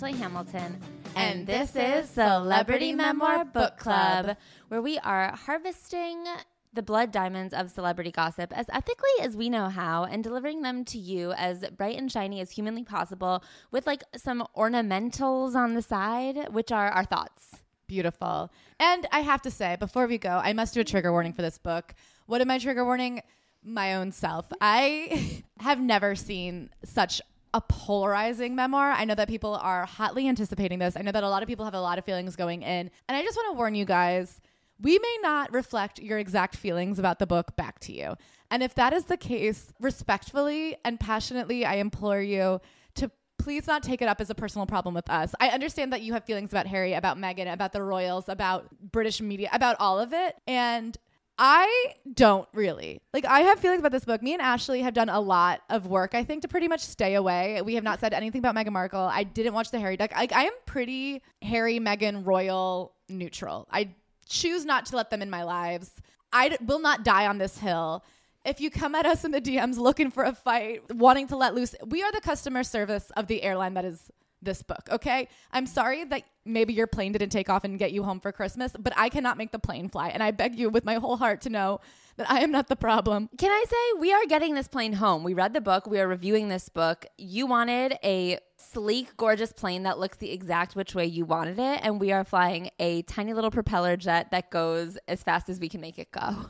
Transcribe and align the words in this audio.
Ashley 0.00 0.18
Hamilton, 0.18 0.80
and 1.14 1.46
this 1.46 1.76
is 1.76 2.08
Celebrity 2.08 2.94
Memoir 2.94 3.44
Book 3.44 3.76
Club, 3.76 4.34
where 4.68 4.80
we 4.80 4.96
are 5.00 5.36
harvesting 5.36 6.24
the 6.72 6.82
blood 6.82 7.12
diamonds 7.12 7.52
of 7.52 7.70
celebrity 7.70 8.10
gossip 8.10 8.50
as 8.56 8.64
ethically 8.72 9.10
as 9.20 9.36
we 9.36 9.50
know 9.50 9.68
how 9.68 10.04
and 10.04 10.24
delivering 10.24 10.62
them 10.62 10.86
to 10.86 10.96
you 10.96 11.32
as 11.32 11.66
bright 11.76 11.98
and 11.98 12.10
shiny 12.10 12.40
as 12.40 12.52
humanly 12.52 12.82
possible 12.82 13.44
with 13.72 13.86
like 13.86 14.02
some 14.16 14.42
ornamentals 14.56 15.54
on 15.54 15.74
the 15.74 15.82
side, 15.82 16.48
which 16.50 16.72
are 16.72 16.88
our 16.88 17.04
thoughts. 17.04 17.56
Beautiful. 17.86 18.50
And 18.78 19.06
I 19.12 19.20
have 19.20 19.42
to 19.42 19.50
say, 19.50 19.76
before 19.76 20.06
we 20.06 20.16
go, 20.16 20.40
I 20.42 20.54
must 20.54 20.72
do 20.72 20.80
a 20.80 20.84
trigger 20.84 21.12
warning 21.12 21.34
for 21.34 21.42
this 21.42 21.58
book. 21.58 21.92
What 22.24 22.40
am 22.40 22.50
I 22.50 22.58
trigger 22.58 22.86
warning? 22.86 23.20
My 23.62 23.96
own 23.96 24.12
self. 24.12 24.46
I 24.62 25.44
have 25.60 25.78
never 25.78 26.14
seen 26.14 26.70
such 26.86 27.20
a 27.52 27.60
polarizing 27.60 28.54
memoir. 28.54 28.92
I 28.92 29.04
know 29.04 29.14
that 29.14 29.28
people 29.28 29.54
are 29.56 29.84
hotly 29.86 30.28
anticipating 30.28 30.78
this. 30.78 30.96
I 30.96 31.02
know 31.02 31.12
that 31.12 31.24
a 31.24 31.28
lot 31.28 31.42
of 31.42 31.48
people 31.48 31.64
have 31.64 31.74
a 31.74 31.80
lot 31.80 31.98
of 31.98 32.04
feelings 32.04 32.36
going 32.36 32.62
in. 32.62 32.90
And 33.08 33.16
I 33.16 33.22
just 33.22 33.36
want 33.36 33.54
to 33.54 33.58
warn 33.58 33.74
you 33.74 33.84
guys 33.84 34.40
we 34.82 34.98
may 34.98 35.18
not 35.22 35.52
reflect 35.52 35.98
your 35.98 36.18
exact 36.18 36.56
feelings 36.56 36.98
about 36.98 37.18
the 37.18 37.26
book 37.26 37.54
back 37.56 37.78
to 37.80 37.92
you. 37.92 38.14
And 38.50 38.62
if 38.62 38.74
that 38.74 38.92
is 38.92 39.04
the 39.04 39.16
case, 39.16 39.72
respectfully 39.78 40.76
and 40.84 40.98
passionately, 40.98 41.64
I 41.64 41.74
implore 41.74 42.20
you 42.20 42.60
to 42.94 43.10
please 43.38 43.66
not 43.66 43.82
take 43.82 44.02
it 44.02 44.08
up 44.08 44.20
as 44.20 44.30
a 44.30 44.34
personal 44.34 44.66
problem 44.66 44.94
with 44.94 45.08
us. 45.10 45.34
I 45.40 45.48
understand 45.48 45.92
that 45.92 46.02
you 46.02 46.14
have 46.14 46.24
feelings 46.24 46.50
about 46.50 46.66
Harry, 46.66 46.94
about 46.94 47.18
Meghan, 47.18 47.52
about 47.52 47.72
the 47.72 47.82
royals, 47.82 48.28
about 48.28 48.68
British 48.80 49.20
media, 49.20 49.50
about 49.52 49.76
all 49.78 50.00
of 50.00 50.12
it. 50.12 50.36
And 50.46 50.96
I 51.42 51.94
don't 52.12 52.46
really. 52.52 53.00
Like, 53.14 53.24
I 53.24 53.40
have 53.40 53.58
feelings 53.58 53.80
about 53.80 53.92
this 53.92 54.04
book. 54.04 54.22
Me 54.22 54.34
and 54.34 54.42
Ashley 54.42 54.82
have 54.82 54.92
done 54.92 55.08
a 55.08 55.18
lot 55.18 55.62
of 55.70 55.86
work, 55.86 56.14
I 56.14 56.22
think, 56.22 56.42
to 56.42 56.48
pretty 56.48 56.68
much 56.68 56.82
stay 56.82 57.14
away. 57.14 57.62
We 57.62 57.76
have 57.76 57.82
not 57.82 57.98
said 57.98 58.12
anything 58.12 58.40
about 58.40 58.54
Meghan 58.54 58.72
Markle. 58.72 59.00
I 59.00 59.24
didn't 59.24 59.54
watch 59.54 59.70
the 59.70 59.80
Harry 59.80 59.96
Duck. 59.96 60.12
Like, 60.12 60.34
I 60.34 60.44
am 60.44 60.52
pretty 60.66 61.22
Harry, 61.40 61.80
Meghan, 61.80 62.26
royal 62.26 62.92
neutral. 63.08 63.66
I 63.72 63.88
choose 64.28 64.66
not 64.66 64.84
to 64.86 64.96
let 64.96 65.08
them 65.08 65.22
in 65.22 65.30
my 65.30 65.44
lives. 65.44 65.90
I 66.30 66.50
d- 66.50 66.58
will 66.66 66.78
not 66.78 67.04
die 67.04 67.26
on 67.26 67.38
this 67.38 67.56
hill. 67.56 68.04
If 68.44 68.60
you 68.60 68.70
come 68.70 68.94
at 68.94 69.06
us 69.06 69.24
in 69.24 69.30
the 69.30 69.40
DMs 69.40 69.78
looking 69.78 70.10
for 70.10 70.24
a 70.24 70.34
fight, 70.34 70.94
wanting 70.94 71.26
to 71.28 71.36
let 71.36 71.54
loose, 71.54 71.74
we 71.86 72.02
are 72.02 72.12
the 72.12 72.20
customer 72.20 72.64
service 72.64 73.10
of 73.16 73.28
the 73.28 73.42
airline 73.42 73.72
that 73.74 73.86
is 73.86 74.10
this 74.42 74.62
book, 74.62 74.88
okay? 74.90 75.28
I'm 75.52 75.66
sorry 75.66 76.04
that 76.04 76.22
maybe 76.44 76.72
your 76.72 76.86
plane 76.86 77.12
didn't 77.12 77.30
take 77.30 77.50
off 77.50 77.64
and 77.64 77.78
get 77.78 77.92
you 77.92 78.02
home 78.02 78.20
for 78.20 78.32
Christmas, 78.32 78.74
but 78.78 78.92
I 78.96 79.08
cannot 79.08 79.36
make 79.36 79.52
the 79.52 79.58
plane 79.58 79.88
fly. 79.88 80.08
And 80.08 80.22
I 80.22 80.30
beg 80.30 80.58
you 80.58 80.70
with 80.70 80.84
my 80.84 80.94
whole 80.94 81.16
heart 81.16 81.42
to 81.42 81.50
know 81.50 81.80
that 82.16 82.30
I 82.30 82.40
am 82.40 82.50
not 82.50 82.68
the 82.68 82.76
problem. 82.76 83.28
Can 83.38 83.50
I 83.50 83.64
say 83.68 84.00
we 84.00 84.12
are 84.12 84.24
getting 84.26 84.54
this 84.54 84.68
plane 84.68 84.94
home? 84.94 85.22
We 85.22 85.34
read 85.34 85.52
the 85.52 85.60
book, 85.60 85.86
we 85.86 86.00
are 86.00 86.08
reviewing 86.08 86.48
this 86.48 86.68
book. 86.68 87.06
You 87.18 87.46
wanted 87.46 87.98
a 88.02 88.38
sleek, 88.56 89.16
gorgeous 89.16 89.52
plane 89.52 89.84
that 89.84 89.98
looks 89.98 90.18
the 90.18 90.30
exact 90.30 90.76
which 90.76 90.94
way 90.94 91.06
you 91.06 91.24
wanted 91.24 91.58
it, 91.58 91.80
and 91.82 92.00
we 92.00 92.12
are 92.12 92.24
flying 92.24 92.70
a 92.78 93.02
tiny 93.02 93.32
little 93.32 93.50
propeller 93.50 93.96
jet 93.96 94.30
that 94.30 94.50
goes 94.50 94.98
as 95.08 95.22
fast 95.22 95.48
as 95.48 95.58
we 95.60 95.68
can 95.68 95.80
make 95.80 95.98
it 95.98 96.10
go. 96.12 96.46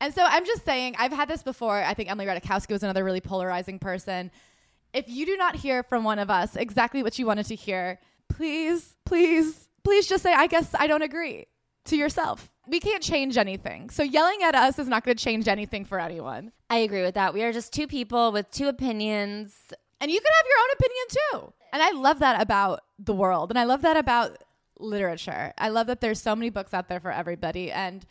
And 0.00 0.12
so 0.12 0.24
I'm 0.24 0.44
just 0.44 0.64
saying, 0.64 0.96
I've 0.98 1.12
had 1.12 1.28
this 1.28 1.44
before. 1.44 1.80
I 1.80 1.94
think 1.94 2.10
Emily 2.10 2.26
Ratajkowski 2.26 2.70
was 2.70 2.82
another 2.82 3.04
really 3.04 3.20
polarizing 3.20 3.78
person. 3.78 4.32
If 4.92 5.08
you 5.08 5.24
do 5.26 5.36
not 5.36 5.56
hear 5.56 5.82
from 5.82 6.04
one 6.04 6.18
of 6.18 6.30
us 6.30 6.56
exactly 6.56 7.02
what 7.02 7.18
you 7.18 7.26
wanted 7.26 7.46
to 7.46 7.54
hear, 7.54 7.98
please, 8.28 8.96
please, 9.04 9.68
please 9.84 10.06
just 10.06 10.22
say, 10.22 10.32
I 10.32 10.46
guess 10.46 10.74
I 10.74 10.86
don't 10.86 11.02
agree 11.02 11.46
to 11.86 11.96
yourself. 11.96 12.50
We 12.68 12.78
can't 12.78 13.02
change 13.02 13.36
anything. 13.36 13.90
So 13.90 14.02
yelling 14.02 14.42
at 14.42 14.54
us 14.54 14.78
is 14.78 14.88
not 14.88 15.04
going 15.04 15.16
to 15.16 15.22
change 15.22 15.48
anything 15.48 15.84
for 15.84 15.98
anyone. 15.98 16.52
I 16.70 16.78
agree 16.78 17.02
with 17.02 17.14
that. 17.14 17.34
We 17.34 17.42
are 17.42 17.52
just 17.52 17.72
two 17.72 17.86
people 17.86 18.32
with 18.32 18.50
two 18.50 18.68
opinions. 18.68 19.54
And 20.00 20.10
you 20.10 20.20
can 20.20 20.30
have 20.36 20.46
your 20.46 20.58
own 20.62 20.70
opinion 20.74 21.04
too. 21.08 21.52
And 21.72 21.82
I 21.82 21.90
love 21.92 22.18
that 22.20 22.40
about 22.40 22.82
the 22.98 23.14
world. 23.14 23.50
And 23.50 23.58
I 23.58 23.64
love 23.64 23.82
that 23.82 23.96
about 23.96 24.44
literature. 24.78 25.52
I 25.58 25.70
love 25.70 25.86
that 25.88 26.00
there's 26.00 26.20
so 26.20 26.36
many 26.36 26.50
books 26.50 26.74
out 26.74 26.88
there 26.88 27.00
for 27.00 27.10
everybody. 27.10 27.72
And 27.72 28.06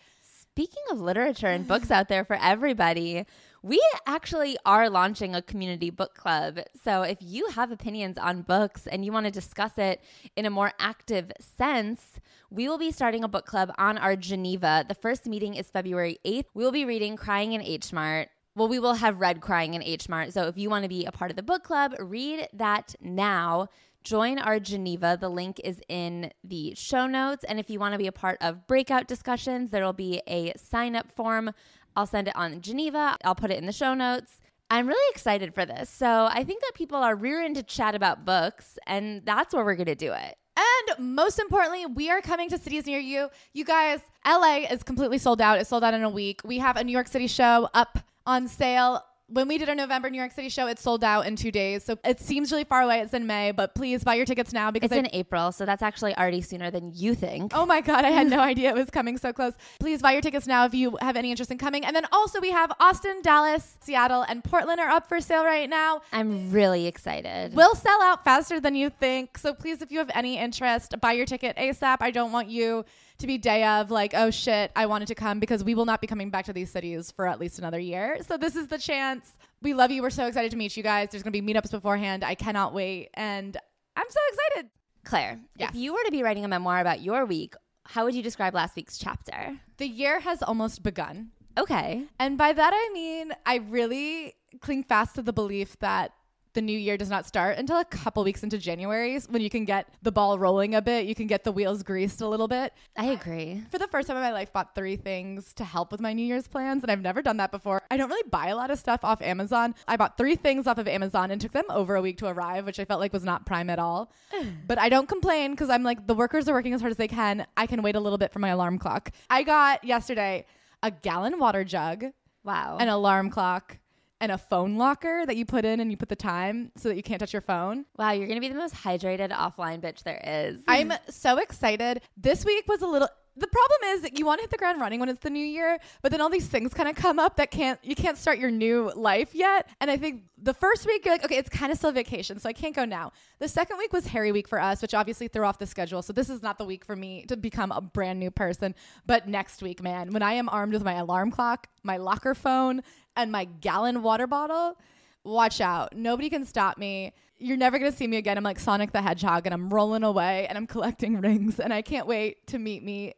Speaking 0.51 0.83
of 0.91 0.99
literature 0.99 1.47
and 1.47 1.65
books 1.65 1.91
out 1.91 2.09
there 2.09 2.25
for 2.25 2.35
everybody, 2.35 3.25
we 3.63 3.81
actually 4.07 4.57
are 4.65 4.89
launching 4.89 5.35
a 5.35 5.41
community 5.41 5.91
book 5.91 6.15
club. 6.15 6.59
So 6.83 7.03
if 7.03 7.17
you 7.21 7.47
have 7.49 7.71
opinions 7.71 8.17
on 8.17 8.41
books 8.41 8.87
and 8.87 9.05
you 9.05 9.11
want 9.11 9.27
to 9.27 9.31
discuss 9.31 9.77
it 9.77 10.01
in 10.35 10.45
a 10.45 10.49
more 10.49 10.73
active 10.79 11.31
sense, 11.39 12.19
we 12.49 12.67
will 12.67 12.79
be 12.79 12.91
starting 12.91 13.23
a 13.23 13.27
book 13.27 13.45
club 13.45 13.71
on 13.77 13.97
our 13.99 14.15
Geneva. 14.15 14.83
The 14.87 14.95
first 14.95 15.27
meeting 15.27 15.55
is 15.55 15.69
February 15.69 16.19
8th. 16.25 16.45
We 16.55 16.63
will 16.63 16.71
be 16.71 16.85
reading 16.85 17.15
Crying 17.15 17.53
in 17.53 17.61
H 17.61 17.93
Mart. 17.93 18.29
Well, 18.55 18.67
we 18.67 18.79
will 18.79 18.95
have 18.95 19.19
read 19.19 19.41
Crying 19.41 19.75
in 19.75 19.83
H 19.83 20.09
Mart. 20.09 20.33
So 20.33 20.47
if 20.47 20.57
you 20.57 20.69
want 20.69 20.83
to 20.83 20.89
be 20.89 21.05
a 21.05 21.11
part 21.11 21.29
of 21.29 21.37
the 21.37 21.43
book 21.43 21.63
club, 21.63 21.93
read 21.99 22.47
that 22.53 22.95
now. 22.99 23.69
Join 24.03 24.39
our 24.39 24.59
Geneva. 24.59 25.15
The 25.21 25.29
link 25.29 25.61
is 25.63 25.79
in 25.87 26.31
the 26.43 26.73
show 26.73 27.05
notes. 27.05 27.45
And 27.47 27.59
if 27.59 27.69
you 27.69 27.79
want 27.79 27.93
to 27.93 27.99
be 27.99 28.07
a 28.07 28.11
part 28.11 28.39
of 28.41 28.65
breakout 28.65 29.07
discussions, 29.07 29.69
there 29.69 29.85
will 29.85 29.93
be 29.93 30.21
a 30.25 30.53
sign 30.57 30.95
up 30.95 31.11
form. 31.11 31.51
I'll 31.95 32.05
send 32.05 32.27
it 32.27 32.35
on 32.35 32.61
Geneva. 32.61 33.17
I'll 33.23 33.35
put 33.35 33.51
it 33.51 33.57
in 33.57 33.65
the 33.65 33.71
show 33.71 33.93
notes. 33.93 34.39
I'm 34.69 34.87
really 34.87 35.11
excited 35.13 35.53
for 35.53 35.65
this. 35.65 35.89
So 35.89 36.29
I 36.31 36.43
think 36.45 36.61
that 36.61 36.71
people 36.75 36.97
are 36.97 37.15
rearing 37.15 37.53
to 37.55 37.63
chat 37.63 37.93
about 37.93 38.25
books, 38.25 38.79
and 38.87 39.21
that's 39.25 39.53
where 39.53 39.65
we're 39.65 39.75
going 39.75 39.87
to 39.87 39.95
do 39.95 40.13
it. 40.13 40.37
And 40.57 41.13
most 41.13 41.39
importantly, 41.39 41.85
we 41.85 42.09
are 42.09 42.21
coming 42.21 42.49
to 42.49 42.57
cities 42.57 42.85
near 42.85 42.99
you. 42.99 43.29
You 43.53 43.65
guys, 43.65 43.99
LA 44.25 44.65
is 44.69 44.83
completely 44.83 45.17
sold 45.17 45.41
out. 45.41 45.59
It's 45.59 45.69
sold 45.69 45.83
out 45.83 45.93
in 45.93 46.03
a 46.03 46.09
week. 46.09 46.41
We 46.45 46.59
have 46.59 46.77
a 46.77 46.83
New 46.83 46.91
York 46.91 47.07
City 47.07 47.27
show 47.27 47.69
up 47.73 47.99
on 48.25 48.47
sale. 48.47 49.03
When 49.31 49.47
we 49.47 49.57
did 49.57 49.69
our 49.69 49.75
November 49.75 50.09
New 50.09 50.17
York 50.17 50.33
City 50.33 50.49
show, 50.49 50.67
it 50.67 50.77
sold 50.77 51.03
out 51.05 51.25
in 51.25 51.37
two 51.37 51.51
days. 51.51 51.85
So 51.85 51.97
it 52.03 52.19
seems 52.19 52.51
really 52.51 52.65
far 52.65 52.81
away. 52.81 52.99
It's 52.99 53.13
in 53.13 53.25
May, 53.27 53.51
but 53.51 53.73
please 53.75 54.03
buy 54.03 54.15
your 54.15 54.25
tickets 54.25 54.51
now 54.51 54.71
because 54.71 54.91
It's 54.91 54.95
I- 54.97 54.99
in 54.99 55.09
April, 55.13 55.51
so 55.53 55.65
that's 55.65 55.81
actually 55.81 56.15
already 56.17 56.41
sooner 56.41 56.69
than 56.69 56.91
you 56.93 57.15
think. 57.15 57.53
Oh 57.55 57.65
my 57.65 57.79
God, 57.79 58.03
I 58.03 58.09
had 58.09 58.29
no 58.29 58.39
idea 58.51 58.69
it 58.69 58.75
was 58.75 58.89
coming 58.89 59.17
so 59.17 59.31
close. 59.31 59.53
Please 59.79 60.01
buy 60.01 60.11
your 60.11 60.21
tickets 60.21 60.47
now 60.47 60.65
if 60.65 60.73
you 60.73 60.97
have 61.01 61.15
any 61.15 61.31
interest 61.31 61.49
in 61.49 61.57
coming. 61.57 61.85
And 61.85 61.95
then 61.95 62.05
also, 62.11 62.41
we 62.41 62.51
have 62.51 62.71
Austin, 62.79 63.21
Dallas, 63.21 63.77
Seattle, 63.81 64.23
and 64.27 64.43
Portland 64.43 64.79
are 64.81 64.89
up 64.89 65.07
for 65.07 65.21
sale 65.21 65.45
right 65.45 65.69
now. 65.69 66.01
I'm 66.11 66.51
really 66.51 66.87
excited. 66.87 67.53
We'll 67.53 67.75
sell 67.75 68.01
out 68.01 68.25
faster 68.25 68.59
than 68.59 68.75
you 68.75 68.89
think. 68.89 69.37
So 69.37 69.53
please, 69.53 69.81
if 69.81 69.91
you 69.91 69.99
have 69.99 70.11
any 70.13 70.37
interest, 70.37 70.99
buy 70.99 71.13
your 71.13 71.25
ticket 71.25 71.55
ASAP. 71.55 71.97
I 72.01 72.11
don't 72.11 72.33
want 72.33 72.49
you 72.49 72.83
to 73.21 73.27
be 73.27 73.37
day 73.37 73.63
of 73.63 73.89
like, 73.91 74.13
oh 74.13 74.29
shit, 74.31 74.71
I 74.75 74.85
wanted 74.85 75.07
to 75.09 75.15
come 75.15 75.39
because 75.39 75.63
we 75.63 75.75
will 75.75 75.85
not 75.85 76.01
be 76.01 76.07
coming 76.07 76.29
back 76.29 76.45
to 76.45 76.53
these 76.53 76.69
cities 76.71 77.11
for 77.11 77.27
at 77.27 77.39
least 77.39 77.59
another 77.59 77.79
year. 77.79 78.17
So 78.27 78.37
this 78.37 78.55
is 78.55 78.67
the 78.67 78.77
chance. 78.77 79.31
We 79.61 79.73
love 79.73 79.91
you. 79.91 80.01
We're 80.01 80.09
so 80.09 80.27
excited 80.27 80.51
to 80.51 80.57
meet 80.57 80.75
you 80.75 80.83
guys. 80.83 81.09
There's 81.11 81.23
going 81.23 81.33
to 81.33 81.41
be 81.41 81.53
meetups 81.53 81.71
beforehand. 81.71 82.23
I 82.23 82.35
cannot 82.35 82.73
wait. 82.73 83.09
And 83.13 83.55
I'm 83.95 84.05
so 84.09 84.19
excited. 84.29 84.69
Claire, 85.03 85.39
Yes. 85.57 85.69
if 85.71 85.75
you 85.75 85.93
were 85.93 86.03
to 86.05 86.11
be 86.11 86.21
writing 86.23 86.45
a 86.45 86.47
memoir 86.47 86.79
about 86.79 87.01
your 87.01 87.25
week, 87.25 87.55
how 87.85 88.05
would 88.05 88.13
you 88.15 88.21
describe 88.21 88.53
last 88.53 88.75
week's 88.75 88.97
chapter? 88.97 89.57
The 89.77 89.87
year 89.87 90.19
has 90.19 90.43
almost 90.43 90.83
begun. 90.83 91.31
Okay. 91.57 92.05
And 92.19 92.37
by 92.37 92.53
that, 92.53 92.71
I 92.73 92.89
mean, 92.93 93.33
I 93.45 93.55
really 93.55 94.35
cling 94.61 94.83
fast 94.83 95.15
to 95.15 95.21
the 95.21 95.33
belief 95.33 95.77
that 95.79 96.13
the 96.53 96.61
new 96.61 96.77
year 96.77 96.97
does 96.97 97.09
not 97.09 97.25
start 97.25 97.57
until 97.57 97.79
a 97.79 97.85
couple 97.85 98.23
weeks 98.23 98.43
into 98.43 98.57
January 98.57 99.17
when 99.29 99.41
you 99.41 99.49
can 99.49 99.65
get 99.65 99.87
the 100.01 100.11
ball 100.11 100.37
rolling 100.37 100.75
a 100.75 100.81
bit. 100.81 101.05
You 101.05 101.15
can 101.15 101.27
get 101.27 101.43
the 101.43 101.51
wheels 101.51 101.83
greased 101.83 102.21
a 102.21 102.27
little 102.27 102.47
bit. 102.47 102.73
I 102.97 103.05
agree. 103.07 103.63
For 103.71 103.77
the 103.77 103.87
first 103.87 104.07
time 104.07 104.17
in 104.17 104.23
my 104.23 104.31
life, 104.31 104.51
bought 104.51 104.75
three 104.75 104.95
things 104.95 105.53
to 105.53 105.63
help 105.63 105.91
with 105.91 106.01
my 106.01 106.13
New 106.13 106.25
Year's 106.25 106.47
plans, 106.47 106.83
and 106.83 106.91
I've 106.91 107.01
never 107.01 107.21
done 107.21 107.37
that 107.37 107.51
before. 107.51 107.81
I 107.89 107.97
don't 107.97 108.09
really 108.09 108.27
buy 108.29 108.47
a 108.47 108.55
lot 108.55 108.71
of 108.71 108.79
stuff 108.79 109.03
off 109.03 109.21
Amazon. 109.21 109.75
I 109.87 109.95
bought 109.97 110.17
three 110.17 110.35
things 110.35 110.67
off 110.67 110.77
of 110.77 110.87
Amazon 110.87 111.31
and 111.31 111.39
took 111.39 111.53
them 111.53 111.65
over 111.69 111.95
a 111.95 112.01
week 112.01 112.17
to 112.17 112.27
arrive, 112.27 112.65
which 112.65 112.79
I 112.79 112.85
felt 112.85 112.99
like 112.99 113.13
was 113.13 113.23
not 113.23 113.45
prime 113.45 113.69
at 113.69 113.79
all. 113.79 114.11
but 114.67 114.77
I 114.79 114.89
don't 114.89 115.07
complain 115.07 115.51
because 115.51 115.69
I'm 115.69 115.83
like, 115.83 116.07
the 116.07 116.15
workers 116.15 116.47
are 116.49 116.53
working 116.53 116.73
as 116.73 116.81
hard 116.81 116.91
as 116.91 116.97
they 116.97 117.07
can. 117.07 117.45
I 117.55 117.67
can 117.67 117.81
wait 117.81 117.95
a 117.95 117.99
little 117.99 118.17
bit 118.17 118.31
for 118.33 118.39
my 118.39 118.49
alarm 118.49 118.77
clock. 118.77 119.11
I 119.29 119.43
got 119.43 119.83
yesterday 119.83 120.45
a 120.83 120.91
gallon 120.91 121.39
water 121.39 121.63
jug, 121.63 122.05
Wow. 122.43 122.77
an 122.79 122.87
alarm 122.89 123.29
clock, 123.29 123.77
and 124.21 124.31
a 124.31 124.37
phone 124.37 124.77
locker 124.77 125.25
that 125.25 125.35
you 125.35 125.45
put 125.45 125.65
in 125.65 125.79
and 125.79 125.91
you 125.91 125.97
put 125.97 126.07
the 126.07 126.15
time 126.15 126.71
so 126.77 126.87
that 126.87 126.95
you 126.95 127.03
can't 127.03 127.19
touch 127.19 127.33
your 127.33 127.41
phone. 127.41 127.85
wow, 127.97 128.11
you're 128.11 128.27
going 128.27 128.37
to 128.37 128.41
be 128.41 128.47
the 128.47 128.55
most 128.55 128.75
hydrated 128.75 129.31
offline 129.31 129.81
bitch 129.81 130.03
there 130.03 130.21
is. 130.23 130.61
I'm 130.67 130.93
so 131.09 131.37
excited. 131.39 132.01
This 132.15 132.45
week 132.45 132.65
was 132.67 132.81
a 132.81 132.87
little 132.87 133.09
the 133.37 133.47
problem 133.47 133.79
is 133.93 134.01
that 134.01 134.19
you 134.19 134.25
want 134.25 134.39
to 134.39 134.43
hit 134.43 134.51
the 134.51 134.57
ground 134.57 134.81
running 134.81 134.99
when 134.99 135.07
it's 135.07 135.21
the 135.21 135.29
new 135.29 135.45
year, 135.45 135.79
but 136.01 136.11
then 136.11 136.19
all 136.19 136.29
these 136.29 136.47
things 136.47 136.73
kind 136.73 136.89
of 136.89 136.95
come 136.95 137.17
up 137.17 137.37
that 137.37 137.49
can't 137.49 137.79
you 137.81 137.95
can't 137.95 138.17
start 138.17 138.39
your 138.39 138.51
new 138.51 138.91
life 138.95 139.33
yet. 139.33 139.69
And 139.79 139.89
I 139.89 139.95
think 139.95 140.23
the 140.37 140.53
first 140.53 140.85
week 140.85 141.05
you're 141.05 141.13
like, 141.13 141.23
okay, 141.23 141.37
it's 141.37 141.49
kind 141.49 141.71
of 141.71 141.77
still 141.77 141.93
vacation, 141.93 142.39
so 142.39 142.49
I 142.49 142.53
can't 142.53 142.75
go 142.75 142.83
now. 142.83 143.13
The 143.39 143.47
second 143.47 143.77
week 143.77 143.93
was 143.93 144.07
Harry 144.07 144.31
week 144.31 144.47
for 144.47 144.59
us, 144.59 144.81
which 144.81 144.93
obviously 144.93 145.29
threw 145.29 145.45
off 145.45 145.59
the 145.59 145.65
schedule. 145.65 146.01
So 146.01 146.11
this 146.11 146.29
is 146.29 146.41
not 146.41 146.57
the 146.57 146.65
week 146.65 146.83
for 146.83 146.95
me 146.95 147.25
to 147.27 147.37
become 147.37 147.71
a 147.71 147.79
brand 147.79 148.19
new 148.19 148.31
person. 148.31 148.75
But 149.05 149.29
next 149.29 149.61
week, 149.61 149.81
man, 149.81 150.11
when 150.11 150.23
I 150.23 150.33
am 150.33 150.49
armed 150.49 150.73
with 150.73 150.83
my 150.83 150.93
alarm 150.93 151.31
clock, 151.31 151.67
my 151.83 151.97
locker 151.97 152.35
phone, 152.35 152.81
and 153.15 153.31
my 153.31 153.45
gallon 153.45 154.03
water 154.03 154.27
bottle, 154.27 154.77
watch 155.23 155.61
out. 155.61 155.95
Nobody 155.95 156.29
can 156.29 156.45
stop 156.45 156.77
me. 156.77 157.13
You're 157.37 157.57
never 157.57 157.79
going 157.79 157.91
to 157.91 157.97
see 157.97 158.07
me 158.07 158.17
again. 158.17 158.37
I'm 158.37 158.43
like 158.43 158.59
Sonic 158.59 158.91
the 158.91 159.01
Hedgehog 159.01 159.45
and 159.45 159.53
I'm 159.53 159.69
rolling 159.69 160.03
away 160.03 160.47
and 160.47 160.57
I'm 160.57 160.67
collecting 160.75 161.19
rings 161.19 161.59
and 161.59 161.73
I 161.73 161.81
can't 161.81 162.07
wait 162.07 162.45
to 162.47 162.59
meet 162.59 162.83
me 162.83 163.13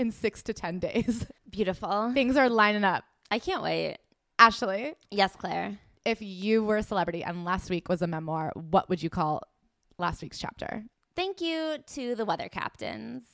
in 0.00 0.10
six 0.10 0.42
to 0.44 0.54
10 0.54 0.78
days. 0.78 1.26
Beautiful. 1.50 2.12
Things 2.14 2.36
are 2.36 2.48
lining 2.48 2.84
up. 2.84 3.04
I 3.30 3.38
can't 3.38 3.62
wait. 3.62 3.98
Ashley, 4.38 4.94
Yes, 5.10 5.36
Claire. 5.36 5.78
if 6.06 6.22
you 6.22 6.64
were 6.64 6.78
a 6.78 6.82
celebrity 6.82 7.22
and 7.22 7.44
last 7.44 7.68
week 7.68 7.88
was 7.90 8.00
a 8.00 8.06
memoir, 8.06 8.52
what 8.54 8.88
would 8.88 9.02
you 9.02 9.10
call 9.10 9.42
last 9.98 10.22
week's 10.22 10.38
chapter. 10.38 10.82
Thank 11.14 11.42
you 11.42 11.76
to 11.94 12.14
the 12.14 12.24
weather 12.24 12.48
captains 12.48 13.24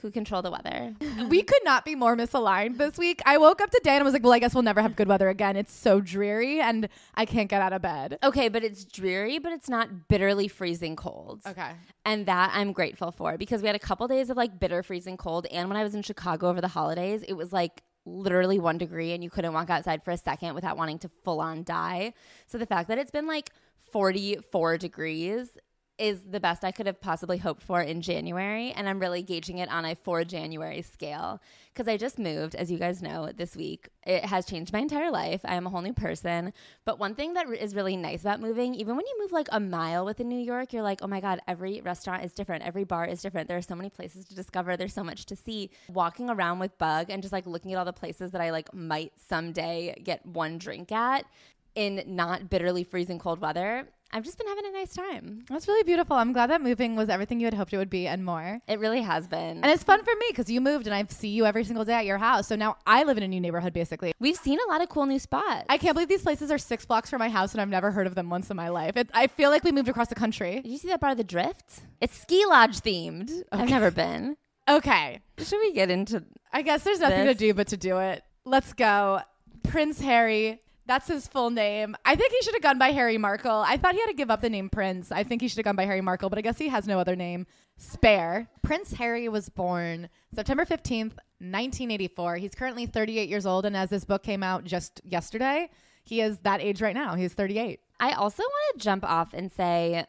who 0.00 0.10
control 0.10 0.42
the 0.42 0.50
weather. 0.50 0.94
we 1.28 1.42
could 1.42 1.64
not 1.64 1.84
be 1.84 1.94
more 1.94 2.16
misaligned 2.16 2.78
this 2.78 2.96
week. 2.96 3.20
I 3.26 3.38
woke 3.38 3.60
up 3.60 3.70
today 3.70 3.92
and 3.92 4.00
I 4.00 4.04
was 4.04 4.12
like, 4.12 4.22
well, 4.22 4.32
I 4.32 4.38
guess 4.38 4.54
we'll 4.54 4.62
never 4.62 4.80
have 4.80 4.96
good 4.96 5.08
weather 5.08 5.28
again. 5.28 5.56
It's 5.56 5.72
so 5.72 6.00
dreary 6.00 6.60
and 6.60 6.88
I 7.14 7.24
can't 7.24 7.48
get 7.48 7.60
out 7.60 7.72
of 7.72 7.82
bed. 7.82 8.18
Okay, 8.22 8.48
but 8.48 8.62
it's 8.64 8.84
dreary, 8.84 9.38
but 9.38 9.52
it's 9.52 9.68
not 9.68 10.08
bitterly 10.08 10.48
freezing 10.48 10.96
cold. 10.96 11.42
Okay. 11.46 11.72
And 12.04 12.26
that 12.26 12.52
I'm 12.54 12.72
grateful 12.72 13.10
for 13.10 13.36
because 13.36 13.62
we 13.62 13.66
had 13.66 13.76
a 13.76 13.80
couple 13.80 14.06
days 14.08 14.30
of 14.30 14.36
like 14.36 14.58
bitter 14.58 14.82
freezing 14.82 15.16
cold. 15.16 15.46
And 15.46 15.68
when 15.68 15.76
I 15.76 15.82
was 15.82 15.94
in 15.94 16.02
Chicago 16.02 16.48
over 16.48 16.60
the 16.60 16.68
holidays, 16.68 17.22
it 17.26 17.34
was 17.34 17.52
like 17.52 17.82
literally 18.06 18.58
one 18.58 18.78
degree 18.78 19.12
and 19.12 19.22
you 19.22 19.30
couldn't 19.30 19.52
walk 19.52 19.70
outside 19.70 20.02
for 20.04 20.10
a 20.10 20.16
second 20.16 20.54
without 20.54 20.76
wanting 20.76 20.98
to 21.00 21.10
full 21.24 21.40
on 21.40 21.64
die. 21.64 22.14
So 22.46 22.58
the 22.58 22.66
fact 22.66 22.88
that 22.88 22.98
it's 22.98 23.10
been 23.10 23.26
like 23.26 23.50
44 23.92 24.78
degrees 24.78 25.58
is 26.00 26.22
the 26.22 26.40
best 26.40 26.64
I 26.64 26.72
could 26.72 26.86
have 26.86 27.00
possibly 27.00 27.38
hoped 27.38 27.62
for 27.62 27.82
in 27.82 28.00
January. 28.00 28.72
And 28.72 28.88
I'm 28.88 28.98
really 28.98 29.22
gauging 29.22 29.58
it 29.58 29.70
on 29.70 29.84
a 29.84 29.94
for 29.94 30.24
January 30.24 30.80
scale 30.82 31.40
because 31.72 31.86
I 31.86 31.96
just 31.96 32.18
moved, 32.18 32.54
as 32.54 32.70
you 32.70 32.78
guys 32.78 33.02
know, 33.02 33.30
this 33.36 33.54
week. 33.54 33.90
It 34.04 34.24
has 34.24 34.46
changed 34.46 34.72
my 34.72 34.78
entire 34.78 35.10
life. 35.10 35.42
I 35.44 35.54
am 35.54 35.66
a 35.66 35.70
whole 35.70 35.82
new 35.82 35.92
person. 35.92 36.52
But 36.86 36.98
one 36.98 37.14
thing 37.14 37.34
that 37.34 37.46
is 37.48 37.74
really 37.74 37.96
nice 37.96 38.22
about 38.22 38.40
moving, 38.40 38.74
even 38.74 38.96
when 38.96 39.06
you 39.06 39.16
move 39.20 39.30
like 39.30 39.48
a 39.52 39.60
mile 39.60 40.04
within 40.06 40.28
New 40.28 40.40
York, 40.40 40.72
you're 40.72 40.82
like, 40.82 41.00
oh 41.02 41.06
my 41.06 41.20
God, 41.20 41.40
every 41.46 41.82
restaurant 41.82 42.24
is 42.24 42.32
different. 42.32 42.64
Every 42.64 42.84
bar 42.84 43.04
is 43.04 43.20
different. 43.20 43.48
There 43.48 43.58
are 43.58 43.62
so 43.62 43.74
many 43.74 43.90
places 43.90 44.24
to 44.26 44.34
discover. 44.34 44.76
There's 44.76 44.94
so 44.94 45.04
much 45.04 45.26
to 45.26 45.36
see. 45.36 45.70
Walking 45.88 46.30
around 46.30 46.60
with 46.60 46.76
Bug 46.78 47.10
and 47.10 47.22
just 47.22 47.32
like 47.32 47.46
looking 47.46 47.72
at 47.72 47.78
all 47.78 47.84
the 47.84 47.92
places 47.92 48.30
that 48.30 48.40
I 48.40 48.50
like 48.50 48.72
might 48.72 49.12
someday 49.28 49.94
get 50.02 50.24
one 50.24 50.56
drink 50.56 50.90
at 50.92 51.26
in 51.74 52.02
not 52.06 52.50
bitterly 52.50 52.84
freezing 52.84 53.18
cold 53.18 53.40
weather 53.40 53.86
I've 54.12 54.24
just 54.24 54.38
been 54.38 54.48
having 54.48 54.66
a 54.66 54.72
nice 54.72 54.92
time. 54.92 55.44
That's 55.48 55.68
really 55.68 55.84
beautiful. 55.84 56.16
I'm 56.16 56.32
glad 56.32 56.50
that 56.50 56.60
moving 56.60 56.96
was 56.96 57.08
everything 57.08 57.38
you 57.38 57.46
had 57.46 57.54
hoped 57.54 57.72
it 57.72 57.78
would 57.78 57.90
be 57.90 58.08
and 58.08 58.24
more. 58.24 58.60
It 58.66 58.80
really 58.80 59.02
has 59.02 59.28
been. 59.28 59.62
And 59.62 59.66
it's 59.66 59.84
fun 59.84 60.02
for 60.02 60.10
me 60.10 60.26
because 60.30 60.50
you 60.50 60.60
moved 60.60 60.86
and 60.88 60.94
I 60.94 61.04
see 61.08 61.28
you 61.28 61.46
every 61.46 61.62
single 61.62 61.84
day 61.84 61.92
at 61.94 62.06
your 62.06 62.18
house. 62.18 62.48
So 62.48 62.56
now 62.56 62.76
I 62.86 63.04
live 63.04 63.18
in 63.18 63.22
a 63.22 63.28
new 63.28 63.40
neighborhood 63.40 63.72
basically. 63.72 64.12
We've 64.18 64.36
seen 64.36 64.58
a 64.66 64.70
lot 64.70 64.82
of 64.82 64.88
cool 64.88 65.06
new 65.06 65.20
spots. 65.20 65.66
I 65.68 65.78
can't 65.78 65.94
believe 65.94 66.08
these 66.08 66.22
places 66.22 66.50
are 66.50 66.58
six 66.58 66.84
blocks 66.84 67.08
from 67.08 67.20
my 67.20 67.28
house 67.28 67.52
and 67.52 67.60
I've 67.60 67.68
never 67.68 67.92
heard 67.92 68.08
of 68.08 68.16
them 68.16 68.30
once 68.30 68.50
in 68.50 68.56
my 68.56 68.68
life. 68.68 68.96
It, 68.96 69.10
I 69.14 69.28
feel 69.28 69.50
like 69.50 69.62
we 69.62 69.70
moved 69.70 69.88
across 69.88 70.08
the 70.08 70.16
country. 70.16 70.60
Did 70.60 70.72
you 70.72 70.78
see 70.78 70.88
that 70.88 71.00
part 71.00 71.12
of 71.12 71.18
the 71.18 71.24
Drift? 71.24 71.82
It's 72.00 72.18
ski 72.18 72.44
lodge 72.46 72.80
themed. 72.80 73.30
Okay. 73.30 73.44
I've 73.52 73.70
never 73.70 73.90
been. 73.90 74.36
Okay. 74.68 75.18
Should 75.38 75.58
we 75.58 75.72
get 75.72 75.90
into 75.90 76.22
I 76.52 76.62
guess 76.62 76.84
there's 76.84 77.00
nothing 77.00 77.24
this? 77.24 77.34
to 77.34 77.38
do 77.38 77.54
but 77.54 77.68
to 77.68 77.76
do 77.76 77.98
it. 77.98 78.22
Let's 78.44 78.72
go. 78.72 79.20
Prince 79.64 80.00
Harry 80.00 80.60
that's 80.90 81.06
his 81.06 81.28
full 81.28 81.50
name. 81.50 81.96
I 82.04 82.16
think 82.16 82.32
he 82.32 82.42
should 82.42 82.54
have 82.54 82.64
gone 82.64 82.78
by 82.78 82.90
Harry 82.90 83.16
Markle. 83.16 83.62
I 83.64 83.76
thought 83.76 83.94
he 83.94 84.00
had 84.00 84.08
to 84.08 84.12
give 84.12 84.28
up 84.28 84.40
the 84.40 84.50
name 84.50 84.68
Prince. 84.68 85.12
I 85.12 85.22
think 85.22 85.40
he 85.40 85.46
should 85.46 85.58
have 85.58 85.64
gone 85.64 85.76
by 85.76 85.84
Harry 85.84 86.00
Markle, 86.00 86.28
but 86.28 86.38
I 86.38 86.42
guess 86.42 86.58
he 86.58 86.66
has 86.66 86.88
no 86.88 86.98
other 86.98 87.14
name. 87.14 87.46
Spare. 87.76 88.48
Prince 88.62 88.94
Harry 88.94 89.28
was 89.28 89.48
born 89.48 90.08
September 90.34 90.64
15th, 90.64 91.14
1984. 91.38 92.36
He's 92.36 92.56
currently 92.56 92.86
38 92.86 93.28
years 93.28 93.46
old, 93.46 93.66
and 93.66 93.76
as 93.76 93.90
this 93.90 94.04
book 94.04 94.24
came 94.24 94.42
out 94.42 94.64
just 94.64 95.00
yesterday, 95.04 95.70
he 96.02 96.20
is 96.22 96.38
that 96.38 96.60
age 96.60 96.82
right 96.82 96.94
now. 96.94 97.14
He's 97.14 97.34
38. 97.34 97.78
I 98.00 98.12
also 98.14 98.42
want 98.42 98.78
to 98.80 98.84
jump 98.84 99.04
off 99.04 99.32
and 99.32 99.52
say 99.52 100.04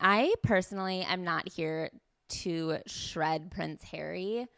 I 0.00 0.34
personally 0.42 1.02
am 1.02 1.22
not 1.22 1.48
here 1.48 1.90
to 2.28 2.78
shred 2.86 3.52
Prince 3.52 3.84
Harry. 3.84 4.48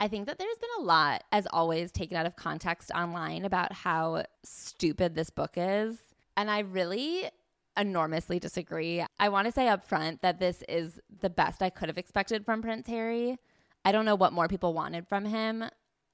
I 0.00 0.08
think 0.08 0.26
that 0.26 0.38
there's 0.38 0.58
been 0.58 0.82
a 0.82 0.82
lot, 0.82 1.24
as 1.32 1.46
always, 1.52 1.92
taken 1.92 2.16
out 2.16 2.26
of 2.26 2.36
context 2.36 2.90
online 2.94 3.44
about 3.44 3.72
how 3.72 4.24
stupid 4.42 5.14
this 5.14 5.30
book 5.30 5.52
is. 5.56 5.98
And 6.36 6.50
I 6.50 6.60
really 6.60 7.30
enormously 7.76 8.38
disagree. 8.38 9.04
I 9.18 9.28
want 9.28 9.46
to 9.46 9.52
say 9.52 9.68
up 9.68 9.84
front 9.84 10.22
that 10.22 10.38
this 10.38 10.62
is 10.68 11.00
the 11.20 11.30
best 11.30 11.62
I 11.62 11.70
could 11.70 11.88
have 11.88 11.98
expected 11.98 12.44
from 12.44 12.62
Prince 12.62 12.86
Harry. 12.88 13.38
I 13.84 13.92
don't 13.92 14.04
know 14.04 14.14
what 14.14 14.32
more 14.32 14.48
people 14.48 14.74
wanted 14.74 15.06
from 15.08 15.24
him 15.24 15.64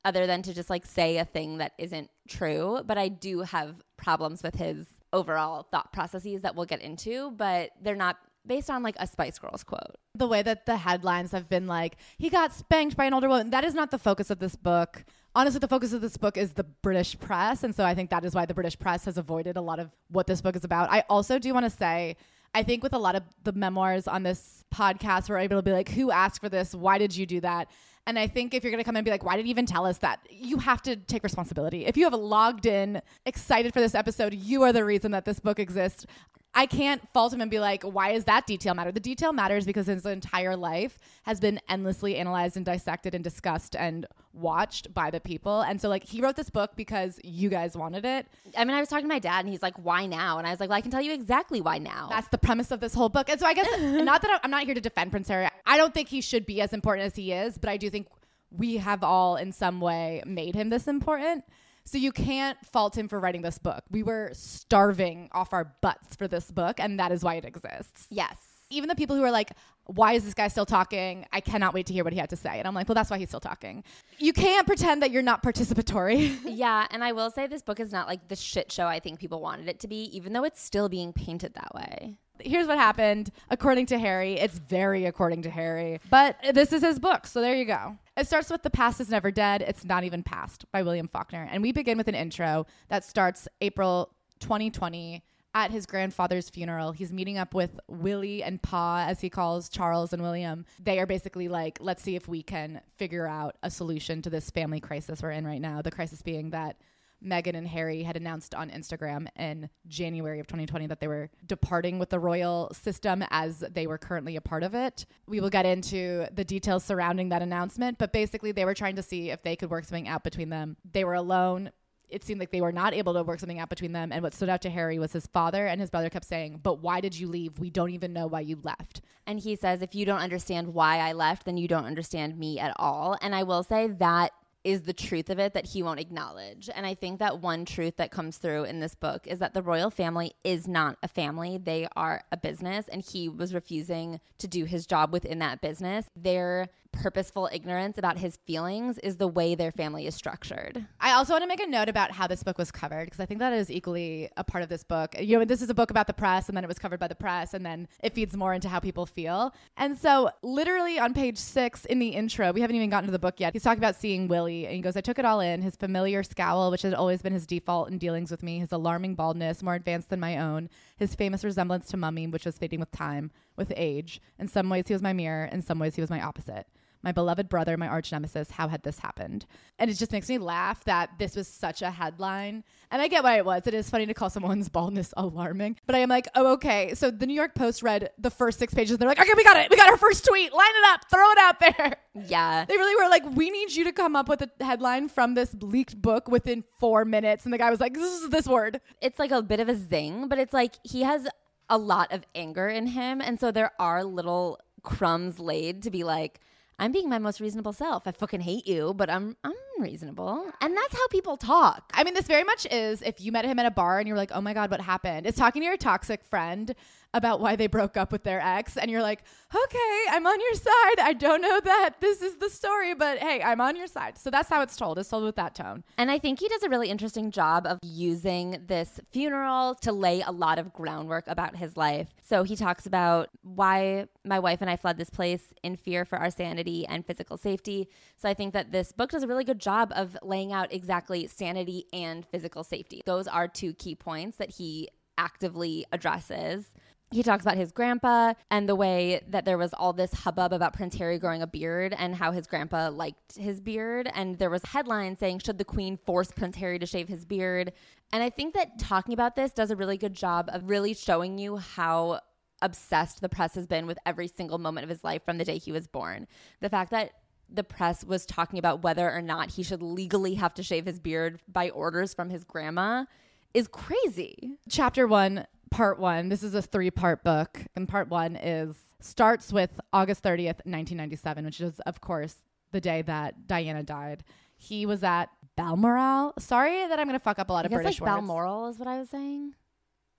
other 0.04 0.26
than 0.26 0.42
to 0.42 0.54
just 0.54 0.70
like 0.70 0.86
say 0.86 1.18
a 1.18 1.24
thing 1.24 1.58
that 1.58 1.72
isn't 1.78 2.10
true. 2.28 2.82
But 2.84 2.98
I 2.98 3.08
do 3.08 3.40
have 3.40 3.82
problems 3.96 4.42
with 4.42 4.54
his 4.54 4.86
overall 5.12 5.66
thought 5.70 5.92
processes 5.92 6.42
that 6.42 6.54
we'll 6.54 6.66
get 6.66 6.80
into, 6.80 7.32
but 7.32 7.70
they're 7.82 7.96
not 7.96 8.16
based 8.46 8.70
on 8.70 8.82
like 8.82 8.96
a 8.98 9.06
Spice 9.06 9.38
Girls 9.38 9.64
quote. 9.64 9.96
The 10.14 10.26
way 10.26 10.42
that 10.42 10.66
the 10.66 10.76
headlines 10.76 11.32
have 11.32 11.48
been 11.48 11.66
like, 11.66 11.96
he 12.18 12.30
got 12.30 12.52
spanked 12.52 12.96
by 12.96 13.04
an 13.04 13.14
older 13.14 13.28
woman, 13.28 13.50
that 13.50 13.64
is 13.64 13.74
not 13.74 13.90
the 13.90 13.98
focus 13.98 14.30
of 14.30 14.38
this 14.38 14.56
book. 14.56 15.04
Honestly, 15.34 15.60
the 15.60 15.68
focus 15.68 15.92
of 15.92 16.00
this 16.00 16.16
book 16.16 16.36
is 16.36 16.52
the 16.52 16.64
British 16.64 17.18
press. 17.18 17.62
And 17.62 17.74
so 17.74 17.84
I 17.84 17.94
think 17.94 18.10
that 18.10 18.24
is 18.24 18.34
why 18.34 18.46
the 18.46 18.54
British 18.54 18.78
press 18.78 19.04
has 19.04 19.18
avoided 19.18 19.56
a 19.56 19.60
lot 19.60 19.78
of 19.78 19.90
what 20.08 20.26
this 20.26 20.40
book 20.40 20.56
is 20.56 20.64
about. 20.64 20.90
I 20.90 21.04
also 21.08 21.38
do 21.38 21.54
want 21.54 21.66
to 21.66 21.70
say, 21.70 22.16
I 22.52 22.64
think 22.64 22.82
with 22.82 22.94
a 22.94 22.98
lot 22.98 23.14
of 23.14 23.22
the 23.44 23.52
memoirs 23.52 24.08
on 24.08 24.24
this 24.24 24.64
podcast, 24.74 25.28
we're 25.28 25.38
able 25.38 25.56
to 25.56 25.62
be 25.62 25.72
like, 25.72 25.88
who 25.88 26.10
asked 26.10 26.40
for 26.40 26.48
this? 26.48 26.74
Why 26.74 26.98
did 26.98 27.16
you 27.16 27.26
do 27.26 27.40
that? 27.42 27.68
And 28.06 28.18
I 28.18 28.26
think 28.26 28.54
if 28.54 28.64
you're 28.64 28.72
going 28.72 28.82
to 28.82 28.84
come 28.84 28.96
in 28.96 29.00
and 29.00 29.04
be 29.04 29.10
like, 29.10 29.24
why 29.24 29.36
did 29.36 29.46
you 29.46 29.50
even 29.50 29.66
tell 29.66 29.86
us 29.86 29.98
that? 29.98 30.18
You 30.30 30.58
have 30.58 30.82
to 30.82 30.96
take 30.96 31.22
responsibility. 31.22 31.86
If 31.86 31.96
you 31.96 32.04
have 32.04 32.14
logged 32.14 32.66
in, 32.66 33.00
excited 33.24 33.72
for 33.72 33.80
this 33.80 33.94
episode, 33.94 34.34
you 34.34 34.62
are 34.62 34.72
the 34.72 34.84
reason 34.84 35.12
that 35.12 35.24
this 35.24 35.38
book 35.38 35.60
exists. 35.60 36.06
I 36.52 36.66
can't 36.66 37.00
fault 37.12 37.32
him 37.32 37.40
and 37.40 37.50
be 37.50 37.60
like, 37.60 37.84
why 37.84 38.10
is 38.10 38.24
that 38.24 38.46
detail 38.46 38.74
matter? 38.74 38.90
The 38.90 39.00
detail 39.00 39.32
matters 39.32 39.64
because 39.64 39.86
his 39.86 40.04
entire 40.04 40.56
life 40.56 40.98
has 41.22 41.38
been 41.38 41.60
endlessly 41.68 42.16
analyzed 42.16 42.56
and 42.56 42.66
dissected 42.66 43.14
and 43.14 43.22
discussed 43.22 43.76
and 43.76 44.06
watched 44.32 44.92
by 44.92 45.10
the 45.10 45.20
people. 45.20 45.60
And 45.60 45.80
so, 45.80 45.88
like, 45.88 46.04
he 46.04 46.20
wrote 46.20 46.34
this 46.34 46.50
book 46.50 46.72
because 46.74 47.20
you 47.22 47.50
guys 47.50 47.76
wanted 47.76 48.04
it. 48.04 48.26
I 48.56 48.64
mean, 48.64 48.76
I 48.76 48.80
was 48.80 48.88
talking 48.88 49.04
to 49.04 49.08
my 49.08 49.20
dad 49.20 49.40
and 49.40 49.48
he's 49.48 49.62
like, 49.62 49.76
why 49.76 50.06
now? 50.06 50.38
And 50.38 50.46
I 50.46 50.50
was 50.50 50.58
like, 50.58 50.70
well, 50.70 50.78
I 50.78 50.80
can 50.80 50.90
tell 50.90 51.02
you 51.02 51.12
exactly 51.12 51.60
why 51.60 51.78
now. 51.78 52.08
That's 52.10 52.28
the 52.28 52.38
premise 52.38 52.72
of 52.72 52.80
this 52.80 52.94
whole 52.94 53.08
book. 53.08 53.28
And 53.28 53.38
so, 53.38 53.46
I 53.46 53.54
guess, 53.54 53.68
not 53.80 54.22
that 54.22 54.40
I'm 54.42 54.50
not 54.50 54.64
here 54.64 54.74
to 54.74 54.80
defend 54.80 55.12
Prince 55.12 55.28
Harry. 55.28 55.48
I 55.66 55.76
don't 55.76 55.94
think 55.94 56.08
he 56.08 56.20
should 56.20 56.46
be 56.46 56.60
as 56.60 56.72
important 56.72 57.06
as 57.06 57.14
he 57.14 57.32
is, 57.32 57.58
but 57.58 57.70
I 57.70 57.76
do 57.76 57.90
think 57.90 58.08
we 58.50 58.78
have 58.78 59.04
all 59.04 59.36
in 59.36 59.52
some 59.52 59.80
way 59.80 60.22
made 60.26 60.56
him 60.56 60.70
this 60.70 60.88
important. 60.88 61.44
So 61.90 61.98
you 61.98 62.12
can't 62.12 62.56
fault 62.64 62.96
him 62.96 63.08
for 63.08 63.18
writing 63.18 63.42
this 63.42 63.58
book. 63.58 63.82
We 63.90 64.04
were 64.04 64.30
starving 64.32 65.28
off 65.32 65.52
our 65.52 65.74
butts 65.80 66.14
for 66.14 66.28
this 66.28 66.48
book, 66.48 66.78
and 66.78 67.00
that 67.00 67.10
is 67.10 67.24
why 67.24 67.34
it 67.34 67.44
exists. 67.44 68.06
Yes. 68.10 68.36
Even 68.70 68.88
the 68.88 68.94
people 68.94 69.16
who 69.16 69.24
are 69.24 69.30
like, 69.32 69.50
why 69.86 70.12
is 70.12 70.24
this 70.24 70.32
guy 70.32 70.46
still 70.46 70.64
talking? 70.64 71.26
I 71.32 71.40
cannot 71.40 71.74
wait 71.74 71.86
to 71.86 71.92
hear 71.92 72.04
what 72.04 72.12
he 72.12 72.18
had 72.20 72.30
to 72.30 72.36
say. 72.36 72.60
And 72.60 72.68
I'm 72.68 72.76
like, 72.76 72.88
well, 72.88 72.94
that's 72.94 73.10
why 73.10 73.18
he's 73.18 73.26
still 73.26 73.40
talking. 73.40 73.82
You 74.18 74.32
can't 74.32 74.68
pretend 74.68 75.02
that 75.02 75.10
you're 75.10 75.20
not 75.20 75.42
participatory. 75.42 76.38
yeah. 76.44 76.86
And 76.92 77.02
I 77.02 77.10
will 77.10 77.28
say 77.28 77.48
this 77.48 77.62
book 77.62 77.80
is 77.80 77.90
not 77.90 78.06
like 78.06 78.28
the 78.28 78.36
shit 78.36 78.70
show 78.70 78.86
I 78.86 79.00
think 79.00 79.18
people 79.18 79.40
wanted 79.40 79.68
it 79.68 79.80
to 79.80 79.88
be, 79.88 80.16
even 80.16 80.32
though 80.32 80.44
it's 80.44 80.62
still 80.62 80.88
being 80.88 81.12
painted 81.12 81.54
that 81.54 81.74
way 81.74 82.18
here's 82.42 82.66
what 82.66 82.78
happened 82.78 83.30
according 83.50 83.86
to 83.86 83.98
Harry. 83.98 84.34
It's 84.34 84.58
very 84.58 85.06
according 85.06 85.42
to 85.42 85.50
Harry, 85.50 86.00
but 86.08 86.36
this 86.52 86.72
is 86.72 86.82
his 86.82 86.98
book, 86.98 87.26
so 87.26 87.40
there 87.40 87.54
you 87.54 87.64
go. 87.64 87.98
It 88.20 88.26
starts 88.26 88.50
with 88.50 88.62
The 88.62 88.68
Past 88.68 89.00
is 89.00 89.08
Never 89.08 89.30
Dead. 89.30 89.62
It's 89.62 89.82
Not 89.82 90.04
Even 90.04 90.22
Past 90.22 90.66
by 90.70 90.82
William 90.82 91.08
Faulkner. 91.08 91.48
And 91.50 91.62
we 91.62 91.72
begin 91.72 91.96
with 91.96 92.06
an 92.06 92.14
intro 92.14 92.66
that 92.90 93.02
starts 93.02 93.48
April 93.62 94.14
2020 94.40 95.24
at 95.54 95.70
his 95.70 95.86
grandfather's 95.86 96.50
funeral. 96.50 96.92
He's 96.92 97.14
meeting 97.14 97.38
up 97.38 97.54
with 97.54 97.80
Willie 97.88 98.42
and 98.42 98.60
Pa, 98.60 99.06
as 99.08 99.22
he 99.22 99.30
calls 99.30 99.70
Charles 99.70 100.12
and 100.12 100.20
William. 100.20 100.66
They 100.78 100.98
are 100.98 101.06
basically 101.06 101.48
like, 101.48 101.78
let's 101.80 102.02
see 102.02 102.14
if 102.14 102.28
we 102.28 102.42
can 102.42 102.82
figure 102.98 103.26
out 103.26 103.56
a 103.62 103.70
solution 103.70 104.20
to 104.20 104.28
this 104.28 104.50
family 104.50 104.80
crisis 104.80 105.22
we're 105.22 105.30
in 105.30 105.46
right 105.46 105.62
now. 105.62 105.80
The 105.80 105.90
crisis 105.90 106.20
being 106.20 106.50
that 106.50 106.76
Meghan 107.24 107.54
and 107.54 107.66
Harry 107.68 108.02
had 108.02 108.16
announced 108.16 108.54
on 108.54 108.70
Instagram 108.70 109.26
in 109.36 109.68
January 109.86 110.40
of 110.40 110.46
2020 110.46 110.86
that 110.86 111.00
they 111.00 111.08
were 111.08 111.30
departing 111.46 111.98
with 111.98 112.10
the 112.10 112.18
royal 112.18 112.70
system 112.72 113.24
as 113.30 113.60
they 113.72 113.86
were 113.86 113.98
currently 113.98 114.36
a 114.36 114.40
part 114.40 114.62
of 114.62 114.74
it. 114.74 115.06
We 115.26 115.40
will 115.40 115.50
get 115.50 115.66
into 115.66 116.26
the 116.32 116.44
details 116.44 116.84
surrounding 116.84 117.28
that 117.30 117.42
announcement, 117.42 117.98
but 117.98 118.12
basically 118.12 118.52
they 118.52 118.64
were 118.64 118.74
trying 118.74 118.96
to 118.96 119.02
see 119.02 119.30
if 119.30 119.42
they 119.42 119.56
could 119.56 119.70
work 119.70 119.84
something 119.84 120.08
out 120.08 120.24
between 120.24 120.48
them. 120.48 120.76
They 120.90 121.04
were 121.04 121.14
alone. 121.14 121.70
It 122.08 122.24
seemed 122.24 122.40
like 122.40 122.50
they 122.50 122.60
were 122.60 122.72
not 122.72 122.92
able 122.92 123.14
to 123.14 123.22
work 123.22 123.38
something 123.38 123.60
out 123.60 123.68
between 123.68 123.92
them. 123.92 124.10
And 124.10 124.22
what 124.22 124.34
stood 124.34 124.48
out 124.48 124.62
to 124.62 124.70
Harry 124.70 124.98
was 124.98 125.12
his 125.12 125.28
father, 125.28 125.66
and 125.66 125.80
his 125.80 125.90
brother 125.90 126.10
kept 126.10 126.24
saying, 126.24 126.58
But 126.62 126.80
why 126.80 127.00
did 127.00 127.16
you 127.16 127.28
leave? 127.28 127.60
We 127.60 127.70
don't 127.70 127.90
even 127.90 128.12
know 128.12 128.26
why 128.26 128.40
you 128.40 128.58
left. 128.62 129.00
And 129.26 129.38
he 129.38 129.54
says, 129.54 129.80
If 129.80 129.94
you 129.94 130.04
don't 130.04 130.18
understand 130.18 130.74
why 130.74 130.98
I 130.98 131.12
left, 131.12 131.44
then 131.44 131.56
you 131.56 131.68
don't 131.68 131.84
understand 131.84 132.36
me 132.36 132.58
at 132.58 132.72
all. 132.76 133.16
And 133.22 133.32
I 133.32 133.44
will 133.44 133.62
say 133.62 133.86
that 133.86 134.32
is 134.64 134.82
the 134.82 134.92
truth 134.92 135.30
of 135.30 135.38
it 135.38 135.54
that 135.54 135.66
he 135.66 135.82
won't 135.82 136.00
acknowledge. 136.00 136.68
And 136.74 136.84
I 136.84 136.94
think 136.94 137.18
that 137.18 137.40
one 137.40 137.64
truth 137.64 137.96
that 137.96 138.10
comes 138.10 138.36
through 138.38 138.64
in 138.64 138.80
this 138.80 138.94
book 138.94 139.26
is 139.26 139.38
that 139.38 139.54
the 139.54 139.62
royal 139.62 139.90
family 139.90 140.34
is 140.44 140.68
not 140.68 140.98
a 141.02 141.08
family, 141.08 141.58
they 141.58 141.88
are 141.96 142.22
a 142.30 142.36
business. 142.36 142.86
And 142.88 143.02
he 143.02 143.28
was 143.28 143.54
refusing 143.54 144.20
to 144.38 144.48
do 144.48 144.64
his 144.64 144.86
job 144.86 145.12
within 145.12 145.38
that 145.38 145.60
business. 145.60 146.06
Their 146.14 146.68
purposeful 146.92 147.48
ignorance 147.52 147.98
about 147.98 148.18
his 148.18 148.36
feelings 148.46 148.98
is 148.98 149.16
the 149.16 149.28
way 149.28 149.54
their 149.54 149.72
family 149.72 150.06
is 150.06 150.14
structured. 150.14 150.84
I 151.00 151.12
also 151.12 151.32
want 151.32 151.42
to 151.42 151.48
make 151.48 151.60
a 151.60 151.66
note 151.66 151.88
about 151.88 152.10
how 152.10 152.26
this 152.26 152.42
book 152.42 152.58
was 152.58 152.70
covered 152.70 153.06
because 153.06 153.20
I 153.20 153.26
think 153.26 153.40
that 153.40 153.52
is 153.52 153.70
equally 153.70 154.28
a 154.36 154.44
part 154.44 154.62
of 154.62 154.68
this 154.68 154.84
book. 154.84 155.14
You 155.18 155.38
know, 155.38 155.44
this 155.44 155.62
is 155.62 155.70
a 155.70 155.74
book 155.74 155.90
about 155.90 156.06
the 156.06 156.12
press 156.12 156.48
and 156.48 156.56
then 156.56 156.64
it 156.64 156.68
was 156.68 156.78
covered 156.78 157.00
by 157.00 157.08
the 157.08 157.14
press 157.14 157.54
and 157.54 157.64
then 157.64 157.88
it 158.02 158.14
feeds 158.14 158.36
more 158.36 158.54
into 158.54 158.68
how 158.68 158.80
people 158.80 159.06
feel. 159.06 159.54
And 159.76 159.96
so, 159.96 160.30
literally 160.42 160.98
on 160.98 161.14
page 161.14 161.38
six 161.38 161.84
in 161.84 161.98
the 161.98 162.08
intro, 162.08 162.52
we 162.52 162.60
haven't 162.60 162.76
even 162.76 162.90
gotten 162.90 163.06
to 163.06 163.12
the 163.12 163.18
book 163.18 163.40
yet. 163.40 163.52
He's 163.52 163.62
talking 163.62 163.80
about 163.82 163.96
seeing 163.96 164.28
Willie 164.28 164.66
and 164.66 164.74
he 164.74 164.80
goes, 164.80 164.96
I 164.96 165.00
took 165.00 165.18
it 165.18 165.24
all 165.24 165.40
in 165.40 165.62
his 165.62 165.76
familiar 165.76 166.22
scowl, 166.22 166.70
which 166.70 166.82
had 166.82 166.94
always 166.94 167.22
been 167.22 167.32
his 167.32 167.46
default 167.46 167.90
in 167.90 167.98
dealings 167.98 168.30
with 168.30 168.42
me, 168.42 168.58
his 168.58 168.72
alarming 168.72 169.14
baldness, 169.14 169.62
more 169.62 169.74
advanced 169.74 170.10
than 170.10 170.20
my 170.20 170.38
own, 170.38 170.68
his 171.00 171.16
famous 171.16 171.42
resemblance 171.42 171.88
to 171.88 171.96
Mummy, 171.96 172.28
which 172.28 172.46
was 172.46 172.58
fading 172.58 172.78
with 172.78 172.92
time, 172.92 173.32
with 173.56 173.72
age. 173.76 174.20
In 174.38 174.46
some 174.46 174.68
ways, 174.68 174.84
he 174.86 174.92
was 174.92 175.02
my 175.02 175.12
mirror, 175.12 175.46
in 175.46 175.62
some 175.62 175.80
ways, 175.80 175.96
he 175.96 176.00
was 176.00 176.10
my 176.10 176.22
opposite 176.22 176.68
my 177.02 177.12
beloved 177.12 177.48
brother, 177.48 177.76
my 177.76 177.88
arch 177.88 178.12
nemesis, 178.12 178.50
how 178.50 178.68
had 178.68 178.82
this 178.82 178.98
happened? 178.98 179.46
And 179.78 179.90
it 179.90 179.94
just 179.94 180.12
makes 180.12 180.28
me 180.28 180.38
laugh 180.38 180.84
that 180.84 181.10
this 181.18 181.34
was 181.34 181.48
such 181.48 181.80
a 181.82 181.90
headline. 181.90 182.62
And 182.90 183.00
I 183.00 183.08
get 183.08 183.22
why 183.22 183.38
it 183.38 183.44
was. 183.44 183.66
It 183.66 183.74
is 183.74 183.88
funny 183.88 184.06
to 184.06 184.14
call 184.14 184.28
someone's 184.28 184.68
baldness 184.68 185.14
alarming. 185.16 185.76
But 185.86 185.94
I 185.94 186.00
am 186.00 186.08
like, 186.08 186.28
oh, 186.34 186.52
okay. 186.52 186.94
So 186.94 187.10
the 187.10 187.26
New 187.26 187.34
York 187.34 187.54
Post 187.54 187.82
read 187.82 188.10
the 188.18 188.30
first 188.30 188.58
six 188.58 188.74
pages. 188.74 188.92
And 188.92 189.00
They're 189.00 189.08
like, 189.08 189.20
okay, 189.20 189.32
we 189.36 189.44
got 189.44 189.56
it. 189.56 189.70
We 189.70 189.76
got 189.76 189.88
our 189.88 189.96
first 189.96 190.24
tweet. 190.24 190.52
Line 190.52 190.66
it 190.68 190.92
up. 190.92 191.10
Throw 191.10 191.30
it 191.30 191.38
out 191.38 191.60
there. 191.60 191.96
Yeah. 192.26 192.64
They 192.66 192.76
really 192.76 193.02
were 193.02 193.08
like, 193.08 193.24
we 193.36 193.50
need 193.50 193.72
you 193.72 193.84
to 193.84 193.92
come 193.92 194.16
up 194.16 194.28
with 194.28 194.42
a 194.42 194.64
headline 194.64 195.08
from 195.08 195.34
this 195.34 195.54
leaked 195.60 196.00
book 196.00 196.28
within 196.28 196.64
four 196.78 197.04
minutes. 197.04 197.44
And 197.44 197.54
the 197.54 197.58
guy 197.58 197.70
was 197.70 197.80
like, 197.80 197.94
this 197.94 198.22
is 198.22 198.28
this 198.30 198.46
word. 198.46 198.80
It's 199.00 199.18
like 199.18 199.30
a 199.30 199.42
bit 199.42 199.60
of 199.60 199.68
a 199.68 199.76
zing, 199.76 200.28
but 200.28 200.38
it's 200.38 200.52
like 200.52 200.74
he 200.82 201.02
has 201.02 201.28
a 201.68 201.78
lot 201.78 202.12
of 202.12 202.26
anger 202.34 202.68
in 202.68 202.88
him. 202.88 203.20
And 203.20 203.38
so 203.38 203.52
there 203.52 203.70
are 203.78 204.04
little 204.04 204.58
crumbs 204.82 205.38
laid 205.38 205.82
to 205.84 205.90
be 205.90 206.04
like, 206.04 206.40
I'm 206.80 206.92
being 206.92 207.10
my 207.10 207.18
most 207.18 207.40
reasonable 207.40 207.74
self. 207.74 208.06
I 208.06 208.12
fucking 208.12 208.40
hate 208.40 208.66
you, 208.66 208.94
but 208.94 209.10
I'm 209.10 209.36
I'm 209.44 209.52
reasonable. 209.78 210.46
And 210.62 210.74
that's 210.74 210.94
how 210.94 211.06
people 211.08 211.36
talk. 211.36 211.90
I 211.92 212.04
mean, 212.04 212.14
this 212.14 212.26
very 212.26 212.42
much 212.42 212.66
is 212.70 213.02
if 213.02 213.20
you 213.20 213.32
met 213.32 213.44
him 213.44 213.58
at 213.58 213.66
a 213.66 213.70
bar 213.70 213.98
and 213.98 214.08
you're 214.08 214.16
like, 214.16 214.32
oh 214.32 214.40
my 214.40 214.54
God, 214.54 214.70
what 214.70 214.80
happened? 214.80 215.26
It's 215.26 215.36
talking 215.36 215.60
to 215.60 215.66
your 215.66 215.76
toxic 215.76 216.24
friend 216.24 216.74
about 217.12 217.40
why 217.40 217.56
they 217.56 217.66
broke 217.66 217.96
up 217.96 218.12
with 218.12 218.22
their 218.22 218.40
ex. 218.40 218.76
And 218.76 218.90
you're 218.90 219.02
like, 219.02 219.22
okay, 219.54 220.00
I'm 220.10 220.26
on 220.26 220.40
your 220.40 220.54
side. 220.54 221.00
I 221.00 221.12
don't 221.12 221.42
know 221.42 221.60
that 221.60 221.96
this 222.00 222.22
is 222.22 222.36
the 222.36 222.50
story, 222.50 222.94
but 222.94 223.18
hey, 223.18 223.42
I'm 223.42 223.60
on 223.60 223.76
your 223.76 223.86
side. 223.86 224.18
So 224.18 224.30
that's 224.30 224.48
how 224.48 224.62
it's 224.62 224.76
told. 224.76 224.98
It's 224.98 225.08
told 225.08 225.24
with 225.24 225.36
that 225.36 225.54
tone. 225.54 225.84
And 225.98 226.10
I 226.10 226.18
think 226.18 226.38
he 226.38 226.48
does 226.48 226.62
a 226.62 226.68
really 226.68 226.88
interesting 226.88 227.30
job 227.30 227.66
of 227.66 227.78
using 227.82 228.62
this 228.66 229.00
funeral 229.10 229.74
to 229.76 229.92
lay 229.92 230.20
a 230.20 230.30
lot 230.30 230.58
of 230.58 230.72
groundwork 230.72 231.26
about 231.26 231.56
his 231.56 231.76
life. 231.76 232.08
So 232.22 232.44
he 232.44 232.56
talks 232.56 232.86
about 232.86 233.28
why 233.42 234.06
my 234.24 234.38
wife 234.38 234.60
and 234.60 234.70
I 234.70 234.76
fled 234.76 234.96
this 234.96 235.10
place 235.10 235.52
in 235.62 235.76
fear 235.76 236.04
for 236.04 236.18
our 236.18 236.30
sanity 236.30 236.86
and 236.86 237.04
physical 237.04 237.36
safety. 237.36 237.88
So 238.16 238.28
I 238.28 238.34
think 238.34 238.52
that 238.54 238.70
this 238.70 238.92
book 238.92 239.10
does 239.10 239.22
a 239.22 239.26
really 239.26 239.44
good 239.44 239.58
job 239.58 239.92
of 239.96 240.16
laying 240.22 240.52
out 240.52 240.72
exactly 240.72 241.26
sanity 241.26 241.86
and 241.92 242.24
physical 242.24 242.62
safety. 242.62 243.02
Those 243.04 243.26
are 243.26 243.48
two 243.48 243.74
key 243.74 243.94
points 243.96 244.36
that 244.38 244.50
he 244.50 244.88
actively 245.18 245.84
addresses 245.92 246.72
he 247.10 247.22
talks 247.22 247.42
about 247.42 247.56
his 247.56 247.72
grandpa 247.72 248.34
and 248.50 248.68
the 248.68 248.76
way 248.76 249.20
that 249.28 249.44
there 249.44 249.58
was 249.58 249.72
all 249.74 249.92
this 249.92 250.12
hubbub 250.12 250.52
about 250.52 250.72
Prince 250.72 250.94
Harry 250.96 251.18
growing 251.18 251.42
a 251.42 251.46
beard 251.46 251.94
and 251.98 252.14
how 252.14 252.30
his 252.30 252.46
grandpa 252.46 252.88
liked 252.88 253.36
his 253.36 253.60
beard. 253.60 254.08
And 254.14 254.38
there 254.38 254.50
was 254.50 254.62
headlines 254.64 255.18
saying, 255.18 255.40
Should 255.40 255.58
the 255.58 255.64
Queen 255.64 255.98
force 256.06 256.30
Prince 256.30 256.56
Harry 256.56 256.78
to 256.78 256.86
shave 256.86 257.08
his 257.08 257.24
beard? 257.24 257.72
And 258.12 258.22
I 258.22 258.30
think 258.30 258.54
that 258.54 258.78
talking 258.78 259.12
about 259.12 259.34
this 259.34 259.50
does 259.50 259.72
a 259.72 259.76
really 259.76 259.98
good 259.98 260.14
job 260.14 260.48
of 260.52 260.68
really 260.68 260.94
showing 260.94 261.38
you 261.38 261.56
how 261.56 262.20
obsessed 262.62 263.20
the 263.20 263.28
press 263.28 263.54
has 263.54 263.66
been 263.66 263.86
with 263.86 263.98
every 264.06 264.28
single 264.28 264.58
moment 264.58 264.84
of 264.84 264.90
his 264.90 265.02
life 265.02 265.24
from 265.24 265.38
the 265.38 265.44
day 265.44 265.58
he 265.58 265.72
was 265.72 265.88
born. 265.88 266.28
The 266.60 266.68
fact 266.68 266.92
that 266.92 267.12
the 267.52 267.64
press 267.64 268.04
was 268.04 268.24
talking 268.24 268.60
about 268.60 268.82
whether 268.82 269.10
or 269.10 269.22
not 269.22 269.50
he 269.50 269.64
should 269.64 269.82
legally 269.82 270.34
have 270.34 270.54
to 270.54 270.62
shave 270.62 270.86
his 270.86 271.00
beard 271.00 271.40
by 271.48 271.70
orders 271.70 272.14
from 272.14 272.30
his 272.30 272.44
grandma 272.44 273.06
is 273.54 273.66
crazy. 273.66 274.58
Chapter 274.68 275.08
one 275.08 275.46
part 275.70 275.98
one. 275.98 276.28
This 276.28 276.42
is 276.42 276.54
a 276.54 276.62
three 276.62 276.90
part 276.90 277.22
book. 277.24 277.60
And 277.76 277.88
part 277.88 278.08
one 278.08 278.36
is 278.36 278.76
starts 279.00 279.52
with 279.52 279.70
August 279.92 280.22
30th, 280.22 280.60
1997, 280.66 281.44
which 281.44 281.60
is, 281.60 281.80
of 281.80 282.00
course, 282.00 282.36
the 282.72 282.80
day 282.80 283.02
that 283.02 283.46
Diana 283.46 283.82
died. 283.82 284.24
He 284.56 284.84
was 284.84 285.02
at 285.02 285.30
Balmoral. 285.56 286.34
Sorry 286.38 286.86
that 286.86 286.98
I'm 286.98 287.06
going 287.06 287.18
to 287.18 287.22
fuck 287.22 287.38
up 287.38 287.48
a 287.48 287.52
lot 287.52 287.64
I 287.64 287.66
of 287.66 287.70
guess 287.70 287.78
British 287.78 288.00
like 288.00 288.10
words. 288.10 288.26
Balmoral 288.26 288.68
is 288.68 288.78
what 288.78 288.88
I 288.88 288.98
was 288.98 289.08
saying. 289.08 289.54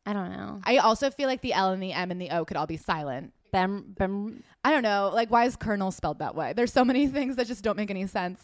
I 0.06 0.14
don't 0.14 0.32
know. 0.32 0.62
I 0.64 0.78
also 0.78 1.12
feel 1.12 1.28
like 1.28 1.42
the 1.42 1.54
L 1.54 1.72
and 1.72 1.82
the 1.82 1.94
M 1.94 2.10
and 2.10 2.20
the 2.20 2.32
O 2.32 2.44
could 2.44 2.58
all 2.58 2.66
be 2.66 2.78
silent. 2.78 3.34
Bem, 3.52 3.94
bem, 3.98 4.44
I 4.64 4.72
don't 4.72 4.82
know. 4.82 5.12
Like, 5.14 5.30
why 5.30 5.46
is 5.46 5.56
Colonel 5.56 5.92
spelled 5.92 6.20
that 6.20 6.34
way? 6.36 6.54
There's 6.54 6.74
so 6.74 6.84
many 6.84 7.06
things 7.18 7.36
that 7.36 7.46
just 7.46 7.64
don't 7.64 7.78
make 7.78 7.92
any 7.92 8.08
sense. 8.08 8.42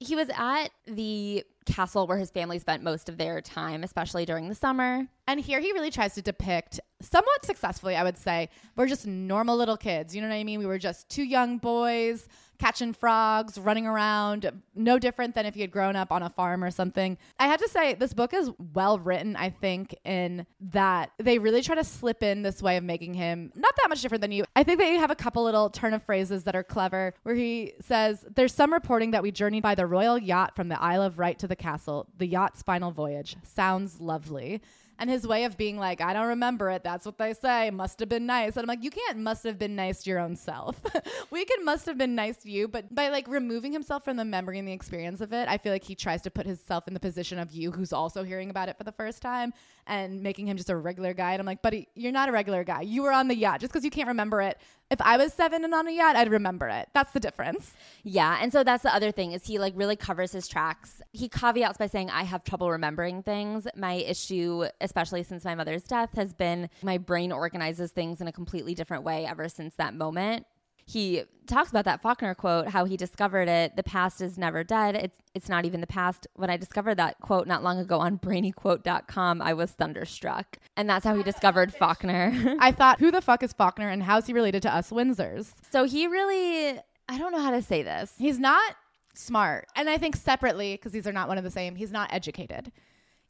he 0.00 0.16
was 0.16 0.28
at 0.36 0.68
the 0.86 1.44
castle 1.66 2.06
where 2.06 2.18
his 2.18 2.30
family 2.30 2.58
spent 2.58 2.82
most 2.82 3.08
of 3.08 3.18
their 3.18 3.40
time, 3.40 3.82
especially 3.82 4.24
during 4.24 4.48
the 4.48 4.54
summer. 4.54 5.06
And 5.26 5.40
here 5.40 5.60
he 5.60 5.72
really 5.72 5.90
tries 5.90 6.14
to 6.14 6.22
depict, 6.22 6.80
somewhat 7.00 7.44
successfully, 7.44 7.96
I 7.96 8.02
would 8.02 8.18
say, 8.18 8.48
we're 8.74 8.86
just 8.86 9.06
normal 9.06 9.56
little 9.56 9.76
kids. 9.76 10.14
You 10.14 10.22
know 10.22 10.28
what 10.28 10.34
I 10.34 10.44
mean? 10.44 10.58
We 10.58 10.66
were 10.66 10.78
just 10.78 11.08
two 11.08 11.24
young 11.24 11.58
boys 11.58 12.28
catching 12.58 12.92
frogs, 12.92 13.58
running 13.58 13.86
around, 13.86 14.50
no 14.74 14.98
different 14.98 15.34
than 15.34 15.46
if 15.46 15.56
you 15.56 15.62
had 15.62 15.70
grown 15.70 15.96
up 15.96 16.10
on 16.10 16.22
a 16.22 16.30
farm 16.30 16.64
or 16.64 16.70
something. 16.70 17.18
I 17.38 17.48
have 17.48 17.60
to 17.60 17.68
say, 17.68 17.94
this 17.94 18.14
book 18.14 18.32
is 18.32 18.50
well 18.72 18.98
written, 18.98 19.36
I 19.36 19.50
think, 19.50 19.94
in 20.04 20.46
that 20.72 21.10
they 21.18 21.38
really 21.38 21.62
try 21.62 21.74
to 21.74 21.84
slip 21.84 22.22
in 22.22 22.42
this 22.42 22.62
way 22.62 22.76
of 22.76 22.84
making 22.84 23.14
him 23.14 23.52
not 23.54 23.74
that 23.76 23.88
much 23.88 24.02
different 24.02 24.22
than 24.22 24.32
you. 24.32 24.44
I 24.54 24.62
think 24.62 24.78
they 24.78 24.94
have 24.94 25.10
a 25.10 25.16
couple 25.16 25.44
little 25.44 25.70
turn 25.70 25.94
of 25.94 26.02
phrases 26.02 26.44
that 26.44 26.56
are 26.56 26.64
clever, 26.64 27.14
where 27.22 27.34
he 27.34 27.74
says, 27.82 28.24
There's 28.34 28.54
some 28.54 28.72
reporting 28.72 29.10
that 29.12 29.22
we 29.22 29.30
journeyed 29.30 29.62
by 29.62 29.74
the 29.74 29.86
royal 29.86 30.18
yacht 30.18 30.56
from 30.56 30.68
the 30.68 30.80
Isle 30.80 31.02
of 31.02 31.18
Wight 31.18 31.38
to 31.40 31.48
the 31.48 31.56
castle, 31.56 32.06
the 32.16 32.26
yacht's 32.26 32.62
final 32.62 32.90
voyage. 32.90 33.36
Sounds 33.42 34.00
lovely 34.00 34.62
and 34.98 35.10
his 35.10 35.26
way 35.26 35.44
of 35.44 35.56
being 35.56 35.78
like, 35.78 36.00
I 36.00 36.12
don't 36.12 36.28
remember 36.28 36.70
it. 36.70 36.82
That's 36.82 37.04
what 37.04 37.18
they 37.18 37.34
say. 37.34 37.70
Must 37.70 38.00
have 38.00 38.08
been 38.08 38.26
nice. 38.26 38.56
And 38.56 38.62
I'm 38.62 38.66
like, 38.66 38.82
you 38.82 38.90
can't 38.90 39.18
must 39.18 39.44
have 39.44 39.58
been 39.58 39.76
nice 39.76 40.02
to 40.02 40.10
your 40.10 40.18
own 40.18 40.36
self. 40.36 40.80
we 41.30 41.44
can 41.44 41.64
must 41.64 41.86
have 41.86 41.98
been 41.98 42.14
nice 42.14 42.36
to 42.38 42.50
you, 42.50 42.68
but 42.68 42.94
by 42.94 43.08
like 43.08 43.28
removing 43.28 43.72
himself 43.72 44.04
from 44.04 44.16
the 44.16 44.24
memory 44.24 44.58
and 44.58 44.66
the 44.66 44.72
experience 44.72 45.20
of 45.20 45.32
it, 45.32 45.48
I 45.48 45.58
feel 45.58 45.72
like 45.72 45.84
he 45.84 45.94
tries 45.94 46.22
to 46.22 46.30
put 46.30 46.46
himself 46.46 46.88
in 46.88 46.94
the 46.94 47.00
position 47.00 47.38
of 47.38 47.52
you 47.52 47.72
who's 47.72 47.92
also 47.92 48.24
hearing 48.24 48.50
about 48.50 48.68
it 48.68 48.78
for 48.78 48.84
the 48.84 48.92
first 48.92 49.22
time 49.22 49.52
and 49.86 50.22
making 50.22 50.48
him 50.48 50.56
just 50.56 50.70
a 50.70 50.76
regular 50.76 51.14
guy. 51.14 51.32
And 51.32 51.40
I'm 51.40 51.46
like, 51.46 51.62
buddy, 51.62 51.88
you're 51.94 52.12
not 52.12 52.28
a 52.28 52.32
regular 52.32 52.64
guy. 52.64 52.82
You 52.82 53.02
were 53.02 53.12
on 53.12 53.28
the 53.28 53.36
yacht. 53.36 53.60
Just 53.60 53.72
because 53.72 53.84
you 53.84 53.90
can't 53.90 54.08
remember 54.08 54.40
it 54.40 54.58
if 54.90 55.00
I 55.00 55.16
was 55.16 55.32
seven 55.32 55.64
and 55.64 55.74
on 55.74 55.88
a 55.88 55.90
yacht, 55.90 56.16
I'd 56.16 56.30
remember 56.30 56.68
it. 56.68 56.88
That's 56.94 57.12
the 57.12 57.20
difference. 57.20 57.72
Yeah, 58.04 58.38
and 58.40 58.52
so 58.52 58.62
that's 58.62 58.84
the 58.84 58.94
other 58.94 59.10
thing 59.10 59.32
is 59.32 59.44
he 59.44 59.58
like 59.58 59.72
really 59.76 59.96
covers 59.96 60.32
his 60.32 60.46
tracks. 60.46 61.02
He 61.12 61.28
caveats 61.28 61.78
by 61.78 61.88
saying 61.88 62.10
I 62.10 62.22
have 62.22 62.44
trouble 62.44 62.70
remembering 62.70 63.22
things. 63.22 63.66
My 63.74 63.94
issue, 63.94 64.66
especially 64.80 65.24
since 65.24 65.44
my 65.44 65.54
mother's 65.54 65.82
death, 65.82 66.10
has 66.14 66.32
been 66.32 66.70
my 66.82 66.98
brain 66.98 67.32
organizes 67.32 67.90
things 67.90 68.20
in 68.20 68.28
a 68.28 68.32
completely 68.32 68.74
different 68.74 69.02
way 69.02 69.26
ever 69.26 69.48
since 69.48 69.74
that 69.76 69.94
moment 69.94 70.46
he 70.86 71.24
talks 71.46 71.70
about 71.70 71.84
that 71.84 72.00
Faulkner 72.00 72.34
quote, 72.34 72.68
how 72.68 72.84
he 72.84 72.96
discovered 72.96 73.48
it. 73.48 73.76
The 73.76 73.82
past 73.82 74.20
is 74.20 74.38
never 74.38 74.64
dead. 74.64 74.94
It's 74.94 75.18
it's 75.34 75.48
not 75.48 75.64
even 75.64 75.80
the 75.80 75.86
past. 75.86 76.26
When 76.34 76.48
I 76.48 76.56
discovered 76.56 76.94
that 76.96 77.20
quote 77.20 77.46
not 77.46 77.62
long 77.62 77.78
ago 77.78 77.98
on 77.98 78.18
brainyquote.com, 78.20 79.42
I 79.42 79.52
was 79.52 79.72
thunderstruck. 79.72 80.58
And 80.76 80.88
that's 80.88 81.04
how 81.04 81.14
he 81.16 81.22
discovered 81.22 81.74
Faulkner. 81.74 82.56
I 82.60 82.72
thought, 82.72 83.00
who 83.00 83.10
the 83.10 83.20
fuck 83.20 83.42
is 83.42 83.52
Faulkner 83.52 83.88
and 83.88 84.02
how's 84.02 84.26
he 84.26 84.32
related 84.32 84.62
to 84.62 84.74
us 84.74 84.90
Windsors? 84.90 85.52
so 85.70 85.84
he 85.84 86.06
really 86.06 86.78
I 87.08 87.18
don't 87.18 87.32
know 87.32 87.40
how 87.42 87.52
to 87.52 87.62
say 87.62 87.82
this. 87.82 88.12
He's 88.18 88.38
not 88.38 88.74
smart. 89.14 89.66
And 89.76 89.88
I 89.88 89.98
think 89.98 90.16
separately, 90.16 90.74
because 90.74 90.92
these 90.92 91.06
are 91.06 91.12
not 91.12 91.28
one 91.28 91.38
of 91.38 91.44
the 91.44 91.50
same, 91.50 91.76
he's 91.76 91.92
not 91.92 92.12
educated. 92.12 92.72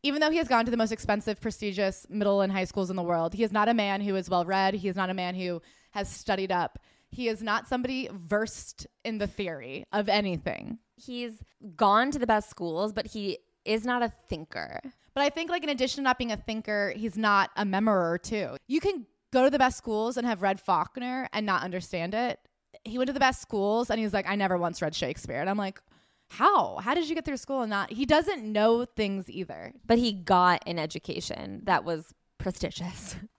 Even 0.03 0.21
though 0.21 0.31
he 0.31 0.39
has 0.39 0.49
gone 0.49 0.65
to 0.65 0.71
the 0.71 0.77
most 0.77 0.93
expensive, 0.93 1.41
prestigious 1.41 2.07
middle 2.09 2.41
and 2.41 2.53
high 2.53 2.65
schools 2.65 2.91
in 2.91 2.97
the 2.97 3.03
world, 3.03 3.35
he 3.35 3.43
is 3.43 3.53
not 3.53 3.69
a 3.69 3.75
man 3.75 4.01
who 4.01 4.15
is 4.15 4.31
well 4.31 4.45
read. 4.45 4.75
He 4.75 4.89
is 4.89 4.97
not 4.97 5.11
a 5.11 5.15
man 5.15 5.35
who 5.35 5.61
has 5.93 6.09
studied 6.09 6.53
up. 6.53 6.79
He 7.11 7.29
is 7.29 7.43
not 7.43 7.69
somebody 7.69 8.09
versed 8.13 8.87
in 9.05 9.19
the 9.19 9.27
theory 9.27 9.85
of 9.93 10.09
anything. 10.09 10.79
He's 10.97 11.43
gone 11.77 12.11
to 12.11 12.19
the 12.19 12.27
best 12.27 12.51
schools, 12.51 12.93
but 12.93 13.07
he 13.07 13.39
is 13.65 13.85
not 13.85 14.03
a 14.03 14.13
thinker. 14.29 14.81
But 15.15 15.23
I 15.23 15.31
think, 15.31 15.51
like, 15.51 15.63
in 15.63 15.69
addition 15.69 15.97
to 15.97 16.03
not 16.03 16.19
being 16.19 16.33
a 16.33 16.37
thinker, 16.37 16.93
he's 16.97 17.17
not 17.17 17.51
a 17.57 17.65
memorer, 17.65 18.19
too. 18.19 18.57
You 18.67 18.81
can 18.81 19.07
go 19.33 19.45
to 19.45 19.51
the 19.51 19.59
best 19.59 19.77
schools 19.77 20.17
and 20.17 20.27
have 20.27 20.43
read 20.43 20.61
Faulkner 20.61 21.29
and 21.33 21.47
not 21.47 21.63
understand 21.63 22.15
it. 22.15 22.39
He 22.85 22.99
went 22.99 23.09
to 23.09 23.13
the 23.13 23.21
best 23.21 23.43
schools 23.43 23.91
and 23.91 23.99
he's 23.99 24.13
like, 24.13 24.29
I 24.29 24.37
never 24.37 24.57
once 24.57 24.81
read 24.81 24.95
Shakespeare. 24.95 25.41
And 25.41 25.51
I'm 25.51 25.59
like, 25.59 25.81
how? 26.29 26.77
How 26.77 26.95
did 26.95 27.09
you 27.09 27.15
get 27.15 27.25
through 27.25 27.37
school 27.37 27.63
and 27.63 27.71
not? 27.71 27.91
He 27.93 28.07
doesn't 28.07 28.45
know 28.45 28.85
things 28.85 29.29
either. 29.31 29.73
But 29.85 29.99
he 29.99 30.13
got 30.13 30.63
an 30.67 30.79
education 30.79 31.63
that 31.65 31.85
was 31.85 32.15
prestigious. 32.39 33.17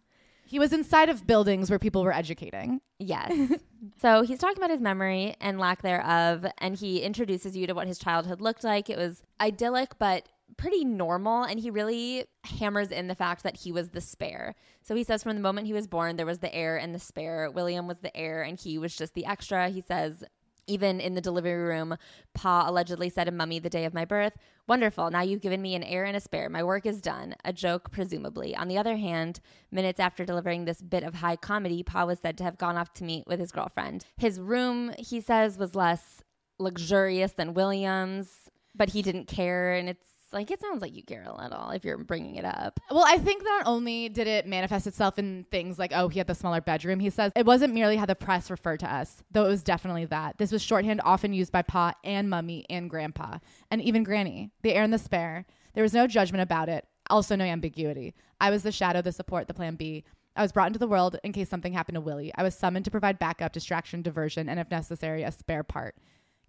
He 0.47 0.59
was 0.59 0.71
inside 0.71 1.09
of 1.09 1.27
buildings 1.27 1.69
where 1.69 1.77
people 1.77 2.03
were 2.03 2.13
educating. 2.13 2.79
Yes. 2.99 3.51
so 4.01 4.21
he's 4.21 4.39
talking 4.39 4.57
about 4.57 4.71
his 4.71 4.79
memory 4.79 5.35
and 5.41 5.59
lack 5.59 5.81
thereof, 5.81 6.45
and 6.59 6.75
he 6.75 7.01
introduces 7.01 7.57
you 7.57 7.67
to 7.67 7.73
what 7.73 7.85
his 7.85 7.99
childhood 7.99 8.39
looked 8.39 8.63
like. 8.63 8.89
It 8.89 8.97
was 8.97 9.21
idyllic, 9.41 9.99
but 9.99 10.29
pretty 10.55 10.85
normal. 10.85 11.43
And 11.43 11.59
he 11.59 11.69
really 11.69 12.25
hammers 12.45 12.91
in 12.91 13.07
the 13.07 13.15
fact 13.15 13.43
that 13.43 13.57
he 13.57 13.73
was 13.73 13.89
the 13.89 13.99
spare. 13.99 14.55
So 14.81 14.95
he 14.95 15.03
says 15.03 15.21
from 15.21 15.35
the 15.35 15.41
moment 15.41 15.67
he 15.67 15.73
was 15.73 15.85
born, 15.85 16.15
there 16.15 16.25
was 16.25 16.39
the 16.39 16.53
heir 16.53 16.77
and 16.77 16.95
the 16.95 16.99
spare. 16.99 17.51
William 17.51 17.85
was 17.85 17.99
the 17.99 18.15
heir, 18.15 18.41
and 18.41 18.59
he 18.59 18.77
was 18.77 18.95
just 18.95 19.13
the 19.15 19.25
extra. 19.25 19.69
He 19.69 19.81
says, 19.81 20.23
Even 20.65 21.01
in 21.01 21.13
the 21.13 21.21
delivery 21.21 21.61
room, 21.61 21.97
Pa 22.33 22.69
allegedly 22.69 23.09
said 23.09 23.25
to 23.25 23.31
Mummy 23.31 23.59
the 23.59 23.69
day 23.69 23.83
of 23.83 23.93
my 23.93 24.05
birth, 24.05 24.37
Wonderful, 24.67 25.09
now 25.11 25.21
you've 25.21 25.41
given 25.41 25.61
me 25.61 25.75
an 25.75 25.83
heir 25.83 26.03
and 26.03 26.17
a 26.17 26.19
spare. 26.19 26.49
My 26.49 26.61
work 26.61 26.85
is 26.85 26.99
done. 26.99 27.35
A 27.45 27.53
joke, 27.53 27.89
presumably. 27.89 28.53
On 28.53 28.67
the 28.67 28.77
other 28.77 28.97
hand, 28.97 29.39
minutes 29.71 29.97
after 29.97 30.25
delivering 30.25 30.65
this 30.65 30.81
bit 30.81 31.03
of 31.03 31.15
high 31.15 31.37
comedy, 31.37 31.83
Pa 31.83 32.03
was 32.03 32.19
said 32.19 32.37
to 32.39 32.43
have 32.43 32.57
gone 32.57 32.75
off 32.75 32.93
to 32.95 33.05
meet 33.05 33.25
with 33.27 33.39
his 33.39 33.53
girlfriend. 33.53 34.03
His 34.17 34.41
room, 34.41 34.93
he 34.99 35.21
says, 35.21 35.57
was 35.57 35.73
less 35.73 36.21
luxurious 36.59 37.31
than 37.31 37.53
William's, 37.53 38.49
but 38.75 38.89
he 38.89 39.01
didn't 39.01 39.27
care. 39.27 39.73
And 39.73 39.87
it's 39.87 40.09
like, 40.33 40.51
it 40.51 40.61
sounds 40.61 40.81
like 40.81 40.95
you 40.95 41.03
care 41.03 41.23
a 41.23 41.41
little 41.41 41.69
if 41.69 41.85
you're 41.85 41.97
bringing 41.97 42.35
it 42.35 42.45
up. 42.45 42.79
Well, 42.91 43.05
I 43.05 43.17
think 43.17 43.43
not 43.43 43.63
only 43.65 44.09
did 44.09 44.27
it 44.27 44.45
manifest 44.45 44.87
itself 44.87 45.17
in 45.17 45.45
things 45.51 45.79
like, 45.79 45.91
oh, 45.95 46.07
he 46.09 46.19
had 46.19 46.27
the 46.27 46.35
smaller 46.35 46.61
bedroom, 46.61 46.99
he 46.99 47.09
says 47.09 47.31
it 47.35 47.45
wasn't 47.45 47.73
merely 47.73 47.95
how 47.95 48.05
the 48.05 48.15
press 48.15 48.49
referred 48.49 48.79
to 48.81 48.93
us, 48.93 49.23
though 49.31 49.45
it 49.45 49.49
was 49.49 49.63
definitely 49.63 50.05
that. 50.05 50.37
This 50.37 50.51
was 50.51 50.61
shorthand 50.61 51.01
often 51.03 51.33
used 51.33 51.51
by 51.51 51.61
Pa 51.61 51.93
and 52.03 52.29
Mummy 52.29 52.65
and 52.69 52.89
Grandpa, 52.89 53.37
and 53.71 53.81
even 53.81 54.03
Granny, 54.03 54.51
the 54.61 54.73
heir 54.73 54.83
and 54.83 54.93
the 54.93 54.97
spare. 54.97 55.45
There 55.73 55.83
was 55.83 55.93
no 55.93 56.07
judgment 56.07 56.41
about 56.41 56.69
it, 56.69 56.85
also 57.09 57.35
no 57.35 57.45
ambiguity. 57.45 58.15
I 58.41 58.49
was 58.49 58.63
the 58.63 58.71
shadow, 58.71 59.01
the 59.01 59.11
support, 59.11 59.47
the 59.47 59.53
plan 59.53 59.75
B. 59.75 60.03
I 60.35 60.41
was 60.41 60.51
brought 60.51 60.67
into 60.67 60.79
the 60.79 60.87
world 60.87 61.17
in 61.23 61.33
case 61.33 61.49
something 61.49 61.73
happened 61.73 61.95
to 61.95 62.01
Willie. 62.01 62.31
I 62.35 62.43
was 62.43 62.53
summoned 62.53 62.85
to 62.85 62.91
provide 62.91 63.17
backup, 63.17 63.53
distraction, 63.53 64.03
diversion, 64.03 64.49
and 64.49 64.59
if 64.59 64.69
necessary, 64.69 65.23
a 65.23 65.31
spare 65.31 65.63
part 65.63 65.95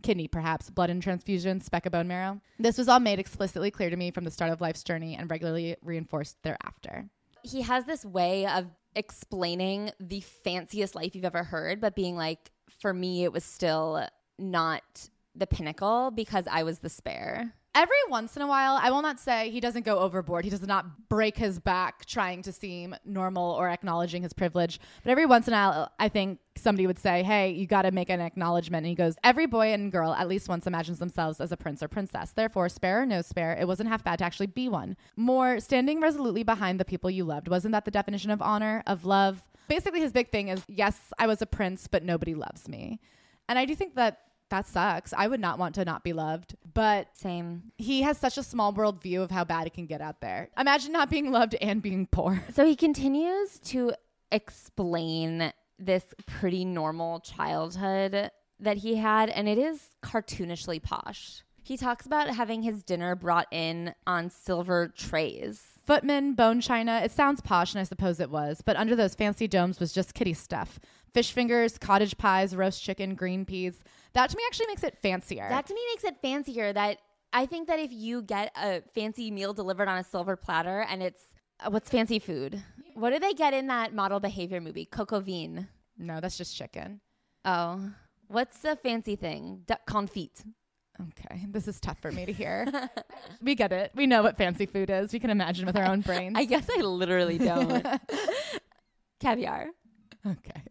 kidney, 0.02 0.28
perhaps, 0.28 0.71
blood 0.71 0.90
and 0.90 1.02
transfusion, 1.02 1.61
speck 1.61 1.87
of 1.87 1.93
bone 1.93 2.09
marrow. 2.09 2.40
This 2.59 2.78
was 2.78 2.88
all 2.88 3.00
made 3.00 3.19
explicitly 3.19 3.71
clear 3.71 3.90
to 3.90 3.97
me 3.97 4.11
from 4.11 4.25
the 4.25 4.31
start 4.31 4.52
of 4.52 4.61
life's 4.61 4.83
journey 4.83 5.17
and 5.17 5.31
regularly 5.31 5.76
reinforced 5.83 6.43
thereafter. 6.43 7.09
He 7.43 7.62
has 7.62 7.85
this 7.85 8.05
way 8.05 8.47
of 8.47 8.67
explaining 8.95 9.90
the 10.00 10.21
fanciest 10.21 10.95
life 10.95 11.14
you've 11.14 11.25
ever 11.25 11.45
heard, 11.45 11.81
but 11.81 11.95
being 11.95 12.17
like, 12.17 12.50
for 12.81 12.93
me, 12.93 13.25
it 13.25 13.33
was 13.33 13.45
still 13.45 14.07
not 14.38 15.09
the 15.35 15.47
pinnacle 15.47 16.11
because 16.11 16.47
I 16.50 16.62
was 16.62 16.81
the 16.81 16.88
spare. 16.88 17.55
Every 17.75 17.97
once 18.09 18.35
in 18.35 18.43
a 18.43 18.47
while, 18.47 18.79
I 18.81 18.91
will 18.91 19.03
not 19.03 19.21
say 19.21 19.51
he 19.51 19.61
doesn't 19.61 19.85
go 19.85 19.99
overboard. 19.99 20.45
He 20.45 20.51
does 20.51 20.67
not 20.67 21.09
break 21.09 21.37
his 21.37 21.61
back 21.61 22.07
trying 22.07 22.43
to 22.43 22.53
seem 22.53 22.97
normal 23.05 23.53
or 23.53 23.69
acknowledging 23.69 24.23
his 24.23 24.33
privilege. 24.33 24.81
But 25.05 25.11
every 25.11 25.27
once 25.27 25.47
in 25.47 25.55
a 25.55 25.57
while, 25.57 25.93
I 25.99 26.09
think 26.09 26.41
somebody 26.57 26.87
would 26.87 26.99
say, 26.99 27.23
Hey, 27.23 27.51
you 27.51 27.67
got 27.67 27.83
to 27.83 27.93
make 27.93 28.09
an 28.09 28.21
acknowledgement. 28.21 28.85
And 28.85 28.89
he 28.89 28.95
goes, 28.95 29.17
Every 29.23 29.47
boy 29.47 29.73
and 29.73 29.93
girl 29.93 30.13
at 30.13 30.29
least 30.29 30.49
once 30.49 30.67
imagines 30.67 30.99
themselves 30.99 31.41
as 31.41 31.53
a 31.53 31.57
prince 31.57 31.83
or 31.83 31.89
princess. 31.89 32.33
Therefore, 32.33 32.69
spare 32.69 33.03
or 33.03 33.07
no 33.07 33.23
spare, 33.23 33.57
it 33.59 33.69
wasn't 33.69 33.91
half 33.91 34.03
bad 34.03 34.19
to 34.21 34.25
actually 34.25 34.47
be 34.49 34.69
one. 34.69 34.97
More, 35.17 35.61
standing 35.61 36.01
resolutely 36.01 36.43
behind 36.43 36.81
the 36.81 36.85
people 36.85 37.11
you 37.11 37.25
loved. 37.25 37.49
Wasn't 37.49 37.73
that 37.73 37.85
the 37.85 37.91
definition 37.91 38.31
of 38.31 38.43
honor, 38.43 38.83
of 38.87 39.05
love? 39.05 39.45
Basically, 39.69 40.01
his 40.01 40.13
big 40.13 40.31
thing 40.31 40.49
is, 40.49 40.65
Yes, 40.69 40.99
I 41.19 41.27
was 41.27 41.43
a 41.43 41.47
prince, 41.47 41.87
but 41.87 42.03
nobody 42.03 42.35
loves 42.35 42.67
me. 42.67 42.99
And 43.49 43.59
I 43.59 43.67
do 43.67 43.75
think 43.75 43.95
that 43.95 44.21
that 44.50 44.67
sucks. 44.67 45.12
I 45.12 45.26
would 45.26 45.40
not 45.40 45.59
want 45.59 45.75
to 45.76 45.85
not 45.85 46.05
be 46.05 46.12
loved. 46.12 46.57
But 46.75 47.09
Same. 47.17 47.73
he 47.76 48.02
has 48.02 48.19
such 48.19 48.38
a 48.38 48.43
small 48.43 48.73
world 48.73 49.02
view 49.02 49.23
of 49.23 49.31
how 49.31 49.45
bad 49.45 49.67
it 49.67 49.75
can 49.75 49.87
get 49.87 50.00
out 50.00 50.21
there. 50.21 50.49
Imagine 50.59 50.93
not 50.93 51.11
being 51.11 51.31
loved 51.31 51.55
and 51.61 51.83
being 51.83 52.07
poor. 52.07 52.43
So 52.55 52.64
he 52.64 52.75
continues 52.75 53.61
to 53.67 53.93
explain 54.33 55.52
this 55.78 56.05
pretty 56.26 56.64
normal 56.64 57.21
childhood 57.21 58.31
that 58.59 58.78
he 58.78 58.97
had, 58.97 59.28
and 59.28 59.49
it 59.49 59.59
is 59.59 59.90
cartoonishly 60.02 60.83
posh. 60.83 61.45
He 61.62 61.76
talks 61.76 62.05
about 62.07 62.28
having 62.31 62.62
his 62.62 62.83
dinner 62.83 63.14
brought 63.14 63.47
in 63.52 63.95
on 64.07 64.31
silver 64.31 64.88
trays. 64.88 65.78
Footman, 65.88 66.35
bone 66.35 66.61
china, 66.61 67.00
it 67.02 67.11
sounds 67.11 67.40
posh, 67.40 67.73
and 67.73 67.80
I 67.80 67.85
suppose 67.85 68.21
it 68.21 68.28
was, 68.28 68.61
but 68.61 68.76
under 68.76 68.95
those 68.95 69.14
fancy 69.14 69.49
domes 69.49 69.80
was 69.80 69.90
just 69.90 70.12
kitty 70.12 70.35
stuff. 70.35 70.78
Fish 71.14 71.33
fingers, 71.33 71.78
cottage 71.78 72.18
pies, 72.18 72.54
roast 72.54 72.83
chicken, 72.83 73.14
green 73.14 73.47
peas. 73.47 73.83
That 74.12 74.28
to 74.28 74.37
me 74.37 74.42
actually 74.49 74.66
makes 74.66 74.85
it 74.85 74.99
fancier. 74.99 75.47
That 75.49 75.64
to 75.64 75.73
me 75.73 75.80
makes 75.95 76.04
it 76.04 76.21
fancier. 76.21 76.75
That 76.75 76.99
I 77.33 77.47
think 77.47 77.68
that 77.68 77.78
if 77.80 77.90
you 77.90 78.21
get 78.21 78.52
a 78.54 78.83
fancy 78.95 79.30
meal 79.30 79.54
delivered 79.54 79.88
on 79.88 79.97
a 79.97 80.04
silver 80.04 80.37
platter 80.37 80.85
and 80.90 81.02
it's 81.02 81.23
uh, 81.59 81.71
what's 81.71 81.88
fancy 81.88 82.18
food? 82.18 82.62
What 82.92 83.14
do 83.14 83.18
they 83.18 83.33
get 83.33 83.54
in 83.54 83.68
that 83.68 83.95
model 83.95 84.21
behavior 84.21 84.61
movie? 84.61 84.85
coq 84.85 85.14
au 85.14 85.21
vin. 85.21 85.68
no, 85.97 86.21
that's 86.21 86.37
just 86.37 86.54
chicken. 86.54 87.00
Oh, 87.47 87.81
what's 88.27 88.62
a 88.66 88.77
fancy 88.77 89.16
thing? 89.16 89.62
Duck 89.64 89.87
confit. 89.88 90.44
Okay, 91.01 91.47
this 91.49 91.69
is 91.69 91.81
tough 91.81 91.99
for 92.01 92.11
me 92.11 92.27
to 92.27 92.33
hear. 92.33 92.67
we 93.43 93.55
get 93.55 93.73
it. 93.73 93.93
We 93.95 94.07
know 94.07 94.23
what 94.23 94.37
fancy 94.37 94.67
food 94.67 94.91
is. 94.91 95.13
We 95.13 95.21
can 95.21 95.31
imagine 95.31 95.65
with 95.67 95.77
our 95.77 95.85
own 95.85 96.01
brains. 96.01 96.35
I 96.37 96.45
guess 96.45 96.67
I 96.77 96.81
literally 96.81 97.39
don't. 97.39 97.87
Caviar. 99.21 99.69
okay. 100.27 100.63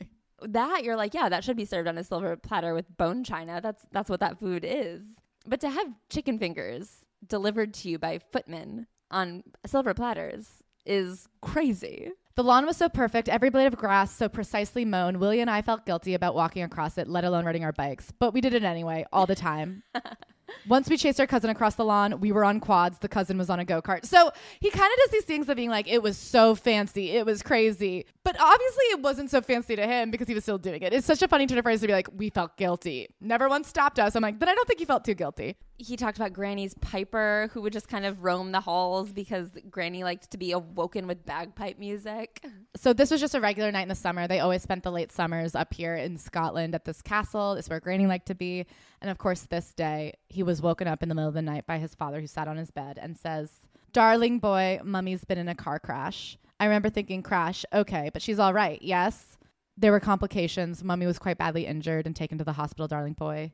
That 0.41 0.83
you're 0.83 0.97
like, 0.97 1.13
yeah, 1.13 1.29
that 1.29 1.43
should 1.43 1.57
be 1.57 1.65
served 1.65 1.87
on 1.87 1.97
a 1.97 2.03
silver 2.03 2.35
platter 2.35 2.73
with 2.73 2.85
bone 2.97 3.23
china. 3.23 3.59
That's 3.61 3.85
that's 3.91 4.09
what 4.09 4.19
that 4.19 4.39
food 4.39 4.65
is. 4.67 5.01
But 5.45 5.61
to 5.61 5.69
have 5.69 5.87
chicken 6.09 6.37
fingers 6.37 7.05
delivered 7.25 7.73
to 7.75 7.89
you 7.89 7.97
by 7.97 8.19
footmen 8.31 8.87
on 9.09 9.43
silver 9.65 9.93
platters 9.93 10.47
is 10.85 11.27
crazy. 11.41 12.11
The 12.37 12.43
lawn 12.43 12.67
was 12.67 12.77
so 12.77 12.87
perfect, 12.87 13.29
every 13.29 13.49
blade 13.49 13.65
of 13.65 13.75
grass 13.75 14.15
so 14.15 14.29
precisely 14.29 14.85
mown. 14.85 15.17
Willie 15.17 15.39
and 15.39 15.49
I 15.49 15.63
felt 15.63 15.87
guilty 15.87 16.13
about 16.13 16.35
walking 16.35 16.61
across 16.61 16.99
it, 16.99 17.07
let 17.07 17.23
alone 17.23 17.45
riding 17.45 17.63
our 17.63 17.71
bikes. 17.71 18.13
But 18.19 18.31
we 18.31 18.41
did 18.41 18.53
it 18.53 18.61
anyway, 18.61 19.07
all 19.11 19.25
the 19.25 19.33
time. 19.33 19.81
Once 20.67 20.87
we 20.87 20.97
chased 20.97 21.19
our 21.19 21.25
cousin 21.25 21.49
across 21.49 21.73
the 21.73 21.83
lawn, 21.83 22.19
we 22.19 22.31
were 22.31 22.45
on 22.45 22.59
quads. 22.59 22.99
The 22.99 23.07
cousin 23.07 23.39
was 23.39 23.49
on 23.49 23.59
a 23.59 23.65
go 23.65 23.81
kart. 23.81 24.05
So 24.05 24.31
he 24.59 24.69
kind 24.69 24.85
of 24.93 24.99
does 24.99 25.09
these 25.13 25.23
things 25.23 25.49
of 25.49 25.55
being 25.55 25.71
like, 25.71 25.87
it 25.87 26.03
was 26.03 26.15
so 26.15 26.53
fancy. 26.53 27.09
It 27.09 27.25
was 27.25 27.41
crazy. 27.41 28.05
But 28.27 28.35
obviously, 28.41 28.83
it 28.91 28.99
wasn't 28.99 29.31
so 29.31 29.39
fancy 29.39 29.77
to 29.77 29.87
him 29.87 30.11
because 30.11 30.27
he 30.27 30.33
was 30.33 30.43
still 30.43 30.57
doing 30.57 30.81
it. 30.81 30.91
It's 30.91 31.07
such 31.07 31.21
a 31.21 31.29
funny 31.29 31.47
turn 31.47 31.59
of 31.59 31.63
phrase 31.63 31.79
to 31.79 31.87
be 31.87 31.93
like, 31.93 32.09
we 32.13 32.29
felt 32.29 32.57
guilty. 32.57 33.07
Never 33.21 33.47
once 33.47 33.69
stopped 33.69 33.99
us. 33.99 34.17
I'm 34.17 34.21
like, 34.21 34.37
then 34.37 34.49
I 34.49 34.53
don't 34.53 34.67
think 34.67 34.81
you 34.81 34.85
felt 34.85 35.05
too 35.05 35.13
guilty. 35.13 35.55
He 35.77 35.95
talked 35.95 36.17
about 36.17 36.33
Granny's 36.33 36.73
piper, 36.81 37.49
who 37.53 37.61
would 37.61 37.71
just 37.71 37.87
kind 37.87 38.05
of 38.05 38.25
roam 38.25 38.51
the 38.51 38.59
halls 38.59 39.13
because 39.13 39.47
Granny 39.69 40.03
liked 40.03 40.29
to 40.31 40.37
be 40.37 40.51
awoken 40.51 41.07
with 41.07 41.25
bagpipe 41.25 41.79
music. 41.79 42.45
So 42.75 42.91
this 42.91 43.11
was 43.11 43.21
just 43.21 43.33
a 43.33 43.39
regular 43.39 43.71
night 43.71 43.83
in 43.83 43.87
the 43.87 43.95
summer. 43.95 44.27
They 44.27 44.41
always 44.41 44.61
spent 44.61 44.83
the 44.83 44.91
late 44.91 45.13
summers 45.13 45.55
up 45.55 45.73
here 45.73 45.95
in 45.95 46.17
Scotland 46.17 46.75
at 46.75 46.83
this 46.83 47.01
castle. 47.01 47.53
It's 47.53 47.69
where 47.69 47.79
Granny 47.79 48.07
liked 48.07 48.27
to 48.27 48.35
be. 48.35 48.65
And 48.99 49.09
of 49.09 49.19
course, 49.19 49.43
this 49.43 49.73
day 49.73 50.15
he 50.27 50.43
was 50.43 50.61
woken 50.61 50.89
up 50.89 51.01
in 51.01 51.07
the 51.07 51.15
middle 51.15 51.29
of 51.29 51.33
the 51.33 51.41
night 51.41 51.65
by 51.65 51.77
his 51.77 51.95
father, 51.95 52.19
who 52.19 52.27
sat 52.27 52.49
on 52.49 52.57
his 52.57 52.71
bed 52.71 52.99
and 53.01 53.17
says, 53.17 53.51
"Darling 53.93 54.39
boy, 54.39 54.81
Mummy's 54.83 55.23
been 55.23 55.37
in 55.37 55.47
a 55.47 55.55
car 55.55 55.79
crash." 55.79 56.37
I 56.59 56.65
remember 56.65 56.89
thinking, 56.89 57.23
"Crash, 57.23 57.65
okay, 57.73 58.09
but 58.11 58.21
she's 58.21 58.39
all 58.39 58.53
right." 58.53 58.81
Yes. 58.81 59.37
There 59.77 59.91
were 59.91 59.99
complications. 59.99 60.83
Mummy 60.83 61.05
was 61.05 61.19
quite 61.19 61.37
badly 61.37 61.67
injured 61.67 62.07
and 62.07 62.15
taken 62.15 62.39
to 62.39 62.43
the 62.43 62.53
hospital, 62.53 62.87
darling 62.87 63.13
boy. 63.13 63.51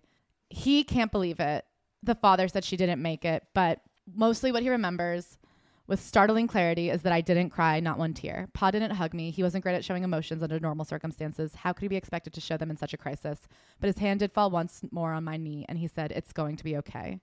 He 0.50 0.84
can't 0.86 1.12
believe 1.12 1.40
it. 1.40 1.66
The 2.02 2.16
father 2.16 2.48
said 2.48 2.64
she 2.64 2.78
didn't 2.78 3.02
make 3.02 3.26
it, 3.26 3.44
but 3.54 3.82
mostly 4.16 4.52
what 4.52 4.64
he 4.64 4.70
remembers 4.70 5.38
with 5.88 6.00
startling 6.00 6.48
clarity 6.48 6.90
is 6.90 7.02
that 7.02 7.12
I 7.12 7.22
didn't 7.22 7.50
cry, 7.50 7.80
not 7.80 7.98
one 7.98 8.14
tear. 8.14 8.48
Pa 8.54 8.72
didn't 8.72 8.92
hug 8.92 9.14
me. 9.14 9.32
He 9.32 9.44
wasn't 9.44 9.64
great 9.64 9.76
at 9.76 9.84
showing 9.84 10.04
emotions 10.04 10.42
under 10.42 10.60
normal 10.60 10.86
circumstances. 10.86 11.56
How 11.56 11.74
could 11.74 11.84
he 11.84 11.88
be 11.90 11.98
expected 11.98 12.34
to 12.34 12.42
show 12.42 12.56
them 12.56 12.72
in 12.72 12.78
such 12.78 12.94
a 12.94 12.98
crisis? 12.98 13.48
But 13.80 13.88
his 13.88 13.98
hand 13.98 14.22
did 14.22 14.32
fall 14.32 14.50
once 14.50 14.82
more 14.92 15.12
on 15.12 15.26
my 15.26 15.38
knee, 15.38 15.66
and 15.68 15.78
he 15.78 15.88
said, 15.88 16.12
It's 16.12 16.32
going 16.32 16.56
to 16.56 16.64
be 16.64 16.78
okay. 16.78 17.20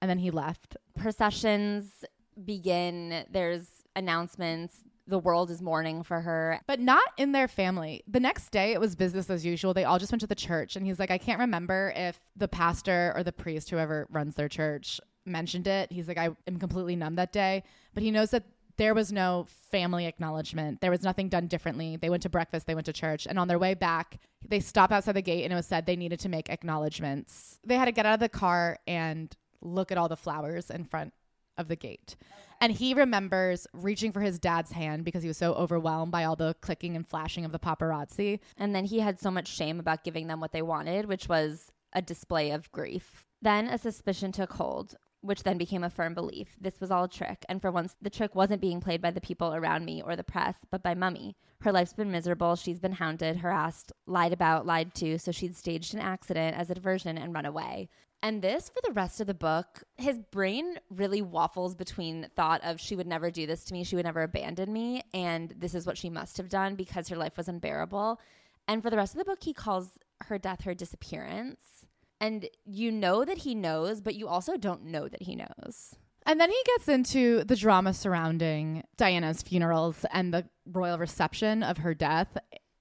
And 0.00 0.08
then 0.08 0.18
he 0.18 0.30
left. 0.30 0.76
Processions 0.96 2.04
begin. 2.44 3.24
There's 3.28 3.66
announcements. 3.96 4.84
The 5.10 5.18
world 5.18 5.50
is 5.50 5.60
mourning 5.60 6.02
for 6.04 6.20
her. 6.20 6.60
But 6.66 6.80
not 6.80 7.02
in 7.18 7.32
their 7.32 7.48
family. 7.48 8.04
The 8.06 8.20
next 8.20 8.50
day, 8.50 8.72
it 8.72 8.80
was 8.80 8.94
business 8.94 9.28
as 9.28 9.44
usual. 9.44 9.74
They 9.74 9.84
all 9.84 9.98
just 9.98 10.12
went 10.12 10.20
to 10.20 10.26
the 10.26 10.34
church, 10.34 10.76
and 10.76 10.86
he's 10.86 10.98
like, 10.98 11.10
I 11.10 11.18
can't 11.18 11.40
remember 11.40 11.92
if 11.96 12.20
the 12.36 12.48
pastor 12.48 13.12
or 13.16 13.24
the 13.24 13.32
priest, 13.32 13.70
whoever 13.70 14.06
runs 14.10 14.36
their 14.36 14.48
church, 14.48 15.00
mentioned 15.26 15.66
it. 15.66 15.90
He's 15.90 16.06
like, 16.06 16.16
I 16.16 16.30
am 16.46 16.58
completely 16.58 16.94
numb 16.96 17.16
that 17.16 17.32
day. 17.32 17.64
But 17.92 18.04
he 18.04 18.10
knows 18.10 18.30
that 18.30 18.44
there 18.76 18.94
was 18.94 19.12
no 19.12 19.46
family 19.70 20.06
acknowledgement. 20.06 20.80
There 20.80 20.90
was 20.90 21.02
nothing 21.02 21.28
done 21.28 21.48
differently. 21.48 21.96
They 21.96 22.08
went 22.08 22.22
to 22.22 22.30
breakfast, 22.30 22.66
they 22.66 22.74
went 22.74 22.86
to 22.86 22.94
church, 22.94 23.26
and 23.26 23.38
on 23.38 23.46
their 23.46 23.58
way 23.58 23.74
back, 23.74 24.18
they 24.46 24.60
stopped 24.60 24.92
outside 24.92 25.16
the 25.16 25.22
gate 25.22 25.44
and 25.44 25.52
it 25.52 25.56
was 25.56 25.66
said 25.66 25.84
they 25.84 25.96
needed 25.96 26.20
to 26.20 26.30
make 26.30 26.48
acknowledgments. 26.48 27.58
They 27.62 27.76
had 27.76 27.84
to 27.86 27.92
get 27.92 28.06
out 28.06 28.14
of 28.14 28.20
the 28.20 28.30
car 28.30 28.78
and 28.86 29.36
look 29.60 29.92
at 29.92 29.98
all 29.98 30.08
the 30.08 30.16
flowers 30.16 30.70
in 30.70 30.84
front 30.84 31.12
of 31.60 31.68
the 31.68 31.76
gate. 31.76 32.16
And 32.60 32.72
he 32.72 32.92
remembers 32.92 33.66
reaching 33.72 34.12
for 34.12 34.20
his 34.20 34.38
dad's 34.38 34.72
hand 34.72 35.04
because 35.04 35.22
he 35.22 35.28
was 35.28 35.38
so 35.38 35.54
overwhelmed 35.54 36.12
by 36.12 36.24
all 36.24 36.36
the 36.36 36.54
clicking 36.60 36.96
and 36.96 37.06
flashing 37.06 37.44
of 37.44 37.52
the 37.52 37.58
paparazzi. 37.58 38.40
And 38.58 38.74
then 38.74 38.84
he 38.84 39.00
had 39.00 39.18
so 39.18 39.30
much 39.30 39.48
shame 39.48 39.80
about 39.80 40.04
giving 40.04 40.26
them 40.26 40.40
what 40.40 40.52
they 40.52 40.62
wanted, 40.62 41.06
which 41.06 41.28
was 41.28 41.72
a 41.92 42.02
display 42.02 42.50
of 42.50 42.70
grief. 42.72 43.24
Then 43.40 43.68
a 43.68 43.78
suspicion 43.78 44.32
took 44.32 44.52
hold, 44.52 44.96
which 45.22 45.42
then 45.42 45.56
became 45.56 45.84
a 45.84 45.90
firm 45.90 46.12
belief. 46.12 46.56
This 46.60 46.80
was 46.80 46.90
all 46.90 47.04
a 47.04 47.08
trick, 47.08 47.44
and 47.48 47.60
for 47.60 47.70
once, 47.70 47.96
the 48.02 48.10
trick 48.10 48.34
wasn't 48.34 48.60
being 48.60 48.80
played 48.80 49.00
by 49.00 49.10
the 49.10 49.20
people 49.20 49.54
around 49.54 49.84
me 49.84 50.02
or 50.02 50.14
the 50.14 50.24
press, 50.24 50.56
but 50.70 50.82
by 50.82 50.94
Mummy. 50.94 51.36
Her 51.62 51.72
life's 51.72 51.92
been 51.92 52.10
miserable. 52.10 52.56
She's 52.56 52.78
been 52.78 52.92
hounded, 52.92 53.38
harassed, 53.38 53.92
lied 54.06 54.32
about, 54.32 54.66
lied 54.66 54.94
to, 54.96 55.18
so 55.18 55.32
she'd 55.32 55.56
staged 55.56 55.94
an 55.94 56.00
accident 56.00 56.56
as 56.56 56.70
a 56.70 56.74
diversion 56.74 57.18
and 57.18 57.34
run 57.34 57.46
away. 57.46 57.88
And 58.22 58.42
this, 58.42 58.68
for 58.68 58.80
the 58.84 58.92
rest 58.92 59.20
of 59.20 59.26
the 59.26 59.34
book, 59.34 59.82
his 59.96 60.18
brain 60.30 60.78
really 60.90 61.22
waffles 61.22 61.74
between 61.74 62.28
thought 62.36 62.60
of 62.62 62.78
she 62.78 62.94
would 62.94 63.06
never 63.06 63.30
do 63.30 63.46
this 63.46 63.64
to 63.64 63.72
me, 63.72 63.82
she 63.82 63.96
would 63.96 64.04
never 64.04 64.22
abandon 64.22 64.72
me, 64.72 65.02
and 65.14 65.54
this 65.56 65.74
is 65.74 65.86
what 65.86 65.96
she 65.96 66.10
must 66.10 66.36
have 66.36 66.50
done 66.50 66.74
because 66.74 67.08
her 67.08 67.16
life 67.16 67.38
was 67.38 67.48
unbearable. 67.48 68.20
And 68.68 68.82
for 68.82 68.90
the 68.90 68.96
rest 68.98 69.14
of 69.14 69.18
the 69.18 69.24
book, 69.24 69.42
he 69.42 69.54
calls 69.54 69.98
her 70.24 70.38
death 70.38 70.64
her 70.64 70.74
disappearance. 70.74 71.86
And 72.20 72.46
you 72.66 72.92
know 72.92 73.24
that 73.24 73.38
he 73.38 73.54
knows, 73.54 74.02
but 74.02 74.14
you 74.14 74.28
also 74.28 74.58
don't 74.58 74.84
know 74.84 75.08
that 75.08 75.22
he 75.22 75.34
knows. 75.34 75.96
And 76.26 76.38
then 76.38 76.50
he 76.50 76.62
gets 76.66 76.88
into 76.88 77.44
the 77.44 77.56
drama 77.56 77.94
surrounding 77.94 78.84
Diana's 78.98 79.42
funerals 79.42 80.04
and 80.12 80.32
the 80.32 80.46
royal 80.66 80.98
reception 80.98 81.62
of 81.62 81.78
her 81.78 81.94
death. 81.94 82.36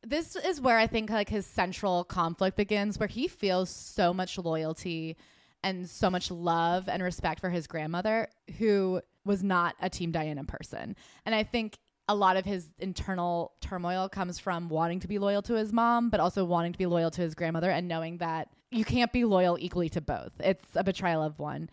This 0.09 0.35
is 0.35 0.59
where 0.59 0.79
I 0.79 0.87
think 0.87 1.11
like 1.11 1.29
his 1.29 1.45
central 1.45 2.03
conflict 2.03 2.57
begins, 2.57 2.97
where 2.97 3.07
he 3.07 3.27
feels 3.27 3.69
so 3.69 4.11
much 4.11 4.39
loyalty 4.39 5.17
and 5.63 5.87
so 5.87 6.09
much 6.09 6.31
love 6.31 6.89
and 6.89 7.03
respect 7.03 7.39
for 7.39 7.51
his 7.51 7.67
grandmother, 7.67 8.27
who 8.57 9.01
was 9.23 9.43
not 9.43 9.75
a 9.79 9.87
Team 9.87 10.11
Diana 10.11 10.43
person. 10.45 10.95
And 11.27 11.35
I 11.35 11.43
think 11.43 11.77
a 12.07 12.15
lot 12.15 12.37
of 12.37 12.45
his 12.45 12.69
internal 12.79 13.51
turmoil 13.61 14.09
comes 14.09 14.39
from 14.39 14.67
wanting 14.67 14.99
to 15.01 15.07
be 15.07 15.19
loyal 15.19 15.43
to 15.43 15.53
his 15.53 15.71
mom, 15.71 16.09
but 16.09 16.19
also 16.19 16.43
wanting 16.43 16.71
to 16.71 16.79
be 16.79 16.87
loyal 16.87 17.11
to 17.11 17.21
his 17.21 17.35
grandmother 17.35 17.69
and 17.69 17.87
knowing 17.87 18.17
that 18.17 18.49
you 18.71 18.83
can't 18.83 19.13
be 19.13 19.25
loyal 19.25 19.59
equally 19.59 19.89
to 19.89 20.01
both. 20.01 20.31
It's 20.39 20.65
a 20.73 20.83
betrayal 20.83 21.21
of 21.21 21.37
one. 21.37 21.69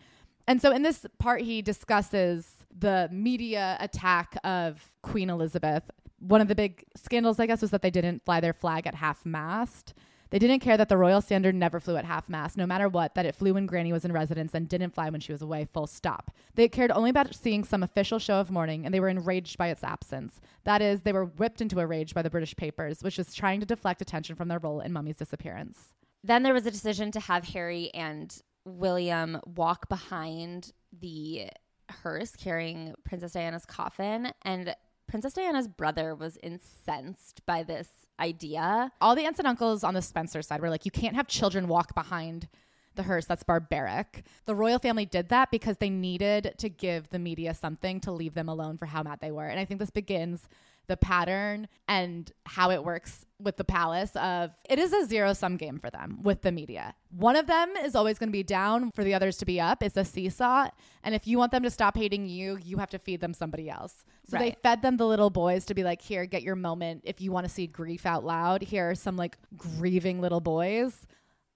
And 0.47 0.61
so 0.61 0.71
in 0.71 0.83
this 0.83 1.07
part, 1.17 1.41
he 1.41 1.63
discusses 1.63 2.63
the 2.77 3.09
media 3.11 3.77
attack 3.79 4.37
of 4.43 4.91
Queen 5.01 5.31
Elizabeth. 5.31 5.89
One 6.19 6.41
of 6.41 6.47
the 6.47 6.55
big 6.55 6.83
scandals, 6.95 7.39
I 7.39 7.45
guess, 7.45 7.61
was 7.61 7.71
that 7.71 7.81
they 7.81 7.91
didn't 7.91 8.25
fly 8.25 8.39
their 8.39 8.53
flag 8.53 8.87
at 8.87 8.95
half 8.95 9.25
mast. 9.25 9.93
They 10.29 10.39
didn't 10.39 10.59
care 10.59 10.75
that 10.75 10.89
the 10.89 10.97
royal 10.97 11.21
standard 11.21 11.55
never 11.55 11.79
flew 11.79 11.95
at 11.95 12.03
half 12.03 12.27
mast, 12.27 12.57
no 12.57 12.65
matter 12.65 12.89
what, 12.89 13.15
that 13.15 13.25
it 13.25 13.35
flew 13.35 13.53
when 13.53 13.65
Granny 13.65 13.93
was 13.93 14.03
in 14.03 14.11
residence 14.11 14.53
and 14.53 14.67
didn't 14.67 14.93
fly 14.93 15.09
when 15.09 15.21
she 15.21 15.31
was 15.31 15.41
away, 15.41 15.67
full 15.71 15.87
stop. 15.87 16.31
They 16.55 16.67
cared 16.67 16.91
only 16.91 17.09
about 17.09 17.33
seeing 17.33 17.63
some 17.63 17.81
official 17.81 18.19
show 18.19 18.35
of 18.35 18.51
mourning, 18.51 18.83
and 18.83 18.93
they 18.93 18.99
were 18.99 19.07
enraged 19.07 19.57
by 19.57 19.69
its 19.69 19.85
absence. 19.85 20.41
That 20.65 20.81
is, 20.81 21.01
they 21.01 21.13
were 21.13 21.25
whipped 21.25 21.61
into 21.61 21.79
a 21.79 21.87
rage 21.87 22.13
by 22.13 22.23
the 22.23 22.29
British 22.29 22.55
papers, 22.57 23.03
which 23.03 23.17
was 23.17 23.33
trying 23.33 23.61
to 23.61 23.65
deflect 23.65 24.01
attention 24.01 24.35
from 24.35 24.49
their 24.49 24.59
role 24.59 24.81
in 24.81 24.91
Mummy's 24.91 25.17
disappearance. 25.17 25.93
Then 26.23 26.43
there 26.43 26.53
was 26.53 26.65
a 26.65 26.71
decision 26.71 27.11
to 27.11 27.21
have 27.21 27.45
Harry 27.45 27.89
and 27.93 28.35
William 28.65 29.39
walk 29.45 29.87
behind 29.87 30.73
the 30.91 31.49
hearse 31.89 32.35
carrying 32.35 32.93
Princess 33.05 33.31
Diana's 33.31 33.65
coffin, 33.65 34.33
and 34.41 34.75
Princess 35.07 35.33
Diana's 35.33 35.67
brother 35.67 36.13
was 36.13 36.37
incensed 36.43 37.45
by 37.45 37.63
this 37.63 37.87
idea. 38.19 38.91
All 38.99 39.15
the 39.15 39.25
aunts 39.25 39.39
and 39.39 39.47
uncles 39.47 39.83
on 39.83 39.93
the 39.93 40.01
Spencer 40.01 40.41
side 40.41 40.61
were 40.61 40.69
like, 40.69 40.85
you 40.85 40.91
can't 40.91 41.15
have 41.15 41.27
children 41.27 41.67
walk 41.67 41.95
behind 41.95 42.47
the 42.95 43.03
hearse. 43.03 43.25
That's 43.25 43.43
barbaric. 43.43 44.23
The 44.45 44.55
royal 44.55 44.79
family 44.79 45.05
did 45.05 45.29
that 45.29 45.49
because 45.49 45.77
they 45.77 45.89
needed 45.89 46.55
to 46.57 46.67
give 46.67 47.09
the 47.09 47.19
media 47.19 47.53
something 47.53 48.01
to 48.01 48.11
leave 48.11 48.33
them 48.33 48.49
alone 48.49 48.77
for 48.77 48.87
how 48.87 49.03
mad 49.03 49.19
they 49.21 49.31
were. 49.31 49.47
And 49.47 49.59
I 49.59 49.65
think 49.65 49.79
this 49.79 49.91
begins 49.91 50.49
the 50.87 50.97
pattern 50.97 51.67
and 51.87 52.31
how 52.45 52.71
it 52.71 52.83
works 52.83 53.25
with 53.39 53.57
the 53.57 53.63
palace 53.63 54.15
of 54.15 54.51
it 54.69 54.79
is 54.79 54.93
a 54.93 55.05
zero 55.05 55.33
sum 55.33 55.57
game 55.57 55.79
for 55.79 55.89
them 55.89 56.19
with 56.23 56.41
the 56.41 56.51
media. 56.51 56.95
One 57.09 57.35
of 57.35 57.45
them 57.45 57.75
is 57.75 57.93
always 57.93 58.17
going 58.17 58.29
to 58.29 58.33
be 58.33 58.43
down 58.43 58.91
for 58.91 59.03
the 59.03 59.13
others 59.13 59.37
to 59.37 59.45
be 59.45 59.59
up. 59.59 59.83
It's 59.83 59.97
a 59.97 60.05
seesaw. 60.05 60.69
And 61.03 61.13
if 61.13 61.27
you 61.27 61.37
want 61.37 61.51
them 61.51 61.63
to 61.63 61.69
stop 61.69 61.97
hating 61.97 62.27
you, 62.27 62.57
you 62.63 62.77
have 62.77 62.89
to 62.91 62.99
feed 62.99 63.21
them 63.21 63.33
somebody 63.33 63.69
else. 63.69 64.05
So 64.29 64.37
right. 64.37 64.55
they 64.55 64.57
fed 64.61 64.81
them 64.81 64.97
the 64.97 65.07
little 65.07 65.29
boys 65.29 65.65
to 65.67 65.73
be 65.73 65.83
like, 65.83 66.01
here, 66.01 66.25
get 66.25 66.43
your 66.43 66.55
moment. 66.55 67.01
If 67.05 67.21
you 67.21 67.31
want 67.31 67.45
to 67.45 67.53
see 67.53 67.65
grief 67.65 68.05
out 68.05 68.25
loud, 68.25 68.61
here 68.61 68.89
are 68.89 68.95
some 68.95 69.15
like 69.15 69.37
grieving 69.55 70.19
little 70.19 70.41
boys. 70.41 71.07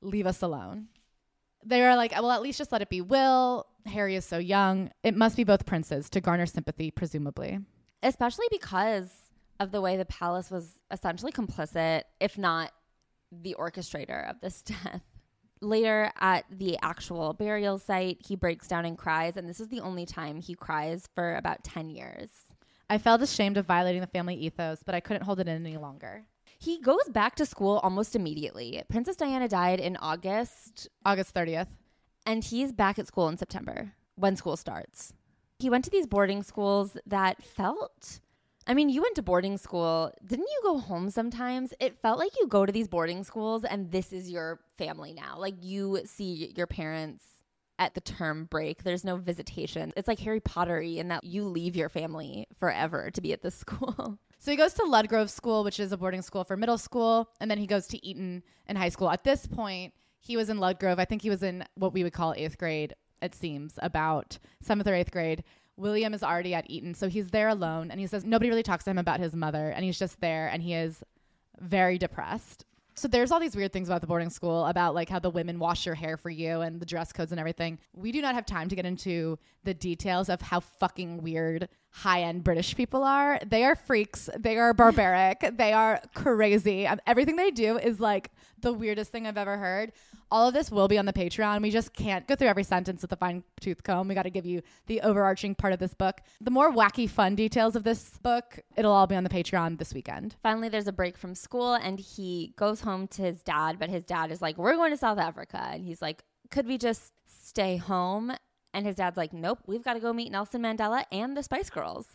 Leave 0.01 0.25
us 0.25 0.41
alone. 0.41 0.87
They 1.65 1.83
are 1.83 1.95
like, 1.95 2.13
well, 2.13 2.31
at 2.31 2.41
least 2.41 2.57
just 2.57 2.71
let 2.71 2.81
it 2.81 2.89
be 2.89 3.01
Will. 3.01 3.67
Harry 3.85 4.15
is 4.15 4.25
so 4.25 4.37
young. 4.37 4.89
It 5.03 5.15
must 5.15 5.35
be 5.35 5.43
both 5.43 5.65
princes 5.65 6.09
to 6.11 6.21
garner 6.21 6.45
sympathy, 6.45 6.91
presumably. 6.91 7.59
Especially 8.03 8.45
because 8.49 9.11
of 9.59 9.71
the 9.71 9.81
way 9.81 9.97
the 9.97 10.05
palace 10.05 10.49
was 10.49 10.79
essentially 10.91 11.31
complicit, 11.31 12.03
if 12.19 12.37
not 12.37 12.71
the 13.31 13.55
orchestrator 13.59 14.29
of 14.29 14.39
this 14.41 14.61
death. 14.63 15.01
Later 15.61 16.11
at 16.19 16.45
the 16.49 16.77
actual 16.81 17.33
burial 17.33 17.77
site, 17.77 18.17
he 18.25 18.35
breaks 18.35 18.67
down 18.67 18.85
and 18.85 18.97
cries, 18.97 19.37
and 19.37 19.47
this 19.47 19.59
is 19.59 19.67
the 19.67 19.81
only 19.81 20.05
time 20.07 20.41
he 20.41 20.55
cries 20.55 21.07
for 21.13 21.35
about 21.35 21.63
10 21.63 21.89
years. 21.89 22.29
I 22.91 22.97
felt 22.97 23.21
ashamed 23.21 23.55
of 23.55 23.65
violating 23.65 24.01
the 24.01 24.07
family 24.07 24.35
ethos, 24.35 24.83
but 24.83 24.93
I 24.93 24.99
couldn't 24.99 25.23
hold 25.23 25.39
it 25.39 25.47
in 25.47 25.65
any 25.65 25.77
longer. 25.77 26.25
He 26.59 26.81
goes 26.81 27.07
back 27.07 27.35
to 27.35 27.45
school 27.45 27.79
almost 27.83 28.17
immediately. 28.17 28.83
Princess 28.89 29.15
Diana 29.15 29.47
died 29.47 29.79
in 29.79 29.95
August, 29.95 30.89
August 31.05 31.33
30th, 31.33 31.67
and 32.25 32.43
he's 32.43 32.73
back 32.73 32.99
at 32.99 33.07
school 33.07 33.29
in 33.29 33.37
September 33.37 33.93
when 34.15 34.35
school 34.35 34.57
starts. 34.57 35.13
He 35.59 35.69
went 35.69 35.85
to 35.85 35.89
these 35.89 36.05
boarding 36.05 36.43
schools 36.43 36.97
that 37.05 37.41
felt 37.41 38.19
I 38.67 38.73
mean, 38.73 38.89
you 38.89 39.01
went 39.01 39.15
to 39.15 39.23
boarding 39.23 39.57
school. 39.57 40.11
Didn't 40.23 40.47
you 40.47 40.59
go 40.61 40.77
home 40.77 41.09
sometimes? 41.09 41.73
It 41.79 41.99
felt 42.01 42.19
like 42.19 42.31
you 42.39 42.47
go 42.47 42.65
to 42.65 42.71
these 42.71 42.89
boarding 42.89 43.23
schools 43.23 43.63
and 43.63 43.89
this 43.89 44.11
is 44.11 44.29
your 44.29 44.59
family 44.77 45.13
now. 45.13 45.37
Like 45.39 45.55
you 45.61 46.01
see 46.05 46.53
your 46.57 46.67
parents 46.67 47.23
at 47.81 47.95
the 47.95 48.01
term 48.01 48.45
break. 48.45 48.83
There's 48.83 49.03
no 49.03 49.17
visitation. 49.17 49.91
It's 49.97 50.07
like 50.07 50.19
Harry 50.19 50.39
Pottery 50.39 50.99
in 50.99 51.07
that 51.07 51.23
you 51.23 51.43
leave 51.43 51.75
your 51.75 51.89
family 51.89 52.47
forever 52.59 53.09
to 53.09 53.21
be 53.21 53.33
at 53.33 53.41
this 53.41 53.55
school. 53.59 54.19
So 54.37 54.51
he 54.51 54.57
goes 54.57 54.73
to 54.75 54.83
Ludgrove 54.83 55.29
School, 55.29 55.63
which 55.63 55.79
is 55.79 55.91
a 55.91 55.97
boarding 55.97 56.21
school 56.21 56.43
for 56.43 56.55
middle 56.55 56.77
school, 56.77 57.29
and 57.39 57.49
then 57.49 57.57
he 57.57 57.65
goes 57.67 57.87
to 57.87 58.07
Eton 58.07 58.43
in 58.67 58.75
high 58.75 58.89
school. 58.89 59.09
At 59.09 59.23
this 59.23 59.47
point, 59.47 59.93
he 60.19 60.37
was 60.37 60.49
in 60.49 60.57
Ludgrove. 60.57 60.99
I 60.99 61.05
think 61.05 61.23
he 61.23 61.29
was 61.31 61.41
in 61.41 61.65
what 61.73 61.93
we 61.93 62.03
would 62.03 62.13
call 62.13 62.35
eighth 62.37 62.59
grade, 62.59 62.93
it 63.21 63.33
seems, 63.33 63.79
about 63.81 64.37
seventh 64.61 64.87
or 64.87 64.93
eighth 64.93 65.11
grade. 65.11 65.43
William 65.75 66.13
is 66.13 66.21
already 66.21 66.53
at 66.53 66.69
Eton, 66.69 66.93
so 66.93 67.09
he's 67.09 67.29
there 67.29 67.49
alone, 67.49 67.89
and 67.89 67.99
he 67.99 68.05
says 68.05 68.23
nobody 68.23 68.49
really 68.49 68.61
talks 68.61 68.83
to 68.83 68.91
him 68.91 68.99
about 68.99 69.19
his 69.19 69.35
mother, 69.35 69.69
and 69.69 69.83
he's 69.83 69.97
just 69.97 70.21
there, 70.21 70.47
and 70.47 70.61
he 70.61 70.75
is 70.75 71.03
very 71.59 71.97
depressed. 71.97 72.65
So 73.01 73.07
there's 73.07 73.31
all 73.31 73.39
these 73.39 73.55
weird 73.55 73.73
things 73.73 73.89
about 73.89 74.01
the 74.01 74.05
boarding 74.05 74.29
school 74.29 74.63
about 74.67 74.93
like 74.93 75.09
how 75.09 75.17
the 75.17 75.31
women 75.31 75.57
wash 75.57 75.87
your 75.87 75.95
hair 75.95 76.17
for 76.17 76.29
you 76.29 76.61
and 76.61 76.79
the 76.79 76.85
dress 76.85 77.11
codes 77.11 77.31
and 77.31 77.39
everything. 77.39 77.79
We 77.93 78.11
do 78.11 78.21
not 78.21 78.35
have 78.35 78.45
time 78.45 78.69
to 78.69 78.75
get 78.75 78.85
into 78.85 79.39
the 79.63 79.73
details 79.73 80.29
of 80.29 80.39
how 80.39 80.59
fucking 80.59 81.23
weird 81.23 81.67
high-end 81.89 82.43
British 82.43 82.75
people 82.75 83.03
are. 83.03 83.39
They 83.43 83.63
are 83.63 83.75
freaks. 83.75 84.29
They 84.37 84.55
are 84.59 84.75
barbaric. 84.75 85.57
they 85.57 85.73
are 85.73 85.99
crazy. 86.13 86.85
Um, 86.85 86.99
everything 87.07 87.37
they 87.37 87.49
do 87.49 87.79
is 87.79 87.99
like 87.99 88.29
the 88.61 88.71
weirdest 88.71 89.11
thing 89.11 89.25
I've 89.25 89.35
ever 89.35 89.57
heard 89.57 89.93
all 90.31 90.47
of 90.47 90.53
this 90.53 90.71
will 90.71 90.87
be 90.87 90.97
on 90.97 91.05
the 91.05 91.13
Patreon. 91.13 91.61
We 91.61 91.69
just 91.69 91.93
can't 91.93 92.25
go 92.27 92.35
through 92.35 92.47
every 92.47 92.63
sentence 92.63 93.01
with 93.01 93.11
a 93.11 93.17
fine 93.17 93.43
tooth 93.59 93.83
comb. 93.83 94.07
We 94.07 94.15
got 94.15 94.23
to 94.23 94.29
give 94.29 94.45
you 94.45 94.61
the 94.87 95.01
overarching 95.01 95.55
part 95.55 95.73
of 95.73 95.79
this 95.79 95.93
book. 95.93 96.21
The 96.39 96.51
more 96.51 96.71
wacky, 96.71 97.09
fun 97.09 97.35
details 97.35 97.75
of 97.75 97.83
this 97.83 98.17
book, 98.19 98.59
it'll 98.77 98.93
all 98.93 99.07
be 99.07 99.15
on 99.15 99.23
the 99.23 99.29
Patreon 99.29 99.77
this 99.77 99.93
weekend. 99.93 100.35
Finally, 100.41 100.69
there's 100.69 100.87
a 100.87 100.93
break 100.93 101.17
from 101.17 101.35
school 101.35 101.73
and 101.73 101.99
he 101.99 102.53
goes 102.55 102.81
home 102.81 103.07
to 103.09 103.21
his 103.21 103.43
dad, 103.43 103.77
but 103.77 103.89
his 103.89 104.05
dad 104.05 104.31
is 104.31 104.41
like, 104.41 104.57
We're 104.57 104.75
going 104.75 104.91
to 104.91 104.97
South 104.97 105.19
Africa. 105.19 105.69
And 105.71 105.83
he's 105.83 106.01
like, 106.01 106.23
Could 106.49 106.65
we 106.67 106.77
just 106.77 107.11
stay 107.27 107.75
home? 107.75 108.31
And 108.73 108.85
his 108.85 108.95
dad's 108.95 109.17
like, 109.17 109.33
Nope, 109.33 109.59
we've 109.67 109.83
got 109.83 109.93
to 109.93 109.99
go 109.99 110.13
meet 110.13 110.31
Nelson 110.31 110.61
Mandela 110.61 111.03
and 111.11 111.35
the 111.35 111.43
Spice 111.43 111.69
Girls. 111.69 112.07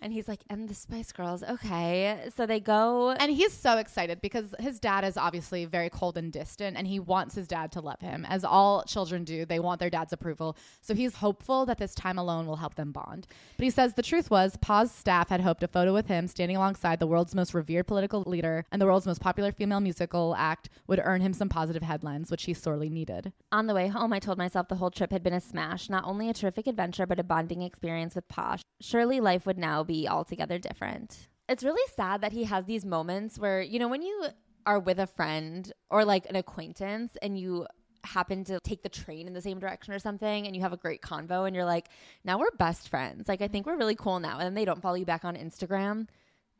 And 0.00 0.12
he's 0.12 0.28
like, 0.28 0.40
and 0.48 0.68
the 0.68 0.74
Spice 0.74 1.10
Girls, 1.10 1.42
okay. 1.42 2.30
So 2.36 2.46
they 2.46 2.60
go. 2.60 3.10
And 3.10 3.32
he's 3.32 3.52
so 3.52 3.78
excited 3.78 4.20
because 4.20 4.54
his 4.60 4.78
dad 4.78 5.04
is 5.04 5.16
obviously 5.16 5.64
very 5.64 5.90
cold 5.90 6.16
and 6.16 6.32
distant, 6.32 6.76
and 6.76 6.86
he 6.86 7.00
wants 7.00 7.34
his 7.34 7.48
dad 7.48 7.72
to 7.72 7.80
love 7.80 8.00
him, 8.00 8.24
as 8.28 8.44
all 8.44 8.84
children 8.84 9.24
do. 9.24 9.44
They 9.44 9.58
want 9.58 9.80
their 9.80 9.90
dad's 9.90 10.12
approval. 10.12 10.56
So 10.80 10.94
he's 10.94 11.16
hopeful 11.16 11.66
that 11.66 11.78
this 11.78 11.94
time 11.94 12.16
alone 12.16 12.46
will 12.46 12.56
help 12.56 12.76
them 12.76 12.92
bond. 12.92 13.26
But 13.56 13.64
he 13.64 13.70
says 13.70 13.94
the 13.94 14.02
truth 14.02 14.30
was, 14.30 14.56
Pa's 14.60 14.92
staff 14.92 15.30
had 15.30 15.40
hoped 15.40 15.64
a 15.64 15.68
photo 15.68 15.92
with 15.92 16.06
him 16.06 16.28
standing 16.28 16.56
alongside 16.56 17.00
the 17.00 17.06
world's 17.06 17.34
most 17.34 17.52
revered 17.52 17.88
political 17.88 18.22
leader 18.22 18.64
and 18.70 18.80
the 18.80 18.86
world's 18.86 19.06
most 19.06 19.20
popular 19.20 19.50
female 19.50 19.80
musical 19.80 20.34
act 20.38 20.68
would 20.86 21.00
earn 21.02 21.20
him 21.20 21.32
some 21.32 21.48
positive 21.48 21.82
headlines, 21.82 22.30
which 22.30 22.44
he 22.44 22.54
sorely 22.54 22.88
needed. 22.88 23.32
On 23.50 23.66
the 23.66 23.74
way 23.74 23.88
home, 23.88 24.12
I 24.12 24.20
told 24.20 24.38
myself 24.38 24.68
the 24.68 24.76
whole 24.76 24.90
trip 24.90 25.10
had 25.10 25.24
been 25.24 25.32
a 25.32 25.40
smash, 25.40 25.90
not 25.90 26.04
only 26.04 26.28
a 26.28 26.34
terrific 26.34 26.66
adventure, 26.68 27.06
but 27.06 27.18
a 27.18 27.24
bonding 27.24 27.62
experience 27.62 28.14
with 28.14 28.28
Pa. 28.28 28.58
Surely 28.80 29.18
life 29.18 29.44
would 29.44 29.58
now 29.58 29.82
be 29.88 30.06
altogether 30.06 30.58
different. 30.60 31.26
It's 31.48 31.64
really 31.64 31.92
sad 31.96 32.20
that 32.20 32.32
he 32.32 32.44
has 32.44 32.66
these 32.66 32.84
moments 32.84 33.38
where, 33.38 33.60
you 33.60 33.80
know, 33.80 33.88
when 33.88 34.02
you 34.02 34.26
are 34.66 34.78
with 34.78 35.00
a 35.00 35.06
friend 35.06 35.72
or 35.90 36.04
like 36.04 36.28
an 36.28 36.36
acquaintance 36.36 37.16
and 37.22 37.36
you 37.38 37.66
happen 38.04 38.44
to 38.44 38.60
take 38.62 38.82
the 38.82 38.88
train 38.88 39.26
in 39.26 39.32
the 39.32 39.40
same 39.40 39.58
direction 39.58 39.92
or 39.92 39.98
something 39.98 40.46
and 40.46 40.54
you 40.54 40.62
have 40.62 40.72
a 40.72 40.76
great 40.76 41.02
convo 41.02 41.46
and 41.46 41.56
you're 41.56 41.64
like, 41.64 41.88
now 42.22 42.38
we're 42.38 42.50
best 42.58 42.88
friends. 42.88 43.28
Like, 43.28 43.42
I 43.42 43.48
think 43.48 43.66
we're 43.66 43.76
really 43.76 43.96
cool 43.96 44.20
now. 44.20 44.38
And 44.38 44.46
then 44.46 44.54
they 44.54 44.64
don't 44.64 44.82
follow 44.82 44.96
you 44.96 45.06
back 45.06 45.24
on 45.24 45.36
Instagram. 45.36 46.06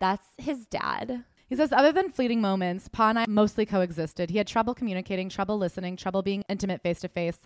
That's 0.01 0.27
his 0.39 0.67
dad. 0.67 1.25
He 1.49 1.57
says, 1.57 1.73
other 1.73 1.93
than 1.93 2.11
fleeting 2.11 2.41
moments, 2.41 2.89
Pa 2.89 3.11
and 3.11 3.19
I 3.19 3.27
mostly 3.29 3.67
coexisted. 3.67 4.31
He 4.31 4.39
had 4.39 4.47
trouble 4.47 4.75
communicating, 4.75 5.29
trouble 5.29 5.57
listening, 5.59 5.97
trouble 5.97 6.23
being 6.23 6.45
intimate 6.49 6.83
face 6.83 7.01
to 7.01 7.09
face. 7.09 7.39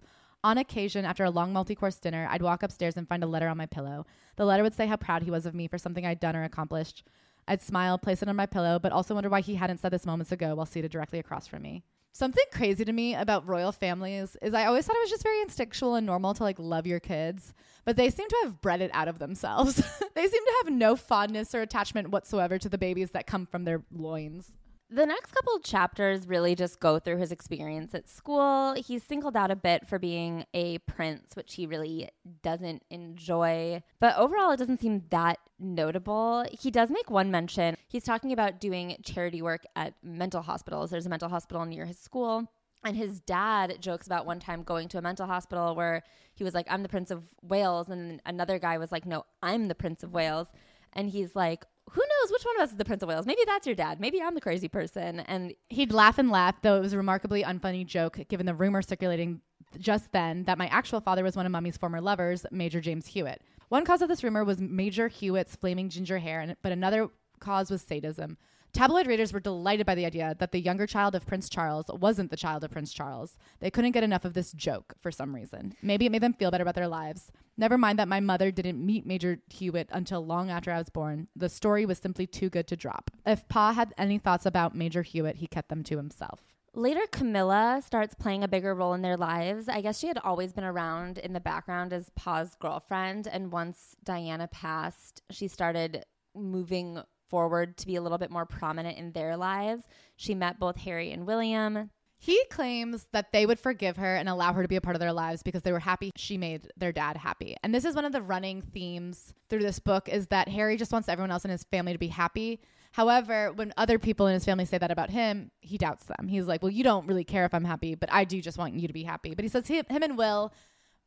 On 0.44 0.58
occasion, 0.58 1.04
after 1.04 1.24
a 1.24 1.30
long 1.30 1.52
multi 1.52 1.76
course 1.76 1.96
dinner, 1.96 2.26
I'd 2.28 2.42
walk 2.42 2.64
upstairs 2.64 2.96
and 2.96 3.06
find 3.06 3.22
a 3.22 3.28
letter 3.28 3.48
on 3.48 3.56
my 3.56 3.66
pillow. 3.66 4.06
The 4.36 4.44
letter 4.44 4.64
would 4.64 4.74
say 4.74 4.88
how 4.88 4.96
proud 4.96 5.22
he 5.22 5.30
was 5.30 5.46
of 5.46 5.54
me 5.54 5.68
for 5.68 5.78
something 5.78 6.04
I'd 6.04 6.18
done 6.18 6.34
or 6.34 6.42
accomplished. 6.42 7.04
I'd 7.46 7.62
smile, 7.62 7.96
place 7.96 8.22
it 8.22 8.28
on 8.28 8.36
my 8.36 8.46
pillow, 8.46 8.78
but 8.78 8.92
also 8.92 9.14
wonder 9.14 9.28
why 9.28 9.40
he 9.40 9.54
hadn't 9.54 9.78
said 9.78 9.92
this 9.92 10.06
moments 10.06 10.32
ago 10.32 10.54
while 10.54 10.66
seated 10.66 10.90
directly 10.90 11.20
across 11.20 11.46
from 11.46 11.62
me. 11.62 11.84
Something 12.14 12.44
crazy 12.52 12.84
to 12.84 12.92
me 12.92 13.14
about 13.14 13.48
royal 13.48 13.72
families 13.72 14.36
is 14.42 14.52
I 14.52 14.66
always 14.66 14.84
thought 14.84 14.96
it 14.96 15.02
was 15.02 15.10
just 15.10 15.22
very 15.22 15.40
instinctual 15.40 15.94
and 15.94 16.04
normal 16.04 16.34
to 16.34 16.42
like 16.42 16.58
love 16.58 16.86
your 16.86 17.00
kids, 17.00 17.54
but 17.84 17.96
they 17.96 18.10
seem 18.10 18.28
to 18.28 18.40
have 18.42 18.60
bred 18.60 18.82
it 18.82 18.90
out 18.92 19.08
of 19.08 19.18
themselves. 19.18 19.76
they 20.14 20.26
seem 20.26 20.44
to 20.44 20.54
have 20.62 20.72
no 20.72 20.94
fondness 20.94 21.54
or 21.54 21.62
attachment 21.62 22.10
whatsoever 22.10 22.58
to 22.58 22.68
the 22.68 22.78
babies 22.78 23.12
that 23.12 23.26
come 23.26 23.46
from 23.46 23.64
their 23.64 23.82
loins. 23.90 24.52
The 24.94 25.06
next 25.06 25.32
couple 25.32 25.58
chapters 25.60 26.26
really 26.26 26.54
just 26.54 26.78
go 26.78 26.98
through 26.98 27.16
his 27.16 27.32
experience 27.32 27.94
at 27.94 28.10
school. 28.10 28.74
He's 28.74 29.02
singled 29.02 29.38
out 29.38 29.50
a 29.50 29.56
bit 29.56 29.88
for 29.88 29.98
being 29.98 30.44
a 30.52 30.78
prince, 30.80 31.34
which 31.34 31.54
he 31.54 31.66
really 31.66 32.10
doesn't 32.42 32.82
enjoy. 32.90 33.82
But 34.00 34.18
overall, 34.18 34.50
it 34.50 34.58
doesn't 34.58 34.82
seem 34.82 35.04
that 35.08 35.38
notable. 35.58 36.44
He 36.52 36.70
does 36.70 36.90
make 36.90 37.08
one 37.08 37.30
mention. 37.30 37.78
He's 37.88 38.04
talking 38.04 38.32
about 38.32 38.60
doing 38.60 38.98
charity 39.02 39.40
work 39.40 39.64
at 39.74 39.94
mental 40.02 40.42
hospitals. 40.42 40.90
There's 40.90 41.06
a 41.06 41.10
mental 41.10 41.30
hospital 41.30 41.64
near 41.64 41.86
his 41.86 41.98
school. 41.98 42.46
And 42.84 42.94
his 42.94 43.20
dad 43.20 43.78
jokes 43.80 44.06
about 44.06 44.26
one 44.26 44.40
time 44.40 44.62
going 44.62 44.88
to 44.88 44.98
a 44.98 45.02
mental 45.02 45.26
hospital 45.26 45.74
where 45.74 46.02
he 46.34 46.44
was 46.44 46.52
like, 46.52 46.66
I'm 46.68 46.82
the 46.82 46.90
Prince 46.90 47.10
of 47.10 47.22
Wales. 47.40 47.88
And 47.88 48.20
another 48.26 48.58
guy 48.58 48.76
was 48.76 48.92
like, 48.92 49.06
No, 49.06 49.24
I'm 49.42 49.68
the 49.68 49.74
Prince 49.74 50.02
of 50.02 50.12
Wales. 50.12 50.48
And 50.92 51.08
he's 51.08 51.34
like, 51.34 51.64
who 51.90 52.00
knows 52.00 52.32
which 52.32 52.44
one 52.44 52.56
of 52.56 52.62
us 52.62 52.70
is 52.70 52.76
the 52.76 52.84
Prince 52.84 53.02
of 53.02 53.08
Wales? 53.08 53.26
Maybe 53.26 53.42
that's 53.46 53.66
your 53.66 53.76
dad. 53.76 54.00
Maybe 54.00 54.22
I'm 54.22 54.34
the 54.34 54.40
crazy 54.40 54.68
person. 54.68 55.20
And 55.20 55.54
he'd 55.68 55.92
laugh 55.92 56.18
and 56.18 56.30
laugh, 56.30 56.56
though 56.62 56.76
it 56.76 56.80
was 56.80 56.92
a 56.92 56.96
remarkably 56.96 57.42
unfunny 57.42 57.84
joke 57.84 58.18
given 58.28 58.46
the 58.46 58.54
rumor 58.54 58.82
circulating 58.82 59.40
just 59.78 60.12
then 60.12 60.44
that 60.44 60.58
my 60.58 60.68
actual 60.68 61.00
father 61.00 61.24
was 61.24 61.36
one 61.36 61.46
of 61.46 61.52
Mummy's 61.52 61.76
former 61.76 62.00
lovers, 62.00 62.46
Major 62.50 62.80
James 62.80 63.06
Hewitt. 63.06 63.42
One 63.68 63.84
cause 63.84 64.02
of 64.02 64.08
this 64.08 64.22
rumor 64.22 64.44
was 64.44 64.60
Major 64.60 65.08
Hewitt's 65.08 65.56
flaming 65.56 65.88
ginger 65.88 66.18
hair, 66.18 66.40
and, 66.40 66.56
but 66.62 66.72
another 66.72 67.08
cause 67.40 67.70
was 67.70 67.82
sadism. 67.82 68.36
Tabloid 68.72 69.06
readers 69.06 69.34
were 69.34 69.40
delighted 69.40 69.84
by 69.84 69.94
the 69.94 70.06
idea 70.06 70.34
that 70.38 70.50
the 70.50 70.58
younger 70.58 70.86
child 70.86 71.14
of 71.14 71.26
Prince 71.26 71.50
Charles 71.50 71.84
wasn't 71.92 72.30
the 72.30 72.38
child 72.38 72.64
of 72.64 72.70
Prince 72.70 72.90
Charles. 72.90 73.36
They 73.60 73.70
couldn't 73.70 73.92
get 73.92 74.02
enough 74.02 74.24
of 74.24 74.32
this 74.32 74.50
joke 74.52 74.94
for 74.98 75.12
some 75.12 75.34
reason. 75.34 75.74
Maybe 75.82 76.06
it 76.06 76.10
made 76.12 76.22
them 76.22 76.32
feel 76.32 76.50
better 76.50 76.62
about 76.62 76.76
their 76.76 76.88
lives. 76.88 77.30
Never 77.58 77.76
mind 77.76 77.98
that 77.98 78.08
my 78.08 78.20
mother 78.20 78.50
didn't 78.50 78.84
meet 78.84 79.04
Major 79.04 79.40
Hewitt 79.50 79.90
until 79.92 80.24
long 80.24 80.48
after 80.48 80.72
I 80.72 80.78
was 80.78 80.88
born. 80.88 81.28
The 81.36 81.50
story 81.50 81.84
was 81.84 81.98
simply 81.98 82.26
too 82.26 82.48
good 82.48 82.66
to 82.68 82.76
drop. 82.76 83.10
If 83.26 83.46
Pa 83.48 83.74
had 83.74 83.92
any 83.98 84.16
thoughts 84.16 84.46
about 84.46 84.74
Major 84.74 85.02
Hewitt, 85.02 85.36
he 85.36 85.46
kept 85.46 85.68
them 85.68 85.84
to 85.84 85.98
himself. 85.98 86.40
Later, 86.74 87.02
Camilla 87.10 87.82
starts 87.84 88.14
playing 88.14 88.42
a 88.42 88.48
bigger 88.48 88.74
role 88.74 88.94
in 88.94 89.02
their 89.02 89.18
lives. 89.18 89.68
I 89.68 89.82
guess 89.82 89.98
she 89.98 90.08
had 90.08 90.16
always 90.16 90.54
been 90.54 90.64
around 90.64 91.18
in 91.18 91.34
the 91.34 91.40
background 91.40 91.92
as 91.92 92.10
Pa's 92.16 92.54
girlfriend. 92.58 93.28
And 93.28 93.52
once 93.52 93.94
Diana 94.02 94.48
passed, 94.48 95.20
she 95.30 95.46
started 95.46 96.06
moving 96.34 97.02
forward 97.32 97.78
to 97.78 97.86
be 97.86 97.96
a 97.96 98.02
little 98.02 98.18
bit 98.18 98.30
more 98.30 98.44
prominent 98.44 98.98
in 98.98 99.12
their 99.12 99.38
lives. 99.38 99.84
She 100.16 100.34
met 100.34 100.60
both 100.60 100.76
Harry 100.76 101.10
and 101.12 101.26
William. 101.26 101.88
He 102.18 102.44
claims 102.50 103.06
that 103.12 103.32
they 103.32 103.46
would 103.46 103.58
forgive 103.58 103.96
her 103.96 104.14
and 104.14 104.28
allow 104.28 104.52
her 104.52 104.60
to 104.60 104.68
be 104.68 104.76
a 104.76 104.82
part 104.82 104.94
of 104.94 105.00
their 105.00 105.14
lives 105.14 105.42
because 105.42 105.62
they 105.62 105.72
were 105.72 105.80
happy 105.80 106.10
she 106.14 106.36
made 106.36 106.70
their 106.76 106.92
dad 106.92 107.16
happy. 107.16 107.56
And 107.64 107.74
this 107.74 107.86
is 107.86 107.96
one 107.96 108.04
of 108.04 108.12
the 108.12 108.20
running 108.20 108.60
themes 108.60 109.32
through 109.48 109.62
this 109.62 109.78
book 109.78 110.10
is 110.10 110.26
that 110.26 110.48
Harry 110.50 110.76
just 110.76 110.92
wants 110.92 111.08
everyone 111.08 111.30
else 111.30 111.46
in 111.46 111.50
his 111.50 111.64
family 111.64 111.94
to 111.94 111.98
be 111.98 112.08
happy. 112.08 112.60
However, 112.92 113.50
when 113.54 113.72
other 113.78 113.98
people 113.98 114.26
in 114.26 114.34
his 114.34 114.44
family 114.44 114.66
say 114.66 114.76
that 114.76 114.90
about 114.90 115.08
him, 115.08 115.50
he 115.62 115.78
doubts 115.78 116.04
them. 116.04 116.28
He's 116.28 116.46
like, 116.46 116.62
"Well, 116.62 116.70
you 116.70 116.84
don't 116.84 117.06
really 117.06 117.24
care 117.24 117.46
if 117.46 117.54
I'm 117.54 117.64
happy, 117.64 117.94
but 117.94 118.12
I 118.12 118.24
do 118.24 118.42
just 118.42 118.58
want 118.58 118.74
you 118.74 118.86
to 118.86 118.92
be 118.92 119.04
happy." 119.04 119.34
But 119.34 119.44
he 119.44 119.48
says 119.48 119.66
him, 119.66 119.86
him 119.88 120.02
and 120.02 120.18
Will 120.18 120.52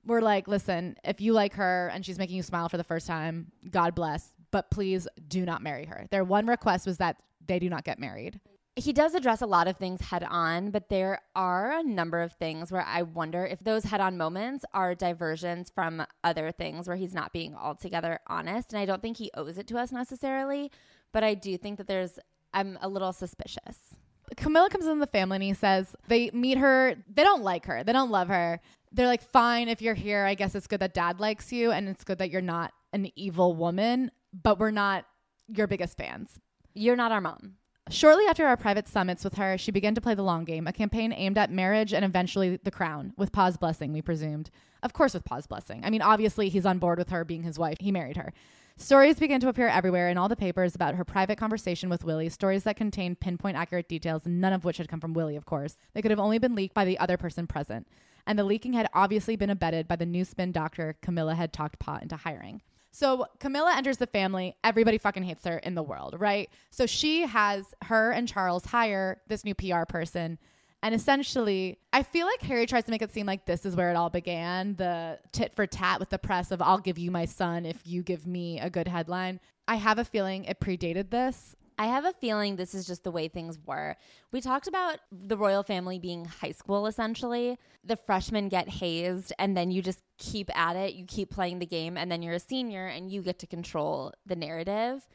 were 0.04 0.22
like, 0.22 0.48
"Listen, 0.48 0.98
if 1.04 1.22
you 1.22 1.32
like 1.32 1.54
her 1.54 1.90
and 1.94 2.06
she's 2.06 2.18
making 2.18 2.36
you 2.36 2.44
smile 2.44 2.68
for 2.68 2.78
the 2.78 2.84
first 2.84 3.08
time, 3.08 3.52
God 3.70 3.96
bless 3.96 4.34
but 4.52 4.72
please 4.72 5.08
do 5.28 5.46
not 5.46 5.62
marry 5.62 5.86
her. 5.86 6.08
Their 6.12 6.24
one 6.24 6.48
request 6.48 6.86
was 6.88 6.98
that 6.98 7.18
they 7.46 7.60
do 7.60 7.70
not 7.70 7.84
get 7.84 8.00
married. 8.00 8.40
He 8.78 8.92
does 8.92 9.16
address 9.16 9.42
a 9.42 9.46
lot 9.46 9.70
of 9.70 9.78
things 9.78 10.02
head 10.02 10.26
on, 10.30 10.70
but 10.72 10.90
there 10.90 11.22
are 11.34 11.72
a 11.72 11.84
number 11.84 12.22
of 12.22 12.34
things 12.34 12.74
where 12.74 12.82
I 12.86 13.04
wonder 13.04 13.46
if 13.46 13.60
those 13.60 13.86
head 13.86 14.02
on 14.02 14.18
moments 14.18 14.66
are 14.74 14.94
diversions 14.94 15.72
from 15.74 16.06
other 16.26 16.52
things 16.52 16.86
where 16.86 16.98
he's 16.98 17.14
not 17.14 17.32
being 17.32 17.56
altogether 17.56 18.20
honest. 18.28 18.74
And 18.74 18.82
I 18.82 18.86
don't 18.86 19.02
think 19.02 19.16
he 19.16 19.32
owes 19.34 19.58
it 19.58 19.68
to 19.68 19.78
us 19.78 19.94
necessarily, 19.94 20.72
but 21.14 21.24
I 21.24 21.36
do 21.36 21.58
think 21.58 21.78
that 21.78 21.88
there's, 21.88 22.20
I'm 22.54 22.78
a 22.82 22.90
little 22.90 23.14
suspicious. 23.14 23.96
Camilla 24.36 24.70
comes 24.70 24.88
in 24.88 25.00
the 25.00 25.08
family 25.08 25.36
and 25.36 25.44
he 25.44 25.54
says 25.54 25.96
they 26.10 26.30
meet 26.32 26.58
her. 26.58 26.96
They 27.14 27.24
don't 27.24 27.44
like 27.44 27.68
her. 27.68 27.84
They 27.84 27.94
don't 27.94 28.12
love 28.12 28.28
her. 28.28 28.60
They're 28.92 29.08
like, 29.08 29.22
fine, 29.22 29.70
if 29.70 29.82
you're 29.82 29.94
here, 29.94 30.26
I 30.26 30.36
guess 30.36 30.54
it's 30.54 30.68
good 30.68 30.82
that 30.82 30.94
dad 30.94 31.22
likes 31.22 31.54
you 31.54 31.72
and 31.72 31.88
it's 31.88 32.04
good 32.04 32.18
that 32.18 32.30
you're 32.30 32.42
not 32.42 32.74
an 32.92 33.10
evil 33.16 33.54
woman 33.54 34.12
but 34.44 34.60
we're 34.60 34.72
not 34.72 35.06
your 35.48 35.68
biggest 35.68 35.98
fans. 35.98 36.40
You're 36.74 36.96
not 36.96 37.12
our 37.12 37.22
mom. 37.22 37.56
Shortly 37.92 38.26
after 38.28 38.48
our 38.48 38.58
private 38.58 38.88
summits 38.88 39.24
with 39.24 39.36
her, 39.36 39.60
she 39.60 39.72
began 39.72 39.94
to 39.94 40.02
play 40.02 40.16
the 40.16 40.24
long 40.24 40.44
game, 40.44 40.66
a 40.66 40.74
campaign 40.74 41.14
aimed 41.14 41.38
at 41.38 41.52
marriage 41.52 41.94
and 41.94 42.04
eventually 42.04 42.58
the 42.64 42.72
crown, 42.72 43.14
with 43.16 43.32
Pa's 43.32 43.58
blessing, 43.58 43.94
we 43.94 44.02
presumed. 44.02 44.50
Of 44.82 44.94
course, 44.94 45.14
with 45.14 45.24
Pa's 45.24 45.46
blessing. 45.46 45.82
I 45.86 45.92
mean, 45.92 46.02
obviously, 46.02 46.50
he's 46.50 46.66
on 46.66 46.80
board 46.80 46.98
with 46.98 47.10
her 47.10 47.24
being 47.24 47.44
his 47.44 47.60
wife. 47.60 47.78
He 47.80 47.92
married 47.92 48.18
her. 48.18 48.34
Stories 48.78 49.20
began 49.20 49.40
to 49.40 49.50
appear 49.50 49.68
everywhere 49.68 50.10
in 50.10 50.18
all 50.18 50.28
the 50.28 50.36
papers 50.36 50.76
about 50.76 50.96
her 50.96 51.06
private 51.06 51.38
conversation 51.38 51.88
with 51.88 52.04
Willie, 52.04 52.28
stories 52.28 52.64
that 52.64 52.76
contained 52.76 53.20
pinpoint 53.20 53.56
accurate 53.56 53.88
details, 53.88 54.26
none 54.26 54.52
of 54.52 54.66
which 54.66 54.78
had 54.78 54.90
come 54.90 55.00
from 55.00 55.14
Willie, 55.14 55.38
of 55.38 55.46
course. 55.46 55.78
They 55.94 56.02
could 56.02 56.12
have 56.12 56.20
only 56.20 56.40
been 56.40 56.56
leaked 56.56 56.74
by 56.74 56.86
the 56.86 56.98
other 56.98 57.18
person 57.18 57.46
present. 57.46 57.88
And 58.28 58.38
the 58.38 58.44
leaking 58.44 58.74
had 58.74 58.90
obviously 58.94 59.36
been 59.36 59.52
abetted 59.52 59.88
by 59.88 59.96
the 59.96 60.06
new 60.08 60.26
spin 60.26 60.52
doctor 60.52 60.98
Camilla 61.02 61.36
had 61.36 61.54
talked 61.54 61.80
Pa 61.80 62.00
into 62.02 62.18
hiring. 62.18 62.64
So 62.96 63.26
Camilla 63.42 63.74
enters 63.76 63.98
the 63.98 64.08
family. 64.08 64.56
Everybody 64.64 64.98
fucking 64.98 65.24
hates 65.24 65.44
her 65.44 65.58
in 65.58 65.76
the 65.76 65.84
world, 65.84 66.16
right? 66.18 66.50
So 66.70 66.86
she 66.86 67.24
has 67.24 67.74
her 67.84 68.12
and 68.12 68.26
Charles 68.26 68.64
hire 68.64 69.20
this 69.28 69.44
new 69.44 69.54
PR 69.54 69.84
person. 69.84 70.40
And 70.82 70.96
essentially, 70.96 71.78
I 71.92 72.04
feel 72.04 72.26
like 72.26 72.42
Harry 72.44 72.66
tries 72.66 72.86
to 72.86 72.92
make 72.92 73.02
it 73.02 73.12
seem 73.12 73.26
like 73.26 73.46
this 73.46 73.66
is 73.66 73.76
where 73.76 73.92
it 73.92 73.98
all 73.98 74.10
began 74.10 74.76
the 74.76 75.20
tit 75.34 75.54
for 75.58 75.68
tat 75.68 76.00
with 76.00 76.10
the 76.10 76.18
press 76.18 76.52
of, 76.52 76.62
I'll 76.62 76.78
give 76.78 76.98
you 76.98 77.12
my 77.12 77.26
son 77.26 77.66
if 77.66 77.82
you 77.84 78.02
give 78.02 78.26
me 78.26 78.62
a 78.62 78.70
good 78.70 78.88
headline. 78.88 79.42
I 79.68 79.76
have 79.76 80.00
a 80.00 80.06
feeling 80.06 80.46
it 80.46 80.62
predated 80.62 81.10
this. 81.10 81.54
I 81.78 81.88
have 81.88 82.06
a 82.06 82.14
feeling 82.14 82.56
this 82.56 82.74
is 82.74 82.88
just 82.88 83.04
the 83.04 83.12
way 83.12 83.28
things 83.28 83.60
were. 83.66 83.98
We 84.32 84.40
talked 84.40 84.68
about 84.68 85.00
the 85.12 85.38
royal 85.38 85.64
family 85.64 86.00
being 86.00 86.26
high 86.26 86.52
school 86.52 86.88
essentially. 86.88 87.58
The 87.84 87.98
freshmen 87.98 88.50
get 88.50 88.70
hazed, 88.70 89.34
and 89.38 89.56
then 89.58 89.72
you 89.72 89.82
just 89.82 90.00
keep 90.18 90.56
at 90.58 90.76
it. 90.76 90.94
You 90.94 91.06
keep 91.06 91.32
playing 91.32 91.60
the 91.60 91.66
game, 91.66 91.98
and 91.98 92.12
then 92.12 92.22
you're 92.22 92.36
a 92.36 92.40
senior 92.40 92.88
and 92.88 93.12
you 93.12 93.22
get 93.22 93.40
to 93.40 93.48
control 93.48 94.14
the 94.26 94.36
narrative. 94.36 95.08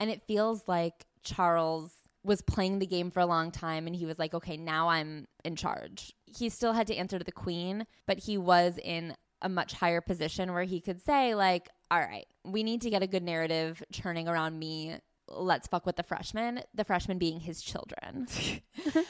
And 0.00 0.10
it 0.10 0.22
feels 0.26 0.66
like 0.66 1.06
Charles 1.22 1.92
was 2.24 2.42
playing 2.42 2.78
the 2.78 2.86
game 2.86 3.10
for 3.10 3.20
a 3.20 3.26
long 3.26 3.50
time 3.50 3.86
and 3.86 3.94
he 3.94 4.04
was 4.04 4.18
like, 4.18 4.34
okay, 4.34 4.56
now 4.56 4.88
I'm 4.88 5.26
in 5.44 5.56
charge. 5.56 6.12
He 6.26 6.48
still 6.48 6.72
had 6.72 6.86
to 6.88 6.96
answer 6.96 7.18
to 7.18 7.24
the 7.24 7.32
queen, 7.32 7.86
but 8.06 8.18
he 8.18 8.36
was 8.36 8.78
in 8.82 9.14
a 9.40 9.48
much 9.48 9.72
higher 9.72 10.00
position 10.00 10.52
where 10.52 10.64
he 10.64 10.80
could 10.80 11.00
say, 11.00 11.34
like, 11.34 11.68
all 11.90 12.00
right, 12.00 12.26
we 12.44 12.62
need 12.62 12.82
to 12.82 12.90
get 12.90 13.02
a 13.02 13.06
good 13.06 13.22
narrative 13.22 13.82
churning 13.92 14.28
around 14.28 14.58
me 14.58 14.96
let's 15.28 15.68
fuck 15.68 15.86
with 15.86 15.96
the 15.96 16.02
freshmen, 16.02 16.62
the 16.74 16.84
freshmen 16.84 17.18
being 17.18 17.40
his 17.40 17.62
children. 17.62 18.26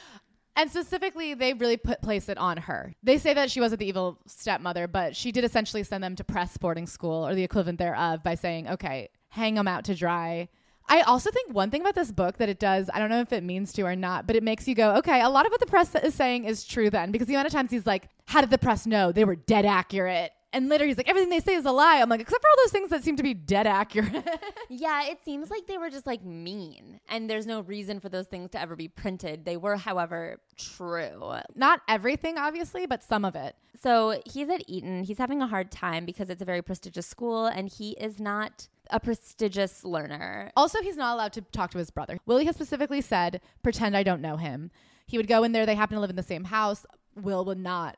And 0.59 0.69
specifically, 0.69 1.35
they 1.35 1.53
really 1.53 1.77
put 1.77 2.01
place 2.01 2.27
it 2.27 2.37
on 2.37 2.57
her. 2.57 2.93
They 3.01 3.17
say 3.17 3.33
that 3.33 3.49
she 3.49 3.61
wasn't 3.61 3.79
the 3.79 3.87
evil 3.87 4.19
stepmother, 4.27 4.89
but 4.89 5.15
she 5.15 5.31
did 5.31 5.45
essentially 5.45 5.83
send 5.83 6.03
them 6.03 6.17
to 6.17 6.23
press 6.25 6.57
boarding 6.57 6.85
school 6.85 7.25
or 7.25 7.33
the 7.33 7.45
equivalent 7.45 7.79
thereof 7.79 8.23
by 8.23 8.35
saying, 8.35 8.67
okay, 8.67 9.07
hang 9.29 9.55
them 9.55 9.69
out 9.69 9.85
to 9.85 9.95
dry. 9.95 10.49
I 10.89 10.99
also 11.01 11.31
think 11.31 11.53
one 11.53 11.71
thing 11.71 11.79
about 11.79 11.95
this 11.95 12.11
book 12.11 12.39
that 12.39 12.49
it 12.49 12.59
does, 12.59 12.89
I 12.93 12.99
don't 12.99 13.09
know 13.09 13.21
if 13.21 13.31
it 13.31 13.41
means 13.41 13.71
to 13.73 13.83
or 13.83 13.95
not, 13.95 14.27
but 14.27 14.35
it 14.35 14.43
makes 14.43 14.67
you 14.67 14.75
go, 14.75 14.95
okay, 14.95 15.21
a 15.21 15.29
lot 15.29 15.45
of 15.45 15.51
what 15.51 15.61
the 15.61 15.65
press 15.65 15.95
is 15.95 16.13
saying 16.13 16.43
is 16.43 16.65
true 16.65 16.89
then. 16.89 17.11
Because 17.11 17.27
the 17.27 17.35
amount 17.35 17.47
of 17.47 17.53
times 17.53 17.71
he's 17.71 17.85
like, 17.85 18.09
how 18.25 18.41
did 18.41 18.49
the 18.49 18.57
press 18.57 18.85
know? 18.85 19.13
They 19.13 19.23
were 19.23 19.37
dead 19.37 19.65
accurate. 19.65 20.33
And 20.51 20.67
later 20.67 20.85
he's 20.85 20.97
like, 20.97 21.07
everything 21.07 21.29
they 21.29 21.39
say 21.39 21.53
is 21.53 21.65
a 21.65 21.71
lie. 21.71 22.01
I'm 22.01 22.09
like, 22.09 22.21
except 22.21 22.41
for 22.41 22.47
all 22.47 22.63
those 22.63 22.71
things 22.71 22.89
that 22.89 23.03
seem 23.03 23.15
to 23.17 23.23
be 23.23 23.35
dead 23.35 23.67
accurate. 23.67 24.27
yeah, 24.69 25.07
it 25.07 25.23
seems 25.23 25.51
like 25.51 25.67
they 25.67 25.77
were 25.77 25.91
just 25.91 26.07
like 26.07 26.23
mean. 26.23 26.99
And 27.07 27.29
there's 27.29 27.45
no 27.45 27.61
reason 27.61 27.99
for 27.99 28.09
those 28.09 28.25
things 28.25 28.49
to 28.51 28.61
ever 28.61 28.75
be 28.75 28.87
printed. 28.87 29.45
They 29.45 29.57
were, 29.57 29.77
however, 29.77 30.39
true. 30.57 31.35
Not 31.55 31.81
everything, 31.87 32.37
obviously, 32.37 32.87
but 32.87 33.03
some 33.03 33.25
of 33.25 33.35
it. 33.35 33.55
So 33.79 34.21
he's 34.25 34.49
at 34.49 34.63
Eton. 34.67 35.03
He's 35.03 35.19
having 35.19 35.41
a 35.41 35.47
hard 35.47 35.71
time 35.71 36.05
because 36.05 36.29
it's 36.31 36.41
a 36.41 36.45
very 36.45 36.63
prestigious 36.63 37.05
school 37.05 37.45
and 37.45 37.69
he 37.69 37.91
is 37.91 38.19
not 38.19 38.67
a 38.89 38.99
prestigious 38.99 39.83
learner. 39.83 40.51
Also, 40.57 40.81
he's 40.81 40.97
not 40.97 41.13
allowed 41.13 41.33
to 41.33 41.41
talk 41.41 41.69
to 41.71 41.77
his 41.77 41.91
brother. 41.91 42.17
Willie 42.25 42.45
has 42.45 42.55
specifically 42.55 43.01
said, 43.01 43.39
pretend 43.61 43.95
I 43.95 44.01
don't 44.01 44.21
know 44.21 44.37
him. 44.37 44.71
He 45.05 45.17
would 45.17 45.27
go 45.27 45.43
in 45.43 45.51
there, 45.51 45.67
they 45.67 45.75
happen 45.75 45.95
to 45.95 46.01
live 46.01 46.09
in 46.09 46.15
the 46.15 46.23
same 46.23 46.45
house. 46.45 46.87
Will 47.15 47.45
would 47.45 47.59
not 47.59 47.97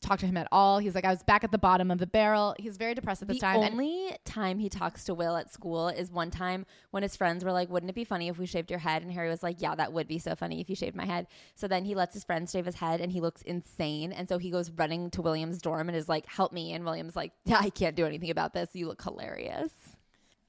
talk 0.00 0.18
to 0.20 0.26
him 0.26 0.36
at 0.36 0.48
all. 0.50 0.78
He's 0.78 0.94
like, 0.94 1.04
I 1.04 1.10
was 1.10 1.22
back 1.22 1.44
at 1.44 1.52
the 1.52 1.58
bottom 1.58 1.90
of 1.90 1.98
the 1.98 2.06
barrel. 2.06 2.54
He's 2.58 2.76
very 2.76 2.94
depressed 2.94 3.22
at 3.22 3.28
this 3.28 3.38
the 3.38 3.40
time. 3.40 3.60
The 3.60 3.66
only 3.70 4.16
time 4.24 4.58
he 4.58 4.68
talks 4.68 5.04
to 5.04 5.14
Will 5.14 5.36
at 5.36 5.52
school 5.52 5.88
is 5.88 6.10
one 6.10 6.30
time 6.30 6.66
when 6.90 7.02
his 7.02 7.16
friends 7.16 7.44
were 7.44 7.52
like, 7.52 7.68
Wouldn't 7.70 7.90
it 7.90 7.94
be 7.94 8.04
funny 8.04 8.28
if 8.28 8.38
we 8.38 8.46
shaved 8.46 8.70
your 8.70 8.80
head? 8.80 9.02
And 9.02 9.12
Harry 9.12 9.28
was 9.28 9.42
like, 9.42 9.60
Yeah, 9.60 9.74
that 9.74 9.92
would 9.92 10.08
be 10.08 10.18
so 10.18 10.34
funny 10.34 10.60
if 10.60 10.70
you 10.70 10.76
shaved 10.76 10.96
my 10.96 11.04
head. 11.04 11.26
So 11.54 11.68
then 11.68 11.84
he 11.84 11.94
lets 11.94 12.14
his 12.14 12.24
friends 12.24 12.50
shave 12.50 12.66
his 12.66 12.74
head 12.74 13.00
and 13.00 13.12
he 13.12 13.20
looks 13.20 13.42
insane. 13.42 14.12
And 14.12 14.28
so 14.28 14.38
he 14.38 14.50
goes 14.50 14.70
running 14.70 15.10
to 15.10 15.22
William's 15.22 15.58
dorm 15.58 15.88
and 15.88 15.96
is 15.96 16.08
like, 16.08 16.26
Help 16.26 16.52
me. 16.52 16.72
And 16.72 16.84
William's 16.84 17.16
like, 17.16 17.32
Yeah, 17.44 17.58
I 17.60 17.70
can't 17.70 17.96
do 17.96 18.06
anything 18.06 18.30
about 18.30 18.54
this. 18.54 18.70
You 18.72 18.88
look 18.88 19.02
hilarious. 19.02 19.70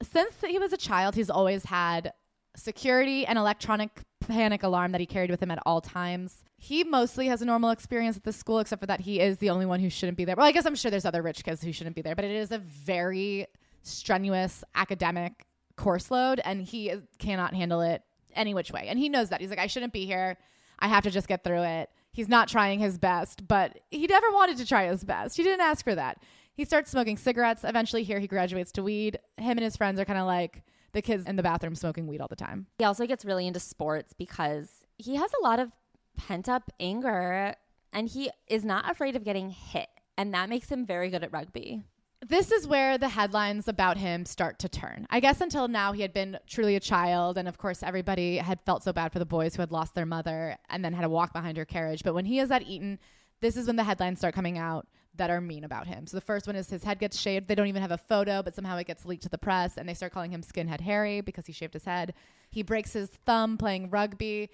Since 0.02 0.34
he 0.46 0.58
was 0.58 0.74
a 0.74 0.78
child, 0.78 1.16
he's 1.16 1.30
always 1.30 1.66
had 1.66 2.14
security 2.56 3.26
and 3.26 3.38
electronic 3.38 4.02
panic 4.28 4.64
alarm 4.64 4.92
that 4.94 5.02
he 5.02 5.08
carried 5.08 5.30
with 5.30 5.42
him 5.42 5.52
at 5.52 5.60
all 5.66 5.82
times 5.82 6.44
he 6.64 6.84
mostly 6.84 7.26
has 7.26 7.42
a 7.42 7.46
normal 7.46 7.72
experience 7.72 8.16
at 8.16 8.24
the 8.24 8.32
school, 8.32 8.60
except 8.60 8.82
for 8.82 8.86
that 8.86 9.02
he 9.02 9.20
is 9.20 9.40
the 9.40 9.50
only 9.50 9.66
one 9.66 9.80
who 9.80 9.90
shouldn't 9.90 10.16
be 10.16 10.26
there. 10.26 10.36
Well, 10.36 10.46
I 10.46 10.52
guess 10.52 10.68
I'm 10.68 10.76
sure 10.76 10.92
there's 10.92 11.06
other 11.06 11.24
rich 11.24 11.44
kids 11.44 11.64
who 11.64 11.74
shouldn't 11.74 11.96
be 11.96 12.04
there, 12.04 12.14
but 12.14 12.24
it 12.24 12.30
is 12.30 12.52
a 12.52 12.60
very 12.60 13.48
strenuous 13.82 14.64
academic 14.76 15.48
course 15.76 16.12
load, 16.12 16.40
and 16.46 16.62
he 16.62 16.94
cannot 17.18 17.56
handle 17.56 17.82
it. 17.82 18.04
any 18.36 18.54
which 18.54 18.72
way. 18.72 18.86
And 18.88 19.00
he 19.00 19.10
knows 19.10 19.30
that. 19.30 19.42
He's 19.42 19.50
like, 19.50 19.58
I 19.58 19.66
shouldn't 19.66 19.92
be 19.92 20.06
here. 20.06 20.38
I 20.78 20.88
have 20.88 21.04
to 21.04 21.10
just 21.10 21.28
get 21.28 21.44
through 21.44 21.64
it. 21.64 21.90
He's 22.12 22.30
not 22.30 22.48
trying 22.48 22.80
his 22.80 23.00
best, 23.00 23.48
but 23.48 23.80
he 23.90 24.06
never 24.06 24.30
wanted 24.32 24.58
to 24.58 24.68
try 24.68 24.86
his 24.86 25.04
best. 25.04 25.38
He 25.38 25.44
didn't 25.44 25.62
ask 25.62 25.84
for 25.84 25.96
that. 25.96 26.22
He 26.54 26.64
starts 26.64 26.92
smoking 26.92 27.18
cigarettes. 27.18 27.64
Eventually, 27.64 28.04
here 28.04 28.20
he 28.20 28.28
graduates 28.28 28.72
to 28.74 28.84
weed. 28.84 29.18
Him 29.38 29.58
and 29.58 29.62
his 29.64 29.78
friends 29.78 30.00
are 30.00 30.06
kind 30.06 30.20
of 30.20 30.28
like 30.28 30.62
the 30.94 31.02
kids 31.02 31.26
in 31.26 31.36
the 31.36 31.44
bathroom 31.44 31.76
smoking 31.76 32.08
weed 32.08 32.22
all 32.22 32.28
the 32.28 32.36
time. 32.36 32.68
He 32.78 32.86
also 32.86 33.06
gets 33.06 33.26
really 33.26 33.48
into 33.48 33.60
sports 33.60 34.14
because 34.14 34.86
he 34.98 35.16
has 35.16 35.32
a 35.40 35.44
lot 35.44 35.60
of 35.60 35.72
pent 36.18 36.50
up 36.50 36.72
anger 36.80 37.56
and 37.94 38.08
he 38.08 38.30
is 38.48 38.64
not 38.64 38.90
afraid 38.90 39.16
of 39.16 39.24
getting 39.24 39.50
hit. 39.50 39.88
And 40.18 40.34
that 40.34 40.50
makes 40.50 40.70
him 40.70 40.86
very 40.86 41.10
good 41.10 41.24
at 41.24 41.32
rugby. 41.32 41.84
This 42.28 42.52
is 42.52 42.68
where 42.68 43.00
the 43.00 43.10
headlines 43.10 43.68
about 43.68 43.98
him 43.98 44.26
start 44.26 44.60
to 44.60 44.70
turn. 44.70 45.08
I 45.10 45.20
guess 45.20 45.42
until 45.42 45.68
now 45.68 45.92
he 45.92 46.04
had 46.04 46.14
been 46.14 46.38
truly 46.46 46.76
a 46.76 46.80
child. 46.80 47.38
And 47.38 47.48
of 47.48 47.58
course, 47.58 47.82
everybody 47.82 48.38
had 48.38 48.62
felt 48.62 48.84
so 48.84 48.94
bad 48.94 49.12
for 49.12 49.18
the 49.18 49.26
boys 49.26 49.56
who 49.56 49.62
had 49.64 49.72
lost 49.72 49.96
their 49.96 50.06
mother 50.06 50.56
and 50.70 50.86
then 50.86 50.94
had 50.94 51.02
to 51.02 51.10
walk 51.10 51.34
behind 51.34 51.58
her 51.58 51.66
carriage. 51.66 52.04
But 52.04 52.14
when 52.14 52.26
he 52.26 52.40
is 52.40 52.52
at 52.52 52.62
Eton, 52.62 53.00
this 53.40 53.58
is 53.58 53.66
when 53.66 53.76
the 53.76 53.84
headlines 53.84 54.20
start 54.20 54.36
coming 54.36 54.60
out 54.60 54.88
that 55.16 55.30
are 55.30 55.42
mean 55.42 55.64
about 55.64 55.88
him. 55.88 56.08
So 56.08 56.18
the 56.18 56.22
first 56.22 56.48
one 56.48 56.56
is 56.56 56.70
his 56.70 56.84
head 56.84 57.00
gets 57.00 57.20
shaved. 57.20 57.48
They 57.48 57.56
don't 57.56 57.68
even 57.68 57.82
have 57.82 57.92
a 57.92 57.98
photo, 57.98 58.42
but 58.42 58.56
somehow 58.56 58.78
it 58.78 58.88
gets 58.88 59.06
leaked 59.06 59.24
to 59.24 59.30
the 59.30 59.38
press 59.38 59.78
and 59.78 59.88
they 59.88 59.94
start 59.94 60.14
calling 60.14 60.32
him 60.32 60.42
Skinhead 60.42 60.82
Harry 60.82 61.22
because 61.22 61.46
he 61.46 61.54
shaved 61.54 61.74
his 61.74 61.86
head. 61.86 62.14
He 62.50 62.64
breaks 62.64 62.94
his 62.94 63.10
thumb 63.26 63.58
playing 63.58 63.90
rugby 63.90 64.50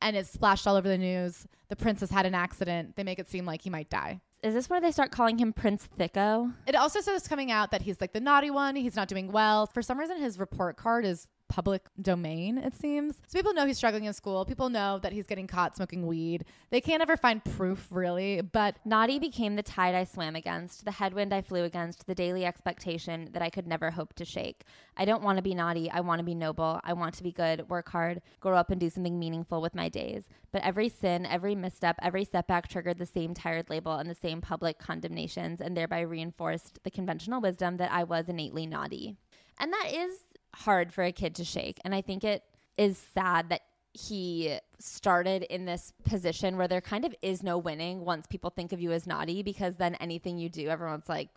and 0.00 0.16
it's 0.16 0.30
splashed 0.30 0.66
all 0.66 0.76
over 0.76 0.88
the 0.88 0.98
news. 0.98 1.46
The 1.68 1.76
prince 1.76 2.00
has 2.00 2.10
had 2.10 2.26
an 2.26 2.34
accident. 2.34 2.96
They 2.96 3.02
make 3.02 3.18
it 3.18 3.28
seem 3.28 3.44
like 3.44 3.62
he 3.62 3.70
might 3.70 3.90
die. 3.90 4.20
Is 4.42 4.54
this 4.54 4.70
where 4.70 4.80
they 4.80 4.92
start 4.92 5.10
calling 5.10 5.36
him 5.36 5.52
Prince 5.52 5.88
Thicko? 5.98 6.54
It 6.66 6.76
also 6.76 7.00
starts 7.00 7.26
coming 7.26 7.50
out 7.50 7.72
that 7.72 7.82
he's 7.82 8.00
like 8.00 8.12
the 8.12 8.20
naughty 8.20 8.52
one. 8.52 8.76
He's 8.76 8.94
not 8.94 9.08
doing 9.08 9.32
well. 9.32 9.66
For 9.66 9.82
some 9.82 9.98
reason, 9.98 10.20
his 10.20 10.38
report 10.38 10.76
card 10.76 11.04
is 11.04 11.26
public 11.48 11.82
domain, 12.00 12.58
it 12.58 12.74
seems. 12.74 13.16
So 13.26 13.38
people 13.38 13.54
know 13.54 13.66
he's 13.66 13.76
struggling 13.76 14.04
in 14.04 14.12
school. 14.12 14.44
People 14.44 14.68
know 14.68 14.98
that 14.98 15.12
he's 15.12 15.26
getting 15.26 15.46
caught 15.46 15.76
smoking 15.76 16.06
weed. 16.06 16.44
They 16.70 16.80
can't 16.80 17.02
ever 17.02 17.16
find 17.16 17.44
proof, 17.44 17.88
really, 17.90 18.40
but 18.40 18.76
Naughty 18.84 19.18
became 19.18 19.56
the 19.56 19.62
tide 19.62 19.94
I 19.94 20.04
swam 20.04 20.36
against, 20.36 20.84
the 20.84 20.90
headwind 20.90 21.32
I 21.32 21.42
flew 21.42 21.64
against, 21.64 22.06
the 22.06 22.14
daily 22.14 22.44
expectation 22.44 23.30
that 23.32 23.42
I 23.42 23.50
could 23.50 23.66
never 23.66 23.90
hope 23.90 24.14
to 24.14 24.24
shake. 24.24 24.64
I 24.96 25.04
don't 25.04 25.22
want 25.22 25.38
to 25.38 25.42
be 25.42 25.54
naughty. 25.54 25.90
I 25.90 26.00
want 26.00 26.18
to 26.18 26.24
be 26.24 26.34
noble. 26.34 26.80
I 26.84 26.92
want 26.92 27.14
to 27.14 27.22
be 27.22 27.32
good, 27.32 27.68
work 27.68 27.88
hard, 27.88 28.20
grow 28.40 28.56
up 28.56 28.70
and 28.70 28.80
do 28.80 28.90
something 28.90 29.18
meaningful 29.18 29.62
with 29.62 29.74
my 29.74 29.88
days. 29.88 30.24
But 30.52 30.62
every 30.62 30.88
sin, 30.88 31.26
every 31.26 31.54
misstep, 31.54 31.96
every 32.02 32.24
setback 32.24 32.68
triggered 32.68 32.98
the 32.98 33.06
same 33.06 33.34
tired 33.34 33.70
label 33.70 33.96
and 33.96 34.08
the 34.08 34.14
same 34.14 34.40
public 34.40 34.78
condemnations 34.78 35.60
and 35.60 35.76
thereby 35.76 36.00
reinforced 36.00 36.82
the 36.82 36.90
conventional 36.90 37.40
wisdom 37.40 37.76
that 37.76 37.92
I 37.92 38.04
was 38.04 38.28
innately 38.28 38.66
naughty. 38.66 39.16
And 39.58 39.72
that 39.72 39.90
is 39.92 40.20
hard 40.54 40.92
for 40.92 41.04
a 41.04 41.12
kid 41.12 41.34
to 41.36 41.44
shake. 41.44 41.78
And 41.84 41.94
I 41.94 42.00
think 42.00 42.24
it 42.24 42.42
is 42.76 42.98
sad 43.14 43.50
that 43.50 43.62
he 43.92 44.58
started 44.78 45.42
in 45.44 45.64
this 45.64 45.92
position 46.04 46.56
where 46.56 46.68
there 46.68 46.80
kind 46.80 47.04
of 47.04 47.14
is 47.22 47.42
no 47.42 47.58
winning 47.58 48.04
once 48.04 48.26
people 48.26 48.50
think 48.50 48.72
of 48.72 48.80
you 48.80 48.92
as 48.92 49.06
naughty 49.06 49.42
because 49.42 49.76
then 49.76 49.94
anything 49.96 50.38
you 50.38 50.48
do, 50.48 50.68
everyone's 50.68 51.08
like, 51.08 51.28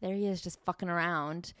there 0.00 0.14
he 0.14 0.26
is 0.26 0.40
just 0.40 0.58
fucking 0.64 0.88
around. 0.88 1.52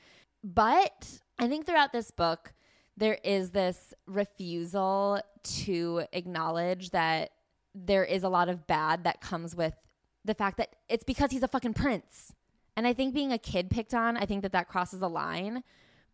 But 0.42 1.20
I 1.38 1.48
think 1.48 1.66
throughout 1.66 1.92
this 1.92 2.10
book, 2.10 2.52
there 2.96 3.18
is 3.24 3.50
this 3.50 3.94
refusal 4.06 5.20
to 5.42 6.02
acknowledge 6.12 6.90
that 6.90 7.30
there 7.74 8.04
is 8.04 8.22
a 8.22 8.28
lot 8.28 8.48
of 8.48 8.66
bad 8.66 9.04
that 9.04 9.20
comes 9.20 9.54
with 9.54 9.74
the 10.24 10.34
fact 10.34 10.58
that 10.58 10.76
it's 10.88 11.04
because 11.04 11.30
he's 11.30 11.42
a 11.42 11.48
fucking 11.48 11.74
prince. 11.74 12.32
And 12.76 12.86
I 12.86 12.92
think 12.92 13.14
being 13.14 13.32
a 13.32 13.38
kid 13.38 13.70
picked 13.70 13.94
on, 13.94 14.16
I 14.16 14.26
think 14.26 14.42
that 14.42 14.52
that 14.52 14.68
crosses 14.68 15.02
a 15.02 15.08
line 15.08 15.62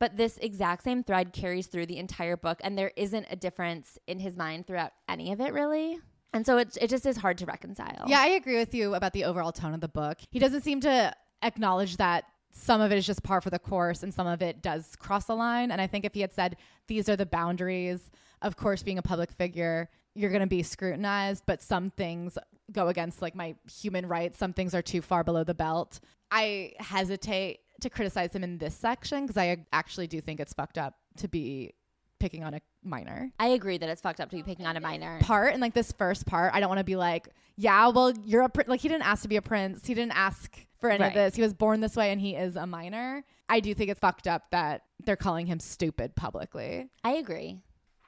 but 0.00 0.16
this 0.16 0.38
exact 0.38 0.82
same 0.82 1.04
thread 1.04 1.32
carries 1.32 1.68
through 1.68 1.86
the 1.86 1.98
entire 1.98 2.36
book, 2.36 2.58
and 2.64 2.76
there 2.76 2.90
isn't 2.96 3.26
a 3.30 3.36
difference 3.36 3.98
in 4.08 4.18
his 4.18 4.36
mind 4.36 4.66
throughout 4.66 4.92
any 5.08 5.30
of 5.30 5.40
it, 5.40 5.52
really. 5.52 6.00
And 6.32 6.46
so 6.46 6.58
it, 6.58 6.76
it 6.80 6.88
just 6.88 7.06
is 7.06 7.16
hard 7.16 7.38
to 7.38 7.46
reconcile. 7.46 8.04
Yeah, 8.06 8.20
I 8.20 8.28
agree 8.28 8.56
with 8.56 8.74
you 8.74 8.94
about 8.94 9.12
the 9.12 9.24
overall 9.24 9.52
tone 9.52 9.74
of 9.74 9.80
the 9.80 9.88
book. 9.88 10.18
He 10.30 10.38
doesn't 10.38 10.62
seem 10.62 10.80
to 10.80 11.12
acknowledge 11.42 11.98
that 11.98 12.24
some 12.52 12.80
of 12.80 12.90
it 12.92 12.98
is 12.98 13.06
just 13.06 13.22
par 13.22 13.40
for 13.40 13.50
the 13.50 13.58
course 13.58 14.02
and 14.02 14.12
some 14.12 14.26
of 14.26 14.42
it 14.42 14.62
does 14.62 14.96
cross 14.96 15.26
the 15.26 15.34
line. 15.34 15.70
And 15.70 15.80
I 15.80 15.86
think 15.86 16.04
if 16.04 16.14
he 16.14 16.20
had 16.20 16.32
said, 16.32 16.56
these 16.88 17.08
are 17.08 17.16
the 17.16 17.26
boundaries, 17.26 18.10
of 18.42 18.56
course, 18.56 18.82
being 18.82 18.98
a 18.98 19.02
public 19.02 19.30
figure, 19.30 19.88
you're 20.14 20.30
going 20.30 20.40
to 20.40 20.46
be 20.46 20.62
scrutinized, 20.62 21.44
but 21.46 21.62
some 21.62 21.90
things 21.90 22.36
go 22.72 22.88
against 22.88 23.22
like 23.22 23.34
my 23.34 23.54
human 23.80 24.06
rights. 24.06 24.38
Some 24.38 24.52
things 24.52 24.74
are 24.74 24.82
too 24.82 25.02
far 25.02 25.24
below 25.24 25.44
the 25.44 25.54
belt. 25.54 26.00
I 26.30 26.72
hesitate 26.78 27.60
to 27.82 27.90
criticize 27.90 28.34
him 28.34 28.44
in 28.44 28.58
this 28.58 28.74
section 28.74 29.26
because 29.26 29.36
I 29.36 29.64
actually 29.72 30.06
do 30.06 30.20
think 30.20 30.40
it's 30.40 30.52
fucked 30.52 30.78
up 30.78 30.94
to 31.18 31.28
be 31.28 31.74
picking 32.18 32.44
on 32.44 32.54
a 32.54 32.60
minor. 32.84 33.32
I 33.38 33.48
agree 33.48 33.78
that 33.78 33.88
it's 33.88 34.00
fucked 34.00 34.20
up 34.20 34.30
to 34.30 34.36
be 34.36 34.42
picking 34.42 34.66
on 34.66 34.76
a 34.76 34.80
minor. 34.80 35.18
Part 35.20 35.52
and 35.52 35.60
like 35.60 35.74
this 35.74 35.92
first 35.92 36.26
part, 36.26 36.54
I 36.54 36.60
don't 36.60 36.68
want 36.68 36.78
to 36.78 36.84
be 36.84 36.96
like, 36.96 37.28
yeah, 37.56 37.88
well, 37.88 38.12
you're 38.24 38.42
a 38.42 38.48
pr-. 38.48 38.62
like 38.66 38.80
he 38.80 38.88
didn't 38.88 39.06
ask 39.06 39.22
to 39.22 39.28
be 39.28 39.36
a 39.36 39.42
prince. 39.42 39.86
He 39.86 39.94
didn't 39.94 40.16
ask 40.16 40.54
for 40.78 40.90
any 40.90 41.02
right. 41.02 41.08
of 41.08 41.14
this. 41.14 41.34
He 41.34 41.42
was 41.42 41.54
born 41.54 41.80
this 41.80 41.96
way 41.96 42.12
and 42.12 42.20
he 42.20 42.36
is 42.36 42.56
a 42.56 42.66
minor. 42.66 43.24
I 43.48 43.60
do 43.60 43.74
think 43.74 43.90
it's 43.90 44.00
fucked 44.00 44.28
up 44.28 44.44
that 44.52 44.82
they're 45.04 45.16
calling 45.16 45.46
him 45.46 45.58
stupid 45.58 46.14
publicly. 46.14 46.88
I 47.02 47.12
agree. 47.12 47.58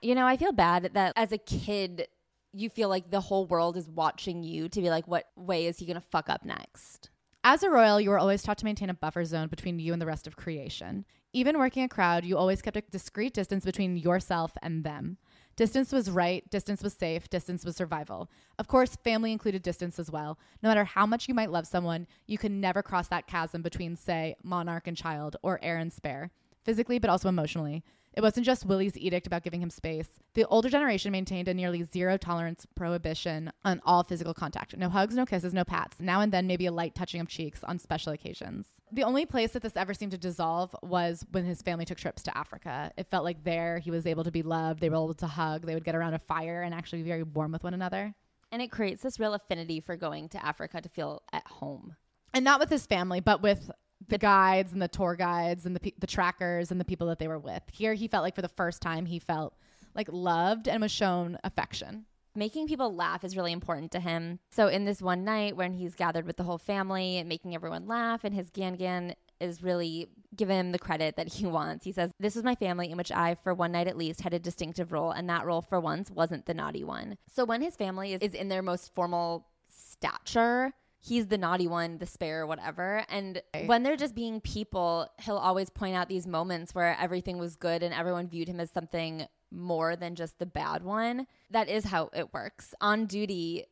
You 0.00 0.14
know, 0.14 0.26
I 0.26 0.36
feel 0.36 0.52
bad 0.52 0.90
that 0.94 1.12
as 1.16 1.32
a 1.32 1.38
kid 1.38 2.06
you 2.54 2.68
feel 2.68 2.88
like 2.88 3.10
the 3.10 3.20
whole 3.20 3.46
world 3.46 3.76
is 3.76 3.88
watching 3.88 4.42
you 4.42 4.68
to 4.68 4.80
be 4.80 4.90
like 4.90 5.08
what 5.08 5.26
way 5.36 5.66
is 5.66 5.78
he 5.78 5.86
going 5.86 6.00
to 6.00 6.06
fuck 6.06 6.28
up 6.28 6.44
next? 6.44 7.10
As 7.44 7.64
a 7.64 7.70
royal, 7.70 8.00
you 8.00 8.10
were 8.10 8.20
always 8.20 8.40
taught 8.40 8.58
to 8.58 8.64
maintain 8.64 8.88
a 8.88 8.94
buffer 8.94 9.24
zone 9.24 9.48
between 9.48 9.80
you 9.80 9.92
and 9.92 10.00
the 10.00 10.06
rest 10.06 10.28
of 10.28 10.36
creation. 10.36 11.04
Even 11.32 11.58
working 11.58 11.82
a 11.82 11.88
crowd, 11.88 12.24
you 12.24 12.38
always 12.38 12.62
kept 12.62 12.76
a 12.76 12.82
discreet 12.82 13.34
distance 13.34 13.64
between 13.64 13.96
yourself 13.96 14.52
and 14.62 14.84
them. 14.84 15.16
Distance 15.56 15.90
was 15.90 16.08
right, 16.08 16.48
distance 16.50 16.84
was 16.84 16.92
safe, 16.92 17.28
distance 17.28 17.64
was 17.64 17.74
survival. 17.74 18.30
Of 18.60 18.68
course, 18.68 18.94
family 18.94 19.32
included 19.32 19.62
distance 19.62 19.98
as 19.98 20.08
well. 20.08 20.38
No 20.62 20.68
matter 20.68 20.84
how 20.84 21.04
much 21.04 21.26
you 21.26 21.34
might 21.34 21.50
love 21.50 21.66
someone, 21.66 22.06
you 22.28 22.38
could 22.38 22.52
never 22.52 22.80
cross 22.80 23.08
that 23.08 23.26
chasm 23.26 23.60
between, 23.60 23.96
say, 23.96 24.36
monarch 24.44 24.86
and 24.86 24.96
child 24.96 25.36
or 25.42 25.58
heir 25.64 25.78
and 25.78 25.92
spare, 25.92 26.30
physically 26.62 27.00
but 27.00 27.10
also 27.10 27.28
emotionally. 27.28 27.82
It 28.14 28.20
wasn't 28.20 28.44
just 28.44 28.66
Willie's 28.66 28.96
edict 28.96 29.26
about 29.26 29.42
giving 29.42 29.62
him 29.62 29.70
space. 29.70 30.08
The 30.34 30.44
older 30.46 30.68
generation 30.68 31.12
maintained 31.12 31.48
a 31.48 31.54
nearly 31.54 31.82
zero 31.82 32.16
tolerance 32.16 32.66
prohibition 32.74 33.50
on 33.64 33.80
all 33.84 34.02
physical 34.04 34.34
contact. 34.34 34.76
No 34.76 34.90
hugs, 34.90 35.14
no 35.14 35.24
kisses, 35.24 35.54
no 35.54 35.64
pats. 35.64 35.96
Now 35.98 36.20
and 36.20 36.30
then, 36.30 36.46
maybe 36.46 36.66
a 36.66 36.72
light 36.72 36.94
touching 36.94 37.20
of 37.20 37.28
cheeks 37.28 37.64
on 37.64 37.78
special 37.78 38.12
occasions. 38.12 38.66
The 38.90 39.04
only 39.04 39.24
place 39.24 39.52
that 39.52 39.62
this 39.62 39.76
ever 39.76 39.94
seemed 39.94 40.12
to 40.12 40.18
dissolve 40.18 40.76
was 40.82 41.24
when 41.32 41.46
his 41.46 41.62
family 41.62 41.86
took 41.86 41.96
trips 41.96 42.22
to 42.24 42.36
Africa. 42.36 42.92
It 42.98 43.10
felt 43.10 43.24
like 43.24 43.42
there 43.44 43.78
he 43.78 43.90
was 43.90 44.06
able 44.06 44.24
to 44.24 44.30
be 44.30 44.42
loved. 44.42 44.80
They 44.80 44.90
were 44.90 44.96
able 44.96 45.14
to 45.14 45.26
hug. 45.26 45.64
They 45.64 45.74
would 45.74 45.84
get 45.84 45.94
around 45.94 46.12
a 46.12 46.18
fire 46.18 46.62
and 46.62 46.74
actually 46.74 47.02
be 47.02 47.08
very 47.08 47.22
warm 47.22 47.52
with 47.52 47.64
one 47.64 47.72
another. 47.72 48.14
And 48.50 48.60
it 48.60 48.70
creates 48.70 49.02
this 49.02 49.18
real 49.18 49.32
affinity 49.32 49.80
for 49.80 49.96
going 49.96 50.28
to 50.30 50.44
Africa 50.44 50.82
to 50.82 50.88
feel 50.90 51.22
at 51.32 51.46
home. 51.46 51.96
And 52.34 52.44
not 52.44 52.60
with 52.60 52.68
his 52.68 52.86
family, 52.86 53.20
but 53.20 53.40
with 53.40 53.70
the 54.08 54.18
guides 54.18 54.72
and 54.72 54.80
the 54.80 54.88
tour 54.88 55.16
guides 55.16 55.66
and 55.66 55.76
the 55.76 55.94
the 55.98 56.06
trackers 56.06 56.70
and 56.70 56.80
the 56.80 56.84
people 56.84 57.06
that 57.08 57.18
they 57.18 57.28
were 57.28 57.38
with. 57.38 57.62
Here, 57.72 57.94
he 57.94 58.08
felt 58.08 58.22
like 58.22 58.34
for 58.34 58.42
the 58.42 58.48
first 58.48 58.82
time 58.82 59.06
he 59.06 59.18
felt 59.18 59.54
like 59.94 60.08
loved 60.10 60.68
and 60.68 60.82
was 60.82 60.90
shown 60.90 61.38
affection. 61.44 62.06
Making 62.34 62.66
people 62.66 62.94
laugh 62.94 63.24
is 63.24 63.36
really 63.36 63.52
important 63.52 63.92
to 63.92 64.00
him. 64.00 64.38
So 64.50 64.68
in 64.68 64.86
this 64.86 65.02
one 65.02 65.22
night 65.22 65.54
when 65.54 65.74
he's 65.74 65.94
gathered 65.94 66.26
with 66.26 66.38
the 66.38 66.44
whole 66.44 66.56
family 66.56 67.18
and 67.18 67.28
making 67.28 67.54
everyone 67.54 67.86
laugh, 67.86 68.24
and 68.24 68.34
his 68.34 68.48
Gan 68.48 69.14
is 69.38 69.62
really 69.62 70.08
giving 70.34 70.58
him 70.58 70.72
the 70.72 70.78
credit 70.78 71.16
that 71.16 71.28
he 71.28 71.44
wants. 71.58 71.84
He 71.84 71.92
says, 71.92 72.10
This 72.18 72.34
was 72.34 72.44
my 72.44 72.54
family 72.54 72.90
in 72.90 72.96
which 72.96 73.12
I, 73.12 73.34
for 73.42 73.52
one 73.52 73.72
night 73.72 73.88
at 73.88 73.98
least, 73.98 74.22
had 74.22 74.32
a 74.32 74.38
distinctive 74.38 74.92
role, 74.92 75.10
and 75.10 75.28
that 75.28 75.44
role 75.44 75.60
for 75.60 75.80
once 75.80 76.10
wasn't 76.10 76.46
the 76.46 76.54
naughty 76.54 76.84
one. 76.84 77.18
So 77.34 77.44
when 77.44 77.60
his 77.60 77.76
family 77.76 78.14
is, 78.14 78.20
is 78.22 78.34
in 78.34 78.48
their 78.48 78.62
most 78.62 78.94
formal 78.94 79.46
stature, 79.68 80.72
he's 81.02 81.26
the 81.26 81.36
naughty 81.36 81.66
one, 81.66 81.98
the 81.98 82.06
spare, 82.06 82.46
whatever. 82.46 83.04
And 83.08 83.42
when 83.66 83.82
they're 83.82 83.96
just 83.96 84.14
being 84.14 84.40
people, 84.40 85.08
he'll 85.20 85.36
always 85.36 85.68
point 85.68 85.96
out 85.96 86.08
these 86.08 86.26
moments 86.26 86.74
where 86.74 86.96
everything 86.98 87.38
was 87.38 87.56
good 87.56 87.82
and 87.82 87.92
everyone 87.92 88.28
viewed 88.28 88.48
him 88.48 88.60
as 88.60 88.70
something 88.70 89.26
more 89.50 89.96
than 89.96 90.14
just 90.14 90.38
the 90.38 90.46
bad 90.46 90.84
one. 90.84 91.26
That 91.50 91.68
is 91.68 91.84
how 91.84 92.10
it 92.14 92.32
works. 92.32 92.72
On 92.80 93.06
duty, 93.06 93.66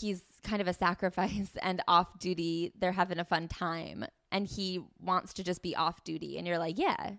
he's 0.00 0.22
kind 0.44 0.62
of 0.62 0.68
a 0.68 0.72
sacrifice, 0.86 1.50
and 1.60 1.82
off 1.88 2.18
duty, 2.20 2.72
they're 2.78 2.92
having 2.92 3.18
a 3.18 3.24
fun 3.24 3.48
time. 3.48 4.06
And 4.30 4.46
he 4.46 4.80
wants 5.00 5.32
to 5.34 5.44
just 5.44 5.62
be 5.62 5.74
off 5.74 6.04
duty. 6.04 6.38
And 6.38 6.46
you're 6.46 6.58
like, 6.58 6.78
yeah, 6.78 7.12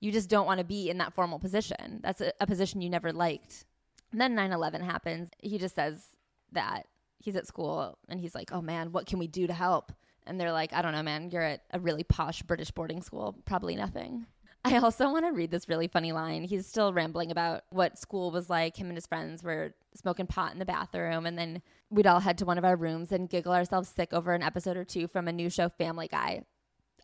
you 0.00 0.12
just 0.12 0.28
don't 0.28 0.46
want 0.46 0.58
to 0.58 0.64
be 0.64 0.90
in 0.90 0.98
that 0.98 1.14
formal 1.14 1.38
position. 1.38 2.00
That's 2.02 2.20
a, 2.20 2.32
a 2.40 2.46
position 2.46 2.82
you 2.82 2.90
never 2.90 3.12
liked. 3.12 3.64
And 4.12 4.20
then 4.20 4.34
9 4.34 4.52
11 4.52 4.82
happens. 4.82 5.30
He 5.38 5.58
just 5.58 5.74
says 5.74 6.04
that 6.52 6.86
he's 7.18 7.36
at 7.36 7.46
school 7.46 7.98
and 8.08 8.20
he's 8.20 8.34
like, 8.34 8.52
"Oh 8.52 8.62
man, 8.62 8.92
what 8.92 9.06
can 9.06 9.18
we 9.18 9.26
do 9.26 9.46
to 9.46 9.52
help?" 9.52 9.92
And 10.26 10.40
they're 10.40 10.52
like, 10.52 10.72
"I 10.72 10.82
don't 10.82 10.92
know, 10.92 11.02
man. 11.02 11.30
You're 11.30 11.42
at 11.42 11.62
a 11.72 11.80
really 11.80 12.04
posh 12.04 12.42
British 12.42 12.70
boarding 12.70 13.02
school. 13.02 13.36
Probably 13.44 13.76
nothing." 13.76 14.26
I 14.64 14.78
also 14.82 15.10
want 15.10 15.24
to 15.24 15.32
read 15.32 15.50
this 15.50 15.68
really 15.68 15.88
funny 15.88 16.12
line. 16.12 16.44
He's 16.44 16.66
still 16.66 16.92
rambling 16.92 17.30
about 17.30 17.62
what 17.70 17.98
school 17.98 18.30
was 18.30 18.50
like. 18.50 18.76
Him 18.76 18.88
and 18.88 18.96
his 18.96 19.06
friends 19.06 19.42
were 19.42 19.74
smoking 19.94 20.26
pot 20.26 20.52
in 20.52 20.58
the 20.58 20.64
bathroom, 20.64 21.26
and 21.26 21.38
then 21.38 21.62
we'd 21.90 22.06
all 22.06 22.20
head 22.20 22.38
to 22.38 22.44
one 22.44 22.58
of 22.58 22.64
our 22.64 22.76
rooms 22.76 23.12
and 23.12 23.30
giggle 23.30 23.52
ourselves 23.52 23.88
sick 23.88 24.12
over 24.12 24.34
an 24.34 24.42
episode 24.42 24.76
or 24.76 24.84
two 24.84 25.08
from 25.08 25.28
a 25.28 25.32
new 25.32 25.50
show, 25.50 25.68
Family 25.68 26.08
Guy. 26.08 26.42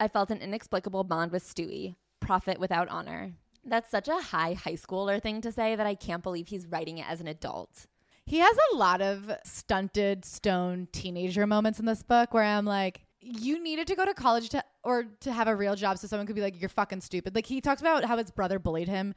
I 0.00 0.08
felt 0.08 0.30
an 0.30 0.38
inexplicable 0.38 1.04
bond 1.04 1.30
with 1.32 1.44
Stewie, 1.44 1.94
prophet 2.20 2.58
without 2.58 2.88
honor. 2.88 3.32
That's 3.64 3.90
such 3.90 4.08
a 4.08 4.20
high 4.20 4.54
high 4.54 4.74
schooler 4.74 5.22
thing 5.22 5.40
to 5.42 5.52
say 5.52 5.76
that 5.76 5.86
I 5.86 5.94
can't 5.94 6.22
believe 6.22 6.48
he's 6.48 6.66
writing 6.66 6.98
it 6.98 7.08
as 7.08 7.20
an 7.20 7.28
adult. 7.28 7.86
He 8.26 8.38
has 8.38 8.56
a 8.72 8.76
lot 8.76 9.00
of 9.00 9.30
stunted, 9.44 10.24
stone 10.24 10.88
teenager 10.92 11.46
moments 11.46 11.78
in 11.78 11.84
this 11.84 12.02
book 12.02 12.32
where 12.32 12.42
I'm 12.42 12.64
like, 12.64 13.04
you 13.20 13.62
needed 13.62 13.86
to 13.88 13.94
go 13.94 14.04
to 14.04 14.14
college 14.14 14.50
to 14.50 14.64
or 14.82 15.04
to 15.20 15.32
have 15.32 15.48
a 15.48 15.56
real 15.56 15.74
job 15.74 15.98
so 15.98 16.06
someone 16.06 16.26
could 16.26 16.36
be 16.36 16.42
like, 16.42 16.60
you're 16.60 16.68
fucking 16.68 17.00
stupid. 17.00 17.34
Like 17.34 17.46
he 17.46 17.60
talks 17.60 17.80
about 17.80 18.04
how 18.04 18.16
his 18.16 18.30
brother 18.30 18.58
bullied 18.58 18.88
him, 18.88 19.14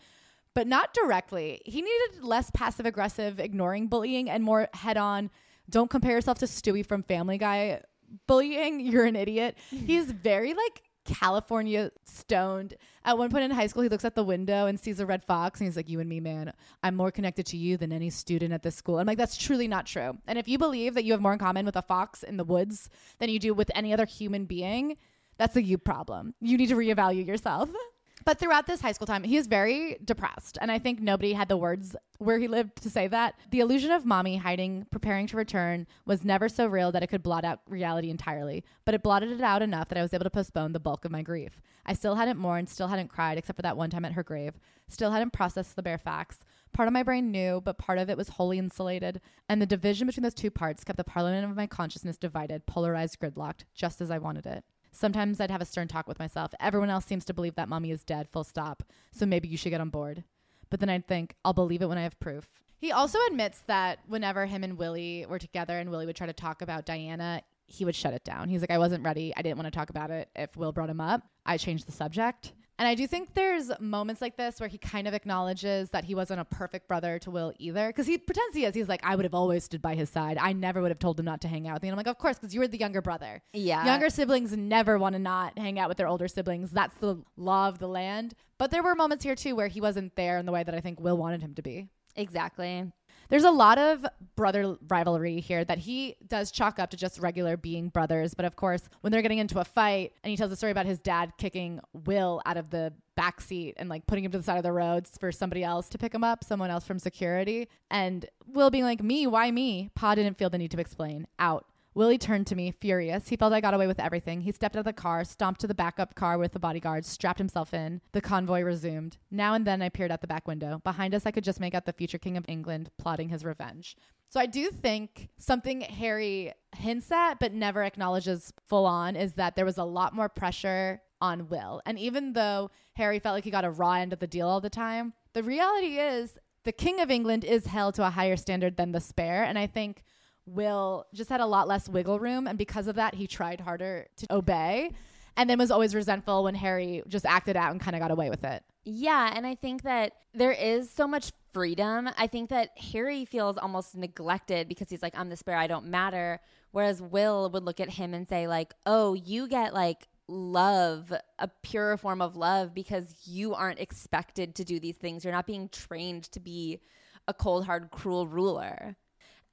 but 0.54 0.68
not 0.68 0.94
directly. 0.94 1.62
He 1.66 1.82
needed 1.82 2.24
less 2.24 2.50
passive 2.52 2.86
aggressive, 2.86 3.40
ignoring 3.40 3.88
bullying 3.88 4.30
and 4.30 4.44
more 4.44 4.70
head 4.74 4.98
on. 4.98 5.30
Don't 5.70 5.90
compare 5.90 6.14
yourself 6.14 6.40
to 6.40 6.46
Stewie 6.46 6.86
from 6.86 7.04
Family 7.04 7.38
Guy 7.38 7.82
bullying. 8.28 8.80
You're 8.80 9.06
an 9.06 9.16
idiot. 9.16 9.58
He's 9.70 10.12
very 10.12 10.54
like 10.54 10.82
California 11.08 11.92
stoned. 12.04 12.76
At 13.04 13.18
one 13.18 13.32
point 13.32 13.46
in 13.46 13.52
high 13.52 13.68
school, 13.68 13.84
he 13.84 13.90
looks 13.90 14.06
out 14.06 14.16
the 14.16 14.24
window 14.24 14.68
and 14.68 14.80
sees 14.80 15.00
a 15.00 15.06
red 15.06 15.24
fox, 15.24 15.60
and 15.60 15.68
he's 15.68 15.76
like, 15.76 15.90
"You 15.90 16.00
and 16.00 16.10
me, 16.10 16.20
man. 16.20 16.54
I'm 16.84 16.96
more 16.96 17.12
connected 17.12 17.46
to 17.48 17.58
you 17.58 17.78
than 17.78 17.92
any 17.92 18.10
student 18.10 18.54
at 18.54 18.64
this 18.64 18.76
school." 18.76 19.00
I'm 19.00 19.08
like, 19.08 19.18
"That's 19.18 19.38
truly 19.38 19.68
not 19.68 19.86
true." 19.86 20.18
And 20.28 20.38
if 20.38 20.48
you 20.48 20.58
believe 20.58 20.94
that 20.94 21.06
you 21.06 21.14
have 21.14 21.22
more 21.22 21.34
in 21.34 21.40
common 21.40 21.66
with 21.66 21.76
a 21.76 21.82
fox 21.82 22.22
in 22.22 22.38
the 22.38 22.44
woods 22.44 22.90
than 23.20 23.30
you 23.30 23.40
do 23.40 23.54
with 23.54 23.72
any 23.74 23.94
other 23.94 24.06
human 24.06 24.46
being, 24.46 24.98
that's 25.38 25.56
a 25.56 25.64
you 25.64 25.78
problem. 25.78 26.36
You 26.42 26.58
need 26.58 26.70
to 26.70 26.76
reevaluate 26.76 27.28
yourself. 27.28 27.70
But 28.28 28.40
throughout 28.40 28.68
this 28.68 28.82
high 28.82 28.92
school 28.92 29.08
time, 29.08 29.24
he 29.24 29.38
is 29.38 29.48
very 29.48 30.00
depressed. 30.04 30.58
And 30.60 30.70
I 30.70 30.80
think 30.80 31.00
nobody 31.00 31.32
had 31.32 31.48
the 31.48 31.56
words 31.56 31.96
where 32.18 32.38
he 32.38 32.50
lived 32.50 32.82
to 32.82 32.90
say 32.90 33.08
that. 33.08 33.36
The 33.52 33.62
illusion 33.62 33.90
of 33.90 34.06
mommy 34.06 34.36
hiding, 34.36 34.86
preparing 34.92 35.28
to 35.28 35.38
return, 35.38 35.88
was 36.06 36.26
never 36.26 36.50
so 36.50 36.68
real 36.68 36.92
that 36.92 37.02
it 37.02 37.08
could 37.08 37.24
blot 37.24 37.46
out 37.46 37.62
reality 37.70 38.10
entirely. 38.10 38.66
But 38.84 38.96
it 38.96 39.02
blotted 39.02 39.32
it 39.32 39.40
out 39.40 39.62
enough 39.62 39.88
that 39.88 39.98
I 39.98 40.02
was 40.02 40.14
able 40.14 40.26
to 40.26 40.30
postpone 40.30 40.74
the 40.74 40.80
bulk 40.82 41.06
of 41.06 41.12
my 41.12 41.22
grief. 41.22 41.62
I 41.86 41.94
still 41.94 42.16
hadn't 42.16 42.38
mourned, 42.38 42.68
still 42.68 42.90
hadn't 42.90 43.08
cried, 43.08 43.38
except 43.38 43.56
for 43.56 43.62
that 43.62 43.78
one 43.78 43.90
time 43.90 44.04
at 44.04 44.12
her 44.12 44.24
grave, 44.24 44.60
still 44.90 45.12
hadn't 45.12 45.32
processed 45.32 45.78
the 45.78 45.82
bare 45.82 45.98
facts. 45.98 46.44
Part 46.74 46.88
of 46.88 46.94
my 46.94 47.04
brain 47.04 47.32
knew, 47.32 47.62
but 47.64 47.78
part 47.78 47.98
of 47.98 48.10
it 48.10 48.18
was 48.18 48.28
wholly 48.28 48.60
insulated. 48.60 49.22
And 49.48 49.62
the 49.62 49.66
division 49.66 50.06
between 50.06 50.24
those 50.24 50.34
two 50.34 50.52
parts 50.52 50.84
kept 50.84 50.98
the 50.98 51.06
parliament 51.06 51.50
of 51.50 51.56
my 51.56 51.66
consciousness 51.66 52.18
divided, 52.18 52.66
polarized, 52.66 53.22
gridlocked, 53.22 53.64
just 53.74 54.02
as 54.02 54.12
I 54.12 54.18
wanted 54.18 54.46
it. 54.46 54.66
Sometimes 54.98 55.40
I'd 55.40 55.52
have 55.52 55.62
a 55.62 55.66
stern 55.66 55.88
talk 55.88 56.08
with 56.08 56.18
myself. 56.18 56.56
Everyone 56.60 56.90
else 56.90 57.06
seems 57.06 57.24
to 57.26 57.34
believe 57.34 57.54
that 57.54 57.70
mommy 57.70 57.92
is 57.92 58.04
dead, 58.04 58.28
full 58.30 58.44
stop. 58.44 58.82
So 59.12 59.28
maybe 59.28 59.48
you 59.48 59.56
should 59.56 59.70
get 59.70 59.80
on 59.80 59.90
board. 59.90 60.24
But 60.72 60.80
then 60.80 60.90
I'd 60.90 61.08
think, 61.08 61.36
I'll 61.46 61.54
believe 61.54 61.84
it 61.84 61.88
when 61.88 62.00
I 62.00 62.02
have 62.02 62.20
proof. 62.20 62.50
He 62.80 62.92
also 62.92 63.20
admits 63.30 63.62
that 63.68 64.00
whenever 64.08 64.48
him 64.48 64.64
and 64.64 64.76
Willie 64.76 65.24
were 65.30 65.38
together 65.38 65.78
and 65.78 65.92
Willie 65.92 66.08
would 66.08 66.16
try 66.16 66.26
to 66.26 66.34
talk 66.34 66.64
about 66.64 66.88
Diana, 66.88 67.44
he 67.68 67.86
would 67.86 67.96
shut 67.96 68.16
it 68.16 68.24
down. 68.24 68.50
He's 68.50 68.62
like, 68.62 68.72
I 68.72 68.80
wasn't 68.80 69.06
ready. 69.06 69.32
I 69.38 69.44
didn't 69.44 69.58
want 69.58 69.72
to 69.72 69.78
talk 69.78 69.92
about 69.92 70.10
it. 70.10 70.30
If 70.36 70.58
Will 70.58 70.72
brought 70.72 70.90
him 70.90 71.02
up, 71.02 71.22
I 71.46 71.58
changed 71.58 71.86
the 71.86 71.92
subject. 71.92 72.54
And 72.80 72.88
I 72.88 72.94
do 72.94 73.08
think 73.08 73.34
there's 73.34 73.72
moments 73.80 74.22
like 74.22 74.38
this 74.38 74.60
where 74.60 74.70
he 74.70 74.78
kind 74.78 75.08
of 75.08 75.14
acknowledges 75.16 75.90
that 75.90 76.04
he 76.04 76.14
wasn't 76.14 76.42
a 76.42 76.46
perfect 76.46 76.88
brother 76.88 77.18
to 77.20 77.32
Will 77.32 77.52
either. 77.58 77.88
Because 77.88 78.06
he 78.06 78.18
pretends 78.18 78.56
he 78.56 78.66
is. 78.66 78.76
He's 78.76 78.88
like, 78.88 79.02
I 79.04 79.16
would 79.16 79.26
have 79.26 79.34
always 79.34 79.64
stood 79.64 79.82
by 79.82 79.96
his 79.96 80.10
side. 80.10 80.38
I 80.40 80.54
never 80.54 80.82
would 80.82 80.92
have 80.92 81.00
told 81.00 81.20
him 81.20 81.26
not 81.26 81.42
to 81.42 81.48
hang 81.48 81.68
out 81.68 81.76
with 81.76 81.84
me. 81.84 81.90
And 81.90 81.94
I'm 81.94 81.98
like, 81.98 82.08
of 82.08 82.20
course, 82.20 82.38
because 82.38 82.54
you 82.54 82.60
were 82.60 82.68
the 82.68 82.78
younger 82.78 83.02
brother. 83.02 83.42
Yeah. 83.54 83.84
Younger 83.86 84.10
siblings 84.10 84.56
never 84.56 85.00
want 85.00 85.14
to 85.14 85.20
not 85.20 85.58
hang 85.58 85.80
out 85.80 85.90
with 85.90 85.98
their 85.98 86.08
older 86.08 86.28
siblings. 86.28 86.70
That's 86.70 86.96
the 86.98 87.24
law 87.36 87.68
of 87.68 87.80
the 87.80 87.88
land. 87.88 88.36
But 88.60 88.70
there 88.70 88.84
were 88.84 88.96
moments 88.96 89.24
here 89.24 89.36
too 89.36 89.56
where 89.56 89.68
he 89.68 89.82
wasn't 89.82 90.16
there 90.16 90.38
in 90.38 90.46
the 90.46 90.52
way 90.52 90.64
that 90.64 90.76
I 90.76 90.80
think 90.80 91.00
Will 91.00 91.18
wanted 91.18 91.42
him 91.42 91.56
to 91.56 91.64
be. 91.64 91.88
Exactly. 92.16 92.92
There's 93.30 93.44
a 93.44 93.52
lot 93.52 93.78
of 93.78 94.06
brother 94.36 94.78
rivalry 94.88 95.40
here 95.40 95.66
that 95.66 95.78
he 95.78 96.16
does 96.28 96.52
chalk 96.52 96.80
up 96.80 96.92
to 96.92 96.98
just 96.98 97.20
regular 97.20 97.58
being 97.58 97.90
brothers. 97.90 98.34
But 98.34 98.46
of 98.46 98.56
course, 98.56 98.88
when 99.02 99.12
they're 99.12 99.22
getting 99.22 99.40
into 99.40 99.60
a 99.60 99.66
fight 99.66 100.14
and 100.24 100.32
he 100.32 100.38
tells 100.38 100.52
a 100.52 100.56
story 100.56 100.72
about 100.72 100.86
his 100.86 101.00
dad 101.00 101.34
kicking 101.38 101.80
Will 102.06 102.42
out 102.46 102.58
of 102.58 102.70
the 102.70 102.94
back 103.16 103.42
seat 103.42 103.74
and 103.78 103.90
like 103.90 104.06
putting 104.08 104.24
him 104.24 104.32
to 104.32 104.38
the 104.38 104.44
side 104.44 104.58
of 104.58 104.64
the 104.64 104.72
road 104.72 105.08
for 105.20 105.32
somebody 105.32 105.64
else 105.64 105.90
to 105.90 105.98
pick 105.98 106.14
him 106.14 106.24
up, 106.24 106.44
someone 106.44 106.70
else 106.70 106.86
from 106.86 107.00
security. 107.00 107.68
And 107.92 108.26
Will 108.48 108.70
being 108.70 108.84
like, 108.84 109.04
Me, 109.04 109.28
why 109.28 109.52
me? 109.52 109.90
Pa 109.96 110.16
didn't 110.16 110.38
feel 110.38 110.50
the 110.50 110.58
need 110.58 110.72
to 110.72 110.80
explain. 110.80 111.28
Out. 111.40 111.66
Willie 111.98 112.20
turned 112.20 112.46
to 112.46 112.56
me, 112.56 112.70
furious. 112.70 113.28
He 113.28 113.36
felt 113.36 113.54
I 113.54 113.60
got 113.60 113.74
away 113.74 113.88
with 113.88 114.00
everything. 114.00 114.42
He 114.42 114.52
stepped 114.52 114.76
out 114.76 114.82
of 114.82 114.86
the 114.86 114.94
car, 114.94 115.24
stomped 115.24 115.62
to 115.62 115.68
the 115.68 115.74
backup 115.74 116.14
car 116.14 116.38
with 116.38 116.52
the 116.52 116.60
bodyguards, 116.60 117.08
strapped 117.08 117.40
himself 117.40 117.74
in. 117.74 118.02
The 118.12 118.22
convoy 118.22 118.62
resumed. 118.62 119.18
Now 119.32 119.56
and 119.56 119.66
then 119.66 119.82
I 119.82 119.90
peered 119.90 120.12
out 120.12 120.22
the 120.22 120.28
back 120.28 120.48
window. 120.48 120.80
Behind 120.84 121.16
us, 121.16 121.26
I 121.26 121.32
could 121.32 121.44
just 121.44 121.60
make 121.60 121.74
out 121.74 121.88
the 121.88 121.94
future 121.94 122.20
king 122.20 122.38
of 122.38 122.46
England 122.48 122.92
plotting 123.00 123.30
his 123.30 123.44
revenge. 123.44 123.98
So 124.30 124.40
I 124.40 124.46
do 124.46 124.70
think 124.70 125.30
something 125.40 125.82
Harry 125.82 126.54
hints 126.76 127.12
at 127.12 127.40
but 127.40 127.54
never 127.54 127.82
acknowledges 127.82 128.54
full 128.68 128.86
on 128.86 129.16
is 129.16 129.34
that 129.34 129.56
there 129.56 129.66
was 129.66 129.80
a 129.80 129.84
lot 129.84 130.14
more 130.14 130.30
pressure 130.30 131.02
on 131.20 131.50
Will. 131.50 131.82
And 131.88 131.98
even 131.98 132.34
though 132.34 132.70
Harry 132.94 133.18
felt 133.18 133.34
like 133.34 133.44
he 133.44 133.50
got 133.50 133.66
a 133.66 133.72
raw 133.72 133.94
end 133.94 134.14
of 134.14 134.20
the 134.20 134.28
deal 134.28 134.48
all 134.48 134.62
the 134.62 134.70
time, 134.70 135.14
the 135.34 135.42
reality 135.42 135.98
is 135.98 136.38
the 136.64 136.72
king 136.72 137.00
of 137.00 137.10
England 137.10 137.44
is 137.44 137.66
held 137.66 137.96
to 137.96 138.06
a 138.06 138.12
higher 138.12 138.38
standard 138.38 138.78
than 138.78 138.92
the 138.92 139.00
spare. 139.00 139.44
And 139.44 139.58
I 139.58 139.66
think 139.66 140.04
Will 140.48 141.06
just 141.14 141.30
had 141.30 141.42
a 141.42 141.46
lot 141.46 141.68
less 141.68 141.88
wiggle 141.88 142.20
room. 142.20 142.48
And 142.48 142.58
because 142.58 142.88
of 142.88 142.96
that, 142.96 143.16
he 143.16 143.28
tried 143.28 143.62
harder 143.62 144.08
to 144.18 144.34
obey 144.34 144.92
and 145.38 145.50
then 145.50 145.60
was 145.60 145.72
always 145.72 145.94
resentful 145.94 146.44
when 146.44 146.56
Harry 146.56 147.04
just 147.08 147.26
acted 147.26 147.56
out 147.56 147.72
and 147.72 147.80
kind 147.80 147.96
of 147.96 148.02
got 148.02 148.12
away 148.12 148.30
with 148.30 148.44
it. 148.44 148.64
Yeah, 148.84 149.32
and 149.36 149.46
I 149.46 149.56
think 149.56 149.84
that 149.84 150.14
there 150.34 150.52
is 150.52 150.90
so 150.90 151.08
much 151.08 151.32
freedom. 151.54 152.10
I 152.18 152.28
think 152.28 152.50
that 152.50 152.70
Harry 152.94 153.26
feels 153.26 153.58
almost 153.58 153.96
neglected 153.96 154.68
because 154.68 154.90
he's 154.90 155.02
like, 155.02 155.18
I'm 155.18 155.30
the 155.30 155.36
spare, 155.36 155.58
I 155.58 155.68
don't 155.68 155.88
matter. 155.88 156.40
Whereas 156.72 157.02
Will 157.02 157.50
would 157.50 157.64
look 157.64 157.80
at 157.80 157.90
him 157.90 158.14
and 158.14 158.28
say, 158.28 158.48
like, 158.48 158.74
oh, 158.86 159.14
you 159.14 159.48
get 159.48 159.74
like 159.74 160.08
love, 160.28 161.14
a 161.40 161.48
pure 161.64 161.98
form 161.98 162.22
of 162.22 162.36
love 162.36 162.74
because 162.74 163.16
you 163.26 163.54
aren't 163.54 163.80
expected 163.80 164.56
to 164.56 164.64
do 164.64 164.80
these 164.80 164.98
things. 164.98 165.24
You're 165.24 165.34
not 165.34 165.48
being 165.48 165.70
trained 165.70 166.26
to 166.32 166.40
be 166.40 166.80
a 167.28 167.34
cold, 167.34 167.66
hard, 167.66 167.92
cruel 167.92 168.28
ruler. 168.28 168.96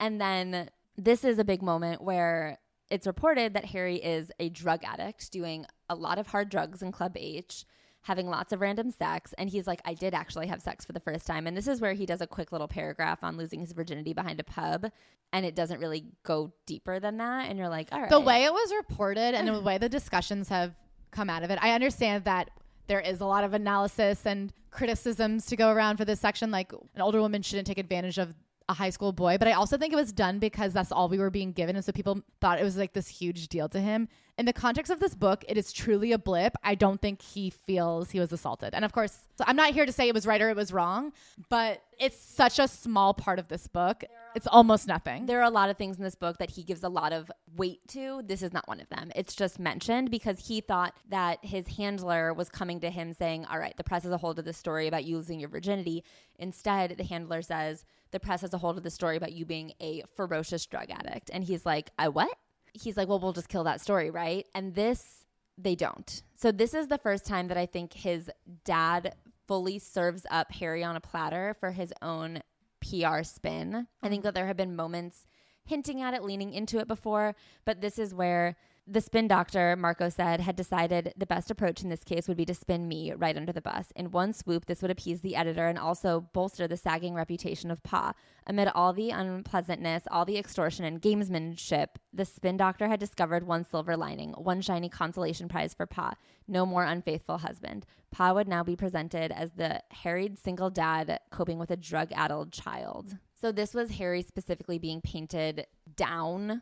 And 0.00 0.20
then 0.20 0.70
this 0.96 1.24
is 1.24 1.38
a 1.38 1.44
big 1.44 1.62
moment 1.62 2.02
where 2.02 2.58
it's 2.90 3.06
reported 3.06 3.54
that 3.54 3.64
Harry 3.66 3.96
is 3.96 4.30
a 4.38 4.48
drug 4.48 4.84
addict 4.84 5.32
doing 5.32 5.66
a 5.88 5.94
lot 5.94 6.18
of 6.18 6.26
hard 6.26 6.48
drugs 6.48 6.82
in 6.82 6.92
Club 6.92 7.16
H, 7.16 7.64
having 8.02 8.28
lots 8.28 8.52
of 8.52 8.60
random 8.60 8.90
sex. 8.90 9.34
And 9.38 9.48
he's 9.48 9.66
like, 9.66 9.80
I 9.84 9.94
did 9.94 10.14
actually 10.14 10.46
have 10.48 10.60
sex 10.60 10.84
for 10.84 10.92
the 10.92 11.00
first 11.00 11.26
time. 11.26 11.46
And 11.46 11.56
this 11.56 11.66
is 11.66 11.80
where 11.80 11.94
he 11.94 12.06
does 12.06 12.20
a 12.20 12.26
quick 12.26 12.52
little 12.52 12.68
paragraph 12.68 13.24
on 13.24 13.36
losing 13.36 13.60
his 13.60 13.72
virginity 13.72 14.12
behind 14.12 14.38
a 14.40 14.44
pub. 14.44 14.90
And 15.32 15.44
it 15.44 15.54
doesn't 15.56 15.80
really 15.80 16.04
go 16.22 16.52
deeper 16.66 17.00
than 17.00 17.16
that. 17.16 17.48
And 17.48 17.58
you're 17.58 17.68
like, 17.68 17.88
all 17.90 18.00
right. 18.00 18.10
The 18.10 18.20
way 18.20 18.44
it 18.44 18.52
was 18.52 18.72
reported 18.76 19.34
and 19.34 19.48
the 19.48 19.60
way 19.62 19.78
the 19.78 19.88
discussions 19.88 20.48
have 20.50 20.74
come 21.10 21.30
out 21.30 21.42
of 21.42 21.50
it, 21.50 21.58
I 21.62 21.72
understand 21.72 22.24
that 22.24 22.50
there 22.86 23.00
is 23.00 23.20
a 23.20 23.26
lot 23.26 23.44
of 23.44 23.54
analysis 23.54 24.26
and 24.26 24.52
criticisms 24.70 25.46
to 25.46 25.56
go 25.56 25.72
around 25.72 25.96
for 25.96 26.04
this 26.04 26.20
section. 26.20 26.50
Like 26.50 26.72
an 26.72 27.00
older 27.00 27.20
woman 27.20 27.40
shouldn't 27.42 27.66
take 27.66 27.78
advantage 27.78 28.18
of 28.18 28.34
a 28.68 28.74
high 28.74 28.90
school 28.90 29.12
boy, 29.12 29.36
but 29.38 29.46
I 29.46 29.52
also 29.52 29.76
think 29.76 29.92
it 29.92 29.96
was 29.96 30.12
done 30.12 30.38
because 30.38 30.72
that's 30.72 30.90
all 30.90 31.08
we 31.08 31.18
were 31.18 31.30
being 31.30 31.52
given. 31.52 31.76
And 31.76 31.84
so 31.84 31.92
people 31.92 32.22
thought 32.40 32.58
it 32.58 32.64
was 32.64 32.76
like 32.76 32.94
this 32.94 33.08
huge 33.08 33.48
deal 33.48 33.68
to 33.68 33.80
him. 33.80 34.08
In 34.36 34.46
the 34.46 34.52
context 34.52 34.90
of 34.90 34.98
this 34.98 35.14
book, 35.14 35.44
it 35.46 35.56
is 35.56 35.72
truly 35.72 36.10
a 36.12 36.18
blip. 36.18 36.56
I 36.64 36.74
don't 36.74 37.00
think 37.00 37.22
he 37.22 37.50
feels 37.50 38.10
he 38.10 38.18
was 38.18 38.32
assaulted. 38.32 38.74
And 38.74 38.84
of 38.84 38.92
course, 38.92 39.28
so 39.36 39.44
I'm 39.46 39.54
not 39.54 39.74
here 39.74 39.86
to 39.86 39.92
say 39.92 40.08
it 40.08 40.14
was 40.14 40.26
right 40.26 40.40
or 40.40 40.50
it 40.50 40.56
was 40.56 40.72
wrong, 40.72 41.12
but 41.50 41.82
it's 42.00 42.18
such 42.20 42.58
a 42.58 42.66
small 42.66 43.14
part 43.14 43.38
of 43.38 43.46
this 43.48 43.68
book. 43.68 44.02
It's 44.34 44.48
almost 44.48 44.88
nothing. 44.88 45.26
There 45.26 45.38
are 45.38 45.44
a 45.44 45.50
lot 45.50 45.70
of 45.70 45.76
things 45.76 45.98
in 45.98 46.02
this 46.02 46.16
book 46.16 46.38
that 46.38 46.50
he 46.50 46.64
gives 46.64 46.82
a 46.82 46.88
lot 46.88 47.12
of 47.12 47.30
weight 47.56 47.86
to. 47.88 48.22
This 48.24 48.42
is 48.42 48.52
not 48.52 48.66
one 48.66 48.80
of 48.80 48.88
them. 48.88 49.12
It's 49.14 49.36
just 49.36 49.60
mentioned 49.60 50.10
because 50.10 50.48
he 50.48 50.60
thought 50.60 50.96
that 51.10 51.44
his 51.44 51.68
handler 51.68 52.34
was 52.34 52.48
coming 52.48 52.80
to 52.80 52.90
him 52.90 53.12
saying, 53.12 53.44
All 53.44 53.60
right, 53.60 53.76
the 53.76 53.84
press 53.84 54.02
has 54.02 54.10
a 54.10 54.18
hold 54.18 54.40
of 54.40 54.44
this 54.44 54.56
story 54.56 54.88
about 54.88 55.04
you 55.04 55.16
losing 55.16 55.38
your 55.38 55.50
virginity. 55.50 56.02
Instead, 56.40 56.96
the 56.96 57.04
handler 57.04 57.42
says, 57.42 57.84
The 58.14 58.20
press 58.20 58.42
has 58.42 58.54
a 58.54 58.58
hold 58.58 58.76
of 58.76 58.84
the 58.84 58.90
story 58.90 59.16
about 59.16 59.32
you 59.32 59.44
being 59.44 59.72
a 59.80 60.04
ferocious 60.14 60.64
drug 60.66 60.88
addict. 60.88 61.30
And 61.32 61.42
he's 61.42 61.66
like, 61.66 61.90
I 61.98 62.06
what? 62.06 62.32
He's 62.72 62.96
like, 62.96 63.08
Well, 63.08 63.18
we'll 63.18 63.32
just 63.32 63.48
kill 63.48 63.64
that 63.64 63.80
story, 63.80 64.08
right? 64.08 64.46
And 64.54 64.72
this, 64.72 65.24
they 65.58 65.74
don't. 65.74 66.22
So 66.36 66.52
this 66.52 66.74
is 66.74 66.86
the 66.86 66.98
first 66.98 67.26
time 67.26 67.48
that 67.48 67.56
I 67.56 67.66
think 67.66 67.92
his 67.92 68.30
dad 68.64 69.16
fully 69.48 69.80
serves 69.80 70.26
up 70.30 70.52
Harry 70.52 70.84
on 70.84 70.94
a 70.94 71.00
platter 71.00 71.56
for 71.58 71.72
his 71.72 71.92
own 72.02 72.40
PR 72.80 73.24
spin. 73.24 73.88
I 74.00 74.08
think 74.08 74.20
mm-hmm. 74.20 74.26
that 74.26 74.34
there 74.34 74.46
have 74.46 74.56
been 74.56 74.76
moments 74.76 75.26
hinting 75.64 76.00
at 76.00 76.14
it, 76.14 76.22
leaning 76.22 76.52
into 76.52 76.78
it 76.78 76.86
before, 76.86 77.34
but 77.64 77.80
this 77.80 77.98
is 77.98 78.14
where 78.14 78.56
the 78.86 79.00
spin 79.00 79.26
doctor, 79.26 79.76
Marko 79.76 80.10
said, 80.10 80.40
had 80.40 80.56
decided 80.56 81.14
the 81.16 81.24
best 81.24 81.50
approach 81.50 81.82
in 81.82 81.88
this 81.88 82.04
case 82.04 82.28
would 82.28 82.36
be 82.36 82.44
to 82.44 82.54
spin 82.54 82.86
me 82.86 83.12
right 83.12 83.36
under 83.36 83.52
the 83.52 83.62
bus. 83.62 83.90
In 83.96 84.10
one 84.10 84.34
swoop, 84.34 84.66
this 84.66 84.82
would 84.82 84.90
appease 84.90 85.22
the 85.22 85.36
editor 85.36 85.68
and 85.68 85.78
also 85.78 86.28
bolster 86.34 86.68
the 86.68 86.76
sagging 86.76 87.14
reputation 87.14 87.70
of 87.70 87.82
Pa. 87.82 88.12
Amid 88.46 88.68
all 88.68 88.92
the 88.92 89.08
unpleasantness, 89.08 90.02
all 90.10 90.26
the 90.26 90.36
extortion 90.36 90.84
and 90.84 91.00
gamesmanship, 91.00 91.96
the 92.12 92.26
spin 92.26 92.58
doctor 92.58 92.86
had 92.86 93.00
discovered 93.00 93.46
one 93.46 93.64
silver 93.64 93.96
lining, 93.96 94.32
one 94.32 94.60
shiny 94.60 94.90
consolation 94.90 95.48
prize 95.48 95.72
for 95.72 95.86
Pa. 95.86 96.12
No 96.46 96.66
more 96.66 96.84
unfaithful 96.84 97.38
husband. 97.38 97.86
Pa 98.10 98.34
would 98.34 98.48
now 98.48 98.62
be 98.62 98.76
presented 98.76 99.32
as 99.32 99.52
the 99.52 99.82
harried 99.92 100.38
single 100.38 100.68
dad 100.68 101.20
coping 101.30 101.58
with 101.58 101.70
a 101.70 101.76
drug 101.76 102.12
addled 102.12 102.52
child. 102.52 103.16
So 103.40 103.50
this 103.50 103.72
was 103.72 103.92
Harry 103.92 104.20
specifically 104.20 104.78
being 104.78 105.00
painted 105.00 105.66
down 105.96 106.60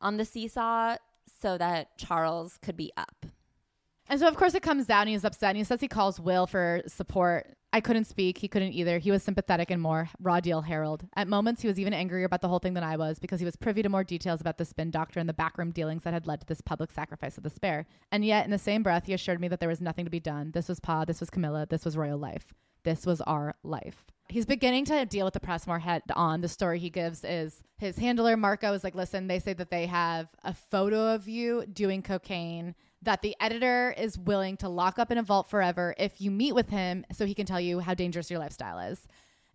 on 0.00 0.18
the 0.18 0.24
seesaw 0.24 0.96
so 1.40 1.58
that 1.58 1.96
Charles 1.98 2.58
could 2.62 2.76
be 2.76 2.92
up. 2.96 3.26
And 4.08 4.20
so, 4.20 4.28
of 4.28 4.36
course, 4.36 4.54
it 4.54 4.62
comes 4.62 4.86
down. 4.86 5.06
He's 5.06 5.24
upset. 5.24 5.50
And 5.50 5.58
he 5.58 5.64
says 5.64 5.80
he 5.80 5.88
calls 5.88 6.20
Will 6.20 6.46
for 6.46 6.82
support 6.86 7.56
I 7.74 7.80
couldn't 7.80 8.04
speak. 8.04 8.38
He 8.38 8.46
couldn't 8.46 8.72
either. 8.72 8.98
He 9.00 9.10
was 9.10 9.24
sympathetic 9.24 9.68
and 9.68 9.82
more 9.82 10.08
raw 10.20 10.38
deal 10.38 10.62
Harold. 10.62 11.08
At 11.16 11.26
moments, 11.26 11.60
he 11.60 11.66
was 11.66 11.80
even 11.80 11.92
angrier 11.92 12.24
about 12.24 12.40
the 12.40 12.46
whole 12.46 12.60
thing 12.60 12.74
than 12.74 12.84
I 12.84 12.96
was 12.96 13.18
because 13.18 13.40
he 13.40 13.44
was 13.44 13.56
privy 13.56 13.82
to 13.82 13.88
more 13.88 14.04
details 14.04 14.40
about 14.40 14.58
the 14.58 14.64
spin 14.64 14.92
doctor 14.92 15.18
and 15.18 15.28
the 15.28 15.34
backroom 15.34 15.72
dealings 15.72 16.04
that 16.04 16.14
had 16.14 16.24
led 16.24 16.40
to 16.42 16.46
this 16.46 16.60
public 16.60 16.92
sacrifice 16.92 17.36
of 17.36 17.42
the 17.42 17.50
spare. 17.50 17.84
And 18.12 18.24
yet, 18.24 18.44
in 18.44 18.52
the 18.52 18.58
same 18.58 18.84
breath, 18.84 19.06
he 19.06 19.12
assured 19.12 19.40
me 19.40 19.48
that 19.48 19.58
there 19.58 19.68
was 19.68 19.80
nothing 19.80 20.04
to 20.04 20.10
be 20.10 20.20
done. 20.20 20.52
This 20.52 20.68
was 20.68 20.78
Pa, 20.78 21.04
this 21.04 21.18
was 21.18 21.30
Camilla, 21.30 21.66
this 21.68 21.84
was 21.84 21.96
royal 21.96 22.16
life. 22.16 22.54
This 22.84 23.04
was 23.04 23.20
our 23.22 23.56
life. 23.64 24.04
He's 24.28 24.46
beginning 24.46 24.86
to 24.86 25.04
deal 25.04 25.24
with 25.24 25.34
the 25.34 25.40
press 25.40 25.66
more 25.66 25.78
head 25.78 26.02
on. 26.14 26.40
The 26.40 26.48
story 26.48 26.78
he 26.78 26.90
gives 26.90 27.24
is 27.24 27.62
his 27.76 27.98
handler, 27.98 28.36
Marko, 28.36 28.72
is 28.72 28.82
like, 28.82 28.94
listen, 28.94 29.26
they 29.26 29.38
say 29.38 29.52
that 29.52 29.70
they 29.70 29.86
have 29.86 30.28
a 30.42 30.54
photo 30.54 31.14
of 31.14 31.28
you 31.28 31.66
doing 31.66 32.02
cocaine 32.02 32.74
that 33.02 33.20
the 33.20 33.36
editor 33.38 33.94
is 33.98 34.18
willing 34.18 34.56
to 34.56 34.68
lock 34.68 34.98
up 34.98 35.10
in 35.10 35.18
a 35.18 35.22
vault 35.22 35.50
forever 35.50 35.94
if 35.98 36.20
you 36.20 36.30
meet 36.30 36.54
with 36.54 36.70
him 36.70 37.04
so 37.12 37.26
he 37.26 37.34
can 37.34 37.44
tell 37.44 37.60
you 37.60 37.80
how 37.80 37.92
dangerous 37.92 38.30
your 38.30 38.40
lifestyle 38.40 38.78
is. 38.78 39.06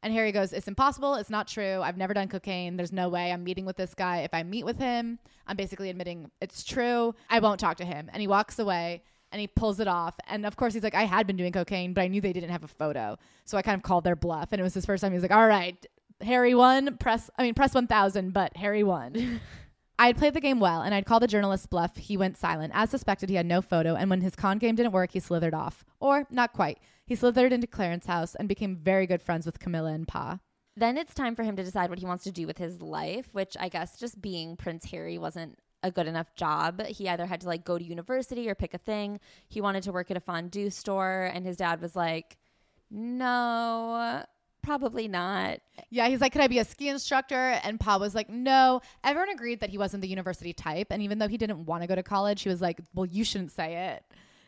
And 0.01 0.13
Harry 0.13 0.31
goes, 0.31 0.53
It's 0.53 0.67
impossible. 0.67 1.15
It's 1.15 1.29
not 1.29 1.47
true. 1.47 1.81
I've 1.81 1.97
never 1.97 2.13
done 2.13 2.27
cocaine. 2.29 2.77
There's 2.77 2.93
no 2.93 3.09
way 3.09 3.31
I'm 3.31 3.43
meeting 3.43 3.65
with 3.65 3.75
this 3.75 3.93
guy. 3.93 4.19
If 4.19 4.33
I 4.33 4.43
meet 4.43 4.65
with 4.65 4.77
him, 4.77 5.19
I'm 5.47 5.57
basically 5.57 5.89
admitting 5.89 6.31
it's 6.41 6.63
true. 6.63 7.15
I 7.29 7.39
won't 7.39 7.59
talk 7.59 7.77
to 7.77 7.85
him. 7.85 8.09
And 8.13 8.21
he 8.21 8.27
walks 8.27 8.59
away 8.59 9.03
and 9.31 9.39
he 9.39 9.47
pulls 9.47 9.79
it 9.79 9.87
off. 9.87 10.15
And 10.27 10.45
of 10.45 10.55
course, 10.55 10.73
he's 10.73 10.83
like, 10.83 10.95
I 10.95 11.03
had 11.03 11.27
been 11.27 11.37
doing 11.37 11.51
cocaine, 11.51 11.93
but 11.93 12.01
I 12.01 12.07
knew 12.07 12.21
they 12.21 12.33
didn't 12.33 12.49
have 12.49 12.63
a 12.63 12.67
photo. 12.67 13.17
So 13.45 13.57
I 13.57 13.61
kind 13.61 13.75
of 13.75 13.83
called 13.83 14.03
their 14.03 14.15
bluff. 14.15 14.49
And 14.51 14.59
it 14.59 14.63
was 14.63 14.73
his 14.73 14.85
first 14.85 15.01
time. 15.01 15.11
He 15.11 15.15
was 15.15 15.23
like, 15.23 15.31
All 15.31 15.47
right, 15.47 15.85
Harry 16.21 16.55
won. 16.55 16.97
Press, 16.97 17.29
I 17.37 17.43
mean, 17.43 17.53
press 17.53 17.73
1000, 17.73 18.33
but 18.33 18.55
Harry 18.57 18.83
won. 18.83 19.39
I 19.99 20.07
had 20.07 20.17
played 20.17 20.33
the 20.33 20.39
game 20.39 20.61
well, 20.61 20.81
and 20.81 20.95
I'd 20.95 21.05
called 21.05 21.23
the 21.23 21.27
journalist's 21.27 21.67
bluff. 21.67 21.97
He 21.97 22.15
went 22.15 22.37
silent. 22.37 22.71
As 22.73 22.89
suspected, 22.89 23.27
he 23.27 23.35
had 23.35 23.45
no 23.45 23.61
photo, 23.61 23.95
and 23.95 24.09
when 24.09 24.21
his 24.21 24.33
con 24.33 24.57
game 24.57 24.75
didn't 24.75 24.93
work, 24.93 25.11
he 25.11 25.19
slithered 25.19 25.53
off. 25.53 25.83
Or, 25.99 26.25
not 26.31 26.53
quite. 26.53 26.79
He 27.05 27.15
slithered 27.15 27.51
into 27.51 27.67
Clarence 27.67 28.05
house 28.05 28.33
and 28.33 28.47
became 28.47 28.77
very 28.77 29.05
good 29.05 29.21
friends 29.21 29.45
with 29.45 29.59
Camilla 29.59 29.91
and 29.91 30.07
Pa. 30.07 30.39
Then 30.77 30.97
it's 30.97 31.13
time 31.13 31.35
for 31.35 31.43
him 31.43 31.57
to 31.57 31.63
decide 31.63 31.89
what 31.89 31.99
he 31.99 32.05
wants 32.05 32.23
to 32.23 32.31
do 32.31 32.47
with 32.47 32.57
his 32.57 32.81
life, 32.81 33.27
which 33.33 33.57
I 33.59 33.67
guess 33.67 33.99
just 33.99 34.21
being 34.21 34.55
Prince 34.55 34.85
Harry 34.85 35.17
wasn't 35.17 35.59
a 35.83 35.91
good 35.91 36.07
enough 36.07 36.35
job. 36.35 36.81
He 36.85 37.07
either 37.07 37.25
had 37.25 37.41
to 37.41 37.47
like 37.47 37.63
go 37.63 37.77
to 37.77 37.83
university 37.83 38.49
or 38.49 38.55
pick 38.55 38.73
a 38.73 38.77
thing. 38.77 39.19
He 39.47 39.61
wanted 39.61 39.83
to 39.83 39.91
work 39.91 40.11
at 40.11 40.17
a 40.17 40.21
fondue 40.21 40.69
store, 40.69 41.31
and 41.33 41.45
his 41.45 41.57
dad 41.57 41.81
was 41.81 41.95
like, 41.95 42.37
no, 42.91 44.23
probably 44.61 45.07
not. 45.07 45.59
Yeah, 45.89 46.07
he's 46.07 46.21
like, 46.21 46.31
Could 46.31 46.41
I 46.41 46.47
be 46.47 46.59
a 46.59 46.65
ski 46.65 46.89
instructor? 46.89 47.59
And 47.63 47.79
Pa 47.79 47.97
was 47.97 48.15
like, 48.15 48.29
No. 48.29 48.81
Everyone 49.03 49.29
agreed 49.29 49.59
that 49.61 49.69
he 49.69 49.77
wasn't 49.77 50.01
the 50.01 50.07
university 50.07 50.53
type. 50.53 50.87
And 50.91 51.01
even 51.01 51.19
though 51.19 51.27
he 51.27 51.37
didn't 51.37 51.65
want 51.65 51.83
to 51.83 51.87
go 51.87 51.95
to 51.95 52.03
college, 52.03 52.41
he 52.41 52.49
was 52.49 52.61
like, 52.61 52.79
Well, 52.93 53.05
you 53.05 53.23
shouldn't 53.23 53.51
say 53.51 53.93
it. 53.93 54.03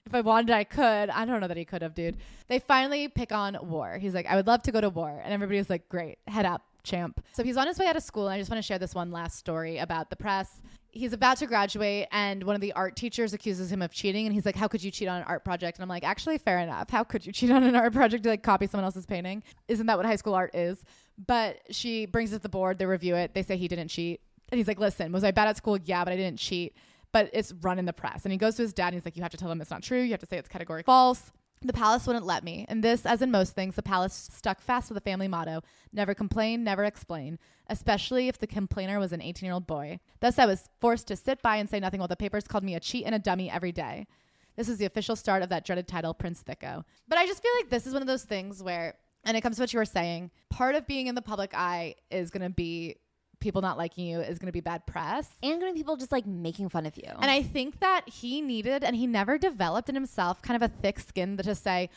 If 0.06 0.16
I 0.16 0.22
wanted, 0.22 0.52
I 0.52 0.64
could. 0.64 1.10
I 1.10 1.26
don't 1.26 1.42
know 1.42 1.48
that 1.48 1.58
he 1.58 1.66
could 1.66 1.84
have, 1.84 1.94
dude. 1.94 2.18
They 2.48 2.60
finally 2.60 3.08
pick 3.08 3.32
on 3.32 3.58
war. 3.62 4.00
He's 4.00 4.16
like, 4.16 4.26
I 4.26 4.36
would 4.36 4.48
love 4.48 4.64
to 4.64 4.72
go 4.72 4.82
to 4.82 4.90
war. 4.90 5.22
And 5.24 5.34
everybody 5.34 5.58
was 5.58 5.70
like, 5.70 5.88
Great, 5.90 6.18
head 6.28 6.46
up, 6.46 6.64
champ. 6.84 7.24
So 7.34 7.44
he's 7.44 7.58
on 7.58 7.68
his 7.68 7.80
way 7.80 7.88
out 7.88 7.96
of 7.96 8.04
school. 8.04 8.28
And 8.28 8.36
I 8.36 8.40
just 8.40 8.50
want 8.50 8.62
to 8.62 8.68
share 8.68 8.80
this 8.80 8.96
one 8.96 9.12
last 9.12 9.38
story 9.38 9.78
about 9.78 10.10
the 10.10 10.16
press 10.16 10.62
he's 10.92 11.14
about 11.14 11.38
to 11.38 11.46
graduate 11.48 12.08
and 12.12 12.44
one 12.44 12.56
of 12.56 12.62
the 12.62 12.74
art 12.74 12.96
teachers 12.96 13.34
accuses 13.34 13.72
him 13.72 13.82
of 13.82 13.92
cheating 13.92 14.26
and 14.26 14.34
he's 14.34 14.46
like 14.46 14.56
how 14.56 14.68
could 14.68 14.84
you 14.84 14.92
cheat 14.92 15.08
on 15.08 15.18
an 15.18 15.24
art 15.24 15.44
project? 15.44 15.78
And 15.78 15.84
i'm 15.84 15.90
like 15.90 16.04
actually 16.04 16.38
fair 16.38 16.60
enough. 16.60 16.90
How 16.90 17.04
could 17.04 17.26
you 17.26 17.32
cheat 17.38 17.52
on 17.52 17.64
an 17.64 17.76
art 17.76 17.94
project? 17.94 18.24
To 18.24 18.30
like 18.30 18.44
copy 18.44 18.68
someone 18.68 18.86
else's 18.86 19.06
painting? 19.06 19.44
Isn't 19.68 19.88
that 19.88 19.98
what 19.98 20.06
high 20.06 20.16
school 20.16 20.34
art 20.34 20.54
is? 20.56 20.84
But 21.28 21.60
she 21.70 22.06
brings 22.06 22.34
it 22.34 22.38
to 22.38 22.44
the 22.44 22.50
board 22.50 22.78
they 22.78 22.86
review 22.86 23.16
it 23.16 23.34
they 23.34 23.44
say 23.44 23.58
he 23.58 23.68
didn't 23.68 23.88
cheat. 23.88 24.22
And 24.50 24.58
he's 24.58 24.68
like 24.68 24.80
listen 24.80 25.12
was 25.12 25.24
i 25.24 25.32
bad 25.32 25.48
at 25.48 25.58
school? 25.58 25.78
Yeah 25.84 26.04
but 26.04 26.14
i 26.14 26.18
didn't 26.18 26.40
cheat. 26.40 26.76
But 27.14 27.30
it's 27.34 27.52
run 27.62 27.78
in 27.78 27.86
the 27.86 27.94
press. 27.94 28.24
And 28.24 28.32
he 28.32 28.38
goes 28.38 28.56
to 28.56 28.62
his 28.62 28.74
dad 28.74 28.88
and 28.88 28.96
he's 28.96 29.06
like 29.06 29.16
you 29.16 29.24
have 29.24 29.32
to 29.32 29.38
tell 29.38 29.50
them 29.50 29.62
it's 29.62 29.72
not 29.72 29.84
true. 29.84 30.02
You 30.02 30.12
have 30.12 30.20
to 30.20 30.26
say 30.26 30.38
it's 30.38 30.50
categorically 30.50 30.84
false 30.84 31.32
the 31.62 31.74
palace 31.74 32.08
wouldn't 32.08 32.26
let 32.26 32.44
me. 32.44 32.66
And 32.68 32.84
this, 32.84 33.06
as 33.06 33.22
in 33.22 33.30
most 33.30 33.54
things, 33.54 33.76
the 33.76 33.84
palace 33.84 34.30
stuck 34.32 34.62
fast 34.62 34.88
to 34.88 34.94
the 34.94 35.02
family 35.02 35.28
motto 35.28 35.62
never 35.94 36.14
complain, 36.14 36.64
never 36.64 36.84
explain, 36.84 37.38
especially 37.68 38.28
if 38.28 38.40
the 38.40 38.48
complainer 38.48 39.00
was 39.00 39.14
an 39.14 39.22
18 39.22 39.46
year 39.46 39.54
old 39.54 39.68
boy. 39.68 40.00
Thus, 40.20 40.40
I 40.40 40.46
was 40.46 40.70
forced 40.80 41.08
to 41.08 41.16
sit 41.16 41.42
by 41.42 41.58
and 41.58 41.70
say 41.70 41.80
nothing 41.80 42.00
while 42.00 42.08
the 42.08 42.16
papers 42.16 42.48
called 42.48 42.64
me 42.64 42.76
a 42.76 42.80
cheat 42.80 43.06
and 43.06 43.14
a 43.14 43.20
dummy 43.20 43.50
every 43.50 43.72
day. 43.72 44.08
This 44.56 44.68
was 44.68 44.78
the 44.78 44.86
official 44.86 45.16
start 45.16 45.44
of 45.44 45.50
that 45.50 45.66
dreaded 45.66 45.88
title, 45.88 46.14
Prince 46.14 46.44
Thicko. 46.44 46.84
But 47.08 47.18
I 47.18 47.26
just 47.26 47.42
feel 47.42 47.52
like 47.60 47.70
this 47.70 47.88
is 47.88 47.94
one 47.94 48.02
of 48.02 48.08
those 48.08 48.24
things 48.24 48.62
where, 48.62 48.96
and 49.24 49.38
it 49.38 49.42
comes 49.42 49.58
to 49.58 49.62
what 49.62 49.72
you 49.72 49.80
were 49.80 49.86
saying, 49.86 50.32
part 50.50 50.76
of 50.76 50.88
being 50.88 51.08
in 51.08 51.16
the 51.16 51.22
public 51.22 51.54
eye 51.54 51.96
is 52.10 52.32
going 52.32 52.44
to 52.44 52.50
be 52.50 52.98
people 53.42 53.62
not 53.62 53.78
liking 53.78 54.08
you 54.08 54.22
is 54.22 54.40
going 54.40 54.48
to 54.48 54.54
be 54.54 54.62
bad 54.62 54.86
press 54.86 55.28
and 55.44 55.60
going 55.60 55.72
to 55.72 55.76
be 55.76 55.80
people 55.80 55.98
just 55.98 56.12
like 56.12 56.26
making 56.26 56.70
fun 56.70 56.86
of 56.86 56.96
you. 56.96 57.10
And 57.20 57.30
I 57.30 57.42
think 57.44 57.82
that 57.82 58.08
he 58.08 58.42
needed, 58.42 58.84
and 58.84 58.96
he 58.96 59.08
never 59.08 59.38
developed 59.38 59.90
in 59.90 59.96
himself, 59.96 60.42
kind 60.42 60.64
of 60.64 60.72
a 60.72 60.74
thick 60.82 61.00
skin 61.00 61.36
to 61.38 61.44
just 61.44 61.64
say, 61.64 61.90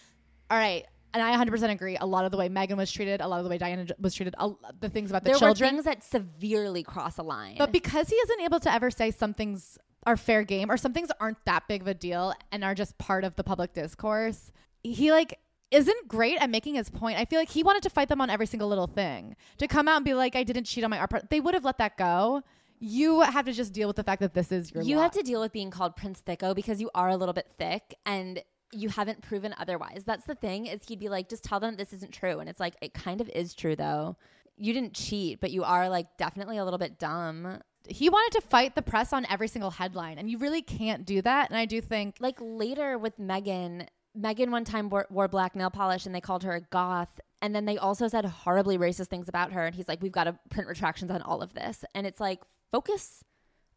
all 0.50 0.58
right, 0.58 0.84
and 1.12 1.22
I 1.22 1.36
100% 1.36 1.70
agree. 1.70 1.96
A 2.00 2.06
lot 2.06 2.24
of 2.24 2.32
the 2.32 2.36
way 2.36 2.48
Meghan 2.48 2.76
was 2.76 2.90
treated, 2.90 3.20
a 3.20 3.28
lot 3.28 3.38
of 3.38 3.44
the 3.44 3.50
way 3.50 3.58
Diana 3.58 3.86
was 4.00 4.14
treated, 4.14 4.34
the 4.80 4.88
things 4.88 5.10
about 5.10 5.22
the 5.22 5.30
there 5.30 5.38
children. 5.38 5.76
were 5.76 5.82
things 5.82 5.84
that 5.84 6.02
severely 6.02 6.82
cross 6.82 7.18
a 7.18 7.22
line. 7.22 7.54
But 7.56 7.70
because 7.70 8.08
he 8.08 8.16
isn't 8.16 8.40
able 8.40 8.58
to 8.58 8.72
ever 8.72 8.90
say 8.90 9.12
some 9.12 9.32
things 9.32 9.78
are 10.06 10.16
fair 10.16 10.42
game 10.42 10.70
or 10.70 10.76
some 10.76 10.92
things 10.92 11.10
aren't 11.20 11.42
that 11.44 11.68
big 11.68 11.82
of 11.82 11.86
a 11.86 11.94
deal 11.94 12.34
and 12.50 12.64
are 12.64 12.74
just 12.74 12.98
part 12.98 13.22
of 13.22 13.36
the 13.36 13.44
public 13.44 13.72
discourse, 13.74 14.50
he 14.82 15.12
like 15.12 15.38
isn't 15.74 16.08
great 16.08 16.38
at 16.40 16.48
making 16.48 16.76
his 16.76 16.88
point. 16.88 17.18
I 17.18 17.24
feel 17.24 17.38
like 17.38 17.50
he 17.50 17.62
wanted 17.62 17.82
to 17.82 17.90
fight 17.90 18.08
them 18.08 18.20
on 18.20 18.30
every 18.30 18.46
single 18.46 18.68
little 18.68 18.86
thing. 18.86 19.36
To 19.58 19.66
come 19.66 19.88
out 19.88 19.96
and 19.96 20.04
be 20.04 20.14
like, 20.14 20.36
I 20.36 20.44
didn't 20.44 20.64
cheat 20.64 20.84
on 20.84 20.90
my 20.90 20.98
art 20.98 21.10
part, 21.10 21.30
they 21.30 21.40
would 21.40 21.54
have 21.54 21.64
let 21.64 21.78
that 21.78 21.96
go. 21.96 22.42
You 22.80 23.20
have 23.20 23.44
to 23.46 23.52
just 23.52 23.72
deal 23.72 23.88
with 23.88 23.96
the 23.96 24.04
fact 24.04 24.20
that 24.20 24.34
this 24.34 24.52
is 24.52 24.72
your 24.72 24.82
You 24.82 24.96
lot. 24.96 25.02
have 25.02 25.12
to 25.12 25.22
deal 25.22 25.40
with 25.40 25.52
being 25.52 25.70
called 25.70 25.96
Prince 25.96 26.22
Thicko 26.26 26.54
because 26.54 26.80
you 26.80 26.90
are 26.94 27.08
a 27.08 27.16
little 27.16 27.32
bit 27.32 27.48
thick 27.58 27.94
and 28.04 28.42
you 28.72 28.88
haven't 28.88 29.22
proven 29.22 29.54
otherwise. 29.58 30.04
That's 30.04 30.24
the 30.24 30.34
thing 30.34 30.66
is 30.66 30.80
he'd 30.86 30.98
be 30.98 31.08
like, 31.08 31.28
just 31.28 31.44
tell 31.44 31.60
them 31.60 31.76
this 31.76 31.92
isn't 31.92 32.12
true. 32.12 32.40
And 32.40 32.48
it's 32.48 32.60
like, 32.60 32.74
it 32.82 32.92
kind 32.94 33.20
of 33.20 33.28
is 33.30 33.54
true 33.54 33.76
though. 33.76 34.16
You 34.56 34.72
didn't 34.72 34.94
cheat, 34.94 35.40
but 35.40 35.50
you 35.50 35.64
are 35.64 35.88
like 35.88 36.06
definitely 36.18 36.58
a 36.58 36.64
little 36.64 36.78
bit 36.78 36.98
dumb. 36.98 37.60
He 37.88 38.08
wanted 38.08 38.40
to 38.40 38.46
fight 38.46 38.74
the 38.74 38.82
press 38.82 39.12
on 39.12 39.26
every 39.28 39.48
single 39.48 39.70
headline, 39.70 40.16
and 40.16 40.30
you 40.30 40.38
really 40.38 40.62
can't 40.62 41.04
do 41.04 41.20
that. 41.20 41.50
And 41.50 41.58
I 41.58 41.66
do 41.66 41.82
think, 41.82 42.16
like 42.18 42.36
later 42.40 42.96
with 42.96 43.18
Meghan, 43.18 43.86
Meghan 44.18 44.50
one 44.50 44.64
time 44.64 44.88
wore, 44.88 45.06
wore, 45.10 45.28
black 45.28 45.56
nail 45.56 45.70
polish 45.70 46.06
and 46.06 46.14
they 46.14 46.20
called 46.20 46.44
her 46.44 46.52
a 46.52 46.60
goth. 46.60 47.20
And 47.42 47.54
then 47.54 47.64
they 47.64 47.78
also 47.78 48.08
said 48.08 48.24
horribly 48.24 48.78
racist 48.78 49.08
things 49.08 49.28
about 49.28 49.52
her. 49.52 49.66
And 49.66 49.74
he's 49.74 49.88
like, 49.88 50.02
we've 50.02 50.12
got 50.12 50.24
to 50.24 50.38
print 50.50 50.68
retractions 50.68 51.10
on 51.10 51.20
all 51.22 51.42
of 51.42 51.54
this. 51.54 51.84
And 51.94 52.06
it's 52.06 52.20
like, 52.20 52.40
focus 52.70 53.24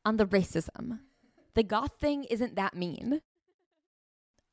on 0.06 0.18
the 0.18 0.26
racism. 0.26 1.00
The 1.56 1.64
goth 1.64 1.94
thing 2.00 2.24
isn't 2.26 2.56
that 2.56 2.76
mean 2.76 3.22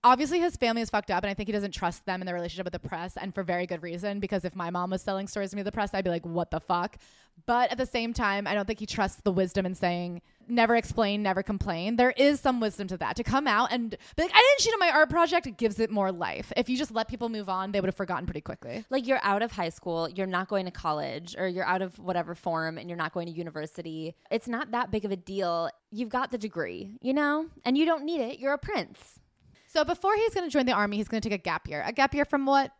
obviously 0.04 0.38
his 0.38 0.56
family 0.56 0.82
is 0.82 0.90
fucked 0.90 1.10
up 1.10 1.24
and 1.24 1.30
I 1.30 1.34
think 1.34 1.48
he 1.48 1.52
doesn't 1.52 1.72
trust 1.72 2.04
them 2.04 2.20
in 2.20 2.26
their 2.26 2.34
relationship 2.34 2.66
with 2.66 2.74
the 2.74 2.88
press 2.88 3.16
and 3.16 3.34
for 3.34 3.42
very 3.42 3.66
good 3.66 3.82
reason 3.82 4.20
because 4.20 4.44
if 4.44 4.54
my 4.54 4.70
mom 4.70 4.90
was 4.90 5.02
selling 5.02 5.26
stories 5.26 5.50
to 5.50 5.56
me 5.56 5.60
to 5.60 5.64
the 5.64 5.72
press 5.72 5.92
I'd 5.94 6.04
be 6.04 6.10
like 6.10 6.26
what 6.26 6.50
the 6.50 6.60
fuck 6.60 6.98
but 7.46 7.72
at 7.72 7.78
the 7.78 7.86
same 7.86 8.12
time 8.12 8.46
I 8.46 8.54
don't 8.54 8.66
think 8.66 8.78
he 8.78 8.86
trusts 8.86 9.22
the 9.22 9.32
wisdom 9.32 9.64
in 9.66 9.74
saying 9.74 10.20
never 10.48 10.76
explain 10.76 11.22
never 11.22 11.42
complain. 11.42 11.96
There 11.96 12.12
is 12.16 12.40
some 12.40 12.60
wisdom 12.60 12.88
to 12.88 12.96
that 12.98 13.16
to 13.16 13.24
come 13.24 13.46
out 13.46 13.72
and 13.72 13.90
be 13.90 14.22
like 14.22 14.32
I 14.34 14.40
didn't 14.40 14.60
cheat 14.60 14.72
on 14.72 14.80
my 14.80 14.90
art 14.90 15.10
project 15.10 15.46
it 15.46 15.56
gives 15.56 15.78
it 15.80 15.90
more 15.90 16.12
life. 16.12 16.52
If 16.56 16.68
you 16.68 16.76
just 16.76 16.90
let 16.90 17.08
people 17.08 17.28
move 17.28 17.48
on 17.48 17.72
they 17.72 17.80
would 17.80 17.88
have 17.88 17.96
forgotten 17.96 18.26
pretty 18.26 18.40
quickly. 18.40 18.84
Like 18.90 19.06
you're 19.06 19.20
out 19.22 19.42
of 19.42 19.52
high 19.52 19.68
school 19.68 20.08
you're 20.08 20.26
not 20.26 20.48
going 20.48 20.64
to 20.66 20.70
college 20.70 21.34
or 21.38 21.48
you're 21.48 21.66
out 21.66 21.82
of 21.82 21.98
whatever 21.98 22.34
form 22.34 22.78
and 22.78 22.88
you're 22.88 22.98
not 22.98 23.12
going 23.12 23.26
to 23.26 23.32
university. 23.32 24.14
It's 24.30 24.48
not 24.48 24.70
that 24.72 24.90
big 24.90 25.04
of 25.04 25.10
a 25.10 25.16
deal. 25.16 25.70
You've 25.90 26.08
got 26.10 26.30
the 26.30 26.38
degree 26.38 26.94
you 27.00 27.14
know? 27.14 27.46
And 27.64 27.76
you 27.76 27.84
don't 27.84 28.04
need 28.04 28.20
it. 28.20 28.38
You're 28.38 28.54
a 28.54 28.58
prince. 28.58 29.20
So 29.66 29.84
before 29.84 30.14
he's 30.16 30.34
going 30.34 30.48
to 30.48 30.52
join 30.52 30.66
the 30.66 30.72
army, 30.72 30.96
he's 30.96 31.08
going 31.08 31.20
to 31.20 31.28
take 31.28 31.38
a 31.38 31.42
gap 31.42 31.68
year. 31.68 31.82
A 31.84 31.92
gap 31.92 32.14
year 32.14 32.24
from 32.24 32.46
what? 32.46 32.70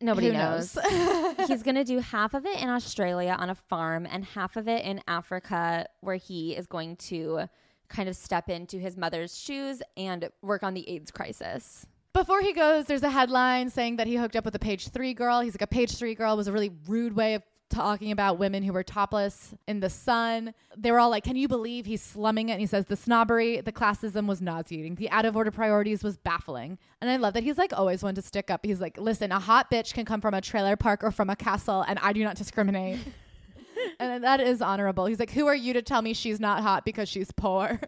Nobody 0.00 0.28
Who 0.28 0.32
knows. 0.32 0.76
knows. 0.76 1.34
he's 1.48 1.62
going 1.62 1.74
to 1.74 1.84
do 1.84 1.98
half 1.98 2.34
of 2.34 2.46
it 2.46 2.60
in 2.60 2.68
Australia 2.68 3.36
on 3.38 3.50
a 3.50 3.54
farm 3.54 4.06
and 4.10 4.24
half 4.24 4.56
of 4.56 4.66
it 4.66 4.84
in 4.84 5.02
Africa, 5.06 5.86
where 6.00 6.16
he 6.16 6.56
is 6.56 6.66
going 6.66 6.96
to 6.96 7.42
kind 7.88 8.08
of 8.08 8.16
step 8.16 8.48
into 8.48 8.78
his 8.78 8.96
mother's 8.96 9.38
shoes 9.38 9.82
and 9.96 10.30
work 10.42 10.62
on 10.62 10.74
the 10.74 10.88
AIDS 10.88 11.10
crisis. 11.10 11.86
Before 12.12 12.40
he 12.40 12.52
goes, 12.52 12.86
there's 12.86 13.02
a 13.02 13.10
headline 13.10 13.70
saying 13.70 13.96
that 13.96 14.06
he 14.06 14.16
hooked 14.16 14.36
up 14.36 14.44
with 14.44 14.54
a 14.54 14.58
page 14.58 14.88
three 14.88 15.14
girl. 15.14 15.40
He's 15.40 15.54
like, 15.54 15.62
a 15.62 15.66
page 15.66 15.96
three 15.96 16.14
girl 16.14 16.36
was 16.36 16.48
a 16.48 16.52
really 16.52 16.72
rude 16.88 17.14
way 17.14 17.34
of 17.34 17.42
talking 17.70 18.12
about 18.12 18.38
women 18.38 18.62
who 18.62 18.72
were 18.72 18.82
topless 18.82 19.54
in 19.66 19.80
the 19.80 19.88
sun. 19.88 20.52
They 20.76 20.92
were 20.92 20.98
all 20.98 21.10
like, 21.10 21.24
Can 21.24 21.36
you 21.36 21.48
believe 21.48 21.86
he's 21.86 22.02
slumming 22.02 22.48
it? 22.48 22.52
And 22.52 22.60
he 22.60 22.66
says, 22.66 22.84
The 22.84 22.96
snobbery, 22.96 23.60
the 23.60 23.72
classism 23.72 24.26
was 24.26 24.42
nauseating. 24.42 24.96
The 24.96 25.08
out 25.10 25.24
of 25.24 25.36
order 25.36 25.50
priorities 25.50 26.02
was 26.02 26.18
baffling. 26.18 26.78
And 27.00 27.10
I 27.10 27.16
love 27.16 27.34
that 27.34 27.42
he's 27.42 27.56
like 27.56 27.72
always 27.72 28.02
one 28.02 28.14
to 28.16 28.22
stick 28.22 28.50
up. 28.50 28.64
He's 28.64 28.80
like, 28.80 28.98
Listen, 28.98 29.32
a 29.32 29.40
hot 29.40 29.70
bitch 29.70 29.94
can 29.94 30.04
come 30.04 30.20
from 30.20 30.34
a 30.34 30.40
trailer 30.40 30.76
park 30.76 31.02
or 31.02 31.10
from 31.10 31.30
a 31.30 31.36
castle, 31.36 31.82
and 31.82 31.98
I 32.00 32.12
do 32.12 32.22
not 32.22 32.36
discriminate. 32.36 32.98
and 34.00 34.22
that 34.22 34.40
is 34.40 34.60
honorable. 34.60 35.06
He's 35.06 35.20
like, 35.20 35.30
Who 35.30 35.46
are 35.46 35.56
you 35.56 35.72
to 35.72 35.82
tell 35.82 36.02
me 36.02 36.12
she's 36.12 36.40
not 36.40 36.62
hot 36.62 36.84
because 36.84 37.08
she's 37.08 37.32
poor? 37.32 37.80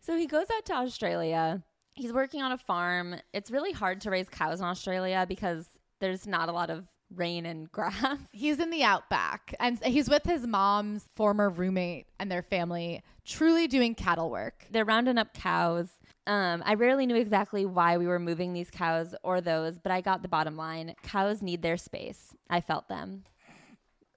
So 0.00 0.16
he 0.16 0.26
goes 0.26 0.46
out 0.54 0.64
to 0.66 0.74
Australia. 0.74 1.62
He's 1.94 2.12
working 2.12 2.42
on 2.42 2.52
a 2.52 2.58
farm. 2.58 3.16
It's 3.32 3.50
really 3.50 3.72
hard 3.72 4.00
to 4.02 4.10
raise 4.10 4.28
cows 4.28 4.60
in 4.60 4.66
Australia 4.66 5.24
because 5.28 5.66
there's 6.00 6.26
not 6.26 6.48
a 6.48 6.52
lot 6.52 6.70
of 6.70 6.84
rain 7.14 7.46
and 7.46 7.70
grass. 7.72 8.18
He's 8.32 8.60
in 8.60 8.70
the 8.70 8.82
outback 8.82 9.54
and 9.60 9.82
he's 9.84 10.08
with 10.08 10.24
his 10.24 10.46
mom's 10.46 11.08
former 11.14 11.50
roommate 11.50 12.06
and 12.18 12.30
their 12.30 12.42
family, 12.42 13.02
truly 13.24 13.66
doing 13.66 13.94
cattle 13.94 14.30
work. 14.30 14.66
They're 14.70 14.84
rounding 14.84 15.18
up 15.18 15.34
cows. 15.34 15.88
Um, 16.26 16.62
I 16.64 16.74
rarely 16.74 17.06
knew 17.06 17.16
exactly 17.16 17.66
why 17.66 17.98
we 17.98 18.06
were 18.06 18.18
moving 18.18 18.54
these 18.54 18.70
cows 18.70 19.14
or 19.22 19.40
those, 19.40 19.78
but 19.78 19.92
I 19.92 20.00
got 20.00 20.22
the 20.22 20.28
bottom 20.28 20.56
line. 20.56 20.94
Cows 21.02 21.42
need 21.42 21.60
their 21.62 21.76
space. 21.76 22.34
I 22.48 22.60
felt 22.60 22.88
them. 22.88 23.24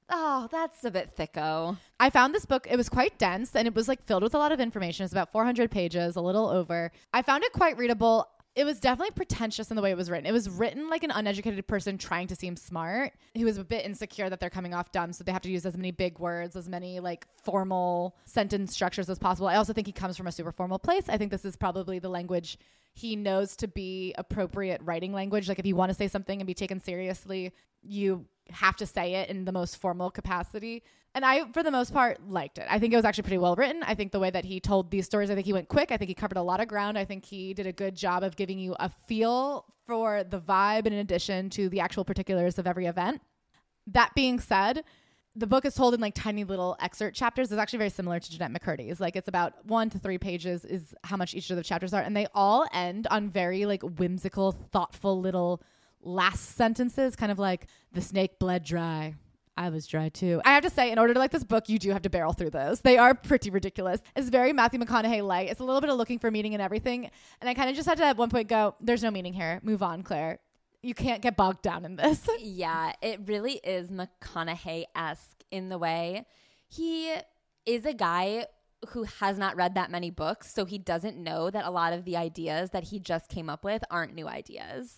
Oh, 0.10 0.48
that's 0.50 0.86
a 0.86 0.92
bit 0.92 1.18
thicko. 1.18 1.78
I 2.00 2.10
found 2.10 2.34
this 2.34 2.46
book, 2.46 2.66
it 2.70 2.78
was 2.78 2.88
quite 2.88 3.18
dense 3.18 3.56
and 3.56 3.68
it 3.68 3.76
was 3.76 3.90
like 3.90 4.06
filled 4.06 4.24
with 4.24 4.36
a 4.36 4.38
lot 4.38 4.54
of 4.54 4.62
information. 4.62 5.04
It's 5.04 5.12
about 5.12 5.34
400 5.34 5.70
pages, 5.70 6.16
a 6.16 6.22
little 6.22 6.48
over. 6.48 6.92
I 7.14 7.22
found 7.22 7.44
it 7.44 7.52
quite 7.52 7.78
readable. 7.78 8.30
It 8.58 8.66
was 8.66 8.80
definitely 8.80 9.12
pretentious 9.12 9.70
in 9.70 9.76
the 9.76 9.84
way 9.84 9.92
it 9.92 9.98
was 9.98 10.10
written. 10.10 10.26
It 10.26 10.32
was 10.32 10.50
written 10.50 10.90
like 10.90 11.04
an 11.04 11.12
uneducated 11.12 11.68
person 11.68 11.96
trying 12.00 12.26
to 12.26 12.36
seem 12.36 12.56
smart, 12.56 13.14
who 13.38 13.46
was 13.46 13.60
a 13.60 13.64
bit 13.64 13.86
insecure 13.86 14.32
that 14.32 14.40
they're 14.40 14.50
coming 14.50 14.74
off 14.74 14.92
dumb. 14.92 15.14
So 15.14 15.24
they 15.24 15.32
have 15.32 15.44
to 15.44 15.52
use 15.52 15.64
as 15.64 15.78
many 15.78 15.92
big 15.92 16.18
words, 16.18 16.56
as 16.56 16.68
many 16.68 17.00
like 17.00 17.28
formal 17.44 18.16
sentence 18.26 18.74
structures 18.74 19.12
as 19.12 19.20
possible. 19.20 19.48
I 19.48 19.58
also 19.58 19.74
think 19.74 19.86
he 19.86 19.94
comes 19.94 20.18
from 20.18 20.26
a 20.26 20.32
super 20.32 20.52
formal 20.52 20.80
place. 20.80 21.04
I 21.08 21.18
think 21.18 21.30
this 21.30 21.46
is 21.46 21.56
probably 21.56 22.00
the 22.00 22.10
language 22.10 22.58
he 22.98 23.16
knows 23.16 23.56
to 23.58 23.68
be 23.68 24.16
appropriate 24.18 24.82
writing 24.84 25.14
language. 25.14 25.48
Like 25.48 25.60
if 25.60 25.68
you 25.68 25.76
want 25.76 25.92
to 25.92 25.94
say 25.96 26.08
something 26.08 26.42
and 26.42 26.48
be 26.48 26.56
taken 26.56 26.80
seriously, 26.80 27.54
you 27.84 28.26
have 28.50 28.76
to 28.78 28.88
say 28.88 29.16
it 29.16 29.30
in 29.30 29.46
the 29.46 29.52
most 29.52 29.78
formal 29.78 30.10
capacity. 30.10 30.82
And 31.14 31.24
I, 31.24 31.52
for 31.52 31.62
the 31.62 31.70
most 31.70 31.94
part, 31.94 32.28
liked 32.28 32.58
it. 32.58 32.66
I 32.68 32.80
think 32.80 32.94
it 32.94 32.96
was 32.96 33.06
actually 33.06 33.24
pretty 33.24 33.38
well 33.38 33.56
written. 33.56 33.84
I 33.84 33.94
think 33.94 34.12
the 34.12 34.20
way 34.20 34.32
that 34.32 34.46
he 34.46 34.60
told 34.60 34.90
these 34.90 35.06
stories, 35.06 35.30
I 35.30 35.36
think 35.36 35.46
he 35.46 35.54
went 35.54 35.68
quick. 35.68 35.92
I 35.92 35.98
think 35.98 36.10
he 36.10 36.16
covered 36.16 36.38
a 36.38 36.42
lot 36.42 36.60
of 36.60 36.68
ground. 36.68 36.98
I 36.98 37.06
think 37.06 37.24
he 37.24 37.54
did 37.54 37.68
a 37.68 37.72
good 37.72 37.96
job 37.96 38.24
of 38.24 38.36
giving 38.36 38.58
you 38.58 38.76
a 38.80 38.90
feel 39.08 39.66
for 39.86 40.24
the 40.24 40.40
vibe 40.40 40.88
in 40.88 40.94
addition 40.94 41.52
to 41.52 41.70
the 41.70 41.82
actual 41.82 42.04
particulars 42.04 42.58
of 42.58 42.66
every 42.66 42.88
event. 42.88 43.22
That 43.86 44.12
being 44.16 44.40
said, 44.40 44.84
the 45.38 45.48
book 45.48 45.66
is 45.66 45.76
told 45.76 45.94
in 45.94 46.02
like 46.02 46.16
tiny 46.16 46.44
little 46.44 46.76
excerpt 46.80 47.16
chapters. 47.16 47.52
It's 47.52 47.60
actually 47.60 47.80
very 47.80 47.90
similar 47.90 48.20
to 48.20 48.32
Jennette 48.32 48.52
McCurdy's. 48.52 49.00
Like 49.00 49.16
it's 49.16 49.28
about 49.28 49.66
one 49.66 49.90
to 49.92 50.00
three 50.00 50.18
pages 50.18 50.66
is 50.66 50.96
how 51.04 51.16
much 51.16 51.36
each 51.36 51.50
of 51.50 51.58
the 51.58 51.64
chapters 51.64 51.94
are, 51.94 52.02
and 52.02 52.16
they 52.16 52.28
all 52.34 52.66
end 52.74 53.08
on 53.12 53.30
very 53.30 53.66
like 53.66 53.84
whimsical, 53.84 54.52
thoughtful 54.52 55.22
little 55.22 55.62
last 56.02 56.56
sentences, 56.56 57.16
kind 57.16 57.32
of 57.32 57.40
like 57.40 57.68
the 57.94 58.02
snake 58.02 58.40
bled 58.40 58.64
dry. 58.64 59.16
I 59.58 59.70
was 59.70 59.88
dry 59.88 60.10
too. 60.10 60.40
I 60.46 60.54
have 60.54 60.64
to 60.64 60.70
say, 60.70 60.92
in 60.92 61.00
order 61.00 61.14
to 61.16 61.20
like 61.20 61.32
this 61.32 61.44
book, 61.44 61.68
you 61.68 61.80
do 61.80 61.92
have 61.92 62.04
to 62.04 62.12
barrel 62.12 62.34
through 62.34 62.52
those. 62.52 62.82
They 62.82 62.98
are 62.98 63.16
pretty 63.16 63.50
ridiculous. 63.50 64.02
It's 64.16 64.30
very 64.30 64.54
Matthew 64.54 64.80
McConaughey 64.80 65.26
light. 65.26 65.50
It's 65.50 65.60
a 65.60 65.64
little 65.64 65.82
bit 65.82 65.90
of 65.90 65.98
looking 65.98 66.20
for 66.20 66.30
meaning 66.30 66.54
and 66.54 66.62
everything. 66.62 67.10
And 67.42 67.50
I 67.50 67.56
kind 67.56 67.70
of 67.70 67.76
just 67.76 67.88
had 67.88 67.98
to 67.98 68.06
at 68.06 68.18
one 68.18 68.30
point 68.30 68.50
go, 68.50 68.76
there's 68.80 69.02
no 69.02 69.10
meaning 69.10 69.34
here. 69.34 69.60
Move 69.64 69.82
on, 69.82 70.04
Claire. 70.04 70.40
You 70.82 70.94
can't 70.94 71.22
get 71.22 71.36
bogged 71.36 71.62
down 71.62 71.86
in 71.86 71.96
this. 71.96 72.28
yeah, 72.40 72.94
it 73.02 73.22
really 73.26 73.54
is 73.64 73.90
McConaughey 73.90 74.86
esque 74.96 75.44
in 75.52 75.70
the 75.70 75.78
way 75.78 76.26
he 76.68 77.14
is 77.66 77.86
a 77.86 77.94
guy 77.94 78.46
who 78.90 79.04
has 79.04 79.38
not 79.38 79.56
read 79.56 79.76
that 79.76 79.90
many 79.90 80.12
books, 80.12 80.54
so 80.54 80.66
he 80.66 80.78
doesn't 80.78 81.18
know 81.18 81.50
that 81.50 81.66
a 81.66 81.72
lot 81.72 81.94
of 81.94 82.06
the 82.06 82.16
ideas 82.16 82.70
that 82.72 82.84
he 82.86 83.00
just 83.00 83.30
came 83.30 83.50
up 83.50 83.64
with 83.64 83.84
aren't 83.90 84.14
new 84.14 84.28
ideas. 84.28 84.98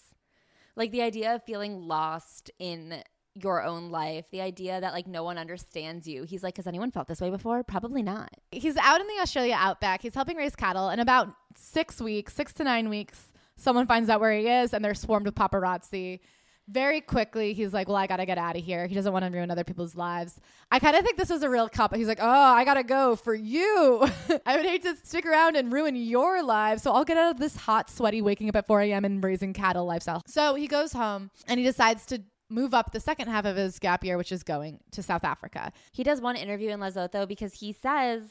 Like 0.75 0.91
the 0.91 1.01
idea 1.01 1.35
of 1.35 1.43
feeling 1.43 1.87
lost 1.87 2.51
in 2.59 3.03
your 3.35 3.63
own 3.63 3.89
life, 3.89 4.25
the 4.31 4.41
idea 4.41 4.81
that 4.81 4.91
like 4.91 5.07
no 5.07 5.23
one 5.23 5.37
understands 5.37 6.07
you. 6.07 6.23
He's 6.23 6.43
like, 6.43 6.57
has 6.57 6.67
anyone 6.67 6.91
felt 6.91 7.07
this 7.07 7.21
way 7.21 7.29
before? 7.29 7.63
Probably 7.63 8.03
not. 8.03 8.31
He's 8.51 8.75
out 8.75 8.99
in 8.99 9.07
the 9.07 9.21
Australia 9.21 9.55
outback. 9.57 10.01
He's 10.01 10.15
helping 10.15 10.35
raise 10.35 10.55
cattle. 10.55 10.89
In 10.89 10.99
about 10.99 11.33
six 11.55 12.01
weeks, 12.01 12.33
six 12.33 12.53
to 12.53 12.63
nine 12.63 12.89
weeks, 12.89 13.28
someone 13.59 13.87
finds 13.87 14.09
out 14.09 14.19
where 14.19 14.31
he 14.31 14.47
is 14.47 14.73
and 14.73 14.83
they're 14.83 14.93
swarmed 14.93 15.25
with 15.25 15.35
paparazzi. 15.35 16.19
Very 16.67 17.01
quickly, 17.01 17.53
he's 17.53 17.73
like, 17.73 17.87
Well, 17.87 17.97
I 17.97 18.05
gotta 18.05 18.27
get 18.27 18.37
out 18.37 18.55
of 18.55 18.63
here. 18.63 18.85
He 18.85 18.93
doesn't 18.93 19.11
want 19.11 19.25
to 19.25 19.31
ruin 19.31 19.49
other 19.49 19.63
people's 19.63 19.95
lives. 19.95 20.39
I 20.71 20.77
kind 20.77 20.95
of 20.95 21.03
think 21.03 21.17
this 21.17 21.31
is 21.31 21.41
a 21.41 21.49
real 21.49 21.67
cop. 21.67 21.95
He's 21.95 22.07
like, 22.07 22.19
Oh, 22.21 22.27
I 22.27 22.63
gotta 22.63 22.83
go 22.83 23.15
for 23.15 23.33
you. 23.33 24.07
I 24.45 24.55
would 24.55 24.65
hate 24.65 24.83
to 24.83 24.95
stick 25.03 25.25
around 25.25 25.55
and 25.55 25.73
ruin 25.73 25.95
your 25.95 26.43
lives. 26.43 26.83
So 26.83 26.91
I'll 26.91 27.05
get 27.05 27.17
out 27.17 27.31
of 27.31 27.39
this 27.39 27.55
hot, 27.55 27.89
sweaty, 27.89 28.21
waking 28.21 28.49
up 28.49 28.55
at 28.55 28.67
4 28.67 28.81
a.m. 28.81 29.03
and 29.03 29.23
raising 29.23 29.51
cattle 29.53 29.85
lifestyle. 29.85 30.21
So 30.27 30.53
he 30.53 30.67
goes 30.67 30.93
home 30.93 31.31
and 31.47 31.59
he 31.59 31.65
decides 31.65 32.05
to 32.07 32.21
move 32.49 32.73
up 32.73 32.91
the 32.91 32.99
second 32.99 33.29
half 33.29 33.45
of 33.45 33.55
his 33.55 33.79
gap 33.79 34.03
year, 34.03 34.17
which 34.17 34.31
is 34.31 34.43
going 34.43 34.79
to 34.91 35.03
South 35.03 35.23
Africa. 35.23 35.71
He 35.91 36.03
does 36.03 36.21
one 36.21 36.35
interview 36.35 36.69
in 36.69 36.79
Lesotho 36.79 37.27
because 37.27 37.53
he 37.53 37.73
says, 37.73 38.23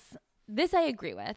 This 0.46 0.74
I 0.74 0.82
agree 0.82 1.14
with. 1.14 1.36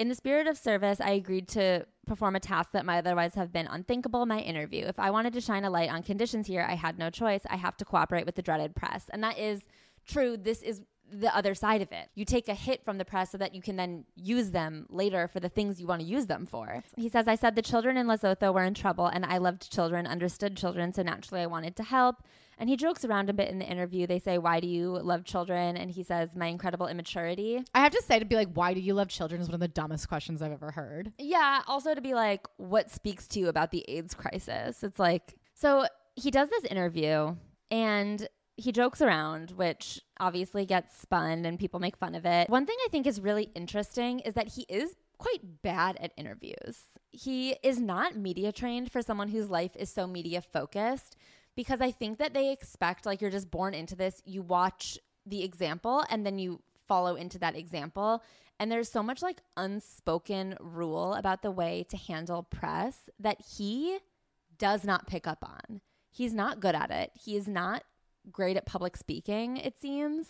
In 0.00 0.08
the 0.08 0.14
spirit 0.14 0.46
of 0.46 0.56
service, 0.56 0.98
I 0.98 1.10
agreed 1.10 1.46
to 1.48 1.84
perform 2.06 2.34
a 2.34 2.40
task 2.40 2.70
that 2.72 2.86
might 2.86 3.00
otherwise 3.00 3.34
have 3.34 3.52
been 3.52 3.66
unthinkable 3.66 4.24
my 4.24 4.38
interview. 4.38 4.86
If 4.86 4.98
I 4.98 5.10
wanted 5.10 5.34
to 5.34 5.42
shine 5.42 5.62
a 5.66 5.68
light 5.68 5.90
on 5.90 6.02
conditions 6.02 6.46
here, 6.46 6.64
I 6.66 6.74
had 6.74 6.98
no 6.98 7.10
choice. 7.10 7.42
I 7.50 7.56
have 7.56 7.76
to 7.76 7.84
cooperate 7.84 8.24
with 8.24 8.34
the 8.34 8.40
dreaded 8.40 8.74
press. 8.74 9.10
And 9.12 9.22
that 9.22 9.36
is 9.36 9.60
true. 10.06 10.38
This 10.38 10.62
is 10.62 10.80
the 11.12 11.34
other 11.34 11.54
side 11.54 11.82
of 11.82 11.92
it. 11.92 12.08
You 12.14 12.24
take 12.24 12.48
a 12.48 12.54
hit 12.54 12.84
from 12.84 12.98
the 12.98 13.04
press 13.04 13.30
so 13.30 13.38
that 13.38 13.54
you 13.54 13.62
can 13.62 13.76
then 13.76 14.04
use 14.14 14.50
them 14.50 14.86
later 14.88 15.28
for 15.28 15.40
the 15.40 15.48
things 15.48 15.80
you 15.80 15.86
want 15.86 16.00
to 16.00 16.06
use 16.06 16.26
them 16.26 16.46
for. 16.46 16.82
He 16.96 17.08
says, 17.08 17.28
I 17.28 17.34
said 17.34 17.56
the 17.56 17.62
children 17.62 17.96
in 17.96 18.06
Lesotho 18.06 18.52
were 18.52 18.64
in 18.64 18.74
trouble 18.74 19.06
and 19.06 19.24
I 19.24 19.38
loved 19.38 19.72
children, 19.72 20.06
understood 20.06 20.56
children, 20.56 20.92
so 20.92 21.02
naturally 21.02 21.42
I 21.42 21.46
wanted 21.46 21.76
to 21.76 21.82
help. 21.82 22.22
And 22.58 22.68
he 22.68 22.76
jokes 22.76 23.06
around 23.06 23.30
a 23.30 23.32
bit 23.32 23.48
in 23.48 23.58
the 23.58 23.64
interview. 23.64 24.06
They 24.06 24.18
say, 24.18 24.36
Why 24.36 24.60
do 24.60 24.68
you 24.68 24.90
love 24.90 25.24
children? 25.24 25.78
And 25.78 25.90
he 25.90 26.02
says, 26.02 26.36
My 26.36 26.46
incredible 26.46 26.88
immaturity. 26.88 27.64
I 27.74 27.80
have 27.80 27.92
to 27.92 28.02
say, 28.02 28.18
to 28.18 28.26
be 28.26 28.36
like, 28.36 28.52
Why 28.52 28.74
do 28.74 28.80
you 28.80 28.92
love 28.92 29.08
children 29.08 29.40
is 29.40 29.48
one 29.48 29.54
of 29.54 29.60
the 29.60 29.68
dumbest 29.68 30.08
questions 30.08 30.42
I've 30.42 30.52
ever 30.52 30.70
heard. 30.70 31.10
Yeah. 31.18 31.62
Also, 31.66 31.94
to 31.94 32.02
be 32.02 32.12
like, 32.12 32.46
What 32.58 32.90
speaks 32.90 33.26
to 33.28 33.40
you 33.40 33.48
about 33.48 33.70
the 33.70 33.82
AIDS 33.88 34.12
crisis? 34.12 34.82
It's 34.82 34.98
like, 34.98 35.36
so 35.54 35.86
he 36.16 36.30
does 36.30 36.50
this 36.50 36.64
interview 36.64 37.34
and 37.70 38.28
he 38.60 38.72
jokes 38.72 39.00
around, 39.00 39.52
which 39.52 40.00
obviously 40.18 40.66
gets 40.66 41.00
spun 41.00 41.44
and 41.44 41.58
people 41.58 41.80
make 41.80 41.96
fun 41.96 42.14
of 42.14 42.26
it. 42.26 42.48
One 42.48 42.66
thing 42.66 42.76
I 42.84 42.88
think 42.90 43.06
is 43.06 43.20
really 43.20 43.50
interesting 43.54 44.20
is 44.20 44.34
that 44.34 44.48
he 44.48 44.66
is 44.68 44.94
quite 45.18 45.62
bad 45.62 45.96
at 46.00 46.12
interviews. 46.16 46.78
He 47.10 47.56
is 47.62 47.80
not 47.80 48.16
media 48.16 48.52
trained 48.52 48.92
for 48.92 49.02
someone 49.02 49.28
whose 49.28 49.50
life 49.50 49.76
is 49.76 49.90
so 49.90 50.06
media 50.06 50.40
focused 50.40 51.16
because 51.56 51.80
I 51.80 51.90
think 51.90 52.18
that 52.18 52.34
they 52.34 52.52
expect, 52.52 53.06
like, 53.06 53.20
you're 53.20 53.30
just 53.30 53.50
born 53.50 53.74
into 53.74 53.96
this, 53.96 54.22
you 54.24 54.42
watch 54.42 54.98
the 55.26 55.42
example 55.42 56.04
and 56.10 56.24
then 56.24 56.38
you 56.38 56.60
follow 56.86 57.16
into 57.16 57.38
that 57.38 57.56
example. 57.56 58.22
And 58.58 58.70
there's 58.70 58.90
so 58.90 59.02
much 59.02 59.22
like 59.22 59.40
unspoken 59.56 60.56
rule 60.60 61.14
about 61.14 61.42
the 61.42 61.50
way 61.50 61.86
to 61.88 61.96
handle 61.96 62.42
press 62.42 63.08
that 63.18 63.40
he 63.56 63.98
does 64.58 64.84
not 64.84 65.06
pick 65.06 65.26
up 65.26 65.42
on. 65.42 65.80
He's 66.10 66.34
not 66.34 66.60
good 66.60 66.74
at 66.74 66.90
it. 66.90 67.12
He 67.14 67.36
is 67.36 67.48
not 67.48 67.84
great 68.30 68.56
at 68.56 68.66
public 68.66 68.96
speaking, 68.96 69.56
it 69.56 69.80
seems. 69.80 70.26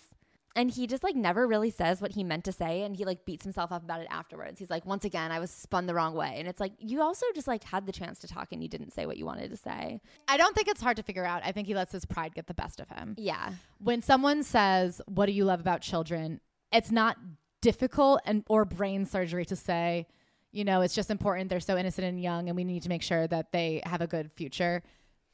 And 0.57 0.71
he 0.71 0.87
just 0.89 1.05
like 1.05 1.15
never 1.15 1.47
really 1.47 1.71
says 1.71 2.01
what 2.01 2.13
he 2.13 2.25
meant 2.25 2.45
to 2.45 2.53
say 2.53 2.83
and 2.83 2.97
he 2.97 3.05
like 3.05 3.25
beats 3.25 3.45
himself 3.45 3.71
up 3.71 3.85
about 3.85 4.01
it 4.01 4.09
afterwards. 4.11 4.59
He's 4.59 4.71
like, 4.71 4.85
once 4.85 5.05
again, 5.05 5.31
I 5.31 5.39
was 5.39 5.51
spun 5.51 5.87
the 5.87 5.95
wrong 5.95 6.15
way. 6.15 6.35
And 6.39 6.49
it's 6.49 6.59
like, 6.59 6.73
you 6.79 7.03
also 7.03 7.25
just 7.35 7.47
like 7.47 7.63
had 7.63 7.87
the 7.87 7.93
chance 7.93 8.19
to 8.21 8.27
talk 8.27 8.49
and 8.51 8.61
you 8.61 8.69
didn't 8.69 8.93
say 8.93 9.07
what 9.07 9.17
you 9.17 9.25
wanted 9.25 9.51
to 9.51 9.57
say. 9.57 10.01
I 10.27 10.37
don't 10.37 10.55
think 10.55 10.67
it's 10.67 10.83
hard 10.83 10.97
to 10.97 11.05
figure 11.05 11.25
out. 11.25 11.43
I 11.45 11.53
think 11.53 11.69
he 11.69 11.75
lets 11.75 11.93
his 11.93 12.05
pride 12.05 12.35
get 12.35 12.49
the 12.49 12.55
best 12.55 12.81
of 12.81 12.89
him. 12.89 13.15
Yeah. 13.17 13.53
When 13.79 14.03
someone 14.03 14.43
says, 14.43 15.01
What 15.07 15.27
do 15.27 15.33
you 15.33 15.45
love 15.45 15.61
about 15.61 15.83
children? 15.83 16.41
It's 16.73 16.91
not 16.91 17.17
difficult 17.61 18.21
and 18.25 18.45
or 18.49 18.65
brain 18.65 19.05
surgery 19.05 19.45
to 19.45 19.57
say, 19.57 20.09
you 20.51 20.65
know, 20.65 20.81
it's 20.81 20.95
just 20.95 21.11
important. 21.11 21.49
They're 21.49 21.61
so 21.61 21.77
innocent 21.77 22.07
and 22.07 22.21
young 22.21 22.49
and 22.49 22.57
we 22.57 22.65
need 22.65 22.83
to 22.83 22.89
make 22.89 23.03
sure 23.03 23.29
that 23.29 23.53
they 23.53 23.83
have 23.85 24.01
a 24.01 24.09
good 24.09 24.33
future. 24.33 24.83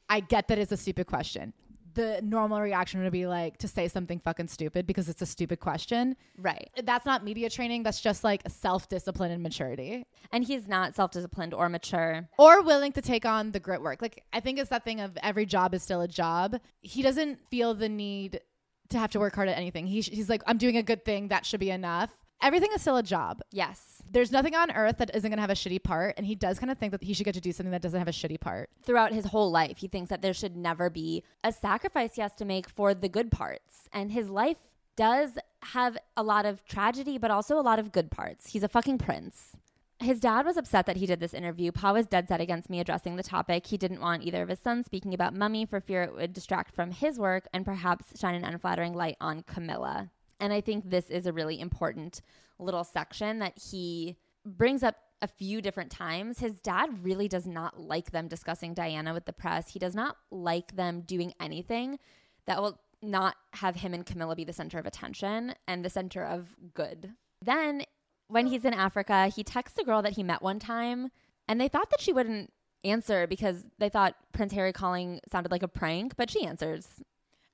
I 0.09 0.19
get 0.19 0.47
that 0.49 0.59
it's 0.59 0.71
a 0.71 0.77
stupid 0.77 1.07
question 1.07 1.53
the 1.97 2.21
normal 2.21 2.61
reaction 2.61 3.03
would 3.03 3.11
be 3.11 3.25
like 3.25 3.57
to 3.57 3.67
say 3.67 3.87
something 3.87 4.19
fucking 4.19 4.47
stupid 4.47 4.85
because 4.85 5.09
it's 5.09 5.21
a 5.23 5.25
stupid 5.25 5.59
question. 5.59 6.15
Right. 6.37 6.69
That's 6.83 7.07
not 7.07 7.23
media 7.23 7.49
training. 7.49 7.81
That's 7.81 7.99
just 7.99 8.23
like 8.23 8.43
self 8.47 8.87
discipline 8.87 9.31
and 9.31 9.41
maturity. 9.41 10.05
And 10.31 10.43
he's 10.43 10.67
not 10.67 10.95
self 10.95 11.11
disciplined 11.11 11.55
or 11.55 11.67
mature 11.69 12.29
or 12.37 12.61
willing 12.61 12.91
to 12.93 13.01
take 13.01 13.25
on 13.25 13.51
the 13.51 13.59
grit 13.59 13.81
work. 13.81 14.01
Like, 14.01 14.23
I 14.31 14.39
think 14.39 14.59
it's 14.59 14.69
that 14.69 14.85
thing 14.85 15.01
of 15.01 15.17
every 15.23 15.47
job 15.47 15.73
is 15.73 15.81
still 15.81 16.01
a 16.01 16.07
job. 16.07 16.59
He 16.81 17.01
doesn't 17.01 17.39
feel 17.49 17.73
the 17.73 17.89
need 17.89 18.41
to 18.89 18.99
have 18.99 19.11
to 19.11 19.19
work 19.19 19.35
hard 19.35 19.49
at 19.49 19.57
anything. 19.57 19.87
He 19.87 20.03
sh- 20.03 20.11
he's 20.13 20.29
like, 20.29 20.43
I'm 20.45 20.57
doing 20.57 20.77
a 20.77 20.83
good 20.83 21.03
thing. 21.03 21.29
That 21.29 21.45
should 21.45 21.59
be 21.59 21.71
enough. 21.71 22.15
Everything 22.41 22.69
is 22.73 22.81
still 22.81 22.97
a 22.97 23.03
job. 23.03 23.41
Yes 23.51 23.97
there's 24.11 24.31
nothing 24.31 24.55
on 24.55 24.71
earth 24.71 24.97
that 24.97 25.15
isn't 25.15 25.29
going 25.29 25.37
to 25.37 25.41
have 25.41 25.49
a 25.49 25.53
shitty 25.53 25.81
part. 25.83 26.15
And 26.17 26.25
he 26.25 26.35
does 26.35 26.59
kind 26.59 26.71
of 26.71 26.77
think 26.77 26.91
that 26.91 27.03
he 27.03 27.13
should 27.13 27.25
get 27.25 27.35
to 27.35 27.41
do 27.41 27.51
something 27.51 27.71
that 27.71 27.81
doesn't 27.81 27.99
have 27.99 28.07
a 28.07 28.11
shitty 28.11 28.39
part. 28.39 28.69
Throughout 28.83 29.13
his 29.13 29.25
whole 29.25 29.51
life, 29.51 29.77
he 29.77 29.87
thinks 29.87 30.09
that 30.09 30.21
there 30.21 30.33
should 30.33 30.55
never 30.55 30.89
be 30.89 31.23
a 31.43 31.51
sacrifice 31.51 32.15
he 32.15 32.21
has 32.21 32.35
to 32.35 32.45
make 32.45 32.69
for 32.69 32.93
the 32.93 33.09
good 33.09 33.31
parts. 33.31 33.87
And 33.91 34.11
his 34.11 34.29
life 34.29 34.57
does 34.95 35.37
have 35.63 35.97
a 36.15 36.23
lot 36.23 36.45
of 36.45 36.65
tragedy, 36.65 37.17
but 37.17 37.31
also 37.31 37.59
a 37.59 37.61
lot 37.61 37.79
of 37.79 37.91
good 37.91 38.09
parts. 38.09 38.49
He's 38.49 38.63
a 38.63 38.69
fucking 38.69 38.97
prince. 38.97 39.55
His 39.99 40.19
dad 40.19 40.45
was 40.45 40.57
upset 40.57 40.85
that 40.85 40.97
he 40.97 41.07
did 41.07 41.19
this 41.19 41.33
interview. 41.33 41.71
Pa 41.71 41.91
was 41.91 42.05
dead 42.05 42.27
set 42.27 42.39
against 42.39 42.69
me 42.69 42.79
addressing 42.79 43.15
the 43.15 43.23
topic. 43.23 43.65
He 43.65 43.77
didn't 43.77 44.01
want 44.01 44.23
either 44.23 44.43
of 44.43 44.49
his 44.49 44.59
sons 44.59 44.85
speaking 44.85 45.13
about 45.15 45.33
Mummy 45.33 45.65
for 45.65 45.81
fear 45.81 46.03
it 46.03 46.13
would 46.13 46.33
distract 46.33 46.75
from 46.75 46.91
his 46.91 47.17
work 47.17 47.47
and 47.51 47.65
perhaps 47.65 48.19
shine 48.19 48.35
an 48.35 48.45
unflattering 48.45 48.93
light 48.93 49.17
on 49.19 49.41
Camilla. 49.41 50.11
And 50.39 50.53
I 50.53 50.61
think 50.61 50.89
this 50.89 51.09
is 51.09 51.25
a 51.25 51.33
really 51.33 51.59
important 51.59 52.21
little 52.59 52.83
section 52.83 53.39
that 53.39 53.57
he 53.57 54.17
brings 54.45 54.83
up 54.83 54.95
a 55.21 55.27
few 55.27 55.61
different 55.61 55.91
times. 55.91 56.39
His 56.39 56.59
dad 56.59 57.03
really 57.03 57.27
does 57.27 57.47
not 57.47 57.79
like 57.79 58.11
them 58.11 58.27
discussing 58.27 58.73
Diana 58.73 59.13
with 59.13 59.25
the 59.25 59.33
press. 59.33 59.69
He 59.69 59.79
does 59.79 59.95
not 59.95 60.17
like 60.29 60.75
them 60.75 61.01
doing 61.01 61.33
anything 61.39 61.99
that 62.45 62.61
will 62.61 62.79
not 63.01 63.35
have 63.53 63.75
him 63.75 63.93
and 63.93 64.05
Camilla 64.05 64.35
be 64.35 64.43
the 64.43 64.53
center 64.53 64.79
of 64.79 64.85
attention 64.85 65.53
and 65.67 65.83
the 65.83 65.89
center 65.89 66.23
of 66.23 66.55
good. 66.73 67.13
Then 67.41 67.83
when 68.27 68.47
he's 68.47 68.65
in 68.65 68.73
Africa, 68.73 69.27
he 69.27 69.43
texts 69.43 69.79
a 69.79 69.83
girl 69.83 70.01
that 70.01 70.13
he 70.13 70.23
met 70.23 70.41
one 70.41 70.59
time, 70.59 71.11
and 71.47 71.61
they 71.61 71.67
thought 71.67 71.89
that 71.91 72.01
she 72.01 72.13
wouldn't 72.13 72.51
answer 72.83 73.27
because 73.27 73.65
they 73.79 73.89
thought 73.89 74.15
Prince 74.33 74.53
Harry 74.53 74.73
calling 74.73 75.19
sounded 75.31 75.51
like 75.51 75.63
a 75.63 75.67
prank, 75.67 76.15
but 76.15 76.29
she 76.29 76.45
answers. 76.45 76.87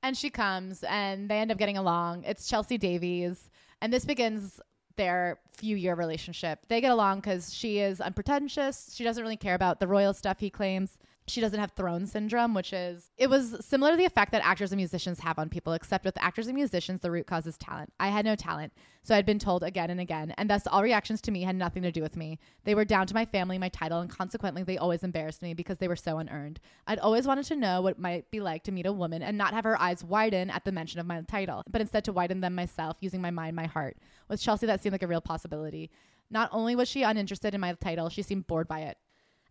And 0.03 0.17
she 0.17 0.29
comes 0.29 0.83
and 0.83 1.29
they 1.29 1.37
end 1.39 1.51
up 1.51 1.57
getting 1.57 1.77
along. 1.77 2.25
It's 2.25 2.47
Chelsy 2.47 2.77
Davies. 2.77 3.49
And 3.81 3.91
this 3.91 4.03
begins 4.05 4.59
their 4.97 5.39
few 5.57 5.75
year 5.75 5.95
relationship. 5.95 6.59
They 6.67 6.81
get 6.81 6.91
along 6.91 7.21
because 7.21 7.53
she 7.53 7.79
is 7.79 8.01
unpretentious. 8.01 8.93
She 8.93 9.03
doesn't 9.03 9.23
really 9.23 9.37
care 9.37 9.55
about 9.55 9.79
the 9.79 9.87
royal 9.87 10.13
stuff 10.13 10.39
he 10.39 10.49
claims. 10.49 10.97
She 11.25 11.39
doesn't 11.39 11.59
have 11.59 11.71
throne 11.71 12.05
syndrome, 12.05 12.53
which 12.53 12.73
is, 12.73 13.11
it 13.17 13.29
was 13.29 13.55
similar 13.65 13.91
to 13.91 13.97
the 13.97 14.05
effect 14.05 14.33
that 14.33 14.45
actors 14.45 14.71
and 14.71 14.77
musicians 14.77 15.21
have 15.21 15.39
on 15.39 15.47
people, 15.49 15.71
except 15.71 16.03
with 16.03 16.17
actors 16.21 16.47
and 16.47 16.55
musicians, 16.55 16.99
the 16.99 17.11
root 17.11 17.27
cause 17.27 17.47
is 17.47 17.57
talent. 17.57 17.93
I 17.97 18.09
had 18.09 18.25
no 18.25 18.35
talent, 18.35 18.73
so 19.03 19.15
I'd 19.15 19.25
been 19.25 19.39
told 19.39 19.63
again 19.63 19.89
and 19.89 20.01
again, 20.01 20.33
and 20.37 20.49
thus 20.49 20.67
all 20.67 20.83
reactions 20.83 21.21
to 21.21 21.31
me 21.31 21.43
had 21.43 21.55
nothing 21.55 21.81
to 21.83 21.93
do 21.93 22.01
with 22.01 22.17
me. 22.17 22.39
They 22.65 22.75
were 22.75 22.83
down 22.83 23.07
to 23.07 23.13
my 23.13 23.25
family, 23.25 23.57
my 23.57 23.69
title, 23.69 24.01
and 24.01 24.09
consequently, 24.09 24.63
they 24.63 24.77
always 24.77 25.03
embarrassed 25.03 25.41
me 25.41 25.53
because 25.53 25.77
they 25.77 25.87
were 25.87 25.95
so 25.95 26.17
unearned. 26.17 26.59
I'd 26.87 26.99
always 26.99 27.25
wanted 27.25 27.45
to 27.45 27.55
know 27.55 27.81
what 27.81 27.91
it 27.91 27.99
might 27.99 28.29
be 28.29 28.41
like 28.41 28.63
to 28.63 28.73
meet 28.73 28.85
a 28.85 28.91
woman 28.91 29.23
and 29.23 29.37
not 29.37 29.53
have 29.53 29.63
her 29.63 29.81
eyes 29.81 30.03
widen 30.03 30.49
at 30.49 30.65
the 30.65 30.73
mention 30.73 30.99
of 30.99 31.05
my 31.05 31.21
title, 31.21 31.63
but 31.69 31.79
instead 31.79 32.03
to 32.05 32.13
widen 32.13 32.41
them 32.41 32.53
myself 32.53 32.97
using 32.99 33.21
my 33.21 33.31
mind, 33.31 33.55
my 33.55 33.65
heart. 33.65 33.95
With 34.27 34.41
Chelsy, 34.41 34.65
that 34.65 34.83
seemed 34.83 34.93
like 34.93 35.03
a 35.03 35.07
real 35.07 35.21
possibility. 35.21 35.89
Not 36.29 36.49
only 36.51 36.75
was 36.75 36.89
she 36.89 37.03
uninterested 37.03 37.53
in 37.53 37.61
my 37.61 37.73
title, 37.73 38.09
she 38.09 38.23
seemed 38.23 38.47
bored 38.47 38.67
by 38.67 38.81
it. 38.81 38.97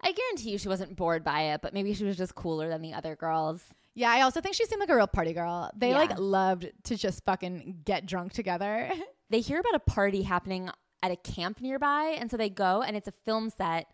I 0.03 0.13
guarantee 0.13 0.51
you 0.51 0.59
she 0.59 0.69
wasn't 0.69 0.97
bored 0.97 1.23
by 1.25 1.53
it, 1.55 1.63
but 1.63 1.73
maybe 1.75 1.95
she 1.95 2.05
was 2.05 2.17
just 2.17 2.35
cooler 2.35 2.69
than 2.69 2.83
the 2.83 2.93
other 2.95 3.15
girls. 3.17 3.63
Yeah, 3.95 4.11
I 4.11 4.23
also 4.23 4.41
think 4.41 4.55
she 4.55 4.65
seemed 4.65 4.81
like 4.81 4.89
a 4.89 4.97
real 4.97 5.07
party 5.07 5.33
girl. 5.33 5.71
They 5.77 5.91
Yeah. 5.91 5.97
like 5.99 6.19
loved 6.19 6.71
to 6.85 6.97
just 6.97 7.25
fucking 7.25 7.83
get 7.85 8.07
drunk 8.07 8.33
together. 8.33 8.91
They 9.31 9.41
hear 9.41 9.61
about 9.61 9.75
a 9.75 9.79
party 9.79 10.21
happening 10.25 10.69
at 11.03 11.11
a 11.11 11.17
camp 11.17 11.63
nearby, 11.63 12.17
and 12.19 12.31
so 12.31 12.37
they 12.37 12.51
go, 12.51 12.83
and 12.83 12.95
it's 12.95 13.09
a 13.09 13.15
film 13.25 13.49
set. 13.49 13.87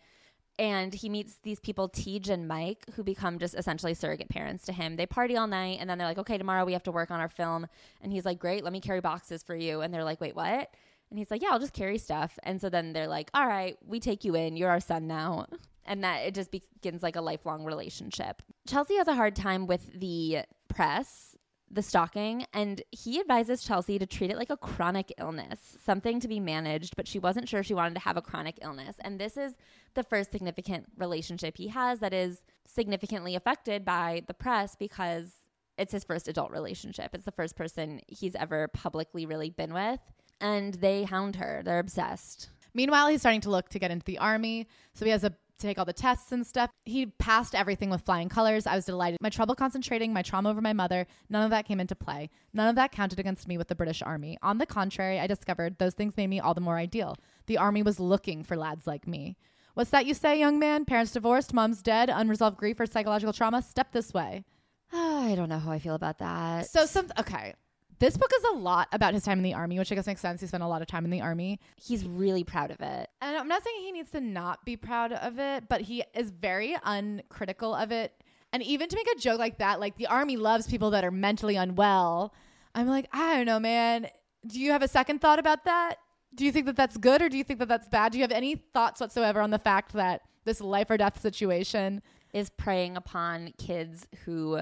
And 0.59 0.93
he 0.93 1.09
meets 1.09 1.37
these 1.45 1.61
people, 1.61 1.89
Teej 1.89 2.29
and 2.29 2.49
Mike, 2.49 2.85
who 2.97 3.05
become 3.05 3.39
just 3.39 3.55
essentially 3.55 3.95
surrogate 3.95 4.29
parents 4.29 4.65
to 4.65 4.73
him. 4.73 4.97
They 4.97 5.07
party 5.07 5.37
all 5.37 5.47
night, 5.47 5.79
and 5.81 5.89
then 5.89 5.97
they're 5.97 6.09
like, 6.09 6.19
okay, 6.19 6.39
tomorrow 6.39 6.65
we 6.65 6.73
have 6.73 6.83
to 6.83 6.91
work 6.91 7.13
on 7.13 7.21
our 7.21 7.29
film. 7.29 7.69
And 8.01 8.11
he's 8.11 8.25
like, 8.25 8.41
great, 8.41 8.65
let 8.65 8.73
me 8.73 8.81
carry 8.81 9.01
boxes 9.01 9.45
for 9.45 9.55
you. 9.55 9.81
And 9.81 9.95
they're 9.95 10.03
like, 10.03 10.21
wait, 10.21 10.35
what? 10.35 10.71
And 11.11 11.19
he's 11.19 11.31
like, 11.31 11.43
yeah, 11.43 11.49
I'll 11.51 11.59
just 11.59 11.73
carry 11.73 11.99
stuff. 11.99 12.39
And 12.43 12.61
so 12.61 12.69
then 12.69 12.93
they're 12.93 13.09
like, 13.09 13.31
all 13.35 13.47
right, 13.47 13.77
we 13.87 14.01
take 14.01 14.25
you 14.25 14.35
in. 14.35 14.57
You're 14.57 14.71
our 14.71 14.81
son 14.81 15.07
now. 15.07 15.47
And 15.85 16.05
that 16.05 16.19
it 16.19 16.35
just 16.35 16.51
begins 16.51 17.03
like 17.03 17.17
a 17.17 17.21
lifelong 17.21 17.65
relationship. 17.65 18.43
Chelsy 18.67 18.97
has 18.97 19.09
a 19.09 19.15
hard 19.15 19.35
time 19.35 19.67
with 19.67 19.99
the 19.99 20.41
press, 20.69 21.35
the 21.71 21.83
stalking, 21.83 22.45
and 22.53 22.83
he 22.91 23.21
advises 23.21 23.63
Chelsy 23.63 23.99
to 23.99 24.07
treat 24.07 24.31
it 24.31 24.37
like 24.37 24.51
a 24.51 24.57
chronic 24.57 25.13
illness, 25.19 25.79
something 25.83 26.21
to 26.21 26.29
be 26.29 26.41
managed, 26.41 26.95
but 26.97 27.09
she 27.09 27.19
wasn't 27.19 27.49
sure 27.49 27.63
she 27.63 27.75
wanted 27.75 27.95
to 27.95 28.01
have 28.01 28.19
a 28.19 28.23
chronic 28.23 28.59
illness. 28.61 28.97
And 29.01 29.19
this 29.19 29.37
is 29.37 29.55
the 29.95 30.03
first 30.03 30.31
significant 30.31 30.87
relationship 30.97 31.57
he 31.57 31.69
has 31.69 32.01
that 32.01 32.13
is 32.13 32.43
significantly 32.67 33.35
affected 33.35 33.85
by 33.85 34.23
the 34.27 34.35
press 34.35 34.77
because 34.77 35.33
it's 35.79 35.93
his 35.93 36.05
first 36.05 36.29
adult 36.29 36.51
relationship. 36.51 37.15
It's 37.15 37.25
the 37.25 37.33
first 37.33 37.57
person 37.57 38.01
he's 38.09 38.35
ever 38.35 38.69
publicly 38.69 39.25
really 39.25 39.51
been 39.51 39.73
with. 39.73 40.01
And 40.41 40.75
they 40.75 41.05
hound 41.05 41.37
her. 41.37 41.63
They're 41.65 41.79
obsessed. 41.79 42.49
Meanwhile, 42.75 43.09
he's 43.09 43.21
starting 43.21 43.41
to 43.43 43.51
look 43.51 43.69
to 43.71 43.79
get 43.79 43.91
into 43.91 44.05
the 44.05 44.19
army. 44.19 44.69
So 44.95 45.05
he 45.05 45.11
has 45.11 45.25
a 45.25 45.35
to 45.59 45.67
take 45.67 45.79
all 45.79 45.85
the 45.85 45.93
tests 45.93 46.33
and 46.33 46.47
stuff. 46.47 46.71
He 46.85 47.07
passed 47.07 47.55
everything 47.55 47.91
with 47.91 48.03
flying 48.03 48.29
colors. 48.29 48.67
I 48.67 48.77
was 48.77 48.85
delighted. 48.85 49.19
My 49.21 49.31
trouble 49.31 49.55
concentrating, 49.55 50.13
my 50.13 50.23
trauma 50.23 50.51
over 50.51 50.61
my 50.61 50.73
mother, 50.73 51.07
none 51.29 51.43
of 51.43 51.51
that 51.51 51.67
came 51.67 51.81
into 51.81 51.97
play. 51.97 52.31
None 52.53 52.69
of 52.69 52.77
that 52.77 52.93
counted 52.93 53.19
against 53.19 53.49
me 53.49 53.59
with 53.59 53.69
the 53.69 53.75
British 53.75 54.03
Army. 54.03 54.39
On 54.43 54.59
the 54.59 54.67
contrary, 54.67 55.19
I 55.19 55.27
discovered 55.27 55.79
those 55.79 55.95
things 55.95 56.17
made 56.17 56.29
me 56.29 56.41
all 56.41 56.55
the 56.55 56.61
more 56.61 56.77
ideal. 56.77 57.17
The 57.47 57.59
army 57.59 57.83
was 57.83 57.99
looking 57.99 58.45
for 58.45 58.57
lads 58.57 58.87
like 58.87 59.07
me. 59.07 59.37
What's 59.75 59.91
that 59.91 60.07
you 60.07 60.15
say, 60.15 60.39
young 60.39 60.59
man? 60.59 60.85
Parents 60.85 61.13
divorced, 61.13 61.53
mom's 61.53 61.83
dead, 61.83 62.11
unresolved 62.11 62.57
grief 62.57 62.81
or 62.81 62.87
psychological 62.87 63.33
trauma? 63.33 63.63
Step 63.63 63.93
this 63.93 64.15
way. 64.15 64.45
I 64.93 65.35
don't 65.37 65.49
know 65.49 65.59
how 65.59 65.73
I 65.73 65.79
feel 65.79 65.95
about 65.95 66.19
that. 66.19 66.67
So 66.67 66.87
some 66.87 67.09
okay. 67.19 67.55
This 67.99 68.17
book 68.17 68.31
is 68.37 68.45
a 68.45 68.57
lot 68.57 68.89
about 68.93 69.15
his 69.15 69.25
time 69.25 69.39
in 69.39 69.43
the 69.43 69.55
army, 69.55 69.79
which 69.79 69.91
I 69.91 69.97
guess 69.97 70.07
makes 70.07 70.21
sense. 70.21 70.41
He 70.41 70.47
spent 70.47 70.63
a 70.63 70.69
lot 70.69 70.83
of 70.83 70.89
time 70.89 71.05
in 71.05 71.11
the 71.11 71.21
army. 71.21 71.59
he's 71.77 72.05
really 72.07 72.45
proud 72.45 72.71
of 72.71 72.81
it. 72.81 73.11
And 73.21 73.37
I'm 73.37 73.49
not 73.49 73.65
saying 73.65 73.77
he 73.81 73.93
needs 73.93 74.11
to 74.13 74.21
not 74.21 74.65
be 74.65 74.77
proud 74.77 75.13
of 75.13 75.39
it, 75.39 75.69
but 75.69 75.81
he 75.81 76.05
is 76.15 76.31
very 76.31 76.77
uncritical 76.85 77.75
of 77.75 77.91
it. 77.91 78.13
And 78.53 78.63
even 78.63 78.89
to 78.89 78.97
make 78.97 79.09
a 79.17 79.19
joke 79.19 79.39
like 79.39 79.59
that, 79.59 79.81
like 79.81 79.97
the 79.97 80.07
army 80.07 80.37
loves 80.37 80.67
people 80.67 80.91
that 80.91 81.05
are 81.05 81.11
mentally 81.11 81.57
unwell. 81.57 82.33
I'm 82.75 82.87
like, 82.87 83.09
I 83.13 83.37
don't 83.37 83.47
know, 83.47 83.61
man. 83.61 84.09
Do 84.47 84.61
you 84.61 84.71
have 84.71 84.83
a 84.83 84.89
second 84.89 85.21
thought 85.21 85.39
about 85.39 85.65
that? 85.65 85.97
Do 86.35 86.45
you 86.45 86.53
think 86.53 86.67
that 86.67 86.77
that's 86.77 86.97
good 86.97 87.21
or 87.21 87.29
do 87.29 87.37
you 87.37 87.45
think 87.45 87.59
that 87.59 87.69
that's 87.69 87.89
bad? 87.89 88.13
Do 88.13 88.19
you 88.19 88.23
have 88.23 88.33
any 88.33 88.55
thoughts 88.55 89.01
whatsoever 89.01 89.41
on 89.41 89.51
the 89.51 89.59
fact 89.59 89.93
that 89.95 90.23
this 90.45 90.61
life 90.61 90.89
or 90.89 90.97
death 90.97 91.21
situation 91.21 92.01
Is 92.33 92.49
preying 92.51 92.97
upon 92.97 93.55
kids 93.59 94.07
who 94.25 94.61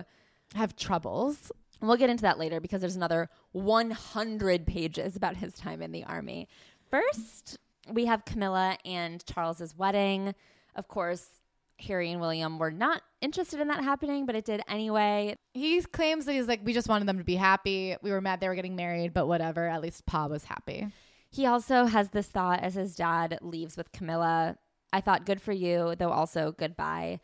have 0.54 0.74
troubles? 0.76 1.52
We'll 1.80 1.96
get 1.96 2.10
into 2.10 2.22
that 2.22 2.38
later 2.38 2.60
because 2.60 2.80
there's 2.80 2.96
another 2.96 3.28
100 3.52 4.66
pages 4.66 5.16
about 5.16 5.36
his 5.36 5.52
time 5.54 5.82
in 5.82 5.92
the 5.92 6.04
army. 6.04 6.48
First, 6.90 7.58
we 7.90 8.06
have 8.06 8.24
Camilla 8.24 8.78
and 8.84 9.24
Charles's 9.26 9.76
wedding. 9.76 10.34
Of 10.74 10.88
course, 10.88 11.26
Harry 11.78 12.10
and 12.10 12.20
William 12.20 12.58
were 12.58 12.70
not 12.70 13.02
interested 13.20 13.60
in 13.60 13.68
that 13.68 13.84
happening, 13.84 14.24
but 14.24 14.34
it 14.34 14.44
did 14.44 14.62
anyway. 14.68 15.36
He 15.52 15.82
claims 15.82 16.24
that 16.24 16.32
he's 16.32 16.48
like, 16.48 16.60
we 16.64 16.72
just 16.72 16.88
wanted 16.88 17.06
them 17.06 17.18
to 17.18 17.24
be 17.24 17.36
happy. 17.36 17.96
We 18.02 18.10
were 18.10 18.20
mad 18.20 18.40
they 18.40 18.48
were 18.48 18.54
getting 18.54 18.76
married, 18.76 19.12
but 19.12 19.26
whatever. 19.26 19.66
At 19.66 19.82
least 19.82 20.06
Pa 20.06 20.26
was 20.26 20.44
happy. 20.44 20.88
He 21.30 21.44
also 21.44 21.84
has 21.84 22.08
this 22.10 22.28
thought 22.28 22.60
as 22.60 22.74
his 22.74 22.96
dad 22.96 23.38
leaves 23.42 23.76
with 23.76 23.92
Camilla 23.92 24.56
I 24.92 25.00
thought, 25.00 25.26
good 25.26 25.42
for 25.42 25.52
you, 25.52 25.94
though 25.98 26.10
also 26.10 26.54
goodbye. 26.56 27.20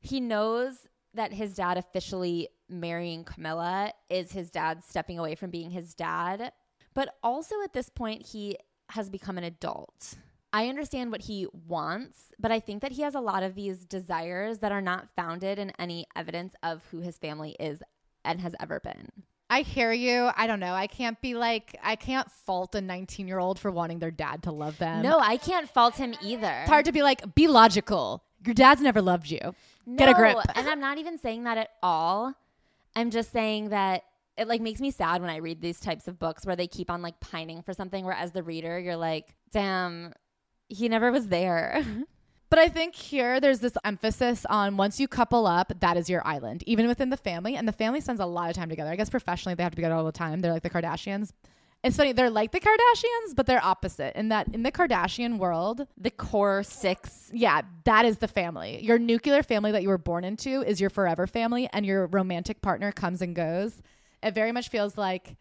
He 0.00 0.20
knows 0.20 0.87
that 1.18 1.32
his 1.32 1.54
dad 1.54 1.76
officially 1.76 2.48
marrying 2.68 3.24
Camilla 3.24 3.92
is 4.08 4.32
his 4.32 4.50
dad 4.50 4.84
stepping 4.84 5.18
away 5.18 5.34
from 5.34 5.50
being 5.50 5.70
his 5.70 5.94
dad. 5.94 6.52
But 6.94 7.14
also 7.22 7.56
at 7.62 7.72
this 7.72 7.88
point, 7.88 8.26
he 8.26 8.56
has 8.90 9.10
become 9.10 9.38
an 9.38 9.44
adult. 9.44 10.14
I 10.52 10.68
understand 10.68 11.12
what 11.12 11.22
he 11.22 11.46
wants, 11.66 12.32
but 12.38 12.50
I 12.50 12.60
think 12.60 12.80
that 12.82 12.92
he 12.92 13.02
has 13.02 13.14
a 13.14 13.20
lot 13.20 13.42
of 13.42 13.54
these 13.54 13.84
desires 13.84 14.60
that 14.60 14.72
are 14.72 14.80
not 14.80 15.08
founded 15.14 15.58
in 15.58 15.72
any 15.78 16.06
evidence 16.16 16.54
of 16.62 16.82
who 16.90 17.00
his 17.00 17.18
family 17.18 17.54
is 17.60 17.82
and 18.24 18.40
has 18.40 18.54
ever 18.58 18.80
been. 18.80 19.08
I 19.50 19.62
hear 19.62 19.92
you. 19.92 20.30
I 20.36 20.46
don't 20.46 20.60
know. 20.60 20.74
I 20.74 20.86
can't 20.86 21.20
be 21.20 21.34
like, 21.34 21.76
I 21.82 21.96
can't 21.96 22.30
fault 22.30 22.74
a 22.74 22.80
19 22.80 23.26
year 23.26 23.38
old 23.38 23.58
for 23.58 23.70
wanting 23.70 23.98
their 23.98 24.10
dad 24.10 24.42
to 24.44 24.52
love 24.52 24.78
them. 24.78 25.02
No, 25.02 25.18
I 25.18 25.36
can't 25.36 25.68
fault 25.68 25.96
him 25.96 26.14
either. 26.22 26.60
It's 26.62 26.70
hard 26.70 26.84
to 26.84 26.92
be 26.92 27.02
like, 27.02 27.34
be 27.34 27.48
logical. 27.48 28.22
Your 28.44 28.54
dad's 28.54 28.80
never 28.80 29.02
loved 29.02 29.30
you. 29.30 29.54
Get 29.96 30.08
a 30.08 30.14
grip. 30.14 30.36
and 30.54 30.68
I'm 30.68 30.80
not 30.80 30.98
even 30.98 31.18
saying 31.18 31.44
that 31.44 31.58
at 31.58 31.70
all. 31.82 32.34
I'm 32.94 33.10
just 33.10 33.32
saying 33.32 33.70
that 33.70 34.04
it 34.36 34.48
like 34.48 34.60
makes 34.60 34.80
me 34.80 34.90
sad 34.90 35.20
when 35.20 35.30
I 35.30 35.36
read 35.36 35.60
these 35.60 35.80
types 35.80 36.08
of 36.08 36.18
books 36.18 36.44
where 36.46 36.56
they 36.56 36.66
keep 36.66 36.90
on 36.90 37.02
like 37.02 37.18
pining 37.20 37.62
for 37.62 37.72
something 37.72 38.04
where 38.04 38.14
as 38.14 38.32
the 38.32 38.42
reader 38.42 38.78
you're 38.78 38.96
like, 38.96 39.34
damn, 39.52 40.12
he 40.68 40.88
never 40.88 41.10
was 41.10 41.28
there. 41.28 41.84
But 42.50 42.58
I 42.58 42.68
think 42.68 42.94
here 42.94 43.40
there's 43.40 43.58
this 43.58 43.76
emphasis 43.84 44.46
on 44.46 44.78
once 44.78 44.98
you 44.98 45.06
couple 45.06 45.46
up, 45.46 45.70
that 45.80 45.98
is 45.98 46.08
your 46.08 46.26
island, 46.26 46.64
even 46.66 46.88
within 46.88 47.10
the 47.10 47.16
family. 47.18 47.56
And 47.56 47.68
the 47.68 47.72
family 47.72 48.00
spends 48.00 48.20
a 48.20 48.26
lot 48.26 48.48
of 48.48 48.56
time 48.56 48.70
together. 48.70 48.90
I 48.90 48.96
guess 48.96 49.10
professionally 49.10 49.54
they 49.54 49.62
have 49.62 49.72
to 49.72 49.76
be 49.76 49.82
together 49.82 49.96
all 49.96 50.04
the 50.04 50.12
time. 50.12 50.40
They're 50.40 50.52
like 50.52 50.62
the 50.62 50.70
Kardashians. 50.70 51.32
It's 51.84 51.96
funny, 51.96 52.12
they're 52.12 52.28
like 52.30 52.50
the 52.50 52.58
Kardashians, 52.60 53.36
but 53.36 53.46
they're 53.46 53.64
opposite 53.64 54.16
in 54.18 54.30
that 54.30 54.48
in 54.52 54.64
the 54.64 54.72
Kardashian 54.72 55.38
world, 55.38 55.86
the 55.96 56.10
core 56.10 56.62
six. 56.64 57.30
yeah, 57.32 57.62
that 57.84 58.04
is 58.04 58.18
the 58.18 58.26
family. 58.26 58.82
Your 58.84 58.98
nuclear 58.98 59.42
family 59.44 59.70
that 59.72 59.82
you 59.82 59.88
were 59.88 59.98
born 59.98 60.24
into 60.24 60.62
is 60.62 60.80
your 60.80 60.90
forever 60.90 61.26
family, 61.28 61.68
and 61.72 61.86
your 61.86 62.06
romantic 62.08 62.60
partner 62.62 62.90
comes 62.90 63.22
and 63.22 63.34
goes. 63.34 63.80
It 64.22 64.34
very 64.34 64.50
much 64.50 64.70
feels 64.70 64.98
like 64.98 65.36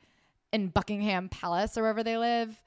in 0.53 0.67
Buckingham 0.67 1.27
Palace 1.29 1.75
or 1.77 1.81
wherever 1.81 2.03
they 2.03 2.17
live, 2.17 2.61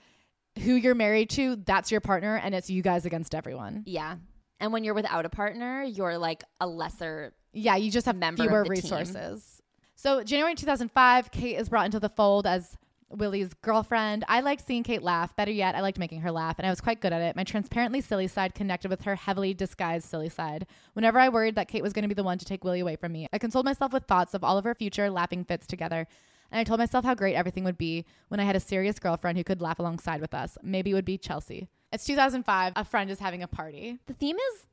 who 0.58 0.74
you're 0.74 0.96
married 0.96 1.30
to, 1.30 1.54
that's 1.56 1.92
your 1.92 2.00
partner, 2.00 2.36
and 2.36 2.54
it's 2.56 2.68
you 2.68 2.82
guys 2.82 3.06
against 3.06 3.34
everyone. 3.36 3.84
Yeah. 3.86 4.16
And 4.58 4.72
when 4.72 4.82
you're 4.82 4.94
without 4.94 5.24
a 5.24 5.30
partner, 5.30 5.84
you're 5.84 6.18
like 6.18 6.42
a 6.60 6.66
lesser 6.66 7.32
Yeah, 7.52 7.76
you 7.76 7.90
just 7.92 8.06
have 8.06 8.16
Member 8.16 8.42
fewer 8.42 8.58
the 8.64 8.64
team. 8.64 8.70
resources. 8.70 9.62
So 9.94 10.24
January 10.24 10.56
2005, 10.56 11.30
Kate 11.30 11.56
is 11.56 11.68
brought 11.68 11.86
into 11.86 12.00
the 12.00 12.08
fold 12.08 12.46
as 12.46 12.76
Willie's 13.10 13.52
girlfriend. 13.54 14.24
I 14.28 14.40
liked 14.40 14.66
seeing 14.66 14.82
Kate 14.82 15.02
laugh. 15.02 15.34
Better 15.36 15.50
yet, 15.50 15.74
I 15.74 15.80
liked 15.80 15.98
making 15.98 16.20
her 16.20 16.30
laugh, 16.30 16.58
and 16.58 16.66
I 16.66 16.70
was 16.70 16.80
quite 16.80 17.00
good 17.00 17.12
at 17.12 17.20
it. 17.20 17.36
My 17.36 17.44
transparently 17.44 18.00
silly 18.00 18.28
side 18.28 18.54
connected 18.54 18.90
with 18.90 19.02
her 19.02 19.16
heavily 19.16 19.52
disguised 19.54 20.08
silly 20.08 20.28
side. 20.28 20.66
Whenever 20.94 21.18
I 21.18 21.28
worried 21.28 21.56
that 21.56 21.68
Kate 21.68 21.82
was 21.82 21.92
going 21.92 22.02
to 22.02 22.08
be 22.08 22.14
the 22.14 22.22
one 22.22 22.38
to 22.38 22.44
take 22.44 22.64
Willie 22.64 22.80
away 22.80 22.96
from 22.96 23.12
me, 23.12 23.26
I 23.32 23.38
consoled 23.38 23.64
myself 23.64 23.92
with 23.92 24.04
thoughts 24.04 24.34
of 24.34 24.44
all 24.44 24.58
of 24.58 24.66
our 24.66 24.74
future 24.74 25.10
laughing 25.10 25.44
fits 25.44 25.66
together. 25.66 26.06
And 26.52 26.60
I 26.60 26.64
told 26.64 26.80
myself 26.80 27.04
how 27.04 27.14
great 27.14 27.34
everything 27.34 27.64
would 27.64 27.78
be 27.78 28.04
when 28.28 28.40
I 28.40 28.44
had 28.44 28.56
a 28.56 28.60
serious 28.60 28.98
girlfriend 28.98 29.38
who 29.38 29.44
could 29.44 29.60
laugh 29.60 29.78
alongside 29.78 30.20
with 30.20 30.34
us. 30.34 30.58
Maybe 30.62 30.90
it 30.90 30.94
would 30.94 31.04
be 31.04 31.18
Chelsy. 31.18 31.68
It's 31.92 32.04
2005. 32.04 32.72
A 32.76 32.84
friend 32.84 33.10
is 33.10 33.18
having 33.18 33.42
a 33.42 33.48
party. 33.48 33.98
the 34.06 34.14
theme 34.14 34.36
is 34.36 34.66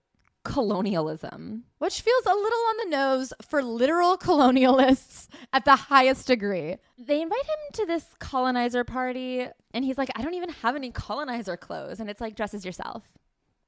colonialism. 0.47 1.65
Which 1.79 2.01
feels 2.01 2.25
a 2.25 2.33
little 2.33 2.59
on 2.69 2.77
the 2.77 2.95
nose 2.95 3.33
for 3.47 3.61
literal 3.61 4.17
colonialists 4.17 5.27
at 5.53 5.65
the 5.65 5.75
highest 5.75 6.27
degree. 6.27 6.77
They 6.97 7.21
invite 7.21 7.43
him 7.45 7.73
to 7.73 7.85
this 7.85 8.05
colonizer 8.19 8.83
party, 8.83 9.45
and 9.73 9.83
he's 9.83 9.97
like, 9.97 10.09
I 10.15 10.21
don't 10.21 10.35
even 10.35 10.49
have 10.49 10.75
any 10.75 10.91
colonizer 10.91 11.57
clothes. 11.57 11.99
And 11.99 12.09
it's 12.09 12.21
like, 12.21 12.35
dress 12.35 12.53
as 12.53 12.65
yourself. 12.65 13.03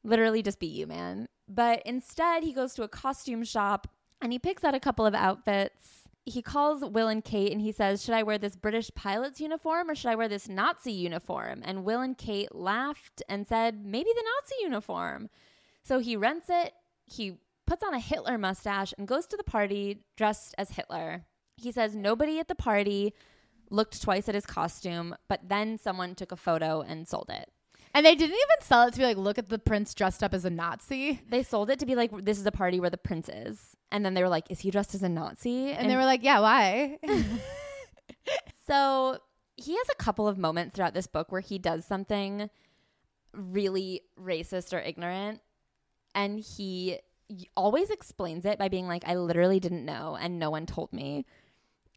Literally, 0.04 0.42
just 0.42 0.60
be 0.60 0.68
you, 0.68 0.88
man. 0.88 1.28
But 1.48 1.82
instead, 1.86 2.44
he 2.44 2.54
goes 2.54 2.74
to 2.76 2.84
a 2.84 2.88
costume 2.88 3.44
shop 3.44 3.88
and 4.22 4.32
he 4.32 4.40
picks 4.40 4.64
out 4.64 4.76
a 4.76 4.80
couple 4.80 5.06
of 5.06 5.14
outfits. 5.14 6.08
He 6.26 6.42
calls 6.42 6.86
Will 6.86 7.08
and 7.08 7.24
Kate 7.24 7.52
and 7.52 7.60
he 7.60 7.72
says, 7.72 8.04
Should 8.04 8.14
I 8.14 8.24
wear 8.24 8.38
this 8.38 8.56
British 8.56 8.92
pilot's 8.96 9.42
uniform 9.42 9.90
or 9.90 9.96
should 9.96 10.12
I 10.12 10.16
wear 10.16 10.30
this 10.30 10.48
Nazi 10.48 10.92
uniform? 10.92 11.62
And 11.66 11.84
Will 11.84 12.02
and 12.02 12.18
Kate 12.18 12.54
laughed 12.54 13.24
and 13.28 13.48
said, 13.48 13.84
Maybe 13.84 14.10
the 14.14 14.24
Nazi 14.24 14.64
uniform. 14.64 15.30
So 15.90 15.98
he 15.98 16.16
rents 16.16 16.46
it. 16.52 16.74
He 17.08 17.40
puts 17.66 17.84
on 17.84 17.96
a 17.96 18.00
Hitler 18.00 18.38
mustache 18.38 18.94
and 19.00 19.08
goes 19.08 19.26
to 19.26 19.36
the 19.36 19.44
party 19.44 20.04
dressed 20.18 20.54
as 20.56 20.70
Hitler. 20.70 21.26
He 21.58 21.72
says 21.72 21.96
nobody 21.96 22.38
at 22.38 22.48
the 22.48 22.54
party 22.54 23.16
looked 23.72 24.00
twice 24.00 24.30
at 24.30 24.36
his 24.36 24.46
costume, 24.46 25.16
but 25.28 25.50
then 25.50 25.80
someone 25.80 26.14
took 26.14 26.32
a 26.32 26.36
photo 26.36 26.82
and 26.82 27.08
sold 27.08 27.32
it. 27.32 27.50
And 27.96 28.06
they 28.06 28.14
didn't 28.14 28.36
even 28.36 28.62
sell 28.62 28.88
it 28.88 28.92
to 28.92 29.00
be 29.00 29.04
like, 29.04 29.18
look 29.18 29.40
at 29.40 29.50
the 29.50 29.58
prince 29.58 29.96
dressed 29.96 30.22
up 30.22 30.36
as 30.36 30.46
a 30.46 30.52
Nazi. 30.52 31.22
They 31.28 31.42
sold 31.42 31.72
it 31.72 31.80
to 31.80 31.88
be 31.88 31.96
like, 31.96 32.12
this 32.24 32.38
is 32.38 32.46
a 32.46 32.52
party 32.52 32.80
where 32.80 32.92
the 32.92 32.98
prince 33.00 33.28
is. 33.28 33.76
And 33.92 34.06
then 34.06 34.14
they 34.14 34.22
were 34.22 34.30
like, 34.30 34.46
is 34.52 34.60
he 34.60 34.70
dressed 34.70 34.94
as 34.94 35.02
a 35.02 35.10
Nazi? 35.10 35.72
And, 35.72 35.90
they 35.90 35.96
were 35.96 36.06
like, 36.06 36.22
yeah, 36.22 36.40
why? 36.40 37.00
so 38.68 39.18
he 39.56 39.76
has 39.76 39.88
a 39.92 39.96
couple 39.96 40.28
of 40.28 40.38
moments 40.38 40.76
throughout 40.76 40.94
this 40.94 41.08
book 41.08 41.32
where 41.32 41.42
he 41.42 41.58
does 41.58 41.84
something 41.84 42.52
really 43.34 44.02
racist 44.22 44.72
or 44.72 44.80
ignorant. 44.80 45.42
And 46.16 46.40
he 46.40 47.00
always 47.56 47.90
explains 47.90 48.46
it 48.46 48.58
by 48.58 48.70
being 48.70 48.88
like, 48.88 49.04
I 49.08 49.16
literally 49.16 49.60
didn't 49.60 49.86
know 49.86 50.18
and 50.20 50.40
no 50.40 50.50
one 50.50 50.66
told 50.66 50.92
me. 50.92 51.26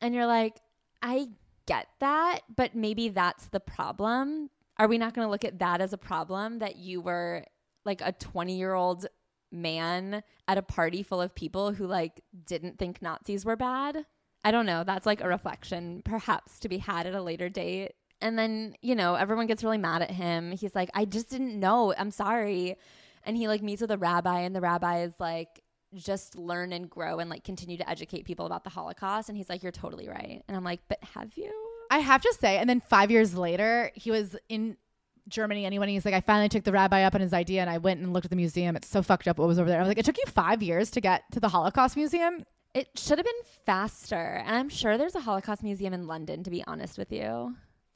And 0.01 0.15
you're 0.15 0.27
like, 0.27 0.61
I 1.03 1.29
get 1.67 1.87
that, 2.01 2.41
but 2.55 2.75
maybe 2.75 3.09
that's 3.09 3.47
the 3.47 3.61
problem 3.61 4.51
are 4.79 4.89
we 4.89 4.99
not 4.99 5.15
going 5.15 5.27
to 5.27 5.31
look 5.31 5.45
at 5.45 5.59
that 5.59 5.81
as 5.81 5.93
a 5.93 5.99
problem 5.99 6.59
that 6.61 6.77
you 6.77 7.01
were 7.01 7.45
like 7.85 8.01
a 8.01 8.13
20 8.13 8.57
year 8.57 8.75
old 8.75 9.07
man 9.51 10.23
at 10.49 10.59
a 10.59 10.63
party 10.63 11.03
full 11.03 11.21
of 11.21 11.35
people 11.35 11.73
who 11.73 11.87
like 11.87 12.23
didn't 12.47 12.79
think 12.79 13.03
Nazis 13.03 13.45
were 13.45 13.57
bad? 13.57 14.07
I 14.45 14.51
don't 14.51 14.67
know. 14.67 14.83
That's 14.83 15.07
like 15.07 15.21
a 15.21 15.29
reflection 15.29 16.03
perhaps 16.05 16.59
to 16.61 16.69
be 16.69 16.79
had 16.79 17.07
at 17.07 17.15
a 17.15 17.23
later 17.23 17.49
date. 17.49 17.93
And 18.21 18.39
then, 18.39 18.75
you 18.83 18.95
know, 18.95 19.15
everyone 19.15 19.47
gets 19.47 19.63
really 19.63 19.79
mad 19.79 20.03
at 20.03 20.11
him. 20.11 20.53
He's 20.53 20.75
like, 20.75 20.91
I 20.95 21.05
just 21.05 21.29
didn't 21.29 21.59
know. 21.59 21.95
I'm 21.97 22.11
sorry. 22.11 22.77
And 23.25 23.37
he 23.37 23.49
like 23.49 23.63
meets 23.63 23.81
with 23.81 23.91
a 23.91 23.99
rabbi, 23.99 24.41
and 24.41 24.55
the 24.55 24.61
rabbi 24.61 25.03
is 25.03 25.13
like, 25.19 25.63
just 25.95 26.37
learn 26.37 26.73
and 26.73 26.89
grow 26.89 27.19
and 27.19 27.29
like 27.29 27.45
continue 27.45 27.77
to 27.77 27.89
educate 27.89 28.25
people 28.25 28.47
about 28.47 28.65
the 28.65 28.71
Holocaust. 28.71 29.29
And 29.29 29.37
he's 29.37 29.49
like, 29.49 29.63
You're 29.63 29.73
totally 29.73 30.09
right. 30.09 30.43
And 30.49 30.57
I'm 30.57 30.65
like, 30.65 30.81
But 30.89 30.99
have 31.15 31.33
you? 31.35 31.53
I 31.91 31.99
have 31.99 32.23
to 32.23 32.35
say, 32.41 32.57
and 32.57 32.69
then 32.69 32.81
five 32.81 33.11
years 33.11 33.35
later, 33.35 33.91
he 33.95 34.11
was 34.11 34.35
in 34.49 34.77
Germany 35.29 35.65
anyone 35.65 35.89
he's 35.89 36.05
like 36.05 36.15
I 36.15 36.21
finally 36.21 36.49
took 36.49 36.65
the 36.65 36.73
rabbi 36.73 37.03
up 37.03 37.15
on 37.15 37.21
his 37.21 37.33
idea 37.33 37.61
and 37.61 37.71
I 37.71 37.79
went 37.79 38.01
and 38.01 38.13
looked 38.13 38.27
at 38.27 38.31
the 38.31 38.37
museum 38.37 38.75
it's 38.75 38.89
so 38.89 39.03
fucked 39.03 39.29
up 39.29 39.39
what 39.39 39.47
was 39.47 39.59
over 39.59 39.69
there 39.69 39.79
I 39.79 39.83
was 39.83 39.89
like 39.89 39.99
it 39.99 40.05
took 40.05 40.19
you 40.19 40.25
5 40.27 40.63
years 40.63 40.91
to 40.91 41.01
get 41.01 41.23
to 41.33 41.41
the 41.41 41.49
Holocaust 41.49 41.97
museum 41.97 42.45
it 42.75 42.89
should 42.97 43.19
have 43.19 43.25
been 43.25 43.35
faster 43.65 44.43
and 44.45 44.57
I'm 44.57 44.69
sure 44.69 44.99
there's 44.99 45.15
a 45.15 45.21
Holocaust 45.21 45.63
museum 45.63 45.93
in 45.93 46.07
London 46.07 46.43
to 46.43 46.51
be 46.51 46.65
honest 46.67 46.99
with 46.99 47.13
you 47.13 47.55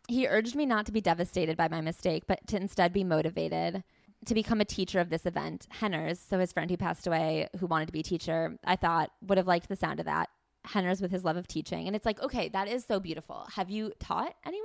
he 0.08 0.28
urged 0.28 0.54
me 0.54 0.66
not 0.66 0.86
to 0.86 0.92
be 0.92 1.00
devastated 1.00 1.56
by 1.56 1.68
my 1.68 1.80
mistake 1.80 2.24
but 2.28 2.46
to 2.46 2.56
instead 2.56 2.92
be 2.92 3.02
motivated 3.02 3.82
to 4.24 4.34
become 4.34 4.60
a 4.60 4.64
teacher 4.64 4.98
of 5.00 5.10
this 5.10 5.26
event 5.26 5.66
Henners 5.80 6.18
so 6.28 6.38
his 6.38 6.52
friend 6.52 6.70
who 6.70 6.76
passed 6.76 7.06
away 7.06 7.48
who 7.58 7.66
wanted 7.66 7.86
to 7.86 7.92
be 7.92 8.00
a 8.00 8.04
teacher 8.04 8.56
I 8.64 8.76
thought 8.76 9.10
would 9.22 9.38
have 9.38 9.46
liked 9.46 9.68
the 9.68 9.76
sound 9.76 10.00
of 10.00 10.06
that 10.06 10.28
Henners 10.66 11.00
with 11.00 11.10
his 11.10 11.24
love 11.24 11.36
of 11.36 11.46
teaching. 11.46 11.86
And 11.86 11.96
it's 11.96 12.06
like, 12.06 12.20
okay, 12.22 12.48
that 12.50 12.68
is 12.68 12.84
so 12.84 13.00
beautiful. 13.00 13.46
Have 13.54 13.70
you 13.70 13.92
taught 13.98 14.34
anyone? 14.44 14.64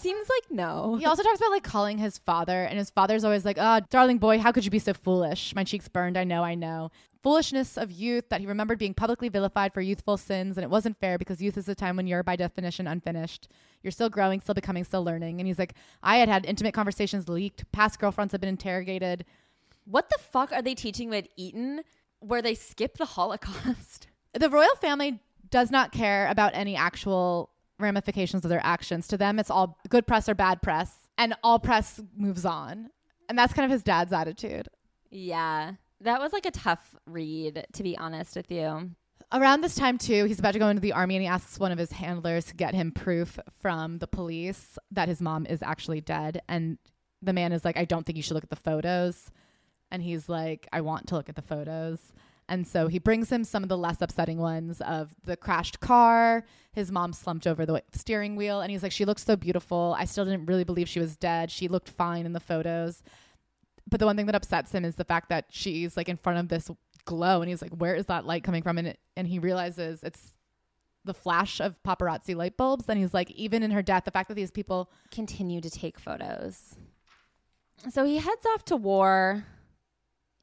Seems 0.00 0.28
like 0.28 0.52
no. 0.52 0.96
He 0.96 1.06
also 1.06 1.24
talks 1.24 1.40
about 1.40 1.50
like 1.50 1.64
calling 1.64 1.98
his 1.98 2.18
father, 2.18 2.62
and 2.62 2.78
his 2.78 2.90
father's 2.90 3.24
always 3.24 3.44
like, 3.44 3.56
Oh, 3.58 3.80
darling 3.90 4.18
boy, 4.18 4.38
how 4.38 4.52
could 4.52 4.64
you 4.64 4.70
be 4.70 4.78
so 4.78 4.94
foolish? 4.94 5.54
My 5.56 5.64
cheeks 5.64 5.88
burned. 5.88 6.16
I 6.16 6.22
know, 6.22 6.44
I 6.44 6.54
know. 6.54 6.90
Foolishness 7.20 7.76
of 7.76 7.90
youth 7.90 8.28
that 8.28 8.40
he 8.40 8.46
remembered 8.46 8.78
being 8.78 8.94
publicly 8.94 9.28
vilified 9.28 9.74
for 9.74 9.80
youthful 9.80 10.16
sins, 10.16 10.56
and 10.56 10.62
it 10.62 10.70
wasn't 10.70 11.00
fair 11.00 11.18
because 11.18 11.42
youth 11.42 11.58
is 11.58 11.68
a 11.68 11.74
time 11.74 11.96
when 11.96 12.06
you're, 12.06 12.22
by 12.22 12.36
definition, 12.36 12.86
unfinished. 12.86 13.48
You're 13.82 13.90
still 13.90 14.08
growing, 14.08 14.40
still 14.40 14.54
becoming, 14.54 14.84
still 14.84 15.02
learning. 15.02 15.40
And 15.40 15.48
he's 15.48 15.58
like, 15.58 15.74
I 16.00 16.18
had 16.18 16.28
had 16.28 16.46
intimate 16.46 16.74
conversations 16.74 17.28
leaked, 17.28 17.70
past 17.72 17.98
girlfriends 17.98 18.30
have 18.30 18.40
been 18.40 18.48
interrogated. 18.48 19.24
What 19.84 20.10
the 20.10 20.18
fuck 20.18 20.52
are 20.52 20.62
they 20.62 20.76
teaching 20.76 21.12
at 21.12 21.28
Eton 21.36 21.82
where 22.20 22.40
they 22.40 22.54
skip 22.54 22.98
the 22.98 23.04
Holocaust? 23.04 24.06
the 24.32 24.48
royal 24.48 24.76
family 24.80 25.18
does 25.50 25.72
not 25.72 25.90
care 25.90 26.28
about 26.28 26.52
any 26.54 26.76
actual 26.76 27.50
ramifications 27.78 28.44
of 28.44 28.48
their 28.48 28.64
actions. 28.64 29.08
To 29.08 29.16
them, 29.16 29.38
it's 29.38 29.50
all 29.50 29.78
good 29.88 30.06
press 30.06 30.28
or 30.28 30.34
bad 30.34 30.62
press, 30.62 31.08
and 31.16 31.34
all 31.42 31.58
press 31.58 32.00
moves 32.16 32.44
on. 32.44 32.90
And 33.28 33.38
that's 33.38 33.52
kind 33.52 33.64
of 33.64 33.70
his 33.70 33.82
dad's 33.82 34.12
attitude. 34.12 34.68
Yeah. 35.10 35.72
That 36.00 36.20
was 36.20 36.32
like 36.32 36.46
a 36.46 36.50
tough 36.50 36.96
read, 37.06 37.66
to 37.72 37.82
be 37.82 37.96
honest 37.96 38.36
with 38.36 38.50
you. 38.50 38.90
Around 39.32 39.60
this 39.60 39.74
time, 39.74 39.98
too, 39.98 40.24
he's 40.24 40.38
about 40.38 40.52
to 40.52 40.58
go 40.58 40.68
into 40.68 40.80
the 40.80 40.92
army 40.92 41.16
and 41.16 41.22
he 41.22 41.28
asks 41.28 41.58
one 41.58 41.72
of 41.72 41.78
his 41.78 41.92
handlers 41.92 42.46
to 42.46 42.54
get 42.54 42.74
him 42.74 42.92
proof 42.92 43.38
from 43.60 43.98
the 43.98 44.06
police 44.06 44.78
that 44.90 45.08
his 45.08 45.20
mom 45.20 45.44
is 45.44 45.62
actually 45.62 46.00
dead. 46.00 46.40
And 46.48 46.78
the 47.20 47.32
man 47.34 47.52
is 47.52 47.64
like, 47.64 47.76
I 47.76 47.84
don't 47.84 48.06
think 48.06 48.16
you 48.16 48.22
should 48.22 48.34
look 48.34 48.44
at 48.44 48.50
the 48.50 48.56
photos. 48.56 49.30
And 49.90 50.02
he's 50.02 50.28
like, 50.28 50.66
I 50.72 50.80
want 50.80 51.08
to 51.08 51.16
look 51.16 51.28
at 51.28 51.36
the 51.36 51.42
photos. 51.42 51.98
And 52.48 52.66
so 52.66 52.88
he 52.88 52.98
brings 52.98 53.30
him 53.30 53.44
some 53.44 53.62
of 53.62 53.68
the 53.68 53.76
less 53.76 54.00
upsetting 54.00 54.38
ones 54.38 54.80
of 54.80 55.14
the 55.24 55.36
crashed 55.36 55.80
car. 55.80 56.44
His 56.72 56.90
mom 56.90 57.12
slumped 57.12 57.46
over 57.46 57.66
the 57.66 57.82
steering 57.92 58.36
wheel. 58.36 58.60
And 58.60 58.70
he's 58.70 58.82
like, 58.82 58.92
She 58.92 59.04
looks 59.04 59.24
so 59.24 59.36
beautiful. 59.36 59.94
I 59.98 60.06
still 60.06 60.24
didn't 60.24 60.46
really 60.46 60.64
believe 60.64 60.88
she 60.88 61.00
was 61.00 61.16
dead. 61.16 61.50
She 61.50 61.68
looked 61.68 61.90
fine 61.90 62.24
in 62.24 62.32
the 62.32 62.40
photos. 62.40 63.02
But 63.88 64.00
the 64.00 64.06
one 64.06 64.16
thing 64.16 64.26
that 64.26 64.34
upsets 64.34 64.72
him 64.72 64.84
is 64.84 64.96
the 64.96 65.04
fact 65.04 65.28
that 65.28 65.46
she's 65.50 65.96
like 65.96 66.08
in 66.08 66.16
front 66.16 66.38
of 66.38 66.48
this 66.48 66.70
glow. 67.04 67.42
And 67.42 67.50
he's 67.50 67.60
like, 67.60 67.72
Where 67.72 67.94
is 67.94 68.06
that 68.06 68.26
light 68.26 68.44
coming 68.44 68.62
from? 68.62 68.78
And, 68.78 68.88
it, 68.88 68.98
and 69.16 69.28
he 69.28 69.38
realizes 69.38 70.02
it's 70.02 70.32
the 71.04 71.14
flash 71.14 71.60
of 71.60 71.82
paparazzi 71.82 72.34
light 72.34 72.56
bulbs. 72.56 72.86
And 72.88 72.98
he's 72.98 73.12
like, 73.12 73.30
Even 73.32 73.62
in 73.62 73.72
her 73.72 73.82
death, 73.82 74.04
the 74.04 74.10
fact 74.10 74.28
that 74.28 74.34
these 74.34 74.50
people 74.50 74.90
continue 75.10 75.60
to 75.60 75.70
take 75.70 75.98
photos. 75.98 76.76
So 77.90 78.04
he 78.04 78.16
heads 78.16 78.46
off 78.54 78.64
to 78.66 78.76
war 78.76 79.44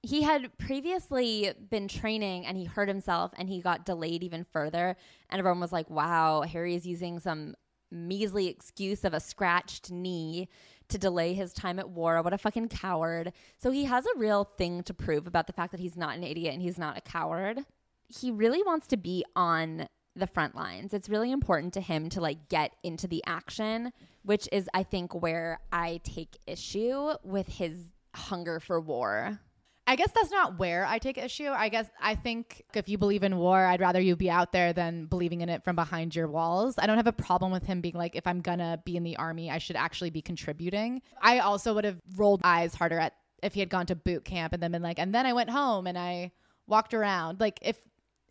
he 0.06 0.22
had 0.22 0.56
previously 0.58 1.51
been 1.70 1.88
training 1.88 2.45
and 2.45 2.58
he 2.58 2.66
hurt 2.66 2.88
himself 2.88 3.32
and 3.38 3.49
he 3.49 3.60
got 3.60 3.86
delayed 3.86 4.24
even 4.24 4.43
further. 4.43 4.95
And 5.30 5.39
everyone 5.39 5.60
was 5.60 5.72
like, 5.72 5.89
wow, 5.89 6.41
Harry 6.41 6.76
is 6.76 6.86
using 6.86 7.20
some 7.20 7.56
measly 7.91 8.47
excuse 8.47 9.03
of 9.03 9.14
a 9.14 9.20
scratched 9.20 9.91
knee 9.91 10.47
to 10.89 10.97
delay 10.97 11.34
his 11.34 11.53
time 11.53 11.80
at 11.80 11.89
war. 11.89 12.22
What 12.22 12.34
a 12.34 12.38
fucking 12.38 12.70
coward. 12.70 13.34
So 13.58 13.72
he 13.72 13.86
has 13.86 14.06
a 14.06 14.18
real 14.18 14.43
thing 14.43 14.84
to 14.84 14.93
prove 14.93 15.26
about 15.26 15.47
the 15.47 15.53
fact 15.53 15.72
that 15.72 15.80
he's 15.80 15.97
not 15.97 16.16
an 16.16 16.24
idiot 16.24 16.53
and 16.53 16.62
he's 16.62 16.78
not 16.78 16.97
a 16.97 17.01
coward. 17.01 17.62
He 18.08 18.30
really 18.32 18.62
wants 18.62 18.86
to 18.88 18.97
be 18.97 19.26
on 19.36 19.88
the 20.16 20.28
front 20.28 20.56
lines. 20.56 20.93
It's 20.93 21.10
really 21.10 21.32
important 21.32 21.74
to 21.74 21.82
him 21.82 22.10
to 22.10 22.22
like 22.22 22.47
get 22.47 22.76
into 22.84 23.08
the 23.08 23.24
action, 23.26 23.91
which 24.24 24.47
is 24.51 24.70
I 24.74 24.84
think 24.84 25.20
where 25.20 25.60
I 25.72 25.99
take 26.03 26.38
issue 26.45 27.14
with 27.24 27.47
his 27.47 27.76
hunger 28.14 28.60
for 28.60 28.80
war. 28.80 29.39
I 29.88 29.95
guess 29.95 30.09
that's 30.15 30.31
not 30.31 30.57
where 30.57 30.86
I 30.86 30.97
take 30.97 31.17
issue. 31.17 31.49
I 31.49 31.69
guess 31.69 31.88
I 32.01 32.15
think 32.15 32.63
if 32.73 32.89
you 32.89 32.97
believe 32.97 33.21
in 33.21 33.38
war, 33.38 33.65
I'd 33.65 33.81
rather 33.81 34.01
you 34.01 34.15
be 34.15 34.31
out 34.31 34.51
there 34.51 34.73
than 34.73 35.05
believing 35.05 35.41
in 35.41 35.49
it 35.49 35.63
from 35.63 35.75
behind 35.75 36.15
your 36.15 36.27
walls. 36.27 36.75
I 36.79 36.88
don't 36.88 36.97
have 36.97 37.07
a 37.07 37.13
problem 37.13 37.51
with 37.51 37.63
him 37.63 37.81
being 37.81 37.93
like, 37.93 38.15
if 38.15 38.25
I'm 38.25 38.41
gonna 38.41 38.81
be 38.83 38.97
in 38.97 39.03
the 39.03 39.15
army, 39.17 39.51
I 39.51 39.59
should 39.59 39.75
actually 39.75 40.09
be 40.09 40.23
contributing. 40.23 41.03
I 41.21 41.39
also 41.39 41.75
would 41.75 41.86
have 41.86 42.01
rolled 42.15 42.41
eyes 42.43 42.73
harder 42.73 42.97
at 42.97 43.13
if 43.43 43.53
he 43.53 43.59
had 43.59 43.69
gone 43.69 43.86
to 43.86 43.95
boot 43.95 44.25
camp 44.25 44.53
and 44.53 44.63
then 44.63 44.71
been 44.71 44.81
like, 44.81 44.97
and 44.97 45.13
then 45.13 45.27
I 45.27 45.33
went 45.33 45.51
home 45.51 45.86
and 45.86 45.97
I 45.97 46.31
walked 46.65 46.95
around. 46.95 47.39
Like 47.39 47.59
if 47.61 47.79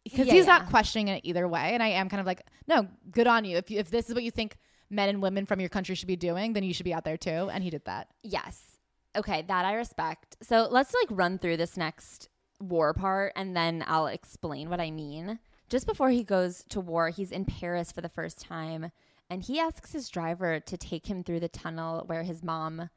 because 0.02 0.26
yeah, 0.26 0.34
he's 0.34 0.46
yeah. 0.46 0.59
not 0.59 0.70
questioning 0.70 1.09
it 1.09 1.20
either 1.24 1.48
way, 1.48 1.72
and 1.72 1.82
I 1.82 1.88
am 1.88 2.09
kind 2.09 2.20
of 2.20 2.26
like, 2.26 2.42
no, 2.66 2.88
good 3.11 3.26
on 3.26 3.44
you. 3.44 3.57
If 3.57 3.70
you, 3.70 3.78
if 3.78 3.90
this 3.90 4.09
is 4.09 4.14
what 4.14 4.22
you 4.22 4.30
think 4.30 4.57
men 4.90 5.09
and 5.09 5.22
women 5.22 5.46
from 5.46 5.61
your 5.61 5.70
country 5.70 5.94
should 5.94 6.09
be 6.09 6.16
doing, 6.16 6.52
then 6.52 6.62
you 6.62 6.74
should 6.74 6.84
be 6.84 6.92
out 6.92 7.05
there 7.05 7.16
too. 7.16 7.48
And 7.50 7.64
he 7.64 7.70
did 7.70 7.84
that. 7.86 8.09
Yes. 8.22 8.74
Okay, 9.16 9.44
that 9.46 9.64
I 9.64 9.74
respect. 9.74 10.36
So 10.42 10.66
let's 10.70 10.94
like 10.94 11.08
run 11.10 11.38
through 11.38 11.56
this 11.56 11.76
next 11.76 12.28
war 12.60 12.94
part 12.94 13.32
and 13.36 13.56
then 13.56 13.84
I'll 13.86 14.06
explain 14.06 14.70
what 14.70 14.80
I 14.80 14.90
mean. 14.90 15.38
Just 15.68 15.86
before 15.86 16.10
he 16.10 16.24
goes 16.24 16.64
to 16.70 16.80
war, 16.80 17.10
he's 17.10 17.32
in 17.32 17.44
Paris 17.44 17.92
for 17.92 18.00
the 18.00 18.08
first 18.08 18.40
time 18.40 18.90
and 19.30 19.42
he 19.42 19.58
asks 19.58 19.92
his 19.92 20.08
driver 20.08 20.60
to 20.60 20.76
take 20.76 21.06
him 21.06 21.22
through 21.22 21.40
the 21.40 21.48
tunnel 21.48 22.04
where 22.06 22.22
his 22.22 22.42
mom 22.42 22.90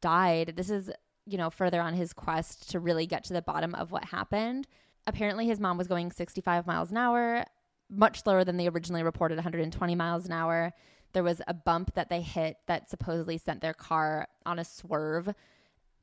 died. 0.00 0.54
This 0.56 0.70
is, 0.70 0.90
you 1.26 1.38
know, 1.38 1.50
further 1.50 1.80
on 1.80 1.94
his 1.94 2.12
quest 2.12 2.70
to 2.70 2.80
really 2.80 3.06
get 3.06 3.24
to 3.24 3.32
the 3.32 3.42
bottom 3.42 3.74
of 3.74 3.90
what 3.90 4.04
happened. 4.04 4.66
Apparently, 5.06 5.46
his 5.46 5.58
mom 5.58 5.78
was 5.78 5.88
going 5.88 6.10
65 6.12 6.66
miles 6.66 6.90
an 6.90 6.96
hour, 6.96 7.44
much 7.90 8.22
slower 8.22 8.44
than 8.44 8.56
they 8.56 8.68
originally 8.68 9.02
reported 9.02 9.36
120 9.36 9.94
miles 9.94 10.26
an 10.26 10.32
hour. 10.32 10.72
There 11.12 11.24
was 11.24 11.42
a 11.46 11.54
bump 11.54 11.94
that 11.94 12.08
they 12.08 12.22
hit 12.22 12.56
that 12.68 12.88
supposedly 12.88 13.36
sent 13.36 13.60
their 13.60 13.74
car 13.74 14.28
on 14.46 14.58
a 14.58 14.64
swerve 14.64 15.34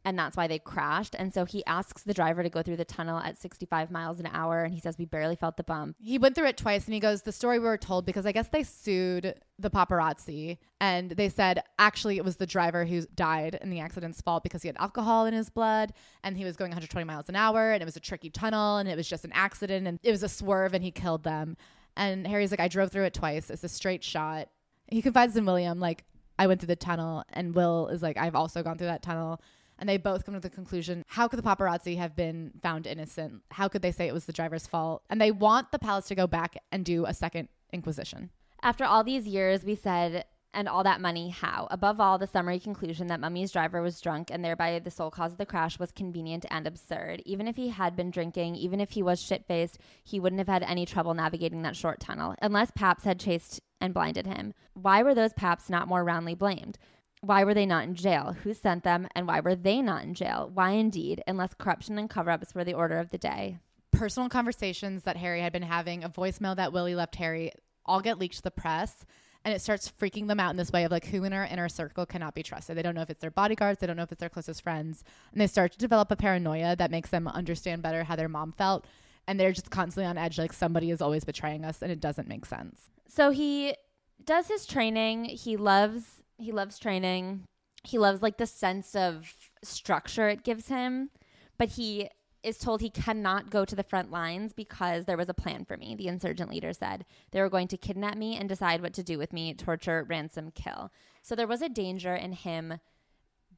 and 0.06 0.18
that's 0.18 0.38
why 0.38 0.47
they 0.47 0.60
crashed. 0.60 1.16
And 1.18 1.34
so 1.34 1.45
he 1.45 1.66
asks 1.66 2.04
the 2.04 2.14
driver 2.14 2.41
to 2.41 2.50
go 2.50 2.62
through 2.62 2.78
the 2.78 2.86
tunnel 2.86 3.20
at 3.20 3.38
65 3.38 3.91
miles 3.91 4.20
an 4.20 4.30
hour. 4.32 4.64
And 4.64 4.74
he 4.74 4.80
says, 4.80 4.97
We 4.97 5.06
barely 5.06 5.36
felt 5.36 5.58
the 5.58 5.64
bump. 5.64 5.97
He 6.00 6.18
went 6.18 6.36
through 6.36 6.47
it 6.47 6.58
twice 6.58 6.86
and 6.86 6.93
he 6.93 7.00
goes, 7.00 7.22
The 7.22 7.32
story 7.32 7.60
we 7.60 7.66
were 7.66 7.78
told 7.78 8.06
because 8.06 8.26
I 8.26 8.32
guess 8.32 8.47
they 8.47 8.64
sued 8.64 9.36
the 9.58 9.70
paparazzi 9.70 10.58
and 10.80 11.12
they 11.12 11.28
said 11.28 11.62
actually 11.78 12.16
it 12.16 12.24
was 12.24 12.38
the 12.38 12.45
driver 12.45 12.86
who 12.86 13.02
died 13.14 13.60
in 13.62 13.70
the 13.70 13.82
accident's 13.82 14.22
fault 14.22 14.41
because 14.41 14.62
he 14.62 14.70
had 14.70 14.78
alcohol 14.78 15.26
in 15.26 15.34
his 15.34 15.50
blood 15.50 15.91
and 16.24 16.38
he 16.38 16.45
was 16.45 16.56
going 16.56 16.70
120 16.70 17.04
miles 17.06 17.28
an 17.28 17.36
hour 17.36 17.74
and 17.74 17.82
it 17.82 17.86
was 17.86 17.97
a 17.97 18.02
tricky 18.02 18.30
tunnel 18.30 18.78
and 18.78 18.88
it 18.88 18.95
was 18.95 19.08
just 19.08 19.26
an 19.26 19.34
accident 19.34 19.86
and 19.86 20.00
it 20.02 20.12
was 20.12 20.24
a 20.24 20.30
swerve 20.30 20.74
and 20.74 20.84
he 20.84 20.91
killed 20.91 21.24
them. 21.24 21.58
And 21.97 22.26
Harry's 22.26 22.52
like, 22.52 22.62
I 22.62 22.70
drove 22.70 22.91
through 22.91 23.04
it 23.04 23.14
twice. 23.14 23.50
It's 23.50 23.66
a 23.66 23.70
straight 23.70 24.04
shot. 24.04 24.47
He 24.88 25.02
confides 25.02 25.36
in 25.36 25.45
William, 25.45 25.80
like, 25.80 26.06
I 26.39 26.47
went 26.47 26.62
through 26.62 26.68
the 26.68 26.78
tunnel. 26.78 27.26
And 27.34 27.54
Will 27.54 27.89
is 27.89 28.02
like, 28.02 28.18
I've 28.18 28.36
also 28.36 28.64
gone 28.64 28.78
through 28.78 28.88
that 28.88 29.04
tunnel 29.04 29.41
and 29.80 29.90
they 29.90 29.98
both 29.98 30.26
come 30.26 30.36
to 30.36 30.40
the 30.40 30.50
conclusion 30.50 31.04
how 31.08 31.28
could 31.28 31.40
the 31.40 31.44
paparazzi 31.44 31.98
have 31.98 32.16
been 32.16 32.52
found 32.62 32.86
innocent? 32.86 33.42
How 33.52 33.68
could 33.68 33.82
they 33.82 33.92
say 33.92 34.08
it 34.08 34.14
was 34.14 34.26
the 34.26 34.34
driver's 34.34 34.68
fault? 34.68 35.04
And 35.10 35.20
they 35.20 35.32
want 35.32 35.72
the 35.72 35.80
palace 35.80 36.08
to 36.10 36.16
go 36.16 36.28
back 36.28 36.58
and 36.72 36.86
do 36.86 37.06
a 37.06 37.14
second 37.14 37.48
inquisition. 37.74 38.30
After 38.62 38.84
all 38.84 39.04
these 39.04 39.26
years, 39.26 39.64
we 39.64 39.76
said, 39.76 40.26
and 40.54 40.68
all 40.68 40.84
that 40.84 41.00
money, 41.00 41.30
how? 41.30 41.68
Above 41.70 42.00
all, 42.00 42.18
the 42.18 42.28
summary 42.28 42.60
conclusion 42.60 43.08
that 43.08 43.20
Mummy's 43.20 43.52
driver 43.52 43.82
was 43.82 44.02
drunk 44.02 44.30
and 44.32 44.44
thereby 44.44 44.80
the 44.80 44.92
sole 44.92 45.12
cause 45.12 45.32
of 45.32 45.38
the 45.38 45.46
crash 45.46 45.78
was 45.80 45.92
convenient 45.92 46.46
and 46.50 46.66
absurd. 46.66 47.22
Even 47.26 47.48
if 47.48 47.56
he 47.56 47.70
had 47.70 47.96
been 47.96 48.10
drinking, 48.10 48.56
even 48.56 48.82
if 48.82 48.92
he 48.92 49.04
was 49.04 49.22
shit 49.22 49.46
faced, 49.46 49.78
he 50.04 50.20
wouldn't 50.20 50.40
have 50.40 50.48
had 50.48 50.64
any 50.64 50.86
trouble 50.86 51.14
navigating 51.14 51.62
that 51.62 51.76
short 51.76 52.00
tunnel, 52.00 52.36
unless 52.42 52.72
Paps 52.72 53.04
had 53.04 53.20
chased 53.20 53.62
and 53.80 53.94
blinded 53.94 54.26
him. 54.26 54.54
Why 54.74 55.04
were 55.04 55.16
those 55.16 55.34
Paps 55.34 55.70
not 55.70 55.88
more 55.88 56.04
roundly 56.04 56.36
blamed? 56.36 56.78
Why 57.22 57.43
were 57.43 57.53
they 57.53 57.65
not 57.65 57.84
in 57.84 57.95
jail? 57.95 58.36
Who 58.43 58.53
sent 58.53 58.84
them? 58.84 59.07
And 59.13 59.28
why 59.28 59.41
were 59.41 59.55
they 59.55 59.82
not 59.82 60.03
in 60.03 60.13
jail? 60.13 60.49
Why 60.53 60.72
indeed, 60.72 61.22
unless 61.28 61.53
corruption 61.53 61.97
and 61.97 62.09
cover 62.09 62.32
ups 62.32 62.55
were 62.55 62.63
the 62.63 62.74
order 62.74 62.97
of 62.97 63.09
the 63.09 63.17
day? 63.17 63.59
Personal 63.91 64.30
conversations 64.30 65.03
that 65.03 65.17
Harry 65.17 65.41
had 65.41 65.51
been 65.51 65.63
having, 65.63 66.03
a 66.03 66.09
voicemail 66.09 66.55
that 66.55 66.72
Willie 66.72 66.95
left 66.95 67.15
Harry, 67.17 67.51
all 67.86 67.99
get 67.99 68.20
leaked 68.20 68.38
to 68.38 68.41
the 68.41 68.51
press. 68.51 69.05
And 69.43 69.53
it 69.53 69.61
starts 69.61 69.91
freaking 69.99 70.28
them 70.28 70.39
out 70.39 70.51
in 70.51 70.57
this 70.57 70.72
way 70.72 70.84
of 70.84 70.91
like 70.91 71.05
who 71.05 71.24
in 71.24 71.34
our 71.34 71.45
inner 71.45 71.70
circle 71.70 72.05
cannot 72.05 72.36
be 72.36 72.43
trusted. 72.43 72.78
They 72.78 72.82
don't 72.82 72.95
know 72.95 73.01
if 73.01 73.09
it's 73.09 73.22
their 73.22 73.32
bodyguards, 73.32 73.80
they 73.80 73.88
don't 73.88 73.97
know 73.97 74.03
if 74.03 74.11
it's 74.11 74.20
their 74.20 74.30
closest 74.30 74.61
friends. 74.63 75.03
And 75.32 75.41
they 75.41 75.47
start 75.47 75.72
to 75.74 75.78
develop 75.78 76.11
a 76.11 76.15
paranoia 76.15 76.76
that 76.76 76.91
makes 76.91 77.09
them 77.09 77.28
understand 77.28 77.82
better 77.82 78.03
how 78.03 78.15
their 78.15 78.30
mom 78.30 78.51
felt. 78.51 78.86
And 79.28 79.39
they're 79.39 79.51
just 79.51 79.72
constantly 79.72 80.09
on 80.09 80.17
edge, 80.17 80.38
like 80.38 80.53
somebody 80.53 80.91
is 80.91 81.01
always 81.01 81.24
betraying 81.24 81.63
us, 81.63 81.82
and 81.82 81.91
it 81.91 81.99
doesn't 81.99 82.28
make 82.28 82.45
sense. 82.45 82.89
So 83.07 83.32
he 83.32 83.76
does 84.24 84.47
his 84.47 84.65
training. 84.65 85.26
He 85.26 85.55
loves 85.55 86.18
he 86.40 86.52
loves 86.52 86.80
training. 86.80 87.44
He 87.84 87.98
loves 87.98 88.22
like 88.22 88.38
the 88.38 88.46
sense 88.46 88.96
of 88.96 89.34
structure 89.64 90.30
it 90.30 90.44
gives 90.44 90.68
him, 90.68 91.10
but 91.58 91.70
he 91.70 92.10
is 92.42 92.58
told 92.58 92.80
he 92.80 92.90
cannot 92.90 93.50
go 93.50 93.66
to 93.66 93.76
the 93.76 93.84
front 93.84 94.12
lines 94.12 94.54
because 94.54 95.06
there 95.06 95.18
was 95.18 95.30
a 95.30 95.34
plan 95.34 95.66
for 95.66 95.76
me, 95.76 95.96
the 95.96 96.08
insurgent 96.08 96.50
leader 96.50 96.72
said. 96.72 97.06
They 97.32 97.42
were 97.42 97.50
going 97.50 97.68
to 97.70 97.78
kidnap 97.78 98.18
me 98.18 98.38
and 98.38 98.48
decide 98.48 98.82
what 98.82 98.94
to 98.94 99.04
do 99.04 99.18
with 99.18 99.34
me, 99.34 99.54
torture, 99.54 100.06
ransom, 100.08 100.52
kill. 100.52 100.92
So 101.22 101.36
there 101.36 101.48
was 101.48 101.62
a 101.62 101.70
danger 101.70 102.16
in 102.16 102.32
him 102.32 102.80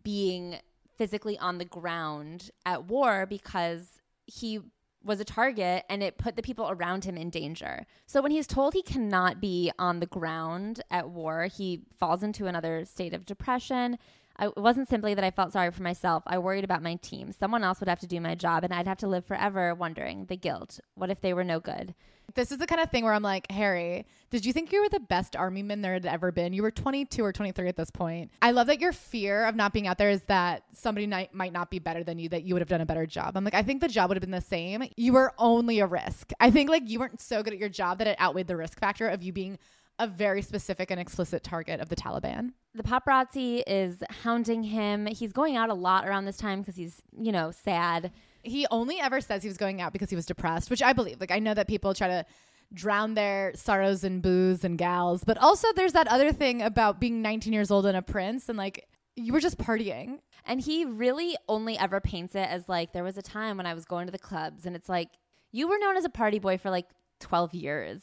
being 0.04 0.58
physically 0.98 1.38
on 1.38 1.58
the 1.58 1.66
ground 1.66 2.50
at 2.66 2.86
war 2.86 3.26
because 3.28 4.00
he 4.26 4.60
was 5.04 5.20
a 5.20 5.26
target 5.26 5.84
and 5.90 6.04
it 6.04 6.18
put 6.18 6.36
the 6.36 6.42
people 6.42 6.70
around 6.70 7.06
him 7.06 7.18
in 7.18 7.30
danger. 7.30 7.86
So 8.06 8.22
when 8.22 8.32
he's 8.32 8.48
told 8.48 8.74
he 8.74 8.84
cannot 8.84 9.42
be 9.42 9.72
on 9.80 10.00
the 10.00 10.06
ground 10.06 10.82
at 10.92 11.10
war, 11.10 11.46
he 11.46 11.82
falls 11.98 12.24
into 12.24 12.48
another 12.48 12.86
state 12.86 13.14
of 13.14 13.26
depression. 13.26 13.98
I, 14.38 14.48
it 14.48 14.58
wasn't 14.58 14.90
simply 14.90 15.14
that 15.14 15.24
I 15.24 15.32
felt 15.32 15.54
sorry 15.54 15.72
for 15.72 15.84
myself. 15.84 16.24
I 16.28 16.38
worried 16.38 16.64
about 16.64 16.84
my 16.84 16.96
team. 16.96 17.32
Someone 17.32 17.64
else 17.64 17.80
would 17.80 17.90
have 17.90 18.00
to 18.00 18.08
do 18.08 18.20
my 18.20 18.36
job 18.36 18.64
and 18.64 18.74
I'd 18.74 18.88
have 18.88 19.00
to 19.00 19.08
live 19.08 19.26
forever 19.26 19.76
wondering 19.76 20.26
the 20.26 20.38
guilt. 20.38 20.80
What 20.96 21.10
if 21.10 21.22
they 21.22 21.34
were 21.34 21.44
no 21.44 21.60
good? 21.60 21.94
This 22.34 22.52
is 22.52 22.60
the 22.60 22.68
kind 22.68 22.80
of 22.80 22.90
thing 22.90 23.04
where 23.04 23.14
I'm 23.14 23.24
like, 23.24 23.52
Harry, 23.52 24.06
did 24.30 24.46
you 24.46 24.54
think 24.54 24.72
you 24.72 24.82
were 24.82 24.90
the 24.90 25.02
best 25.02 25.36
army 25.36 25.64
man 25.64 25.82
there 25.82 25.94
had 25.94 26.06
ever 26.06 26.32
been? 26.32 26.54
You 26.54 26.62
were 26.62 26.72
22 26.72 27.24
or 27.24 27.34
23 27.34 27.68
at 27.68 27.76
this 27.76 27.92
point. 27.92 28.32
I 28.42 28.52
love 28.52 28.68
that 28.68 28.80
your 28.80 28.94
fear 28.94 29.46
of 29.46 29.56
not 29.56 29.74
being 29.74 29.88
out 29.88 29.98
there 29.98 30.10
is 30.10 30.22
that 30.24 30.64
somebody 30.74 31.08
might, 31.08 31.34
might 31.34 31.52
not 31.52 31.70
be 31.70 31.80
better 31.80 32.04
than 32.04 32.20
you, 32.20 32.30
that 32.30 32.44
you 32.44 32.56
would 32.56 32.62
have 32.62 32.70
done 32.70 32.80
a 32.80 32.86
better 32.86 33.06
job. 33.06 33.36
I'm 33.36 33.44
like, 33.44 33.54
I 33.54 33.64
think 33.64 33.82
the 33.82 33.90
job 33.90 34.10
would 34.10 34.16
have 34.16 34.22
been 34.22 34.32
the 34.32 34.40
same. 34.40 34.84
You 34.96 35.14
were 35.14 35.34
only 35.38 35.80
a 35.80 35.88
risk. 35.88 36.32
I 36.40 36.52
think 36.52 36.70
like 36.70 36.84
you 36.86 37.00
weren't 37.00 37.20
so 37.20 37.44
good 37.44 37.54
at 37.54 37.60
your 37.60 37.70
job 37.70 37.98
that 37.98 38.08
it 38.08 38.20
outweighed 38.20 38.48
the 38.48 38.56
risk 38.56 38.80
factor 38.80 39.10
of 39.10 39.24
you 39.24 39.34
being 39.34 39.60
a 40.00 40.08
very 40.08 40.42
specific 40.42 40.90
and 40.90 41.00
explicit 41.00 41.44
target 41.44 41.80
of 41.80 41.90
the 41.90 41.96
Taliban. 41.96 42.54
The 42.74 42.84
paparazzi 42.84 43.64
is 43.68 44.02
hounding 44.24 44.64
him. 44.64 45.06
He's 45.08 45.34
going 45.34 45.58
out 45.58 45.70
a 45.70 45.74
lot 45.74 46.08
around 46.08 46.26
this 46.26 46.38
time 46.38 46.62
because 46.62 46.76
he's, 46.76 47.02
you 47.18 47.32
know, 47.32 47.52
sad. 47.52 48.12
He 48.44 48.66
only 48.72 49.00
ever 49.00 49.20
says 49.20 49.44
he 49.44 49.50
was 49.50 49.58
going 49.58 49.82
out 49.82 49.92
because 49.92 50.10
he 50.10 50.16
was 50.16 50.26
depressed, 50.26 50.70
which 50.70 50.82
I 50.82 50.94
believe. 50.94 51.20
Like 51.20 51.32
I 51.32 51.40
know 51.40 51.54
that 51.54 51.68
people 51.68 51.94
try 51.94 52.08
to 52.08 52.26
drown 52.74 53.14
their 53.14 53.52
sorrows 53.56 54.04
in 54.04 54.22
booze 54.22 54.64
and 54.64 54.78
gals, 54.78 55.24
but 55.26 55.38
also 55.38 55.68
there's 55.76 55.94
that 55.94 56.08
other 56.08 56.32
thing 56.32 56.62
about 56.62 57.00
being 57.00 57.22
19 57.22 57.52
years 57.52 57.72
old 57.72 57.86
and 57.86 57.98
a 57.98 58.02
prince 58.02 58.48
and 58.48 58.58
like 58.58 58.88
you 59.16 59.34
were 59.34 59.42
just 59.42 59.58
partying. 59.58 60.20
And 60.46 60.62
he 60.62 60.86
really 60.86 61.36
only 61.50 61.78
ever 61.78 62.00
paints 62.00 62.36
it 62.36 62.48
as 62.50 62.70
like 62.70 62.94
there 62.94 63.04
was 63.04 63.18
a 63.18 63.22
time 63.22 63.58
when 63.58 63.66
I 63.66 63.74
was 63.74 63.86
going 63.86 64.08
to 64.08 64.12
the 64.12 64.18
clubs 64.18 64.66
and 64.66 64.76
it's 64.76 64.90
like 64.90 65.10
you 65.52 65.68
were 65.68 65.78
known 65.78 65.98
as 65.98 66.06
a 66.06 66.10
party 66.10 66.40
boy 66.40 66.58
for 66.58 66.70
like 66.70 66.88
12 67.20 67.54
years. 67.54 68.02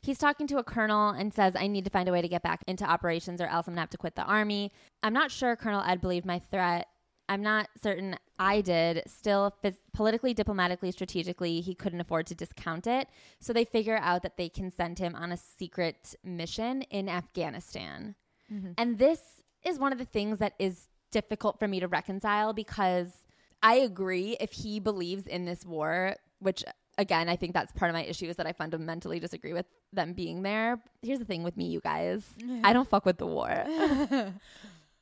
He's 0.00 0.18
talking 0.18 0.46
to 0.48 0.58
a 0.58 0.64
colonel 0.64 1.10
and 1.10 1.32
says, 1.32 1.54
I 1.56 1.66
need 1.66 1.84
to 1.84 1.90
find 1.90 2.08
a 2.08 2.12
way 2.12 2.22
to 2.22 2.28
get 2.28 2.42
back 2.42 2.62
into 2.66 2.84
operations 2.84 3.40
or 3.40 3.46
else 3.46 3.66
I'm 3.66 3.72
going 3.72 3.76
to 3.76 3.80
have 3.82 3.90
to 3.90 3.98
quit 3.98 4.16
the 4.16 4.24
army. 4.24 4.72
I'm 5.02 5.12
not 5.12 5.30
sure 5.30 5.56
Colonel 5.56 5.82
Ed 5.82 6.00
believed 6.00 6.26
my 6.26 6.38
threat. 6.38 6.88
I'm 7.28 7.42
not 7.42 7.68
certain 7.82 8.16
I 8.38 8.60
did. 8.60 9.02
Still, 9.06 9.54
phys- 9.64 9.78
politically, 9.92 10.34
diplomatically, 10.34 10.90
strategically, 10.92 11.60
he 11.60 11.74
couldn't 11.74 12.00
afford 12.00 12.26
to 12.26 12.34
discount 12.34 12.86
it. 12.86 13.08
So 13.40 13.52
they 13.52 13.64
figure 13.64 13.98
out 14.00 14.22
that 14.22 14.36
they 14.36 14.48
can 14.48 14.70
send 14.70 14.98
him 14.98 15.14
on 15.14 15.32
a 15.32 15.36
secret 15.36 16.14
mission 16.22 16.82
in 16.82 17.08
Afghanistan. 17.08 18.14
Mm-hmm. 18.52 18.72
And 18.78 18.98
this 18.98 19.20
is 19.64 19.78
one 19.78 19.92
of 19.92 19.98
the 19.98 20.04
things 20.04 20.38
that 20.38 20.54
is 20.58 20.88
difficult 21.10 21.58
for 21.58 21.66
me 21.66 21.80
to 21.80 21.88
reconcile 21.88 22.52
because 22.52 23.26
I 23.62 23.76
agree 23.76 24.36
if 24.38 24.52
he 24.52 24.78
believes 24.80 25.26
in 25.26 25.44
this 25.44 25.64
war, 25.64 26.16
which 26.38 26.62
again, 26.98 27.28
I 27.28 27.36
think 27.36 27.54
that's 27.54 27.72
part 27.72 27.90
of 27.90 27.94
my 27.94 28.04
issue 28.04 28.26
is 28.26 28.36
that 28.36 28.46
I 28.46 28.52
fundamentally 28.52 29.20
disagree 29.20 29.52
with 29.52 29.66
them 29.92 30.12
being 30.12 30.42
there. 30.42 30.80
Here's 31.02 31.18
the 31.18 31.24
thing 31.24 31.42
with 31.42 31.56
me, 31.56 31.66
you 31.66 31.80
guys. 31.80 32.24
I 32.64 32.72
don't 32.72 32.88
fuck 32.88 33.04
with 33.04 33.18
the 33.18 33.26
war. 33.26 33.64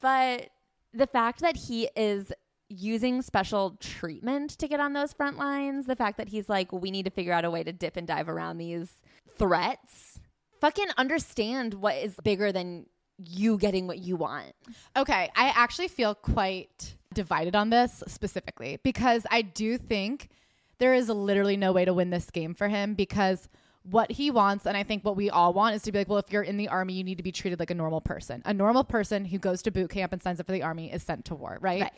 but 0.01 0.51
the 0.93 1.07
fact 1.07 1.41
that 1.41 1.57
he 1.57 1.89
is 1.97 2.33
using 2.69 3.23
special 3.23 3.77
treatment 3.81 4.51
to 4.59 4.69
get 4.69 4.81
on 4.81 4.93
those 4.93 5.13
front 5.13 5.39
lines, 5.39 5.87
the 5.87 5.97
fact 5.97 6.19
that 6.19 6.29
he's 6.29 6.49
like, 6.49 6.73
we 6.73 6.91
need 6.91 7.05
to 7.05 7.11
figure 7.11 7.33
out 7.33 7.45
a 7.45 7.51
way 7.51 7.63
to 7.63 7.73
dip 7.73 7.97
and 7.97 8.07
dive 8.07 8.29
around 8.29 8.59
these 8.59 9.03
threats, 9.37 10.19
fucking 10.61 10.89
understand 10.97 11.75
what 11.75 11.97
is 11.97 12.17
bigger 12.23 12.53
than 12.53 12.87
you 13.19 13.59
getting 13.59 13.87
what 13.87 13.99
you 13.99 14.17
want. 14.17 14.53
Okay. 14.97 15.31
I 15.37 15.53
actually 15.55 15.89
feel 15.89 16.15
quite 16.15 16.97
divided 17.13 17.55
on 17.55 17.71
this 17.71 18.03
specifically 18.09 18.79
because 18.83 19.25
I 19.31 19.43
do 19.43 19.79
think 19.79 20.31
there 20.79 20.95
is 20.95 21.09
literally 21.09 21.57
no 21.57 21.72
way 21.72 21.85
to 21.85 21.95
win 21.95 22.11
this 22.11 22.31
game 22.31 22.55
for 22.55 22.68
him 22.68 22.95
because 22.95 23.49
what 23.83 24.11
he 24.11 24.31
wants 24.31 24.66
and 24.66 24.77
i 24.77 24.83
think 24.83 25.05
what 25.05 25.16
we 25.16 25.29
all 25.29 25.53
want 25.53 25.75
is 25.75 25.83
to 25.83 25.93
be 25.93 25.99
like 25.99 26.09
well 26.09 26.18
if 26.18 26.33
you're 26.33 26.43
in 26.43 26.57
the 26.57 26.68
army 26.68 26.95
you 26.95 27.05
need 27.05 27.16
to 27.16 27.22
be 27.22 27.33
treated 27.33 27.59
like 27.59 27.70
a 27.70 27.75
normal 27.75 28.01
person. 28.01 28.43
A 28.45 28.55
normal 28.55 28.85
person 28.85 29.25
who 29.25 29.39
goes 29.39 29.62
to 29.62 29.70
boot 29.70 29.91
camp 29.91 30.12
and 30.12 30.22
signs 30.22 30.41
up 30.41 30.47
for 30.47 30.53
the 30.53 30.62
army 30.62 30.93
is 30.93 31.03
sent 31.03 31.25
to 31.27 31.35
war 31.35 31.59
right, 31.61 31.83
right. 31.83 31.93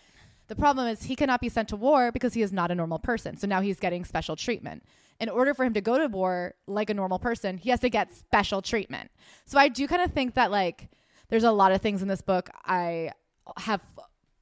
the 0.48 0.56
problem 0.56 0.86
is 0.88 1.02
he 1.02 1.16
cannot 1.16 1.40
be 1.40 1.48
sent 1.48 1.68
to 1.68 1.76
war 1.76 2.10
because 2.10 2.34
he 2.34 2.42
is 2.42 2.52
not 2.52 2.70
a 2.70 2.74
normal 2.74 2.98
person. 2.98 3.36
So 3.36 3.46
now 3.46 3.60
he's 3.60 3.78
getting 3.78 4.04
special 4.04 4.36
treatment. 4.36 4.82
In 5.20 5.28
order 5.28 5.54
for 5.54 5.64
him 5.64 5.74
to 5.74 5.80
go 5.80 5.96
to 5.96 6.08
war 6.08 6.54
like 6.66 6.90
a 6.90 6.94
normal 6.94 7.18
person 7.18 7.56
he 7.56 7.70
has 7.70 7.80
to 7.80 7.88
get 7.88 8.12
special 8.14 8.60
treatment. 8.62 9.10
So 9.46 9.58
i 9.58 9.68
do 9.68 9.86
kind 9.86 10.02
of 10.02 10.12
think 10.12 10.34
that 10.34 10.50
like 10.50 10.88
there's 11.28 11.44
a 11.44 11.52
lot 11.52 11.72
of 11.72 11.80
things 11.80 12.02
in 12.02 12.08
this 12.08 12.20
book 12.20 12.50
i 12.64 13.12
have 13.58 13.80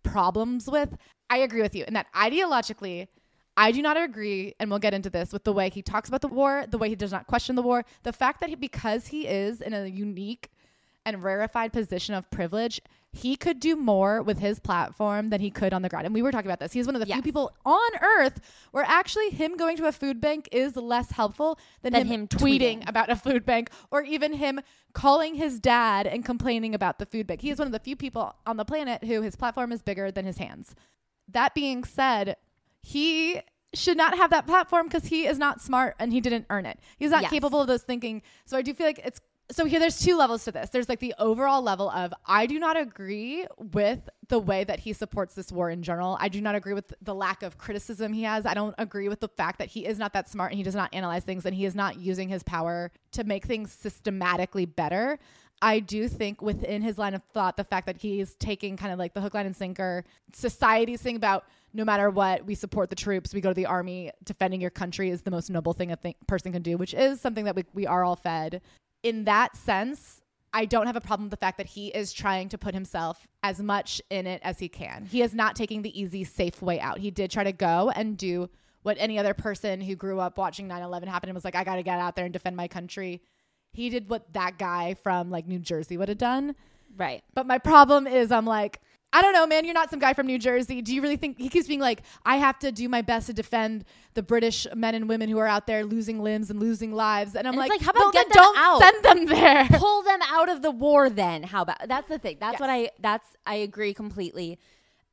problems 0.03 0.68
with. 0.68 0.97
I 1.28 1.39
agree 1.39 1.62
with 1.62 1.74
you 1.74 1.85
in 1.87 1.95
that 1.95 2.07
ideologically 2.14 3.09
I 3.57 3.71
do 3.73 3.83
not 3.83 3.97
agree, 3.97 4.55
and 4.59 4.69
we'll 4.69 4.81
get 4.81 4.95
into 4.95 5.11
this 5.11 5.33
with 5.33 5.45
the 5.45 5.53
way 5.53 5.71
he 5.71 5.83
talks 5.83 6.09
about 6.09 6.23
the 6.23 6.29
war, 6.29 6.65
the 6.69 6.79
way 6.79 6.89
he 6.89 6.97
does 6.97 7.13
not 7.13 7.27
question 7.27 7.55
the 7.55 7.63
war, 7.63 7.85
the 8.03 8.13
fact 8.13 8.41
that 8.41 8.49
he, 8.49 8.57
because 8.57 9.07
he 9.09 9.27
is 9.27 9.61
in 9.61 9.73
a 9.73 9.87
unique 9.87 10.51
and 11.07 11.23
rarefied 11.23 11.73
position 11.73 12.15
of 12.15 12.29
privilege, 12.31 12.81
he 13.13 13.37
could 13.37 13.61
do 13.61 13.77
more 13.77 14.23
with 14.23 14.39
his 14.39 14.59
platform 14.59 15.31
than 15.31 15.41
he 15.41 15.51
could 15.51 15.73
on 15.73 15.83
the 15.83 15.89
ground. 15.89 16.07
And 16.07 16.15
we 16.15 16.23
were 16.23 16.33
talking 16.33 16.49
about 16.49 16.59
this. 16.59 16.73
He's 16.73 16.87
one 16.87 16.97
of 16.97 17.01
the 17.01 17.07
yes. 17.07 17.17
few 17.17 17.23
people 17.23 17.53
on 17.65 17.91
earth 18.03 18.41
where 18.73 18.85
actually 18.85 19.31
him 19.31 19.57
going 19.57 19.77
to 19.77 19.87
a 19.87 19.93
food 19.93 20.21
bank 20.21 20.49
is 20.51 20.75
less 20.75 21.13
helpful 21.13 21.59
than, 21.83 21.93
than 21.93 22.07
him, 22.07 22.21
him 22.23 22.29
tweeting, 22.29 22.83
tweeting 22.83 22.89
about 22.89 23.11
a 23.11 23.17
food 23.17 23.45
bank 23.45 23.71
or 23.91 24.03
even 24.03 24.33
him 24.33 24.61
calling 24.95 25.35
his 25.37 25.61
dad 25.61 26.07
and 26.07 26.25
complaining 26.25 26.75
about 26.75 26.99
the 26.99 27.07
food 27.07 27.27
bank. 27.27 27.41
He 27.41 27.51
is 27.51 27.59
one 27.59 27.67
of 27.67 27.73
the 27.73 27.79
few 27.79 27.95
people 27.95 28.35
on 28.47 28.57
the 28.57 28.65
planet 28.65 29.05
who 29.05 29.23
his 29.23 29.37
platform 29.37 29.71
is 29.71 29.83
bigger 29.83 30.11
than 30.11 30.25
his 30.25 30.39
hands. 30.39 30.75
That 31.29 31.55
being 31.55 31.85
said, 31.85 32.37
he 32.85 33.41
should 33.72 33.97
not 33.97 34.16
have 34.16 34.30
that 34.30 34.47
platform 34.47 34.87
because 34.87 35.07
he 35.07 35.26
is 35.26 35.39
not 35.39 35.61
smart 35.61 35.97
and 35.99 36.12
he 36.12 36.20
didn't 36.20 36.47
earn 36.51 36.66
it. 36.66 36.78
He's 36.97 37.11
not 37.11 37.22
yes. 37.22 37.30
capable 37.30 37.61
of 37.61 37.66
those 37.66 37.82
thinking. 37.82 38.22
So 38.45 38.57
I 38.57 38.62
do 38.62 38.72
feel 38.72 38.87
like 38.87 39.01
it's 39.05 39.20
so 39.51 39.66
here 39.66 39.78
there's 39.78 40.01
two 40.01 40.16
levels 40.16 40.45
to 40.45 40.53
this. 40.53 40.70
There's 40.70 40.89
like 40.89 41.01
the 41.01 41.14
overall 41.18 41.61
level 41.61 41.91
of 41.91 42.14
I 42.24 42.47
do 42.47 42.59
not 42.59 42.78
agree 42.78 43.47
with 43.59 44.09
the 44.28 44.39
way 44.39 44.64
that 44.64 44.80
he 44.80 44.95
supports 44.95 45.35
this 45.35 45.53
war 45.53 45.68
in 45.68 45.82
general. 45.82 46.16
I 46.18 46.28
do 46.28 46.41
not 46.41 46.55
agree 46.55 46.72
with 46.72 46.95
the 47.03 47.14
lack 47.14 47.43
of 47.43 47.59
criticism 47.59 48.14
he 48.14 48.22
has. 48.22 48.47
I 48.47 48.55
don't 48.55 48.74
agree 48.78 49.09
with 49.09 49.20
the 49.20 49.28
fact 49.28 49.59
that 49.59 49.68
he 49.68 49.85
is 49.85 49.99
not 49.99 50.14
that 50.14 50.30
smart 50.30 50.53
and 50.53 50.57
he 50.57 50.62
does 50.62 50.74
not 50.74 50.95
analyze 50.95 51.24
things 51.24 51.45
and 51.45 51.55
he 51.55 51.66
is 51.66 51.74
not 51.74 51.99
using 51.99 52.28
his 52.28 52.43
power 52.43 52.91
to 53.12 53.24
make 53.24 53.45
things 53.45 53.70
systematically 53.70 54.64
better. 54.64 55.18
I 55.61 55.80
do 55.80 56.09
think 56.09 56.41
within 56.41 56.80
his 56.80 56.97
line 56.97 57.14
of 57.14 57.22
thought, 57.24 57.57
the 57.57 57.64
fact 57.64 57.87
that 57.87 57.99
he's 57.99 58.35
taking 58.37 58.76
kind 58.76 58.93
of 58.93 58.99
like 58.99 59.14
the 59.14 59.20
hook, 59.20 59.35
line, 59.35 59.47
and 59.47 59.57
sinker 59.57 60.05
society's 60.32 61.03
thing 61.03 61.16
about 61.16 61.45
no 61.75 61.85
matter 61.85 62.09
what, 62.09 62.47
we 62.47 62.55
support 62.55 62.89
the 62.89 62.97
troops, 62.97 63.35
we 63.35 63.41
go 63.41 63.51
to 63.51 63.55
the 63.55 63.66
army, 63.66 64.12
defending 64.25 64.61
your 64.61 64.70
country 64.70 65.11
is 65.11 65.22
the 65.22 65.31
most 65.31 65.51
noble 65.51 65.72
thing 65.72 65.91
a 65.91 65.97
th- 65.97 66.16
person 66.29 66.53
can 66.53 66.62
do, 66.62 66.77
which 66.77 66.95
is 66.95 67.20
something 67.20 67.45
that 67.45 67.57
we, 67.57 67.64
we 67.75 67.87
are 67.87 68.05
all 68.05 68.14
fed. 68.14 68.62
In 69.03 69.25
that 69.25 69.57
sense, 69.57 70.22
I 70.53 70.66
don't 70.66 70.87
have 70.87 70.95
a 70.95 71.01
problem 71.01 71.27
with 71.27 71.33
the 71.33 71.45
fact 71.45 71.59
that 71.59 71.66
he 71.66 71.89
is 71.89 72.12
trying 72.12 72.49
to 72.51 72.59
put 72.59 72.75
himself 72.75 73.27
as 73.43 73.61
much 73.61 74.01
in 74.09 74.29
it 74.29 74.41
as 74.45 74.61
he 74.61 74.68
can. 74.68 75.05
He 75.11 75.20
is 75.20 75.35
not 75.35 75.57
taking 75.57 75.83
the 75.83 76.01
easy, 76.01 76.22
safe 76.22 76.62
way 76.62 76.79
out. 76.79 76.99
He 76.99 77.11
did 77.11 77.33
try 77.33 77.43
to 77.43 77.53
go 77.53 77.91
and 77.91 78.16
do 78.16 78.49
what 78.85 78.97
any 79.01 79.18
other 79.18 79.35
person 79.35 79.81
who 79.81 79.97
grew 79.97 80.20
up 80.20 80.39
watching 80.39 80.68
9 80.68 80.81
11 80.81 81.09
happen 81.09 81.29
and 81.29 81.35
was 81.35 81.45
like, 81.45 81.57
I 81.57 81.64
got 81.64 81.77
to 81.77 81.83
get 81.83 81.99
out 81.99 82.14
there 82.14 82.25
and 82.25 82.33
defend 82.33 82.57
my 82.57 82.68
country. 82.68 83.20
He 83.72 83.91
did 83.91 84.09
what 84.09 84.33
that 84.35 84.57
guy 84.57 84.95
from 84.95 85.31
like 85.31 85.49
New 85.49 85.59
Jersey 85.59 85.97
would 85.97 86.09
have 86.09 86.18
done. 86.18 86.55
Right. 86.97 87.25
But 87.35 87.49
my 87.49 87.59
problem 87.59 88.07
is, 88.07 88.31
I'm 88.31 88.47
like, 88.47 88.81
I 89.15 89.23
don't 89.23 89.33
know, 89.33 89.47
man. 89.47 89.65
You're 89.65 89.75
not 89.75 89.91
some 89.91 90.01
guy 90.01 90.12
from 90.12 90.27
New 90.27 90.39
Jersey. 90.39 90.83
Do 90.83 90.93
you 90.95 91.01
really 91.01 91.17
think 91.17 91.39
he 91.39 91.49
keeps 91.49 91.69
being 91.69 91.79
like, 91.81 92.03
I 92.27 92.37
have 92.37 92.59
to 92.59 92.73
do 92.73 92.89
my 92.89 93.01
best 93.01 93.29
to 93.29 93.33
defend 93.33 93.85
the 94.15 94.23
British 94.23 94.67
men 94.75 94.95
and 94.97 95.09
women 95.09 95.29
who 95.29 95.39
are 95.39 95.47
out 95.47 95.67
there 95.69 95.85
losing 95.85 96.21
limbs 96.21 96.51
and 96.51 96.59
losing 96.59 96.93
lives? 96.93 97.37
And 97.37 97.47
I'm 97.47 97.53
And 97.55 97.59
like, 97.61 97.71
like, 97.71 97.81
how 97.81 97.93
about 97.93 98.12
get 98.12 98.29
them 98.29 98.43
don't 98.43 98.59
out? 98.59 98.79
send 98.81 99.05
them 99.05 99.27
there. 99.27 99.69
Pull 99.79 100.03
them 100.03 100.21
out 100.29 100.49
of 100.49 100.62
the 100.62 100.73
war 100.73 101.09
then. 101.09 101.45
How 101.45 101.62
about 101.62 101.87
That's 101.89 102.09
the 102.09 102.19
thing. 102.19 102.39
That's 102.41 102.55
Yes. 102.55 102.61
what 102.61 102.71
I 102.71 102.91
that's 102.99 103.27
I 103.47 103.55
agree 103.57 103.95
completely. 103.95 104.59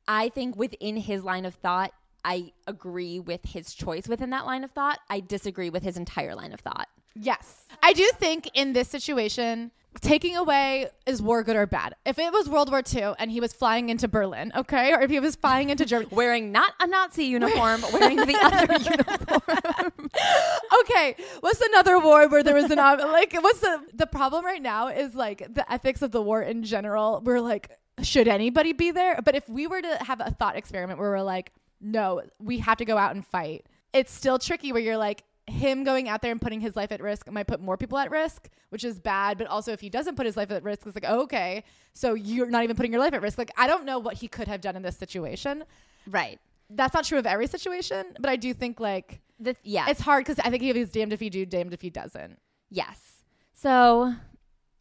I 0.08 0.30
think 0.30 0.56
within 0.56 0.96
his 0.96 1.22
line 1.22 1.44
of 1.44 1.54
thought, 1.54 1.92
I 2.24 2.52
agree 2.66 3.20
with 3.20 3.44
his 3.44 3.72
choice 3.72 4.08
within 4.08 4.30
that 4.30 4.46
line 4.46 4.64
of 4.64 4.72
thought. 4.72 4.98
I 5.08 5.20
disagree 5.20 5.70
with 5.70 5.84
his 5.84 5.96
entire 5.96 6.34
line 6.34 6.52
of 6.52 6.58
thought. 6.60 6.88
Yes. 7.14 7.66
I 7.82 7.92
do 7.92 8.08
think 8.18 8.50
in 8.54 8.72
this 8.72 8.88
situation, 8.88 9.70
taking 10.00 10.36
away 10.36 10.88
is 11.06 11.20
war 11.20 11.42
good 11.42 11.56
or 11.56 11.66
bad? 11.66 11.94
If 12.06 12.18
it 12.18 12.32
was 12.32 12.48
World 12.48 12.70
War 12.70 12.82
II 12.92 13.14
and 13.18 13.30
he 13.30 13.40
was 13.40 13.52
flying 13.52 13.88
into 13.88 14.08
Berlin, 14.08 14.52
okay, 14.56 14.92
or 14.92 15.00
if 15.02 15.10
he 15.10 15.20
was 15.20 15.36
flying 15.36 15.70
into 15.70 15.84
Germany, 15.84 16.08
Wearing 16.12 16.52
not 16.52 16.72
a 16.80 16.86
Nazi 16.86 17.24
uniform, 17.24 17.82
wearing 17.92 18.16
the 18.16 18.38
other 18.42 18.72
uniform. 18.90 20.10
okay, 20.80 21.16
what's 21.40 21.60
another 21.60 21.98
war 21.98 22.28
where 22.28 22.42
there 22.42 22.54
was 22.54 22.70
an 22.70 22.78
like 22.78 23.34
what's 23.40 23.60
the 23.60 23.82
the 23.94 24.06
problem 24.06 24.44
right 24.44 24.62
now 24.62 24.88
is 24.88 25.14
like 25.14 25.46
the 25.54 25.70
ethics 25.72 26.02
of 26.02 26.10
the 26.12 26.22
war 26.22 26.42
in 26.42 26.62
general. 26.62 27.20
We're 27.24 27.40
like, 27.40 27.70
should 28.02 28.28
anybody 28.28 28.72
be 28.72 28.90
there? 28.90 29.20
But 29.22 29.34
if 29.34 29.48
we 29.48 29.66
were 29.66 29.82
to 29.82 29.98
have 30.04 30.20
a 30.20 30.30
thought 30.30 30.56
experiment 30.56 30.98
where 30.98 31.10
we're 31.10 31.22
like, 31.22 31.52
no, 31.80 32.22
we 32.38 32.58
have 32.58 32.78
to 32.78 32.84
go 32.84 32.96
out 32.96 33.14
and 33.14 33.26
fight. 33.26 33.66
It's 33.92 34.12
still 34.12 34.38
tricky 34.38 34.72
where 34.72 34.80
you're 34.80 34.96
like 34.96 35.22
him 35.48 35.84
going 35.84 36.08
out 36.08 36.22
there 36.22 36.30
and 36.30 36.40
putting 36.40 36.60
his 36.60 36.76
life 36.76 36.92
at 36.92 37.00
risk 37.02 37.30
might 37.30 37.46
put 37.46 37.60
more 37.60 37.76
people 37.76 37.98
at 37.98 38.10
risk, 38.10 38.48
which 38.70 38.84
is 38.84 38.98
bad. 38.98 39.38
But 39.38 39.48
also, 39.48 39.72
if 39.72 39.80
he 39.80 39.90
doesn't 39.90 40.14
put 40.16 40.24
his 40.26 40.36
life 40.36 40.50
at 40.50 40.62
risk, 40.62 40.86
it's 40.86 40.94
like, 40.94 41.04
okay, 41.04 41.64
so 41.94 42.14
you're 42.14 42.48
not 42.48 42.62
even 42.64 42.76
putting 42.76 42.92
your 42.92 43.00
life 43.00 43.12
at 43.12 43.22
risk. 43.22 43.38
Like, 43.38 43.50
I 43.56 43.66
don't 43.66 43.84
know 43.84 43.98
what 43.98 44.14
he 44.14 44.28
could 44.28 44.48
have 44.48 44.60
done 44.60 44.76
in 44.76 44.82
this 44.82 44.96
situation. 44.96 45.64
right. 46.08 46.38
That's 46.74 46.94
not 46.94 47.04
true 47.04 47.18
of 47.18 47.26
every 47.26 47.48
situation, 47.48 48.14
but 48.18 48.30
I 48.30 48.36
do 48.36 48.54
think 48.54 48.80
like 48.80 49.20
The, 49.38 49.54
yeah. 49.62 49.90
it's 49.90 50.00
hard 50.00 50.24
because 50.24 50.38
I 50.42 50.48
think 50.48 50.62
he's 50.62 50.88
damned 50.88 51.12
if 51.12 51.20
he 51.20 51.28
do, 51.28 51.44
damned 51.44 51.74
if 51.74 51.82
he 51.82 51.90
doesn't. 51.90 52.38
Yes. 52.70 52.98
So 53.52 54.14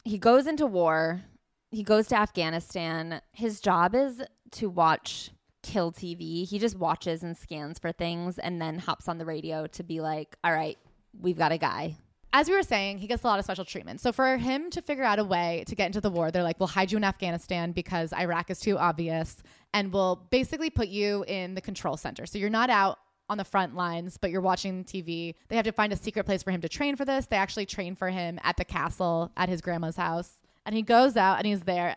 he 0.05 0.17
goes 0.17 0.47
into 0.47 0.65
war. 0.65 1.21
He 1.69 1.83
goes 1.83 2.07
to 2.07 2.15
Afghanistan. 2.17 3.19
His 3.33 3.59
job 3.59 3.93
is 3.93 4.21
to 4.51 4.69
watch 4.69 5.31
Kill 5.63 5.91
TV. 5.91 6.47
He 6.47 6.59
just 6.59 6.77
watches 6.77 7.23
and 7.23 7.35
scans 7.37 7.79
for 7.79 7.91
things 7.91 8.39
and 8.39 8.61
then 8.61 8.79
hops 8.79 9.07
on 9.07 9.17
the 9.17 9.25
radio 9.25 9.67
to 9.67 9.83
be 9.83 10.01
like, 10.01 10.35
all 10.43 10.51
right, 10.51 10.77
we've 11.19 11.37
got 11.37 11.51
a 11.51 11.57
guy. 11.57 11.97
As 12.33 12.47
we 12.47 12.55
were 12.55 12.63
saying, 12.63 12.99
he 12.99 13.07
gets 13.07 13.23
a 13.23 13.27
lot 13.27 13.39
of 13.39 13.45
special 13.45 13.65
treatment. 13.65 13.99
So 13.99 14.13
for 14.13 14.37
him 14.37 14.69
to 14.71 14.81
figure 14.81 15.03
out 15.03 15.19
a 15.19 15.23
way 15.23 15.65
to 15.67 15.75
get 15.75 15.87
into 15.87 15.99
the 15.99 16.09
war, 16.09 16.31
they're 16.31 16.43
like, 16.43 16.59
we'll 16.59 16.67
hide 16.67 16.91
you 16.91 16.97
in 16.97 17.03
Afghanistan 17.03 17.73
because 17.73 18.13
Iraq 18.13 18.49
is 18.49 18.61
too 18.61 18.77
obvious, 18.77 19.43
and 19.73 19.91
we'll 19.91 20.27
basically 20.29 20.69
put 20.69 20.87
you 20.87 21.25
in 21.27 21.55
the 21.55 21.61
control 21.61 21.97
center. 21.97 22.25
So 22.25 22.37
you're 22.37 22.49
not 22.49 22.69
out 22.69 22.99
on 23.29 23.37
the 23.37 23.43
front 23.43 23.75
lines, 23.75 24.17
but 24.17 24.31
you're 24.31 24.41
watching 24.41 24.85
TV. 24.85 25.35
They 25.49 25.55
have 25.57 25.65
to 25.65 25.73
find 25.73 25.91
a 25.91 25.97
secret 25.97 26.25
place 26.25 26.41
for 26.41 26.51
him 26.51 26.61
to 26.61 26.69
train 26.69 26.95
for 26.95 27.03
this. 27.03 27.25
They 27.25 27.37
actually 27.37 27.65
train 27.65 27.95
for 27.95 28.09
him 28.09 28.39
at 28.43 28.55
the 28.55 28.65
castle 28.65 29.31
at 29.35 29.49
his 29.49 29.61
grandma's 29.61 29.97
house. 29.97 30.37
And 30.65 30.75
he 30.75 30.81
goes 30.81 31.17
out 31.17 31.37
and 31.37 31.45
he's 31.45 31.61
there 31.61 31.95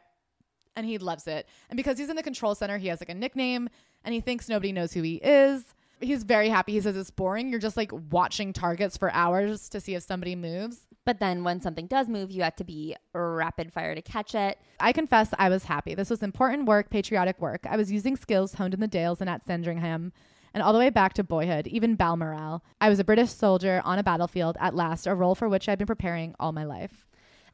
and 0.77 0.87
he 0.87 0.99
loves 0.99 1.27
it. 1.27 1.49
And 1.71 1.77
because 1.77 1.99
he's 1.99 2.09
in 2.09 2.17
the 2.17 2.23
control 2.23 2.55
center, 2.55 2.79
he 2.79 2.89
has 2.89 3.01
like 3.01 3.09
a 3.09 3.15
nickname 3.15 3.69
and 4.05 4.15
he 4.15 4.21
thinks 4.21 4.49
nobody 4.49 4.73
knows 4.73 4.93
who 4.93 5.03
he 5.03 5.17
is. 5.17 5.75
He's 6.01 6.25
very 6.25 6.49
happy. 6.49 6.73
He 6.73 6.81
says 6.81 6.97
it's 6.97 7.11
boring. 7.11 7.49
You're 7.51 7.61
just 7.61 7.77
like 7.77 7.93
watching 8.11 8.53
targets 8.53 8.97
for 8.97 9.11
hours 9.13 9.69
to 9.71 9.81
see 9.81 9.95
if 9.95 10.03
somebody 10.03 10.35
moves. 10.35 10.87
But 11.07 11.21
then 11.21 11.45
when 11.45 11.61
something 11.61 11.87
does 11.87 12.09
move, 12.09 12.31
you 12.31 12.43
have 12.43 12.57
to 12.57 12.65
be 12.65 12.97
rapid 13.15 13.73
fire 13.73 13.95
to 13.95 14.03
catch 14.03 14.35
it. 14.35 14.59
I 14.81 14.93
confess 14.93 15.29
I 15.39 15.49
was 15.49 15.65
happy. 15.65 15.95
This 15.95 16.11
was 16.11 16.23
important 16.23 16.67
work, 16.67 16.91
patriotic 16.91 17.41
work. 17.41 17.67
I 17.69 17.77
was 17.77 17.93
using 17.93 18.17
skills 18.17 18.55
honed 18.55 18.75
in 18.75 18.81
the 18.81 18.89
Dales 18.89 19.21
and 19.21 19.31
at 19.31 19.45
Sandringham 19.45 20.13
and 20.55 20.63
all 20.63 20.73
the 20.73 20.79
way 20.79 20.91
back 20.91 21.15
to 21.15 21.25
boyhood, 21.25 21.67
even 21.67 21.97
Balmoral. 21.97 22.63
I 22.81 22.89
was 22.89 22.99
a 23.01 23.05
British 23.05 23.31
soldier 23.31 23.83
on 23.85 23.99
a 23.99 24.05
battlefield 24.05 24.57
at 24.61 24.75
last, 24.75 25.07
a 25.07 25.15
role 25.15 25.35
for 25.35 25.49
which 25.49 25.69
I'd 25.69 25.79
been 25.79 25.87
preparing 25.87 26.35
all 26.39 26.53
my 26.53 26.65
life. 26.65 27.07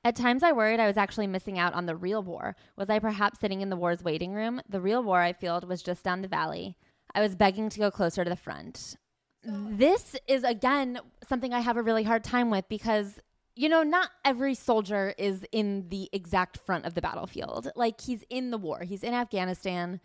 At 0.02 0.16
times, 0.16 0.42
I 0.42 0.52
worried 0.52 0.80
I 0.80 0.86
was 0.86 0.96
actually 0.96 1.26
missing 1.26 1.58
out 1.58 1.74
on 1.74 1.84
the 1.84 1.94
real 1.94 2.22
war. 2.22 2.56
Was 2.76 2.88
I 2.88 2.98
perhaps 2.98 3.38
sitting 3.38 3.60
in 3.60 3.68
the 3.68 3.76
war's 3.76 4.02
waiting 4.02 4.32
room? 4.32 4.62
The 4.68 4.80
real 4.80 5.02
war, 5.02 5.20
I 5.20 5.34
felt, 5.34 5.68
was 5.68 5.82
just 5.82 6.02
down 6.04 6.22
the 6.22 6.28
valley. 6.28 6.76
I 7.14 7.20
was 7.20 7.34
begging 7.34 7.68
to 7.68 7.78
go 7.78 7.90
closer 7.90 8.24
to 8.24 8.30
the 8.30 8.36
front. 8.36 8.96
This 9.42 10.16
is, 10.26 10.42
again, 10.42 11.00
something 11.28 11.52
I 11.52 11.60
have 11.60 11.76
a 11.76 11.82
really 11.82 12.04
hard 12.04 12.24
time 12.24 12.50
with 12.50 12.66
because, 12.68 13.20
you 13.56 13.68
know, 13.68 13.82
not 13.82 14.10
every 14.24 14.54
soldier 14.54 15.14
is 15.18 15.44
in 15.52 15.88
the 15.90 16.08
exact 16.12 16.58
front 16.58 16.86
of 16.86 16.94
the 16.94 17.02
battlefield. 17.02 17.70
Like, 17.76 18.00
he's 18.00 18.24
in 18.30 18.50
the 18.50 18.58
war, 18.58 18.82
he's 18.82 19.02
in 19.02 19.12
Afghanistan. 19.12 20.00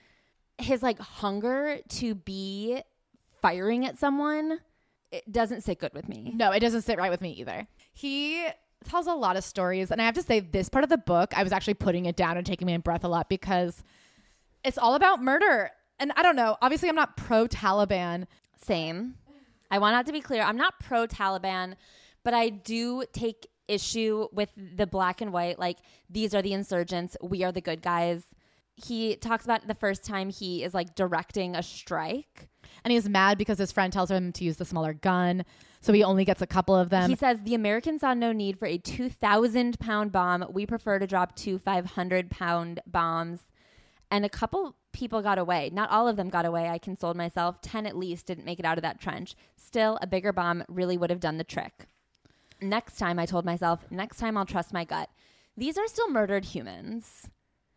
His, 0.58 0.84
like, 0.84 1.00
hunger 1.00 1.80
to 1.90 2.16
be 2.16 2.82
firing 3.42 3.86
at 3.86 3.98
someone, 3.98 4.60
it 5.12 5.32
doesn't 5.32 5.62
sit 5.62 5.80
good 5.80 5.94
with 5.94 6.10
me. 6.10 6.34
No, 6.36 6.52
it 6.52 6.60
doesn't 6.60 6.82
sit 6.82 6.98
right 6.98 7.12
with 7.12 7.22
me 7.22 7.32
either. 7.32 7.68
He 7.94 8.46
tells 8.84 9.08
a 9.08 9.14
lot 9.14 9.38
of 9.38 9.44
stories, 9.44 9.92
and 9.92 10.02
I 10.02 10.06
have 10.06 10.16
to 10.16 10.22
say, 10.22 10.40
this 10.40 10.70
part 10.70 10.84
of 10.84 10.90
the 10.90 10.98
book, 10.98 11.34
I 11.36 11.44
was 11.44 11.52
actually 11.52 11.76
putting 11.76 12.06
it 12.06 12.16
down 12.16 12.38
and 12.38 12.46
taking 12.46 12.68
my 12.68 12.78
breath 12.78 13.04
a 13.04 13.08
lot 13.08 13.30
because 13.30 13.84
it's 14.64 14.78
all 14.78 14.96
about 14.96 15.24
murder. 15.24 15.72
And 16.00 16.12
I 16.16 16.24
don't 16.24 16.36
know. 16.36 16.58
Obviously, 16.62 16.90
I'm 16.90 16.96
not 16.96 17.16
pro 17.16 17.48
Taliban. 17.48 18.26
Same. 18.62 19.16
I 19.72 19.80
want 19.80 19.96
that 19.96 20.06
to 20.08 20.14
be 20.14 20.22
clear. 20.22 20.44
I'm 20.44 20.58
not 20.58 20.80
pro 20.80 21.08
Taliban, 21.08 21.76
but 22.24 22.34
I 22.34 22.50
do 22.50 23.04
take 23.14 23.48
issue 23.68 24.28
with 24.32 24.50
the 24.56 24.86
black 24.86 25.22
and 25.22 25.34
white. 25.34 25.58
Like, 25.58 25.78
these 26.10 26.36
are 26.36 26.42
the 26.42 26.54
insurgents, 26.54 27.18
we 27.22 27.44
are 27.44 27.52
the 27.52 27.62
good 27.62 27.82
guys. 27.82 28.24
He 28.76 29.16
talks 29.16 29.46
about 29.46 29.68
the 29.68 29.74
first 29.74 30.04
time 30.04 30.30
he 30.30 30.64
is 30.64 30.74
like 30.74 30.96
directing 30.96 31.56
a 31.56 31.64
strike. 31.64 32.50
And 32.84 32.92
he's 32.92 33.08
mad 33.08 33.38
because 33.38 33.58
his 33.58 33.72
friend 33.72 33.92
tells 33.92 34.12
him 34.12 34.32
to 34.34 34.44
use 34.44 34.58
the 34.58 34.66
smaller 34.66 34.94
gun. 34.94 35.46
So 35.86 35.94
he 35.94 36.04
only 36.04 36.26
gets 36.26 36.42
a 36.42 36.48
couple 36.48 36.76
of 36.76 36.90
them. 36.90 37.12
he 37.12 37.16
says, 37.16 37.40
The 37.44 37.54
Americans 37.54 38.02
saw 38.02 38.16
no 38.16 38.32
need 38.32 38.58
for 38.58 38.66
a 38.66 38.80
2,000 38.80 39.80
pound 39.80 40.12
bomb. 40.12 40.44
We 40.50 40.66
prefer 40.66 40.98
to 40.98 41.06
drop 41.06 41.36
two 41.36 41.60
500 41.60 42.32
pound 42.32 42.80
bombs. 42.88 43.42
And 44.10 44.26
a 44.26 44.30
couple 44.30 44.76
people 44.94 45.22
got 45.22 45.38
away. 45.38 45.70
Not 45.72 45.92
all 45.92 46.08
of 46.08 46.16
them 46.16 46.30
got 46.30 46.44
away. 46.44 46.70
I 46.70 46.80
consoled 46.80 47.16
myself. 47.16 47.62
10 47.62 47.86
at 47.86 47.96
least 47.96 48.26
didn't 48.26 48.46
make 48.46 48.58
it 48.58 48.66
out 48.66 48.80
of 48.80 48.82
that 48.82 49.00
trench. 49.00 49.36
Still, 49.58 50.00
a 50.02 50.08
bigger 50.08 50.34
bomb 50.34 50.64
really 50.68 50.98
would 50.98 51.12
have 51.12 51.20
done 51.20 51.38
the 51.38 51.44
trick. 51.44 51.86
Next 52.60 52.98
time, 52.98 53.20
I 53.20 53.28
told 53.28 53.46
myself, 53.46 53.86
next 53.92 54.18
time 54.18 54.38
I'll 54.38 54.46
trust 54.46 54.74
my 54.74 54.86
gut. 54.86 55.12
These 55.56 55.78
are 55.78 55.88
still 55.88 56.10
murdered 56.10 56.46
humans. 56.46 57.30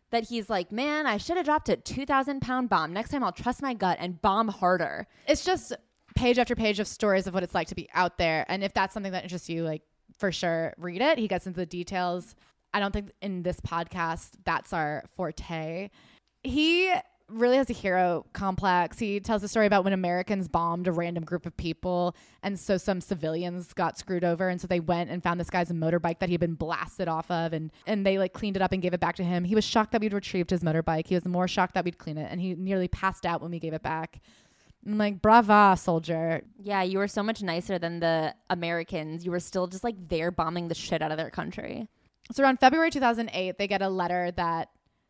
That 0.09 0.29
he's 0.29 0.49
like, 0.49 0.71
man, 0.71 1.05
I 1.05 1.17
should 1.17 1.37
have 1.37 1.45
dropped 1.45 1.69
a 1.69 1.75
2,000 1.75 2.41
pound 2.41 2.69
bomb. 2.69 2.91
Next 2.91 3.11
time 3.11 3.23
I'll 3.23 3.31
trust 3.31 3.61
my 3.61 3.75
gut 3.75 3.97
and 3.99 4.19
bomb 4.19 4.47
harder. 4.47 5.05
it's 5.27 5.45
just 5.45 5.73
page 6.19 6.37
after 6.37 6.53
page 6.53 6.79
of 6.79 6.87
stories 6.87 7.27
of 7.27 7.33
what 7.33 7.43
it's 7.43 7.55
like 7.55 7.67
to 7.69 7.75
be 7.75 7.87
out 7.93 8.17
there. 8.17 8.45
And 8.49 8.61
if 8.61 8.73
that's 8.73 8.93
something 8.93 9.13
that 9.13 9.23
interests 9.23 9.49
you, 9.49 9.63
like 9.63 9.81
for 10.17 10.31
sure, 10.31 10.73
read 10.77 11.01
it. 11.01 11.17
He 11.17 11.29
gets 11.29 11.47
into 11.47 11.57
the 11.57 11.65
details. 11.65 12.35
I 12.73 12.81
don't 12.81 12.91
think 12.91 13.11
in 13.21 13.41
this 13.41 13.59
podcast 13.61 14.31
that's 14.43 14.73
our 14.73 15.05
forte. 15.15 15.89
He 16.43 16.93
really 17.29 17.55
has 17.55 17.69
a 17.69 17.73
hero 17.73 18.25
complex. 18.33 18.99
He 18.99 19.19
tells 19.21 19.43
a 19.43 19.47
story 19.47 19.65
about 19.65 19.85
when 19.85 19.93
Americans 19.93 20.49
bombed 20.49 20.87
a 20.87 20.91
random 20.91 21.23
group 21.23 21.45
of 21.45 21.55
people 21.55 22.15
and 22.43 22.59
so 22.59 22.75
some 22.77 22.99
civilians 22.99 23.71
got 23.73 23.97
screwed 23.97 24.23
over 24.23 24.49
and 24.49 24.59
so 24.59 24.67
they 24.67 24.79
went 24.79 25.09
and 25.09 25.23
found 25.23 25.39
this 25.39 25.49
guy's 25.49 25.71
motorbike 25.71 26.19
that 26.19 26.27
he'd 26.27 26.39
been 26.39 26.55
blasted 26.55 27.07
off 27.07 27.29
of 27.31 27.53
and 27.53 27.71
and 27.85 28.05
they 28.05 28.17
like 28.17 28.33
cleaned 28.33 28.55
it 28.55 28.61
up 28.61 28.71
and 28.71 28.81
gave 28.81 28.93
it 28.93 28.99
back 28.99 29.15
to 29.15 29.23
him. 29.23 29.45
He 29.45 29.55
was 29.55 29.63
shocked 29.63 29.91
that 29.91 30.01
we'd 30.01 30.13
retrieved 30.13 30.49
his 30.49 30.63
motorbike. 30.63 31.07
He 31.07 31.15
was 31.15 31.25
more 31.25 31.47
shocked 31.47 31.75
that 31.75 31.85
we'd 31.85 31.97
clean 31.97 32.17
it 32.17 32.27
and 32.29 32.41
he 32.41 32.55
nearly 32.55 32.87
passed 32.87 33.25
out 33.25 33.41
when 33.41 33.51
we 33.51 33.59
gave 33.59 33.73
it 33.73 33.83
back. 33.83 34.19
I'm 34.85 34.97
like, 34.97 35.21
brava, 35.21 35.75
soldier. 35.77 36.41
Yeah, 36.61 36.83
you 36.83 36.97
were 36.99 37.07
so 37.07 37.21
much 37.21 37.41
nicer 37.43 37.77
than 37.77 37.99
the 37.99 38.33
Americans. 38.49 39.25
You 39.25 39.31
were 39.31 39.39
still 39.39 39.67
just 39.67 39.83
like 39.83 39.95
there 40.07 40.31
bombing 40.31 40.67
the 40.67 40.75
shit 40.75 41.01
out 41.01 41.11
of 41.11 41.17
their 41.17 41.29
country. 41.29 41.87
So 42.31 42.43
around 42.43 42.59
February 42.59 42.91
2008, 42.91 43.57
they 43.57 43.67
get 43.67 43.81
a 43.81 43.89
letter 43.89 44.31
that 44.31 44.69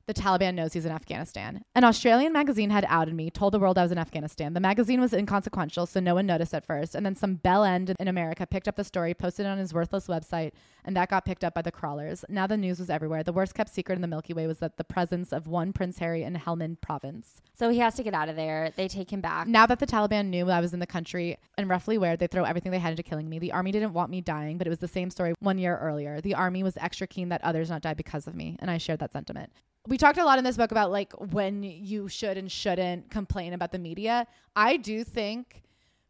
The 0.09 0.15
Taliban 0.15 0.55
knows 0.55 0.73
he's 0.73 0.87
in 0.87 0.91
Afghanistan. 0.91 1.61
An 1.75 1.83
Australian 1.83 2.33
magazine 2.33 2.71
had 2.71 2.83
outed 2.89 3.13
me, 3.13 3.29
told 3.29 3.53
the 3.53 3.59
world 3.59 3.77
I 3.77 3.83
was 3.83 3.91
in 3.91 3.99
Afghanistan. 3.99 4.55
The 4.55 4.59
magazine 4.59 4.99
was 4.99 5.13
inconsequential, 5.13 5.85
so 5.85 5.99
no 5.99 6.15
one 6.15 6.25
noticed 6.25 6.55
at 6.55 6.65
first. 6.65 6.95
And 6.95 7.05
then 7.05 7.15
some 7.15 7.35
bell 7.35 7.63
end 7.63 7.93
in 7.99 8.07
America 8.07 8.47
picked 8.47 8.67
up 8.67 8.75
the 8.75 8.83
story, 8.83 9.13
posted 9.13 9.45
it 9.45 9.49
on 9.49 9.59
his 9.59 9.71
worthless 9.71 10.07
website, 10.07 10.53
and 10.83 10.97
that 10.97 11.11
got 11.11 11.25
picked 11.25 11.43
up 11.43 11.53
by 11.53 11.61
the 11.61 11.71
crawlers. 11.71 12.25
Now 12.27 12.47
the 12.47 12.57
news 12.57 12.79
was 12.79 12.89
everywhere. 12.89 13.21
The 13.21 13.31
worst 13.31 13.53
kept 13.53 13.71
secret 13.71 13.97
in 13.97 14.01
the 14.01 14.07
Milky 14.07 14.33
Way 14.33 14.47
was 14.47 14.57
that 14.57 14.77
the 14.77 14.83
presence 14.83 15.31
of 15.31 15.45
one 15.45 15.73
Prince 15.73 15.99
Harry 15.99 16.23
in 16.23 16.33
Helmand 16.33 16.81
province. 16.81 17.43
So 17.53 17.69
he 17.69 17.77
has 17.77 17.93
to 17.93 18.03
get 18.03 18.15
out 18.15 18.29
of 18.29 18.35
there. 18.35 18.73
They 18.75 18.87
take 18.87 19.13
him 19.13 19.21
back. 19.21 19.45
Now 19.45 19.67
that 19.67 19.77
the 19.77 19.85
Taliban 19.85 20.29
knew 20.29 20.49
I 20.49 20.59
was 20.59 20.73
in 20.73 20.79
the 20.79 20.87
country 20.87 21.37
and 21.55 21.69
roughly 21.69 21.99
where, 21.99 22.17
they 22.17 22.25
throw 22.25 22.45
everything 22.45 22.71
they 22.71 22.79
had 22.79 22.93
into 22.93 23.03
killing 23.03 23.29
me. 23.29 23.37
The 23.37 23.51
army 23.51 23.71
didn't 23.71 23.93
want 23.93 24.09
me 24.09 24.21
dying, 24.21 24.57
but 24.57 24.65
it 24.65 24.71
was 24.71 24.79
the 24.79 24.87
same 24.87 25.11
story 25.11 25.35
one 25.39 25.59
year 25.59 25.77
earlier. 25.77 26.19
The 26.19 26.33
army 26.33 26.63
was 26.63 26.77
extra 26.77 27.05
keen 27.05 27.29
that 27.29 27.43
others 27.43 27.69
not 27.69 27.83
die 27.83 27.93
because 27.93 28.25
of 28.25 28.33
me, 28.33 28.55
and 28.57 28.71
I 28.71 28.79
shared 28.79 29.01
that 29.01 29.13
sentiment 29.13 29.51
we 29.87 29.97
talked 29.97 30.17
a 30.17 30.25
lot 30.25 30.37
in 30.37 30.43
this 30.43 30.57
book 30.57 30.71
about 30.71 30.91
like 30.91 31.13
when 31.13 31.63
you 31.63 32.07
should 32.07 32.37
and 32.37 32.51
shouldn't 32.51 33.09
complain 33.09 33.53
about 33.53 33.71
the 33.71 33.79
media. 33.79 34.27
I 34.55 34.77
do 34.77 35.03
think 35.03 35.63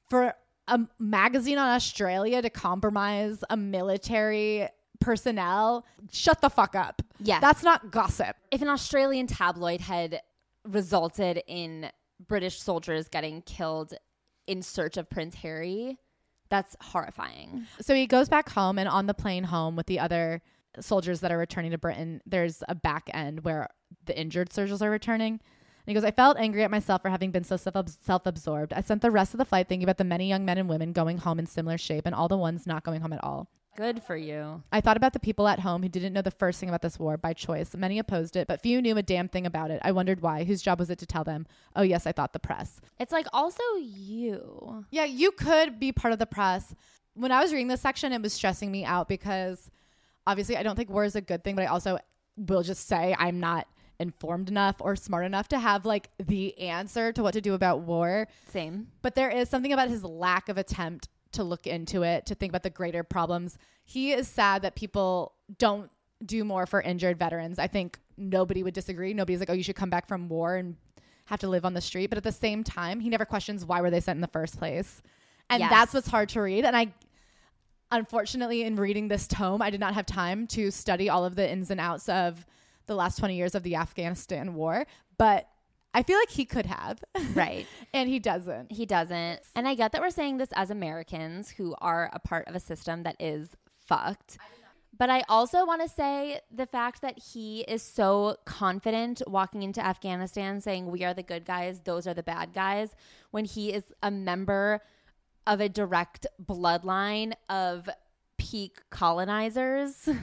for 0.09 0.33
a 0.67 0.79
magazine 0.99 1.57
on 1.57 1.69
Australia 1.75 2.41
to 2.41 2.49
compromise 2.49 3.43
a 3.49 3.57
military 3.57 4.67
personnel, 4.99 5.85
shut 6.11 6.41
the 6.41 6.49
fuck 6.49 6.75
up. 6.75 7.01
Yeah. 7.19 7.39
That's 7.39 7.63
not 7.63 7.91
gossip. 7.91 8.35
If 8.51 8.61
an 8.61 8.69
Australian 8.69 9.27
tabloid 9.27 9.81
had 9.81 10.21
resulted 10.65 11.41
in 11.47 11.89
British 12.27 12.61
soldiers 12.61 13.07
getting 13.07 13.41
killed 13.43 13.93
in 14.45 14.61
search 14.61 14.97
of 14.97 15.09
Prince 15.09 15.35
Harry, 15.35 15.97
that's 16.49 16.75
horrifying. 16.81 17.65
So 17.81 17.93
he 17.93 18.07
goes 18.07 18.27
back 18.29 18.49
home 18.49 18.77
and 18.77 18.89
on 18.89 19.05
the 19.05 19.13
plane 19.13 19.45
home 19.45 19.75
with 19.75 19.85
the 19.85 19.99
other 19.99 20.41
soldiers 20.81 21.21
that 21.21 21.31
are 21.31 21.37
returning 21.37 21.71
to 21.71 21.77
Britain, 21.77 22.21
there's 22.25 22.63
a 22.67 22.75
back 22.75 23.09
end 23.13 23.43
where 23.43 23.67
the 24.05 24.19
injured 24.19 24.51
soldiers 24.53 24.81
are 24.81 24.89
returning. 24.89 25.33
And 25.33 25.87
he 25.87 25.93
goes, 25.93 26.03
I 26.03 26.11
felt 26.11 26.37
angry 26.37 26.63
at 26.63 26.71
myself 26.71 27.01
for 27.01 27.09
having 27.09 27.31
been 27.31 27.43
so 27.43 27.57
self 27.57 28.25
absorbed. 28.25 28.73
I 28.73 28.81
spent 28.81 29.01
the 29.01 29.11
rest 29.11 29.33
of 29.33 29.37
the 29.37 29.45
flight 29.45 29.67
thinking 29.67 29.85
about 29.85 29.97
the 29.97 30.03
many 30.03 30.27
young 30.27 30.45
men 30.45 30.57
and 30.57 30.69
women 30.69 30.91
going 30.91 31.17
home 31.17 31.39
in 31.39 31.45
similar 31.45 31.77
shape 31.77 32.05
and 32.05 32.13
all 32.13 32.27
the 32.27 32.37
ones 32.37 32.67
not 32.67 32.83
going 32.83 33.01
home 33.01 33.13
at 33.13 33.23
all. 33.23 33.49
Good 33.79 34.03
for 34.03 34.17
you. 34.17 34.61
I 34.73 34.81
thought 34.81 34.97
about 34.97 35.13
the 35.13 35.21
people 35.21 35.47
at 35.47 35.61
home 35.61 35.81
who 35.81 35.87
didn't 35.87 36.11
know 36.11 36.21
the 36.21 36.31
first 36.31 36.59
thing 36.59 36.67
about 36.67 36.81
this 36.81 36.99
war 36.99 37.15
by 37.15 37.31
choice. 37.31 37.73
Many 37.73 37.97
opposed 37.97 38.35
it, 38.35 38.45
but 38.45 38.61
few 38.61 38.81
knew 38.81 38.97
a 38.97 39.01
damn 39.01 39.29
thing 39.29 39.45
about 39.45 39.71
it. 39.71 39.79
I 39.85 39.93
wondered 39.93 40.21
why. 40.21 40.43
Whose 40.43 40.61
job 40.61 40.79
was 40.79 40.89
it 40.89 40.99
to 40.99 41.05
tell 41.05 41.23
them? 41.23 41.47
Oh, 41.77 41.81
yes, 41.81 42.05
I 42.05 42.11
thought 42.11 42.33
the 42.33 42.39
press. 42.39 42.81
It's 42.99 43.13
like 43.13 43.27
also 43.31 43.63
you. 43.79 44.85
Yeah, 44.91 45.05
you 45.05 45.31
could 45.31 45.79
be 45.79 45.93
part 45.93 46.11
of 46.11 46.19
the 46.19 46.25
press. 46.25 46.75
When 47.13 47.31
I 47.31 47.41
was 47.41 47.53
reading 47.53 47.69
this 47.69 47.79
section, 47.79 48.11
it 48.11 48.21
was 48.21 48.33
stressing 48.33 48.69
me 48.69 48.83
out 48.83 49.07
because 49.07 49.71
obviously 50.29 50.55
I 50.55 50.63
don't 50.63 50.75
think 50.75 50.89
war 50.89 51.03
is 51.03 51.15
a 51.15 51.21
good 51.21 51.43
thing, 51.43 51.55
but 51.55 51.63
I 51.63 51.67
also 51.67 51.97
will 52.37 52.63
just 52.63 52.87
say 52.87 53.15
I'm 53.17 53.39
not 53.39 53.67
informed 53.99 54.47
enough 54.47 54.77
or 54.79 54.95
smart 54.95 55.25
enough 55.25 55.49
to 55.49 55.59
have 55.59 55.85
like 55.85 56.09
the 56.19 56.57
answer 56.59 57.11
to 57.11 57.23
what 57.23 57.33
to 57.33 57.41
do 57.41 57.53
about 57.53 57.81
war. 57.81 58.27
Same. 58.49 58.87
But 59.01 59.15
there 59.15 59.29
is 59.29 59.49
something 59.49 59.73
about 59.73 59.89
his 59.89 60.03
lack 60.03 60.47
of 60.47 60.57
attempt 60.57 61.09
to 61.33 61.43
look 61.43 61.67
into 61.67 62.03
it, 62.03 62.25
to 62.27 62.35
think 62.35 62.51
about 62.51 62.63
the 62.63 62.69
greater 62.69 63.03
problems. 63.03 63.57
He 63.83 64.13
is 64.13 64.27
sad 64.27 64.61
that 64.61 64.75
people 64.75 65.33
don't 65.57 65.89
do 66.25 66.43
more 66.43 66.65
for 66.65 66.81
injured 66.81 67.17
veterans. 67.17 67.59
I 67.59 67.67
think 67.67 67.99
nobody 68.17 68.63
would 68.63 68.73
disagree. 68.73 69.13
Nobody's 69.13 69.39
like, 69.39 69.49
"Oh, 69.49 69.53
you 69.53 69.63
should 69.63 69.75
come 69.75 69.89
back 69.89 70.07
from 70.07 70.29
war 70.29 70.55
and 70.55 70.75
have 71.25 71.39
to 71.39 71.47
live 71.47 71.65
on 71.65 71.73
the 71.73 71.81
street." 71.81 72.07
But 72.07 72.17
at 72.17 72.23
the 72.23 72.31
same 72.31 72.63
time, 72.63 72.99
he 72.99 73.09
never 73.09 73.25
questions 73.25 73.65
why 73.65 73.81
were 73.81 73.89
they 73.89 73.99
sent 73.99 74.17
in 74.17 74.21
the 74.21 74.27
first 74.27 74.57
place. 74.57 75.01
And 75.49 75.61
yes. 75.61 75.71
that's 75.71 75.93
what's 75.93 76.07
hard 76.07 76.29
to 76.29 76.41
read. 76.41 76.65
And 76.65 76.75
I 76.75 76.93
unfortunately 77.91 78.63
in 78.63 78.75
reading 78.75 79.07
this 79.07 79.27
tome, 79.27 79.61
I 79.61 79.69
did 79.69 79.79
not 79.79 79.93
have 79.93 80.05
time 80.05 80.47
to 80.47 80.71
study 80.71 81.09
all 81.09 81.25
of 81.25 81.35
the 81.35 81.49
ins 81.49 81.71
and 81.71 81.79
outs 81.79 82.07
of 82.09 82.45
the 82.87 82.95
last 82.95 83.17
20 83.17 83.35
years 83.35 83.55
of 83.55 83.63
the 83.63 83.75
Afghanistan 83.75 84.55
war, 84.55 84.85
but 85.17 85.47
I 85.93 86.03
feel 86.03 86.17
like 86.17 86.29
he 86.29 86.45
could 86.45 86.65
have. 86.65 87.03
Right. 87.33 87.65
and 87.93 88.09
he 88.09 88.19
doesn't. 88.19 88.71
He 88.71 88.85
doesn't. 88.85 89.41
And 89.55 89.67
I 89.67 89.75
get 89.75 89.91
that 89.91 90.01
we're 90.01 90.09
saying 90.09 90.37
this 90.37 90.49
as 90.53 90.69
Americans 90.69 91.49
who 91.49 91.75
are 91.81 92.09
a 92.13 92.19
part 92.19 92.47
of 92.47 92.55
a 92.55 92.59
system 92.59 93.03
that 93.03 93.15
is 93.19 93.49
fucked. 93.85 94.37
But 94.97 95.09
I 95.09 95.23
also 95.29 95.65
want 95.65 95.81
to 95.81 95.87
say 95.87 96.41
the 96.51 96.65
fact 96.65 97.01
that 97.03 97.17
he 97.17 97.61
is 97.61 97.81
so 97.81 98.35
confident 98.45 99.21
walking 99.27 99.63
into 99.63 99.85
Afghanistan 99.85 100.59
saying, 100.59 100.91
We 100.91 101.05
are 101.05 101.13
the 101.13 101.23
good 101.23 101.45
guys, 101.45 101.79
those 101.79 102.05
are 102.05 102.13
the 102.13 102.23
bad 102.23 102.53
guys, 102.53 102.93
when 103.31 103.45
he 103.45 103.71
is 103.71 103.83
a 104.03 104.11
member 104.11 104.81
of 105.49 105.59
a 105.59 105.67
direct 105.67 106.25
bloodline 106.41 107.33
of 107.49 107.89
peak 108.37 108.79
colonizers. 108.89 110.07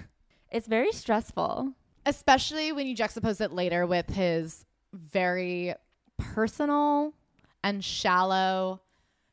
It's 0.49 0.69
very 0.69 0.93
stressful 0.93 1.75
especially 2.07 2.73
when 2.73 2.87
you 2.87 2.97
juxtapose 2.97 3.41
it 3.41 3.53
later 3.53 3.85
with 3.85 4.09
his 4.09 4.65
very 4.95 5.75
personal 6.17 7.13
and 7.63 7.85
shallow 7.85 8.81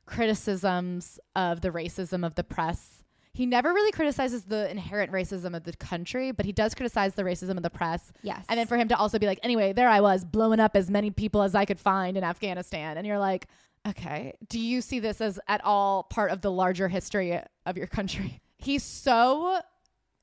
criticisms 0.05 1.19
of 1.35 1.61
the 1.61 1.69
racism 1.69 2.25
of 2.25 2.35
the 2.35 2.43
press. 2.43 3.03
He 3.31 3.45
never 3.45 3.73
really 3.73 3.91
criticizes 3.91 4.43
the 4.43 4.69
inherent 4.69 5.11
racism 5.11 5.55
of 5.55 5.63
the 5.63 5.73
country, 5.73 6.31
but 6.31 6.45
he 6.45 6.51
does 6.51 6.75
criticize 6.75 7.13
the 7.13 7.23
racism 7.23 7.57
of 7.57 7.63
the 7.63 7.69
press. 7.69 8.11
Yes. 8.21 8.45
And 8.49 8.59
then 8.59 8.67
for 8.67 8.77
him 8.77 8.87
to 8.89 8.97
also 8.97 9.17
be 9.17 9.25
like, 9.25 9.39
anyway, 9.41 9.73
there 9.73 9.89
I 9.89 10.01
was 10.01 10.25
blowing 10.25 10.59
up 10.59 10.75
as 10.75 10.89
many 10.89 11.09
people 11.09 11.41
as 11.41 11.55
I 11.55 11.65
could 11.65 11.79
find 11.79 12.17
in 12.17 12.23
Afghanistan. 12.23 12.97
And 12.97 13.07
you're 13.07 13.19
like, 13.19 13.47
okay, 13.87 14.33
do 14.47 14.59
you 14.59 14.81
see 14.81 14.99
this 14.99 15.21
as 15.21 15.39
at 15.47 15.63
all 15.63 16.03
part 16.03 16.31
of 16.31 16.41
the 16.41 16.51
larger 16.51 16.87
history 16.87 17.39
of 17.65 17.77
your 17.77 17.87
country? 17.87 18.41
He's 18.57 18.83
so 18.83 19.59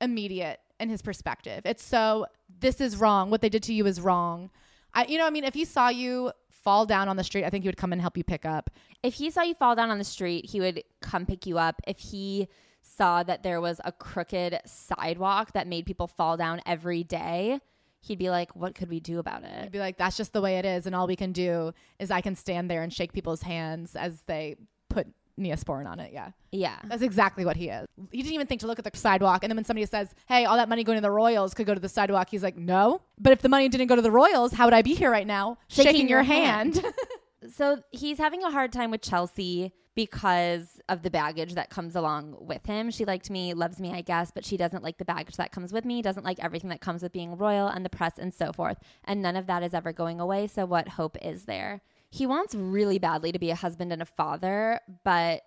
immediate 0.00 0.60
in 0.78 0.88
his 0.88 1.02
perspective. 1.02 1.62
It's 1.64 1.84
so 1.84 2.26
this 2.58 2.80
is 2.80 2.96
wrong. 2.96 3.30
What 3.30 3.42
they 3.42 3.48
did 3.48 3.62
to 3.64 3.74
you 3.74 3.86
is 3.86 4.00
wrong. 4.00 4.50
I, 4.94 5.04
you 5.04 5.18
know, 5.18 5.26
I 5.26 5.30
mean, 5.30 5.44
if 5.44 5.54
he 5.54 5.64
saw 5.64 5.88
you 5.88 6.32
fall 6.50 6.86
down 6.86 7.08
on 7.08 7.16
the 7.16 7.24
street, 7.24 7.44
I 7.44 7.50
think 7.50 7.64
he 7.64 7.68
would 7.68 7.76
come 7.76 7.92
and 7.92 8.00
help 8.00 8.16
you 8.16 8.24
pick 8.24 8.44
up. 8.44 8.70
If 9.02 9.14
he 9.14 9.30
saw 9.30 9.42
you 9.42 9.54
fall 9.54 9.76
down 9.76 9.90
on 9.90 9.98
the 9.98 10.04
street, 10.04 10.46
he 10.46 10.60
would 10.60 10.82
come 11.00 11.26
pick 11.26 11.46
you 11.46 11.58
up. 11.58 11.80
If 11.86 11.98
he 11.98 12.48
saw 12.82 13.22
that 13.22 13.42
there 13.42 13.60
was 13.60 13.80
a 13.84 13.92
crooked 13.92 14.58
sidewalk 14.64 15.52
that 15.52 15.66
made 15.66 15.86
people 15.86 16.06
fall 16.06 16.36
down 16.36 16.60
every 16.66 17.04
day, 17.04 17.60
he'd 18.00 18.18
be 18.18 18.30
like, 18.30 18.54
"What 18.56 18.74
could 18.74 18.88
we 18.88 19.00
do 19.00 19.18
about 19.18 19.44
it?" 19.44 19.62
He'd 19.62 19.72
be 19.72 19.78
like, 19.78 19.98
"That's 19.98 20.16
just 20.16 20.32
the 20.32 20.40
way 20.40 20.58
it 20.58 20.64
is, 20.64 20.86
and 20.86 20.94
all 20.94 21.06
we 21.06 21.16
can 21.16 21.32
do 21.32 21.72
is 21.98 22.10
I 22.10 22.20
can 22.20 22.34
stand 22.34 22.70
there 22.70 22.82
and 22.82 22.92
shake 22.92 23.12
people's 23.12 23.42
hands 23.42 23.96
as 23.96 24.22
they 24.22 24.56
put 24.88 25.06
Neosporin 25.40 25.86
on 25.86 25.98
it. 25.98 26.12
Yeah. 26.12 26.30
Yeah. 26.52 26.76
That's 26.84 27.02
exactly 27.02 27.44
what 27.44 27.56
he 27.56 27.68
is. 27.68 27.86
He 28.10 28.22
didn't 28.22 28.34
even 28.34 28.46
think 28.46 28.60
to 28.60 28.66
look 28.66 28.78
at 28.78 28.84
the 28.84 28.96
sidewalk. 28.96 29.42
And 29.42 29.50
then 29.50 29.56
when 29.56 29.64
somebody 29.64 29.86
says, 29.86 30.14
hey, 30.28 30.44
all 30.44 30.56
that 30.56 30.68
money 30.68 30.84
going 30.84 30.96
to 30.96 31.02
the 31.02 31.10
Royals 31.10 31.54
could 31.54 31.66
go 31.66 31.74
to 31.74 31.80
the 31.80 31.88
sidewalk, 31.88 32.28
he's 32.30 32.42
like, 32.42 32.56
no. 32.56 33.00
But 33.18 33.32
if 33.32 33.40
the 33.40 33.48
money 33.48 33.68
didn't 33.68 33.86
go 33.86 33.96
to 33.96 34.02
the 34.02 34.10
Royals, 34.10 34.52
how 34.52 34.66
would 34.66 34.74
I 34.74 34.82
be 34.82 34.94
here 34.94 35.10
right 35.10 35.26
now 35.26 35.58
shaking, 35.68 35.92
shaking 35.92 36.08
your, 36.08 36.20
your, 36.20 36.24
hand? 36.24 36.76
hand. 36.76 36.94
so 37.48 37.82
he's 37.90 38.18
having 38.18 38.42
a 38.42 38.50
hard 38.50 38.72
time 38.72 38.90
with 38.90 39.02
Chelsy 39.02 39.72
because 39.94 40.80
of 40.88 41.02
the 41.02 41.10
baggage 41.10 41.54
that 41.54 41.70
comes 41.70 41.96
along 41.96 42.36
with 42.40 42.64
him. 42.66 42.90
She 42.90 43.04
liked 43.04 43.28
me, 43.28 43.54
loves 43.54 43.80
me, 43.80 43.92
I 43.92 44.02
guess, 44.02 44.30
but 44.30 44.44
she 44.44 44.56
doesn't 44.56 44.84
like 44.84 44.98
the 44.98 45.04
baggage 45.04 45.36
that 45.36 45.52
comes 45.52 45.72
with 45.72 45.84
me, 45.84 46.00
doesn't 46.00 46.24
like 46.24 46.38
everything 46.42 46.70
that 46.70 46.80
comes 46.80 47.02
with 47.02 47.12
being 47.12 47.36
royal 47.36 47.66
and 47.66 47.84
the 47.84 47.90
press 47.90 48.14
and 48.18 48.32
so 48.32 48.52
forth. 48.52 48.78
And 49.04 49.20
none 49.20 49.36
of 49.36 49.46
that 49.46 49.62
is 49.62 49.74
ever 49.74 49.92
going 49.92 50.20
away. 50.20 50.46
So 50.46 50.64
what 50.64 50.88
hope 50.88 51.16
is 51.22 51.44
there? 51.44 51.80
He 52.10 52.26
wants 52.26 52.54
really 52.54 52.98
badly 52.98 53.32
to 53.32 53.38
be 53.38 53.50
a 53.50 53.56
husband 53.56 53.92
and 53.92 54.02
a 54.02 54.06
father, 54.06 54.80
but 55.04 55.42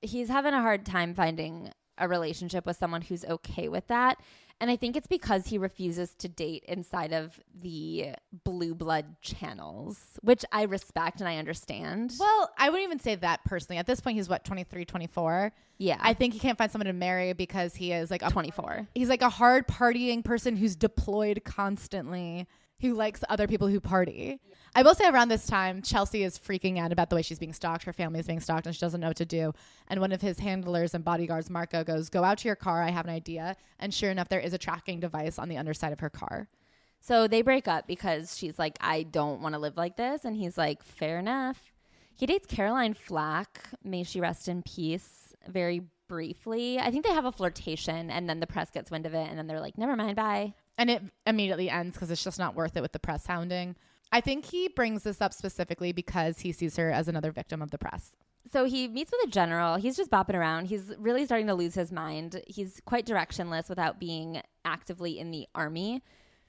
he's 0.00 0.28
having 0.28 0.54
a 0.54 0.62
hard 0.62 0.84
time 0.84 1.14
finding 1.14 1.70
a 1.98 2.08
relationship 2.08 2.66
with 2.66 2.76
someone 2.76 3.02
who's 3.02 3.24
okay 3.24 3.68
with 3.68 3.86
that. 3.88 4.18
And 4.60 4.70
I 4.70 4.76
think 4.76 4.96
it's 4.96 5.06
because 5.06 5.46
he 5.46 5.58
refuses 5.58 6.14
to 6.14 6.28
date 6.28 6.64
inside 6.66 7.12
of 7.12 7.38
the 7.60 8.14
blue 8.44 8.74
blood 8.74 9.20
channels, 9.20 9.98
which 10.22 10.44
I 10.50 10.62
respect 10.62 11.20
and 11.20 11.28
I 11.28 11.36
understand. 11.36 12.14
Well, 12.18 12.50
I 12.56 12.70
wouldn't 12.70 12.84
even 12.84 12.98
say 12.98 13.16
that 13.16 13.44
personally. 13.44 13.78
At 13.78 13.86
this 13.86 14.00
point, 14.00 14.16
he's 14.16 14.28
what, 14.28 14.44
23, 14.44 14.86
24? 14.86 15.52
Yeah. 15.78 15.98
I 16.00 16.14
think 16.14 16.32
he 16.32 16.38
can't 16.38 16.56
find 16.56 16.72
someone 16.72 16.86
to 16.86 16.94
marry 16.94 17.34
because 17.34 17.74
he 17.74 17.92
is 17.92 18.10
like 18.10 18.22
a 18.22 18.30
24. 18.30 18.88
He's 18.94 19.10
like 19.10 19.20
a 19.20 19.28
hard 19.28 19.68
partying 19.68 20.24
person 20.24 20.56
who's 20.56 20.74
deployed 20.74 21.42
constantly 21.44 22.46
who 22.80 22.94
likes 22.94 23.24
other 23.28 23.46
people 23.46 23.68
who 23.68 23.80
party. 23.80 24.40
I 24.74 24.82
will 24.82 24.94
say 24.94 25.08
around 25.08 25.28
this 25.28 25.46
time, 25.46 25.80
Chelsy 25.80 26.22
is 26.22 26.38
freaking 26.38 26.78
out 26.78 26.92
about 26.92 27.08
the 27.08 27.16
way 27.16 27.22
she's 27.22 27.38
being 27.38 27.54
stalked. 27.54 27.84
Her 27.84 27.92
family 27.92 28.20
is 28.20 28.26
being 28.26 28.40
stalked 28.40 28.66
and 28.66 28.74
she 28.74 28.80
doesn't 28.80 29.00
know 29.00 29.08
what 29.08 29.16
to 29.16 29.24
do. 29.24 29.54
And 29.88 30.00
one 30.00 30.12
of 30.12 30.20
his 30.20 30.38
handlers 30.38 30.94
and 30.94 31.02
bodyguards, 31.02 31.48
Marko, 31.48 31.82
goes, 31.82 32.10
Go 32.10 32.22
out 32.22 32.38
to 32.38 32.48
your 32.48 32.56
car. 32.56 32.82
I 32.82 32.90
have 32.90 33.06
an 33.06 33.14
idea. 33.14 33.56
And 33.78 33.94
sure 33.94 34.10
enough, 34.10 34.28
there 34.28 34.40
is 34.40 34.52
a 34.52 34.58
tracking 34.58 35.00
device 35.00 35.38
on 35.38 35.48
the 35.48 35.56
underside 35.56 35.92
of 35.92 36.00
her 36.00 36.10
car. 36.10 36.48
So 37.00 37.26
they 37.26 37.40
break 37.40 37.68
up 37.68 37.86
because 37.86 38.36
she's 38.36 38.58
like, 38.58 38.76
I 38.80 39.04
don't 39.04 39.40
want 39.40 39.54
to 39.54 39.58
live 39.58 39.76
like 39.76 39.96
this. 39.96 40.24
And 40.24 40.36
he's 40.36 40.58
like, 40.58 40.82
Fair 40.82 41.18
enough. 41.18 41.72
He 42.14 42.26
dates 42.26 42.46
Caroline 42.46 42.94
Flack. 42.94 43.68
May 43.82 44.02
she 44.02 44.20
rest 44.20 44.48
in 44.48 44.62
peace. 44.62 45.34
Very 45.48 45.82
briefly. 46.08 46.78
I 46.78 46.90
think 46.90 47.04
they 47.04 47.12
have 47.12 47.24
a 47.24 47.32
flirtation 47.32 48.10
and 48.10 48.28
then 48.28 48.40
the 48.40 48.46
press 48.46 48.70
gets 48.70 48.90
wind 48.90 49.06
of 49.06 49.14
it 49.14 49.28
and 49.28 49.38
then 49.38 49.46
they're 49.46 49.60
like, 49.60 49.78
never 49.78 49.96
mind, 49.96 50.16
bye. 50.16 50.54
And 50.78 50.90
it 50.90 51.02
immediately 51.26 51.70
ends 51.70 51.96
because 51.96 52.10
it's 52.10 52.22
just 52.22 52.38
not 52.38 52.54
worth 52.54 52.76
it 52.76 52.82
with 52.82 52.92
the 52.92 52.98
press 52.98 53.26
hounding. 53.26 53.76
I 54.12 54.20
think 54.20 54.44
he 54.44 54.68
brings 54.68 55.02
this 55.02 55.20
up 55.20 55.32
specifically 55.32 55.92
because 55.92 56.40
he 56.40 56.52
sees 56.52 56.76
her 56.76 56.90
as 56.90 57.08
another 57.08 57.32
victim 57.32 57.62
of 57.62 57.70
the 57.70 57.78
press. 57.78 58.16
So 58.50 58.64
he 58.64 58.86
meets 58.86 59.10
with 59.10 59.28
a 59.28 59.30
general. 59.30 59.76
He's 59.76 59.96
just 59.96 60.10
bopping 60.10 60.34
around. 60.34 60.66
He's 60.66 60.92
really 60.98 61.24
starting 61.24 61.48
to 61.48 61.54
lose 61.54 61.74
his 61.74 61.90
mind. 61.90 62.40
He's 62.46 62.80
quite 62.84 63.04
directionless 63.04 63.68
without 63.68 63.98
being 63.98 64.40
actively 64.64 65.18
in 65.18 65.32
the 65.32 65.48
army. 65.54 66.02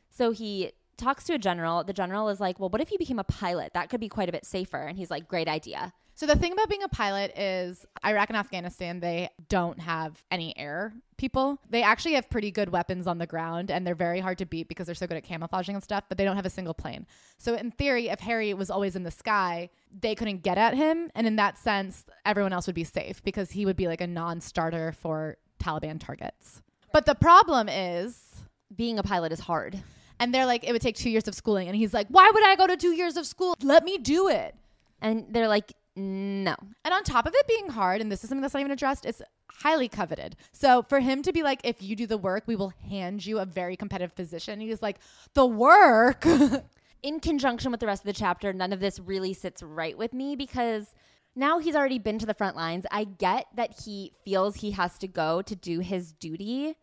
So 0.09 0.31
he 0.31 0.73
talks 0.97 1.23
to 1.25 1.33
a 1.33 1.39
general. 1.39 1.83
The 1.83 1.93
general 1.93 2.29
is 2.29 2.39
like, 2.39 2.59
well, 2.59 2.69
what 2.69 2.81
if 2.81 2.91
you 2.91 2.99
became 2.99 3.19
a 3.19 3.23
pilot? 3.23 3.73
That 3.73 3.89
could 3.89 3.99
be 3.99 4.09
quite 4.09 4.29
a 4.29 4.31
bit 4.31 4.45
safer. 4.45 4.77
And 4.77 4.97
he's 4.97 5.09
like, 5.09 5.27
great 5.27 5.47
idea. 5.47 5.93
So 6.17 6.25
the 6.25 6.35
thing 6.35 6.51
about 6.51 6.67
being 6.67 6.81
a 6.81 6.87
pilot 6.87 7.37
is 7.37 7.85
Iraq 8.03 8.29
and 8.31 8.37
Afghanistan, 8.37 8.99
they 8.99 9.29
don't 9.49 9.79
have 9.79 10.23
any 10.31 10.57
air 10.57 10.91
people. 11.17 11.59
They 11.69 11.83
actually 11.83 12.13
have 12.13 12.27
pretty 12.27 12.49
good 12.49 12.69
weapons 12.69 13.05
on 13.05 13.19
the 13.19 13.27
ground 13.27 13.69
and 13.69 13.85
they're 13.85 13.93
very 13.93 14.19
hard 14.19 14.39
to 14.39 14.45
beat 14.47 14.67
because 14.67 14.87
they're 14.87 14.95
so 14.95 15.05
good 15.05 15.17
at 15.17 15.23
camouflaging 15.23 15.75
and 15.75 15.83
stuff, 15.83 16.05
but 16.09 16.17
they 16.17 16.25
don't 16.25 16.35
have 16.35 16.47
a 16.47 16.49
single 16.49 16.73
plane. 16.73 17.05
So 17.37 17.53
in 17.53 17.69
theory, 17.69 18.09
if 18.09 18.19
Harry 18.21 18.51
was 18.55 18.71
always 18.71 18.95
in 18.95 19.03
the 19.03 19.11
sky, 19.11 19.69
they 20.01 20.15
couldn't 20.15 20.41
get 20.41 20.57
at 20.57 20.73
him. 20.73 21.11
And 21.13 21.27
in 21.27 21.35
that 21.35 21.59
sense, 21.59 22.03
everyone 22.25 22.51
else 22.51 22.65
would 22.65 22.73
be 22.75 22.83
safe 22.83 23.23
because 23.23 23.51
he 23.51 23.67
would 23.67 23.77
be 23.77 23.85
like 23.85 24.01
a 24.01 24.07
non-starter 24.07 24.93
for 24.93 25.37
Taliban 25.59 25.99
targets. 25.99 26.63
But 26.93 27.05
the 27.05 27.13
problem 27.13 27.69
is 27.69 28.37
Being 28.75 28.97
a 28.97 29.03
pilot 29.03 29.31
is 29.33 29.41
hard. 29.41 29.77
and 30.19 30.33
they're 30.33 30.47
like, 30.47 30.63
it 30.63 30.71
would 30.71 30.81
take 30.81 30.95
two 30.95 31.11
years 31.11 31.27
of 31.27 31.35
schooling. 31.35 31.67
And 31.67 31.77
he's 31.77 31.93
like, 31.93 32.07
why 32.09 32.27
would 32.33 32.43
I 32.43 32.55
go 32.55 32.65
to 32.65 32.75
two 32.75 32.93
years 32.93 33.17
of 33.17 33.27
school? 33.27 33.53
Let 33.61 33.83
me 33.83 33.99
do 33.99 34.29
it. 34.29 34.55
And 34.99 35.27
they're 35.29 35.47
like, 35.47 35.73
no. 35.97 36.55
And 36.85 36.93
on 36.93 37.03
top 37.03 37.25
of 37.25 37.33
it 37.35 37.47
being 37.47 37.69
hard, 37.69 38.01
and 38.01 38.11
this 38.11 38.23
is 38.23 38.29
something 38.29 38.41
that's 38.41 38.53
not 38.53 38.59
even 38.61 38.71
addressed, 38.71 39.05
it's 39.05 39.21
highly 39.51 39.89
coveted. 39.89 40.35
So 40.53 40.83
for 40.83 40.99
him 40.99 41.23
to 41.23 41.33
be 41.33 41.41
like, 41.41 41.59
if 41.63 41.81
you 41.81 41.95
do 41.95 42.05
the 42.05 42.17
work, 42.17 42.43
we 42.45 42.55
will 42.55 42.71
hand 42.89 43.25
you 43.25 43.39
a 43.39 43.45
very 43.45 43.75
competitive 43.75 44.15
position. 44.15 44.59
He's 44.59 44.81
like, 44.81 44.99
the 45.33 45.45
work. 45.45 46.25
in 47.03 47.19
conjunction 47.19 47.71
with 47.71 47.79
the 47.79 47.87
rest 47.87 48.03
of 48.03 48.05
the 48.05 48.13
chapter, 48.13 48.53
none 48.53 48.73
of 48.73 48.79
this 48.79 48.99
really 48.99 49.33
sits 49.33 49.63
right 49.63 49.97
with 49.97 50.13
me 50.13 50.35
because 50.35 50.93
now 51.35 51.59
he's 51.59 51.75
already 51.75 51.99
been 51.99 52.19
to 52.19 52.25
the 52.25 52.33
front 52.33 52.55
lines. 52.55 52.85
I 52.91 53.05
get 53.05 53.47
that 53.55 53.79
he 53.83 54.13
feels 54.23 54.57
he 54.57 54.71
has 54.71 54.97
to 54.99 55.07
go 55.07 55.41
to 55.41 55.55
do 55.55 55.79
his 55.79 56.11
duty. 56.13 56.75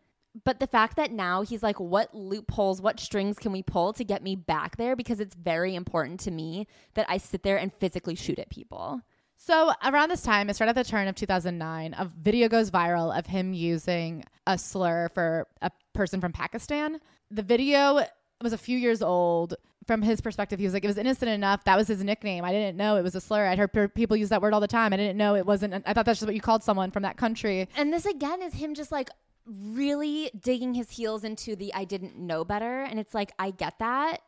But 0.43 0.59
the 0.59 0.67
fact 0.67 0.97
that 0.97 1.11
now 1.11 1.43
he's 1.43 1.63
like, 1.63 1.79
what 1.79 2.13
loopholes, 2.13 2.81
what 2.81 2.99
strings 2.99 3.39
can 3.39 3.51
we 3.53 3.63
pull 3.63 3.93
to 3.93 4.03
get 4.03 4.21
me 4.21 4.35
back 4.35 4.75
there? 4.75 4.95
Because 4.95 5.19
it's 5.19 5.35
very 5.35 5.75
important 5.75 6.19
to 6.21 6.31
me 6.31 6.67
that 6.95 7.05
I 7.07 7.17
sit 7.17 7.43
there 7.43 7.57
and 7.57 7.71
physically 7.73 8.15
shoot 8.15 8.39
at 8.39 8.49
people. 8.49 9.01
so 9.37 9.71
around 9.85 10.09
this 10.09 10.21
time, 10.21 10.49
it's 10.49 10.59
right 10.59 10.69
at 10.69 10.75
the 10.75 10.83
turn 10.83 11.07
of 11.07 11.15
2009, 11.15 11.95
a 11.97 12.11
video 12.21 12.49
goes 12.49 12.69
viral 12.69 13.17
of 13.17 13.25
him 13.25 13.53
using 13.53 14.23
a 14.45 14.57
slur 14.57 15.09
for 15.13 15.47
a 15.61 15.71
person 15.93 16.19
from 16.19 16.33
Pakistan. 16.33 16.99
The 17.31 17.43
video 17.43 18.05
was 18.41 18.53
a 18.53 18.57
few 18.57 18.77
years 18.77 19.01
old. 19.01 19.55
From 19.87 20.01
his 20.01 20.19
perspective, 20.19 20.57
he 20.57 20.65
was 20.65 20.73
like, 20.73 20.83
it 20.83 20.87
was 20.87 20.97
innocent 20.97 21.29
enough. 21.29 21.63
That 21.65 21.77
was 21.77 21.87
his 21.87 22.03
nickname. 22.03 22.43
I 22.43 22.51
didn't 22.51 22.75
know 22.75 22.95
it 22.95 23.03
was 23.03 23.13
a 23.13 23.21
slur. 23.21 23.45
I'd 23.45 23.59
heard 23.59 23.71
per- 23.71 23.87
people 23.87 24.17
use 24.17 24.29
that 24.29 24.41
word 24.41 24.51
all 24.51 24.59
the 24.59 24.67
time. 24.67 24.93
I 24.93 24.97
didn't 24.97 25.15
know 25.15 25.35
it 25.35 25.45
wasn't. 25.45 25.83
I 25.85 25.93
thought 25.93 26.07
that's 26.07 26.19
just 26.19 26.27
what 26.27 26.33
you 26.33 26.41
called 26.41 26.63
someone 26.63 26.89
from 26.89 27.03
that 27.03 27.17
country. 27.17 27.69
And 27.77 27.93
this 27.93 28.05
again 28.05 28.41
is 28.41 28.55
him 28.55 28.73
just 28.73 28.91
like 28.91 29.11
really 29.47 30.31
digging 30.39 30.73
his 30.73 30.89
heels 30.91 31.23
into 31.23 31.55
the 31.55 31.73
I 31.73 31.85
didn't 31.85 32.17
know 32.17 32.43
better. 32.43 32.81
And 32.81 32.99
it's 32.99 33.13
like, 33.13 33.31
I 33.37 33.51
get 33.51 33.79
that. 33.79 34.21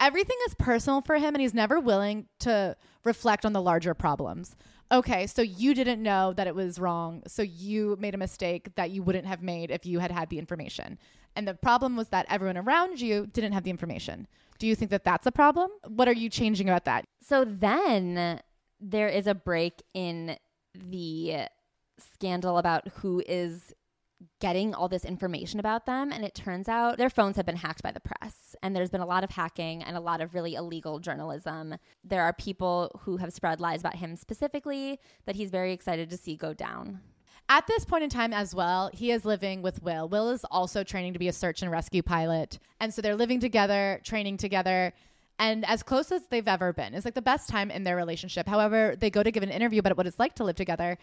everything 0.00 0.36
is 0.46 0.54
personal 0.54 1.02
for 1.02 1.16
him 1.18 1.34
and 1.34 1.42
he's 1.42 1.54
never 1.54 1.78
willing 1.78 2.26
to 2.40 2.74
reflect 3.04 3.44
on 3.44 3.52
the 3.52 3.62
larger 3.62 3.94
problems. 3.94 4.56
Okay, 4.92 5.26
so 5.28 5.40
you 5.42 5.72
didn't 5.74 6.02
know 6.02 6.32
that 6.32 6.48
it 6.48 6.54
was 6.54 6.80
wrong. 6.80 7.22
So 7.28 7.42
you 7.42 7.96
made 8.00 8.14
a 8.14 8.18
mistake 8.18 8.74
that 8.74 8.90
you 8.90 9.04
wouldn't 9.04 9.26
have 9.26 9.40
made 9.42 9.70
if 9.70 9.86
you 9.86 10.00
had 10.00 10.10
had 10.10 10.30
the 10.30 10.38
information. 10.38 10.98
And 11.36 11.46
the 11.46 11.54
problem 11.54 11.96
was 11.96 12.08
that 12.08 12.26
everyone 12.28 12.56
around 12.56 13.00
you 13.00 13.28
didn't 13.28 13.52
have 13.52 13.62
the 13.62 13.70
information. 13.70 14.26
Do 14.58 14.66
you 14.66 14.74
think 14.74 14.90
that 14.90 15.04
that's 15.04 15.26
a 15.26 15.32
problem? 15.32 15.70
What 15.86 16.08
are 16.08 16.12
you 16.12 16.28
changing 16.28 16.68
about 16.68 16.86
that? 16.86 17.04
So 17.22 17.44
then 17.44 18.40
there 18.80 19.08
is 19.08 19.28
a 19.28 19.34
break 19.34 19.82
in 19.94 20.36
the 20.74 21.42
scandal 22.14 22.58
about 22.58 22.88
who 22.88 23.22
is 23.28 23.72
getting 24.40 24.74
all 24.74 24.88
this 24.88 25.04
information 25.04 25.60
about 25.60 25.86
them. 25.86 26.12
And 26.12 26.24
it 26.24 26.34
turns 26.34 26.68
out 26.68 26.98
their 26.98 27.10
phones 27.10 27.36
have 27.36 27.46
been 27.46 27.56
hacked 27.56 27.82
by 27.82 27.92
the 27.92 28.00
press. 28.00 28.54
And 28.62 28.74
there's 28.74 28.90
been 28.90 29.00
a 29.00 29.06
lot 29.06 29.24
of 29.24 29.30
hacking 29.30 29.82
and 29.82 29.96
a 29.96 30.00
lot 30.00 30.20
of 30.20 30.34
really 30.34 30.54
illegal 30.54 30.98
journalism. 30.98 31.76
There 32.04 32.22
are 32.22 32.32
people 32.32 33.00
who 33.04 33.16
have 33.16 33.32
spread 33.32 33.60
lies 33.60 33.80
about 33.80 33.96
him 33.96 34.16
specifically 34.16 34.98
that 35.26 35.36
he's 35.36 35.50
very 35.50 35.72
excited 35.72 36.10
to 36.10 36.16
see 36.16 36.36
go 36.36 36.52
down. 36.52 37.00
At 37.48 37.66
this 37.66 37.84
point 37.84 38.04
in 38.04 38.10
time, 38.10 38.32
as 38.32 38.54
well, 38.54 38.90
he 38.92 39.10
is 39.10 39.24
living 39.24 39.60
with 39.60 39.82
Will. 39.82 40.08
Will 40.08 40.30
is 40.30 40.44
also 40.52 40.84
training 40.84 41.14
to 41.14 41.18
be 41.18 41.26
a 41.26 41.32
search 41.32 41.62
and 41.62 41.70
rescue 41.70 42.02
pilot. 42.02 42.60
And 42.78 42.94
so 42.94 43.02
they're 43.02 43.16
living 43.16 43.40
together, 43.40 44.00
training 44.04 44.36
together, 44.36 44.92
and 45.40 45.64
as 45.64 45.82
close 45.82 46.12
as 46.12 46.26
they've 46.28 46.46
ever 46.46 46.72
been. 46.72 46.94
It's 46.94 47.04
like 47.04 47.14
the 47.14 47.22
best 47.22 47.48
time 47.48 47.70
in 47.70 47.82
their 47.82 47.96
relationship. 47.96 48.46
However, 48.46 48.94
they 48.96 49.10
go 49.10 49.22
to 49.22 49.32
give 49.32 49.42
an 49.42 49.50
interview 49.50 49.80
about 49.80 49.96
what 49.96 50.06
it's 50.06 50.18
like 50.18 50.34
to 50.36 50.44
live 50.44 50.54
together. 50.54 50.96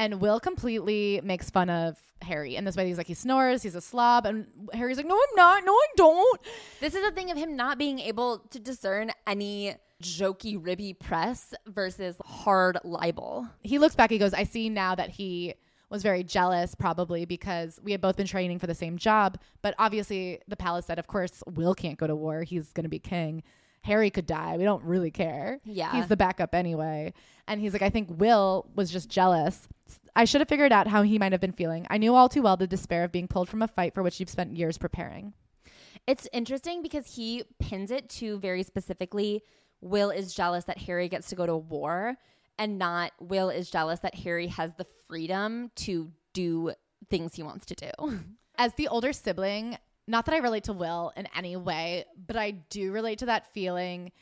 And 0.00 0.18
Will 0.18 0.40
completely 0.40 1.20
makes 1.22 1.50
fun 1.50 1.68
of 1.68 1.98
Harry 2.22 2.56
in 2.56 2.64
this 2.64 2.74
way. 2.74 2.86
He's 2.86 2.96
like, 2.96 3.06
he 3.06 3.12
snores, 3.12 3.62
he's 3.62 3.74
a 3.74 3.82
slob. 3.82 4.24
And 4.24 4.46
Harry's 4.72 4.96
like, 4.96 5.04
no, 5.04 5.14
I'm 5.14 5.36
not. 5.36 5.62
No, 5.62 5.72
I 5.72 5.86
don't. 5.94 6.40
This 6.80 6.94
is 6.94 7.06
a 7.06 7.10
thing 7.10 7.30
of 7.30 7.36
him 7.36 7.54
not 7.54 7.76
being 7.76 7.98
able 7.98 8.38
to 8.48 8.58
discern 8.58 9.10
any 9.26 9.74
jokey, 10.02 10.56
ribby 10.58 10.94
press 10.94 11.52
versus 11.66 12.16
hard 12.24 12.78
libel. 12.82 13.46
he 13.62 13.78
looks 13.78 13.94
back 13.94 14.08
he 14.10 14.16
goes 14.16 14.32
i 14.32 14.44
see 14.44 14.70
now 14.70 14.94
that 14.94 15.10
he 15.10 15.52
was 15.90 16.02
very 16.02 16.24
jealous 16.24 16.74
probably 16.74 17.26
because 17.26 17.78
we 17.84 17.92
had 17.92 18.00
both 18.00 18.16
been 18.16 18.26
training 18.26 18.58
for 18.58 18.66
the 18.66 18.74
same 18.74 18.96
job 18.96 19.36
but 19.60 19.74
obviously 19.78 20.40
the 20.48 20.56
palace 20.56 20.86
said 20.86 20.98
of 20.98 21.06
course 21.06 21.42
will 21.54 21.74
can't 21.74 21.98
go 21.98 22.06
to 22.06 22.16
war 22.16 22.44
he's 22.44 22.72
going 22.72 22.84
to 22.84 22.88
be 22.88 22.98
king 22.98 23.42
harry 23.82 24.10
could 24.10 24.26
die. 24.26 24.56
We 24.56 24.64
don't 24.64 24.84
really 24.84 25.10
care. 25.10 25.60
Yeah. 25.64 25.92
he's 25.92 26.08
the 26.08 26.16
backup 26.16 26.54
anyway. 26.54 27.12
And 27.48 27.60
he's 27.60 27.72
like 27.72 27.82
i 27.82 27.90
think 27.90 28.08
will 28.10 28.66
was 28.74 28.90
just 28.90 29.08
jealous. 29.08 29.68
I 30.14 30.24
should 30.24 30.40
have 30.40 30.48
figured 30.48 30.72
out 30.72 30.86
how 30.86 31.02
he 31.02 31.18
might 31.18 31.32
have 31.32 31.40
been 31.40 31.52
feeling. 31.52 31.86
I 31.90 31.98
knew 31.98 32.14
all 32.14 32.28
too 32.28 32.42
well 32.42 32.56
the 32.56 32.66
despair 32.66 33.04
of 33.04 33.12
being 33.12 33.28
pulled 33.28 33.48
from 33.48 33.62
a 33.62 33.68
fight 33.68 33.94
for 33.94 34.02
which 34.02 34.20
you've 34.20 34.28
spent 34.28 34.56
years 34.56 34.78
preparing. 34.78 35.32
It's 36.06 36.28
interesting 36.32 36.82
because 36.82 37.14
he 37.14 37.44
pins 37.58 37.90
it 37.90 38.08
to 38.10 38.38
very 38.38 38.62
specifically 38.62 39.42
Will 39.80 40.10
is 40.10 40.34
jealous 40.34 40.64
that 40.64 40.78
Harry 40.78 41.08
gets 41.08 41.28
to 41.30 41.36
go 41.36 41.46
to 41.46 41.56
war 41.56 42.16
and 42.58 42.78
not 42.78 43.12
Will 43.20 43.48
is 43.50 43.70
jealous 43.70 44.00
that 44.00 44.14
Harry 44.14 44.48
has 44.48 44.72
the 44.76 44.86
freedom 45.08 45.70
to 45.76 46.10
do 46.32 46.72
things 47.08 47.34
he 47.34 47.42
wants 47.42 47.66
to 47.66 47.74
do. 47.74 48.20
as 48.58 48.74
the 48.74 48.88
older 48.88 49.12
sibling, 49.12 49.78
not 50.06 50.26
that 50.26 50.34
I 50.34 50.38
relate 50.38 50.64
to 50.64 50.72
Will 50.72 51.12
in 51.16 51.28
any 51.36 51.56
way, 51.56 52.04
but 52.26 52.36
I 52.36 52.50
do 52.52 52.92
relate 52.92 53.20
to 53.20 53.26
that 53.26 53.52
feeling 53.52 54.12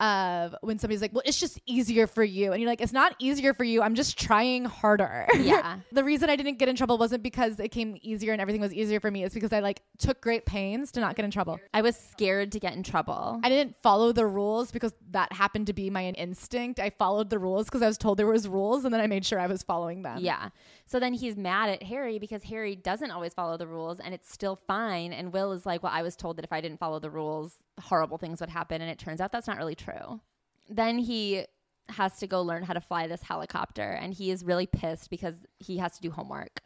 of 0.00 0.56
when 0.62 0.80
somebody's 0.80 1.00
like, 1.00 1.12
well, 1.12 1.22
it's 1.24 1.38
just 1.38 1.60
easier 1.64 2.08
for 2.08 2.24
you. 2.24 2.50
And 2.50 2.60
you're 2.60 2.68
like, 2.68 2.80
it's 2.80 2.92
not 2.92 3.14
easier 3.20 3.54
for 3.54 3.62
you. 3.62 3.82
I'm 3.82 3.94
just 3.94 4.18
trying 4.18 4.64
harder. 4.64 5.26
Yeah. 5.42 5.78
the 5.90 6.04
reason 6.04 6.30
I 6.30 6.36
didn't 6.36 6.58
get 6.58 6.68
in 6.68 6.76
trouble 6.76 6.98
wasn't 6.98 7.22
because 7.22 7.58
it 7.58 7.68
came 7.70 7.96
easier 8.00 8.32
and 8.32 8.40
everything 8.40 8.60
was 8.60 8.72
easier 8.72 9.00
for 9.00 9.10
me. 9.10 9.22
It's 9.24 9.34
because 9.34 9.52
I 9.52 9.60
like 9.60 9.82
took 9.98 10.20
great 10.20 10.46
pains 10.46 10.92
to 10.92 11.00
not 11.00 11.14
get 11.16 11.24
in 11.24 11.30
trouble. 11.30 11.58
I 11.74 11.82
was 11.82 11.96
scared 11.96 12.52
to 12.52 12.60
get 12.60 12.74
in 12.74 12.82
trouble. 12.82 13.40
I 13.42 13.48
didn't 13.48 13.76
follow 13.82 14.12
the 14.12 14.26
rules 14.26 14.70
because 14.72 14.92
that 15.10 15.32
happened 15.32 15.66
to 15.66 15.72
be 15.72 15.90
my 15.90 16.04
instinct. 16.06 16.80
I 16.80 16.90
followed 16.90 17.28
the 17.28 17.38
rules 17.38 17.66
because 17.66 17.82
I 17.82 17.86
was 17.86 17.98
told 17.98 18.18
there 18.18 18.26
was 18.26 18.48
rules 18.48 18.84
and 18.84 18.94
then 18.94 19.00
I 19.00 19.06
made 19.08 19.24
sure 19.26 19.38
I 19.38 19.46
was 19.46 19.62
following 19.62 20.02
them. 20.02 20.18
Yeah. 20.20 20.48
So 20.86 21.00
then 21.00 21.14
he's 21.14 21.36
mad 21.36 21.70
at 21.70 21.82
Harry 21.84 22.18
because 22.18 22.42
Harry 22.44 22.76
doesn't 22.76 23.10
always 23.10 23.34
follow 23.34 23.56
the 23.56 23.66
rules 23.66 23.98
and 24.00 24.12
it's 24.12 24.30
still 24.30 24.56
fine. 24.56 25.12
And 25.12 25.32
Will 25.32 25.52
is 25.52 25.64
like, 25.64 25.82
Well, 25.82 25.92
I 25.94 26.02
was 26.02 26.16
told 26.16 26.36
that 26.36 26.44
if 26.44 26.52
I 26.52 26.60
didn't 26.60 26.78
follow 26.78 26.98
the 26.98 27.10
rules, 27.10 27.54
horrible 27.80 28.18
things 28.18 28.40
would 28.40 28.50
happen. 28.50 28.82
And 28.82 28.90
it 28.90 28.98
turns 28.98 29.20
out 29.20 29.32
that's 29.32 29.46
not 29.46 29.58
really 29.58 29.74
true. 29.74 30.20
Then 30.68 30.98
he 30.98 31.46
has 31.88 32.18
to 32.18 32.26
go 32.26 32.42
learn 32.42 32.62
how 32.62 32.74
to 32.74 32.80
fly 32.80 33.06
this 33.06 33.22
helicopter 33.22 33.82
and 33.82 34.14
he 34.14 34.30
is 34.30 34.44
really 34.44 34.66
pissed 34.66 35.10
because 35.10 35.34
he 35.58 35.78
has 35.78 35.92
to 35.96 36.02
do 36.02 36.10
homework. 36.10 36.60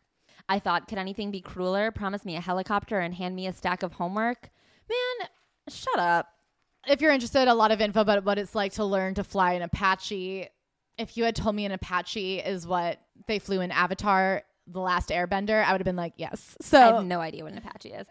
I 0.48 0.58
thought, 0.58 0.86
could 0.88 0.98
anything 0.98 1.30
be 1.30 1.40
crueler? 1.40 1.90
Promise 1.90 2.24
me 2.24 2.36
a 2.36 2.40
helicopter 2.40 3.00
and 3.00 3.14
hand 3.14 3.34
me 3.34 3.46
a 3.46 3.52
stack 3.52 3.82
of 3.82 3.94
homework? 3.94 4.50
Man, 4.88 5.28
shut 5.68 5.98
up. 5.98 6.28
if 6.86 7.00
you're 7.00 7.10
interested, 7.10 7.48
a 7.48 7.54
lot 7.54 7.72
of 7.72 7.80
info 7.80 8.00
about 8.00 8.24
what 8.24 8.38
it's 8.38 8.54
like 8.54 8.72
to 8.74 8.84
learn 8.84 9.14
to 9.14 9.24
fly 9.24 9.54
an 9.54 9.62
Apache. 9.62 10.46
If 10.98 11.16
you 11.16 11.24
had 11.24 11.34
told 11.34 11.56
me 11.56 11.64
an 11.64 11.72
Apache 11.72 12.38
is 12.40 12.66
what 12.66 13.00
they 13.26 13.38
flew 13.38 13.60
in 13.60 13.70
Avatar, 13.70 14.42
The 14.66 14.80
Last 14.80 15.10
Airbender, 15.10 15.64
I 15.64 15.72
would 15.72 15.80
have 15.80 15.84
been 15.84 15.96
like, 15.96 16.14
yes. 16.16 16.56
So 16.60 16.80
I 16.80 16.96
have 16.96 17.06
no 17.06 17.20
idea 17.20 17.44
what 17.44 17.52
an 17.52 17.58
Apache 17.58 17.90
is. 17.90 18.06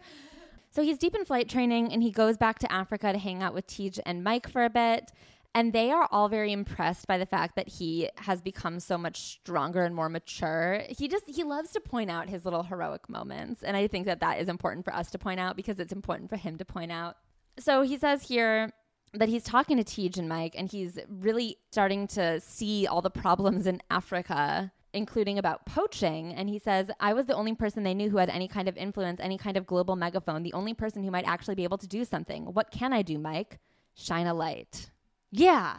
So 0.70 0.82
he's 0.82 0.98
deep 0.98 1.14
in 1.14 1.24
flight 1.24 1.48
training 1.48 1.92
and 1.92 2.02
he 2.02 2.10
goes 2.10 2.36
back 2.36 2.58
to 2.58 2.70
Africa 2.70 3.12
to 3.12 3.18
hang 3.18 3.42
out 3.42 3.54
with 3.54 3.66
Teej 3.66 3.98
and 4.04 4.22
Mike 4.22 4.48
for 4.48 4.64
a 4.64 4.70
bit. 4.70 5.10
And 5.54 5.72
they 5.72 5.90
are 5.90 6.06
all 6.12 6.28
very 6.28 6.52
impressed 6.52 7.06
by 7.06 7.16
the 7.16 7.24
fact 7.24 7.56
that 7.56 7.66
he 7.66 8.10
has 8.16 8.42
become 8.42 8.78
so 8.78 8.98
much 8.98 9.18
stronger 9.40 9.84
and 9.84 9.94
more 9.94 10.10
mature. 10.10 10.82
He 10.90 11.08
just, 11.08 11.24
he 11.26 11.44
loves 11.44 11.72
to 11.72 11.80
point 11.80 12.10
out 12.10 12.28
his 12.28 12.44
little 12.44 12.62
heroic 12.62 13.08
moments. 13.08 13.62
And 13.62 13.74
I 13.74 13.86
think 13.86 14.04
that 14.04 14.20
that 14.20 14.38
is 14.38 14.50
important 14.50 14.84
for 14.84 14.94
us 14.94 15.10
to 15.12 15.18
point 15.18 15.40
out 15.40 15.56
because 15.56 15.80
it's 15.80 15.94
important 15.94 16.28
for 16.28 16.36
him 16.36 16.58
to 16.58 16.66
point 16.66 16.92
out. 16.92 17.16
So 17.58 17.80
he 17.80 17.96
says 17.96 18.22
here 18.22 18.70
that 19.14 19.30
he's 19.30 19.44
talking 19.44 19.78
to 19.78 19.84
Teej 19.84 20.18
and 20.18 20.28
Mike 20.28 20.54
and 20.58 20.70
he's 20.70 20.98
really 21.08 21.56
starting 21.72 22.06
to 22.08 22.38
see 22.40 22.86
all 22.86 23.00
the 23.00 23.08
problems 23.08 23.66
in 23.66 23.80
Africa 23.90 24.72
including 24.96 25.38
about 25.38 25.66
poaching. 25.66 26.32
And 26.32 26.48
he 26.48 26.58
says, 26.58 26.90
I 26.98 27.12
was 27.12 27.26
the 27.26 27.34
only 27.34 27.54
person 27.54 27.82
they 27.82 27.94
knew 27.94 28.10
who 28.10 28.16
had 28.16 28.30
any 28.30 28.48
kind 28.48 28.68
of 28.68 28.76
influence, 28.76 29.20
any 29.20 29.38
kind 29.38 29.56
of 29.56 29.66
global 29.66 29.94
megaphone, 29.94 30.42
the 30.42 30.54
only 30.54 30.74
person 30.74 31.04
who 31.04 31.10
might 31.10 31.26
actually 31.26 31.54
be 31.54 31.64
able 31.64 31.78
to 31.78 31.86
do 31.86 32.04
something. 32.04 32.46
What 32.46 32.70
can 32.70 32.92
I 32.92 33.02
do, 33.02 33.18
Mike? 33.18 33.60
Shine 33.94 34.26
a 34.26 34.34
light. 34.34 34.90
Yeah, 35.30 35.76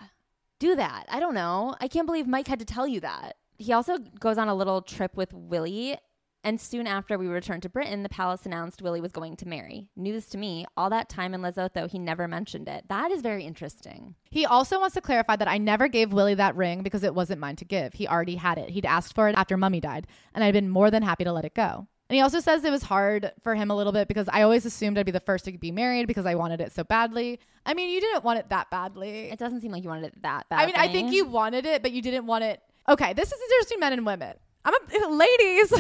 do 0.60 0.76
that. 0.76 1.06
I 1.10 1.20
don't 1.20 1.34
know. 1.34 1.76
I 1.82 1.88
can't 1.88 2.06
believe 2.06 2.28
Mike 2.28 2.48
had 2.48 2.60
to 2.60 2.66
tell 2.66 2.88
you 2.88 3.00
that. 3.02 3.38
He 3.58 3.74
also 3.74 3.98
goes 3.98 4.38
on 4.38 4.50
a 4.50 4.56
little 4.56 4.82
trip 4.82 5.18
with 5.18 5.34
Willie 5.34 5.98
And 6.44 6.62
soon 6.62 6.88
after 6.88 7.18
we 7.18 7.28
returned 7.28 7.64
to 7.64 7.70
Britain, 7.70 8.04
the 8.04 8.10
palace 8.10 8.46
announced 8.46 8.82
Willie 8.82 9.02
was 9.02 9.12
going 9.12 9.36
to 9.38 9.48
marry. 9.48 9.90
News 9.96 10.28
to 10.28 10.38
me, 10.38 10.66
all 10.78 10.90
that 10.90 11.10
time 11.10 11.34
in 11.34 11.42
Lesotho, 11.42 11.90
he 11.90 12.00
never 12.00 12.28
mentioned 12.28 12.70
it. 12.70 12.86
That 12.88 13.12
is 13.12 13.22
very 13.22 13.44
interesting. 13.44 14.16
He 14.30 14.46
also 14.46 14.80
wants 14.80 14.94
to 14.96 15.02
clarify 15.02 15.36
that 15.36 15.48
I 15.48 15.58
never 15.58 15.88
gave 15.88 16.14
Willie 16.14 16.36
that 16.36 16.56
ring 16.56 16.84
because 16.84 17.04
it 17.04 17.16
wasn't 17.16 17.42
mine 17.42 17.58
to 17.58 17.66
give. 17.66 17.94
He 17.94 18.08
already 18.08 18.36
had 18.36 18.58
it. 18.58 18.70
He'd 18.70 18.86
asked 18.86 19.14
for 19.14 19.28
it 19.28 19.36
after 19.38 19.58
Mummy 19.58 19.82
died, 19.82 20.08
and 20.34 20.44
I'd 20.44 20.54
been 20.54 20.70
more 20.70 20.90
than 20.90 21.04
happy 21.04 21.26
to 21.26 21.34
let 21.34 21.44
it 21.46 21.54
go. 21.54 21.88
And 22.10 22.16
he 22.16 22.22
also 22.22 22.40
says 22.40 22.64
it 22.64 22.72
was 22.72 22.84
hard 22.84 23.34
for 23.44 23.54
him 23.54 23.70
a 23.70 23.76
little 23.76 23.92
bit 23.92 24.08
because 24.08 24.30
I 24.32 24.44
always 24.44 24.66
assumed 24.66 24.98
I'd 24.98 25.06
be 25.06 25.12
the 25.12 25.20
first 25.20 25.44
to 25.46 25.58
be 25.58 25.72
married 25.72 26.08
because 26.08 26.26
I 26.26 26.36
wanted 26.36 26.62
it 26.62 26.72
so 26.72 26.86
badly. 26.86 27.42
I 27.66 27.74
mean, 27.74 27.90
you 27.90 28.00
didn't 28.00 28.24
want 28.24 28.40
it 28.40 28.48
that 28.50 28.70
badly. 28.72 29.30
It 29.30 29.38
doesn't 29.38 29.60
seem 29.60 29.72
like 29.72 29.84
you 29.84 29.90
wanted 29.90 30.06
it 30.06 30.22
that 30.22 30.48
bad. 30.50 30.62
I 30.62 30.66
mean, 30.66 30.76
I 30.78 30.88
think 30.88 31.12
you 31.12 31.26
wanted 31.26 31.66
it, 31.66 31.82
but 31.82 31.92
you 31.92 32.02
didn't 32.02 32.26
want 32.26 32.46
it. 32.46 32.62
Okay, 32.88 33.12
this 33.12 33.30
is 33.30 33.40
interesting 33.42 33.82
men 33.82 33.92
and 33.92 34.06
women. 34.06 34.36
I'm 34.68 35.04
a 35.04 35.08
ladies. 35.16 35.74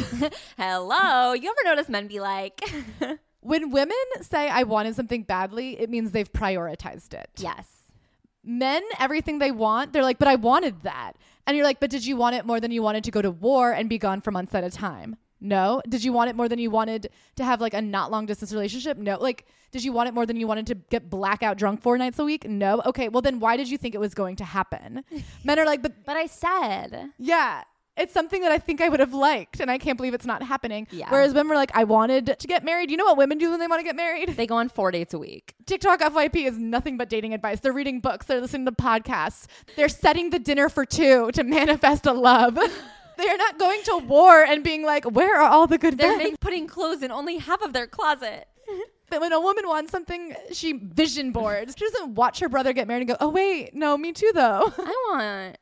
Hello. 0.58 1.34
You 1.34 1.50
ever 1.50 1.76
notice 1.76 1.90
men 1.90 2.08
be 2.08 2.20
like, 2.22 2.62
when 3.42 3.70
women 3.72 3.98
say 4.22 4.48
I 4.50 4.64
wanted 4.64 4.96
something 4.96 5.24
badly, 5.24 5.80
it 5.80 5.90
means 5.90 6.12
they've 6.12 6.32
prioritized 6.32 7.14
it. 7.14 7.30
yes. 7.38 7.68
Men, 8.50 8.82
everything 8.98 9.40
they 9.40 9.52
want, 9.52 9.92
they're 9.92 10.04
like, 10.04 10.20
but 10.20 10.30
I 10.30 10.36
wanted 10.36 10.84
that. 10.84 11.14
And 11.46 11.58
you're 11.58 11.66
like, 11.66 11.82
but 11.82 11.90
did 11.90 12.06
you 12.06 12.16
want 12.16 12.34
it 12.38 12.46
more 12.46 12.62
than 12.62 12.72
you 12.72 12.82
wanted 12.82 13.04
to 13.04 13.12
go 13.12 13.22
to 13.22 13.30
war 13.30 13.74
and 13.74 13.90
be 13.90 13.98
gone 13.98 14.22
for 14.22 14.32
months 14.32 14.56
at 14.56 14.64
a 14.64 14.70
time? 14.70 15.18
No. 15.42 15.82
Did 15.90 16.02
you 16.02 16.14
want 16.14 16.30
it 16.30 16.36
more 16.38 16.48
than 16.48 16.58
you 16.58 16.72
wanted 16.72 17.10
to 17.36 17.44
have 17.44 17.60
like 17.60 17.74
a 17.74 17.82
not 17.82 18.10
long 18.10 18.26
distance 18.26 18.54
relationship? 18.54 18.98
No. 18.98 19.18
Like, 19.20 19.48
did 19.72 19.84
you 19.84 19.92
want 19.92 20.08
it 20.08 20.14
more 20.14 20.26
than 20.26 20.38
you 20.38 20.48
wanted 20.48 20.68
to 20.68 20.76
get 20.76 21.10
blackout 21.10 21.58
drunk 21.58 21.82
four 21.82 21.98
nights 21.98 22.20
a 22.20 22.24
week? 22.24 22.48
No. 22.48 22.82
Okay. 22.86 23.10
Well, 23.10 23.22
then 23.22 23.42
why 23.42 23.58
did 23.58 23.70
you 23.70 23.78
think 23.78 23.94
it 23.96 24.00
was 24.00 24.14
going 24.14 24.38
to 24.38 24.46
happen? 24.46 25.04
Men 25.44 25.60
are 25.60 25.66
like, 25.66 25.82
but 25.82 26.06
But 26.06 26.16
I 26.16 26.28
said, 26.28 27.12
yeah, 27.18 27.64
it's 27.98 28.14
something 28.14 28.42
that 28.42 28.52
I 28.52 28.58
think 28.58 28.82
I 28.82 28.90
would 28.90 29.00
have 29.00 29.14
liked, 29.14 29.60
and 29.60 29.70
I 29.70 29.78
can't 29.78 29.98
believe 29.98 30.14
it's 30.14 30.26
not 30.26 30.44
happening. 30.44 30.88
Yeah. 30.92 31.10
Whereas 31.10 31.34
women 31.34 31.50
were 31.50 31.56
like, 31.56 31.72
I 31.76 31.84
wanted 31.84 32.38
to 32.40 32.48
get 32.48 32.64
married. 32.64 32.92
You 32.92 32.98
know 32.98 33.06
what 33.06 33.18
women 33.18 33.38
do 33.38 33.50
when 33.50 33.60
they 33.60 33.68
want 33.68 33.80
to 33.80 33.84
get 33.84 33.96
married? 33.96 34.30
they 34.30 34.48
go 34.48 34.56
on 34.56 34.70
four 34.70 34.92
dates 34.92 35.14
a 35.14 35.20
week. 35.20 35.56
TikTok 35.66 36.00
FYP 36.02 36.48
is 36.48 36.58
nothing 36.58 36.98
but 36.98 37.10
dating 37.10 37.34
advice. 37.34 37.60
They're 37.60 37.74
reading 37.74 38.00
books, 38.00 38.26
they're 38.26 38.42
listening 38.42 38.66
to 38.66 38.72
podcasts, 38.72 39.48
they're 39.76 39.90
setting 39.90 40.30
the 40.30 40.40
dinner 40.40 40.70
for 40.70 40.86
two 40.86 41.32
to 41.32 41.44
manifest 41.44 42.06
a 42.06 42.14
love. 42.14 42.56
they 43.18 43.28
are 43.28 43.38
not 43.38 43.58
going 43.58 43.82
to 43.84 43.98
war 43.98 44.44
and 44.44 44.64
being 44.64 44.84
like, 44.84 45.06
where 45.06 45.42
are 45.42 45.50
all 45.50 45.68
the 45.68 45.78
good 45.78 45.98
things? 45.98 46.18
They're 46.18 46.28
men? 46.30 46.36
putting 46.40 46.68
clothes 46.68 47.02
in 47.02 47.12
only 47.12 47.38
half 47.38 47.62
of 47.62 47.74
their 47.74 47.88
closet. 47.88 48.48
But 49.10 49.22
when 49.22 49.32
a 49.32 49.40
woman 49.40 49.66
wants 49.68 49.92
something, 49.92 50.36
she 50.52 50.74
vision 50.74 51.32
boards. 51.32 51.76
She 51.78 51.86
doesn't 51.86 52.16
watch 52.16 52.40
her 52.40 52.50
brother 52.50 52.74
get 52.74 52.90
married 52.90 53.02
and 53.02 53.08
go, 53.08 53.16
oh, 53.22 53.30
wait, 53.30 53.74
no, 53.74 53.98
me 53.98 54.12
too, 54.12 54.32
though. 54.34 54.74
I 54.78 55.08
want. 55.12 55.58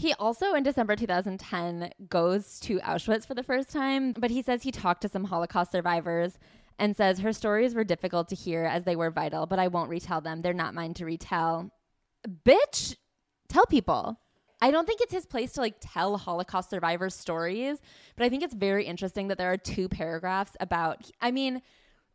He 0.00 0.14
also, 0.14 0.54
in 0.54 0.62
December 0.62 0.96
2010, 0.96 1.92
goes 2.08 2.58
to 2.60 2.78
Auschwitz 2.78 3.26
for 3.26 3.34
the 3.34 3.42
first 3.42 3.70
time, 3.70 4.14
but 4.14 4.30
he 4.30 4.40
says 4.40 4.62
he 4.62 4.72
talked 4.72 5.02
to 5.02 5.10
some 5.10 5.24
Holocaust 5.24 5.72
survivors 5.72 6.38
and 6.78 6.96
says 6.96 7.18
her 7.18 7.34
stories 7.34 7.74
were 7.74 7.84
difficult 7.84 8.30
to 8.30 8.34
hear 8.34 8.64
as 8.64 8.84
they 8.84 8.96
were 8.96 9.10
vital, 9.10 9.44
but 9.44 9.58
I 9.58 9.68
won't 9.68 9.90
retell 9.90 10.22
them. 10.22 10.40
They're 10.40 10.54
not 10.54 10.72
mine 10.72 10.94
to 10.94 11.04
retell. 11.04 11.70
Bitch, 12.46 12.96
tell 13.50 13.66
people. 13.66 14.18
I 14.62 14.70
don't 14.70 14.86
think 14.86 15.02
it's 15.02 15.12
his 15.12 15.26
place 15.26 15.52
to 15.52 15.60
like 15.60 15.76
tell 15.82 16.16
Holocaust 16.16 16.70
survivors 16.70 17.14
stories, 17.14 17.76
but 18.16 18.24
I 18.24 18.30
think 18.30 18.42
it's 18.42 18.54
very 18.54 18.86
interesting 18.86 19.28
that 19.28 19.36
there 19.36 19.52
are 19.52 19.58
two 19.58 19.90
paragraphs 19.90 20.56
about, 20.60 21.10
I 21.20 21.30
mean, 21.30 21.60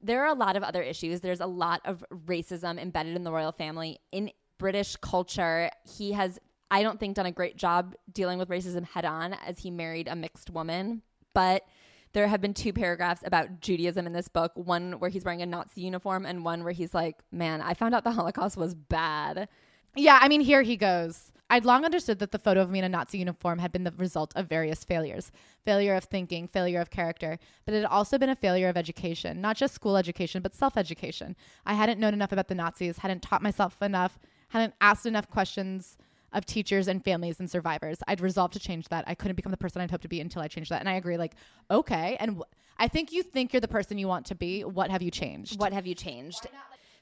there 0.02 0.24
are 0.24 0.34
a 0.34 0.34
lot 0.34 0.56
of 0.56 0.64
other 0.64 0.82
issues. 0.82 1.22
There's 1.22 1.40
a 1.40 1.46
lot 1.46 1.82
of 1.86 2.04
racism 2.26 2.82
embedded 2.82 3.16
in 3.16 3.24
the 3.24 3.32
royal 3.32 3.52
family. 3.52 4.00
In 4.12 4.32
British 4.58 4.96
culture, 4.96 5.70
he 5.84 6.14
has, 6.14 6.40
I 6.76 6.84
don't 6.84 7.00
think, 7.00 7.16
done 7.16 7.26
a 7.26 7.32
great 7.32 7.56
job 7.56 7.96
dealing 8.12 8.38
with 8.38 8.50
racism 8.50 8.84
head 8.84 9.06
on 9.06 9.32
as 9.48 9.60
he 9.60 9.72
married 9.72 10.10
a 10.10 10.16
mixed 10.16 10.50
woman. 10.50 11.04
But 11.34 11.64
there 12.12 12.28
have 12.28 12.42
been 12.42 12.54
two 12.54 12.74
paragraphs 12.74 13.22
about 13.26 13.62
Judaism 13.62 14.06
in 14.06 14.12
this 14.12 14.28
book 14.28 14.52
one 14.56 15.00
where 15.00 15.10
he's 15.10 15.24
wearing 15.24 15.42
a 15.42 15.46
Nazi 15.46 15.80
uniform, 15.80 16.26
and 16.26 16.44
one 16.44 16.66
where 16.66 16.74
he's 16.74 16.94
like, 16.94 17.16
Man, 17.32 17.62
I 17.62 17.76
found 17.76 17.96
out 17.96 18.04
the 18.04 18.12
Holocaust 18.12 18.58
was 18.58 18.76
bad. 18.76 19.48
Yeah, 19.96 20.20
I 20.22 20.28
mean, 20.28 20.42
here 20.42 20.64
he 20.64 20.76
goes. 20.76 21.32
I'd 21.50 21.64
long 21.64 21.86
understood 21.86 22.20
that 22.20 22.34
the 22.34 22.40
photo 22.40 22.60
of 22.60 22.70
me 22.70 22.80
in 22.80 22.86
a 22.86 22.90
Nazi 22.90 23.20
uniform 23.20 23.60
had 23.60 23.72
been 23.72 23.86
the 23.86 23.94
result 23.96 24.34
of 24.36 24.50
various 24.50 24.84
failures 24.84 25.32
failure 25.64 25.96
of 25.96 26.04
thinking, 26.04 26.50
failure 26.50 26.82
of 26.82 26.90
character, 26.90 27.40
but 27.64 27.74
it 27.74 27.84
had 27.84 27.86
also 27.86 28.18
been 28.18 28.30
a 28.30 28.36
failure 28.36 28.68
of 28.68 28.76
education, 28.76 29.40
not 29.40 29.56
just 29.56 29.74
school 29.74 29.96
education, 29.96 30.42
but 30.42 30.54
self 30.54 30.76
education. 30.76 31.38
I 31.66 31.76
hadn't 31.76 32.02
known 32.02 32.14
enough 32.14 32.34
about 32.34 32.50
the 32.50 32.56
Nazis, 32.56 32.98
hadn't 32.98 33.22
taught 33.22 33.42
myself 33.42 33.82
enough, 33.82 34.20
hadn't 34.50 34.74
asked 34.82 35.06
enough 35.06 35.30
questions 35.30 35.96
of 36.34 36.46
teachers 36.46 36.88
and 36.88 37.04
families 37.04 37.40
and 37.40 37.50
survivors. 37.50 37.98
I'd 38.08 38.22
resolved 38.22 38.54
to 38.54 38.60
change 38.60 38.88
that. 38.90 39.06
I 39.08 39.16
couldn't 39.16 39.36
become 39.36 39.52
the 39.52 39.58
person 39.58 39.82
I'd 39.82 39.92
hoped 39.92 40.04
to 40.04 40.08
be 40.08 40.22
until 40.22 40.42
I 40.42 40.48
changed 40.48 40.72
that. 40.72 40.80
And 40.82 40.90
I 40.90 40.94
agree, 40.94 41.18
like, 41.18 41.36
okay. 41.72 42.18
And 42.20 42.32
w- 42.32 42.46
I 42.78 42.88
think 42.88 43.12
you 43.12 43.24
think 43.24 43.54
you're 43.54 43.62
the 43.62 43.68
person 43.68 43.98
you 43.98 44.08
want 44.08 44.26
to 44.28 44.36
be. 44.36 44.64
What 44.64 44.92
have 44.92 45.02
you 45.02 45.12
changed? 45.12 45.60
What 45.60 45.74
have 45.74 45.88
you 45.88 45.96
changed? 45.96 46.48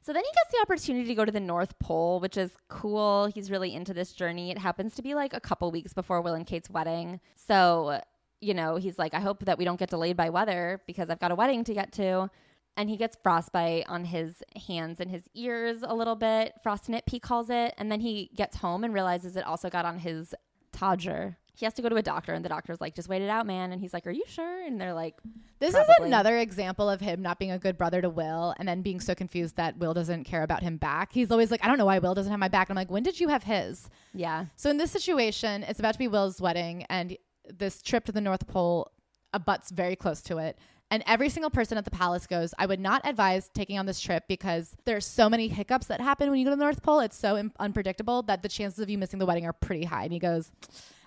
So 0.02 0.12
then 0.12 0.24
he 0.24 0.32
gets 0.34 0.52
the 0.52 0.62
opportunity 0.62 1.08
to 1.08 1.16
go 1.16 1.24
to 1.24 1.32
the 1.32 1.40
North 1.40 1.80
Pole, 1.80 2.20
which 2.20 2.36
is 2.38 2.52
cool. 2.68 3.28
He's 3.28 3.50
really 3.50 3.74
into 3.74 3.94
this 3.94 4.12
journey. 4.12 4.52
It 4.52 4.58
happens 4.58 4.96
to 4.96 5.02
be 5.02 5.16
like 5.16 5.34
a 5.34 5.40
couple 5.40 5.72
weeks 5.72 5.94
before 5.94 6.22
Will 6.22 6.34
and 6.34 6.46
Kate's 6.46 6.70
wedding. 6.70 7.22
So, 7.36 8.02
you 8.42 8.54
know, 8.54 8.76
he's 8.76 9.00
like, 9.00 9.14
I 9.14 9.22
hope 9.22 9.46
that 9.46 9.58
we 9.58 9.64
don't 9.64 9.80
get 9.80 9.90
delayed 9.90 10.18
by 10.18 10.30
weather 10.30 10.82
because 10.86 11.10
I've 11.10 11.20
got 11.20 11.32
a 11.32 11.36
wedding 11.36 11.64
to 11.64 11.74
get 11.74 11.94
to. 11.94 12.30
And 12.76 12.90
he 12.90 12.98
gets 12.98 13.16
frostbite 13.22 13.86
on 13.88 14.06
his 14.06 14.42
hands 14.68 15.00
and 15.00 15.12
his 15.12 15.24
ears 15.36 15.84
a 15.84 15.94
little 15.94 16.16
bit. 16.16 16.54
Frostnip, 16.66 17.04
he 17.08 17.20
calls 17.20 17.50
it. 17.50 17.74
And 17.78 17.92
then 17.92 18.00
he 18.00 18.32
gets 18.36 18.58
home 18.58 18.84
and 18.84 18.94
realizes 18.94 19.36
it 19.36 19.46
also 19.46 19.70
got 19.70 19.86
on 19.86 20.00
his 20.00 20.34
Todger. 20.74 21.36
He 21.56 21.66
has 21.68 21.74
to 21.76 21.84
go 21.84 21.90
to 21.90 21.96
a 21.98 22.02
doctor, 22.02 22.34
and 22.34 22.44
the 22.44 22.50
doctor's 22.50 22.82
like, 22.82 22.96
just 22.96 23.08
wait 23.08 23.22
it 23.22 23.30
out, 23.30 23.46
man. 23.46 23.72
And 23.72 23.80
he's 23.80 23.94
like, 23.94 24.08
Are 24.08 24.12
you 24.12 24.24
sure? 24.28 24.66
And 24.66 24.82
they're 24.82 24.94
like, 24.94 25.14
This 25.60 25.74
Probably. 25.74 25.94
is 25.94 26.08
another 26.08 26.40
example 26.40 26.90
of 26.90 27.00
him 27.00 27.22
not 27.22 27.38
being 27.38 27.52
a 27.52 27.60
good 27.60 27.78
brother 27.78 28.02
to 28.02 28.10
Will 28.10 28.56
and 28.58 28.68
then 28.68 28.82
being 28.82 29.00
so 29.00 29.14
confused 29.14 29.56
that 29.58 29.78
Will 29.78 29.94
doesn't 29.94 30.24
care 30.24 30.42
about 30.42 30.64
him 30.64 30.78
back. 30.78 31.14
He's 31.14 31.30
always 31.30 31.52
like, 31.52 31.64
I 31.64 31.68
don't 31.68 31.78
know 31.78 31.86
why 31.86 32.00
Will 32.00 32.16
doesn't 32.16 32.32
have 32.32 32.40
my 32.40 32.48
back. 32.48 32.70
And 32.70 32.78
I'm 32.78 32.82
like, 32.82 32.90
when 32.90 33.04
did 33.04 33.20
you 33.20 33.28
have 33.28 33.44
his? 33.44 33.88
Yeah. 34.16 34.46
So 34.56 34.72
in 34.72 34.78
this 34.78 34.90
situation, 34.90 35.62
it's 35.62 35.80
about 35.80 35.94
to 35.94 36.00
be 36.00 36.08
Will's 36.08 36.42
wedding, 36.42 36.88
and 36.90 37.16
this 37.48 37.84
trip 37.84 38.06
to 38.06 38.12
the 38.12 38.22
North 38.22 38.48
Pole 38.48 38.92
abuts 39.32 39.70
very 39.70 39.96
close 39.96 40.22
to 40.24 40.40
it. 40.40 40.58
And 40.94 41.04
every 41.08 41.30
single 41.30 41.50
person 41.50 41.76
at 41.80 41.86
the 41.86 41.90
palace 41.90 42.28
goes, 42.28 42.54
I 42.60 42.68
would 42.68 42.80
not 42.80 43.02
advise 43.04 43.50
taking 43.52 43.80
on 43.80 43.88
this 43.88 44.00
trip 44.00 44.26
because 44.28 44.78
there's 44.86 45.08
so 45.08 45.28
many 45.28 45.48
hiccups 45.48 45.88
that 45.88 46.00
happen 46.00 46.30
when 46.30 46.38
you 46.38 46.46
go 46.46 46.52
to 46.52 46.56
the 46.56 46.64
North 46.64 46.84
Pole. 46.84 47.00
It's 47.00 47.18
so 47.18 47.36
im- 47.36 47.52
unpredictable 47.60 48.22
that 48.22 48.44
the 48.44 48.48
chances 48.48 48.78
of 48.78 48.92
you 48.92 49.00
missing 49.00 49.18
the 49.18 49.26
wedding 49.26 49.48
are 49.48 49.54
pretty 49.54 49.86
high. 49.86 50.04
And 50.04 50.14
he 50.14 50.20
goes, 50.20 50.52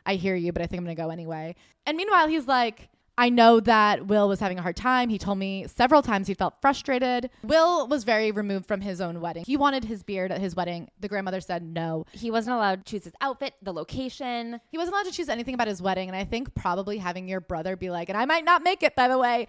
I 0.05 0.17
hear 0.17 0.35
you, 0.35 0.53
but 0.53 0.61
I 0.61 0.67
think 0.67 0.81
I'm 0.81 0.85
going 0.87 0.97
to 0.97 1.01
go 1.01 1.11
anyway. 1.11 1.55
And 1.87 1.97
meanwhile, 1.97 2.27
he's 2.27 2.49
like, 2.49 2.89
I 3.17 3.29
know 3.29 3.61
that 3.61 4.09
Will 4.09 4.29
was 4.29 4.41
having 4.41 4.59
a 4.59 4.63
hard 4.63 4.75
time. 4.75 5.09
He 5.09 5.19
told 5.19 5.39
me 5.39 5.67
several 5.69 6.03
times 6.03 6.27
he 6.27 6.35
felt 6.35 6.61
frustrated. 6.61 7.31
Will 7.45 7.87
was 7.87 8.03
very 8.03 8.33
removed 8.33 8.67
from 8.67 8.81
his 8.81 9.01
own 9.01 9.21
wedding. 9.21 9.45
He 9.47 9.57
wanted 9.57 9.85
his 9.85 10.03
beard 10.03 10.33
at 10.33 10.41
his 10.41 10.57
wedding. 10.57 10.91
The 10.99 11.07
grandmother 11.07 11.41
said 11.41 11.63
no. 11.63 12.07
He 12.11 12.33
wasn't 12.33 12.57
allowed 12.57 12.85
to 12.85 12.91
choose 12.91 13.05
his 13.05 13.15
outfit, 13.21 13.55
the 13.63 13.73
location. 13.73 14.61
He 14.69 14.79
wasn't 14.79 14.97
allowed 14.97 15.07
to 15.07 15.13
choose 15.13 15.29
anything 15.29 15.55
about 15.55 15.69
his 15.69 15.81
wedding. 15.81 16.09
And 16.09 16.17
I 16.17 16.25
think 16.25 16.57
probably 16.57 16.99
having 16.99 17.29
your 17.29 17.41
brother 17.41 17.77
be 17.77 17.89
like, 17.89 18.09
and 18.09 18.19
I 18.19 18.25
might 18.25 18.45
not 18.45 18.65
make 18.65 18.83
it, 18.83 18.97
by 18.97 19.07
the 19.07 19.17
way, 19.17 19.47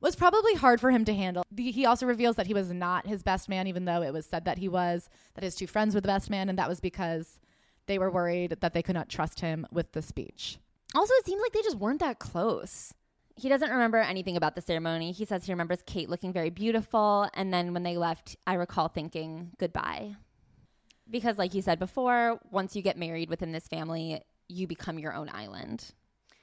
was 0.00 0.16
probably 0.16 0.54
hard 0.54 0.80
for 0.80 0.90
him 0.90 1.04
to 1.04 1.14
handle. 1.14 1.44
The, 1.50 1.70
he 1.70 1.86
also 1.86 2.06
reveals 2.06 2.36
that 2.36 2.46
he 2.46 2.54
was 2.54 2.72
not 2.72 3.06
his 3.06 3.22
best 3.22 3.48
man, 3.48 3.66
even 3.66 3.84
though 3.84 4.02
it 4.02 4.12
was 4.12 4.26
said 4.26 4.44
that 4.44 4.58
he 4.58 4.68
was, 4.68 5.08
that 5.34 5.44
his 5.44 5.54
two 5.54 5.66
friends 5.66 5.94
were 5.94 6.00
the 6.00 6.08
best 6.08 6.30
man. 6.30 6.48
And 6.48 6.58
that 6.58 6.68
was 6.68 6.80
because 6.80 7.40
they 7.86 7.98
were 7.98 8.10
worried 8.10 8.56
that 8.60 8.74
they 8.74 8.82
could 8.82 8.94
not 8.94 9.08
trust 9.08 9.40
him 9.40 9.66
with 9.72 9.92
the 9.92 10.02
speech. 10.02 10.58
Also, 10.94 11.12
it 11.14 11.26
seems 11.26 11.42
like 11.42 11.52
they 11.52 11.62
just 11.62 11.78
weren't 11.78 12.00
that 12.00 12.18
close. 12.18 12.94
He 13.36 13.48
doesn't 13.48 13.70
remember 13.70 13.98
anything 13.98 14.36
about 14.36 14.54
the 14.54 14.62
ceremony. 14.62 15.12
He 15.12 15.24
says 15.24 15.44
he 15.44 15.52
remembers 15.52 15.82
Kate 15.86 16.08
looking 16.08 16.32
very 16.32 16.50
beautiful. 16.50 17.28
And 17.34 17.52
then 17.52 17.72
when 17.72 17.82
they 17.82 17.96
left, 17.96 18.36
I 18.46 18.54
recall 18.54 18.88
thinking 18.88 19.50
goodbye. 19.58 20.16
Because, 21.10 21.38
like 21.38 21.54
you 21.54 21.62
said 21.62 21.78
before, 21.78 22.38
once 22.50 22.76
you 22.76 22.82
get 22.82 22.98
married 22.98 23.30
within 23.30 23.52
this 23.52 23.66
family, 23.66 24.20
you 24.48 24.66
become 24.66 24.98
your 24.98 25.14
own 25.14 25.30
island. 25.32 25.92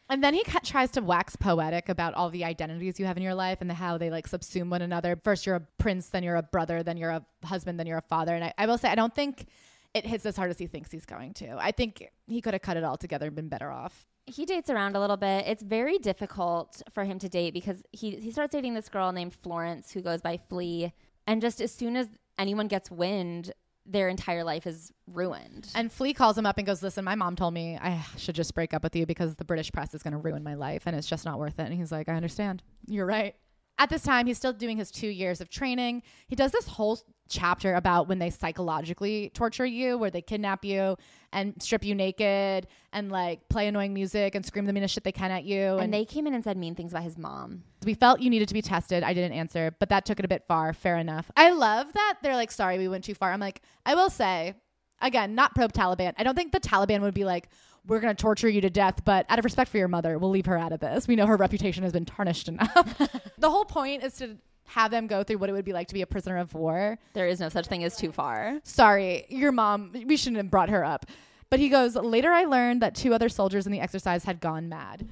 And 0.09 0.23
then 0.23 0.33
he 0.33 0.43
ca- 0.43 0.59
tries 0.63 0.91
to 0.91 1.01
wax 1.01 1.35
poetic 1.35 1.89
about 1.89 2.13
all 2.13 2.29
the 2.29 2.45
identities 2.45 2.99
you 2.99 3.05
have 3.05 3.17
in 3.17 3.23
your 3.23 3.33
life 3.33 3.59
and 3.61 3.69
the, 3.69 3.73
how 3.73 3.97
they 3.97 4.09
like 4.11 4.29
subsume 4.29 4.69
one 4.69 4.81
another. 4.81 5.19
First, 5.23 5.45
you're 5.45 5.55
a 5.55 5.67
prince, 5.79 6.09
then 6.09 6.21
you're 6.23 6.35
a 6.35 6.43
brother, 6.43 6.83
then 6.83 6.97
you're 6.97 7.09
a 7.09 7.25
husband, 7.43 7.79
then 7.79 7.87
you're 7.87 7.97
a 7.97 8.03
father. 8.03 8.35
And 8.35 8.43
I, 8.43 8.53
I 8.57 8.65
will 8.67 8.77
say, 8.77 8.89
I 8.89 8.95
don't 8.95 9.15
think 9.15 9.47
it 9.95 10.05
hits 10.05 10.25
as 10.25 10.35
hard 10.35 10.51
as 10.51 10.59
he 10.59 10.67
thinks 10.67 10.91
he's 10.91 11.05
going 11.05 11.33
to. 11.35 11.57
I 11.57 11.71
think 11.71 12.07
he 12.27 12.41
could 12.41 12.53
have 12.53 12.61
cut 12.61 12.77
it 12.77 12.83
all 12.83 12.97
together 12.97 13.27
and 13.27 13.35
been 13.35 13.49
better 13.49 13.71
off. 13.71 14.05
He 14.27 14.45
dates 14.45 14.69
around 14.69 14.95
a 14.95 14.99
little 14.99 15.17
bit. 15.17 15.45
It's 15.47 15.63
very 15.63 15.97
difficult 15.97 16.81
for 16.93 17.03
him 17.03 17.17
to 17.19 17.29
date 17.29 17.53
because 17.53 17.81
he, 17.91 18.11
he 18.11 18.31
starts 18.31 18.51
dating 18.51 18.73
this 18.73 18.89
girl 18.89 19.11
named 19.11 19.33
Florence 19.33 19.91
who 19.91 20.01
goes 20.01 20.21
by 20.21 20.39
Flea. 20.49 20.93
And 21.25 21.41
just 21.41 21.61
as 21.61 21.71
soon 21.71 21.95
as 21.95 22.07
anyone 22.37 22.67
gets 22.67 22.91
wind, 22.91 23.53
their 23.85 24.09
entire 24.09 24.43
life 24.43 24.65
is 24.65 24.91
ruined. 25.07 25.69
And 25.75 25.91
Flea 25.91 26.13
calls 26.13 26.37
him 26.37 26.45
up 26.45 26.57
and 26.57 26.65
goes, 26.65 26.81
Listen, 26.81 27.05
my 27.05 27.15
mom 27.15 27.35
told 27.35 27.53
me 27.53 27.77
I 27.77 28.03
should 28.17 28.35
just 28.35 28.53
break 28.55 28.73
up 28.73 28.83
with 28.83 28.95
you 28.95 29.05
because 29.05 29.35
the 29.35 29.45
British 29.45 29.71
press 29.71 29.93
is 29.93 30.03
going 30.03 30.13
to 30.13 30.17
ruin 30.17 30.43
my 30.43 30.55
life 30.55 30.83
and 30.85 30.95
it's 30.95 31.07
just 31.07 31.25
not 31.25 31.39
worth 31.39 31.59
it. 31.59 31.63
And 31.63 31.73
he's 31.73 31.91
like, 31.91 32.09
I 32.09 32.13
understand. 32.13 32.63
You're 32.87 33.05
right. 33.05 33.35
At 33.77 33.89
this 33.89 34.03
time, 34.03 34.25
he's 34.25 34.37
still 34.37 34.53
doing 34.53 34.77
his 34.77 34.91
two 34.91 35.07
years 35.07 35.41
of 35.41 35.49
training. 35.49 36.03
He 36.27 36.35
does 36.35 36.51
this 36.51 36.67
whole 36.67 36.99
chapter 37.27 37.73
about 37.73 38.07
when 38.07 38.19
they 38.19 38.29
psychologically 38.29 39.31
torture 39.33 39.65
you, 39.65 39.97
where 39.97 40.11
they 40.11 40.21
kidnap 40.21 40.63
you 40.63 40.95
and 41.33 41.61
strip 41.61 41.83
you 41.83 41.95
naked 41.95 42.67
and 42.93 43.11
like 43.11 43.49
play 43.49 43.67
annoying 43.67 43.93
music 43.93 44.35
and 44.35 44.45
scream 44.45 44.65
the 44.65 44.73
meanest 44.73 44.93
shit 44.93 45.03
they 45.03 45.11
can 45.11 45.31
at 45.31 45.43
you. 45.43 45.73
And, 45.73 45.85
and 45.85 45.93
they 45.93 46.05
came 46.05 46.27
in 46.27 46.33
and 46.33 46.43
said 46.43 46.57
mean 46.57 46.75
things 46.75 46.93
about 46.93 47.03
his 47.03 47.17
mom. 47.17 47.63
We 47.83 47.95
felt 47.95 48.21
you 48.21 48.29
needed 48.29 48.47
to 48.47 48.53
be 48.53 48.61
tested. 48.61 49.03
I 49.03 49.13
didn't 49.13 49.33
answer, 49.33 49.75
but 49.79 49.89
that 49.89 50.05
took 50.05 50.19
it 50.19 50.25
a 50.25 50.29
bit 50.29 50.45
far. 50.47 50.71
Fair 50.71 50.97
enough. 50.97 51.29
I 51.35 51.51
love 51.51 51.91
that 51.93 52.15
they're 52.21 52.35
like, 52.35 52.51
sorry, 52.51 52.77
we 52.77 52.87
went 52.87 53.03
too 53.03 53.15
far. 53.15 53.31
I'm 53.31 53.39
like, 53.39 53.61
I 53.85 53.95
will 53.95 54.09
say, 54.09 54.53
again, 55.01 55.35
not 55.35 55.53
pro 55.55 55.67
Taliban. 55.67 56.13
I 56.17 56.23
don't 56.23 56.35
think 56.35 56.51
the 56.51 56.59
Taliban 56.59 57.01
would 57.01 57.13
be 57.13 57.25
like, 57.25 57.49
we're 57.87 57.99
going 57.99 58.15
to 58.15 58.21
torture 58.21 58.49
you 58.49 58.61
to 58.61 58.69
death, 58.69 59.03
but 59.05 59.25
out 59.29 59.39
of 59.39 59.45
respect 59.45 59.69
for 59.69 59.77
your 59.77 59.87
mother, 59.87 60.17
we'll 60.17 60.29
leave 60.29 60.45
her 60.45 60.57
out 60.57 60.71
of 60.71 60.79
this. 60.79 61.07
We 61.07 61.15
know 61.15 61.25
her 61.25 61.37
reputation 61.37 61.83
has 61.83 61.93
been 61.93 62.05
tarnished 62.05 62.47
enough. 62.47 62.97
the 63.37 63.49
whole 63.49 63.65
point 63.65 64.03
is 64.03 64.15
to 64.17 64.37
have 64.67 64.91
them 64.91 65.07
go 65.07 65.23
through 65.23 65.37
what 65.37 65.49
it 65.49 65.53
would 65.53 65.65
be 65.65 65.73
like 65.73 65.87
to 65.89 65.93
be 65.93 66.01
a 66.01 66.07
prisoner 66.07 66.37
of 66.37 66.53
war. 66.53 66.97
There 67.13 67.27
is 67.27 67.39
no 67.39 67.49
such 67.49 67.67
thing 67.67 67.83
as 67.83 67.95
too 67.95 68.11
far. 68.11 68.59
Sorry, 68.63 69.25
your 69.29 69.51
mom, 69.51 69.91
we 70.05 70.17
shouldn't 70.17 70.37
have 70.37 70.49
brought 70.49 70.69
her 70.69 70.83
up. 70.83 71.05
But 71.49 71.59
he 71.59 71.69
goes, 71.69 71.95
Later 71.95 72.31
I 72.31 72.45
learned 72.45 72.81
that 72.81 72.95
two 72.95 73.13
other 73.13 73.29
soldiers 73.29 73.65
in 73.65 73.71
the 73.71 73.79
exercise 73.79 74.23
had 74.23 74.39
gone 74.39 74.67
mad. 74.67 75.07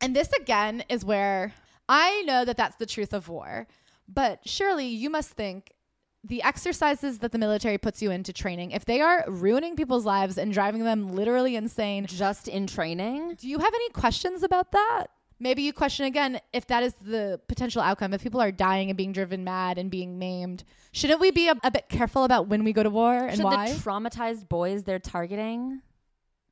And 0.00 0.16
this 0.16 0.32
again 0.32 0.82
is 0.88 1.04
where 1.04 1.52
I 1.88 2.22
know 2.22 2.44
that 2.44 2.56
that's 2.56 2.76
the 2.76 2.86
truth 2.86 3.12
of 3.12 3.28
war. 3.28 3.66
But 4.08 4.40
surely 4.44 4.86
you 4.86 5.10
must 5.10 5.30
think 5.30 5.73
the 6.26 6.42
exercises 6.42 7.18
that 7.18 7.32
the 7.32 7.38
military 7.38 7.76
puts 7.76 8.00
you 8.00 8.10
into 8.10 8.32
training, 8.32 8.70
if 8.70 8.84
they 8.86 9.00
are 9.00 9.24
ruining 9.28 9.76
people's 9.76 10.06
lives 10.06 10.38
and 10.38 10.52
driving 10.52 10.82
them 10.82 11.12
literally 11.12 11.54
insane 11.54 12.06
just 12.06 12.48
in 12.48 12.66
training, 12.66 13.34
do 13.38 13.48
you 13.48 13.58
have 13.58 13.74
any 13.74 13.90
questions 13.90 14.42
about 14.42 14.72
that? 14.72 15.08
Maybe 15.38 15.62
you 15.62 15.72
question 15.72 16.06
again 16.06 16.40
if 16.52 16.66
that 16.68 16.82
is 16.82 16.94
the 17.02 17.40
potential 17.48 17.82
outcome. 17.82 18.14
If 18.14 18.22
people 18.22 18.40
are 18.40 18.52
dying 18.52 18.88
and 18.88 18.96
being 18.96 19.12
driven 19.12 19.44
mad 19.44 19.76
and 19.76 19.90
being 19.90 20.18
maimed, 20.18 20.64
shouldn't 20.92 21.20
we 21.20 21.30
be 21.30 21.48
a, 21.48 21.54
a 21.62 21.70
bit 21.70 21.88
careful 21.88 22.24
about 22.24 22.48
when 22.48 22.64
we 22.64 22.72
go 22.72 22.82
to 22.82 22.90
war 22.90 23.14
and 23.14 23.36
Should 23.36 23.44
why? 23.44 23.70
the 23.70 23.78
traumatized 23.78 24.48
boys 24.48 24.84
they're 24.84 24.98
targeting, 24.98 25.82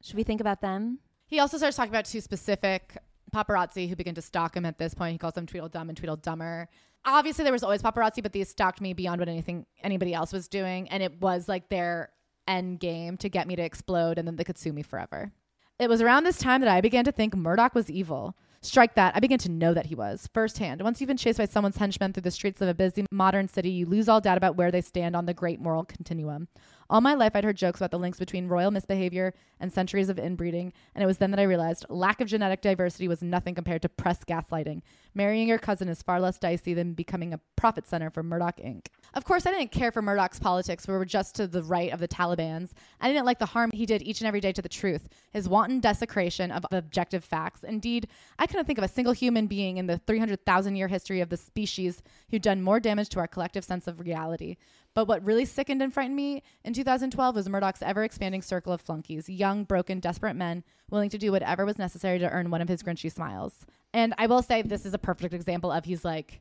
should 0.03 0.17
we 0.17 0.25
think 0.25 0.41
about 0.41 0.61
them? 0.61 0.99
He 1.27 1.39
also 1.39 1.57
starts 1.57 1.77
talking 1.77 1.93
about 1.93 2.05
two 2.05 2.21
specific 2.21 2.99
paparazzi 3.35 3.89
who 3.89 3.97
begin 3.97 4.15
to 4.17 4.23
stalk 4.23 4.55
him 4.55 4.67
at 4.67 4.77
this 4.79 4.93
point. 4.93 5.13
He 5.13 5.19
calls 5.19 5.35
them 5.35 5.47
Tweedledum 5.47 5.89
and 5.89 5.99
Tweedledummer 5.99 6.67
obviously 7.05 7.45
there 7.45 7.53
was 7.53 7.63
always 7.63 7.83
paparazzi, 7.83 8.23
but 8.23 8.33
these 8.33 8.49
stalked 8.49 8.81
me 8.81 8.93
beyond 8.93 9.21
what 9.21 9.29
anything 9.29 9.67
anybody 9.83 10.15
else 10.15 10.33
was 10.33 10.49
doing, 10.49 10.89
and 10.89 11.03
it 11.03 11.21
was 11.21 11.49
like 11.49 11.69
their 11.69 12.11
end 12.47 12.81
game 12.81 13.17
to 13.19 13.29
get 13.29 13.47
me 13.47 13.57
to 13.57 13.63
explode, 13.63 14.19
and 14.19 14.27
then 14.27 14.37
they 14.37 14.45
could 14.45 14.59
sue 14.59 14.73
me 14.73 14.83
forever. 14.83 15.33
It 15.79 15.89
was 15.89 16.01
around 16.03 16.25
this 16.25 16.39
time 16.39 16.61
that 16.61 16.71
I 16.71 16.81
began 16.81 17.05
to 17.05 17.13
think 17.13 17.35
Murdoch 17.35 17.75
was 17.75 17.91
evil. 17.91 18.37
Strike 18.61 18.95
that, 18.95 19.17
I 19.17 19.21
began 19.21 19.39
to 19.39 19.51
know 19.51 19.75
that 19.75 19.87
he 19.87 19.97
was 19.97 20.29
firsthand. 20.33 20.83
Once 20.83 21.01
you've 21.01 21.09
been 21.09 21.17
chased 21.17 21.39
by 21.39 21.47
someone's 21.47 21.77
henchmen 21.77 22.13
through 22.13 22.23
the 22.23 22.31
streets 22.31 22.61
of 22.61 22.69
a 22.69 22.75
busy 22.75 23.05
modern 23.11 23.49
city, 23.49 23.71
you 23.71 23.87
lose 23.87 24.09
all 24.09 24.21
doubt 24.21 24.37
about 24.37 24.57
where 24.57 24.71
they 24.71 24.81
stand 24.81 25.17
on 25.17 25.27
the 25.27 25.35
great 25.35 25.61
moral 25.61 25.85
continuum. 25.85 26.47
All 26.93 27.01
my 27.01 27.15
life, 27.15 27.35
I'd 27.35 27.43
heard 27.43 27.57
jokes 27.57 27.81
about 27.81 27.91
the 27.91 27.99
links 27.99 28.19
between 28.19 28.49
royal 28.49 28.71
misbehavior 28.71 29.33
and 29.61 29.73
centuries 29.73 30.11
of 30.11 30.19
inbreeding, 30.19 30.75
and 30.95 31.03
it 31.03 31.07
was 31.07 31.17
then 31.17 31.31
that 31.31 31.41
I 31.41 31.45
realized 31.45 31.87
lack 31.89 32.21
of 32.21 32.29
genetic 32.29 32.61
diversity 32.61 33.09
was 33.09 33.23
nothing 33.23 33.55
compared 33.55 33.81
to 33.81 33.89
press 33.89 34.23
gaslighting. 34.25 34.83
Marrying 35.15 35.49
your 35.49 35.57
cousin 35.57 35.89
is 35.89 36.03
far 36.03 36.21
less 36.21 36.39
dicey 36.39 36.75
than 36.75 36.93
becoming 36.93 37.33
a 37.33 37.41
profit 37.57 37.89
center 37.89 38.11
for 38.11 38.23
Murdoch 38.23 38.59
Inc. 38.59 38.89
Of 39.15 39.25
course, 39.25 39.47
I 39.47 39.53
didn't 39.53 39.73
care 39.73 39.91
for 39.91 40.03
Murdoch's 40.03 40.39
politics, 40.39 40.87
we 40.87 40.93
were 40.93 41.07
just 41.07 41.35
to 41.37 41.47
the 41.47 41.63
right 41.63 41.91
of 41.95 42.01
the 42.01 42.09
Taliban's. 42.09 42.75
I 43.01 43.09
didn't 43.09 43.25
like 43.25 43.39
the 43.39 43.47
harm 43.47 43.71
he 43.73 43.87
did 43.87 44.03
each 44.03 44.21
and 44.21 44.29
every 44.29 44.41
day 44.41 44.53
to 44.53 44.61
the 44.61 44.69
truth, 44.69 45.09
his 45.31 45.49
wanton 45.49 45.81
desecration 45.81 46.51
of 46.51 46.67
objective 46.73 47.25
facts. 47.25 47.65
Indeed, 47.65 48.09
I 48.39 48.47
couldn't 48.47 48.67
think 48.67 48.77
of 48.77 48.85
a 48.85 48.89
single 48.89 49.15
human 49.15 49.47
being 49.47 49.79
in 49.79 49.87
the 49.87 49.97
300,000 49.97 50.77
year 50.77 50.89
history 50.89 51.23
of 51.23 51.31
the 51.31 51.39
species 51.39 52.03
who'd 52.31 52.43
done 52.43 52.61
more 52.61 52.81
damage 52.81 53.09
to 53.11 53.19
our 53.19 53.29
collective 53.29 53.65
sense 53.65 53.87
of 53.87 53.99
reality. 53.99 54.59
But 54.95 55.09
what 55.09 55.25
really 55.25 55.45
sickened 55.45 55.83
and 55.83 55.93
frightened 55.93 56.17
me 56.17 56.43
in 56.65 56.75
2012 56.75 57.35
was 57.35 57.49
Murdoch's 57.49 57.83
ever 57.83 58.05
expanding 58.05 58.43
circle 58.43 58.73
of 58.73 58.81
flunkies, 58.81 59.29
young, 59.29 59.65
broken, 59.65 60.01
desperate 60.01 60.35
men 60.35 60.65
willing 60.91 61.11
to 61.11 61.19
do 61.19 61.33
whatever 61.33 61.65
was 61.65 61.79
necessary 61.79 62.19
to 62.19 62.31
earn 62.31 62.51
one 62.51 62.61
of 62.61 62.69
his 62.69 62.83
grinchy 62.83 63.11
smiles. 63.11 63.67
And 63.95 64.15
I 64.19 64.27
will 64.27 64.43
say 64.43 64.63
this 64.63 64.85
is 64.85 64.95
a 64.95 64.99
perfect 64.99 65.33
example 65.33 65.73
of 65.73 65.85
he's 65.85 66.05
like, 66.05 66.41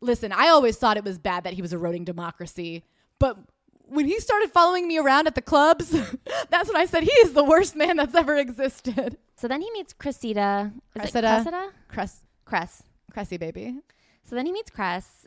listen, 0.00 0.32
I 0.32 0.48
always 0.48 0.76
thought 0.76 0.96
it 0.96 1.04
was 1.04 1.18
bad 1.18 1.44
that 1.44 1.52
he 1.52 1.62
was 1.62 1.72
eroding 1.72 2.04
democracy, 2.04 2.84
but 3.18 3.38
when 3.86 4.06
he 4.06 4.18
started 4.20 4.50
following 4.50 4.88
me 4.88 4.98
around 4.98 5.26
at 5.26 5.34
the 5.34 5.42
clubs, 5.42 5.90
that's 6.50 6.68
when 6.68 6.76
I 6.76 6.86
said 6.86 7.02
he 7.02 7.12
is 7.12 7.34
the 7.34 7.44
worst 7.44 7.76
man 7.76 7.96
that's 7.96 8.14
ever 8.14 8.36
existed. 8.36 9.18
So 9.36 9.48
then 9.48 9.60
he 9.60 9.70
meets 9.72 9.92
Cressida. 9.92 10.72
Is 10.94 11.02
Cressida. 11.02 11.28
Cressida? 11.28 11.70
Cress, 11.88 12.22
Cress. 12.44 12.82
Cressy 13.12 13.36
baby. 13.36 13.78
So 14.24 14.34
then 14.34 14.46
he 14.46 14.52
meets 14.52 14.70
Cress, 14.70 15.26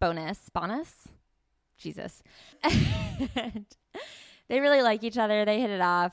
Bonus, 0.00 0.48
Bonus, 0.52 1.08
Jesus. 1.80 2.22
They 4.50 4.58
really 4.58 4.82
like 4.82 5.04
each 5.04 5.16
other. 5.16 5.44
They 5.44 5.60
hit 5.60 5.70
it 5.70 5.80
off. 5.80 6.12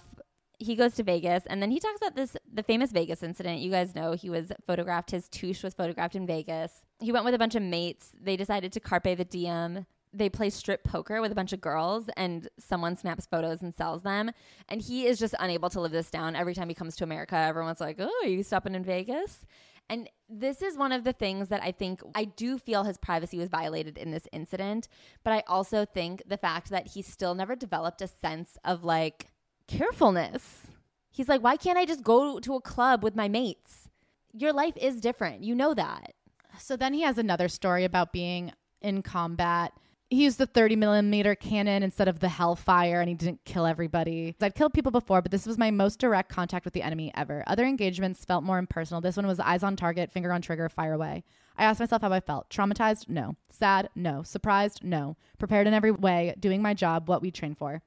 He 0.59 0.75
goes 0.75 0.93
to 0.95 1.03
Vegas 1.03 1.43
and 1.47 1.61
then 1.61 1.69
he 1.71 1.79
talks 1.79 1.97
about 1.97 2.15
this 2.15 2.37
the 2.51 2.63
famous 2.63 2.91
Vegas 2.91 3.23
incident. 3.23 3.59
You 3.59 3.71
guys 3.71 3.95
know 3.95 4.13
he 4.13 4.29
was 4.29 4.51
photographed, 4.65 5.11
his 5.11 5.27
touche 5.27 5.63
was 5.63 5.73
photographed 5.73 6.15
in 6.15 6.25
Vegas. 6.25 6.71
He 6.99 7.11
went 7.11 7.25
with 7.25 7.33
a 7.33 7.39
bunch 7.39 7.55
of 7.55 7.63
mates. 7.63 8.11
They 8.19 8.37
decided 8.37 8.71
to 8.73 8.79
carpe 8.79 9.03
the 9.17 9.25
diem. 9.25 9.85
They 10.13 10.29
play 10.29 10.49
strip 10.51 10.83
poker 10.83 11.19
with 11.19 11.31
a 11.31 11.35
bunch 11.35 11.51
of 11.51 11.61
girls 11.61 12.09
and 12.15 12.47
someone 12.59 12.95
snaps 12.95 13.25
photos 13.25 13.61
and 13.61 13.73
sells 13.73 14.03
them. 14.03 14.31
And 14.69 14.81
he 14.81 15.05
is 15.05 15.19
just 15.19 15.35
unable 15.39 15.69
to 15.71 15.81
live 15.81 15.91
this 15.91 16.09
down. 16.09 16.35
Every 16.35 16.53
time 16.55 16.69
he 16.69 16.75
comes 16.75 16.95
to 16.97 17.03
America, 17.03 17.35
everyone's 17.35 17.81
like, 17.81 17.97
Oh, 17.99 18.21
are 18.23 18.29
you 18.29 18.43
stopping 18.43 18.73
in 18.75 18.83
Vegas? 18.83 19.45
And 19.89 20.09
this 20.29 20.61
is 20.61 20.77
one 20.77 20.91
of 20.91 21.03
the 21.03 21.13
things 21.13 21.47
that 21.49 21.63
I 21.63 21.71
think 21.71 22.01
I 22.13 22.25
do 22.25 22.57
feel 22.57 22.83
his 22.83 22.97
privacy 22.97 23.37
was 23.37 23.49
violated 23.49 23.97
in 23.97 24.11
this 24.11 24.27
incident. 24.33 24.87
But 25.23 25.31
I 25.33 25.43
also 25.47 25.85
think 25.85 26.23
the 26.27 26.37
fact 26.37 26.69
that 26.69 26.87
he 26.87 27.01
still 27.01 27.35
never 27.35 27.55
developed 27.55 28.01
a 28.01 28.07
sense 28.07 28.57
of 28.65 28.83
like 28.83 29.27
carefulness. 29.67 30.67
He's 31.09 31.29
like, 31.29 31.41
why 31.41 31.55
can't 31.55 31.77
I 31.77 31.85
just 31.85 32.03
go 32.03 32.39
to 32.39 32.55
a 32.55 32.61
club 32.61 33.03
with 33.03 33.15
my 33.15 33.27
mates? 33.27 33.89
Your 34.33 34.53
life 34.53 34.75
is 34.77 35.01
different. 35.01 35.43
You 35.43 35.55
know 35.55 35.73
that. 35.73 36.13
So 36.59 36.75
then 36.75 36.93
he 36.93 37.01
has 37.01 37.17
another 37.17 37.47
story 37.47 37.83
about 37.83 38.11
being 38.11 38.51
in 38.81 39.01
combat. 39.01 39.71
He 40.09 40.23
used 40.23 40.37
the 40.37 40.45
30 40.45 40.77
millimeter 40.77 41.35
cannon 41.35 41.83
instead 41.83 42.07
of 42.07 42.19
the 42.19 42.29
Hellfire 42.29 43.01
and 43.01 43.09
he 43.09 43.15
didn't 43.15 43.43
kill 43.43 43.65
everybody. 43.65 44.35
I'd 44.39 44.55
killed 44.55 44.73
people 44.73 44.91
before, 44.91 45.21
but 45.21 45.31
this 45.31 45.45
was 45.45 45.57
my 45.57 45.69
most 45.69 45.99
direct 45.99 46.29
contact 46.29 46.63
with 46.63 46.73
the 46.73 46.81
enemy 46.81 47.11
ever. 47.13 47.43
Other 47.45 47.65
engagements 47.65 48.23
felt 48.23 48.45
more 48.45 48.57
impersonal. 48.57 49.01
This 49.01 49.17
one 49.17 49.27
was 49.27 49.41
eyes 49.41 49.63
on 49.63 49.75
target, 49.75 50.11
finger 50.11 50.31
on 50.31 50.41
trigger, 50.41 50.69
fire 50.69 50.93
away. 50.93 51.25
I 51.57 51.65
asked 51.65 51.81
myself 51.81 52.03
how 52.03 52.13
I 52.13 52.21
felt. 52.21 52.49
Traumatized? 52.49 53.09
No. 53.09 53.35
Sad? 53.49 53.89
No. 53.95 54.23
Surprised? 54.23 54.81
No. 54.81 55.17
Prepared 55.39 55.67
in 55.67 55.73
every 55.73 55.91
way, 55.91 56.35
doing 56.39 56.61
my 56.61 56.73
job, 56.73 57.09
what 57.09 57.21
we 57.21 57.29
train 57.29 57.53
for. 57.55 57.81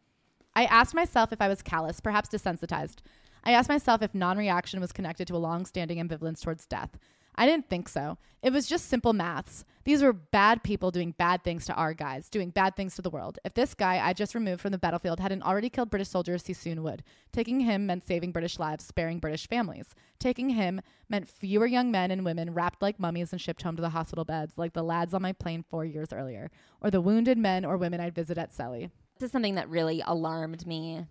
I 0.55 0.65
asked 0.65 0.95
myself 0.95 1.33
if 1.33 1.41
I 1.41 1.49
was 1.49 1.63
callous, 1.63 2.01
perhaps 2.01 2.29
desensitized. 2.29 2.97
I 3.45 3.53
asked 3.53 3.69
myself 3.71 4.03
if 4.03 4.15
non 4.15 4.37
reaction 4.37 4.81
was 4.81 4.93
connected 4.93 5.27
to 5.29 5.37
a 5.37 5.39
long 5.39 5.65
standing 5.65 5.97
ambivalence 5.97 6.43
towards 6.43 6.67
death. 6.67 6.99
I 7.35 7.47
didn't 7.47 7.69
think 7.69 7.89
so. 7.89 8.19
It 8.43 8.53
was 8.53 8.67
just 8.67 8.89
simple 8.89 9.13
maths. 9.13 9.65
These 9.85 10.03
were 10.03 10.13
bad 10.13 10.63
people 10.63 10.91
doing 10.91 11.15
bad 11.17 11.43
things 11.43 11.65
to 11.67 11.75
our 11.75 11.95
guys, 11.95 12.29
doing 12.29 12.51
bad 12.51 12.77
things 12.77 12.95
to 12.97 13.03
the 13.03 13.11
world. 13.11 13.39
If 13.45 13.55
this 13.55 13.75
guy 13.75 13.99
I 13.99 14.13
just 14.13 14.35
removed 14.35 14.61
from 14.61 14.73
the 14.73 14.79
battlefield 14.79 15.21
hadn't 15.21 15.43
already 15.43 15.71
killed 15.71 15.91
British 15.91 16.09
soldiers, 16.09 16.47
he 16.47 16.53
soon 16.53 16.83
would. 16.83 17.03
Taking 17.33 17.61
him 17.61 17.87
meant 17.87 18.07
saving 18.07 18.33
British 18.33 18.59
lives, 18.59 18.85
sparing 18.85 19.19
British 19.19 19.49
families. 19.49 19.95
Taking 20.19 20.51
him 20.51 20.81
meant 21.09 21.29
fewer 21.29 21.67
young 21.67 21.91
men 21.91 22.11
and 22.11 22.25
women 22.25 22.55
wrapped 22.55 22.83
like 22.83 23.01
mummies 23.01 23.33
and 23.33 23.41
shipped 23.41 23.63
home 23.63 23.77
to 23.77 23.83
the 23.83 23.91
hospital 23.91 24.25
beds, 24.25 24.57
like 24.57 24.75
the 24.75 24.83
lads 24.83 25.15
on 25.15 25.23
my 25.23 25.33
plane 25.33 25.65
four 25.69 25.85
years 25.85 26.13
earlier, 26.13 26.51
or 26.81 26.91
the 26.91 27.01
wounded 27.01 27.39
men 27.39 27.65
or 27.65 27.77
women 27.77 28.01
I'd 28.01 28.15
visit 28.15 28.39
at 28.39 28.53
Cellie. 28.53 28.91
This 29.19 29.29
is 29.29 29.33
something 29.33 29.57
that 29.57 29.69
really 29.69 30.03
alarmed 30.07 30.67
me. 30.67 31.07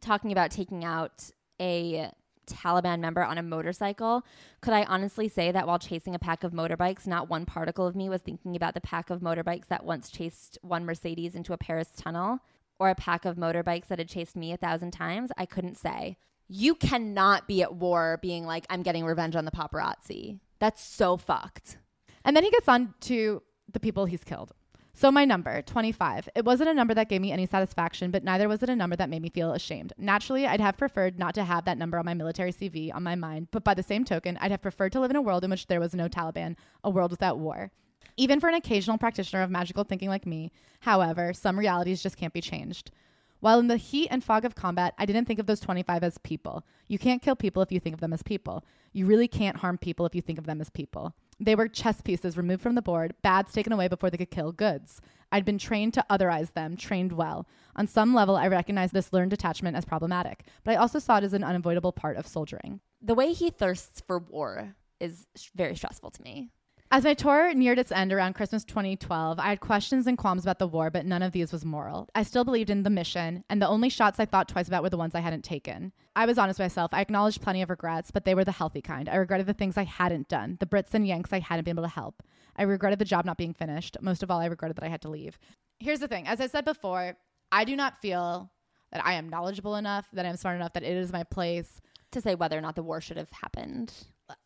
Talking 0.00 0.32
about 0.32 0.50
taking 0.50 0.84
out 0.84 1.30
a 1.60 2.10
Taliban 2.46 3.00
member 3.00 3.22
on 3.22 3.38
a 3.38 3.42
motorcycle, 3.42 4.24
could 4.60 4.72
I 4.72 4.84
honestly 4.84 5.28
say 5.28 5.52
that 5.52 5.66
while 5.66 5.78
chasing 5.78 6.14
a 6.14 6.18
pack 6.18 6.44
of 6.44 6.52
motorbikes, 6.52 7.06
not 7.06 7.28
one 7.28 7.46
particle 7.46 7.86
of 7.86 7.96
me 7.96 8.08
was 8.08 8.22
thinking 8.22 8.56
about 8.56 8.74
the 8.74 8.80
pack 8.80 9.10
of 9.10 9.20
motorbikes 9.20 9.68
that 9.68 9.84
once 9.84 10.10
chased 10.10 10.58
one 10.62 10.84
Mercedes 10.84 11.34
into 11.34 11.52
a 11.52 11.58
Paris 11.58 11.88
tunnel 11.96 12.40
or 12.78 12.90
a 12.90 12.94
pack 12.94 13.24
of 13.24 13.36
motorbikes 13.36 13.86
that 13.88 13.98
had 13.98 14.08
chased 14.08 14.36
me 14.36 14.52
a 14.52 14.56
thousand 14.56 14.90
times? 14.90 15.30
I 15.36 15.46
couldn't 15.46 15.76
say. 15.76 16.16
You 16.48 16.74
cannot 16.74 17.48
be 17.48 17.62
at 17.62 17.74
war 17.74 18.18
being 18.20 18.44
like, 18.44 18.66
I'm 18.68 18.82
getting 18.82 19.04
revenge 19.04 19.36
on 19.36 19.44
the 19.44 19.50
paparazzi. 19.50 20.38
That's 20.58 20.82
so 20.82 21.16
fucked. 21.16 21.78
And 22.24 22.36
then 22.36 22.44
he 22.44 22.50
gets 22.50 22.68
on 22.68 22.94
to 23.02 23.42
the 23.72 23.80
people 23.80 24.06
he's 24.06 24.24
killed. 24.24 24.52
So 24.96 25.10
my 25.10 25.24
number, 25.24 25.60
25. 25.60 26.28
It 26.36 26.44
wasn't 26.44 26.70
a 26.70 26.74
number 26.74 26.94
that 26.94 27.08
gave 27.08 27.20
me 27.20 27.32
any 27.32 27.46
satisfaction, 27.46 28.12
but 28.12 28.22
neither 28.22 28.48
was 28.48 28.62
it 28.62 28.70
a 28.70 28.76
number 28.76 28.94
that 28.94 29.10
made 29.10 29.22
me 29.22 29.28
feel 29.28 29.52
ashamed. 29.52 29.92
Naturally, 29.98 30.46
I'd 30.46 30.60
have 30.60 30.76
preferred 30.76 31.18
not 31.18 31.34
to 31.34 31.42
have 31.42 31.64
that 31.64 31.78
number 31.78 31.98
on 31.98 32.04
my 32.04 32.14
military 32.14 32.52
CV 32.52 32.94
on 32.94 33.02
my 33.02 33.16
mind, 33.16 33.48
but 33.50 33.64
by 33.64 33.74
the 33.74 33.82
same 33.82 34.04
token, 34.04 34.38
I'd 34.40 34.52
have 34.52 34.62
preferred 34.62 34.92
to 34.92 35.00
live 35.00 35.10
in 35.10 35.16
a 35.16 35.22
world 35.22 35.42
in 35.42 35.50
which 35.50 35.66
there 35.66 35.80
was 35.80 35.96
no 35.96 36.08
Taliban, 36.08 36.54
a 36.84 36.90
world 36.90 37.10
without 37.10 37.40
war. 37.40 37.72
Even 38.16 38.38
for 38.38 38.48
an 38.48 38.54
occasional 38.54 38.96
practitioner 38.96 39.42
of 39.42 39.50
magical 39.50 39.82
thinking 39.82 40.08
like 40.08 40.26
me, 40.26 40.52
however, 40.80 41.32
some 41.32 41.58
realities 41.58 42.00
just 42.00 42.16
can't 42.16 42.32
be 42.32 42.40
changed. 42.40 42.92
While 43.40 43.58
in 43.58 43.66
the 43.66 43.76
heat 43.76 44.08
and 44.12 44.22
fog 44.22 44.44
of 44.44 44.54
combat, 44.54 44.94
I 44.96 45.06
didn't 45.06 45.24
think 45.26 45.40
of 45.40 45.46
those 45.46 45.60
25 45.60 46.04
as 46.04 46.18
people. 46.18 46.64
You 46.86 47.00
can't 47.00 47.20
kill 47.20 47.34
people 47.34 47.62
if 47.62 47.72
you 47.72 47.80
think 47.80 47.94
of 47.94 48.00
them 48.00 48.12
as 48.12 48.22
people. 48.22 48.64
You 48.92 49.06
really 49.06 49.28
can't 49.28 49.56
harm 49.56 49.76
people 49.76 50.06
if 50.06 50.14
you 50.14 50.22
think 50.22 50.38
of 50.38 50.46
them 50.46 50.60
as 50.60 50.70
people. 50.70 51.14
They 51.40 51.54
were 51.54 51.68
chess 51.68 52.00
pieces 52.00 52.36
removed 52.36 52.62
from 52.62 52.74
the 52.74 52.82
board, 52.82 53.14
bads 53.22 53.52
taken 53.52 53.72
away 53.72 53.88
before 53.88 54.10
they 54.10 54.16
could 54.16 54.30
kill 54.30 54.52
goods. 54.52 55.00
I'd 55.32 55.44
been 55.44 55.58
trained 55.58 55.94
to 55.94 56.06
otherize 56.08 56.52
them, 56.52 56.76
trained 56.76 57.12
well. 57.12 57.46
On 57.76 57.86
some 57.86 58.14
level, 58.14 58.36
I 58.36 58.46
recognized 58.46 58.92
this 58.92 59.12
learned 59.12 59.30
detachment 59.30 59.76
as 59.76 59.84
problematic, 59.84 60.44
but 60.62 60.72
I 60.72 60.76
also 60.76 60.98
saw 60.98 61.18
it 61.18 61.24
as 61.24 61.32
an 61.32 61.42
unavoidable 61.42 61.92
part 61.92 62.16
of 62.16 62.26
soldiering. 62.26 62.80
The 63.02 63.14
way 63.14 63.32
he 63.32 63.50
thirsts 63.50 64.00
for 64.06 64.18
war 64.18 64.76
is 65.00 65.26
very 65.54 65.74
stressful 65.74 66.10
to 66.12 66.22
me. 66.22 66.50
As 66.94 67.02
my 67.02 67.14
tour 67.14 67.52
neared 67.54 67.80
its 67.80 67.90
end 67.90 68.12
around 68.12 68.34
Christmas 68.34 68.62
2012, 68.62 69.40
I 69.40 69.48
had 69.48 69.58
questions 69.58 70.06
and 70.06 70.16
qualms 70.16 70.44
about 70.44 70.60
the 70.60 70.68
war, 70.68 70.92
but 70.92 71.04
none 71.04 71.24
of 71.24 71.32
these 71.32 71.50
was 71.50 71.64
moral. 71.64 72.08
I 72.14 72.22
still 72.22 72.44
believed 72.44 72.70
in 72.70 72.84
the 72.84 72.88
mission, 72.88 73.42
and 73.50 73.60
the 73.60 73.66
only 73.66 73.88
shots 73.88 74.20
I 74.20 74.26
thought 74.26 74.48
twice 74.48 74.68
about 74.68 74.84
were 74.84 74.90
the 74.90 74.96
ones 74.96 75.12
I 75.12 75.18
hadn't 75.18 75.42
taken. 75.42 75.92
I 76.14 76.24
was 76.24 76.38
honest 76.38 76.60
with 76.60 76.66
myself. 76.66 76.94
I 76.94 77.00
acknowledged 77.00 77.42
plenty 77.42 77.62
of 77.62 77.70
regrets, 77.70 78.12
but 78.12 78.24
they 78.24 78.36
were 78.36 78.44
the 78.44 78.52
healthy 78.52 78.80
kind. 78.80 79.08
I 79.08 79.16
regretted 79.16 79.48
the 79.48 79.54
things 79.54 79.76
I 79.76 79.82
hadn't 79.82 80.28
done, 80.28 80.56
the 80.60 80.66
Brits 80.66 80.94
and 80.94 81.04
Yanks 81.04 81.32
I 81.32 81.40
hadn't 81.40 81.64
been 81.64 81.74
able 81.74 81.82
to 81.82 81.88
help. 81.88 82.22
I 82.54 82.62
regretted 82.62 83.00
the 83.00 83.04
job 83.04 83.24
not 83.24 83.38
being 83.38 83.54
finished. 83.54 83.96
Most 84.00 84.22
of 84.22 84.30
all, 84.30 84.38
I 84.38 84.46
regretted 84.46 84.76
that 84.76 84.84
I 84.84 84.88
had 84.88 85.02
to 85.02 85.10
leave. 85.10 85.36
Here's 85.80 85.98
the 85.98 86.06
thing 86.06 86.28
as 86.28 86.40
I 86.40 86.46
said 86.46 86.64
before, 86.64 87.16
I 87.50 87.64
do 87.64 87.74
not 87.74 88.00
feel 88.00 88.52
that 88.92 89.04
I 89.04 89.14
am 89.14 89.28
knowledgeable 89.28 89.74
enough, 89.74 90.06
that 90.12 90.26
I'm 90.26 90.36
smart 90.36 90.54
enough, 90.54 90.74
that 90.74 90.84
it 90.84 90.96
is 90.96 91.12
my 91.12 91.24
place 91.24 91.80
To 92.12 92.20
say 92.20 92.36
whether 92.36 92.56
or 92.56 92.60
not 92.60 92.76
the 92.76 92.84
war 92.84 93.00
should 93.00 93.16
have 93.16 93.32
happened. 93.32 93.92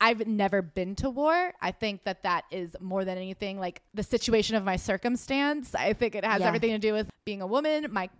I've 0.00 0.26
never 0.26 0.60
been 0.62 0.94
to 0.96 1.10
war. 1.10 1.52
I 1.60 1.70
think 1.70 2.04
that 2.04 2.22
that 2.24 2.44
is 2.50 2.74
more 2.80 3.04
than 3.04 3.16
anything 3.16 3.60
like 3.60 3.82
the 3.94 4.02
situation 4.02 4.56
of 4.56 4.64
my 4.64 4.76
circumstance. 4.76 5.74
I 5.74 5.92
think 5.92 6.14
it 6.14 6.24
has 6.24 6.40
Yeah. 6.40 6.48
everything 6.48 6.72
to 6.72 6.78
do 6.78 6.92
with 6.92 7.08
being 7.24 7.42
a 7.42 7.46
woman, 7.46 7.86
my 7.90 8.10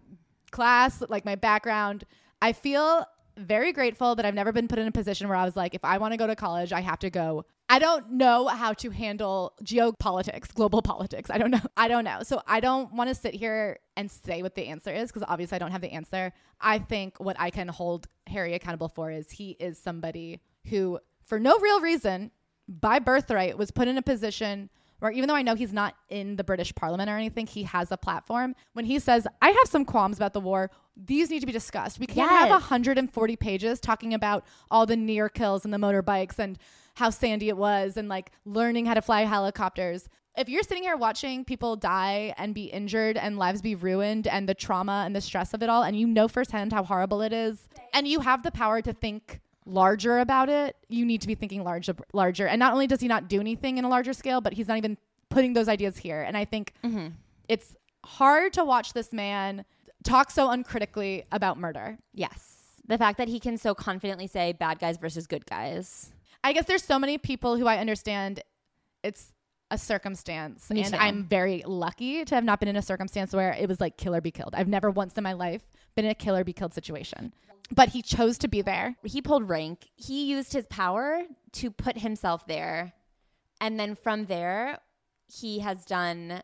class, 0.51 1.03
like 1.09 1.25
my 1.25 1.35
background. 1.35 2.05
I 2.41 2.53
feel 2.53 3.05
very 3.37 3.73
grateful 3.73 4.15
that 4.17 4.25
I've 4.25 4.35
never 4.35 4.53
been 4.53 4.67
put 4.69 4.79
in 4.79 4.87
a 4.89 4.93
position 4.93 5.29
where 5.29 5.37
I 5.37 5.45
was 5.45 5.57
like, 5.57 5.75
if 5.75 5.85
I 5.85 5.99
want 5.99 6.13
to 6.13 6.17
go 6.17 6.27
to 6.27 6.35
college, 6.37 6.73
I 6.73 6.81
have 6.81 6.99
to 7.01 7.11
go. 7.11 7.45
I 7.69 7.79
don't 7.79 8.13
know 8.13 8.47
how 8.47 8.73
to 8.75 8.91
handle 8.91 9.53
geopolitics, 9.63 10.53
global 10.55 10.81
politics. 10.83 11.29
I 11.31 11.39
don't 11.39 11.51
know. 11.51 11.61
I 11.77 11.87
don't 11.89 12.05
know. 12.05 12.23
So 12.23 12.41
I 12.47 12.61
don't 12.61 12.93
want 12.95 13.09
to 13.09 13.15
sit 13.15 13.35
here 13.35 13.79
and 13.97 14.11
say 14.11 14.43
what 14.43 14.55
the 14.55 14.67
answer 14.67 14.91
is 14.91 15.11
because 15.11 15.25
obviously 15.29 15.57
I 15.57 15.59
don't 15.59 15.71
have 15.73 15.83
the 15.83 15.93
answer. 15.93 16.33
I 16.61 16.79
think 16.79 17.19
what 17.21 17.37
I 17.39 17.51
can 17.51 17.69
hold 17.69 18.07
Harry 18.27 18.55
accountable 18.55 18.89
for 18.89 19.11
is 19.11 19.31
he 19.31 19.51
is 19.61 19.79
somebody 19.79 20.41
who, 20.69 20.99
for 21.29 21.39
no 21.39 21.59
real 21.59 21.81
reason, 21.81 22.31
by 22.67 22.99
birthright, 22.99 23.57
was 23.57 23.71
put 23.71 23.87
in 23.87 23.99
a 23.99 24.03
position 24.03 24.71
where 24.99 25.13
even 25.13 25.29
though 25.29 25.35
I 25.35 25.43
know 25.43 25.55
he's 25.55 25.73
not 25.73 25.95
in 26.09 26.37
the 26.37 26.43
British 26.43 26.75
Parliament 26.75 27.09
or 27.09 27.17
anything, 27.17 27.47
he 27.47 27.63
has 27.65 27.93
a 27.93 27.97
platform. 27.97 28.55
When 28.73 28.85
he 28.85 28.99
says, 28.99 29.27
I 29.41 29.51
have 29.51 29.69
some 29.69 29.85
qualms 29.85 30.17
about 30.17 30.33
the 30.33 30.41
war, 30.41 30.71
these 30.97 31.31
need 31.31 31.41
to 31.41 31.47
be 31.47 31.53
discussed. 31.53 32.01
We 32.01 32.07
can't 32.07 32.31
have 32.31 32.51
140 32.51 33.37
pages 33.37 33.79
talking 33.79 34.13
about 34.15 34.45
all 34.71 34.87
the 34.87 34.97
near 34.97 35.29
kills 35.29 35.65
and 35.65 35.73
the 35.73 35.79
motorbikes 35.79 36.39
and 36.39 36.59
how 36.95 37.11
sandy 37.11 37.49
it 37.49 37.57
was 37.57 37.97
and 37.97 38.09
like 38.09 38.33
learning 38.45 38.87
how 38.87 38.95
to 38.95 39.03
fly 39.03 39.23
helicopters. 39.23 40.09
If 40.37 40.49
you're 40.49 40.63
sitting 40.63 40.83
here 40.83 40.97
watching 40.97 41.45
people 41.45 41.77
die 41.77 42.35
and 42.37 42.55
be 42.55 42.65
injured 42.65 43.17
and 43.17 43.39
lives 43.39 43.63
be 43.63 43.75
ruined 43.75 44.27
and 44.27 44.49
the 44.49 44.55
trauma 44.55 45.03
and 45.05 45.15
the 45.15 45.21
stress 45.21 45.55
of 45.55 45.63
it 45.63 45.69
all, 45.69 45.83
and 45.85 45.99
you 45.99 46.07
know 46.07 46.27
firsthand 46.27 46.73
how 46.73 46.83
horrible 46.83 47.23
it 47.23 47.33
is, 47.33 47.69
and 47.93 48.07
you 48.09 48.21
have 48.21 48.43
the 48.43 48.51
power 48.51 48.81
to 48.83 48.93
think 48.93 49.41
larger 49.69 50.19
about 50.19 50.49
it, 50.49 50.77
you 50.89 51.05
need 51.05 51.21
to 51.21 51.27
be 51.27 51.35
thinking 51.35 51.63
large, 51.63 51.89
larger. 52.13 52.47
And 52.47 52.59
not 52.59 52.73
only 52.73 52.87
does 52.87 53.01
he 53.01 53.09
not 53.09 53.29
do 53.29 53.41
anything 53.41 53.79
in 53.79 53.85
a 53.85 53.89
larger 53.89 54.13
scale, 54.13 54.41
but 54.41 54.53
he's 54.53 54.69
not 54.69 54.79
even 54.79 54.97
putting 55.29 55.53
those 55.53 55.69
ideas 55.69 55.97
here. 55.97 56.23
And 56.23 56.37
I 56.37 56.45
think 56.45 56.73
mm-hmm. 56.83 57.09
it's 57.49 57.77
hard 58.05 58.53
to 58.55 58.65
watch 58.65 58.93
this 58.93 59.13
man 59.13 59.65
talk 60.05 60.31
so 60.31 60.51
uncritically 60.51 61.25
about 61.33 61.59
murder. 61.59 61.99
Yes. 62.15 62.57
The 62.87 62.99
fact 62.99 63.19
that 63.19 63.29
he 63.29 63.39
can 63.39 63.59
so 63.59 63.75
confidently 63.75 64.27
say 64.27 64.53
bad 64.53 64.79
guys 64.79 64.97
versus 64.97 65.27
good 65.27 65.45
guys. 65.45 66.11
I 66.43 66.53
guess 66.53 66.65
there's 66.65 66.85
so 66.85 66.99
many 66.99 67.19
people 67.19 67.57
who 67.57 67.67
I 67.67 67.79
understand 67.79 68.43
it's 69.03 69.33
a 69.71 69.79
circumstance. 69.79 70.71
Me 70.71 70.83
and 70.83 70.95
too. 70.95 71.01
I'm 71.01 71.25
very 71.25 71.63
lucky 71.67 72.25
to 72.25 72.35
have 72.35 72.45
not 72.45 72.61
been 72.61 72.69
in 72.69 72.77
a 72.77 72.83
circumstance 72.83 73.33
where 73.33 73.53
it 73.53 73.69
was 73.69 73.81
like 73.81 73.97
kill 73.97 74.15
or 74.15 74.21
be 74.21 74.31
killed. 74.31 74.55
I've 74.55 74.69
never 74.69 74.91
once 74.91 75.15
in 75.17 75.25
my 75.25 75.35
life 75.35 75.63
been 75.95 76.05
in 76.05 76.11
a 76.11 76.15
kill 76.15 76.37
or 76.37 76.45
be 76.45 76.53
killed 76.53 76.75
situation. 76.75 77.35
But 77.71 77.91
he 77.91 78.01
chose 78.01 78.39
to 78.39 78.49
be 78.49 78.63
there. 78.63 78.97
He 79.05 79.21
pulled 79.21 79.49
rank. 79.49 79.89
He 79.95 80.25
used 80.25 80.53
his 80.53 80.67
power 80.67 81.23
to 81.53 81.71
put 81.71 81.99
himself 81.99 82.47
there. 82.47 82.95
And 83.61 83.79
then 83.79 83.95
from 83.95 84.25
there, 84.27 84.79
he 85.27 85.59
has 85.59 85.85
done 85.85 86.43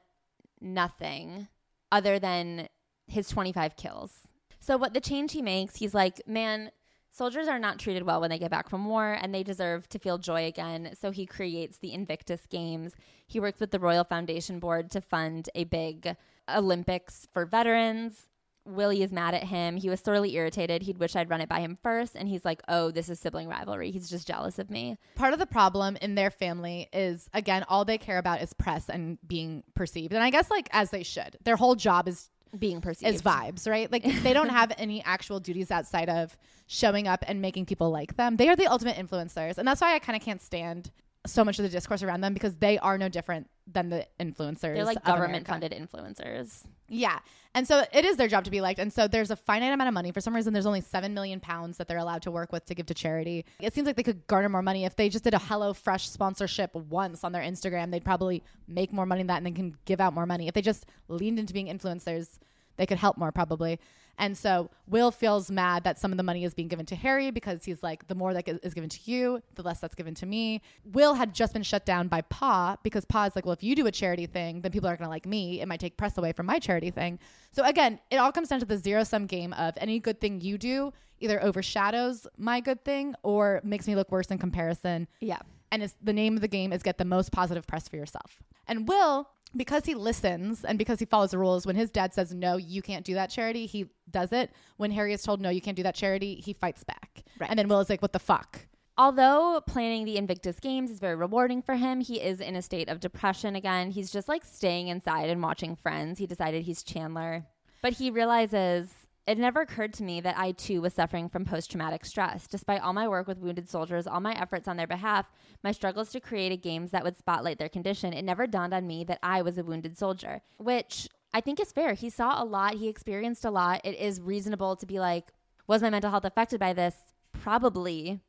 nothing 0.61 1.49
other 1.91 2.19
than 2.19 2.69
his 3.07 3.29
25 3.29 3.77
kills. 3.77 4.13
So, 4.61 4.77
what 4.77 4.95
the 4.95 5.01
change 5.01 5.33
he 5.33 5.43
makes, 5.43 5.77
he's 5.77 5.95
like, 5.95 6.21
man, 6.27 6.71
soldiers 7.15 7.49
are 7.49 7.59
not 7.59 7.79
treated 7.79 8.03
well 8.03 8.21
when 8.21 8.31
they 8.31 8.39
get 8.39 8.51
back 8.51 8.69
from 8.69 8.85
war 8.87 9.17
and 9.21 9.35
they 9.35 9.43
deserve 9.43 9.89
to 9.91 9.99
feel 9.99 10.19
joy 10.19 10.47
again. 10.47 10.91
So, 11.01 11.11
he 11.11 11.27
creates 11.27 11.79
the 11.79 11.93
Invictus 11.93 12.47
Games. 12.47 12.93
He 13.27 13.41
works 13.41 13.61
with 13.61 13.71
the 13.71 13.79
Royal 13.79 14.05
Foundation 14.05 14.59
Board 14.59 14.91
to 14.91 15.01
fund 15.01 15.49
a 15.55 15.65
big 15.65 16.17
Olympics 16.49 17.27
for 17.33 17.47
veterans. 17.47 18.27
Willie 18.67 19.03
is 19.03 19.13
mad 19.13 19.35
at 19.35 19.45
him. 19.45 19.77
He 19.77 19.91
was 19.91 20.01
sorely 20.01 20.35
irritated. 20.35 20.83
He'd 20.83 20.99
wish 20.99 21.15
I'd 21.15 21.29
run 21.29 21.43
it 21.43 21.49
by 21.49 21.61
him 21.61 21.77
first. 21.83 22.15
And 22.15 22.29
he's 22.29 22.45
like, 22.45 22.63
oh, 22.69 22.91
this 22.91 23.11
is 23.11 23.21
sibling 23.21 23.49
rivalry. 23.49 23.91
He's 23.91 24.09
just 24.09 24.27
jealous 24.27 24.59
of 24.59 24.71
me. 24.71 24.97
Part 25.17 25.35
of 25.35 25.39
the 25.39 25.47
problem 25.47 25.97
in 26.01 26.15
their 26.15 26.31
family 26.31 26.89
is 26.93 27.29
again, 27.35 27.65
all 27.69 27.85
they 27.85 27.99
care 27.99 28.19
about 28.19 28.41
is 28.41 28.55
press 28.55 28.89
and 28.89 29.19
being 29.27 29.65
perceived. 29.75 30.15
And 30.15 30.23
I 30.23 30.31
guess 30.31 30.51
like 30.51 30.69
as 30.73 30.91
they 30.91 31.03
should. 31.03 31.37
Their 31.45 31.57
whole 31.57 31.75
job 31.75 32.09
is 32.09 32.31
Being 32.59 32.81
perceived. 32.81 33.15
as 33.15 33.23
vibes, 33.23 33.69
right? 33.69 33.91
Like 33.91 34.05
they 34.23 34.33
don't 34.33 34.49
have 34.61 34.73
any 34.79 35.03
actual 35.05 35.41
duties 35.41 35.71
outside 35.71 36.09
of 36.09 36.37
showing 36.67 37.09
up 37.09 37.25
and 37.27 37.41
making 37.41 37.67
people 37.67 37.91
like 37.91 38.17
them. 38.17 38.37
They 38.37 38.49
are 38.49 38.57
the 38.57 38.67
ultimate 38.67 38.97
influencers. 38.97 39.59
And 39.59 39.67
that's 39.67 39.81
why 39.81 39.95
I 39.95 39.99
kind 39.99 40.17
of 40.17 40.23
can't 40.23 40.43
stand 40.43 40.91
so 41.27 41.45
much 41.45 41.59
of 41.59 41.63
the 41.63 41.69
discourse 41.69 42.03
around 42.03 42.21
them 42.21 42.35
because 42.35 42.55
they 42.57 42.79
are 42.79 42.99
no 42.99 43.09
different 43.09 43.49
than 43.67 43.89
the 43.89 44.07
influencers. 44.21 44.61
They're 44.61 44.85
like 44.85 45.05
government 45.05 45.49
America. 45.49 45.51
funded 45.51 45.73
influencers. 45.73 46.63
Yeah. 46.89 47.19
And 47.55 47.69
so 47.69 47.85
it 47.93 48.05
is 48.05 48.17
their 48.17 48.27
job 48.27 48.45
to 48.45 48.51
be 48.51 48.61
liked. 48.61 48.81
And 48.81 48.93
so 48.93 49.07
there's 49.07 49.31
a 49.31 49.37
finite 49.37 49.73
amount 49.73 49.87
of 49.87 49.95
money. 49.95 50.11
For 50.11 50.21
some 50.21 50.35
reason, 50.35 50.53
there's 50.53 50.67
only 50.67 50.81
7 50.81 51.15
million 51.15 51.39
pounds 51.39 51.79
that 51.79 51.87
they're 51.87 51.99
allowed 51.99 52.23
to 52.23 52.33
work 52.33 52.51
with 52.51 52.65
to 52.67 52.75
give 52.75 52.87
to 52.87 52.95
charity. 52.95 53.45
It 53.61 53.73
seems 53.73 53.87
like 53.87 53.95
they 53.95 54.03
could 54.03 54.27
garner 54.27 54.49
more 54.49 54.63
money. 54.63 54.85
If 54.85 54.97
they 54.97 55.09
just 55.09 55.23
did 55.23 55.35
a 55.35 55.39
Hello 55.39 55.73
Fresh 55.73 56.09
sponsorship 56.09 56.75
once 56.75 57.23
on 57.23 57.31
their 57.31 57.43
Instagram, 57.43 57.93
they'd 57.93 58.05
probably 58.05 58.43
make 58.67 58.93
more 58.93 59.07
money 59.07 59.21
than 59.21 59.29
that 59.29 59.37
and 59.37 59.47
then 59.47 59.55
can 59.55 59.77
give 59.85 60.01
out 60.01 60.13
more 60.15 60.27
money. 60.27 60.49
If 60.49 60.55
they 60.55 60.63
just 60.63 60.87
leaned 61.09 61.39
into 61.39 61.53
being 61.55 61.69
influencers, 61.69 62.39
they 62.77 62.87
could 62.87 62.99
help 62.99 63.17
more 63.17 63.31
probably. 63.31 63.79
And 64.19 64.37
so 64.39 64.71
Will 64.87 65.11
feels 65.11 65.51
mad 65.51 65.85
that 65.85 65.99
some 65.99 66.13
of 66.13 66.17
the 66.17 66.23
money 66.23 66.45
is 66.45 66.55
being 66.55 66.69
given 66.69 66.87
to 66.87 66.95
Harry 66.97 67.31
because 67.31 67.65
he's 67.65 67.83
like, 67.83 68.07
the 68.07 68.15
more 68.15 68.33
that 68.35 68.49
is 68.63 68.73
given 68.75 68.89
to 68.91 68.99
you, 69.11 69.43
the 69.57 69.63
less 69.63 69.81
that's 69.81 69.95
given 69.95 70.15
to 70.15 70.27
me. 70.27 70.63
Will 70.93 71.15
had 71.15 71.35
just 71.35 71.53
been 71.53 71.63
shut 71.65 71.85
down 71.85 72.09
by 72.09 72.21
Pa 72.23 72.77
because 72.83 73.05
Pa 73.05 73.25
is 73.25 73.35
like, 73.35 73.45
well, 73.45 73.53
if 73.55 73.63
you 73.63 73.75
do 73.75 73.87
a 73.87 73.93
charity 73.93 74.27
thing, 74.27 74.61
then 74.61 74.71
people 74.71 74.89
aren't 74.89 75.01
going 75.01 75.07
to 75.09 75.11
like 75.11 75.27
me. 75.27 75.61
It 75.61 75.67
might 75.67 75.81
take 75.81 75.97
press 75.97 76.17
away 76.17 76.33
from 76.33 76.47
my 76.47 76.59
charity 76.59 76.91
thing. 76.91 77.19
So 77.53 77.65
again, 77.65 77.99
it 78.11 78.17
all 78.17 78.31
comes 78.33 78.49
down 78.49 78.61
to 78.61 78.67
the 78.67 78.77
zero 78.79 79.03
sum 79.05 79.27
game 79.27 79.53
of 79.55 79.75
any 79.79 79.99
good 79.99 80.21
thing 80.21 80.41
you 80.41 80.59
do 80.59 80.93
either 81.21 81.43
overshadows 81.43 82.27
my 82.37 82.61
good 82.61 82.85
thing 82.85 83.15
or 83.23 83.61
makes 83.65 83.87
me 83.87 83.95
look 83.95 84.11
worse 84.11 84.27
in 84.27 84.37
comparison 84.39 85.07
Yeah. 85.21 85.39
and 85.73 85.83
it's 85.83 85.95
the 86.03 86.13
name 86.13 86.35
of 86.35 86.41
the 86.43 86.49
game 86.49 86.73
is 86.73 86.83
get 86.83 86.99
the 86.99 87.05
most 87.05 87.33
positive 87.33 87.67
press 87.67 87.89
for 87.89 87.97
yourself. 87.97 88.43
And 88.67 88.87
Will, 88.89 89.29
because 89.57 89.85
he 89.85 89.95
listens 89.95 90.65
and 90.65 90.79
because 90.79 90.99
he 90.99 91.05
follows 91.05 91.31
the 91.31 91.39
rules, 91.39 91.67
when 91.67 91.77
his 91.77 91.91
dad 91.91 92.13
says 92.15 92.35
no, 92.35 92.57
you 92.57 92.83
can't 92.83 93.05
do 93.05 93.15
that 93.15 93.31
charity, 93.31 93.67
he 93.67 93.87
does 94.11 94.33
it. 94.33 94.51
When 94.77 94.91
Harry 94.91 95.13
is 95.13 95.23
told 95.23 95.41
no, 95.41 95.51
you 95.51 95.61
can't 95.61 95.77
do 95.77 95.83
that 95.83 95.95
charity, 95.95 96.37
he 96.37 96.53
fights 96.53 96.85
back. 96.85 97.25
Right. 97.39 97.51
And 97.51 97.59
then 97.59 97.69
Will 97.69 97.81
is 97.81 97.91
like, 97.91 98.03
what 98.03 98.13
the 98.13 98.19
fuck? 98.19 98.67
Although 98.97 99.61
planning 99.67 100.05
the 100.05 100.17
Invictus 100.17 100.61
Games 100.61 100.91
is 100.91 101.01
very 101.01 101.17
rewarding 101.17 101.63
for 101.63 101.75
him, 101.75 102.01
he 102.01 102.21
is 102.21 102.41
in 102.41 102.55
a 102.55 102.63
state 102.63 102.89
of 102.89 103.01
depression 103.01 103.57
again. 103.57 103.91
He's 103.91 104.11
just 104.11 104.29
like 104.29 104.45
staying 104.45 104.87
inside 104.89 105.31
and 105.31 105.43
watching 105.43 105.75
friends. 105.75 106.19
He 106.19 106.27
decided 106.27 106.63
he's 106.63 106.85
Chandler. 106.85 107.45
But 107.83 107.95
he 107.95 108.11
realizes 108.11 108.89
it 109.27 109.39
never 109.39 109.63
occurred 109.63 109.95
to 109.95 110.03
me 110.03 110.21
that 110.21 110.39
I 110.39 110.53
too 110.53 110.83
was 110.83 110.93
suffering 110.93 111.29
from 111.29 111.45
post 111.45 111.71
traumatic 111.71 112.05
stress. 112.05 112.47
Despite 112.47 112.83
all 112.83 112.93
my 112.93 113.09
work 113.09 113.27
with 113.27 113.39
wounded 113.39 113.69
soldiers, 113.69 114.07
all 114.07 114.21
my 114.21 114.35
efforts 114.35 114.69
on 114.69 114.77
their 114.77 114.87
behalf, 114.87 115.27
my 115.63 115.73
struggles 115.73 116.11
to 116.11 116.21
create 116.21 116.53
a 116.53 116.57
games 116.57 116.91
that 116.91 117.05
would 117.05 117.17
spotlight 117.17 117.59
their 117.59 117.69
condition, 117.69 118.13
it 118.13 118.23
never 118.23 118.47
dawned 118.47 118.75
on 118.75 118.87
me 118.87 119.05
that 119.05 119.21
I 119.23 119.43
was 119.43 119.57
a 119.57 119.65
wounded 119.65 119.97
soldier, 119.97 120.43
which 120.59 121.09
I 121.33 121.41
think 121.41 121.59
is 121.59 121.73
fair. 121.73 121.95
He 121.95 122.11
saw 122.11 122.43
a 122.43 122.45
lot, 122.45 122.75
he 122.75 122.89
experienced 122.89 123.45
a 123.45 123.51
lot. 123.51 123.81
It 123.83 123.99
is 123.99 124.21
reasonable 124.21 124.77
to 124.77 124.87
be 124.87 125.01
like, 125.01 125.33
was 125.67 125.81
my 125.81 125.91
mental 125.91 126.11
health 126.11 126.25
affected 126.25 126.61
by 126.61 126.75
this? 126.75 126.95
Probably. 127.33 128.21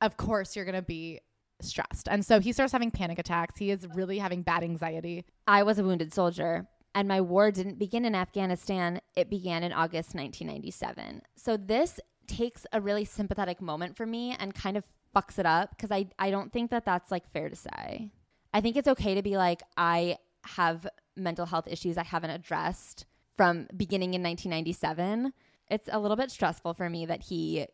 Of 0.00 0.16
course, 0.16 0.56
you're 0.56 0.64
going 0.64 0.74
to 0.74 0.82
be 0.82 1.20
stressed. 1.60 2.08
And 2.08 2.24
so 2.24 2.40
he 2.40 2.52
starts 2.52 2.72
having 2.72 2.90
panic 2.90 3.18
attacks. 3.18 3.58
He 3.58 3.70
is 3.70 3.86
really 3.94 4.18
having 4.18 4.42
bad 4.42 4.62
anxiety. 4.62 5.24
I 5.46 5.62
was 5.62 5.78
a 5.78 5.84
wounded 5.84 6.14
soldier, 6.14 6.66
and 6.98 7.06
my 7.06 7.20
war 7.20 7.52
didn't 7.52 7.78
begin 7.78 8.04
in 8.04 8.16
Afghanistan. 8.16 9.00
It 9.14 9.30
began 9.30 9.62
in 9.62 9.72
August 9.72 10.16
1997. 10.16 11.22
So 11.36 11.56
this 11.56 12.00
takes 12.26 12.66
a 12.72 12.80
really 12.80 13.04
sympathetic 13.04 13.62
moment 13.62 13.96
for 13.96 14.04
me 14.04 14.34
and 14.36 14.52
kind 14.52 14.76
of 14.76 14.82
fucks 15.14 15.38
it 15.38 15.46
up 15.46 15.70
because 15.70 15.92
I, 15.92 16.08
I 16.18 16.32
don't 16.32 16.52
think 16.52 16.72
that 16.72 16.84
that's 16.84 17.12
like 17.12 17.30
fair 17.30 17.48
to 17.48 17.54
say. 17.54 18.10
I 18.52 18.60
think 18.60 18.76
it's 18.76 18.88
okay 18.88 19.14
to 19.14 19.22
be 19.22 19.36
like, 19.36 19.62
I 19.76 20.18
have 20.42 20.88
mental 21.14 21.46
health 21.46 21.68
issues 21.68 21.96
I 21.98 22.02
haven't 22.02 22.30
addressed 22.30 23.06
from 23.36 23.68
beginning 23.76 24.14
in 24.14 24.22
1997. 24.24 25.32
It's 25.70 25.88
a 25.92 26.00
little 26.00 26.16
bit 26.16 26.32
stressful 26.32 26.74
for 26.74 26.90
me 26.90 27.06
that 27.06 27.22
he 27.22 27.68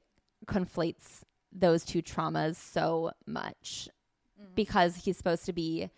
conflates 0.45 1.23
those 1.51 1.83
two 1.83 2.03
traumas 2.03 2.57
so 2.57 3.13
much. 3.27 3.89
Mm-hmm. 4.39 4.55
because 4.57 4.97
he's 4.97 5.17
supposed 5.17 5.47
to 5.47 5.53
be 5.53 5.91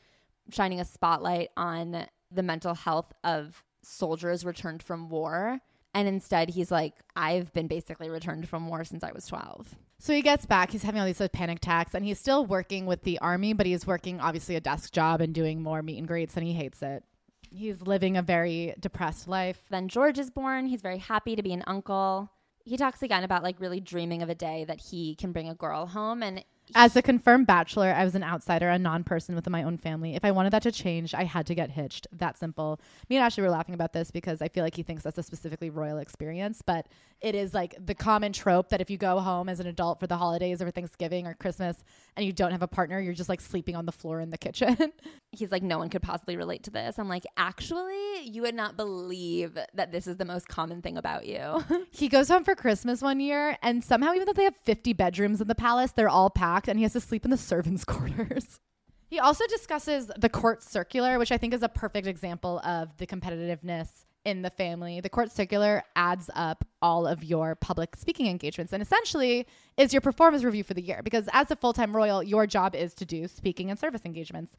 shining 0.50 0.78
a 0.78 0.84
spotlight 0.84 1.48
on 1.56 2.06
the 2.30 2.42
mental 2.42 2.74
health 2.74 3.12
of 3.24 3.62
soldiers 3.82 4.44
returned 4.44 4.82
from 4.82 5.08
war. 5.08 5.60
And 5.94 6.06
instead, 6.08 6.50
he's 6.50 6.70
like, 6.70 6.92
I've 7.14 7.52
been 7.54 7.68
basically 7.68 8.10
returned 8.10 8.48
from 8.48 8.68
war 8.68 8.84
since 8.84 9.02
I 9.02 9.12
was 9.12 9.26
12. 9.26 9.74
So 9.98 10.12
he 10.12 10.20
gets 10.20 10.44
back. 10.44 10.70
He's 10.70 10.82
having 10.82 11.00
all 11.00 11.06
these 11.06 11.22
panic 11.32 11.56
attacks, 11.56 11.94
and 11.94 12.04
he's 12.04 12.18
still 12.18 12.44
working 12.44 12.84
with 12.84 13.02
the 13.02 13.18
army, 13.20 13.54
but 13.54 13.64
he's 13.64 13.86
working 13.86 14.20
obviously 14.20 14.56
a 14.56 14.60
desk 14.60 14.92
job 14.92 15.22
and 15.22 15.34
doing 15.34 15.62
more 15.62 15.82
meet 15.82 15.96
and 15.96 16.06
greets, 16.06 16.36
and 16.36 16.46
he 16.46 16.52
hates 16.52 16.82
it. 16.82 17.02
He's 17.48 17.80
living 17.80 18.16
a 18.16 18.22
very 18.22 18.74
depressed 18.78 19.26
life. 19.26 19.62
Then 19.70 19.88
George 19.88 20.18
is 20.18 20.30
born. 20.30 20.66
He's 20.66 20.82
very 20.82 20.98
happy 20.98 21.34
to 21.34 21.42
be 21.42 21.54
an 21.54 21.64
uncle. 21.66 22.30
He 22.64 22.76
talks 22.76 23.02
again 23.02 23.24
about 23.24 23.42
like 23.42 23.58
really 23.58 23.80
dreaming 23.80 24.20
of 24.20 24.28
a 24.28 24.34
day 24.34 24.64
that 24.64 24.80
he 24.80 25.14
can 25.14 25.32
bring 25.32 25.48
a 25.48 25.54
girl 25.54 25.86
home. 25.86 26.22
And 26.22 26.44
As 26.74 26.96
a 26.96 27.02
confirmed 27.02 27.46
bachelor, 27.46 27.94
I 27.96 28.04
was 28.04 28.14
an 28.14 28.24
outsider, 28.24 28.68
a 28.68 28.78
non 28.78 29.04
person 29.04 29.34
within 29.34 29.52
my 29.52 29.62
own 29.62 29.78
family. 29.78 30.16
If 30.16 30.24
I 30.24 30.32
wanted 30.32 30.52
that 30.52 30.62
to 30.64 30.72
change, 30.72 31.14
I 31.14 31.24
had 31.24 31.46
to 31.46 31.54
get 31.54 31.70
hitched. 31.70 32.08
That 32.12 32.36
simple. 32.36 32.80
Me 33.08 33.16
and 33.16 33.24
Ashley 33.24 33.42
were 33.42 33.50
laughing 33.50 33.74
about 33.74 33.92
this 33.92 34.10
because 34.10 34.42
I 34.42 34.48
feel 34.48 34.64
like 34.64 34.74
he 34.74 34.82
thinks 34.82 35.04
that's 35.04 35.18
a 35.18 35.22
specifically 35.22 35.70
royal 35.70 35.98
experience, 35.98 36.62
but 36.62 36.86
it 37.20 37.34
is 37.34 37.54
like 37.54 37.74
the 37.84 37.94
common 37.94 38.32
trope 38.32 38.68
that 38.70 38.80
if 38.80 38.90
you 38.90 38.98
go 38.98 39.20
home 39.20 39.48
as 39.48 39.60
an 39.60 39.66
adult 39.68 40.00
for 40.00 40.06
the 40.06 40.16
holidays 40.16 40.60
or 40.60 40.70
Thanksgiving 40.70 41.26
or 41.26 41.34
Christmas 41.34 41.84
and 42.16 42.24
you 42.24 42.32
don't 42.32 42.52
have 42.52 42.62
a 42.62 42.68
partner, 42.68 43.00
you're 43.00 43.14
just 43.14 43.28
like 43.28 43.40
sleeping 43.40 43.76
on 43.76 43.86
the 43.86 43.92
floor 43.92 44.20
in 44.20 44.30
the 44.30 44.38
kitchen. 44.38 44.76
he's 45.32 45.52
like, 45.52 45.62
no 45.62 45.78
one 45.78 45.88
could 45.88 46.02
possibly 46.02 46.36
relate 46.36 46.62
to 46.64 46.70
this. 46.70 46.98
I'm 46.98 47.08
like, 47.08 47.24
actually, 47.36 48.22
you 48.22 48.42
would 48.42 48.54
not 48.54 48.76
believe 48.76 49.58
that 49.74 49.92
this 49.92 50.06
is 50.06 50.16
the 50.16 50.24
most 50.24 50.48
common 50.48 50.82
thing 50.82 50.96
about 50.96 51.26
you. 51.26 51.64
he 51.90 52.08
goes 52.08 52.28
home 52.28 52.44
for 52.44 52.54
Christmas 52.54 53.02
one 53.02 53.20
year, 53.20 53.58
and 53.62 53.84
somehow, 53.84 54.14
even 54.14 54.26
though 54.26 54.32
they 54.32 54.44
have 54.44 54.56
50 54.56 54.92
bedrooms 54.94 55.40
in 55.40 55.48
the 55.48 55.54
palace, 55.54 55.92
they're 55.92 56.08
all 56.08 56.30
packed, 56.30 56.68
and 56.68 56.78
he 56.78 56.84
has 56.84 56.94
to 56.94 57.00
sleep 57.00 57.24
in 57.24 57.30
the 57.30 57.36
servants' 57.36 57.84
quarters. 57.86 58.60
He 59.08 59.20
also 59.20 59.46
discusses 59.46 60.10
the 60.18 60.28
court 60.28 60.62
circular, 60.62 61.18
which 61.18 61.30
I 61.30 61.36
think 61.36 61.54
is 61.54 61.62
a 61.62 61.68
perfect 61.68 62.06
example 62.06 62.60
of 62.60 62.96
the 62.96 63.06
competitiveness 63.06 64.04
in 64.26 64.42
the 64.42 64.50
family. 64.50 65.00
The 65.00 65.08
court 65.08 65.30
circular 65.30 65.84
adds 65.94 66.28
up 66.34 66.66
all 66.82 67.06
of 67.06 67.22
your 67.22 67.54
public 67.54 67.94
speaking 67.94 68.26
engagements 68.26 68.72
and 68.72 68.82
essentially 68.82 69.46
is 69.76 69.94
your 69.94 70.00
performance 70.00 70.42
review 70.42 70.64
for 70.64 70.74
the 70.74 70.82
year 70.82 71.00
because 71.04 71.28
as 71.32 71.50
a 71.52 71.56
full 71.56 71.72
time 71.72 71.94
royal, 71.96 72.24
your 72.24 72.44
job 72.46 72.74
is 72.74 72.92
to 72.94 73.04
do 73.04 73.28
speaking 73.28 73.70
and 73.70 73.78
service 73.78 74.02
engagements. 74.04 74.52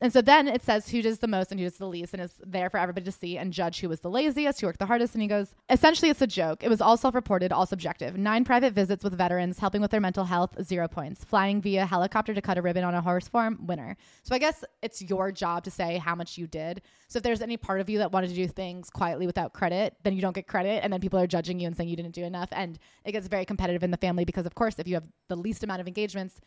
And 0.00 0.12
so 0.12 0.22
then 0.22 0.46
it 0.46 0.62
says 0.62 0.88
who 0.88 1.02
does 1.02 1.18
the 1.18 1.26
most 1.26 1.50
and 1.50 1.58
who 1.58 1.66
does 1.66 1.78
the 1.78 1.86
least, 1.86 2.14
and 2.14 2.22
it's 2.22 2.34
there 2.46 2.70
for 2.70 2.78
everybody 2.78 3.04
to 3.04 3.12
see 3.12 3.36
and 3.36 3.52
judge 3.52 3.80
who 3.80 3.88
was 3.88 3.98
the 4.00 4.10
laziest, 4.10 4.60
who 4.60 4.68
worked 4.68 4.78
the 4.78 4.86
hardest. 4.86 5.14
And 5.14 5.22
he 5.22 5.28
goes, 5.28 5.54
essentially, 5.68 6.08
it's 6.08 6.22
a 6.22 6.26
joke. 6.26 6.62
It 6.62 6.68
was 6.68 6.80
all 6.80 6.96
self 6.96 7.16
reported, 7.16 7.52
all 7.52 7.66
subjective. 7.66 8.16
Nine 8.16 8.44
private 8.44 8.74
visits 8.74 9.02
with 9.02 9.18
veterans, 9.18 9.58
helping 9.58 9.80
with 9.80 9.90
their 9.90 10.00
mental 10.00 10.24
health, 10.24 10.54
zero 10.62 10.86
points. 10.86 11.24
Flying 11.24 11.60
via 11.60 11.84
helicopter 11.84 12.32
to 12.32 12.40
cut 12.40 12.58
a 12.58 12.62
ribbon 12.62 12.84
on 12.84 12.94
a 12.94 13.00
horse 13.00 13.26
farm, 13.26 13.66
winner. 13.66 13.96
So 14.22 14.36
I 14.36 14.38
guess 14.38 14.64
it's 14.82 15.02
your 15.02 15.32
job 15.32 15.64
to 15.64 15.70
say 15.70 15.98
how 15.98 16.14
much 16.14 16.38
you 16.38 16.46
did. 16.46 16.82
So 17.08 17.16
if 17.16 17.24
there's 17.24 17.42
any 17.42 17.56
part 17.56 17.80
of 17.80 17.90
you 17.90 17.98
that 17.98 18.12
wanted 18.12 18.28
to 18.28 18.36
do 18.36 18.46
things 18.46 18.90
quietly 18.90 19.26
without 19.26 19.52
credit, 19.52 19.96
then 20.04 20.14
you 20.14 20.22
don't 20.22 20.34
get 20.34 20.46
credit. 20.46 20.84
And 20.84 20.92
then 20.92 21.00
people 21.00 21.18
are 21.18 21.26
judging 21.26 21.58
you 21.58 21.66
and 21.66 21.76
saying 21.76 21.88
you 21.88 21.96
didn't 21.96 22.14
do 22.14 22.22
enough. 22.22 22.50
And 22.52 22.78
it 23.04 23.12
gets 23.12 23.26
very 23.26 23.44
competitive 23.44 23.82
in 23.82 23.90
the 23.90 23.96
family 23.96 24.24
because, 24.24 24.46
of 24.46 24.54
course, 24.54 24.78
if 24.78 24.86
you 24.86 24.94
have 24.94 25.08
the 25.28 25.36
least 25.36 25.64
amount 25.64 25.80
of 25.80 25.88
engagements, 25.88 26.40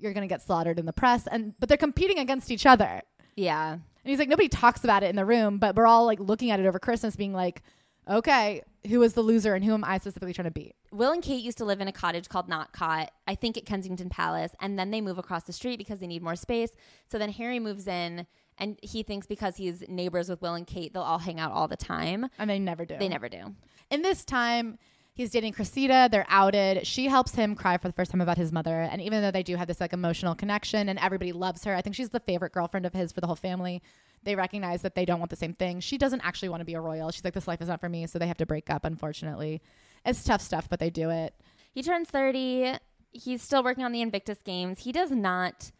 you're 0.00 0.12
going 0.12 0.28
to 0.28 0.32
get 0.32 0.42
slaughtered 0.42 0.78
in 0.78 0.86
the 0.86 0.92
press 0.92 1.26
and 1.26 1.54
but 1.60 1.68
they're 1.68 1.78
competing 1.78 2.18
against 2.18 2.50
each 2.50 2.66
other 2.66 3.02
yeah. 3.40 3.72
and 3.72 3.82
he's 4.04 4.18
like, 4.18 4.28
nobody 4.28 4.48
talks 4.48 4.84
about 4.84 5.02
it 5.02 5.10
in 5.10 5.16
the 5.16 5.24
room, 5.24 5.58
but 5.58 5.74
we're 5.74 5.86
all 5.86 6.04
like 6.04 6.20
looking 6.20 6.50
at 6.50 6.60
it 6.60 6.66
over 6.66 6.78
Christmas, 6.78 7.16
being 7.16 7.32
like, 7.32 7.62
okay, 8.08 8.62
who 8.88 9.02
is 9.02 9.14
the 9.14 9.22
loser 9.22 9.54
and 9.54 9.64
who 9.64 9.72
am 9.72 9.84
I 9.84 9.98
specifically 9.98 10.32
trying 10.32 10.46
to 10.46 10.50
beat? 10.50 10.74
Will 10.90 11.12
and 11.12 11.22
Kate 11.22 11.42
used 11.42 11.58
to 11.58 11.64
live 11.64 11.80
in 11.80 11.88
a 11.88 11.92
cottage 11.92 12.28
called 12.28 12.48
Nott 12.48 12.72
Cott, 12.72 13.10
I 13.26 13.34
think 13.34 13.56
at 13.56 13.66
Kensington 13.66 14.08
Palace, 14.08 14.52
and 14.60 14.78
then 14.78 14.90
they 14.90 15.00
move 15.00 15.18
across 15.18 15.44
the 15.44 15.52
street 15.52 15.78
because 15.78 16.00
they 16.00 16.06
need 16.06 16.22
more 16.22 16.36
space. 16.36 16.70
So 17.10 17.18
then 17.18 17.30
Harry 17.30 17.60
moves 17.60 17.86
in, 17.86 18.26
and 18.58 18.78
he 18.82 19.02
thinks 19.02 19.26
because 19.26 19.56
he's 19.56 19.84
neighbors 19.88 20.28
with 20.28 20.42
Will 20.42 20.54
and 20.54 20.66
Kate, 20.66 20.92
they'll 20.92 21.02
all 21.02 21.18
hang 21.18 21.38
out 21.38 21.52
all 21.52 21.68
the 21.68 21.76
time. 21.76 22.26
And 22.38 22.50
they 22.50 22.58
never 22.58 22.84
do. 22.84 22.96
They 22.98 23.08
never 23.08 23.28
do. 23.28 23.54
In 23.90 24.02
this 24.02 24.24
time, 24.24 24.78
he's 25.14 25.30
dating 25.30 25.52
Cressida. 25.52 26.08
They're 26.10 26.26
outed. 26.28 26.86
She 26.86 27.06
helps 27.06 27.34
him 27.34 27.54
cry 27.54 27.76
for 27.76 27.88
the 27.88 27.92
first 27.92 28.10
time 28.10 28.20
about 28.20 28.38
his 28.38 28.52
mother. 28.52 28.82
And 28.82 29.00
even 29.00 29.22
though 29.22 29.30
they 29.30 29.42
do 29.42 29.56
have 29.56 29.68
this 29.68 29.80
like 29.80 29.92
emotional 29.92 30.34
connection 30.34 30.88
and 30.88 30.98
everybody 30.98 31.32
loves 31.32 31.64
her, 31.64 31.74
I 31.74 31.82
think 31.82 31.96
she's 31.96 32.10
the 32.10 32.20
favorite 32.20 32.52
girlfriend 32.52 32.86
of 32.86 32.92
his 32.92 33.12
for 33.12 33.20
the 33.20 33.26
whole 33.26 33.36
family. 33.36 33.82
They 34.22 34.36
recognize 34.36 34.82
that 34.82 34.94
they 34.94 35.04
don't 35.04 35.18
want 35.18 35.30
the 35.30 35.36
same 35.36 35.54
thing. 35.54 35.80
She 35.80 35.98
doesn't 35.98 36.20
actually 36.22 36.50
want 36.50 36.60
to 36.60 36.66
be 36.66 36.74
a 36.74 36.80
royal. 36.80 37.10
She's 37.10 37.24
like, 37.24 37.34
this 37.34 37.48
life 37.48 37.62
is 37.62 37.68
not 37.68 37.80
for 37.80 37.88
me. 37.88 38.06
So 38.06 38.18
they 38.18 38.26
have 38.26 38.36
to 38.38 38.46
break 38.46 38.70
up, 38.70 38.84
unfortunately. 38.84 39.62
It's 40.04 40.24
tough 40.24 40.42
stuff, 40.42 40.68
but 40.68 40.78
they 40.78 40.90
do 40.90 41.10
it. 41.10 41.34
He 41.72 41.82
turns 41.82 42.08
30. 42.10 42.74
He's 43.12 43.42
still 43.42 43.64
working 43.64 43.84
on 43.84 43.92
the 43.92 44.02
Invictus 44.02 44.38
Games. 44.44 44.80
He 44.80 44.92
does 44.92 45.10
not 45.10 45.70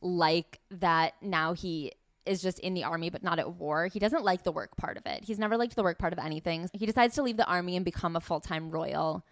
like 0.00 0.60
that 0.70 1.14
now 1.22 1.52
he 1.52 1.92
is 2.26 2.42
just 2.42 2.58
in 2.60 2.74
the 2.74 2.84
army 2.84 3.10
but 3.10 3.22
not 3.22 3.38
at 3.38 3.54
war. 3.54 3.86
He 3.86 3.98
doesn't 3.98 4.24
like 4.24 4.42
the 4.42 4.52
work 4.52 4.76
part 4.76 4.96
of 4.96 5.04
it. 5.06 5.24
He's 5.24 5.38
never 5.38 5.56
liked 5.56 5.76
the 5.76 5.82
work 5.82 5.98
part 5.98 6.12
of 6.12 6.18
anything. 6.18 6.68
He 6.72 6.86
decides 6.86 7.14
to 7.16 7.22
leave 7.22 7.36
the 7.36 7.46
army 7.46 7.76
and 7.76 7.84
become 7.84 8.16
a 8.16 8.20
full 8.20 8.40
time 8.40 8.70
royal 8.70 9.24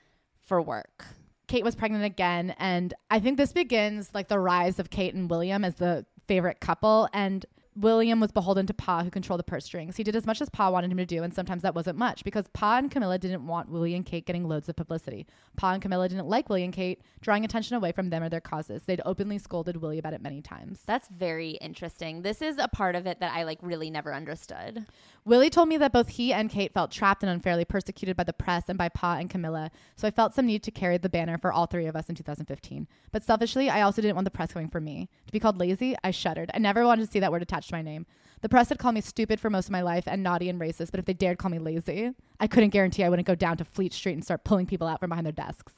for 0.43 0.61
work. 0.61 1.07
Kate 1.47 1.65
was 1.65 1.75
pregnant 1.75 2.05
again. 2.05 2.55
And 2.59 2.95
I 3.11 3.21
think 3.21 3.37
this 3.37 3.53
begins 3.53 4.11
like 4.15 4.29
the 4.29 4.39
rise 4.39 4.79
of 4.79 4.91
Kate 4.91 5.15
and 5.15 5.29
William 5.29 5.65
as 5.65 5.75
the 5.75 6.07
favorite 6.27 6.61
couple. 6.61 7.09
And 7.13 7.45
William 7.77 8.21
was 8.21 8.31
beholden 8.31 8.67
to 8.67 8.75
Pa, 8.75 9.03
who 9.03 9.11
controlled 9.11 9.41
the 9.41 9.45
purse 9.45 9.65
strings. 9.65 9.97
He 9.97 10.05
did 10.05 10.15
as 10.15 10.27
much 10.27 10.41
as 10.41 10.49
Pa 10.49 10.71
wanted 10.71 10.93
him 10.93 10.99
to 10.99 11.07
do, 11.07 11.25
and 11.25 11.35
sometimes 11.35 11.63
that 11.63 11.75
wasn't 11.75 11.99
much 11.99 12.23
because 12.23 12.47
Pa 12.53 12.79
and 12.79 12.89
Camilla 12.89 13.19
didn't 13.19 13.47
want 13.47 13.69
Willie 13.69 13.95
and 13.95 14.07
Kate 14.07 14.27
getting 14.27 14.47
loads 14.47 14.69
of 14.69 14.77
publicity. 14.77 15.27
Pa 15.57 15.73
and 15.73 15.83
Camilla 15.83 16.09
didn't 16.09 16.29
like 16.29 16.49
Willie 16.49 16.63
and 16.63 16.73
Kate, 16.73 17.03
drawing 17.21 17.45
attention 17.45 17.77
away 17.77 17.91
from 17.91 18.11
them 18.11 18.23
or 18.23 18.29
their 18.29 18.41
causes. 18.41 18.85
They'd 18.85 19.01
openly 19.05 19.39
scolded 19.39 19.79
Willie 19.79 19.99
about 19.99 20.15
it 20.15 20.23
many 20.23 20.41
times. 20.41 20.83
That's 20.87 21.09
very 21.09 21.53
interesting. 21.53 22.23
This 22.23 22.43
is 22.43 22.59
a 22.59 22.69
part 22.69 22.95
of 22.95 23.07
it 23.07 23.19
that 23.19 23.35
I 23.35 23.43
like 23.43 23.59
really 23.61 23.91
never 23.91 24.15
understood. 24.15 24.87
Willie 25.25 25.51
told 25.51 25.69
me 25.69 25.77
that 25.79 25.93
both 25.93 26.11
he 26.11 26.33
and 26.33 26.51
Kate 26.51 26.73
felt 26.73 26.93
trapped 26.93 27.23
and 27.23 27.31
unfairly 27.31 27.65
persecuted 27.65 28.17
by 28.17 28.25
the 28.25 28.33
press 28.33 28.65
and 28.69 28.79
by 28.79 28.89
Pa 28.91 29.17
and 29.17 29.31
Camilla, 29.31 29.71
so 29.97 30.07
I 30.07 30.13
felt 30.13 30.35
some 30.35 30.47
need 30.47 30.63
to 30.65 30.71
carry 30.71 30.99
the 30.99 31.09
banner 31.09 31.39
for 31.39 31.53
all 31.53 31.67
three 31.67 31.87
of 31.87 31.97
us 31.97 32.09
in 32.09 32.15
2015. 32.15 32.87
But 33.11 33.25
selfishly, 33.25 33.69
I 33.69 33.81
also 33.83 34.03
didn't 34.03 34.17
want 34.17 34.27
the 34.27 34.31
press 34.31 34.53
coming 34.53 34.69
for 34.69 34.81
me. 34.81 35.09
To 35.27 35.33
be 35.33 35.41
called 35.41 35.59
lazy, 35.59 35.97
I 36.05 36.11
shuddered. 36.11 36.51
I 36.55 36.59
never 36.59 36.85
wanted 36.85 37.07
to 37.07 37.11
see 37.11 37.21
that 37.21 37.33
word 37.33 37.43
attached 37.43 37.64
my 37.73 37.83
name. 37.83 38.07
The 38.41 38.49
press 38.49 38.69
had 38.69 38.79
called 38.79 38.95
me 38.95 39.01
stupid 39.01 39.41
for 39.41 39.49
most 39.49 39.67
of 39.67 39.73
my 39.73 39.83
life 39.83 40.05
and 40.07 40.23
naughty 40.23 40.49
and 40.49 40.61
racist, 40.61 40.91
but 40.91 41.01
if 41.01 41.07
they 41.07 41.15
dared 41.15 41.39
call 41.39 41.51
me 41.51 41.59
lazy, 41.59 42.13
I 42.39 42.47
couldn't 42.47 42.71
guarantee 42.71 43.05
I 43.05 43.09
wouldn't 43.09 43.27
go 43.27 43.35
down 43.35 43.57
to 43.57 43.65
Fleet 43.65 43.93
Street 43.93 44.13
and 44.13 44.25
start 44.25 44.45
pulling 44.45 44.67
people 44.67 44.87
out 44.87 45.01
from 45.01 45.11
behind 45.11 45.25
their 45.25 45.33
desks. 45.33 45.73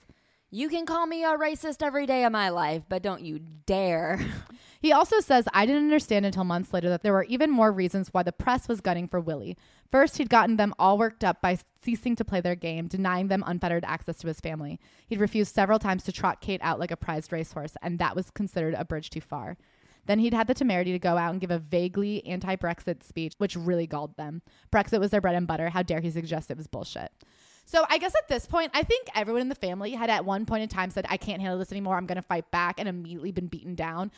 You 0.51 0.69
can 0.69 0.87
call 0.87 1.07
me 1.07 1.25
a 1.25 1.37
racist 1.37 1.83
every 1.83 2.07
day 2.07 2.25
of 2.25 2.33
my 2.33 2.49
life, 2.49 2.83
but 2.89 3.03
don't 3.03 3.23
you 3.23 3.41
dare. 3.67 4.21
He 4.79 4.93
also 4.93 5.21
says, 5.21 5.49
I 5.53 5.67
didn't 5.67 5.85
understand 5.85 6.27
until 6.27 6.45
months 6.45 6.73
later 6.73 6.89
that 6.91 7.03
there 7.03 7.13
were 7.13 7.25
even 7.25 7.51
more 7.51 7.73
reasons 7.73 8.11
why 8.13 8.23
the 8.23 8.31
press 8.31 8.69
was 8.69 8.81
gunning 8.81 9.09
for 9.09 9.21
Willie. 9.21 9.57
First, 9.91 10.19
he'd 10.19 10.29
gotten 10.29 10.57
them 10.57 10.75
all 10.79 10.99
worked 10.99 11.25
up 11.25 11.41
by 11.41 11.59
ceasing 11.83 12.15
to 12.15 12.25
play 12.25 12.41
their 12.41 12.55
game, 12.55 12.87
denying 12.87 13.29
them 13.29 13.43
unfettered 13.47 13.85
access 13.85 14.19
to 14.19 14.29
his 14.29 14.39
family. 14.39 14.79
He'd 15.09 15.19
refused 15.19 15.55
several 15.55 15.79
times 15.79 16.05
to 16.05 16.13
trot 16.13 16.41
Kate 16.41 16.61
out 16.63 16.79
like 16.79 16.91
a 16.91 16.97
prized 16.97 17.33
racehorse, 17.33 17.73
and 17.83 17.99
that 17.99 18.15
was 18.15 18.31
considered 18.31 18.75
a 18.75 18.85
bridge 18.85 19.11
too 19.11 19.21
far. 19.21 19.57
Then 20.07 20.19
he'd 20.19 20.35
had 20.35 20.47
the 20.47 20.55
temerity 20.55 20.93
to 20.93 20.99
go 20.99 21.17
out 21.17 21.33
and 21.33 21.41
give 21.41 21.51
a 21.51 21.59
vaguely 21.59 22.25
anti 22.27 22.57
Brexit 22.57 23.03
speech, 23.03 23.35
which 23.39 23.57
really 23.57 23.87
galled 23.87 24.17
them. 24.17 24.43
Brexit 24.73 25.01
was 25.01 25.11
their 25.11 25.21
bread 25.21 25.35
and 25.35 25.47
butter. 25.47 25.69
How 25.69 25.83
dare 25.83 26.01
he 26.01 26.11
suggest 26.11 26.51
it 26.51 26.57
was 26.57 26.67
bullshit? 26.67 27.13
So 27.67 27.85
I 27.91 27.99
guess 27.99 28.15
at 28.15 28.29
this 28.29 28.47
point, 28.47 28.71
I 28.75 28.85
think 28.85 29.09
everyone 29.15 29.43
in 29.43 29.49
the 29.49 29.57
family 29.57 29.91
had 29.91 30.09
at 30.09 30.25
one 30.25 30.47
point 30.47 30.63
in 30.63 30.69
time 30.69 30.91
said, 30.91 31.05
I 31.09 31.17
can't 31.17 31.41
handle 31.41 31.59
this 31.59 31.73
anymore. 31.73 31.97
I'm 31.97 32.07
going 32.07 32.17
to 32.17 32.23
fight 32.23 32.49
back 32.53 32.79
and 32.79 32.89
immediately 32.89 33.33
been 33.33 33.49
beaten 33.49 33.75
down. 33.75 34.13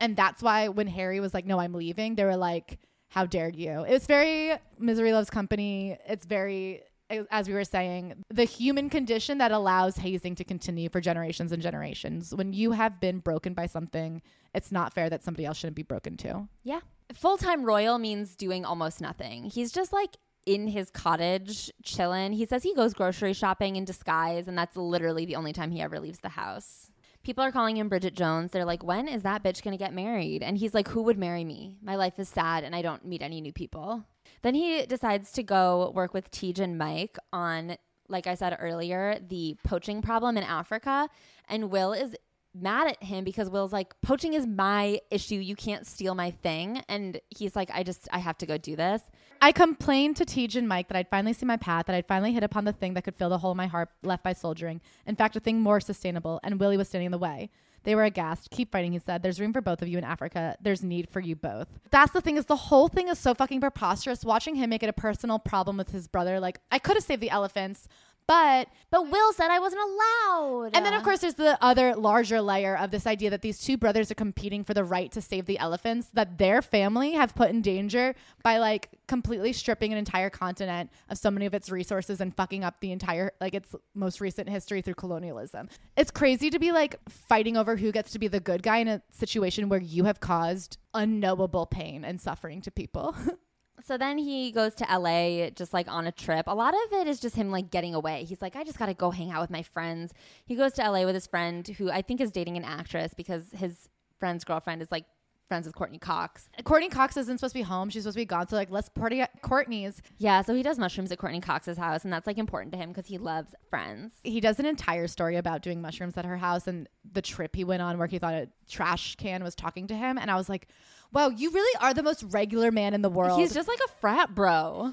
And 0.00 0.16
that's 0.16 0.42
why 0.42 0.68
when 0.68 0.86
Harry 0.86 1.20
was 1.20 1.34
like, 1.34 1.44
no, 1.44 1.60
I'm 1.60 1.74
leaving, 1.74 2.14
they 2.14 2.24
were 2.24 2.36
like, 2.36 2.78
how 3.08 3.26
dare 3.26 3.50
you? 3.50 3.84
It's 3.86 4.06
very 4.06 4.58
misery 4.78 5.12
loves 5.12 5.30
company. 5.30 5.98
It's 6.08 6.24
very, 6.24 6.82
as 7.30 7.48
we 7.48 7.54
were 7.54 7.64
saying, 7.64 8.24
the 8.28 8.44
human 8.44 8.90
condition 8.90 9.38
that 9.38 9.52
allows 9.52 9.96
hazing 9.96 10.34
to 10.36 10.44
continue 10.44 10.88
for 10.88 11.00
generations 11.00 11.52
and 11.52 11.62
generations. 11.62 12.34
When 12.34 12.52
you 12.52 12.72
have 12.72 13.00
been 13.00 13.18
broken 13.18 13.54
by 13.54 13.66
something, 13.66 14.22
it's 14.54 14.70
not 14.70 14.92
fair 14.92 15.10
that 15.10 15.22
somebody 15.22 15.46
else 15.46 15.58
shouldn't 15.58 15.76
be 15.76 15.82
broken 15.82 16.16
too. 16.16 16.48
Yeah. 16.62 16.80
Full 17.12 17.36
time 17.36 17.64
royal 17.64 17.98
means 17.98 18.34
doing 18.34 18.64
almost 18.64 19.00
nothing. 19.00 19.44
He's 19.44 19.72
just 19.72 19.92
like 19.92 20.16
in 20.46 20.68
his 20.68 20.90
cottage 20.90 21.70
chilling. 21.82 22.32
He 22.32 22.46
says 22.46 22.62
he 22.62 22.74
goes 22.74 22.94
grocery 22.94 23.32
shopping 23.32 23.76
in 23.76 23.84
disguise, 23.84 24.48
and 24.48 24.56
that's 24.56 24.76
literally 24.76 25.24
the 25.24 25.36
only 25.36 25.52
time 25.52 25.70
he 25.70 25.80
ever 25.80 26.00
leaves 26.00 26.20
the 26.20 26.28
house. 26.30 26.90
People 27.24 27.42
are 27.42 27.52
calling 27.52 27.78
him 27.78 27.88
Bridget 27.88 28.14
Jones. 28.14 28.52
They're 28.52 28.66
like, 28.66 28.84
when 28.84 29.08
is 29.08 29.22
that 29.22 29.42
bitch 29.42 29.62
gonna 29.62 29.78
get 29.78 29.94
married? 29.94 30.42
And 30.42 30.58
he's 30.58 30.74
like, 30.74 30.88
who 30.88 31.02
would 31.02 31.18
marry 31.18 31.42
me? 31.42 31.78
My 31.82 31.96
life 31.96 32.18
is 32.18 32.28
sad 32.28 32.64
and 32.64 32.76
I 32.76 32.82
don't 32.82 33.04
meet 33.06 33.22
any 33.22 33.40
new 33.40 33.52
people. 33.52 34.04
Then 34.42 34.54
he 34.54 34.84
decides 34.84 35.32
to 35.32 35.42
go 35.42 35.90
work 35.94 36.12
with 36.12 36.30
Teej 36.30 36.58
and 36.58 36.76
Mike 36.76 37.16
on, 37.32 37.78
like 38.08 38.26
I 38.26 38.34
said 38.34 38.56
earlier, 38.60 39.18
the 39.26 39.56
poaching 39.64 40.02
problem 40.02 40.36
in 40.36 40.44
Africa. 40.44 41.08
And 41.48 41.70
Will 41.70 41.94
is 41.94 42.14
mad 42.54 42.88
at 42.88 43.02
him 43.02 43.24
because 43.24 43.50
Will's 43.50 43.72
like, 43.72 43.94
poaching 44.00 44.34
is 44.34 44.46
my 44.46 45.00
issue. 45.10 45.36
You 45.36 45.56
can't 45.56 45.86
steal 45.86 46.14
my 46.14 46.30
thing. 46.30 46.82
And 46.88 47.20
he's 47.28 47.56
like, 47.56 47.70
I 47.72 47.82
just, 47.82 48.08
I 48.12 48.18
have 48.18 48.38
to 48.38 48.46
go 48.46 48.56
do 48.56 48.76
this. 48.76 49.02
I 49.40 49.52
complained 49.52 50.16
to 50.16 50.24
Teej 50.24 50.56
and 50.56 50.68
Mike 50.68 50.88
that 50.88 50.96
I'd 50.96 51.10
finally 51.10 51.32
seen 51.32 51.48
my 51.48 51.56
path, 51.56 51.86
that 51.86 51.96
I'd 51.96 52.06
finally 52.06 52.32
hit 52.32 52.44
upon 52.44 52.64
the 52.64 52.72
thing 52.72 52.94
that 52.94 53.04
could 53.04 53.16
fill 53.16 53.28
the 53.28 53.38
hole 53.38 53.50
in 53.50 53.56
my 53.56 53.66
heart 53.66 53.90
left 54.02 54.22
by 54.22 54.32
soldiering. 54.32 54.80
In 55.06 55.16
fact, 55.16 55.36
a 55.36 55.40
thing 55.40 55.60
more 55.60 55.80
sustainable, 55.80 56.40
and 56.42 56.58
Willie 56.58 56.76
was 56.76 56.88
standing 56.88 57.06
in 57.06 57.12
the 57.12 57.18
way. 57.18 57.50
They 57.84 57.94
were 57.94 58.04
aghast. 58.04 58.50
Keep 58.50 58.72
fighting, 58.72 58.92
he 58.92 58.98
said. 58.98 59.22
There's 59.22 59.38
room 59.38 59.52
for 59.52 59.60
both 59.60 59.82
of 59.82 59.88
you 59.88 59.98
in 59.98 60.04
Africa. 60.04 60.56
There's 60.60 60.82
need 60.82 61.10
for 61.10 61.20
you 61.20 61.36
both. 61.36 61.68
That's 61.90 62.12
the 62.12 62.22
thing 62.22 62.38
is 62.38 62.46
the 62.46 62.56
whole 62.56 62.88
thing 62.88 63.08
is 63.08 63.18
so 63.18 63.34
fucking 63.34 63.60
preposterous. 63.60 64.24
Watching 64.24 64.54
him 64.54 64.70
make 64.70 64.82
it 64.82 64.88
a 64.88 64.94
personal 64.94 65.38
problem 65.38 65.76
with 65.76 65.90
his 65.90 66.08
brother. 66.08 66.40
Like, 66.40 66.60
I 66.72 66.78
could 66.78 66.96
have 66.96 67.04
saved 67.04 67.20
the 67.20 67.28
elephants, 67.28 67.86
but 68.26 68.68
But 68.90 69.10
Will 69.10 69.32
said 69.32 69.50
I 69.50 69.58
wasn't 69.58 69.82
allowed. 69.82 70.70
and 70.74 70.86
then, 70.86 70.94
of 70.94 71.02
course, 71.02 71.20
there's 71.20 71.34
the 71.34 71.58
other 71.62 71.94
larger 71.94 72.40
layer 72.40 72.76
of 72.76 72.90
this 72.90 73.06
idea 73.06 73.30
that 73.30 73.42
these 73.42 73.60
two 73.60 73.76
brothers 73.76 74.10
are 74.10 74.14
competing 74.14 74.64
for 74.64 74.72
the 74.72 74.84
right 74.84 75.10
to 75.12 75.20
save 75.20 75.46
the 75.46 75.58
elephants 75.58 76.08
that 76.14 76.38
their 76.38 76.62
family 76.62 77.12
have 77.12 77.34
put 77.34 77.50
in 77.50 77.60
danger 77.60 78.14
by 78.42 78.58
like 78.58 78.88
completely 79.08 79.52
stripping 79.52 79.92
an 79.92 79.98
entire 79.98 80.30
continent 80.30 80.90
of 81.08 81.18
so 81.18 81.30
many 81.30 81.44
of 81.44 81.54
its 81.54 81.70
resources 81.70 82.20
and 82.20 82.34
fucking 82.34 82.64
up 82.64 82.80
the 82.80 82.92
entire, 82.92 83.32
like, 83.40 83.54
its 83.54 83.74
most 83.94 84.20
recent 84.20 84.48
history 84.48 84.80
through 84.80 84.94
colonialism. 84.94 85.68
It's 85.96 86.10
crazy 86.10 86.48
to 86.50 86.58
be 86.58 86.72
like 86.72 86.98
fighting 87.08 87.56
over 87.56 87.76
who 87.76 87.92
gets 87.92 88.12
to 88.12 88.18
be 88.18 88.28
the 88.28 88.40
good 88.40 88.62
guy 88.62 88.78
in 88.78 88.88
a 88.88 89.02
situation 89.10 89.68
where 89.68 89.80
you 89.80 90.04
have 90.04 90.20
caused 90.20 90.78
unknowable 90.94 91.66
pain 91.66 92.04
and 92.04 92.20
suffering 92.20 92.62
to 92.62 92.70
people. 92.70 93.14
So 93.82 93.98
then 93.98 94.18
he 94.18 94.50
goes 94.50 94.74
to 94.76 94.84
LA 94.84 95.50
just 95.50 95.72
like 95.72 95.88
on 95.88 96.06
a 96.06 96.12
trip. 96.12 96.46
A 96.46 96.54
lot 96.54 96.74
of 96.74 96.92
it 96.92 97.06
is 97.06 97.20
just 97.20 97.36
him 97.36 97.50
like 97.50 97.70
getting 97.70 97.94
away. 97.94 98.24
He's 98.24 98.40
like, 98.40 98.56
I 98.56 98.64
just 98.64 98.78
got 98.78 98.86
to 98.86 98.94
go 98.94 99.10
hang 99.10 99.30
out 99.30 99.40
with 99.40 99.50
my 99.50 99.62
friends. 99.62 100.14
He 100.46 100.54
goes 100.54 100.72
to 100.74 100.90
LA 100.90 101.04
with 101.04 101.14
his 101.14 101.26
friend 101.26 101.66
who 101.66 101.90
I 101.90 102.02
think 102.02 102.20
is 102.20 102.30
dating 102.30 102.56
an 102.56 102.64
actress 102.64 103.14
because 103.14 103.44
his 103.52 103.88
friend's 104.18 104.44
girlfriend 104.44 104.80
is 104.80 104.90
like 104.90 105.04
friends 105.48 105.66
with 105.66 105.74
Courteney 105.74 105.98
Cox. 105.98 106.48
Courteney 106.64 106.88
Cox 106.88 107.16
isn't 107.16 107.38
supposed 107.38 107.52
to 107.54 107.58
be 107.58 107.62
home. 107.62 107.90
She's 107.90 108.02
supposed 108.04 108.16
to 108.16 108.20
be 108.20 108.24
gone. 108.24 108.48
So, 108.48 108.56
like, 108.56 108.70
let's 108.70 108.88
party 108.88 109.20
at 109.20 109.42
Courteney's. 109.42 110.00
Yeah, 110.18 110.42
so 110.42 110.54
he 110.54 110.62
does 110.62 110.78
mushrooms 110.78 111.12
at 111.12 111.18
Courteney 111.18 111.40
Cox's 111.40 111.76
house 111.76 112.04
and 112.04 112.12
that's 112.12 112.26
like 112.26 112.38
important 112.38 112.72
to 112.72 112.78
him 112.78 112.90
because 112.90 113.06
he 113.06 113.18
loves 113.18 113.54
friends. 113.70 114.12
he 114.24 114.40
does 114.40 114.58
an 114.58 114.66
entire 114.66 115.06
story 115.06 115.36
about 115.36 115.62
doing 115.62 115.80
mushrooms 115.82 116.16
at 116.16 116.24
her 116.24 116.36
house 116.36 116.66
and 116.66 116.88
the 117.12 117.22
trip 117.22 117.54
he 117.54 117.64
went 117.64 117.82
on 117.82 117.98
where 117.98 118.06
he 118.06 118.18
thought 118.18 118.34
a 118.34 118.48
trash 118.68 119.16
can 119.16 119.42
was 119.44 119.54
talking 119.54 119.86
to 119.86 119.94
him 119.94 120.16
and 120.18 120.30
i 120.30 120.36
was 120.36 120.48
like 120.48 120.68
wow 121.12 121.28
you 121.28 121.50
really 121.50 121.78
are 121.80 121.92
the 121.94 122.02
most 122.02 122.22
regular 122.30 122.70
man 122.70 122.94
in 122.94 123.02
the 123.02 123.08
world 123.10 123.38
He's 123.38 123.52
just 123.52 123.68
like 123.68 123.78
a 123.84 123.90
frat 124.00 124.34
bro. 124.34 124.92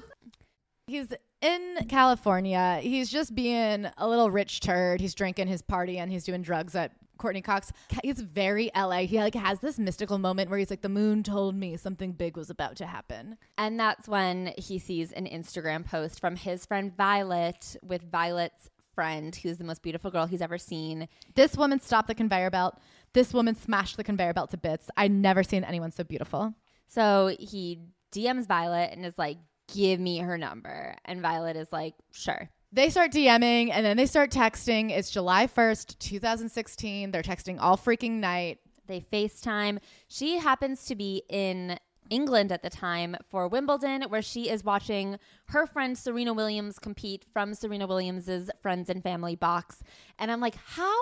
he's 0.86 1.08
in 1.40 1.76
california 1.88 2.78
he's 2.82 3.08
just 3.10 3.34
being 3.34 3.86
a 3.96 4.08
little 4.08 4.30
rich 4.30 4.60
turd 4.60 5.00
he's 5.00 5.14
drinking 5.14 5.48
his 5.48 5.62
party 5.62 5.98
and 5.98 6.10
he's 6.12 6.24
doing 6.24 6.42
drugs 6.42 6.74
at 6.74 6.92
courteney 7.22 7.40
cox 7.40 7.72
he's 8.02 8.20
very 8.20 8.70
la 8.76 8.98
he 8.98 9.18
like 9.18 9.34
has 9.34 9.60
this 9.60 9.78
mystical 9.78 10.18
moment 10.18 10.50
where 10.50 10.58
he's 10.58 10.70
like 10.70 10.82
the 10.82 10.88
moon 10.88 11.22
told 11.22 11.54
me 11.54 11.76
something 11.76 12.12
big 12.12 12.36
was 12.36 12.50
about 12.50 12.76
to 12.76 12.86
happen 12.86 13.38
And 13.56 13.78
that's 13.80 14.06
when 14.08 14.52
he 14.58 14.78
sees 14.78 15.12
an 15.12 15.26
Instagram 15.26 15.86
post 15.86 16.20
from 16.20 16.36
his 16.36 16.66
friend 16.66 16.92
Violet 16.96 17.76
with 17.82 18.02
Violet's 18.10 18.68
friend, 18.94 19.34
who's 19.36 19.56
the 19.58 19.64
most 19.64 19.82
beautiful 19.82 20.10
girl 20.10 20.26
he's 20.26 20.42
ever 20.42 20.58
seen. 20.58 21.08
this 21.34 21.56
woman 21.56 21.80
stopped 21.80 22.08
the 22.08 22.14
conveyor 22.14 22.50
belt 22.50 22.74
this 23.14 23.32
woman 23.32 23.54
smashed 23.54 23.96
the 23.96 24.04
conveyor 24.04 24.34
belt 24.34 24.50
to 24.50 24.56
bits 24.58 24.90
i'd 24.98 25.10
never 25.12 25.42
seen 25.42 25.64
anyone 25.64 25.90
so 25.92 26.04
beautiful 26.04 26.52
So 26.88 27.34
he 27.38 27.78
DMs 28.14 28.46
Violet 28.46 28.90
and 28.92 29.06
is 29.06 29.16
like, 29.16 29.38
give 29.72 29.98
me 29.98 30.18
her 30.18 30.36
number. 30.36 30.94
And 31.06 31.22
Violet 31.22 31.56
is 31.56 31.68
like, 31.72 31.94
sure. 32.12 32.50
They 32.74 32.88
start 32.88 33.12
DMing 33.12 33.68
and 33.70 33.84
then 33.84 33.98
they 33.98 34.06
start 34.06 34.30
texting. 34.30 34.90
It's 34.90 35.10
July 35.10 35.46
1st, 35.46 35.98
2016. 35.98 37.10
They're 37.10 37.22
texting 37.22 37.58
all 37.60 37.76
freaking 37.76 38.12
night. 38.12 38.60
They 38.86 39.00
FaceTime. 39.12 39.78
She 40.08 40.38
happens 40.38 40.86
to 40.86 40.94
be 40.94 41.22
in 41.28 41.78
England 42.08 42.50
at 42.50 42.62
the 42.62 42.70
time 42.70 43.14
for 43.28 43.46
Wimbledon, 43.46 44.02
where 44.04 44.22
she 44.22 44.48
is 44.48 44.64
watching 44.64 45.18
her 45.48 45.66
friend 45.66 45.96
Serena 45.98 46.32
Williams 46.32 46.78
compete 46.78 47.26
from 47.32 47.52
Serena 47.52 47.86
Williams's 47.86 48.50
friends 48.62 48.88
and 48.88 49.02
family 49.02 49.36
box. 49.36 49.82
And 50.18 50.32
I'm 50.32 50.40
like, 50.40 50.56
how? 50.56 50.98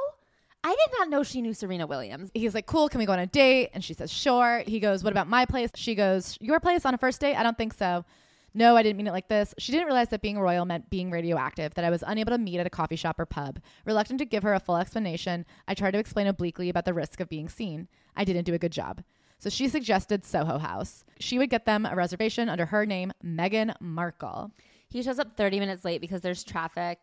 I 0.65 0.71
did 0.71 0.99
not 0.99 1.09
know 1.09 1.23
she 1.23 1.41
knew 1.41 1.55
Serena 1.55 1.87
Williams. 1.87 2.31
He's 2.35 2.55
like, 2.55 2.67
cool, 2.67 2.89
can 2.89 2.99
we 2.99 3.07
go 3.07 3.13
on 3.13 3.21
a 3.21 3.27
date? 3.27 3.71
And 3.75 3.83
she 3.85 3.95
says, 3.95 4.13
sure. 4.13 4.63
He 4.67 4.81
goes, 4.81 5.05
what 5.05 5.13
about 5.13 5.29
my 5.29 5.47
place? 5.47 5.71
She 5.77 5.95
goes, 5.95 6.37
your 6.41 6.59
place 6.59 6.85
on 6.85 6.95
a 6.95 6.99
first 6.99 7.21
date? 7.21 7.37
I 7.37 7.45
don't 7.45 7.57
think 7.57 7.75
so. 7.75 8.05
No, 8.53 8.77
I 8.77 8.83
didn't 8.83 8.97
mean 8.97 9.07
it 9.07 9.13
like 9.13 9.29
this. 9.29 9.55
She 9.59 9.71
didn't 9.71 9.87
realize 9.87 10.09
that 10.09 10.23
being 10.23 10.39
royal 10.39 10.65
meant 10.65 10.91
being 10.91 11.11
radioactive, 11.11 11.75
that 11.75 11.85
I 11.85 11.91
was 11.91 12.03
unable 12.07 12.33
to 12.33 12.39
meet 12.39 12.59
at 12.59 12.67
a 12.67 12.71
coffee 12.71 12.97
shop 12.97 13.21
or 13.21 13.27
pub. 13.27 13.61
Reluctant 13.85 14.19
to 14.19 14.25
give 14.25 14.43
her 14.43 14.55
a 14.55 14.61
full 14.61 14.77
explanation, 14.77 15.47
I 15.69 15.75
tried 15.75 15.93
to 15.93 15.99
explain 15.99 16.27
obliquely 16.27 16.69
about 16.69 16.85
the 16.85 16.95
risk 16.95 17.21
of 17.21 17.29
being 17.29 17.49
seen. 17.49 17.89
I 18.17 18.25
didn't 18.25 18.45
do 18.45 18.55
a 18.55 18.59
good 18.59 18.73
job. 18.73 19.03
So 19.39 19.49
she 19.49 19.69
suggested 19.69 20.25
Soho 20.25 20.59
House. 20.59 21.05
She 21.19 21.39
would 21.39 21.49
get 21.49 21.65
them 21.65 21.87
a 21.87 21.95
reservation 21.97 22.49
under 22.49 22.67
her 22.67 22.85
name, 22.85 23.13
Meghan 23.25 23.75
Markle. 23.81 24.51
He 24.89 25.03
shows 25.03 25.19
up 25.19 25.37
30 25.37 25.61
minutes 25.61 25.85
late 25.85 26.01
because 26.01 26.21
there's 26.21 26.45
traffic. 26.45 26.99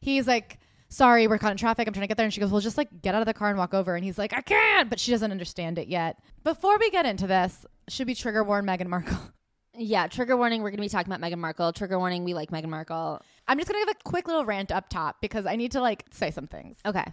he's 0.00 0.28
like, 0.28 0.58
sorry, 0.88 1.26
we're 1.26 1.38
caught 1.38 1.50
in 1.50 1.58
traffic. 1.58 1.86
I'm 1.88 1.92
trying 1.92 2.04
to 2.04 2.08
get 2.08 2.16
there. 2.16 2.24
And 2.24 2.32
she 2.32 2.40
goes, 2.40 2.50
well, 2.50 2.60
just 2.60 2.78
like 2.78 3.02
get 3.02 3.14
out 3.14 3.22
of 3.22 3.26
the 3.26 3.34
car 3.34 3.48
and 3.48 3.58
walk 3.58 3.74
over. 3.74 3.96
And 3.96 4.04
he's 4.04 4.18
like, 4.18 4.32
I 4.32 4.40
can't. 4.40 4.88
But 4.88 5.00
she 5.00 5.10
doesn't 5.10 5.32
understand 5.32 5.78
it 5.78 5.88
yet. 5.88 6.18
Before 6.44 6.78
we 6.78 6.90
get 6.90 7.04
into 7.04 7.26
this, 7.26 7.66
should 7.88 8.06
we 8.06 8.14
trigger 8.14 8.44
warn 8.44 8.64
Meghan 8.64 8.86
Markle? 8.86 9.18
Yeah, 9.74 10.06
trigger 10.06 10.36
warning. 10.36 10.62
We're 10.62 10.70
going 10.70 10.78
to 10.78 10.82
be 10.82 10.88
talking 10.88 11.12
about 11.12 11.26
Meghan 11.26 11.38
Markle. 11.38 11.72
Trigger 11.72 11.98
warning. 11.98 12.24
We 12.24 12.34
like 12.34 12.50
Meghan 12.50 12.68
Markle. 12.68 13.22
I'm 13.48 13.58
just 13.58 13.70
going 13.70 13.80
to 13.80 13.86
give 13.86 13.96
a 13.98 14.08
quick 14.08 14.26
little 14.26 14.44
rant 14.44 14.70
up 14.70 14.88
top 14.88 15.20
because 15.20 15.46
I 15.46 15.56
need 15.56 15.72
to 15.72 15.80
like 15.80 16.04
say 16.10 16.30
some 16.30 16.46
things. 16.46 16.76
Okay. 16.84 17.04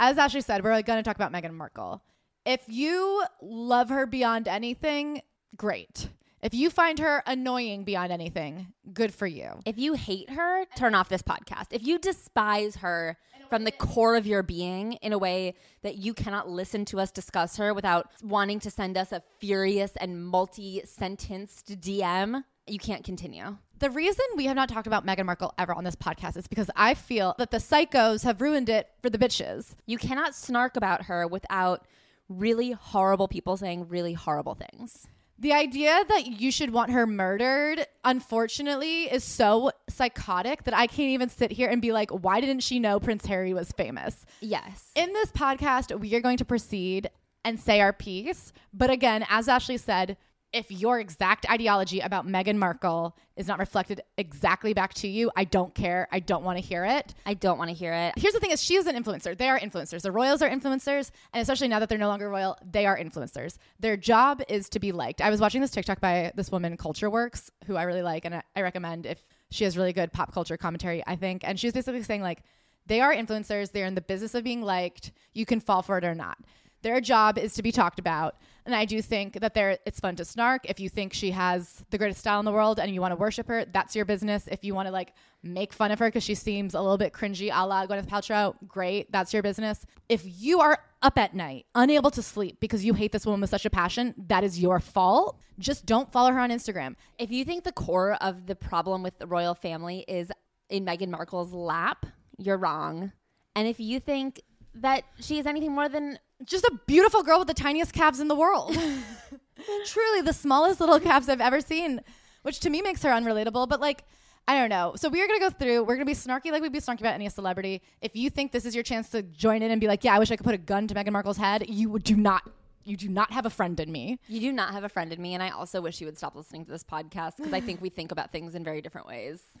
As 0.00 0.18
Ashley 0.18 0.40
said, 0.40 0.64
we're 0.64 0.72
like, 0.72 0.86
going 0.86 0.98
to 0.98 1.02
talk 1.02 1.16
about 1.16 1.32
Meghan 1.32 1.54
Markle. 1.54 2.02
If 2.44 2.62
you 2.66 3.22
love 3.42 3.90
her 3.90 4.06
beyond 4.06 4.48
anything, 4.48 5.22
great. 5.56 6.08
If 6.42 6.54
you 6.54 6.70
find 6.70 6.98
her 6.98 7.22
annoying 7.26 7.84
beyond 7.84 8.10
anything, 8.10 8.72
good 8.94 9.12
for 9.12 9.26
you. 9.26 9.60
If 9.66 9.78
you 9.78 9.92
hate 9.92 10.30
her, 10.30 10.64
turn 10.74 10.94
off 10.94 11.10
this 11.10 11.22
podcast. 11.22 11.66
If 11.70 11.86
you 11.86 11.98
despise 11.98 12.76
her 12.76 13.18
from 13.50 13.64
the 13.64 13.72
core 13.72 14.16
of 14.16 14.26
your 14.26 14.42
being 14.42 14.94
in 14.94 15.12
a 15.12 15.18
way 15.18 15.54
that 15.82 15.96
you 15.96 16.14
cannot 16.14 16.48
listen 16.48 16.84
to 16.86 17.00
us 17.00 17.10
discuss 17.10 17.56
her 17.56 17.74
without 17.74 18.10
wanting 18.22 18.60
to 18.60 18.70
send 18.70 18.96
us 18.96 19.12
a 19.12 19.22
furious 19.38 19.96
and 19.96 20.24
multi 20.24 20.82
sentenced 20.84 21.80
DM, 21.80 22.44
you 22.66 22.78
can't 22.78 23.04
continue. 23.04 23.58
The 23.80 23.90
reason 23.90 24.24
we 24.36 24.46
have 24.46 24.56
not 24.56 24.68
talked 24.68 24.86
about 24.86 25.06
Meghan 25.06 25.26
Markle 25.26 25.54
ever 25.58 25.74
on 25.74 25.84
this 25.84 25.96
podcast 25.96 26.36
is 26.36 26.46
because 26.46 26.70
I 26.76 26.94
feel 26.94 27.34
that 27.38 27.50
the 27.50 27.56
psychos 27.56 28.24
have 28.24 28.40
ruined 28.40 28.68
it 28.68 28.88
for 29.02 29.10
the 29.10 29.18
bitches. 29.18 29.74
You 29.86 29.98
cannot 29.98 30.34
snark 30.34 30.76
about 30.76 31.04
her 31.04 31.26
without 31.26 31.86
really 32.28 32.72
horrible 32.72 33.26
people 33.26 33.56
saying 33.56 33.88
really 33.88 34.12
horrible 34.12 34.54
things. 34.54 35.08
The 35.40 35.54
idea 35.54 36.04
that 36.06 36.26
you 36.26 36.52
should 36.52 36.70
want 36.70 36.90
her 36.90 37.06
murdered, 37.06 37.86
unfortunately, 38.04 39.04
is 39.04 39.24
so 39.24 39.70
psychotic 39.88 40.64
that 40.64 40.74
I 40.74 40.86
can't 40.86 41.08
even 41.08 41.30
sit 41.30 41.50
here 41.50 41.70
and 41.70 41.80
be 41.80 41.92
like, 41.92 42.10
why 42.10 42.42
didn't 42.42 42.60
she 42.60 42.78
know 42.78 43.00
Prince 43.00 43.24
Harry 43.24 43.54
was 43.54 43.72
famous? 43.72 44.26
Yes. 44.40 44.90
In 44.94 45.14
this 45.14 45.32
podcast, 45.32 45.98
we 45.98 46.14
are 46.14 46.20
going 46.20 46.36
to 46.36 46.44
proceed 46.44 47.08
and 47.42 47.58
say 47.58 47.80
our 47.80 47.94
piece. 47.94 48.52
But 48.74 48.90
again, 48.90 49.24
as 49.30 49.48
Ashley 49.48 49.78
said, 49.78 50.18
if 50.52 50.70
your 50.70 50.98
exact 50.98 51.48
ideology 51.48 52.00
about 52.00 52.26
Meghan 52.26 52.56
Markle 52.56 53.16
is 53.36 53.46
not 53.46 53.58
reflected 53.58 54.00
exactly 54.18 54.74
back 54.74 54.94
to 54.94 55.08
you, 55.08 55.30
I 55.36 55.44
don't 55.44 55.74
care. 55.74 56.08
I 56.10 56.18
don't 56.20 56.42
want 56.42 56.58
to 56.58 56.64
hear 56.64 56.84
it. 56.84 57.14
I 57.24 57.34
don't 57.34 57.58
want 57.58 57.70
to 57.70 57.74
hear 57.74 57.92
it. 57.92 58.14
Here's 58.16 58.34
the 58.34 58.40
thing 58.40 58.50
is 58.50 58.62
she 58.62 58.74
is 58.74 58.86
an 58.86 59.00
influencer. 59.00 59.36
They 59.36 59.48
are 59.48 59.58
influencers. 59.58 60.02
The 60.02 60.12
royals 60.12 60.42
are 60.42 60.50
influencers, 60.50 61.10
and 61.32 61.40
especially 61.40 61.68
now 61.68 61.78
that 61.78 61.88
they're 61.88 61.98
no 61.98 62.08
longer 62.08 62.28
royal, 62.28 62.58
they 62.68 62.86
are 62.86 62.98
influencers. 62.98 63.58
Their 63.78 63.96
job 63.96 64.42
is 64.48 64.68
to 64.70 64.80
be 64.80 64.92
liked. 64.92 65.20
I 65.20 65.30
was 65.30 65.40
watching 65.40 65.60
this 65.60 65.70
TikTok 65.70 66.00
by 66.00 66.32
this 66.34 66.50
woman, 66.50 66.76
Culture 66.76 67.10
Works, 67.10 67.50
who 67.66 67.76
I 67.76 67.84
really 67.84 68.02
like 68.02 68.24
and 68.24 68.34
I, 68.34 68.60
recommend 68.60 69.06
if 69.06 69.24
she 69.50 69.64
has 69.64 69.76
really 69.76 69.92
good 69.92 70.12
pop 70.12 70.34
culture 70.34 70.56
commentary, 70.56 71.02
I 71.06 71.16
think. 71.16 71.42
And 71.44 71.58
she 71.58 71.66
was 71.66 71.74
basically 71.74 72.02
saying 72.02 72.20
like 72.20 72.42
they 72.86 73.00
are 73.00 73.14
influencers, 73.14 73.72
they're 73.72 73.86
in 73.86 73.94
the 73.94 74.00
business 74.00 74.34
of 74.34 74.44
being 74.44 74.62
liked. 74.62 75.12
You 75.32 75.46
can 75.46 75.60
fall 75.60 75.80
for 75.80 75.96
it 75.96 76.04
or 76.04 76.14
not. 76.14 76.36
Their 76.82 77.00
job 77.00 77.38
is 77.38 77.54
to 77.54 77.62
be 77.62 77.72
talked 77.72 77.98
about. 77.98 78.36
And 78.66 78.74
I 78.74 78.84
do 78.84 79.02
think 79.02 79.40
that 79.40 79.54
there 79.54 79.78
it's 79.84 80.00
fun 80.00 80.16
to 80.16 80.24
snark. 80.24 80.68
If 80.68 80.80
you 80.80 80.88
think 80.88 81.12
she 81.12 81.30
has 81.32 81.84
the 81.90 81.98
greatest 81.98 82.20
style 82.20 82.38
in 82.38 82.44
the 82.44 82.52
world 82.52 82.78
and 82.78 82.92
you 82.92 83.00
want 83.00 83.12
to 83.12 83.16
worship 83.16 83.48
her, 83.48 83.64
that's 83.64 83.96
your 83.96 84.04
business. 84.04 84.48
If 84.50 84.64
you 84.64 84.74
want 84.74 84.86
to 84.86 84.92
like 84.92 85.14
make 85.42 85.72
fun 85.72 85.90
of 85.90 85.98
her 85.98 86.08
because 86.08 86.22
she 86.22 86.34
seems 86.34 86.74
a 86.74 86.80
little 86.80 86.98
bit 86.98 87.12
cringy 87.12 87.50
a 87.52 87.66
la 87.66 87.86
Gwyneth 87.86 88.06
Paltrow, 88.06 88.54
great, 88.68 89.10
that's 89.10 89.32
your 89.32 89.42
business. 89.42 89.84
If 90.08 90.22
you 90.24 90.60
are 90.60 90.78
up 91.02 91.18
at 91.18 91.34
night, 91.34 91.66
unable 91.74 92.10
to 92.12 92.22
sleep 92.22 92.58
because 92.60 92.84
you 92.84 92.94
hate 92.94 93.12
this 93.12 93.26
woman 93.26 93.40
with 93.40 93.50
such 93.50 93.64
a 93.64 93.70
passion, 93.70 94.14
that 94.28 94.44
is 94.44 94.60
your 94.60 94.78
fault. 94.78 95.38
Just 95.58 95.86
don't 95.86 96.12
follow 96.12 96.30
her 96.32 96.40
on 96.40 96.50
Instagram. 96.50 96.96
If 97.18 97.30
you 97.30 97.44
think 97.44 97.64
the 97.64 97.72
core 97.72 98.14
of 98.20 98.46
the 98.46 98.54
problem 98.54 99.02
with 99.02 99.18
the 99.18 99.26
royal 99.26 99.54
family 99.54 100.04
is 100.06 100.30
in 100.68 100.84
Meghan 100.84 101.08
Markle's 101.08 101.52
lap, 101.52 102.06
you're 102.38 102.56
wrong. 102.56 103.12
And 103.56 103.66
if 103.66 103.80
you 103.80 104.00
think 104.00 104.40
that 104.74 105.04
she 105.20 105.38
is 105.38 105.46
anything 105.46 105.72
more 105.72 105.88
than 105.88 106.18
Just 106.44 106.64
a 106.64 106.72
beautiful 106.86 107.22
girl 107.22 107.38
with 107.38 107.48
the 107.48 107.54
tiniest 107.54 107.92
calves 107.92 108.20
in 108.20 108.28
the 108.28 108.34
world. 108.34 108.74
Truly 109.86 110.22
the 110.22 110.32
smallest 110.32 110.80
little 110.80 110.98
calves 111.00 111.28
I've 111.28 111.40
ever 111.40 111.60
seen, 111.60 112.00
which 112.42 112.60
to 112.60 112.70
me 112.70 112.80
makes 112.80 113.02
her 113.02 113.10
unrelatable. 113.10 113.68
But 113.68 113.80
like, 113.80 114.04
I 114.48 114.58
don't 114.58 114.70
know. 114.70 114.94
So 114.96 115.08
we 115.08 115.22
are 115.22 115.26
gonna 115.26 115.40
go 115.40 115.50
through. 115.50 115.84
We're 115.84 115.96
gonna 115.96 116.06
be 116.06 116.14
snarky 116.14 116.50
like 116.50 116.62
we'd 116.62 116.72
be 116.72 116.80
snarky 116.80 117.00
about 117.00 117.14
any 117.14 117.28
celebrity. 117.28 117.82
If 118.00 118.16
you 118.16 118.30
think 118.30 118.52
this 118.52 118.64
is 118.64 118.74
your 118.74 118.82
chance 118.84 119.10
to 119.10 119.22
join 119.22 119.62
in 119.62 119.70
and 119.70 119.80
be 119.80 119.86
like, 119.86 120.02
yeah, 120.02 120.14
I 120.14 120.18
wish 120.18 120.30
I 120.30 120.36
could 120.36 120.46
put 120.46 120.54
a 120.54 120.58
gun 120.58 120.88
to 120.88 120.94
Meghan 120.94 121.12
Markle's 121.12 121.36
head, 121.36 121.68
you 121.68 121.98
do 121.98 122.16
not. 122.16 122.42
You 122.82 122.96
do 122.96 123.10
not 123.10 123.30
have 123.30 123.44
a 123.44 123.50
friend 123.50 123.78
in 123.78 123.92
me. 123.92 124.18
You 124.26 124.40
do 124.40 124.52
not 124.52 124.72
have 124.72 124.84
a 124.84 124.88
friend 124.88 125.12
in 125.12 125.20
me, 125.20 125.34
and 125.34 125.42
I 125.42 125.50
also 125.50 125.82
wish 125.82 126.00
you 126.00 126.06
would 126.06 126.16
stop 126.16 126.34
listening 126.34 126.64
to 126.64 126.70
this 126.70 126.82
podcast 126.82 127.36
because 127.36 127.52
I 127.52 127.60
think 127.60 127.82
we 127.82 127.90
think 127.90 128.10
about 128.10 128.32
things 128.32 128.54
in 128.54 128.64
very 128.64 128.80
different 128.80 129.06
ways. 129.06 129.42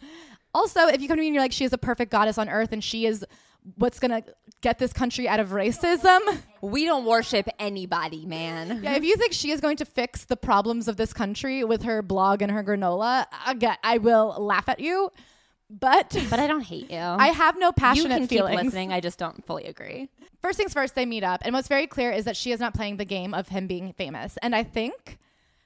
Also, 0.52 0.88
if 0.88 1.00
you 1.00 1.06
come 1.06 1.16
to 1.16 1.20
me 1.20 1.28
and 1.28 1.34
you're 1.34 1.44
like, 1.44 1.52
she 1.52 1.64
is 1.64 1.72
a 1.72 1.78
perfect 1.78 2.10
goddess 2.10 2.36
on 2.36 2.48
earth 2.48 2.72
and 2.72 2.82
she 2.82 3.06
is 3.06 3.24
what's 3.76 3.98
gonna 3.98 4.22
get 4.60 4.78
this 4.78 4.92
country 4.92 5.28
out 5.28 5.40
of 5.40 5.50
racism. 5.50 6.20
We 6.62 6.84
don't 6.84 7.06
worship 7.06 7.48
anybody, 7.58 8.26
man. 8.26 8.80
Yeah, 8.84 8.94
if 8.94 9.02
you 9.02 9.16
think 9.16 9.32
she 9.32 9.50
is 9.50 9.62
going 9.62 9.78
to 9.78 9.86
fix 9.86 10.26
the 10.26 10.36
problems 10.36 10.88
of 10.88 10.98
this 10.98 11.14
country 11.14 11.64
with 11.64 11.84
her 11.84 12.02
blog 12.02 12.42
and 12.42 12.52
her 12.52 12.62
granola, 12.62 13.24
again, 13.46 13.78
I 13.82 13.96
will 13.96 14.36
laugh 14.38 14.68
at 14.68 14.78
you. 14.78 15.10
But 15.70 16.14
But 16.30 16.38
I 16.38 16.46
don't 16.46 16.60
hate 16.60 16.90
you. 16.90 16.98
I 16.98 17.28
have 17.28 17.58
no 17.58 17.68
you 17.68 17.72
passionate 17.72 18.18
can 18.18 18.26
feelings. 18.28 18.56
keep 18.56 18.64
listening. 18.64 18.92
I 18.92 19.00
just 19.00 19.18
don't 19.18 19.42
fully 19.46 19.64
agree. 19.64 20.10
First 20.42 20.58
things 20.58 20.74
first, 20.74 20.94
they 20.94 21.06
meet 21.06 21.24
up, 21.24 21.40
and 21.44 21.54
what's 21.54 21.68
very 21.68 21.86
clear 21.86 22.10
is 22.10 22.24
that 22.26 22.36
she 22.36 22.52
is 22.52 22.60
not 22.60 22.74
playing 22.74 22.98
the 22.98 23.04
game 23.06 23.32
of 23.32 23.48
him 23.48 23.66
being 23.66 23.92
famous. 23.94 24.36
And 24.42 24.54
I 24.54 24.62
think, 24.62 25.18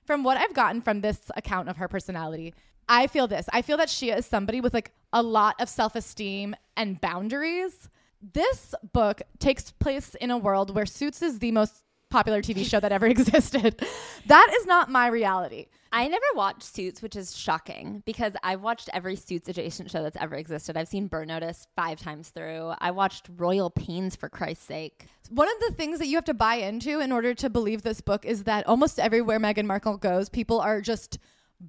from 0.04 0.22
what 0.22 0.36
I've 0.36 0.54
gotten 0.54 0.80
from 0.80 1.00
this 1.00 1.18
account 1.36 1.68
of 1.68 1.78
her 1.78 1.88
personality, 1.88 2.54
I 2.88 3.06
feel 3.06 3.26
this. 3.26 3.48
I 3.52 3.62
feel 3.62 3.76
that 3.78 3.90
she 3.90 4.10
is 4.10 4.26
somebody 4.26 4.60
with 4.60 4.74
like 4.74 4.92
a 5.12 5.22
lot 5.22 5.60
of 5.60 5.68
self 5.68 5.94
esteem 5.94 6.54
and 6.76 7.00
boundaries. 7.00 7.88
This 8.32 8.74
book 8.92 9.22
takes 9.38 9.70
place 9.70 10.14
in 10.14 10.30
a 10.30 10.38
world 10.38 10.74
where 10.74 10.86
Suits 10.86 11.22
is 11.22 11.38
the 11.38 11.52
most 11.52 11.84
popular 12.10 12.40
TV 12.40 12.64
show 12.64 12.80
that 12.80 12.92
ever 12.92 13.06
existed. 13.16 13.84
That 14.26 14.56
is 14.60 14.66
not 14.66 14.90
my 14.90 15.08
reality. 15.08 15.66
I 15.92 16.08
never 16.08 16.24
watched 16.34 16.62
Suits, 16.62 17.02
which 17.02 17.16
is 17.16 17.36
shocking 17.36 18.02
because 18.04 18.32
I've 18.42 18.62
watched 18.62 18.88
every 18.92 19.16
Suits 19.16 19.48
adjacent 19.48 19.90
show 19.90 20.02
that's 20.02 20.16
ever 20.20 20.34
existed. 20.36 20.76
I've 20.76 20.88
seen 20.88 21.06
Burn 21.06 21.28
Notice 21.28 21.66
five 21.76 22.00
times 22.00 22.30
through. 22.30 22.72
I 22.78 22.90
watched 22.92 23.28
Royal 23.36 23.70
Pains 23.70 24.16
for 24.16 24.28
Christ's 24.28 24.64
sake. 24.64 25.06
One 25.30 25.48
of 25.48 25.54
the 25.60 25.74
things 25.74 25.98
that 25.98 26.06
you 26.06 26.16
have 26.16 26.24
to 26.24 26.34
buy 26.34 26.56
into 26.56 27.00
in 27.00 27.12
order 27.12 27.34
to 27.34 27.50
believe 27.50 27.82
this 27.82 28.00
book 28.00 28.24
is 28.24 28.44
that 28.44 28.66
almost 28.66 28.98
everywhere 28.98 29.38
Meghan 29.38 29.66
Markle 29.66 29.96
goes, 29.96 30.28
people 30.28 30.60
are 30.60 30.80
just 30.80 31.18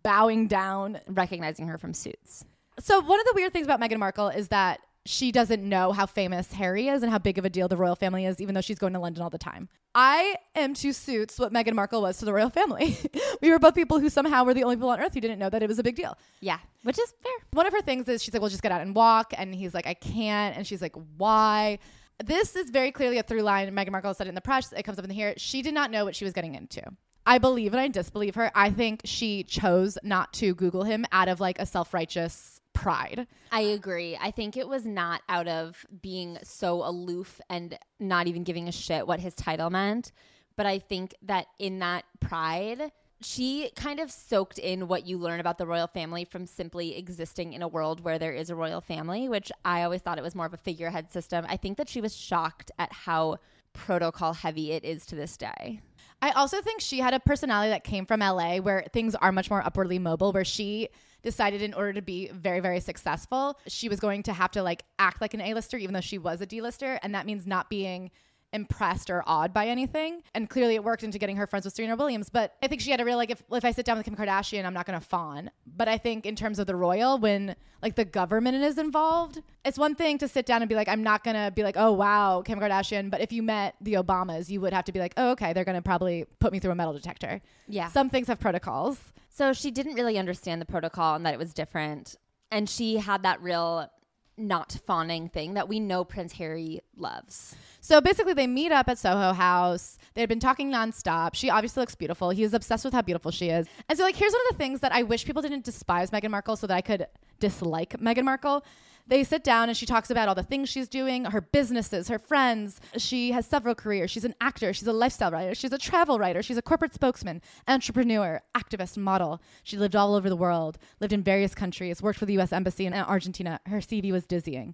bowing 0.04 0.48
down 0.48 1.00
Recognizing 1.08 1.68
her 1.68 1.78
from 1.78 1.94
Suits. 1.94 2.46
So 2.80 3.00
one 3.00 3.20
of 3.20 3.26
the 3.26 3.34
weird 3.36 3.54
things 3.54 3.66
about 3.66 3.80
Meghan 3.80 4.00
Markle 4.00 4.30
is 4.30 4.50
that 4.50 4.80
she 5.06 5.32
doesn't 5.32 5.62
know 5.64 5.92
how 5.92 6.08
famous 6.08 6.52
Harry 6.54 6.88
is 6.88 7.04
and 7.04 7.12
how 7.12 7.20
big 7.20 7.38
of 7.38 7.46
a 7.46 7.50
deal 7.50 7.68
the 7.68 7.78
royal 7.78 7.96
family 7.96 8.26
is, 8.26 8.42
even 8.42 8.56
though 8.56 8.62
she's 8.62 8.80
going 8.80 8.94
to 8.94 9.00
London 9.00 9.22
all 9.22 9.30
the 9.30 9.38
time. 9.38 9.70
I 9.94 10.36
am 10.56 10.74
to 10.76 10.92
suits 10.94 11.38
what 11.38 11.54
Meghan 11.54 11.74
Markle 11.74 12.02
was 12.02 12.18
to 12.18 12.26
the 12.26 12.34
royal 12.34 12.50
family. 12.50 12.98
we 13.42 13.52
were 13.52 13.60
both 13.60 13.76
people 13.76 14.00
who 14.00 14.10
somehow 14.10 14.44
were 14.44 14.54
the 14.54 14.64
only 14.64 14.76
people 14.76 14.90
on 14.90 15.00
earth 15.00 15.14
who 15.14 15.22
didn't 15.22 15.38
know 15.38 15.50
that 15.50 15.62
it 15.62 15.70
was 15.70 15.78
a 15.78 15.84
big 15.84 15.96
deal. 15.96 16.18
Yeah, 16.42 16.58
which 16.84 16.98
is 16.98 17.14
fair. 17.22 17.32
One 17.52 17.68
of 17.68 17.74
her 17.74 17.82
things 17.82 18.10
is 18.10 18.24
she's 18.24 18.34
like, 18.34 18.42
"Well, 18.42 18.50
just 18.50 18.64
get 18.64 18.72
out 18.72 18.82
and 18.82 18.96
walk," 18.96 19.34
and 19.38 19.54
he's 19.54 19.74
like, 19.74 19.86
"I 19.86 19.94
can't," 19.94 20.58
and 20.58 20.66
she's 20.66 20.82
like, 20.82 20.96
"Why?" 21.18 21.78
This 22.24 22.56
is 22.56 22.70
very 22.70 22.92
clearly 22.92 23.20
a 23.20 23.24
through 23.24 23.42
line. 23.42 23.70
Meghan 23.76 23.92
Markle 23.92 24.14
said 24.14 24.28
it 24.28 24.30
in 24.30 24.36
the 24.36 24.42
press. 24.42 24.74
It 24.74 24.84
comes 24.84 24.98
up 24.98 25.06
in 25.06 25.10
the 25.10 25.16
here. 25.16 25.34
She 25.38 25.62
did 25.62 25.74
not 25.74 25.92
know 25.92 26.04
what 26.04 26.16
she 26.16 26.26
was 26.26 26.34
getting 26.34 26.56
into. 26.56 26.82
I 27.26 27.38
believe 27.38 27.74
and 27.74 27.82
I 27.82 27.88
disbelieve 27.88 28.36
her. 28.36 28.52
I 28.54 28.70
think 28.70 29.02
she 29.04 29.44
chose 29.44 29.98
not 30.04 30.34
to 30.34 30.54
Google 30.54 30.84
him 30.84 31.06
out 31.12 31.28
of 31.28 31.40
like 31.40 31.60
a 31.60 31.66
self 31.66 31.94
righteous 31.94 32.62
pride. 32.74 33.26
I 33.52 33.62
agree. 33.62 34.18
I 34.22 34.32
think 34.32 34.58
it 34.58 34.68
was 34.68 34.86
not 34.86 35.22
out 35.28 35.48
of 35.48 35.86
being 36.02 36.38
so 36.44 36.84
aloof 36.84 37.42
and 37.50 37.78
not 38.00 38.28
even 38.28 38.44
giving 38.44 38.68
a 38.68 38.72
shit 38.72 39.08
what 39.08 39.20
his 39.20 39.34
title 39.34 39.70
meant, 39.70 40.12
but 40.56 40.66
I 40.66 40.80
think 40.80 41.16
that 41.24 41.48
in 41.58 41.80
that 41.80 42.04
pride, 42.20 42.92
she 43.22 43.72
kind 43.76 44.00
of 44.00 44.12
soaked 44.12 44.60
in 44.60 44.88
what 44.88 45.08
you 45.08 45.18
learn 45.18 45.40
about 45.40 45.58
the 45.58 45.66
royal 45.66 45.88
family 45.88 46.26
from 46.26 46.46
simply 46.46 46.98
existing 46.98 47.54
in 47.54 47.62
a 47.62 47.68
world 47.68 48.02
where 48.02 48.20
there 48.20 48.34
is 48.34 48.50
a 48.50 48.56
royal 48.56 48.82
family, 48.82 49.30
which 49.30 49.52
I 49.64 49.84
always 49.84 50.02
thought 50.02 50.20
it 50.20 50.24
was 50.24 50.36
more 50.36 50.46
of 50.46 50.54
a 50.54 50.58
figurehead 50.58 51.12
system. 51.12 51.46
I 51.48 51.58
think 51.58 51.78
that 51.78 51.90
she 51.90 52.02
was 52.02 52.16
shocked 52.16 52.72
at 52.78 52.92
how 52.92 53.38
protocol 53.74 54.34
heavy 54.34 54.72
it 54.72 54.84
is 54.84 55.06
to 55.08 55.16
this 55.16 55.38
day. 55.38 55.82
I 56.22 56.32
also 56.32 56.62
think 56.62 56.82
she 56.82 57.00
had 57.00 57.14
a 57.14 57.20
personality 57.20 57.70
that 57.70 57.84
came 57.84 58.06
from 58.06 58.20
LA 58.22 58.58
where 58.58 58.86
things 58.94 59.16
are 59.16 59.32
much 59.32 59.50
more 59.50 59.64
upwardly 59.66 60.00
mobile, 60.00 60.32
where 60.32 60.46
she 60.46 60.90
decided 61.22 61.62
in 61.62 61.74
order 61.74 61.94
to 61.94 62.02
be 62.02 62.30
very, 62.30 62.60
very 62.60 62.80
successful, 62.80 63.60
she 63.68 63.90
was 63.90 64.00
going 64.00 64.24
to 64.24 64.34
have 64.34 64.52
to 64.52 64.64
like 64.64 64.84
act 65.00 65.22
like 65.22 65.34
an 65.34 65.42
A-lister, 65.42 65.78
even 65.78 65.94
though 65.94 66.02
she 66.02 66.18
was 66.18 66.42
a 66.42 66.46
D-lister. 66.46 67.00
And 67.02 67.14
that 67.16 67.26
means 67.26 67.46
not 67.46 67.70
being 67.70 68.12
impressed 68.56 69.10
or 69.10 69.24
awed 69.28 69.54
by 69.54 69.68
anything. 69.68 70.24
And 70.34 70.50
clearly 70.50 70.76
it 70.76 70.84
worked 70.84 71.04
into 71.04 71.20
getting 71.20 71.36
her 71.38 71.46
friends 71.46 71.66
with 71.66 71.76
Serena 71.76 71.96
Williams. 71.96 72.30
But 72.30 72.56
I 72.64 72.68
think 72.68 72.82
she 72.82 72.90
had 72.90 72.98
to 72.98 73.04
real 73.04 73.18
like 73.18 73.30
if 73.30 73.44
if 73.52 73.64
I 73.64 73.72
sit 73.72 73.86
down 73.86 73.98
with 73.98 74.06
Kim 74.06 74.16
Kardashian, 74.16 74.66
I'm 74.66 74.74
not 74.74 74.86
gonna 74.86 75.02
fawn. 75.02 75.52
But 75.68 75.88
I 75.88 75.98
think 75.98 76.26
in 76.26 76.36
terms 76.36 76.58
of 76.58 76.66
the 76.66 76.76
royal, 76.76 77.20
when 77.20 77.56
like 77.84 77.96
the 77.96 78.06
government 78.06 78.56
is 78.56 78.78
involved, 78.78 79.42
it's 79.64 79.78
one 79.78 79.94
thing 79.94 80.18
to 80.20 80.28
sit 80.28 80.46
down 80.46 80.62
and 80.62 80.70
be 80.70 80.76
like, 80.76 80.88
I'm 80.88 81.04
not 81.04 81.24
gonna 81.24 81.52
be 81.52 81.62
like, 81.62 81.76
oh 81.78 81.92
wow, 81.92 82.42
Kim 82.44 82.60
Kardashian. 82.60 83.12
But 83.12 83.22
if 83.22 83.32
you 83.32 83.44
met 83.44 83.76
the 83.82 83.94
Obamas, 83.94 84.50
you 84.50 84.62
would 84.62 84.74
have 84.74 84.86
to 84.86 84.92
be 84.92 85.00
like, 85.00 85.14
oh 85.18 85.32
okay, 85.32 85.54
they're 85.54 85.66
gonna 85.66 85.82
probably 85.82 86.26
put 86.40 86.52
me 86.52 86.60
through 86.60 86.72
a 86.72 86.76
metal 86.76 86.94
detector. 86.94 87.42
Yeah. 87.68 87.90
Some 87.90 88.10
things 88.10 88.28
have 88.28 88.40
protocols. 88.40 89.00
So 89.30 89.52
she 89.52 89.70
didn't 89.70 89.96
really 89.96 90.18
understand 90.18 90.62
the 90.62 90.66
protocol 90.66 91.16
and 91.16 91.26
that 91.26 91.34
it 91.34 91.38
was 91.38 91.54
different. 91.54 92.16
And 92.52 92.70
she 92.70 92.98
had 92.98 93.24
that 93.24 93.42
real 93.42 93.90
not 94.38 94.78
fawning 94.86 95.30
thing 95.30 95.54
that 95.54 95.68
we 95.68 95.80
know 95.80 96.04
Prince 96.04 96.34
Harry 96.34 96.82
loves. 96.98 97.56
So 97.82 98.02
basically, 98.02 98.34
they 98.34 98.48
meet 98.48 98.72
up 98.72 98.90
at 98.90 98.98
Soho 98.98 99.34
House. 99.34 99.98
They 100.14 100.22
had 100.22 100.30
been 100.30 100.40
talking 100.40 100.72
nonstop. 100.72 101.36
She 101.36 101.50
obviously 101.50 101.82
looks 101.82 101.96
beautiful. 101.96 102.30
He 102.32 102.44
is 102.44 102.54
obsessed 102.54 102.84
with 102.84 102.94
how 102.94 103.02
beautiful 103.02 103.32
she 103.32 103.50
is. 103.50 103.68
And 103.88 103.98
so, 103.98 104.04
like, 104.04 104.16
here's 104.16 104.34
one 104.34 104.42
of 104.50 104.58
the 104.58 104.64
things 104.64 104.80
that 104.82 104.92
I 104.92 105.04
wish 105.04 105.26
people 105.26 105.42
didn't 105.42 105.64
despise 105.64 106.12
Meghan 106.12 106.32
Markle 106.32 106.56
so 106.56 106.68
that 106.68 106.76
I 106.76 106.82
could 106.82 107.08
dislike 107.40 107.92
Meghan 108.00 108.24
Markle. 108.24 108.64
They 109.08 109.24
sit 109.24 109.44
down 109.44 109.70
and 109.70 109.78
she 109.78 109.86
talks 109.86 110.10
about 110.10 110.28
all 110.28 110.34
the 110.34 110.42
things 110.42 110.68
she's 110.68 110.88
doing, 110.88 111.26
her 111.26 111.42
businesses, 111.42 112.08
her 112.08 112.18
friends. 112.18 112.82
She 112.98 113.32
has 113.32 113.46
several 113.46 113.76
careers. 113.76 114.10
She's 114.10 114.26
an 114.26 114.34
actor, 114.42 114.74
she's 114.74 114.88
a 114.88 114.94
lifestyle 114.94 115.32
writer, 115.32 115.54
she's 115.54 115.72
a 115.72 115.78
travel 115.78 116.18
writer, 116.18 116.42
she's 116.42 116.58
a 116.58 116.62
corporate 116.62 116.94
spokesman, 116.94 117.42
entrepreneur, 117.68 118.42
activist, 118.58 118.98
model. 118.98 119.42
She 119.64 119.78
lived 119.78 119.96
all 119.96 120.16
over 120.16 120.28
the 120.28 120.36
world, 120.36 120.80
lived 121.00 121.14
in 121.14 121.22
various 121.22 121.54
countries, 121.54 122.02
worked 122.02 122.18
for 122.18 122.26
the 122.26 122.40
US 122.40 122.52
Embassy 122.52 122.88
in 122.88 122.94
Argentina. 122.94 123.60
Her 123.68 123.78
CV 123.78 124.12
was 124.12 124.26
dizzying. 124.26 124.74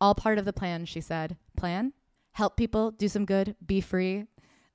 All 0.00 0.14
part 0.14 0.38
of 0.38 0.44
the 0.44 0.52
plan, 0.52 0.84
she 0.86 1.00
said. 1.00 1.36
Plan? 1.56 1.92
Help 2.32 2.56
people, 2.56 2.92
do 2.92 3.08
some 3.08 3.24
good, 3.24 3.56
be 3.64 3.80
free. 3.80 4.26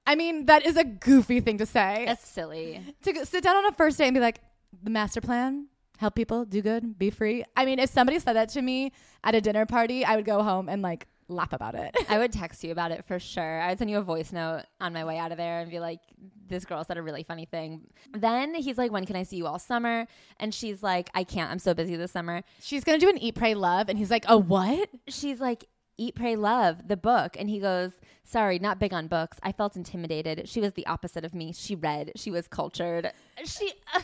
I 0.06 0.16
mean, 0.16 0.48
that 0.48 0.66
is 0.66 0.76
a 0.76 0.84
goofy 0.84 1.40
thing 1.40 1.58
to 1.60 1.66
say. 1.66 2.04
That's 2.06 2.28
silly. 2.28 2.82
to 3.04 3.26
sit 3.26 3.44
down 3.44 3.58
on 3.58 3.66
a 3.66 3.72
first 3.74 3.98
date 3.98 4.08
and 4.08 4.14
be 4.16 4.20
like, 4.20 4.42
the 4.84 4.90
master 4.90 5.22
plan, 5.22 5.68
help 6.00 6.16
people, 6.16 6.46
do 6.46 6.62
good, 6.62 6.98
be 6.98 7.10
free. 7.10 7.44
I 7.58 7.66
mean, 7.66 7.78
if 7.78 7.90
somebody 7.90 8.20
said 8.20 8.34
that 8.34 8.48
to 8.50 8.62
me 8.62 8.94
at 9.26 9.36
a 9.36 9.42
dinner 9.42 9.66
party, 9.66 10.06
I 10.06 10.16
would 10.16 10.24
go 10.24 10.42
home 10.42 10.70
and 10.70 10.82
like 10.82 11.08
laugh 11.28 11.52
about 11.52 11.76
it. 11.76 11.94
I 12.08 12.18
would 12.20 12.32
text 12.32 12.64
you 12.64 12.72
about 12.72 12.92
it 12.92 13.04
for 13.06 13.20
sure. 13.20 13.62
I 13.62 13.70
would 13.70 13.80
send 13.80 13.92
you 13.92 13.98
a 13.98 14.02
voice 14.02 14.32
note 14.32 14.64
on 14.80 14.94
my 14.94 15.04
way 15.04 15.18
out 15.18 15.34
of 15.34 15.38
there 15.38 15.60
and 15.60 15.70
be 15.70 15.82
like, 15.82 16.00
this 16.48 16.64
girl 16.64 16.86
said 16.86 16.98
a 16.98 17.02
really 17.02 17.24
funny 17.24 17.46
thing. 17.46 17.82
Then 18.14 18.56
he's 18.56 18.78
like, 18.78 18.94
when 18.94 19.06
can 19.06 19.18
I 19.18 19.24
see 19.24 19.36
you 19.36 19.46
all 19.46 19.60
summer? 19.60 20.08
And 20.40 20.54
she's 20.54 20.82
like, 20.82 21.10
I 21.14 21.26
can't. 21.26 21.52
I'm 21.52 21.60
so 21.60 21.74
busy 21.74 21.98
this 21.98 22.14
summer. 22.14 22.44
She's 22.62 22.86
gonna 22.86 22.98
do 22.98 23.10
an 23.10 23.18
eat, 23.18 23.36
pray, 23.36 23.54
love, 23.54 23.90
and 23.90 24.00
he's 24.00 24.10
like, 24.10 24.24
"Oh, 24.30 24.38
what?" 24.38 24.90
She's 25.10 25.42
like, 25.42 25.66
Eat, 26.00 26.16
Pray, 26.16 26.36
Love, 26.36 26.88
the 26.88 26.98
book. 26.98 27.36
And 27.38 27.50
he 27.50 27.60
goes, 27.60 27.92
Sorry, 28.24 28.60
not 28.60 28.80
big 28.80 28.94
on 28.94 29.08
books. 29.08 29.40
I 29.42 29.52
felt 29.52 29.76
intimidated. 29.76 30.48
She 30.48 30.62
was 30.62 30.74
the 30.74 30.86
opposite 30.86 31.26
of 31.26 31.34
me. 31.34 31.52
She 31.52 31.74
read, 31.76 32.12
she 32.16 32.30
was 32.32 32.48
cultured. 32.48 33.12
She, 33.44 33.72
Uh, 33.96 34.02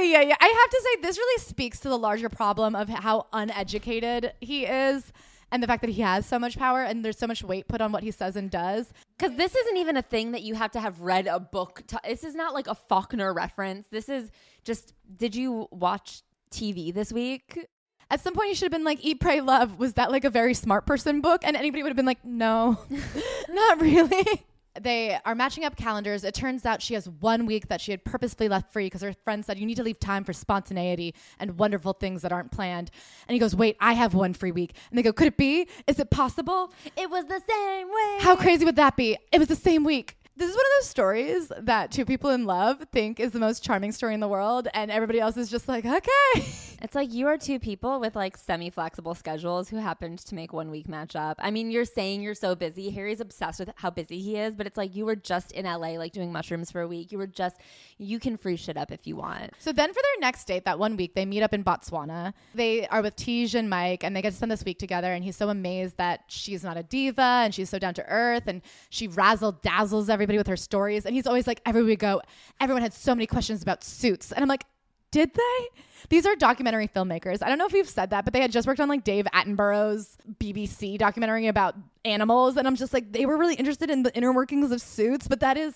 yeah, 0.00 0.20
yeah. 0.20 0.36
I 0.40 0.46
have 0.46 0.70
to 0.70 0.82
say, 0.84 1.02
this 1.02 1.16
really 1.16 1.40
speaks 1.40 1.80
to 1.80 1.88
the 1.88 1.96
larger 1.98 2.28
problem 2.28 2.74
of 2.74 2.88
how 2.88 3.26
uneducated 3.32 4.32
he 4.40 4.66
is, 4.66 5.12
and 5.50 5.62
the 5.62 5.66
fact 5.66 5.80
that 5.82 5.90
he 5.90 6.02
has 6.02 6.26
so 6.26 6.38
much 6.38 6.58
power 6.58 6.82
and 6.82 7.04
there's 7.04 7.18
so 7.18 7.26
much 7.26 7.42
weight 7.42 7.68
put 7.68 7.80
on 7.80 7.90
what 7.92 8.02
he 8.02 8.10
says 8.10 8.36
and 8.36 8.50
does. 8.50 8.92
because 9.16 9.36
this 9.36 9.54
isn't 9.54 9.76
even 9.78 9.96
a 9.96 10.02
thing 10.02 10.32
that 10.32 10.42
you 10.42 10.54
have 10.54 10.70
to 10.72 10.80
have 10.80 11.00
read 11.00 11.26
a 11.26 11.40
book. 11.40 11.82
To, 11.88 12.00
this 12.04 12.22
is 12.24 12.34
not 12.34 12.52
like 12.54 12.66
a 12.66 12.74
Faulkner 12.74 13.32
reference. 13.32 13.86
This 13.90 14.08
is 14.08 14.30
just, 14.64 14.92
did 15.16 15.34
you 15.34 15.68
watch 15.70 16.22
TV 16.50 16.92
this 16.92 17.12
week? 17.12 17.66
At 18.10 18.20
some 18.20 18.34
point, 18.34 18.48
you 18.48 18.54
should 18.54 18.66
have 18.66 18.72
been 18.72 18.84
like, 18.84 19.04
"Eat, 19.04 19.20
pray, 19.20 19.40
love." 19.40 19.78
Was 19.78 19.94
that 19.94 20.10
like 20.10 20.24
a 20.24 20.30
very 20.30 20.54
smart 20.54 20.86
person 20.86 21.20
book? 21.20 21.42
And 21.44 21.56
anybody 21.56 21.82
would 21.82 21.90
have 21.90 21.96
been 21.96 22.06
like, 22.06 22.24
"No, 22.24 22.78
not 23.48 23.80
really." 23.80 24.44
They 24.80 25.18
are 25.24 25.34
matching 25.34 25.64
up 25.64 25.76
calendars. 25.76 26.24
It 26.24 26.34
turns 26.34 26.64
out 26.64 26.82
she 26.82 26.94
has 26.94 27.08
one 27.08 27.46
week 27.46 27.68
that 27.68 27.80
she 27.80 27.90
had 27.90 28.04
purposefully 28.04 28.48
left 28.48 28.72
free 28.72 28.86
because 28.86 29.02
her 29.02 29.12
friend 29.24 29.44
said, 29.44 29.58
You 29.58 29.66
need 29.66 29.76
to 29.76 29.82
leave 29.82 29.98
time 29.98 30.24
for 30.24 30.32
spontaneity 30.32 31.14
and 31.38 31.58
wonderful 31.58 31.94
things 31.94 32.22
that 32.22 32.32
aren't 32.32 32.52
planned. 32.52 32.90
And 33.26 33.34
he 33.34 33.38
goes, 33.38 33.56
Wait, 33.56 33.76
I 33.80 33.94
have 33.94 34.14
one 34.14 34.34
free 34.34 34.52
week. 34.52 34.74
And 34.90 34.98
they 34.98 35.02
go, 35.02 35.12
Could 35.12 35.28
it 35.28 35.36
be? 35.36 35.68
Is 35.86 35.98
it 35.98 36.10
possible? 36.10 36.72
It 36.96 37.10
was 37.10 37.24
the 37.26 37.42
same 37.48 37.88
way. 37.88 38.18
How 38.20 38.36
crazy 38.36 38.64
would 38.64 38.76
that 38.76 38.96
be? 38.96 39.16
It 39.32 39.38
was 39.38 39.48
the 39.48 39.56
same 39.56 39.84
week. 39.84 40.16
This 40.38 40.50
is 40.50 40.54
one 40.54 40.64
of 40.66 40.72
those 40.78 40.88
stories 40.88 41.52
that 41.62 41.90
two 41.90 42.04
people 42.04 42.30
in 42.30 42.44
love 42.44 42.84
think 42.92 43.18
is 43.18 43.32
the 43.32 43.40
most 43.40 43.64
charming 43.64 43.90
story 43.90 44.14
in 44.14 44.20
the 44.20 44.28
world, 44.28 44.68
and 44.72 44.88
everybody 44.88 45.18
else 45.18 45.36
is 45.36 45.50
just 45.50 45.66
like, 45.66 45.84
okay. 45.84 46.46
It's 46.80 46.94
like 46.94 47.12
you 47.12 47.26
are 47.26 47.36
two 47.36 47.58
people 47.58 47.98
with 47.98 48.14
like 48.14 48.36
semi 48.36 48.70
flexible 48.70 49.16
schedules 49.16 49.68
who 49.68 49.78
happened 49.78 50.20
to 50.20 50.34
make 50.36 50.52
one 50.52 50.70
week 50.70 50.88
match 50.88 51.16
up. 51.16 51.36
I 51.40 51.50
mean, 51.50 51.72
you're 51.72 51.84
saying 51.84 52.22
you're 52.22 52.34
so 52.34 52.54
busy. 52.54 52.90
Harry's 52.90 53.18
obsessed 53.20 53.58
with 53.58 53.70
how 53.74 53.90
busy 53.90 54.20
he 54.20 54.36
is, 54.36 54.54
but 54.54 54.64
it's 54.64 54.76
like 54.76 54.94
you 54.94 55.04
were 55.04 55.16
just 55.16 55.50
in 55.50 55.64
LA, 55.64 55.98
like 55.98 56.12
doing 56.12 56.30
mushrooms 56.30 56.70
for 56.70 56.80
a 56.80 56.86
week. 56.86 57.10
You 57.10 57.18
were 57.18 57.26
just, 57.26 57.56
you 57.98 58.20
can 58.20 58.36
free 58.36 58.54
shit 58.54 58.76
up 58.76 58.92
if 58.92 59.08
you 59.08 59.16
want. 59.16 59.54
So 59.58 59.72
then 59.72 59.88
for 59.88 60.00
their 60.00 60.20
next 60.20 60.44
date, 60.44 60.64
that 60.66 60.78
one 60.78 60.96
week, 60.96 61.14
they 61.14 61.26
meet 61.26 61.42
up 61.42 61.52
in 61.52 61.64
Botswana. 61.64 62.32
They 62.54 62.86
are 62.86 63.02
with 63.02 63.16
Teej 63.16 63.56
and 63.56 63.68
Mike, 63.68 64.04
and 64.04 64.14
they 64.14 64.22
get 64.22 64.30
to 64.30 64.36
spend 64.36 64.52
this 64.52 64.64
week 64.64 64.78
together. 64.78 65.12
And 65.12 65.24
he's 65.24 65.36
so 65.36 65.48
amazed 65.48 65.96
that 65.96 66.24
she's 66.28 66.62
not 66.62 66.76
a 66.76 66.84
diva 66.84 67.42
and 67.42 67.52
she's 67.52 67.70
so 67.70 67.80
down 67.80 67.94
to 67.94 68.06
earth, 68.06 68.44
and 68.46 68.62
she 68.90 69.08
razzle 69.08 69.52
dazzles 69.52 70.08
everybody 70.08 70.27
with 70.36 70.46
her 70.46 70.56
stories. 70.56 71.06
And 71.06 71.14
he's 71.14 71.26
always 71.26 71.46
like, 71.46 71.60
everywhere 71.64 71.86
we 71.86 71.96
go, 71.96 72.20
everyone 72.60 72.82
had 72.82 72.92
so 72.92 73.14
many 73.14 73.26
questions 73.26 73.62
about 73.62 73.82
suits. 73.82 74.32
And 74.32 74.42
I'm 74.42 74.48
like, 74.48 74.64
did 75.10 75.32
they? 75.34 75.68
These 76.10 76.26
are 76.26 76.36
documentary 76.36 76.88
filmmakers. 76.88 77.42
I 77.42 77.48
don't 77.48 77.58
know 77.58 77.66
if 77.66 77.72
you've 77.72 77.88
said 77.88 78.10
that, 78.10 78.24
but 78.24 78.32
they 78.32 78.40
had 78.40 78.52
just 78.52 78.68
worked 78.68 78.80
on 78.80 78.88
like 78.88 79.04
Dave 79.04 79.26
Attenborough's 79.26 80.16
BBC 80.38 80.98
documentary 80.98 81.46
about 81.48 81.74
animals. 82.04 82.56
And 82.56 82.66
I'm 82.66 82.76
just 82.76 82.92
like, 82.92 83.12
they 83.12 83.26
were 83.26 83.36
really 83.36 83.54
interested 83.54 83.90
in 83.90 84.02
the 84.02 84.14
inner 84.14 84.32
workings 84.32 84.70
of 84.70 84.80
suits, 84.80 85.28
but 85.28 85.40
that 85.40 85.56
is, 85.56 85.74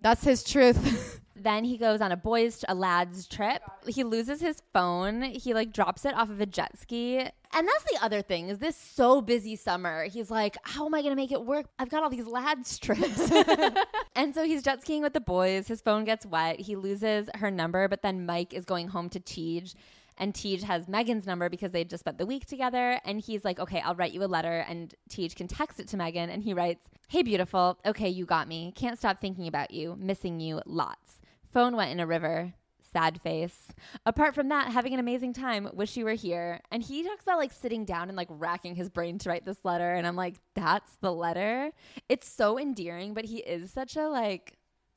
that's 0.00 0.24
his 0.24 0.42
truth. 0.44 1.20
Then 1.38 1.64
he 1.64 1.76
goes 1.76 2.00
on 2.00 2.12
a 2.12 2.16
boys, 2.16 2.64
a 2.66 2.74
lads 2.74 3.26
trip. 3.26 3.62
He 3.86 4.04
loses 4.04 4.40
his 4.40 4.62
phone. 4.72 5.22
He 5.22 5.52
like 5.52 5.72
drops 5.72 6.04
it 6.04 6.14
off 6.14 6.30
of 6.30 6.40
a 6.40 6.46
jet 6.46 6.78
ski. 6.78 7.18
And 7.18 7.68
that's 7.68 7.84
the 7.84 7.98
other 8.02 8.22
thing 8.22 8.48
is 8.48 8.58
this 8.58 8.76
so 8.76 9.20
busy 9.20 9.54
summer. 9.54 10.04
He's 10.04 10.30
like, 10.30 10.56
how 10.62 10.86
am 10.86 10.94
I 10.94 11.02
going 11.02 11.12
to 11.12 11.16
make 11.16 11.32
it 11.32 11.44
work? 11.44 11.66
I've 11.78 11.90
got 11.90 12.02
all 12.02 12.10
these 12.10 12.26
lads 12.26 12.78
trips. 12.78 13.30
and 14.14 14.34
so 14.34 14.44
he's 14.44 14.62
jet 14.62 14.80
skiing 14.80 15.02
with 15.02 15.12
the 15.12 15.20
boys. 15.20 15.68
His 15.68 15.80
phone 15.80 16.04
gets 16.04 16.24
wet. 16.24 16.60
He 16.60 16.74
loses 16.74 17.28
her 17.34 17.50
number, 17.50 17.86
but 17.88 18.02
then 18.02 18.26
Mike 18.26 18.54
is 18.54 18.64
going 18.64 18.88
home 18.88 19.08
to 19.10 19.20
Teej. 19.20 19.74
And 20.18 20.32
Teej 20.32 20.62
has 20.62 20.86
Meghan's 20.86 21.26
number 21.26 21.50
because 21.50 21.72
they 21.72 21.84
just 21.84 22.00
spent 22.00 22.16
the 22.16 22.24
week 22.24 22.46
together. 22.46 22.98
And 23.04 23.20
he's 23.20 23.44
like, 23.44 23.58
okay, 23.58 23.80
I'll 23.80 23.94
write 23.94 24.12
you 24.12 24.24
a 24.24 24.26
letter. 24.26 24.64
And 24.68 24.94
Teej 25.10 25.36
can 25.36 25.46
text 25.46 25.78
it 25.78 25.88
to 25.88 25.96
Meghan. 25.96 26.30
And 26.30 26.42
he 26.42 26.54
writes, 26.54 26.88
Hey, 27.08 27.22
beautiful. 27.22 27.78
Okay, 27.86 28.08
you 28.08 28.24
got 28.24 28.48
me. 28.48 28.72
Can't 28.74 28.98
stop 28.98 29.20
thinking 29.20 29.46
about 29.46 29.70
you. 29.70 29.94
Missing 29.96 30.40
you 30.40 30.60
lots. 30.66 31.20
Phone 31.52 31.76
went 31.76 31.90
in 31.90 32.00
a 32.00 32.06
river. 32.06 32.52
Sad 32.92 33.20
face. 33.20 33.68
Apart 34.06 34.34
from 34.34 34.48
that, 34.48 34.68
having 34.68 34.94
an 34.94 35.00
amazing 35.00 35.32
time. 35.32 35.68
Wish 35.74 35.96
you 35.96 36.04
were 36.04 36.12
here. 36.12 36.60
And 36.70 36.82
he 36.82 37.02
talks 37.02 37.24
about 37.24 37.38
like 37.38 37.52
sitting 37.52 37.84
down 37.84 38.08
and 38.08 38.16
like 38.16 38.28
racking 38.30 38.74
his 38.74 38.88
brain 38.88 39.18
to 39.18 39.28
write 39.28 39.44
this 39.44 39.64
letter. 39.64 39.94
And 39.94 40.06
I'm 40.06 40.16
like, 40.16 40.36
that's 40.54 40.90
the 41.00 41.12
letter. 41.12 41.72
It's 42.08 42.28
so 42.28 42.58
endearing, 42.58 43.12
but 43.12 43.24
he 43.24 43.38
is 43.38 43.70
such 43.70 43.96
a 43.96 44.08
like 44.08 44.56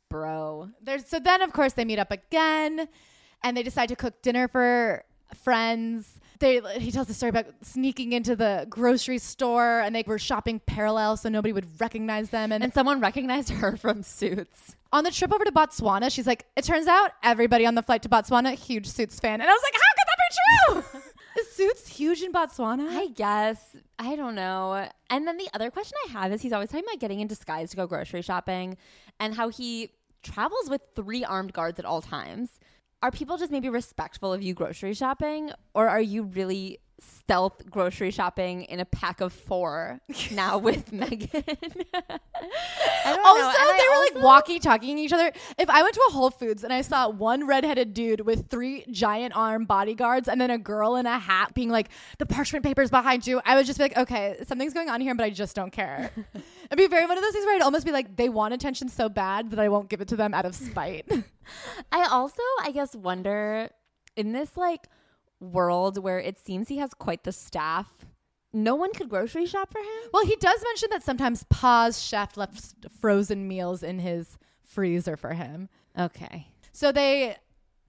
bro. 0.10 0.70
There's 0.82 1.08
so 1.08 1.20
then 1.20 1.42
of 1.42 1.54
course 1.54 1.74
they 1.74 1.86
meet 1.86 2.00
up 2.00 2.12
again 2.12 2.88
and 3.44 3.56
they 3.56 3.64
decide 3.64 3.90
to 3.90 3.96
cook 3.96 4.22
dinner 4.22 4.48
for 4.48 5.04
friends. 5.36 6.20
They 6.40 6.62
he 6.80 6.92
tells 6.92 7.08
the 7.08 7.14
story 7.14 7.30
about 7.30 7.48
sneaking 7.62 8.14
into 8.14 8.36
the 8.36 8.66
grocery 8.70 9.18
store 9.18 9.82
and 9.82 9.94
they 9.96 10.04
were 10.08 10.18
shopping 10.20 10.60
parallel 10.66 11.18
so 11.18 11.28
nobody 11.30 11.52
would 11.54 11.80
recognize 11.82 12.30
them 12.30 12.52
and, 12.52 12.64
And 12.64 12.74
someone 12.74 13.00
recognized 13.02 13.50
her 13.50 13.76
from 13.84 14.04
Suits. 14.04 14.76
on 14.94 15.04
the 15.04 15.12
trip 15.12 15.34
over 15.34 15.44
to 15.44 15.52
Botswana 15.52 16.12
she's 16.12 16.26
like 16.28 16.46
it 16.56 16.64
turns 16.64 16.88
out 16.88 17.12
everybody 17.24 17.66
on 17.66 17.76
the 17.76 17.84
flight 17.84 18.02
to 18.04 18.10
Botswana 18.10 18.54
huge 18.56 18.88
Suits 18.88 19.20
fan 19.20 19.42
and 19.42 19.50
I 19.50 19.54
was 19.54 19.62
like 19.64 19.74
how 19.74 19.92
could 19.98 20.08
that 20.08 20.84
be 20.84 20.92
true? 20.94 21.02
Is 21.42 21.52
Suits 21.52 21.88
huge 21.88 22.22
in 22.24 22.34
Botswana? 22.34 22.88
I 22.90 23.08
guess. 23.08 23.76
I 24.00 24.16
don't 24.16 24.34
know. 24.36 24.88
And 25.10 25.28
then 25.28 25.38
the 25.38 25.48
other 25.54 25.70
question 25.70 25.96
I 26.08 26.12
have 26.14 26.34
is 26.34 26.42
he's 26.42 26.52
always 26.54 26.70
talking 26.70 26.86
about 26.90 27.00
getting 27.00 27.20
in 27.20 27.28
disguise 27.28 27.70
to 27.70 27.78
go 27.78 27.86
grocery 27.86 28.22
shopping 28.24 28.78
and 29.20 29.36
how 29.36 29.50
he 29.50 29.92
travels 30.24 30.70
with 30.70 30.82
three 30.96 31.24
armed 31.24 31.54
guards 31.54 31.80
at 31.80 31.86
all 31.86 32.02
times. 32.02 32.60
Are 33.02 33.12
people 33.12 33.38
just 33.38 33.52
maybe 33.52 33.70
respectful 33.70 34.34
of 34.34 34.42
you 34.42 34.54
grocery 34.54 34.94
shopping 34.94 35.52
or 35.74 35.88
are 35.88 36.02
you 36.02 36.24
really 36.24 36.80
stealth 37.02 37.70
grocery 37.70 38.12
shopping 38.12 38.64
in 38.64 38.80
a 38.80 38.86
pack 38.86 39.22
of 39.22 39.34
four 39.34 40.00
now 40.32 40.58
with 40.58 40.92
Meghan? 40.92 41.30
I 41.94 42.20
don't 43.06 43.26
also, 43.26 43.42
know. 43.42 43.48
And 43.48 43.58
I 43.58 43.78
they 43.78 43.88
were 43.88 43.96
also- 43.96 44.14
like 44.16 44.24
walkie 44.24 44.60
talking 44.60 44.98
each 44.98 45.14
other. 45.14 45.32
If 45.58 45.70
I 45.70 45.82
went 45.82 45.94
to 45.96 46.02
a 46.10 46.12
Whole 46.12 46.30
Foods 46.30 46.64
and 46.64 46.74
I 46.74 46.82
saw 46.82 47.10
one 47.10 47.48
redheaded 47.48 47.94
dude 47.94 48.22
with 48.22 48.50
three 48.50 48.84
giant 48.92 49.36
arm 49.36 49.66
bodyguards 49.66 50.28
and 50.28 50.40
then 50.40 50.52
a 50.52 50.58
girl 50.58 50.96
in 50.96 51.06
a 51.06 51.20
hat 51.20 51.54
being 51.54 51.70
like, 51.70 51.90
the 52.18 52.26
parchment 52.26 52.64
paper's 52.66 52.90
behind 52.90 53.26
you, 53.28 53.42
I 53.46 53.56
would 53.56 53.66
just 53.66 53.78
be 53.78 53.84
like, 53.86 53.98
okay, 53.98 54.38
something's 54.48 54.74
going 54.74 54.90
on 54.90 55.02
here, 55.02 55.16
but 55.16 55.24
I 55.24 55.30
just 55.30 55.56
don't 55.56 55.72
care. 55.72 56.12
It'd 56.36 56.78
be 56.78 56.88
very 56.88 57.06
one 57.06 57.18
of 57.18 57.24
those 57.24 57.34
things 57.34 57.46
where 57.46 57.56
I'd 57.56 57.62
almost 57.62 57.86
be 57.86 57.92
like, 57.92 58.16
they 58.16 58.30
want 58.30 58.54
attention 58.54 58.90
so 58.90 59.10
bad 59.10 59.52
that 59.52 59.60
I 59.60 59.70
won't 59.70 59.90
give 59.90 60.02
it 60.02 60.08
to 60.10 60.16
them 60.16 60.34
out 60.34 60.46
of 60.46 60.56
spite. 60.56 61.10
I 61.92 62.08
also, 62.12 62.44
I 62.62 62.72
guess, 62.72 62.96
wonder 62.96 63.70
in 64.16 64.32
this 64.34 64.56
like 64.58 64.88
world 65.40 66.02
where 66.02 66.20
it 66.20 66.38
seems 66.40 66.68
he 66.68 66.78
has 66.78 66.94
quite 66.94 67.24
the 67.24 67.32
staff, 67.32 68.06
no 68.52 68.76
one 68.76 68.94
could 68.94 69.10
grocery 69.10 69.46
shop 69.46 69.72
for 69.72 69.80
him. 69.80 70.10
well, 70.14 70.26
he 70.26 70.36
does 70.38 70.62
mention 70.64 70.90
that 70.92 71.04
sometimes 71.04 71.46
Pa's 71.50 72.02
chef 72.02 72.38
left 72.38 72.76
frozen 73.00 73.48
meals 73.48 73.84
in 73.84 74.00
his 74.00 74.38
freezer 74.64 75.18
for 75.18 75.34
him. 75.34 75.70
Okay. 75.98 76.48
So 76.72 76.92
they 76.92 77.36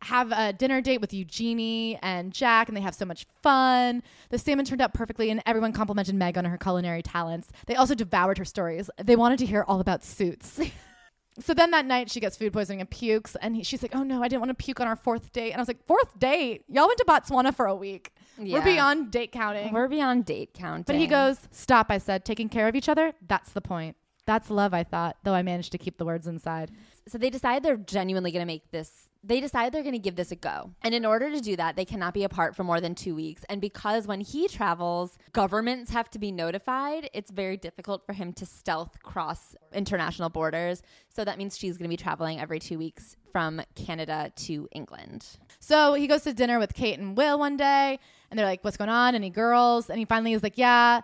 have 0.02 0.32
a 0.32 0.52
dinner 0.52 0.80
date 0.80 1.00
with 1.00 1.12
Eugenie 1.12 1.98
and 2.02 2.32
Jack, 2.32 2.68
and 2.68 2.76
they 2.76 2.80
have 2.80 2.94
so 2.94 3.04
much 3.04 3.26
fun. 3.42 4.02
The 4.30 4.38
salmon 4.38 4.64
turned 4.64 4.80
out 4.80 4.94
perfectly, 4.94 5.30
and 5.30 5.42
everyone 5.44 5.72
complimented 5.72 6.14
Meg 6.14 6.38
on 6.38 6.44
her 6.46 6.56
culinary 6.56 7.02
talents. 7.02 7.50
They 7.66 7.74
also 7.74 7.94
devoured 7.94 8.38
her 8.38 8.44
stories. 8.44 8.90
They 9.02 9.16
wanted 9.16 9.38
to 9.40 9.46
hear 9.46 9.64
all 9.68 9.80
about 9.80 10.02
suits. 10.02 10.60
so 11.38 11.54
then 11.54 11.70
that 11.70 11.86
night, 11.86 12.10
she 12.10 12.18
gets 12.18 12.36
food 12.36 12.52
poisoning 12.52 12.80
and 12.80 12.90
pukes, 12.90 13.36
and 13.36 13.54
he, 13.54 13.62
she's 13.62 13.82
like, 13.82 13.94
"Oh 13.94 14.02
no, 14.02 14.22
I 14.22 14.28
didn't 14.28 14.40
want 14.40 14.50
to 14.50 14.64
puke 14.64 14.80
on 14.80 14.88
our 14.88 14.96
fourth 14.96 15.32
date." 15.32 15.52
And 15.52 15.56
I 15.56 15.60
was 15.60 15.68
like, 15.68 15.84
fourth 15.86 16.18
date? 16.18 16.64
Y'all 16.68 16.86
went 16.86 16.98
to 16.98 17.04
Botswana 17.04 17.54
for 17.54 17.66
a 17.66 17.74
week. 17.74 18.12
Yeah. 18.38 18.58
We're 18.58 18.64
beyond 18.64 19.10
date 19.10 19.32
counting." 19.32 19.72
We're 19.72 19.88
beyond 19.88 20.24
date 20.24 20.54
counting. 20.54 20.84
but 20.86 20.96
he 20.96 21.06
goes, 21.06 21.38
"Stop!" 21.50 21.86
I 21.90 21.98
said, 21.98 22.24
"Taking 22.24 22.48
care 22.48 22.66
of 22.68 22.74
each 22.74 22.88
other. 22.88 23.12
That's 23.26 23.52
the 23.52 23.60
point." 23.60 23.96
That's 24.26 24.50
love, 24.50 24.74
I 24.74 24.84
thought, 24.84 25.16
though 25.24 25.34
I 25.34 25.42
managed 25.42 25.72
to 25.72 25.78
keep 25.78 25.98
the 25.98 26.04
words 26.04 26.26
inside. 26.26 26.70
So 27.08 27.18
they 27.18 27.30
decide 27.30 27.62
they're 27.62 27.76
genuinely 27.76 28.30
going 28.30 28.42
to 28.42 28.46
make 28.46 28.70
this. 28.70 29.09
They 29.22 29.40
decide 29.40 29.72
they're 29.72 29.82
going 29.82 29.92
to 29.92 29.98
give 29.98 30.16
this 30.16 30.32
a 30.32 30.36
go. 30.36 30.70
And 30.82 30.94
in 30.94 31.04
order 31.04 31.30
to 31.30 31.40
do 31.40 31.54
that, 31.56 31.76
they 31.76 31.84
cannot 31.84 32.14
be 32.14 32.24
apart 32.24 32.56
for 32.56 32.64
more 32.64 32.80
than 32.80 32.94
two 32.94 33.14
weeks. 33.14 33.44
And 33.50 33.60
because 33.60 34.06
when 34.06 34.20
he 34.20 34.48
travels, 34.48 35.18
governments 35.32 35.90
have 35.90 36.08
to 36.10 36.18
be 36.18 36.32
notified, 36.32 37.10
it's 37.12 37.30
very 37.30 37.58
difficult 37.58 38.06
for 38.06 38.14
him 38.14 38.32
to 38.34 38.46
stealth 38.46 39.02
cross 39.02 39.54
international 39.74 40.30
borders. 40.30 40.82
So 41.14 41.24
that 41.24 41.36
means 41.36 41.58
she's 41.58 41.76
going 41.76 41.84
to 41.84 41.90
be 41.90 41.98
traveling 41.98 42.40
every 42.40 42.58
two 42.60 42.78
weeks 42.78 43.16
from 43.30 43.60
Canada 43.74 44.32
to 44.36 44.68
England. 44.72 45.26
So 45.58 45.92
he 45.94 46.06
goes 46.06 46.22
to 46.22 46.32
dinner 46.32 46.58
with 46.58 46.72
Kate 46.72 46.98
and 46.98 47.16
Will 47.16 47.38
one 47.38 47.56
day, 47.56 47.98
and 48.30 48.38
they're 48.38 48.46
like, 48.46 48.64
"What's 48.64 48.76
going 48.76 48.90
on? 48.90 49.14
Any 49.14 49.30
girls?" 49.30 49.90
And 49.90 49.98
he 49.98 50.04
finally 50.04 50.32
is 50.32 50.42
like, 50.42 50.56
"Yeah." 50.56 51.02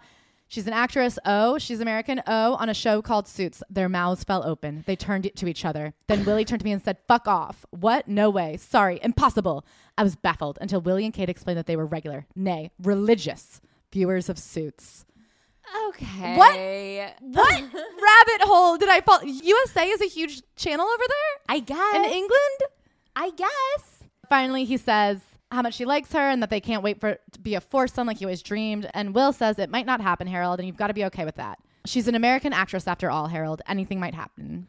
She's 0.49 0.67
an 0.67 0.73
actress. 0.73 1.19
Oh, 1.25 1.59
she's 1.59 1.81
American. 1.81 2.23
Oh, 2.27 2.55
on 2.55 2.69
a 2.69 2.75
show 2.75 3.03
called 3.03 3.27
Suits. 3.27 3.63
Their 3.69 3.89
mouths 3.89 4.23
fell 4.23 4.47
open. 4.47 4.85
They 4.87 4.95
turned 4.95 5.29
to 5.35 5.47
each 5.49 5.65
other. 5.65 5.93
Then 6.07 6.25
Willie 6.25 6.45
turned 6.45 6.61
to 6.61 6.65
me 6.65 6.71
and 6.73 6.83
said, 6.83 6.99
Fuck 7.09 7.27
off. 7.27 7.67
What? 7.71 8.07
No 8.07 8.31
way. 8.31 8.57
Sorry. 8.57 9.01
Impossible. 9.03 9.67
I 9.99 10.03
was 10.05 10.15
baffled 10.15 10.59
until 10.61 10.81
Willie 10.81 11.05
and 11.05 11.13
Kate 11.13 11.29
explained 11.29 11.59
that 11.59 11.67
they 11.67 11.77
were 11.77 11.87
regular, 11.87 12.27
nay, 12.37 12.71
religious 12.81 13.61
viewers 13.93 14.29
of 14.29 14.39
Suits. 14.39 15.05
Okay. 15.89 16.37
What 16.37 16.55
rabbit 17.21 18.43
hole 18.43 18.77
did 18.77 18.89
I 18.89 19.01
fall? 19.05 19.25
USA 19.25 19.89
is 19.89 20.01
a 20.01 20.07
huge 20.07 20.43
channel 20.55 20.87
over 20.87 21.05
there 21.09 21.57
I 21.57 21.59
guess. 21.59 21.97
in 21.97 22.05
England. 22.05 22.61
I 23.17 23.31
guess. 23.31 24.05
Finally, 24.29 24.65
he 24.65 24.77
says 24.77 25.21
how 25.51 25.63
much 25.63 25.75
she 25.75 25.85
likes 25.85 26.13
her 26.13 26.29
and 26.29 26.43
that 26.43 26.51
they 26.51 26.61
can't 26.61 26.83
wait 26.83 27.01
for 27.01 27.11
it 27.11 27.21
to 27.33 27.41
be 27.41 27.55
a 27.55 27.61
foursome 27.61 28.07
like 28.07 28.19
he 28.19 28.25
always 28.25 28.43
dreamed. 28.43 28.91
And 28.95 29.15
Will 29.15 29.33
says 29.33 29.59
it 29.59 29.71
might 29.71 29.87
not 29.87 30.01
happen, 30.01 30.27
Harold, 30.27 30.59
and 30.59 30.67
you've 30.67 30.77
got 30.77 30.89
to 30.89 30.95
be 30.95 31.05
okay 31.07 31.25
with 31.25 31.37
that. 31.37 31.59
She's 31.85 32.09
an 32.09 32.15
American 32.15 32.53
actress 32.53 32.89
after 32.89 33.11
all, 33.11 33.29
Harold. 33.29 33.63
Anything 33.69 34.01
might 34.01 34.15
happen. 34.15 34.69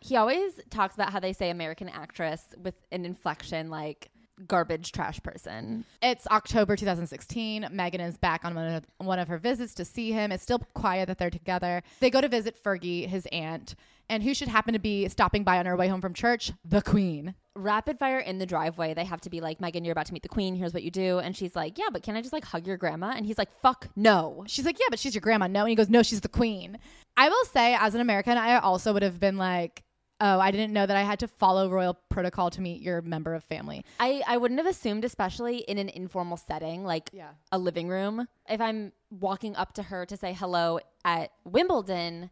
He 0.00 0.16
always 0.16 0.60
talks 0.70 0.94
about 0.94 1.12
how 1.12 1.20
they 1.20 1.32
say 1.32 1.50
American 1.50 1.88
actress 1.88 2.42
with 2.62 2.74
an 2.92 3.04
inflection 3.04 3.70
like 3.70 4.10
garbage 4.46 4.92
trash 4.92 5.22
person. 5.22 5.84
It's 6.02 6.26
October 6.26 6.76
2016. 6.76 7.68
Meghan 7.72 8.06
is 8.06 8.16
back 8.16 8.44
on 8.44 8.54
one 8.54 8.66
of, 8.66 8.84
one 8.98 9.18
of 9.18 9.28
her 9.28 9.38
visits 9.38 9.74
to 9.74 9.84
see 9.84 10.12
him. 10.12 10.32
It's 10.32 10.42
still 10.42 10.58
quiet 10.74 11.06
that 11.06 11.18
they're 11.18 11.30
together. 11.30 11.82
They 12.00 12.10
go 12.10 12.20
to 12.20 12.28
visit 12.28 12.62
Fergie, 12.62 13.06
his 13.06 13.26
aunt, 13.32 13.74
and 14.08 14.22
who 14.22 14.34
should 14.34 14.48
happen 14.48 14.74
to 14.74 14.80
be 14.80 15.08
stopping 15.08 15.44
by 15.44 15.58
on 15.58 15.66
her 15.66 15.76
way 15.76 15.88
home 15.88 16.00
from 16.00 16.14
church? 16.14 16.52
The 16.64 16.82
Queen. 16.82 17.34
Rapid 17.56 17.98
fire 17.98 18.18
in 18.18 18.38
the 18.38 18.46
driveway. 18.46 18.94
They 18.94 19.04
have 19.04 19.20
to 19.22 19.30
be 19.30 19.40
like, 19.40 19.58
Meghan, 19.60 19.84
you're 19.84 19.92
about 19.92 20.06
to 20.06 20.12
meet 20.12 20.22
the 20.24 20.28
queen. 20.28 20.54
Here's 20.56 20.74
what 20.74 20.82
you 20.82 20.90
do. 20.90 21.20
And 21.20 21.36
she's 21.36 21.54
like, 21.54 21.78
Yeah, 21.78 21.86
but 21.92 22.02
can 22.02 22.16
I 22.16 22.20
just 22.20 22.32
like 22.32 22.44
hug 22.44 22.66
your 22.66 22.76
grandma? 22.76 23.12
And 23.16 23.24
he's 23.24 23.38
like, 23.38 23.48
Fuck 23.60 23.88
no. 23.94 24.44
She's 24.48 24.64
like, 24.64 24.78
yeah, 24.80 24.86
but 24.90 24.98
she's 24.98 25.14
your 25.14 25.20
grandma. 25.20 25.46
No. 25.46 25.60
And 25.60 25.68
he 25.70 25.74
goes, 25.76 25.88
no, 25.88 26.02
she's 26.02 26.20
the 26.20 26.28
queen. 26.28 26.78
I 27.16 27.28
will 27.28 27.44
say, 27.46 27.74
as 27.74 27.94
an 27.94 28.00
American, 28.00 28.36
I 28.36 28.58
also 28.58 28.92
would 28.92 29.02
have 29.04 29.20
been 29.20 29.36
like, 29.38 29.84
oh, 30.20 30.40
I 30.40 30.50
didn't 30.50 30.72
know 30.72 30.84
that 30.86 30.96
I 30.96 31.02
had 31.02 31.20
to 31.20 31.28
follow 31.28 31.68
royal 31.70 31.94
protocol 32.08 32.50
to 32.50 32.60
meet 32.60 32.80
your 32.82 33.02
member 33.02 33.34
of 33.34 33.44
family. 33.44 33.84
I, 34.00 34.22
I 34.26 34.36
wouldn't 34.36 34.58
have 34.58 34.66
assumed, 34.66 35.04
especially 35.04 35.58
in 35.58 35.78
an 35.78 35.88
informal 35.90 36.36
setting 36.36 36.84
like 36.84 37.10
Yeah. 37.12 37.30
a 37.52 37.58
living 37.58 37.88
room. 37.88 38.26
If 38.48 38.60
I'm 38.60 38.92
walking 39.10 39.54
up 39.54 39.74
to 39.74 39.82
her 39.84 40.06
to 40.06 40.16
say 40.16 40.32
hello 40.32 40.80
at 41.04 41.30
Wimbledon, 41.44 42.30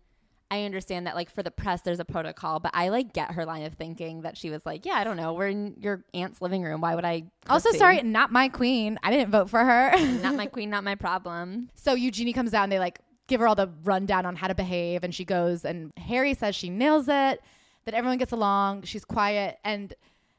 I 0.53 0.65
understand 0.65 1.07
that 1.07 1.15
like 1.15 1.31
for 1.31 1.43
the 1.43 1.51
press 1.51 1.81
there's 1.81 1.99
a 1.99 2.05
protocol, 2.05 2.61
but 2.61 2.73
I 2.75 2.91
like 2.91 3.15
get 3.15 3.31
her 3.31 3.47
line 3.47 3.63
of 3.63 3.73
thinking 3.73 4.21
that 4.21 4.37
she 4.37 4.51
was 4.51 4.67
like, 4.67 4.85
yeah, 4.85 4.97
I 4.97 5.05
don't 5.05 5.17
know, 5.17 5.33
we're 5.33 5.49
in 5.49 5.77
your 5.81 6.05
aunt's 6.13 6.43
living 6.43 6.63
room. 6.63 6.83
Why 6.83 6.95
would 6.95 7.07
I? 7.07 7.25
Also, 7.49 7.73
sorry, 7.73 8.03
not 8.03 8.31
my 8.31 8.51
queen. 8.51 8.99
I 9.03 9.11
didn't 9.11 9.31
vote 9.31 9.49
for 9.49 9.65
her. 9.65 9.97
not 10.23 10.35
my 10.35 10.45
queen, 10.55 10.69
not 10.69 10.85
my 10.85 10.95
problem. 10.95 11.71
So 11.75 11.95
Eugenie 11.95 12.35
comes 12.35 12.53
and 12.53 12.71
they 12.71 12.79
like 12.79 12.99
give 13.29 13.41
her 13.41 13.49
all 13.49 13.55
the 13.55 13.71
rundown 13.83 14.27
on 14.27 14.37
how 14.37 14.47
to 14.47 14.55
behave, 14.55 15.05
and 15.05 15.15
she 15.15 15.25
goes 15.25 15.65
and 15.65 15.91
Harry 15.97 16.35
says 16.35 16.55
she 16.55 16.69
nails 16.69 17.09
it, 17.09 17.41
that 17.87 17.95
everyone 17.95 18.19
gets 18.19 18.33
along, 18.33 18.83
she's 18.83 19.07
quiet, 19.07 19.57
and 19.65 19.95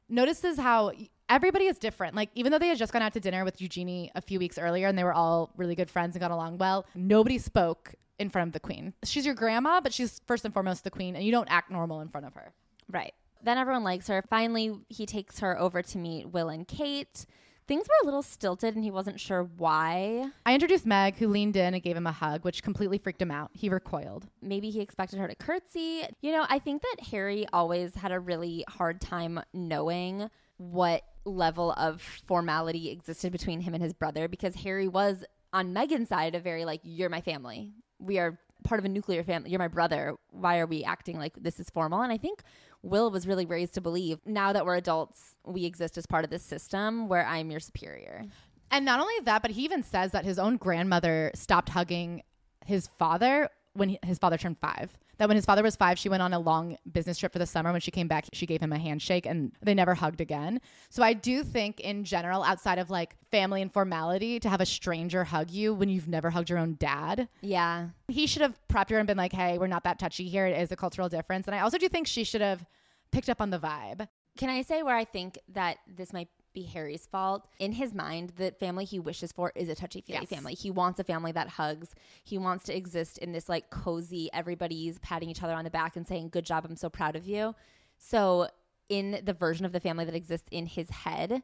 notices 0.10 0.60
how 0.60 0.92
everybody 1.28 1.66
is 1.66 1.80
different. 1.80 2.14
Like 2.14 2.30
even 2.36 2.52
though 2.52 2.60
they 2.60 2.68
had 2.68 2.78
just 2.78 2.94
gone 2.94 3.02
out 3.02 3.14
to 3.14 3.20
dinner 3.20 3.44
with 3.44 3.60
Eugenie 3.60 4.12
a 4.14 4.22
few 4.22 4.38
weeks 4.38 4.60
earlier 4.60 4.88
and 4.88 4.96
they 4.96 5.04
were 5.04 5.14
all 5.14 5.50
really 5.58 5.74
good 5.74 5.90
friends 5.90 6.16
and 6.16 6.22
got 6.22 6.30
along 6.30 6.60
well, 6.60 6.86
nobody 6.94 7.40
spoke 7.40 7.96
in 8.20 8.30
front 8.30 8.50
of 8.50 8.54
the 8.54 8.60
queen. 8.60 8.94
She's 9.04 9.26
your 9.26 9.36
grandma, 9.36 9.82
but 9.82 9.94
she's 9.94 10.22
first 10.28 10.46
and 10.46 10.54
foremost 10.54 10.84
the 10.84 10.92
queen, 10.92 11.16
and 11.16 11.26
you 11.26 11.32
don't 11.32 11.50
act 11.50 11.72
normal 11.72 12.02
in 12.02 12.10
front 12.10 12.26
of 12.26 12.34
her. 12.36 12.54
Right. 12.90 13.14
Then 13.44 13.58
everyone 13.58 13.84
likes 13.84 14.08
her. 14.08 14.24
Finally, 14.30 14.74
he 14.90 15.06
takes 15.06 15.40
her 15.40 15.60
over 15.60 15.82
to 15.82 15.98
meet 15.98 16.30
Will 16.30 16.50
and 16.50 16.68
Kate. 16.68 17.26
Things 17.68 17.88
were 17.88 18.04
a 18.04 18.06
little 18.06 18.22
stilted 18.22 18.76
and 18.76 18.84
he 18.84 18.92
wasn't 18.92 19.20
sure 19.20 19.44
why. 19.58 20.26
I 20.46 20.54
introduced 20.54 20.86
Meg, 20.86 21.16
who 21.16 21.30
leaned 21.30 21.56
in 21.56 21.74
and 21.74 21.82
gave 21.82 21.96
him 21.96 22.08
a 22.08 22.12
hug, 22.12 22.44
which 22.44 22.62
completely 22.62 22.98
freaked 22.98 23.22
him 23.22 23.32
out. 23.32 23.52
He 23.54 23.70
recoiled. 23.70 24.28
Maybe 24.42 24.70
he 24.70 24.82
expected 24.82 25.20
her 25.20 25.28
to 25.28 25.36
curtsy. 25.36 26.04
You 26.22 26.34
know, 26.34 26.46
I 26.50 26.60
think 26.60 26.82
that 26.82 27.06
Harry 27.12 27.46
always 27.54 27.96
had 27.96 28.12
a 28.12 28.20
really 28.20 28.66
hard 28.68 29.00
time 29.00 29.42
knowing 29.54 30.30
what 30.58 31.04
level 31.26 31.72
of 31.74 32.02
formality 32.28 32.90
existed 32.92 33.32
between 33.32 33.62
him 33.62 33.74
and 33.74 33.82
his 33.82 33.94
brother 33.94 34.28
because 34.28 34.56
Harry 34.56 34.90
was 34.90 35.24
on 35.54 35.74
Meghan's 35.74 36.10
side 36.10 36.36
a 36.36 36.40
very 36.42 36.66
like, 36.66 36.82
you're 36.84 37.10
my 37.10 37.22
family. 37.22 37.72
We 38.04 38.20
are 38.20 38.38
part 38.64 38.80
of 38.80 38.86
a 38.86 38.90
nuclear 38.90 39.24
family. 39.24 39.50
You're 39.50 39.60
my 39.60 39.68
brother. 39.68 40.16
Why 40.32 40.60
are 40.60 40.66
we 40.66 40.84
acting 40.84 41.18
like 41.18 41.34
this 41.42 41.60
is 41.60 41.70
formal? 41.70 42.02
And 42.02 42.12
I 42.12 42.18
think 42.18 42.44
Will 42.82 43.12
was 43.12 43.28
really 43.28 43.46
raised 43.46 43.74
to 43.76 43.82
believe 43.82 44.20
now 44.26 44.54
that 44.54 44.66
we're 44.66 44.76
adults, 44.76 45.36
we 45.46 45.66
exist 45.66 45.98
as 45.98 46.06
part 46.06 46.24
of 46.24 46.30
this 46.30 46.44
system 46.44 47.08
where 47.08 47.26
I'm 47.26 47.52
your 47.52 47.60
superior. 47.60 48.26
And 48.72 48.86
not 48.86 49.00
only 49.00 49.14
that, 49.24 49.42
but 49.42 49.52
he 49.52 49.64
even 49.64 49.84
says 49.84 50.12
that 50.12 50.26
his 50.26 50.40
own 50.40 50.58
grandmother 50.58 51.32
stopped 51.36 51.70
hugging 51.70 52.24
his 52.66 52.90
father 52.98 53.50
when 53.74 53.90
he, 53.90 54.00
his 54.04 54.18
father 54.20 54.38
turned 54.38 54.58
five. 54.60 54.96
That 55.18 55.28
when 55.28 55.36
his 55.36 55.46
father 55.46 55.62
was 55.64 55.76
five, 55.76 56.00
she 56.00 56.10
went 56.10 56.24
on 56.24 56.34
a 56.34 56.40
long 56.40 56.78
business 56.92 57.18
trip 57.20 57.32
for 57.34 57.40
the 57.40 57.46
summer. 57.46 57.72
When 57.72 57.82
she 57.82 57.92
came 57.92 58.08
back, 58.08 58.26
she 58.34 58.46
gave 58.46 58.62
him 58.62 58.74
a 58.74 58.80
handshake 58.80 59.26
and 59.26 59.52
they 59.62 59.74
never 59.76 59.94
hugged 59.94 60.22
again. 60.22 60.60
So 60.90 61.04
I 61.04 61.14
do 61.14 61.44
think, 61.44 61.80
in 61.80 62.04
general, 62.04 62.44
outside 62.44 62.80
of 62.80 62.90
like 62.90 63.16
family 63.30 63.62
and 63.62 63.72
formality, 63.72 64.40
to 64.40 64.50
have 64.50 64.60
a 64.62 64.66
stranger 64.66 65.24
hug 65.24 65.52
you 65.52 65.74
when 65.74 65.90
you've 65.90 66.08
never 66.08 66.30
hugged 66.32 66.50
your 66.50 66.60
own 66.60 66.76
dad, 66.80 67.28
Yeah. 67.42 67.90
he 68.08 68.26
should 68.26 68.42
have 68.42 68.60
prepped 68.68 68.90
her 68.90 68.98
and 68.98 69.06
been 69.08 69.18
like, 69.18 69.34
hey, 69.34 69.58
we're 69.58 69.68
not 69.68 69.84
that 69.84 70.00
touchy 70.00 70.28
here. 70.28 70.46
It 70.48 70.60
is 70.60 70.72
a 70.72 70.76
cultural 70.76 71.10
difference. 71.10 71.48
And 71.48 71.56
I 71.56 71.60
also 71.60 71.78
do 71.78 71.88
think 71.90 72.08
she 72.08 72.24
should 72.24 72.42
have 72.42 72.66
picked 73.12 73.30
up 73.30 73.40
on 73.40 73.52
the 73.52 73.60
vibe. 73.60 74.08
Can 74.38 74.50
I 74.50 74.64
say 74.64 74.82
where 74.82 74.96
I 74.96 75.06
think 75.06 75.38
that 75.50 75.78
this 75.88 76.12
might 76.12 76.30
be 76.54 76.64
Harry's 76.64 77.06
fault? 77.06 77.48
In 77.60 77.72
his 77.74 77.94
mind, 77.94 78.34
the 78.38 78.52
family 78.60 78.86
he 78.86 79.00
wishes 79.00 79.32
for 79.32 79.52
is 79.56 79.70
a 79.70 79.76
touchy 79.76 80.02
feely 80.02 80.20
Yes. 80.22 80.30
family. 80.30 80.54
He 80.54 80.70
wants 80.72 81.00
a 81.00 81.04
family 81.04 81.32
that 81.32 81.50
hugs. 81.50 81.94
He 82.24 82.38
wants 82.38 82.64
to 82.66 82.76
exist 82.76 83.18
in 83.18 83.32
this 83.32 83.50
like 83.50 83.70
cozy, 83.70 84.30
everybody's 84.34 85.00
patting 85.00 85.30
each 85.30 85.44
other 85.44 85.54
on 85.54 85.64
the 85.64 85.70
back 85.70 85.96
and 85.96 86.08
saying, 86.08 86.30
Good 86.30 86.46
job, 86.46 86.66
I'm 86.68 86.76
so 86.76 86.90
proud 86.90 87.16
of 87.16 87.26
you. 87.26 87.56
So, 87.98 88.48
in 88.90 89.22
the 89.24 89.34
version 89.34 89.66
of 89.66 89.72
the 89.72 89.80
family 89.80 90.06
that 90.06 90.14
exists 90.16 90.48
in 90.52 90.66
his 90.66 90.90
head, 90.90 91.42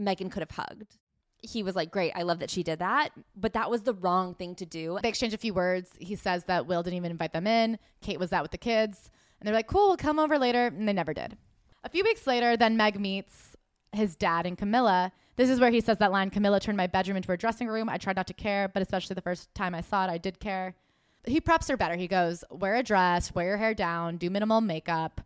Meghan 0.00 0.30
could 0.30 0.40
have 0.40 0.50
hugged. 0.52 0.96
He 1.42 1.62
was 1.62 1.74
like, 1.76 1.90
Great, 1.90 2.12
I 2.14 2.22
love 2.22 2.38
that 2.38 2.50
she 2.50 2.62
did 2.62 2.78
that. 2.78 3.10
But 3.36 3.52
that 3.54 3.70
was 3.70 3.82
the 3.82 3.94
wrong 3.94 4.34
thing 4.34 4.54
to 4.56 4.66
do. 4.66 4.98
They 5.02 5.08
exchange 5.08 5.34
a 5.34 5.38
few 5.38 5.52
words. 5.54 5.90
He 5.98 6.16
says 6.16 6.44
that 6.44 6.66
Will 6.66 6.82
didn't 6.82 6.96
even 6.96 7.10
invite 7.10 7.32
them 7.32 7.46
in. 7.46 7.78
Kate 8.00 8.18
was 8.18 8.32
out 8.32 8.42
with 8.42 8.52
the 8.52 8.58
kids. 8.58 9.10
And 9.40 9.46
they're 9.46 9.54
like, 9.54 9.66
cool, 9.66 9.88
we'll 9.88 9.96
come 9.98 10.18
over 10.18 10.38
later. 10.38 10.66
And 10.68 10.88
they 10.88 10.92
never 10.94 11.12
did. 11.12 11.36
A 11.84 11.88
few 11.90 12.02
weeks 12.04 12.26
later, 12.26 12.56
then 12.56 12.76
Meg 12.76 12.98
meets 12.98 13.55
his 13.92 14.16
dad 14.16 14.46
and 14.46 14.56
Camilla. 14.56 15.12
This 15.36 15.50
is 15.50 15.60
where 15.60 15.70
he 15.70 15.80
says 15.80 15.98
that 15.98 16.12
line 16.12 16.30
Camilla 16.30 16.60
turned 16.60 16.76
my 16.76 16.86
bedroom 16.86 17.16
into 17.16 17.28
her 17.28 17.36
dressing 17.36 17.68
room. 17.68 17.88
I 17.88 17.98
tried 17.98 18.16
not 18.16 18.26
to 18.28 18.34
care, 18.34 18.68
but 18.68 18.82
especially 18.82 19.14
the 19.14 19.20
first 19.20 19.54
time 19.54 19.74
I 19.74 19.80
saw 19.80 20.04
it, 20.04 20.10
I 20.10 20.18
did 20.18 20.40
care. 20.40 20.74
He 21.26 21.40
preps 21.40 21.68
her 21.68 21.76
better. 21.76 21.96
He 21.96 22.06
goes, 22.06 22.44
wear 22.50 22.76
a 22.76 22.82
dress, 22.82 23.34
wear 23.34 23.46
your 23.46 23.56
hair 23.56 23.74
down, 23.74 24.16
do 24.16 24.30
minimal 24.30 24.60
makeup, 24.60 25.20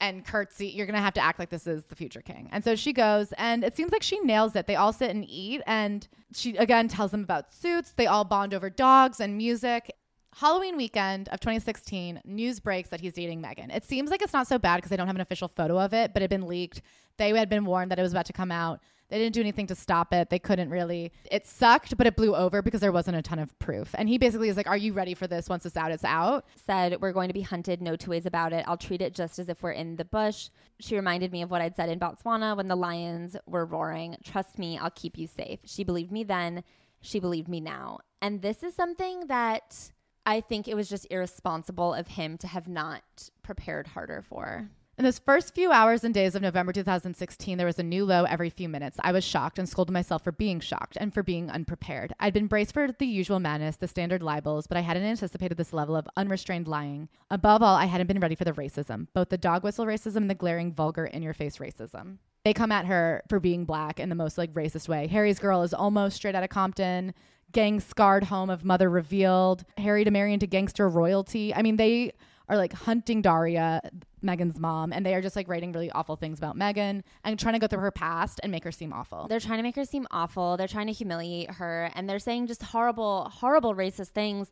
and 0.00 0.24
curtsy. 0.24 0.68
You're 0.68 0.86
going 0.86 0.94
to 0.94 1.02
have 1.02 1.14
to 1.14 1.20
act 1.20 1.38
like 1.38 1.50
this 1.50 1.66
is 1.66 1.84
the 1.84 1.96
future 1.96 2.22
king. 2.22 2.48
And 2.52 2.64
so 2.64 2.74
she 2.74 2.92
goes, 2.92 3.32
and 3.36 3.64
it 3.64 3.76
seems 3.76 3.92
like 3.92 4.02
she 4.02 4.18
nails 4.20 4.56
it. 4.56 4.66
They 4.66 4.76
all 4.76 4.92
sit 4.92 5.10
and 5.10 5.24
eat, 5.28 5.60
and 5.66 6.06
she 6.32 6.56
again 6.56 6.88
tells 6.88 7.10
them 7.10 7.22
about 7.22 7.52
suits. 7.52 7.92
They 7.96 8.06
all 8.06 8.24
bond 8.24 8.54
over 8.54 8.70
dogs 8.70 9.20
and 9.20 9.36
music. 9.36 9.92
Halloween 10.36 10.76
weekend 10.76 11.28
of 11.30 11.40
2016, 11.40 12.20
news 12.24 12.60
breaks 12.60 12.88
that 12.90 13.00
he's 13.00 13.14
dating 13.14 13.42
Meghan. 13.42 13.74
It 13.74 13.84
seems 13.84 14.10
like 14.10 14.22
it's 14.22 14.32
not 14.32 14.46
so 14.46 14.58
bad 14.58 14.76
because 14.76 14.90
they 14.90 14.96
don't 14.96 15.08
have 15.08 15.16
an 15.16 15.22
official 15.22 15.48
photo 15.48 15.78
of 15.78 15.92
it, 15.92 16.12
but 16.14 16.22
it 16.22 16.30
had 16.30 16.30
been 16.30 16.46
leaked. 16.46 16.82
They 17.20 17.36
had 17.36 17.50
been 17.50 17.66
warned 17.66 17.90
that 17.90 17.98
it 17.98 18.02
was 18.02 18.12
about 18.12 18.24
to 18.26 18.32
come 18.32 18.50
out. 18.50 18.80
They 19.10 19.18
didn't 19.18 19.34
do 19.34 19.40
anything 19.40 19.66
to 19.66 19.74
stop 19.74 20.14
it. 20.14 20.30
They 20.30 20.38
couldn't 20.38 20.70
really. 20.70 21.12
It 21.30 21.46
sucked, 21.46 21.98
but 21.98 22.06
it 22.06 22.16
blew 22.16 22.34
over 22.34 22.62
because 22.62 22.80
there 22.80 22.92
wasn't 22.92 23.18
a 23.18 23.22
ton 23.22 23.38
of 23.38 23.58
proof. 23.58 23.94
And 23.98 24.08
he 24.08 24.16
basically 24.16 24.48
is 24.48 24.56
like, 24.56 24.66
Are 24.66 24.76
you 24.76 24.94
ready 24.94 25.12
for 25.12 25.26
this? 25.26 25.46
Once 25.46 25.66
it's 25.66 25.76
out, 25.76 25.92
it's 25.92 26.02
out. 26.02 26.46
said, 26.54 26.98
We're 26.98 27.12
going 27.12 27.28
to 27.28 27.34
be 27.34 27.42
hunted, 27.42 27.82
no 27.82 27.94
two 27.94 28.10
ways 28.10 28.24
about 28.24 28.54
it. 28.54 28.64
I'll 28.66 28.78
treat 28.78 29.02
it 29.02 29.14
just 29.14 29.38
as 29.38 29.50
if 29.50 29.62
we're 29.62 29.72
in 29.72 29.96
the 29.96 30.04
bush. 30.06 30.48
She 30.78 30.96
reminded 30.96 31.30
me 31.30 31.42
of 31.42 31.50
what 31.50 31.60
I'd 31.60 31.76
said 31.76 31.90
in 31.90 32.00
Botswana 32.00 32.56
when 32.56 32.68
the 32.68 32.76
lions 32.76 33.36
were 33.44 33.66
roaring. 33.66 34.16
Trust 34.24 34.58
me, 34.58 34.78
I'll 34.78 34.90
keep 34.90 35.18
you 35.18 35.26
safe. 35.26 35.60
She 35.66 35.84
believed 35.84 36.12
me 36.12 36.24
then. 36.24 36.64
She 37.02 37.20
believed 37.20 37.48
me 37.48 37.60
now. 37.60 37.98
And 38.22 38.40
this 38.40 38.62
is 38.62 38.74
something 38.74 39.26
that 39.26 39.90
I 40.24 40.40
think 40.40 40.68
it 40.68 40.74
was 40.74 40.88
just 40.88 41.06
irresponsible 41.10 41.92
of 41.92 42.08
him 42.08 42.38
to 42.38 42.46
have 42.46 42.66
not 42.66 43.02
prepared 43.42 43.88
harder 43.88 44.24
for. 44.26 44.70
In 45.00 45.04
those 45.04 45.18
first 45.18 45.54
few 45.54 45.72
hours 45.72 46.04
and 46.04 46.12
days 46.12 46.34
of 46.34 46.42
November 46.42 46.74
2016, 46.74 47.56
there 47.56 47.66
was 47.66 47.78
a 47.78 47.82
new 47.82 48.04
low 48.04 48.24
every 48.24 48.50
few 48.50 48.68
minutes. 48.68 48.98
I 49.02 49.12
was 49.12 49.24
shocked 49.24 49.58
and 49.58 49.66
scolded 49.66 49.94
myself 49.94 50.22
for 50.22 50.30
being 50.30 50.60
shocked 50.60 50.98
and 51.00 51.14
for 51.14 51.22
being 51.22 51.48
unprepared. 51.48 52.12
I'd 52.20 52.34
been 52.34 52.48
braced 52.48 52.74
for 52.74 52.92
the 52.92 53.06
usual 53.06 53.40
madness, 53.40 53.76
the 53.76 53.88
standard 53.88 54.22
libels, 54.22 54.66
but 54.66 54.76
I 54.76 54.82
hadn't 54.82 55.04
anticipated 55.04 55.56
this 55.56 55.72
level 55.72 55.96
of 55.96 56.06
unrestrained 56.18 56.68
lying. 56.68 57.08
Above 57.30 57.62
all, 57.62 57.76
I 57.76 57.86
hadn't 57.86 58.08
been 58.08 58.20
ready 58.20 58.34
for 58.34 58.44
the 58.44 58.52
racism, 58.52 59.06
both 59.14 59.30
the 59.30 59.38
dog 59.38 59.64
whistle 59.64 59.86
racism 59.86 60.16
and 60.16 60.28
the 60.28 60.34
glaring, 60.34 60.74
vulgar, 60.74 61.06
in 61.06 61.22
your 61.22 61.32
face 61.32 61.56
racism. 61.56 62.18
They 62.44 62.52
come 62.52 62.70
at 62.70 62.84
her 62.84 63.22
for 63.30 63.40
being 63.40 63.64
black 63.64 64.00
in 64.00 64.10
the 64.10 64.14
most 64.14 64.36
like 64.36 64.52
racist 64.52 64.86
way. 64.86 65.06
Harry's 65.06 65.38
girl 65.38 65.62
is 65.62 65.72
almost 65.72 66.16
straight 66.16 66.34
out 66.34 66.44
of 66.44 66.50
Compton. 66.50 67.14
Gang 67.52 67.80
scarred 67.80 68.24
home 68.24 68.50
of 68.50 68.66
mother 68.66 68.90
revealed. 68.90 69.64
Harry 69.78 70.04
to 70.04 70.10
marry 70.10 70.34
into 70.34 70.46
gangster 70.46 70.90
royalty. 70.90 71.54
I 71.54 71.62
mean, 71.62 71.76
they 71.76 72.12
are 72.50 72.56
like 72.56 72.72
hunting 72.74 73.22
Doria, 73.22 73.80
Meghan's 74.22 74.58
mom, 74.58 74.92
and 74.92 75.04
they 75.04 75.14
are 75.14 75.20
just 75.20 75.36
like 75.36 75.48
writing 75.48 75.72
really 75.72 75.90
awful 75.90 76.16
things 76.16 76.38
about 76.38 76.56
Meghan 76.56 77.02
and 77.24 77.38
trying 77.38 77.54
to 77.54 77.58
go 77.58 77.66
through 77.66 77.80
her 77.80 77.90
past 77.90 78.40
and 78.42 78.52
make 78.52 78.64
her 78.64 78.72
seem 78.72 78.92
awful. 78.92 79.26
They're 79.28 79.40
trying 79.40 79.58
to 79.58 79.62
make 79.62 79.76
her 79.76 79.84
seem 79.84 80.06
awful. 80.10 80.56
They're 80.56 80.68
trying 80.68 80.88
to 80.88 80.92
humiliate 80.92 81.52
her 81.52 81.90
and 81.94 82.08
they're 82.08 82.18
saying 82.18 82.46
just 82.46 82.62
horrible, 82.62 83.30
horrible 83.32 83.74
racist 83.74 84.08
things. 84.08 84.50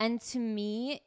And 0.00 0.20
to 0.22 0.38
me, 0.38 1.02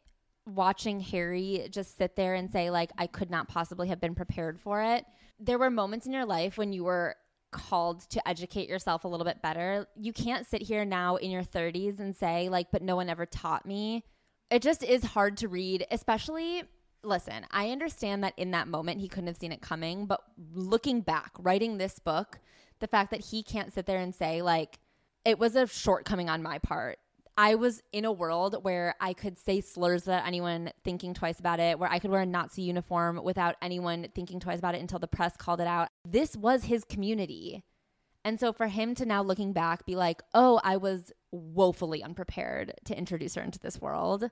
watching 0.46 1.00
Harry 1.00 1.68
just 1.72 1.98
sit 1.98 2.16
there 2.16 2.34
and 2.34 2.52
say, 2.52 2.70
like, 2.70 2.92
I 2.98 3.08
could 3.08 3.30
not 3.30 3.48
possibly 3.48 3.88
have 3.90 4.02
been 4.02 4.16
prepared 4.16 4.60
for 4.60 4.82
it. 4.82 5.06
There 5.40 5.58
were 5.58 5.70
moments 5.70 6.06
in 6.06 6.14
your 6.14 6.26
life 6.26 6.58
when 6.58 6.74
you 6.74 6.84
were 6.84 7.16
called 7.52 8.02
to 8.10 8.28
educate 8.28 8.70
yourself 8.70 9.04
a 9.04 9.08
little 9.08 9.26
bit 9.26 9.42
better. 9.42 9.88
You 9.96 10.14
can't 10.14 10.48
sit 10.48 10.62
here 10.62 10.86
now 10.86 11.18
in 11.18 11.32
your 11.32 11.44
30s 11.44 12.00
and 12.00 12.16
say, 12.16 12.50
like, 12.50 12.72
but 12.72 12.82
no 12.82 12.96
one 12.96 13.10
ever 13.10 13.26
taught 13.26 13.66
me. 13.66 14.04
It 14.50 14.62
just 14.62 14.84
is 14.84 15.04
hard 15.04 15.38
to 15.38 15.48
read, 15.48 15.86
especially 15.92 16.64
listen, 17.03 17.45
I 17.52 17.69
understand 17.69 18.23
that 18.23 18.34
in 18.38 18.52
that 18.52 18.68
moment 18.68 19.02
he 19.02 19.07
couldn't 19.07 19.28
have 19.28 19.38
seen 19.38 19.52
it 19.52 19.61
coming, 19.61 20.06
but 20.06 20.22
looking 20.53 21.02
back, 21.02 21.32
writing 21.40 21.78
this 21.78 21.99
book, 21.99 22.40
the 22.80 22.88
fact 22.88 23.11
that 23.11 23.26
he 23.26 23.44
can't 23.44 23.73
sit 23.73 23.86
there 23.86 23.99
and 23.99 24.14
say, 24.14 24.41
like, 24.41 24.80
it 25.23 25.38
was 25.38 25.56
a 25.56 25.68
shortcoming 25.68 26.30
on 26.30 26.41
my 26.41 26.57
part. 26.60 26.98
I 27.38 27.56
was 27.56 27.82
in 27.91 28.06
a 28.06 28.11
world 28.11 28.57
where 28.64 28.95
I 28.99 29.14
could 29.14 29.40
say 29.40 29.61
slurs 29.61 30.06
without 30.06 30.28
anyone 30.28 30.72
thinking 30.84 31.14
twice 31.14 31.40
about 31.40 31.60
it, 31.60 31.80
where 31.80 31.90
I 31.90 31.99
could 31.99 32.11
wear 32.11 32.22
a 32.22 32.26
Nazi 32.26 32.64
uniform 32.64 33.22
without 33.23 33.56
anyone 33.61 34.07
thinking 34.14 34.40
twice 34.40 34.60
about 34.60 34.76
it 34.76 34.82
until 34.82 34.99
the 34.99 35.07
press 35.07 35.38
called 35.38 35.61
it 35.61 35.68
out. 35.68 35.90
This 36.07 36.36
was 36.36 36.65
his 36.65 36.84
community. 36.84 37.64
And 38.23 38.40
so 38.40 38.53
for 38.53 38.68
him 38.68 38.94
to 38.95 39.06
now 39.06 39.23
looking 39.23 39.53
back 39.53 39.86
be 39.86 39.95
like, 39.95 40.22
oh, 40.34 40.60
I 40.64 40.78
was 40.78 41.11
woefully 41.32 42.03
unprepared 42.03 42.73
to 42.86 42.98
introduce 42.98 43.36
her 43.36 43.41
into 43.41 43.60
this 43.60 43.82
world, 43.82 44.30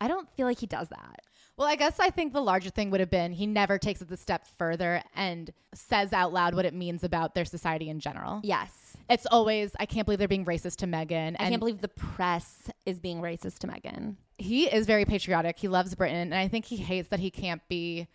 I 0.00 0.08
don't 0.08 0.28
feel 0.36 0.46
like 0.46 0.58
he 0.58 0.66
does 0.66 0.88
that. 0.88 1.20
Well, 1.56 1.68
I 1.68 1.76
guess 1.76 2.00
I 2.00 2.10
think 2.10 2.32
the 2.32 2.40
larger 2.40 2.70
thing 2.70 2.90
would 2.90 3.00
have 3.00 3.10
been 3.10 3.32
he 3.32 3.46
never 3.46 3.78
takes 3.78 4.02
it 4.02 4.08
the 4.08 4.16
step 4.16 4.46
further 4.58 5.02
and 5.14 5.52
says 5.72 6.12
out 6.12 6.32
loud 6.32 6.54
what 6.54 6.64
it 6.64 6.74
means 6.74 7.04
about 7.04 7.34
their 7.34 7.44
society 7.44 7.88
in 7.88 8.00
general. 8.00 8.40
Yes. 8.42 8.96
It's 9.08 9.26
always, 9.26 9.72
I 9.78 9.86
can't 9.86 10.04
believe 10.04 10.18
they're 10.18 10.26
being 10.26 10.46
racist 10.46 10.76
to 10.76 10.86
Meghan. 10.86 11.36
I 11.38 11.50
can't 11.50 11.60
believe 11.60 11.80
the 11.80 11.88
press 11.88 12.70
is 12.86 12.98
being 12.98 13.20
racist 13.20 13.58
to 13.58 13.66
Meghan. 13.68 14.16
he 14.38 14.64
is 14.66 14.86
very 14.86 15.04
patriotic. 15.04 15.58
He 15.58 15.68
loves 15.68 15.94
Britain. 15.94 16.16
And 16.16 16.34
I 16.34 16.48
think 16.48 16.64
he 16.64 16.76
hates 16.76 17.08
that 17.08 17.20
he 17.20 17.30
can't 17.30 17.62
be 17.68 18.08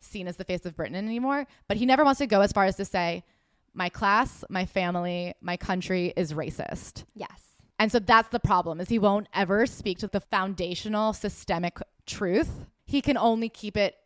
seen 0.00 0.28
as 0.28 0.36
the 0.36 0.44
face 0.44 0.64
of 0.64 0.76
Britain 0.76 0.94
anymore. 0.94 1.46
But 1.68 1.76
he 1.76 1.84
never 1.84 2.04
wants 2.04 2.18
to 2.18 2.26
go 2.26 2.40
as 2.40 2.52
far 2.52 2.64
as 2.64 2.76
to 2.76 2.84
say, 2.84 3.24
my 3.74 3.88
class, 3.90 4.42
my 4.48 4.64
family, 4.64 5.34
my 5.42 5.56
country 5.58 6.14
is 6.16 6.32
racist. 6.32 7.04
Yes. 7.14 7.42
And 7.78 7.92
so 7.92 7.98
that's 7.98 8.28
the 8.30 8.40
problem 8.40 8.80
is 8.80 8.88
he 8.88 8.98
won't 8.98 9.28
ever 9.34 9.66
speak 9.66 9.98
to 9.98 10.06
the 10.06 10.20
foundational 10.20 11.12
systemic 11.12 11.78
truth, 12.06 12.66
he 12.86 13.02
can 13.02 13.16
only 13.16 13.48
keep 13.48 13.76
it 13.76 13.96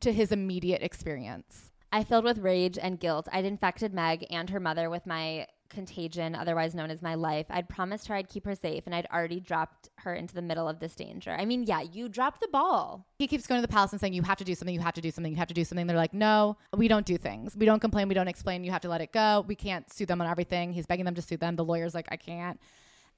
to 0.00 0.12
his 0.12 0.32
immediate 0.32 0.82
experience. 0.82 1.70
I 1.92 2.04
filled 2.04 2.24
with 2.24 2.38
rage 2.38 2.78
and 2.78 3.00
guilt. 3.00 3.28
I'd 3.32 3.44
infected 3.44 3.92
Meg 3.92 4.26
and 4.30 4.48
her 4.50 4.60
mother 4.60 4.90
with 4.90 5.06
my 5.06 5.46
contagion, 5.70 6.34
otherwise 6.34 6.74
known 6.74 6.90
as 6.90 7.02
my 7.02 7.14
life. 7.14 7.46
I'd 7.50 7.68
promised 7.68 8.06
her 8.08 8.14
I'd 8.14 8.28
keep 8.28 8.44
her 8.44 8.54
safe, 8.54 8.84
and 8.86 8.94
I'd 8.94 9.06
already 9.12 9.40
dropped 9.40 9.88
her 9.96 10.14
into 10.14 10.34
the 10.34 10.42
middle 10.42 10.68
of 10.68 10.80
this 10.80 10.94
danger. 10.94 11.30
I 11.30 11.44
mean, 11.44 11.64
yeah, 11.64 11.82
you 11.82 12.08
dropped 12.08 12.40
the 12.40 12.48
ball. 12.48 13.06
He 13.18 13.26
keeps 13.26 13.46
going 13.46 13.60
to 13.60 13.66
the 13.66 13.72
palace 13.72 13.92
and 13.92 14.00
saying, 14.00 14.12
You 14.12 14.22
have 14.22 14.38
to 14.38 14.44
do 14.44 14.54
something, 14.54 14.74
you 14.74 14.80
have 14.80 14.94
to 14.94 15.00
do 15.00 15.10
something, 15.10 15.32
you 15.32 15.38
have 15.38 15.48
to 15.48 15.54
do 15.54 15.64
something. 15.64 15.86
They're 15.86 15.96
like, 15.96 16.14
No, 16.14 16.56
we 16.76 16.88
don't 16.88 17.06
do 17.06 17.18
things. 17.18 17.56
We 17.56 17.66
don't 17.66 17.80
complain, 17.80 18.08
we 18.08 18.14
don't 18.14 18.28
explain, 18.28 18.64
you 18.64 18.70
have 18.70 18.82
to 18.82 18.88
let 18.88 19.00
it 19.00 19.12
go. 19.12 19.44
We 19.46 19.54
can't 19.54 19.90
sue 19.92 20.06
them 20.06 20.20
on 20.20 20.26
everything. 20.26 20.72
He's 20.72 20.86
begging 20.86 21.04
them 21.04 21.14
to 21.14 21.22
sue 21.22 21.36
them. 21.36 21.56
The 21.56 21.64
lawyer's 21.64 21.94
like, 21.94 22.08
I 22.10 22.16
can't. 22.16 22.60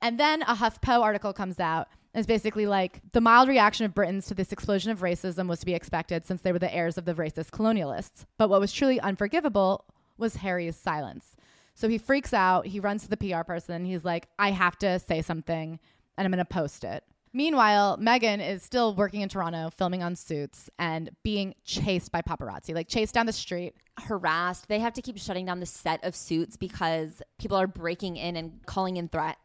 And 0.03 0.19
then 0.19 0.43
a 0.43 0.55
HuffPo 0.55 1.01
article 1.01 1.33
comes 1.33 1.61
out. 1.61 1.89
It's 2.15 2.27
basically 2.27 2.67
like 2.67 3.01
the 3.13 3.21
mild 3.21 3.49
reaction 3.49 3.87
of 3.87 3.95
Britons 3.95 4.27
to 4.27 4.35
this 4.35 4.53
explosion 4.53 4.91
of 4.91 5.01
racism 5.01 5.47
was 5.47 5.61
to 5.61 5.67
be 5.67 5.75
expected 5.75 6.27
since 6.27 6.43
they 6.43 6.53
were 6.53 6.59
the 6.59 6.75
heirs 6.75 6.99
of 6.99 7.05
the 7.05 7.15
racist 7.15 7.51
colonialists. 7.51 8.27
But 8.37 8.51
what 8.51 8.61
was 8.61 8.73
truly 8.73 8.99
unforgivable 8.99 9.85
was 10.19 10.37
Harry's 10.37 10.77
silence. 10.77 11.37
So 11.75 11.89
he 11.89 11.99
freaks 11.99 12.35
out. 12.35 12.67
He 12.67 12.81
runs 12.81 13.05
to 13.05 13.09
the 13.09 13.17
PR 13.17 13.43
person. 13.43 13.85
He's 13.85 14.05
like, 14.05 14.29
I 14.39 14.51
have 14.51 14.77
to 14.81 14.99
say 14.99 15.23
something 15.23 15.79
and 16.19 16.27
I'm 16.27 16.39
to 16.39 16.45
post 16.45 16.85
it. 16.85 17.05
Meanwhile, 17.33 17.99
Meghan 17.99 18.47
is 18.47 18.63
still 18.65 18.95
working 18.95 19.21
in 19.21 19.29
Toronto, 19.29 19.71
filming 19.71 20.03
on 20.03 20.17
suits 20.17 20.69
and 20.81 21.11
being 21.23 21.55
chased 21.65 22.11
by 22.11 22.23
paparazzi, 22.23 22.75
like 22.75 22.89
chased 22.89 23.15
down 23.15 23.27
the 23.27 23.33
street. 23.33 23.77
Harassed. 23.99 24.67
They 24.67 24.81
have 24.81 24.95
to 24.95 25.03
keep 25.03 25.17
shutting 25.17 25.47
down 25.47 25.61
the 25.61 25.67
set 25.67 26.03
of 26.05 26.17
suits 26.17 26.57
because 26.57 27.23
people 27.39 27.57
are 27.57 27.69
breaking 27.69 28.17
in 28.17 28.35
and 28.35 28.61
calling 28.67 28.97
in 28.97 29.09
threats. 29.09 29.39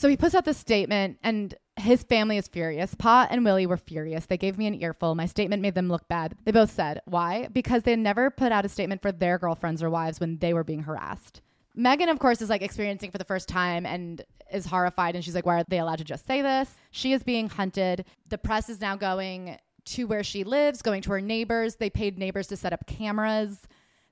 So 0.00 0.08
he 0.08 0.16
puts 0.16 0.34
out 0.34 0.46
this 0.46 0.56
statement, 0.56 1.18
and 1.22 1.54
his 1.76 2.02
family 2.02 2.38
is 2.38 2.48
furious. 2.48 2.94
Pa 2.94 3.28
and 3.30 3.44
Willie 3.44 3.66
were 3.66 3.76
furious. 3.76 4.24
They 4.24 4.38
gave 4.38 4.56
me 4.56 4.66
an 4.66 4.80
earful. 4.80 5.14
My 5.14 5.26
statement 5.26 5.60
made 5.60 5.74
them 5.74 5.90
look 5.90 6.08
bad. 6.08 6.38
They 6.46 6.52
both 6.52 6.70
said, 6.70 7.02
Why? 7.04 7.48
Because 7.52 7.82
they 7.82 7.94
never 7.96 8.30
put 8.30 8.50
out 8.50 8.64
a 8.64 8.70
statement 8.70 9.02
for 9.02 9.12
their 9.12 9.36
girlfriends 9.36 9.82
or 9.82 9.90
wives 9.90 10.18
when 10.18 10.38
they 10.38 10.54
were 10.54 10.64
being 10.64 10.84
harassed. 10.84 11.42
Meghan, 11.76 12.10
of 12.10 12.18
course, 12.18 12.40
is 12.40 12.48
like 12.48 12.62
experiencing 12.62 13.10
for 13.10 13.18
the 13.18 13.26
first 13.26 13.46
time 13.46 13.84
and 13.84 14.24
is 14.50 14.64
horrified. 14.64 15.16
And 15.16 15.22
she's 15.22 15.34
like, 15.34 15.44
Why 15.44 15.60
are 15.60 15.64
they 15.68 15.80
allowed 15.80 15.98
to 15.98 16.04
just 16.04 16.26
say 16.26 16.40
this? 16.40 16.70
She 16.90 17.12
is 17.12 17.22
being 17.22 17.50
hunted. 17.50 18.06
The 18.30 18.38
press 18.38 18.70
is 18.70 18.80
now 18.80 18.96
going 18.96 19.58
to 19.84 20.06
where 20.06 20.24
she 20.24 20.44
lives, 20.44 20.80
going 20.80 21.02
to 21.02 21.10
her 21.10 21.20
neighbors. 21.20 21.76
They 21.76 21.90
paid 21.90 22.18
neighbors 22.18 22.46
to 22.46 22.56
set 22.56 22.72
up 22.72 22.86
cameras 22.86 23.68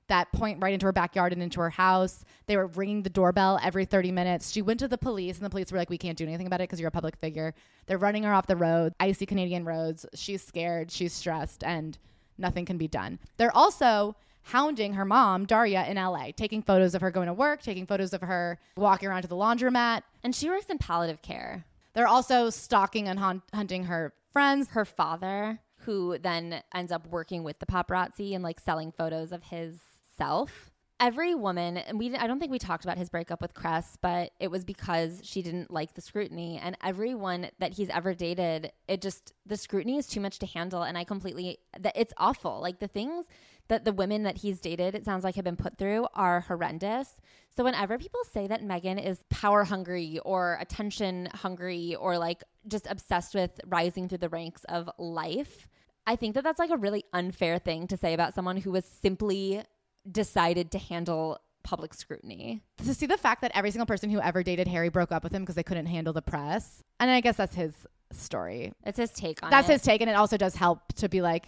that 0.09 0.31
point 0.31 0.61
right 0.61 0.73
into 0.73 0.85
her 0.85 0.91
backyard 0.91 1.33
and 1.33 1.41
into 1.41 1.59
her 1.61 1.69
house. 1.69 2.23
They 2.47 2.57
were 2.57 2.67
ringing 2.67 3.03
the 3.03 3.09
doorbell 3.09 3.59
every 3.63 3.85
30 3.85 4.11
minutes. 4.11 4.51
She 4.51 4.61
went 4.61 4.79
to 4.81 4.87
the 4.87 4.97
police, 4.97 5.37
and 5.37 5.45
the 5.45 5.49
police 5.49 5.71
were 5.71 5.77
like, 5.77 5.89
We 5.89 5.97
can't 5.97 6.17
do 6.17 6.25
anything 6.25 6.47
about 6.47 6.61
it 6.61 6.69
because 6.69 6.79
you're 6.79 6.89
a 6.89 6.91
public 6.91 7.15
figure. 7.17 7.53
They're 7.87 7.97
running 7.97 8.23
her 8.23 8.33
off 8.33 8.47
the 8.47 8.55
road, 8.55 8.93
icy 8.99 9.25
Canadian 9.25 9.65
roads. 9.65 10.05
She's 10.13 10.43
scared, 10.43 10.91
she's 10.91 11.13
stressed, 11.13 11.63
and 11.63 11.97
nothing 12.37 12.65
can 12.65 12.77
be 12.77 12.87
done. 12.87 13.19
They're 13.37 13.55
also 13.55 14.15
hounding 14.43 14.93
her 14.93 15.05
mom, 15.05 15.45
Doria, 15.45 15.85
in 15.85 15.97
LA, 15.97 16.31
taking 16.35 16.61
photos 16.61 16.95
of 16.95 17.01
her 17.01 17.11
going 17.11 17.27
to 17.27 17.33
work, 17.33 17.61
taking 17.61 17.85
photos 17.85 18.13
of 18.13 18.21
her 18.21 18.59
walking 18.75 19.07
around 19.09 19.21
to 19.21 19.27
the 19.27 19.35
laundromat. 19.35 20.01
And 20.23 20.35
she 20.35 20.49
works 20.49 20.65
in 20.65 20.77
palliative 20.77 21.21
care. 21.21 21.65
They're 21.93 22.07
also 22.07 22.49
stalking 22.49 23.07
and 23.07 23.19
hunt- 23.19 23.43
hunting 23.53 23.85
her 23.85 24.13
friends. 24.31 24.69
Her 24.69 24.85
father, 24.85 25.59
who 25.79 26.17
then 26.17 26.61
ends 26.73 26.91
up 26.91 27.07
working 27.07 27.43
with 27.43 27.59
the 27.59 27.65
paparazzi 27.65 28.33
and 28.33 28.43
like 28.43 28.59
selling 28.59 28.91
photos 28.91 29.31
of 29.31 29.43
his 29.43 29.79
self. 30.19 30.69
Every 30.99 31.33
woman, 31.33 31.77
and 31.77 31.97
we 31.97 32.13
I 32.13 32.27
don't 32.27 32.39
think 32.39 32.51
we 32.51 32.59
talked 32.59 32.83
about 32.83 32.97
his 32.97 33.09
breakup 33.09 33.41
with 33.41 33.53
Cress, 33.53 33.97
but 34.01 34.31
it 34.37 34.51
was 34.51 34.65
because 34.65 35.21
she 35.23 35.41
didn't 35.41 35.71
like 35.71 35.93
the 35.93 36.01
scrutiny. 36.01 36.59
And 36.61 36.77
everyone 36.83 37.49
that 37.59 37.73
he's 37.73 37.87
ever 37.89 38.13
dated, 38.13 38.73
it 38.89 39.01
just 39.01 39.31
the 39.45 39.55
scrutiny 39.55 39.97
is 39.97 40.07
too 40.07 40.19
much 40.19 40.39
to 40.39 40.45
handle. 40.45 40.83
And 40.83 40.97
I 40.97 41.05
completely 41.05 41.59
that 41.79 41.93
it's 41.95 42.13
awful. 42.17 42.59
Like 42.59 42.79
the 42.79 42.89
things 42.89 43.25
that 43.69 43.85
the 43.85 43.93
women 43.93 44.23
that 44.23 44.39
he's 44.39 44.59
dated, 44.59 44.93
it 44.93 45.05
sounds 45.05 45.23
like 45.23 45.35
have 45.35 45.45
been 45.45 45.55
put 45.55 45.77
through 45.77 46.05
are 46.15 46.41
horrendous. 46.41 47.09
So 47.55 47.63
whenever 47.63 47.97
people 47.97 48.21
say 48.29 48.47
that 48.47 48.61
Meghan 48.61 49.01
is 49.03 49.23
power 49.29 49.63
hungry 49.63 50.19
or 50.25 50.57
attention 50.59 51.29
hungry 51.33 51.95
or 51.95 52.17
like 52.17 52.43
just 52.67 52.87
obsessed 52.89 53.35
with 53.35 53.61
rising 53.65 54.09
through 54.09 54.17
the 54.17 54.29
ranks 54.29 54.65
of 54.67 54.89
life, 54.97 55.67
I 56.05 56.15
think 56.15 56.35
that 56.35 56.43
that's 56.43 56.59
like 56.59 56.71
a 56.71 56.77
really 56.77 57.05
unfair 57.13 57.59
thing 57.59 57.87
to 57.87 57.95
say 57.95 58.13
about 58.13 58.33
someone 58.33 58.57
who 58.57 58.71
was 58.71 58.83
simply 58.83 59.63
decided 60.09 60.71
to 60.71 60.77
handle 60.77 61.39
public 61.63 61.93
scrutiny. 61.93 62.61
To 62.77 62.93
see 62.93 63.05
the 63.05 63.17
fact 63.17 63.41
that 63.41 63.51
every 63.53 63.71
single 63.71 63.85
person 63.85 64.09
who 64.09 64.19
ever 64.19 64.43
dated 64.43 64.67
Harry 64.67 64.89
broke 64.89 65.11
up 65.11 65.23
with 65.23 65.33
him 65.33 65.43
because 65.43 65.55
they 65.55 65.63
couldn't 65.63 65.87
handle 65.87 66.13
the 66.13 66.21
press. 66.21 66.83
And 66.99 67.11
I 67.11 67.21
guess 67.21 67.37
that's 67.37 67.55
his 67.55 67.73
story. 68.11 68.73
It's 68.85 68.97
his 68.97 69.11
take 69.11 69.43
on 69.43 69.51
That's 69.51 69.69
it. 69.69 69.73
his 69.73 69.81
take. 69.81 70.01
And 70.01 70.09
it 70.09 70.15
also 70.15 70.37
does 70.37 70.55
help 70.55 70.93
to 70.93 71.09
be 71.09 71.21
like, 71.21 71.47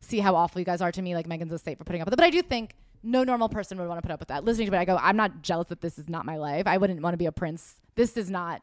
see 0.00 0.18
how 0.18 0.34
awful 0.34 0.60
you 0.60 0.64
guys 0.64 0.80
are 0.80 0.92
to 0.92 1.02
me. 1.02 1.14
Like 1.14 1.26
Meghan's 1.26 1.52
a 1.52 1.58
saint 1.58 1.78
for 1.78 1.84
putting 1.84 2.02
up 2.02 2.06
with 2.06 2.14
it. 2.14 2.16
But 2.16 2.26
I 2.26 2.30
do 2.30 2.42
think 2.42 2.74
no 3.02 3.24
normal 3.24 3.48
person 3.48 3.78
would 3.78 3.88
want 3.88 3.98
to 3.98 4.02
put 4.02 4.12
up 4.12 4.20
with 4.20 4.28
that. 4.28 4.44
Listening 4.44 4.70
to 4.70 4.76
it, 4.76 4.80
I 4.80 4.84
go, 4.84 4.96
I'm 5.00 5.16
not 5.16 5.42
jealous 5.42 5.68
that 5.68 5.80
this 5.80 5.98
is 5.98 6.08
not 6.08 6.26
my 6.26 6.36
life. 6.36 6.66
I 6.66 6.76
wouldn't 6.76 7.00
want 7.00 7.14
to 7.14 7.18
be 7.18 7.26
a 7.26 7.32
prince. 7.32 7.76
This 7.94 8.16
is 8.16 8.30
not 8.30 8.62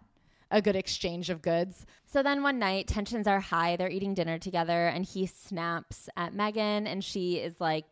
a 0.50 0.62
good 0.62 0.76
exchange 0.76 1.30
of 1.30 1.42
goods. 1.42 1.86
So 2.06 2.22
then 2.22 2.44
one 2.44 2.60
night, 2.60 2.88
tensions 2.88 3.26
are 3.26 3.40
high. 3.40 3.78
They're 3.78 3.90
eating 3.90 4.14
dinner 4.14 4.38
together, 4.38 4.88
and 4.88 5.06
he 5.06 5.26
snaps 5.26 6.10
at 6.18 6.34
Meghan, 6.34 6.86
and 6.88 7.04
she 7.04 7.36
is 7.36 7.56
like, 7.60 7.86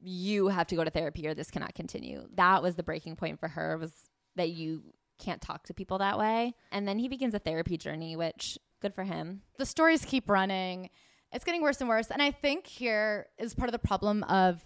"You 0.00 0.48
have 0.48 0.66
to 0.68 0.76
go 0.76 0.84
to 0.84 0.90
therapy, 0.90 1.26
or 1.26 1.34
this 1.34 1.50
cannot 1.50 1.74
continue." 1.74 2.26
That 2.34 2.62
was 2.62 2.76
the 2.76 2.82
breaking 2.82 3.16
point 3.16 3.38
for 3.38 3.48
her. 3.48 3.76
Was 3.78 3.92
that 4.36 4.50
you 4.50 4.82
can't 5.18 5.42
talk 5.42 5.64
to 5.64 5.74
people 5.74 5.98
that 5.98 6.18
way? 6.18 6.54
And 6.72 6.88
then 6.88 6.98
he 6.98 7.08
begins 7.08 7.34
a 7.34 7.38
therapy 7.38 7.76
journey, 7.76 8.16
which 8.16 8.58
good 8.80 8.94
for 8.94 9.04
him. 9.04 9.42
The 9.58 9.66
stories 9.66 10.04
keep 10.04 10.28
running. 10.28 10.90
It's 11.32 11.44
getting 11.44 11.62
worse 11.62 11.80
and 11.80 11.88
worse. 11.88 12.10
And 12.10 12.22
I 12.22 12.30
think 12.30 12.66
here 12.66 13.26
is 13.38 13.54
part 13.54 13.68
of 13.68 13.72
the 13.72 13.78
problem 13.78 14.24
of 14.24 14.64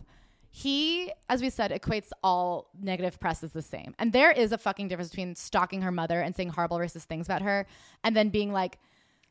he, 0.49 1.13
as 1.29 1.43
we 1.43 1.51
said, 1.51 1.73
equates 1.73 2.11
all 2.23 2.71
negative 2.81 3.19
press 3.19 3.43
as 3.43 3.51
the 3.51 3.61
same. 3.61 3.95
And 3.99 4.13
there 4.13 4.31
is 4.31 4.53
a 4.53 4.59
fucking 4.59 4.87
difference 4.87 5.11
between 5.11 5.35
stalking 5.35 5.83
her 5.83 5.91
mother 5.91 6.21
and 6.21 6.35
saying 6.35 6.51
horrible 6.51 6.79
racist 6.79 7.07
things 7.07 7.27
about 7.27 7.43
her 7.43 7.67
and 8.05 8.17
then 8.17 8.29
being 8.29 8.53
like, 8.53 8.79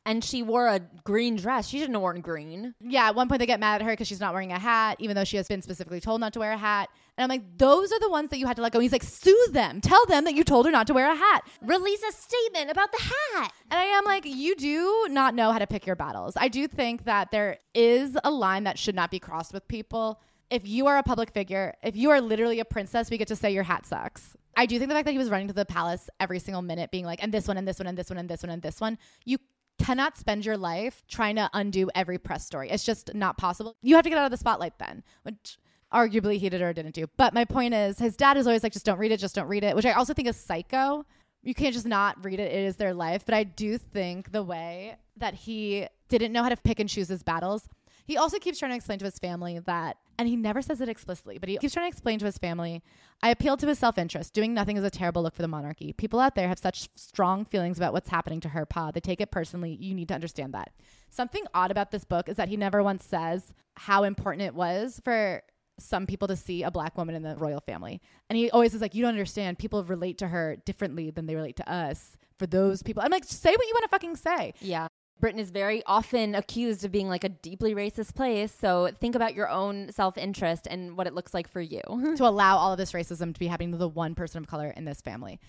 And 0.05 0.21
she 0.21 0.43
wore 0.43 0.67
a 0.67 0.81
green 1.05 1.37
dress. 1.37 1.67
She 1.69 1.77
shouldn't 1.77 1.95
have 1.95 2.01
worn 2.01 2.19
green. 2.19 2.75
yeah, 2.81 3.07
at 3.07 3.15
one 3.15 3.29
point 3.29 3.39
they 3.39 3.45
get 3.45 3.61
mad 3.61 3.75
at 3.75 3.85
her 3.85 3.93
because 3.93 4.07
she's 4.07 4.19
not 4.19 4.33
wearing 4.33 4.51
a 4.51 4.59
hat, 4.59 4.97
even 4.99 5.15
though 5.15 5.23
she 5.23 5.37
has 5.37 5.47
been 5.47 5.61
specifically 5.61 6.01
told 6.01 6.19
not 6.19 6.33
to 6.33 6.39
wear 6.39 6.51
a 6.51 6.57
hat. 6.57 6.89
And 7.17 7.23
I'm 7.23 7.29
like, 7.29 7.57
those 7.57 7.91
are 7.91 7.99
the 7.99 8.09
ones 8.09 8.29
that 8.29 8.37
you 8.37 8.45
had 8.45 8.57
to 8.57 8.61
let 8.61 8.73
go. 8.73 8.79
And 8.79 8.83
he's 8.83 8.91
like, 8.91 9.03
sue 9.03 9.47
them. 9.51 9.79
Tell 9.79 10.05
them 10.07 10.25
that 10.25 10.33
you 10.33 10.43
told 10.43 10.65
her 10.65 10.71
not 10.71 10.87
to 10.87 10.93
wear 10.93 11.09
a 11.09 11.15
hat. 11.15 11.47
Release 11.61 12.01
a 12.03 12.11
statement 12.11 12.69
about 12.69 12.91
the 12.91 13.01
hat. 13.01 13.53
And 13.71 13.79
I 13.79 13.83
am 13.83 14.03
like, 14.03 14.25
you 14.25 14.55
do 14.55 15.07
not 15.09 15.35
know 15.35 15.51
how 15.53 15.59
to 15.59 15.67
pick 15.67 15.85
your 15.85 15.95
battles. 15.95 16.33
I 16.35 16.49
do 16.49 16.67
think 16.67 17.05
that 17.05 17.31
there 17.31 17.59
is 17.73 18.17
a 18.23 18.31
line 18.31 18.65
that 18.65 18.77
should 18.77 18.95
not 18.95 19.09
be 19.09 19.19
crossed 19.19 19.53
with 19.53 19.67
people. 19.69 20.19
If 20.49 20.67
you 20.67 20.87
are 20.87 20.97
a 20.97 21.03
public 21.03 21.31
figure, 21.31 21.75
if 21.81 21.95
you 21.95 22.09
are 22.09 22.19
literally 22.19 22.59
a 22.59 22.65
princess, 22.65 23.09
we 23.09 23.17
get 23.17 23.29
to 23.29 23.35
say 23.35 23.51
your 23.51 23.63
hat 23.63 23.85
sucks. 23.85 24.35
I 24.55 24.65
do 24.65 24.77
think 24.77 24.89
the 24.89 24.95
fact 24.95 25.05
that 25.05 25.13
he 25.13 25.17
was 25.17 25.29
running 25.29 25.47
to 25.47 25.53
the 25.53 25.65
palace 25.65 26.09
every 26.19 26.39
single 26.39 26.61
minute, 26.61 26.91
being 26.91 27.05
like, 27.05 27.23
and 27.23 27.33
this 27.33 27.47
one, 27.47 27.57
and 27.57 27.67
this 27.67 27.79
one, 27.79 27.87
and 27.87 27.97
this 27.97 28.09
one, 28.09 28.19
and 28.19 28.29
this 28.29 28.43
one, 28.43 28.49
and 28.51 28.61
this 28.61 28.79
one, 28.79 28.99
you 29.25 29.39
cannot 29.83 30.17
spend 30.17 30.45
your 30.45 30.57
life 30.57 31.03
trying 31.07 31.35
to 31.35 31.49
undo 31.53 31.89
every 31.93 32.17
press 32.17 32.45
story. 32.45 32.69
It's 32.69 32.83
just 32.83 33.13
not 33.13 33.37
possible. 33.37 33.75
You 33.81 33.95
have 33.95 34.03
to 34.03 34.09
get 34.09 34.17
out 34.17 34.25
of 34.25 34.31
the 34.31 34.37
spotlight 34.37 34.79
then, 34.79 35.03
which 35.23 35.57
arguably 35.93 36.37
he 36.37 36.49
did 36.49 36.61
or 36.61 36.73
didn't 36.73 36.95
do. 36.95 37.07
But 37.17 37.33
my 37.33 37.45
point 37.45 37.73
is, 37.73 37.99
his 37.99 38.15
dad 38.15 38.37
is 38.37 38.47
always 38.47 38.63
like, 38.63 38.73
just 38.73 38.85
don't 38.85 38.97
read 38.97 39.11
it, 39.11 39.19
just 39.19 39.35
don't 39.35 39.47
read 39.47 39.63
it, 39.63 39.75
which 39.75 39.85
I 39.85 39.91
also 39.91 40.13
think 40.13 40.27
is 40.27 40.37
psycho. 40.37 41.05
You 41.43 41.53
can't 41.53 41.73
just 41.73 41.85
not 41.85 42.23
read 42.23 42.39
it, 42.39 42.51
it 42.51 42.65
is 42.65 42.77
their 42.77 42.93
life. 42.93 43.25
But 43.25 43.35
I 43.35 43.43
do 43.43 43.77
think 43.77 44.31
the 44.31 44.43
way 44.43 44.95
that 45.17 45.33
he 45.33 45.87
didn't 46.09 46.31
know 46.31 46.43
how 46.43 46.49
to 46.49 46.57
pick 46.57 46.79
and 46.79 46.89
choose 46.89 47.09
his 47.09 47.21
battles. 47.21 47.67
He 48.05 48.17
also 48.17 48.37
keeps 48.37 48.59
trying 48.59 48.71
to 48.71 48.75
explain 48.75 48.99
to 48.99 49.05
his 49.05 49.19
family 49.19 49.59
that, 49.59 49.97
and 50.19 50.27
he 50.27 50.35
never 50.35 50.61
says 50.61 50.81
it 50.81 50.89
explicitly, 50.89 51.37
but 51.37 51.49
he 51.49 51.57
keeps 51.57 51.73
trying 51.73 51.89
to 51.89 51.95
explain 51.95 52.19
to 52.19 52.25
his 52.25 52.37
family, 52.37 52.83
I 53.21 53.29
appeal 53.29 53.57
to 53.57 53.67
his 53.67 53.79
self 53.79 53.97
interest. 53.97 54.33
Doing 54.33 54.53
nothing 54.53 54.77
is 54.77 54.83
a 54.83 54.89
terrible 54.89 55.23
look 55.23 55.35
for 55.35 55.41
the 55.41 55.47
monarchy. 55.47 55.93
People 55.93 56.19
out 56.19 56.35
there 56.35 56.47
have 56.47 56.59
such 56.59 56.89
strong 56.95 57.45
feelings 57.45 57.77
about 57.77 57.93
what's 57.93 58.09
happening 58.09 58.39
to 58.41 58.49
her 58.49 58.65
pa. 58.65 58.91
They 58.91 58.99
take 58.99 59.21
it 59.21 59.31
personally. 59.31 59.77
You 59.79 59.93
need 59.95 60.09
to 60.09 60.13
understand 60.13 60.53
that. 60.53 60.71
Something 61.09 61.45
odd 61.53 61.71
about 61.71 61.91
this 61.91 62.03
book 62.03 62.27
is 62.27 62.37
that 62.37 62.49
he 62.49 62.57
never 62.57 62.83
once 62.83 63.05
says 63.05 63.53
how 63.75 64.03
important 64.03 64.45
it 64.45 64.55
was 64.55 64.99
for 65.03 65.41
some 65.79 66.05
people 66.05 66.27
to 66.27 66.35
see 66.35 66.63
a 66.63 66.71
black 66.71 66.97
woman 66.97 67.15
in 67.15 67.23
the 67.23 67.35
royal 67.35 67.59
family. 67.61 68.01
And 68.29 68.37
he 68.37 68.51
always 68.51 68.73
is 68.73 68.81
like, 68.81 68.93
You 68.93 69.03
don't 69.03 69.09
understand. 69.09 69.59
People 69.59 69.83
relate 69.83 70.17
to 70.19 70.27
her 70.27 70.57
differently 70.65 71.09
than 71.09 71.25
they 71.25 71.35
relate 71.35 71.55
to 71.57 71.71
us. 71.71 72.17
For 72.37 72.47
those 72.47 72.83
people, 72.83 73.03
I'm 73.03 73.11
like, 73.11 73.23
say 73.25 73.51
what 73.51 73.67
you 73.67 73.73
want 73.73 73.83
to 73.83 73.89
fucking 73.89 74.15
say. 74.15 74.53
Yeah. 74.59 74.87
Britain 75.19 75.39
is 75.39 75.51
very 75.51 75.83
often 75.85 76.35
accused 76.35 76.83
of 76.83 76.91
being 76.91 77.07
like 77.07 77.23
a 77.23 77.29
deeply 77.29 77.73
racist 77.73 78.13
place. 78.15 78.53
So 78.53 78.89
think 78.99 79.15
about 79.15 79.33
your 79.33 79.49
own 79.49 79.91
self 79.91 80.17
interest 80.17 80.67
and 80.69 80.97
what 80.97 81.07
it 81.07 81.13
looks 81.13 81.33
like 81.33 81.47
for 81.47 81.61
you. 81.61 81.81
to 82.17 82.27
allow 82.27 82.57
all 82.57 82.73
of 82.73 82.77
this 82.77 82.91
racism 82.91 83.33
to 83.33 83.39
be 83.39 83.47
happening 83.47 83.71
to 83.71 83.77
the 83.77 83.87
one 83.87 84.15
person 84.15 84.39
of 84.39 84.47
color 84.47 84.73
in 84.75 84.85
this 84.85 85.01
family. 85.01 85.39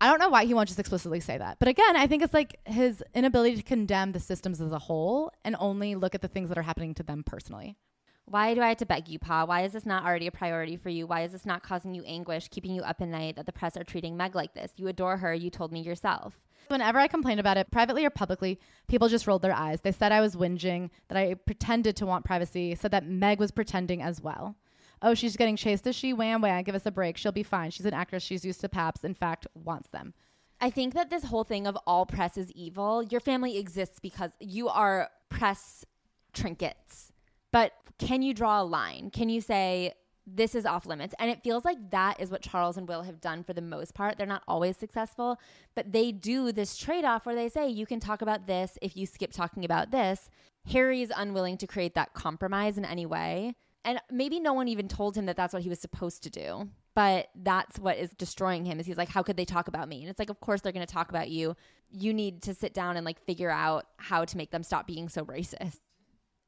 I 0.00 0.08
don't 0.08 0.18
know 0.18 0.28
why 0.28 0.44
he 0.46 0.52
won't 0.52 0.66
just 0.66 0.80
explicitly 0.80 1.20
say 1.20 1.38
that. 1.38 1.60
But 1.60 1.68
again, 1.68 1.94
I 1.94 2.08
think 2.08 2.24
it's 2.24 2.34
like 2.34 2.58
his 2.66 3.04
inability 3.14 3.56
to 3.56 3.62
condemn 3.62 4.10
the 4.10 4.18
systems 4.18 4.60
as 4.60 4.72
a 4.72 4.78
whole 4.78 5.30
and 5.44 5.54
only 5.60 5.94
look 5.94 6.16
at 6.16 6.22
the 6.22 6.28
things 6.28 6.48
that 6.48 6.58
are 6.58 6.62
happening 6.62 6.92
to 6.94 7.04
them 7.04 7.22
personally. 7.24 7.76
Why 8.24 8.54
do 8.54 8.62
I 8.62 8.68
have 8.68 8.78
to 8.78 8.86
beg 8.86 9.08
you, 9.08 9.18
Pa? 9.18 9.44
Why 9.44 9.62
is 9.62 9.72
this 9.72 9.86
not 9.86 10.04
already 10.04 10.26
a 10.26 10.32
priority 10.32 10.76
for 10.76 10.88
you? 10.88 11.06
Why 11.06 11.22
is 11.22 11.32
this 11.32 11.46
not 11.46 11.62
causing 11.62 11.94
you 11.94 12.02
anguish, 12.04 12.48
keeping 12.48 12.74
you 12.74 12.82
up 12.82 13.00
at 13.00 13.08
night 13.08 13.36
that 13.36 13.46
the 13.46 13.52
press 13.52 13.76
are 13.76 13.84
treating 13.84 14.16
Meg 14.16 14.34
like 14.34 14.54
this? 14.54 14.72
You 14.76 14.88
adore 14.88 15.18
her, 15.18 15.34
you 15.34 15.50
told 15.50 15.72
me 15.72 15.80
yourself. 15.80 16.40
Whenever 16.68 16.98
I 16.98 17.08
complained 17.08 17.40
about 17.40 17.56
it, 17.56 17.70
privately 17.70 18.04
or 18.04 18.10
publicly, 18.10 18.58
people 18.88 19.08
just 19.08 19.26
rolled 19.26 19.42
their 19.42 19.54
eyes. 19.54 19.80
They 19.80 19.92
said 19.92 20.12
I 20.12 20.20
was 20.20 20.36
whinging, 20.36 20.90
that 21.08 21.18
I 21.18 21.34
pretended 21.34 21.96
to 21.96 22.06
want 22.06 22.24
privacy, 22.24 22.74
said 22.74 22.90
that 22.92 23.06
Meg 23.06 23.38
was 23.38 23.50
pretending 23.50 24.02
as 24.02 24.20
well. 24.20 24.56
Oh, 25.02 25.14
she's 25.14 25.36
getting 25.36 25.56
chased. 25.56 25.86
Is 25.86 25.96
she? 25.96 26.12
Wham, 26.12 26.40
wham. 26.40 26.62
Give 26.62 26.74
us 26.74 26.86
a 26.86 26.92
break. 26.92 27.16
She'll 27.16 27.32
be 27.32 27.42
fine. 27.42 27.70
She's 27.70 27.86
an 27.86 27.94
actress. 27.94 28.22
She's 28.22 28.44
used 28.44 28.60
to 28.60 28.68
paps. 28.68 29.02
In 29.02 29.14
fact, 29.14 29.46
wants 29.54 29.90
them. 29.90 30.14
I 30.60 30.70
think 30.70 30.94
that 30.94 31.10
this 31.10 31.24
whole 31.24 31.42
thing 31.42 31.66
of 31.66 31.76
all 31.88 32.06
press 32.06 32.36
is 32.36 32.52
evil, 32.52 33.02
your 33.02 33.20
family 33.20 33.58
exists 33.58 33.98
because 33.98 34.30
you 34.38 34.68
are 34.68 35.10
press 35.28 35.84
trinkets. 36.32 37.10
But 37.50 37.72
can 37.98 38.22
you 38.22 38.32
draw 38.32 38.62
a 38.62 38.64
line? 38.64 39.10
Can 39.10 39.28
you 39.28 39.40
say, 39.40 39.94
this 40.26 40.54
is 40.54 40.66
off 40.66 40.86
limits? 40.86 41.14
And 41.18 41.30
it 41.30 41.42
feels 41.42 41.64
like 41.64 41.90
that 41.90 42.20
is 42.20 42.30
what 42.30 42.42
Charles 42.42 42.76
and 42.76 42.88
Will 42.88 43.02
have 43.02 43.20
done 43.20 43.42
for 43.42 43.52
the 43.52 43.62
most 43.62 43.94
part. 43.94 44.18
They're 44.18 44.26
not 44.26 44.42
always 44.46 44.76
successful, 44.76 45.38
but 45.74 45.92
they 45.92 46.12
do 46.12 46.52
this 46.52 46.76
trade 46.76 47.04
off 47.04 47.26
where 47.26 47.34
they 47.34 47.48
say, 47.48 47.68
you 47.68 47.86
can 47.86 48.00
talk 48.00 48.22
about 48.22 48.46
this 48.46 48.78
if 48.82 48.96
you 48.96 49.06
skip 49.06 49.32
talking 49.32 49.64
about 49.64 49.90
this. 49.90 50.28
Harry's 50.70 51.10
unwilling 51.14 51.56
to 51.58 51.66
create 51.66 51.94
that 51.94 52.14
compromise 52.14 52.78
in 52.78 52.84
any 52.84 53.06
way. 53.06 53.54
And 53.84 54.00
maybe 54.10 54.38
no 54.38 54.52
one 54.52 54.68
even 54.68 54.86
told 54.86 55.16
him 55.16 55.26
that 55.26 55.36
that's 55.36 55.52
what 55.52 55.62
he 55.62 55.68
was 55.68 55.80
supposed 55.80 56.22
to 56.22 56.30
do. 56.30 56.68
But 56.94 57.28
that's 57.34 57.78
what 57.78 57.96
is 57.96 58.10
destroying 58.10 58.64
him 58.64 58.78
is 58.78 58.86
he's 58.86 58.98
like, 58.98 59.08
how 59.08 59.22
could 59.22 59.36
they 59.36 59.44
talk 59.44 59.66
about 59.66 59.88
me? 59.88 60.02
And 60.02 60.10
it's 60.10 60.18
like, 60.18 60.30
of 60.30 60.40
course 60.40 60.60
they're 60.60 60.72
going 60.72 60.86
to 60.86 60.92
talk 60.92 61.08
about 61.08 61.30
you. 61.30 61.56
You 61.90 62.12
need 62.12 62.42
to 62.42 62.54
sit 62.54 62.74
down 62.74 62.96
and 62.96 63.04
like 63.04 63.18
figure 63.24 63.50
out 63.50 63.86
how 63.96 64.24
to 64.24 64.36
make 64.36 64.50
them 64.50 64.62
stop 64.62 64.86
being 64.86 65.08
so 65.08 65.24
racist. 65.24 65.80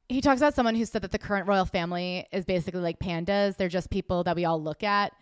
He 0.08 0.20
talks 0.20 0.40
about 0.40 0.54
someone 0.54 0.74
who 0.74 0.84
said 0.84 1.02
that 1.02 1.12
the 1.12 1.18
current 1.18 1.48
royal 1.48 1.64
family 1.64 2.26
is 2.30 2.44
basically 2.44 2.80
like 2.80 2.98
pandas. 2.98 3.56
They're 3.56 3.68
just 3.68 3.90
people 3.90 4.22
that 4.24 4.36
we 4.36 4.44
all 4.44 4.62
look 4.62 4.82
at. 4.82 5.12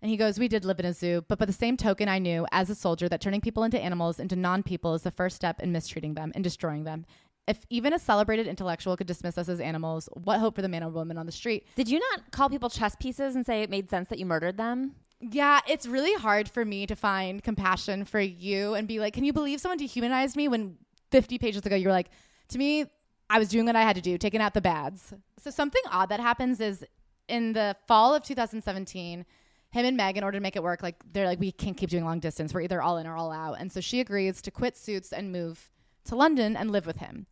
And 0.00 0.10
he 0.10 0.16
goes, 0.16 0.38
We 0.38 0.48
did 0.48 0.64
live 0.64 0.80
in 0.80 0.86
a 0.86 0.92
zoo, 0.92 1.24
but 1.28 1.38
by 1.38 1.44
the 1.44 1.52
same 1.52 1.76
token, 1.76 2.08
I 2.08 2.18
knew 2.18 2.46
as 2.50 2.70
a 2.70 2.74
soldier 2.74 3.08
that 3.08 3.20
turning 3.20 3.40
people 3.40 3.62
into 3.62 3.80
animals, 3.80 4.18
into 4.18 4.34
non 4.34 4.62
people, 4.62 4.94
is 4.94 5.02
the 5.02 5.10
first 5.10 5.36
step 5.36 5.60
in 5.60 5.70
mistreating 5.70 6.14
them 6.14 6.32
and 6.34 6.42
destroying 6.42 6.84
them. 6.84 7.06
If 7.46 7.58
even 7.70 7.92
a 7.92 7.98
celebrated 7.98 8.46
intellectual 8.46 8.96
could 8.96 9.06
dismiss 9.06 9.36
us 9.36 9.48
as 9.48 9.60
animals, 9.60 10.08
what 10.14 10.40
hope 10.40 10.56
for 10.56 10.62
the 10.62 10.68
man 10.68 10.82
or 10.82 10.90
woman 10.90 11.18
on 11.18 11.26
the 11.26 11.32
street? 11.32 11.66
Did 11.76 11.88
you 11.88 11.98
not 11.98 12.30
call 12.30 12.48
people 12.48 12.70
chess 12.70 12.96
pieces 12.96 13.36
and 13.36 13.44
say 13.44 13.62
it 13.62 13.70
made 13.70 13.90
sense 13.90 14.08
that 14.08 14.18
you 14.18 14.26
murdered 14.26 14.56
them? 14.56 14.94
Yeah, 15.20 15.60
it's 15.68 15.86
really 15.86 16.14
hard 16.14 16.48
for 16.48 16.64
me 16.64 16.86
to 16.86 16.96
find 16.96 17.42
compassion 17.42 18.04
for 18.04 18.20
you 18.20 18.74
and 18.74 18.88
be 18.88 18.98
like, 18.98 19.14
Can 19.14 19.24
you 19.24 19.32
believe 19.32 19.60
someone 19.60 19.78
dehumanized 19.78 20.36
me 20.36 20.48
when 20.48 20.78
50 21.12 21.38
pages 21.38 21.64
ago 21.64 21.76
you 21.76 21.86
were 21.86 21.92
like, 21.92 22.10
To 22.48 22.58
me, 22.58 22.86
I 23.32 23.38
was 23.38 23.48
doing 23.48 23.64
what 23.64 23.76
I 23.76 23.82
had 23.82 23.96
to 23.96 24.02
do, 24.02 24.18
taking 24.18 24.42
out 24.42 24.52
the 24.52 24.60
bads. 24.60 25.14
So 25.38 25.50
something 25.50 25.80
odd 25.90 26.10
that 26.10 26.20
happens 26.20 26.60
is 26.60 26.84
in 27.28 27.54
the 27.54 27.74
fall 27.88 28.14
of 28.14 28.22
2017, 28.22 29.24
him 29.70 29.86
and 29.86 29.96
Meg, 29.96 30.18
in 30.18 30.22
order 30.22 30.36
to 30.36 30.42
make 30.42 30.54
it 30.54 30.62
work, 30.62 30.82
like 30.82 30.96
they're 31.14 31.24
like, 31.24 31.40
we 31.40 31.50
can't 31.50 31.74
keep 31.74 31.88
doing 31.88 32.04
long 32.04 32.20
distance. 32.20 32.52
We're 32.52 32.60
either 32.60 32.82
all 32.82 32.98
in 32.98 33.06
or 33.06 33.16
all 33.16 33.32
out. 33.32 33.54
And 33.58 33.72
so 33.72 33.80
she 33.80 34.00
agrees 34.00 34.42
to 34.42 34.50
quit 34.50 34.76
Suits 34.76 35.14
and 35.14 35.32
move 35.32 35.70
to 36.04 36.14
London 36.14 36.58
and 36.58 36.70
live 36.70 36.84
with 36.84 36.98
him. 36.98 37.26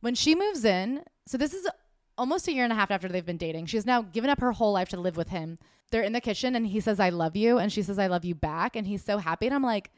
When 0.00 0.14
she 0.14 0.34
moves 0.34 0.66
in, 0.66 1.02
so 1.26 1.38
this 1.38 1.54
is 1.54 1.66
almost 2.18 2.46
a 2.46 2.52
year 2.52 2.64
and 2.64 2.72
a 2.72 2.76
half 2.76 2.90
after 2.90 3.08
they've 3.08 3.24
been 3.24 3.38
dating. 3.38 3.66
She's 3.66 3.86
now 3.86 4.02
given 4.02 4.28
up 4.28 4.40
her 4.40 4.52
whole 4.52 4.72
life 4.72 4.90
to 4.90 5.00
live 5.00 5.16
with 5.16 5.30
him. 5.30 5.58
They're 5.90 6.02
in 6.02 6.12
the 6.12 6.20
kitchen 6.20 6.56
and 6.56 6.66
he 6.66 6.80
says, 6.80 7.00
I 7.00 7.08
love 7.08 7.36
you. 7.36 7.56
And 7.56 7.72
she 7.72 7.80
says, 7.80 7.98
I 7.98 8.08
love 8.08 8.26
you 8.26 8.34
back. 8.34 8.76
And 8.76 8.86
he's 8.86 9.02
so 9.02 9.16
happy. 9.16 9.46
And 9.46 9.54
I'm 9.54 9.62
like, 9.62 9.90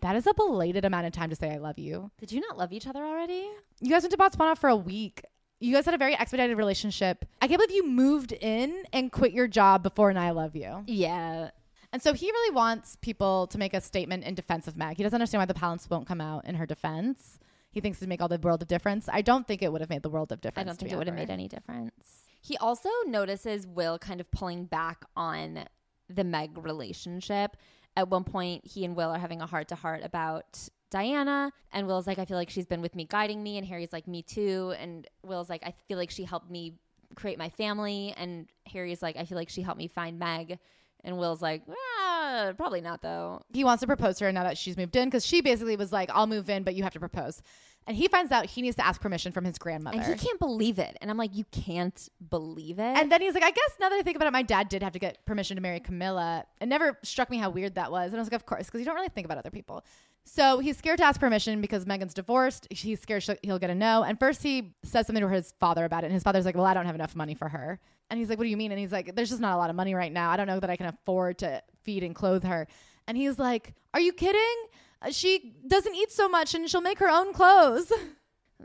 that 0.00 0.16
is 0.16 0.26
a 0.26 0.34
belated 0.34 0.84
amount 0.84 1.06
of 1.06 1.12
time 1.12 1.30
to 1.30 1.36
say 1.36 1.50
I 1.50 1.58
love 1.58 1.78
you. 1.78 2.10
Did 2.18 2.32
you 2.32 2.40
not 2.40 2.58
love 2.58 2.72
each 2.72 2.86
other 2.86 3.04
already? 3.04 3.48
You 3.80 3.90
guys 3.90 4.02
went 4.02 4.12
to 4.12 4.18
Botswana 4.18 4.56
for 4.56 4.68
a 4.68 4.76
week. 4.76 5.22
You 5.60 5.74
guys 5.74 5.84
had 5.84 5.94
a 5.94 5.98
very 5.98 6.14
expedited 6.14 6.56
relationship. 6.56 7.24
I 7.40 7.46
can't 7.46 7.60
believe 7.60 7.76
you 7.76 7.86
moved 7.86 8.32
in 8.32 8.82
and 8.92 9.12
quit 9.12 9.32
your 9.32 9.46
job 9.46 9.82
before 9.84 10.10
an 10.10 10.16
I 10.16 10.32
love 10.32 10.56
you. 10.56 10.82
Yeah. 10.86 11.50
And 11.92 12.02
so 12.02 12.14
he 12.14 12.26
really 12.26 12.54
wants 12.54 12.96
people 13.00 13.46
to 13.48 13.58
make 13.58 13.74
a 13.74 13.80
statement 13.80 14.24
in 14.24 14.34
defense 14.34 14.66
of 14.66 14.76
Meg. 14.76 14.96
He 14.96 15.02
doesn't 15.02 15.14
understand 15.14 15.40
why 15.40 15.46
the 15.46 15.54
balance 15.54 15.88
won't 15.88 16.08
come 16.08 16.20
out 16.20 16.46
in 16.46 16.54
her 16.56 16.66
defense. 16.66 17.38
He 17.70 17.80
thinks 17.80 17.98
it'd 17.98 18.08
make 18.08 18.20
all 18.20 18.28
the 18.28 18.38
world 18.38 18.62
of 18.62 18.68
difference. 18.68 19.08
I 19.12 19.22
don't 19.22 19.46
think 19.46 19.62
it 19.62 19.70
would 19.70 19.80
have 19.80 19.90
made 19.90 20.02
the 20.02 20.10
world 20.10 20.32
of 20.32 20.40
difference. 20.40 20.66
I 20.66 20.68
don't 20.68 20.78
think 20.78 20.92
it 20.92 20.96
would 20.96 21.06
have 21.06 21.16
made 21.16 21.30
any 21.30 21.48
difference. 21.48 21.92
He 22.40 22.56
also 22.56 22.88
notices 23.06 23.66
Will 23.66 23.98
kind 23.98 24.20
of 24.20 24.30
pulling 24.30 24.64
back 24.64 25.04
on 25.16 25.64
the 26.08 26.24
Meg 26.24 26.58
relationship. 26.58 27.56
At 27.96 28.08
one 28.08 28.24
point, 28.24 28.66
he 28.66 28.84
and 28.84 28.96
Will 28.96 29.10
are 29.10 29.18
having 29.18 29.42
a 29.42 29.46
heart 29.46 29.68
to 29.68 29.74
heart 29.74 30.00
about 30.02 30.68
Diana, 30.90 31.52
and 31.72 31.86
Will's 31.86 32.06
like, 32.06 32.18
I 32.18 32.24
feel 32.24 32.36
like 32.36 32.50
she's 32.50 32.66
been 32.66 32.82
with 32.82 32.94
me, 32.94 33.04
guiding 33.04 33.42
me. 33.42 33.58
And 33.58 33.66
Harry's 33.66 33.92
like, 33.92 34.06
Me 34.06 34.22
too. 34.22 34.74
And 34.78 35.06
Will's 35.24 35.48
like, 35.50 35.62
I 35.64 35.74
feel 35.88 35.98
like 35.98 36.10
she 36.10 36.24
helped 36.24 36.50
me 36.50 36.74
create 37.14 37.38
my 37.38 37.48
family. 37.48 38.14
And 38.16 38.46
Harry's 38.66 39.02
like, 39.02 39.16
I 39.16 39.24
feel 39.24 39.36
like 39.36 39.48
she 39.48 39.62
helped 39.62 39.78
me 39.78 39.88
find 39.88 40.18
Meg. 40.18 40.58
And 41.04 41.18
Will's 41.18 41.42
like, 41.42 41.62
ah, 41.68 42.52
probably 42.56 42.80
not 42.80 43.02
though. 43.02 43.42
He 43.52 43.64
wants 43.64 43.80
to 43.80 43.86
propose 43.86 44.18
to 44.18 44.24
her 44.24 44.32
now 44.32 44.44
that 44.44 44.56
she's 44.56 44.76
moved 44.76 44.94
in 44.96 45.08
because 45.08 45.26
she 45.26 45.40
basically 45.40 45.76
was 45.76 45.92
like, 45.92 46.10
I'll 46.12 46.26
move 46.26 46.48
in, 46.48 46.62
but 46.62 46.74
you 46.74 46.84
have 46.84 46.92
to 46.92 47.00
propose. 47.00 47.42
And 47.86 47.96
he 47.96 48.06
finds 48.08 48.30
out 48.30 48.46
he 48.46 48.62
needs 48.62 48.76
to 48.76 48.86
ask 48.86 49.00
permission 49.00 49.32
from 49.32 49.44
his 49.44 49.58
grandmother. 49.58 49.98
And 49.98 50.06
he 50.06 50.26
can't 50.26 50.38
believe 50.38 50.78
it. 50.78 50.96
And 51.00 51.10
I'm 51.10 51.16
like, 51.16 51.34
you 51.34 51.44
can't 51.50 52.08
believe 52.30 52.78
it. 52.78 52.96
And 52.96 53.10
then 53.10 53.20
he's 53.20 53.34
like, 53.34 53.42
I 53.42 53.50
guess 53.50 53.76
now 53.80 53.88
that 53.88 53.96
I 53.96 54.02
think 54.02 54.16
about 54.16 54.28
it, 54.28 54.32
my 54.32 54.42
dad 54.42 54.68
did 54.68 54.82
have 54.82 54.92
to 54.92 54.98
get 54.98 55.24
permission 55.26 55.56
to 55.56 55.60
marry 55.60 55.80
Camilla. 55.80 56.44
It 56.60 56.66
never 56.66 56.98
struck 57.02 57.28
me 57.28 57.38
how 57.38 57.50
weird 57.50 57.74
that 57.74 57.90
was. 57.90 58.12
And 58.12 58.16
I 58.16 58.20
was 58.20 58.26
like, 58.28 58.40
of 58.40 58.46
course, 58.46 58.66
because 58.66 58.80
you 58.80 58.84
don't 58.84 58.94
really 58.94 59.08
think 59.08 59.24
about 59.24 59.38
other 59.38 59.50
people. 59.50 59.84
So 60.24 60.60
he's 60.60 60.76
scared 60.76 60.98
to 60.98 61.04
ask 61.04 61.18
permission 61.18 61.60
because 61.60 61.84
Meghan's 61.84 62.14
divorced. 62.14 62.68
He's 62.70 63.00
scared 63.00 63.24
he'll 63.42 63.58
get 63.58 63.70
a 63.70 63.74
no. 63.74 64.04
And 64.04 64.18
first 64.18 64.42
he 64.42 64.74
says 64.84 65.06
something 65.08 65.20
to 65.20 65.28
his 65.28 65.52
father 65.58 65.84
about 65.84 66.04
it. 66.04 66.06
And 66.06 66.14
his 66.14 66.22
father's 66.22 66.44
like, 66.44 66.54
well, 66.54 66.66
I 66.66 66.74
don't 66.74 66.86
have 66.86 66.94
enough 66.94 67.16
money 67.16 67.34
for 67.34 67.48
her. 67.48 67.80
And 68.08 68.18
he's 68.18 68.28
like, 68.28 68.38
what 68.38 68.44
do 68.44 68.50
you 68.50 68.56
mean? 68.56 68.70
And 68.70 68.78
he's 68.78 68.92
like, 68.92 69.16
there's 69.16 69.30
just 69.30 69.40
not 69.40 69.54
a 69.54 69.56
lot 69.56 69.70
of 69.70 69.74
money 69.74 69.94
right 69.94 70.12
now. 70.12 70.30
I 70.30 70.36
don't 70.36 70.46
know 70.46 70.60
that 70.60 70.70
I 70.70 70.76
can 70.76 70.86
afford 70.86 71.38
to 71.38 71.62
feed 71.82 72.04
and 72.04 72.14
clothe 72.14 72.44
her. 72.44 72.68
And 73.08 73.16
he's 73.16 73.38
like, 73.38 73.74
are 73.94 74.00
you 74.00 74.12
kidding? 74.12 74.56
Uh, 75.02 75.10
She 75.10 75.54
doesn't 75.66 75.94
eat 75.94 76.12
so 76.12 76.28
much 76.28 76.54
and 76.54 76.68
she'll 76.68 76.80
make 76.80 76.98
her 76.98 77.10
own 77.10 77.32
clothes. 77.32 77.92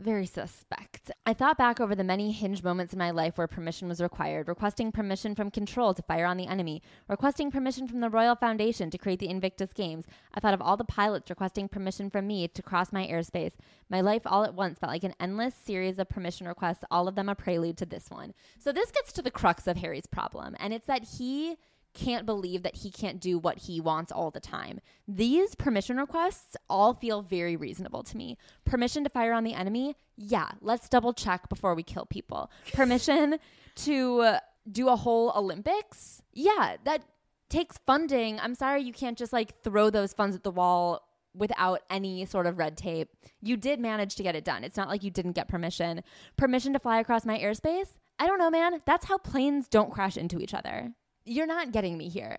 Very 0.00 0.26
suspect. 0.26 1.10
I 1.26 1.34
thought 1.34 1.58
back 1.58 1.80
over 1.80 1.96
the 1.96 2.04
many 2.04 2.30
hinge 2.30 2.62
moments 2.62 2.92
in 2.92 3.00
my 3.00 3.10
life 3.10 3.36
where 3.36 3.48
permission 3.48 3.88
was 3.88 4.00
required, 4.00 4.46
requesting 4.46 4.92
permission 4.92 5.34
from 5.34 5.50
Control 5.50 5.92
to 5.92 6.02
fire 6.02 6.24
on 6.24 6.36
the 6.36 6.46
enemy, 6.46 6.82
requesting 7.08 7.50
permission 7.50 7.88
from 7.88 7.98
the 7.98 8.08
Royal 8.08 8.36
Foundation 8.36 8.90
to 8.90 8.98
create 8.98 9.18
the 9.18 9.28
Invictus 9.28 9.72
Games. 9.72 10.04
I 10.34 10.38
thought 10.38 10.54
of 10.54 10.62
all 10.62 10.76
the 10.76 10.84
pilots 10.84 11.30
requesting 11.30 11.68
permission 11.68 12.10
from 12.10 12.28
me 12.28 12.46
to 12.46 12.62
cross 12.62 12.92
my 12.92 13.08
airspace. 13.08 13.54
My 13.90 14.00
life 14.00 14.22
all 14.24 14.44
at 14.44 14.54
once 14.54 14.78
felt 14.78 14.92
like 14.92 15.02
an 15.02 15.14
endless 15.18 15.56
series 15.56 15.98
of 15.98 16.08
permission 16.08 16.46
requests, 16.46 16.84
all 16.92 17.08
of 17.08 17.16
them 17.16 17.28
a 17.28 17.34
prelude 17.34 17.76
to 17.78 17.86
this 17.86 18.08
one. 18.08 18.34
So 18.60 18.70
this 18.70 18.92
gets 18.92 19.12
to 19.14 19.22
the 19.22 19.32
crux 19.32 19.66
of 19.66 19.78
Harry's 19.78 20.06
problem, 20.06 20.54
and 20.60 20.72
it's 20.72 20.86
that 20.86 21.02
he 21.18 21.56
can't 21.94 22.26
believe 22.26 22.62
that 22.62 22.76
he 22.76 22.90
can't 22.90 23.20
do 23.20 23.38
what 23.38 23.58
he 23.58 23.80
wants 23.80 24.12
all 24.12 24.30
the 24.30 24.40
time. 24.40 24.80
These 25.06 25.54
permission 25.54 25.96
requests 25.96 26.56
all 26.68 26.94
feel 26.94 27.22
very 27.22 27.56
reasonable 27.56 28.02
to 28.04 28.16
me. 28.16 28.36
Permission 28.64 29.04
to 29.04 29.10
fire 29.10 29.32
on 29.32 29.44
the 29.44 29.54
enemy? 29.54 29.96
Yeah, 30.16 30.50
let's 30.60 30.88
double 30.88 31.12
check 31.12 31.48
before 31.48 31.74
we 31.74 31.82
kill 31.82 32.06
people. 32.06 32.50
Permission 32.72 33.38
to 33.76 34.20
uh, 34.20 34.40
do 34.70 34.88
a 34.88 34.96
whole 34.96 35.32
Olympics? 35.34 36.22
Yeah, 36.32 36.76
that 36.84 37.02
takes 37.48 37.78
funding. 37.86 38.38
I'm 38.40 38.54
sorry 38.54 38.82
you 38.82 38.92
can't 38.92 39.18
just 39.18 39.32
like 39.32 39.62
throw 39.62 39.90
those 39.90 40.12
funds 40.12 40.36
at 40.36 40.42
the 40.42 40.50
wall 40.50 41.02
without 41.34 41.80
any 41.90 42.24
sort 42.26 42.46
of 42.46 42.58
red 42.58 42.76
tape. 42.76 43.08
You 43.40 43.56
did 43.56 43.80
manage 43.80 44.16
to 44.16 44.22
get 44.22 44.34
it 44.34 44.44
done. 44.44 44.64
It's 44.64 44.76
not 44.76 44.88
like 44.88 45.02
you 45.02 45.10
didn't 45.10 45.32
get 45.32 45.48
permission. 45.48 46.02
Permission 46.36 46.72
to 46.72 46.78
fly 46.78 47.00
across 47.00 47.24
my 47.24 47.38
airspace? 47.38 47.88
I 48.18 48.26
don't 48.26 48.38
know, 48.38 48.50
man. 48.50 48.82
That's 48.84 49.06
how 49.06 49.18
planes 49.18 49.68
don't 49.68 49.92
crash 49.92 50.16
into 50.16 50.40
each 50.40 50.54
other. 50.54 50.92
You're 51.28 51.46
not 51.46 51.72
getting 51.72 51.98
me 51.98 52.08
here. 52.08 52.36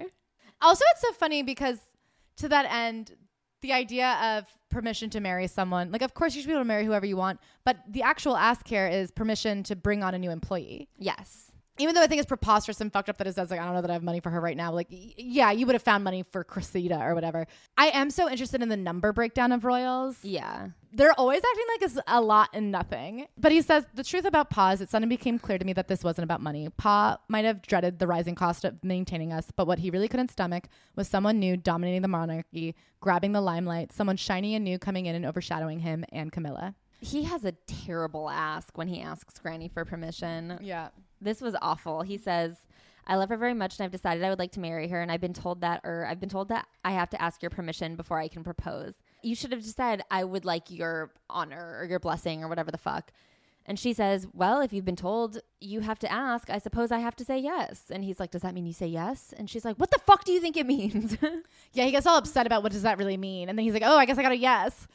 Also, 0.61 0.83
it's 0.91 1.01
so 1.01 1.13
funny 1.13 1.43
because 1.43 1.79
to 2.37 2.49
that 2.49 2.65
end, 2.69 3.15
the 3.61 3.73
idea 3.73 4.17
of 4.21 4.45
permission 4.69 5.09
to 5.11 5.19
marry 5.19 5.47
someone, 5.47 5.91
like, 5.91 6.01
of 6.01 6.13
course, 6.13 6.35
you 6.35 6.41
should 6.41 6.47
be 6.47 6.53
able 6.53 6.61
to 6.61 6.67
marry 6.67 6.85
whoever 6.85 7.05
you 7.05 7.17
want, 7.17 7.39
but 7.65 7.77
the 7.89 8.01
actual 8.01 8.35
ask 8.35 8.67
here 8.67 8.87
is 8.87 9.11
permission 9.11 9.63
to 9.63 9.75
bring 9.75 10.03
on 10.03 10.13
a 10.13 10.19
new 10.19 10.31
employee. 10.31 10.89
Yes. 10.97 11.48
Even 11.79 11.95
though 11.95 12.01
I 12.01 12.07
think 12.07 12.19
it's 12.19 12.27
preposterous 12.27 12.81
and 12.81 12.91
fucked 12.91 13.09
up 13.09 13.17
that 13.17 13.27
it 13.27 13.35
says, 13.35 13.49
like, 13.49 13.59
I 13.59 13.65
don't 13.65 13.73
know 13.73 13.81
that 13.81 13.89
I 13.89 13.93
have 13.93 14.03
money 14.03 14.19
for 14.19 14.29
her 14.29 14.41
right 14.41 14.57
now. 14.57 14.71
Like, 14.71 14.87
yeah, 14.89 15.51
you 15.51 15.65
would 15.65 15.73
have 15.75 15.81
found 15.81 16.03
money 16.03 16.23
for 16.31 16.43
Cressida 16.43 16.99
or 17.01 17.15
whatever. 17.15 17.47
I 17.77 17.87
am 17.87 18.09
so 18.09 18.29
interested 18.29 18.61
in 18.61 18.69
the 18.69 18.77
number 18.77 19.13
breakdown 19.13 19.51
of 19.51 19.63
royals. 19.63 20.17
Yeah. 20.21 20.67
They're 20.91 21.13
always 21.13 21.37
acting 21.37 21.65
like 21.73 21.81
it's 21.83 21.99
a 22.07 22.19
lot 22.19 22.49
and 22.53 22.71
nothing. 22.71 23.27
But 23.37 23.51
he 23.51 23.61
says, 23.61 23.85
the 23.93 24.03
truth 24.03 24.25
about 24.25 24.49
Pa 24.49 24.71
is 24.71 24.81
it 24.81 24.89
suddenly 24.89 25.15
became 25.15 25.39
clear 25.39 25.57
to 25.57 25.65
me 25.65 25.73
that 25.73 25.87
this 25.87 26.03
wasn't 26.03 26.23
about 26.23 26.41
money. 26.41 26.67
Pa 26.77 27.19
might 27.27 27.45
have 27.45 27.61
dreaded 27.61 27.99
the 27.99 28.07
rising 28.07 28.35
cost 28.35 28.65
of 28.65 28.83
maintaining 28.83 29.31
us, 29.31 29.51
but 29.55 29.67
what 29.67 29.79
he 29.79 29.89
really 29.89 30.07
couldn't 30.07 30.31
stomach 30.31 30.67
was 30.95 31.07
someone 31.07 31.39
new 31.39 31.55
dominating 31.55 32.01
the 32.01 32.07
monarchy, 32.07 32.75
grabbing 32.99 33.31
the 33.31 33.41
limelight, 33.41 33.93
someone 33.93 34.17
shiny 34.17 34.55
and 34.55 34.65
new 34.65 34.79
coming 34.79 35.05
in 35.05 35.15
and 35.15 35.25
overshadowing 35.25 35.79
him 35.79 36.03
and 36.11 36.31
Camilla. 36.31 36.75
He 37.01 37.23
has 37.23 37.45
a 37.45 37.53
terrible 37.85 38.29
ask 38.29 38.77
when 38.77 38.87
he 38.89 39.01
asks 39.01 39.39
Granny 39.39 39.69
for 39.69 39.85
permission. 39.85 40.59
Yeah. 40.61 40.89
This 41.21 41.41
was 41.41 41.55
awful. 41.61 42.01
He 42.01 42.17
says, 42.17 42.55
I 43.07 43.15
love 43.15 43.29
her 43.29 43.37
very 43.37 43.55
much 43.55 43.79
and 43.79 43.85
I've 43.85 43.91
decided 43.91 44.23
I 44.23 44.29
would 44.29 44.39
like 44.39 44.51
to 44.51 44.59
marry 44.59 44.87
her 44.87 45.01
and 45.01 45.11
I've 45.11 45.21
been 45.21 45.33
told 45.33 45.61
that 45.61 45.81
or 45.83 46.05
I've 46.05 46.19
been 46.19 46.29
told 46.29 46.49
that 46.49 46.67
I 46.85 46.91
have 46.91 47.09
to 47.09 47.21
ask 47.21 47.41
your 47.41 47.49
permission 47.49 47.95
before 47.95 48.19
I 48.19 48.27
can 48.27 48.43
propose. 48.43 48.93
You 49.23 49.33
should 49.35 49.51
have 49.51 49.63
just 49.63 49.77
said 49.77 50.03
I 50.11 50.23
would 50.23 50.45
like 50.45 50.69
your 50.69 51.11
honor 51.29 51.77
or 51.79 51.85
your 51.85 51.99
blessing 51.99 52.43
or 52.43 52.47
whatever 52.47 52.69
the 52.69 52.77
fuck. 52.77 53.11
And 53.65 53.77
she 53.77 53.93
says, 53.93 54.27
Well, 54.33 54.61
if 54.61 54.73
you've 54.73 54.85
been 54.85 54.95
told 54.95 55.39
you 55.59 55.81
have 55.81 55.99
to 55.99 56.11
ask, 56.11 56.49
I 56.49 56.57
suppose 56.57 56.91
I 56.91 56.99
have 56.99 57.15
to 57.17 57.25
say 57.25 57.37
yes. 57.37 57.85
And 57.91 58.03
he's 58.03 58.19
like, 58.19 58.31
Does 58.31 58.41
that 58.41 58.53
mean 58.53 58.65
you 58.65 58.73
say 58.73 58.87
yes? 58.87 59.33
And 59.37 59.49
she's 59.49 59.63
like, 59.65 59.77
What 59.77 59.91
the 59.91 59.99
fuck 60.07 60.23
do 60.23 60.31
you 60.31 60.41
think 60.41 60.57
it 60.57 60.65
means? 60.65 61.17
Yeah, 61.71 61.85
he 61.85 61.91
gets 61.91 62.07
all 62.07 62.17
upset 62.17 62.47
about 62.47 62.63
what 62.63 62.71
does 62.71 62.81
that 62.81 62.97
really 62.97 63.15
mean, 63.15 63.47
and 63.47 63.57
then 63.57 63.63
he's 63.63 63.73
like, 63.75 63.83
"Oh, 63.85 63.95
I 63.95 64.05
guess 64.05 64.17
I 64.17 64.23
got 64.23 64.31
a 64.31 64.37
yes." 64.37 64.87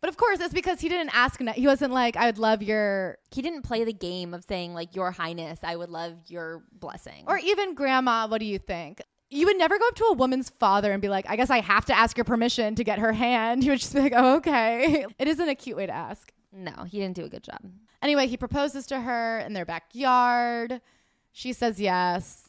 But 0.00 0.10
of 0.10 0.16
course, 0.16 0.40
it's 0.40 0.52
because 0.54 0.80
he 0.80 0.88
didn't 0.88 1.10
ask. 1.14 1.40
He 1.54 1.66
wasn't 1.66 1.92
like, 1.92 2.16
"I 2.16 2.26
would 2.26 2.38
love 2.38 2.62
your," 2.62 3.18
he 3.30 3.42
didn't 3.42 3.62
play 3.62 3.82
the 3.84 3.92
game 3.92 4.34
of 4.34 4.44
saying, 4.44 4.74
like, 4.74 4.94
Your 4.94 5.10
Highness, 5.10 5.60
I 5.62 5.76
would 5.76 5.90
love 5.90 6.14
your 6.28 6.62
blessing. 6.72 7.24
or 7.26 7.38
even 7.38 7.74
"Grandma, 7.74 8.26
what 8.28 8.38
do 8.38 8.46
you 8.46 8.58
think?" 8.58 9.00
You 9.28 9.46
would 9.46 9.58
never 9.58 9.76
go 9.78 9.88
up 9.88 9.94
to 9.96 10.04
a 10.04 10.12
woman's 10.12 10.50
father 10.50 10.92
and 10.92 11.02
be 11.02 11.08
like, 11.08 11.26
"I 11.28 11.34
guess 11.36 11.50
I 11.50 11.60
have 11.60 11.84
to 11.86 11.96
ask 11.98 12.16
your 12.16 12.24
permission 12.24 12.74
to 12.76 12.84
get 12.84 12.98
her 13.00 13.12
hand." 13.12 13.62
You 13.64 13.70
would 13.72 13.80
just 13.80 13.94
be 13.94 14.00
like, 14.00 14.12
"Oh, 14.14 14.36
okay." 14.36 15.04
It 15.18 15.26
isn't 15.28 15.48
a 15.48 15.54
cute 15.54 15.76
way 15.76 15.86
to 15.86 15.92
ask. 15.92 16.32
no, 16.52 16.84
he 16.84 16.98
didn't 17.00 17.16
do 17.16 17.24
a 17.24 17.28
good 17.28 17.42
job. 17.42 17.60
Anyway, 18.02 18.26
he 18.28 18.36
proposes 18.36 18.86
to 18.86 19.00
her 19.00 19.40
in 19.40 19.52
their 19.54 19.64
backyard. 19.64 20.80
She 21.32 21.52
says 21.52 21.80
yes. 21.80 22.45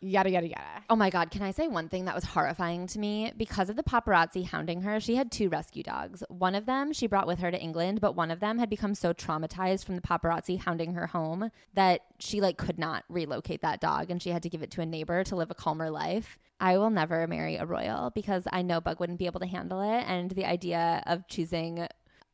Yada 0.00 0.30
yada 0.30 0.46
yada. 0.46 0.84
Oh 0.88 0.96
my 0.96 1.10
God, 1.10 1.30
can 1.30 1.42
I 1.42 1.50
say 1.50 1.66
one 1.66 1.88
thing 1.88 2.04
that 2.04 2.14
was 2.14 2.22
horrifying 2.22 2.86
to 2.88 3.00
me? 3.00 3.32
Because 3.36 3.68
of 3.68 3.74
the 3.74 3.82
paparazzi 3.82 4.44
hounding 4.44 4.82
her, 4.82 5.00
she 5.00 5.16
had 5.16 5.32
two 5.32 5.48
rescue 5.48 5.82
dogs. 5.82 6.22
One 6.28 6.54
of 6.54 6.66
them 6.66 6.92
she 6.92 7.08
brought 7.08 7.26
with 7.26 7.40
her 7.40 7.50
to 7.50 7.60
England, 7.60 8.00
but 8.00 8.14
one 8.14 8.30
of 8.30 8.38
them 8.38 8.58
had 8.58 8.70
become 8.70 8.94
so 8.94 9.12
traumatized 9.12 9.84
from 9.84 9.96
the 9.96 10.02
paparazzi 10.02 10.60
hounding 10.60 10.94
her 10.94 11.08
home 11.08 11.50
that 11.74 12.02
she 12.20 12.40
like 12.40 12.58
could 12.58 12.78
not 12.78 13.04
relocate 13.08 13.62
that 13.62 13.80
dog 13.80 14.10
and 14.10 14.22
she 14.22 14.30
had 14.30 14.42
to 14.44 14.48
give 14.48 14.62
it 14.62 14.70
to 14.72 14.80
a 14.80 14.86
neighbor 14.86 15.24
to 15.24 15.34
live 15.34 15.50
a 15.50 15.54
calmer 15.54 15.90
life. 15.90 16.38
I 16.60 16.78
will 16.78 16.90
never 16.90 17.26
marry 17.26 17.56
a 17.56 17.66
royal 17.66 18.10
because 18.10 18.44
I 18.52 18.62
know 18.62 18.80
Bug 18.80 19.00
wouldn't 19.00 19.18
be 19.18 19.26
able 19.26 19.40
to 19.40 19.46
handle 19.46 19.80
it 19.80 20.04
and 20.06 20.30
the 20.30 20.44
idea 20.44 21.02
of 21.06 21.26
choosing 21.28 21.86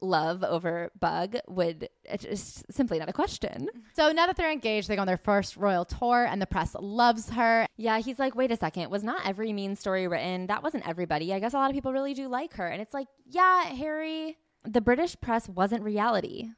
love 0.04 0.44
over 0.44 0.90
Bug 1.00 1.36
would 1.48 1.88
it's 2.04 2.24
just 2.24 2.72
simply 2.72 2.98
not 2.98 3.08
a 3.08 3.12
question. 3.12 3.68
So 3.94 4.12
now 4.12 4.26
that 4.26 4.36
they're 4.36 4.52
engaged, 4.52 4.88
they 4.88 4.96
go 4.96 5.00
on 5.00 5.06
their 5.06 5.16
first 5.16 5.56
royal 5.56 5.84
tour, 5.84 6.26
and 6.28 6.40
the 6.40 6.46
press 6.46 6.76
loves 6.78 7.30
her. 7.30 7.66
Yeah, 7.76 7.98
he's 7.98 8.18
like, 8.18 8.34
wait 8.34 8.52
a 8.52 8.56
second, 8.56 8.90
was 8.90 9.02
not 9.02 9.26
every 9.26 9.52
mean 9.52 9.76
story 9.76 10.06
written? 10.06 10.46
That 10.48 10.62
wasn't 10.62 10.86
everybody. 10.88 11.32
I 11.32 11.38
guess 11.40 11.54
a 11.54 11.56
lot 11.56 11.70
of 11.70 11.74
people 11.74 11.92
really 11.92 12.14
do 12.14 12.28
like 12.28 12.54
her. 12.54 12.66
And 12.66 12.80
it's 12.82 12.94
like, 12.94 13.08
yeah, 13.26 13.64
Harry, 13.64 14.36
the 14.64 14.80
British 14.80 15.16
press 15.20 15.48
wasn't 15.48 15.82
reality. 15.82 16.48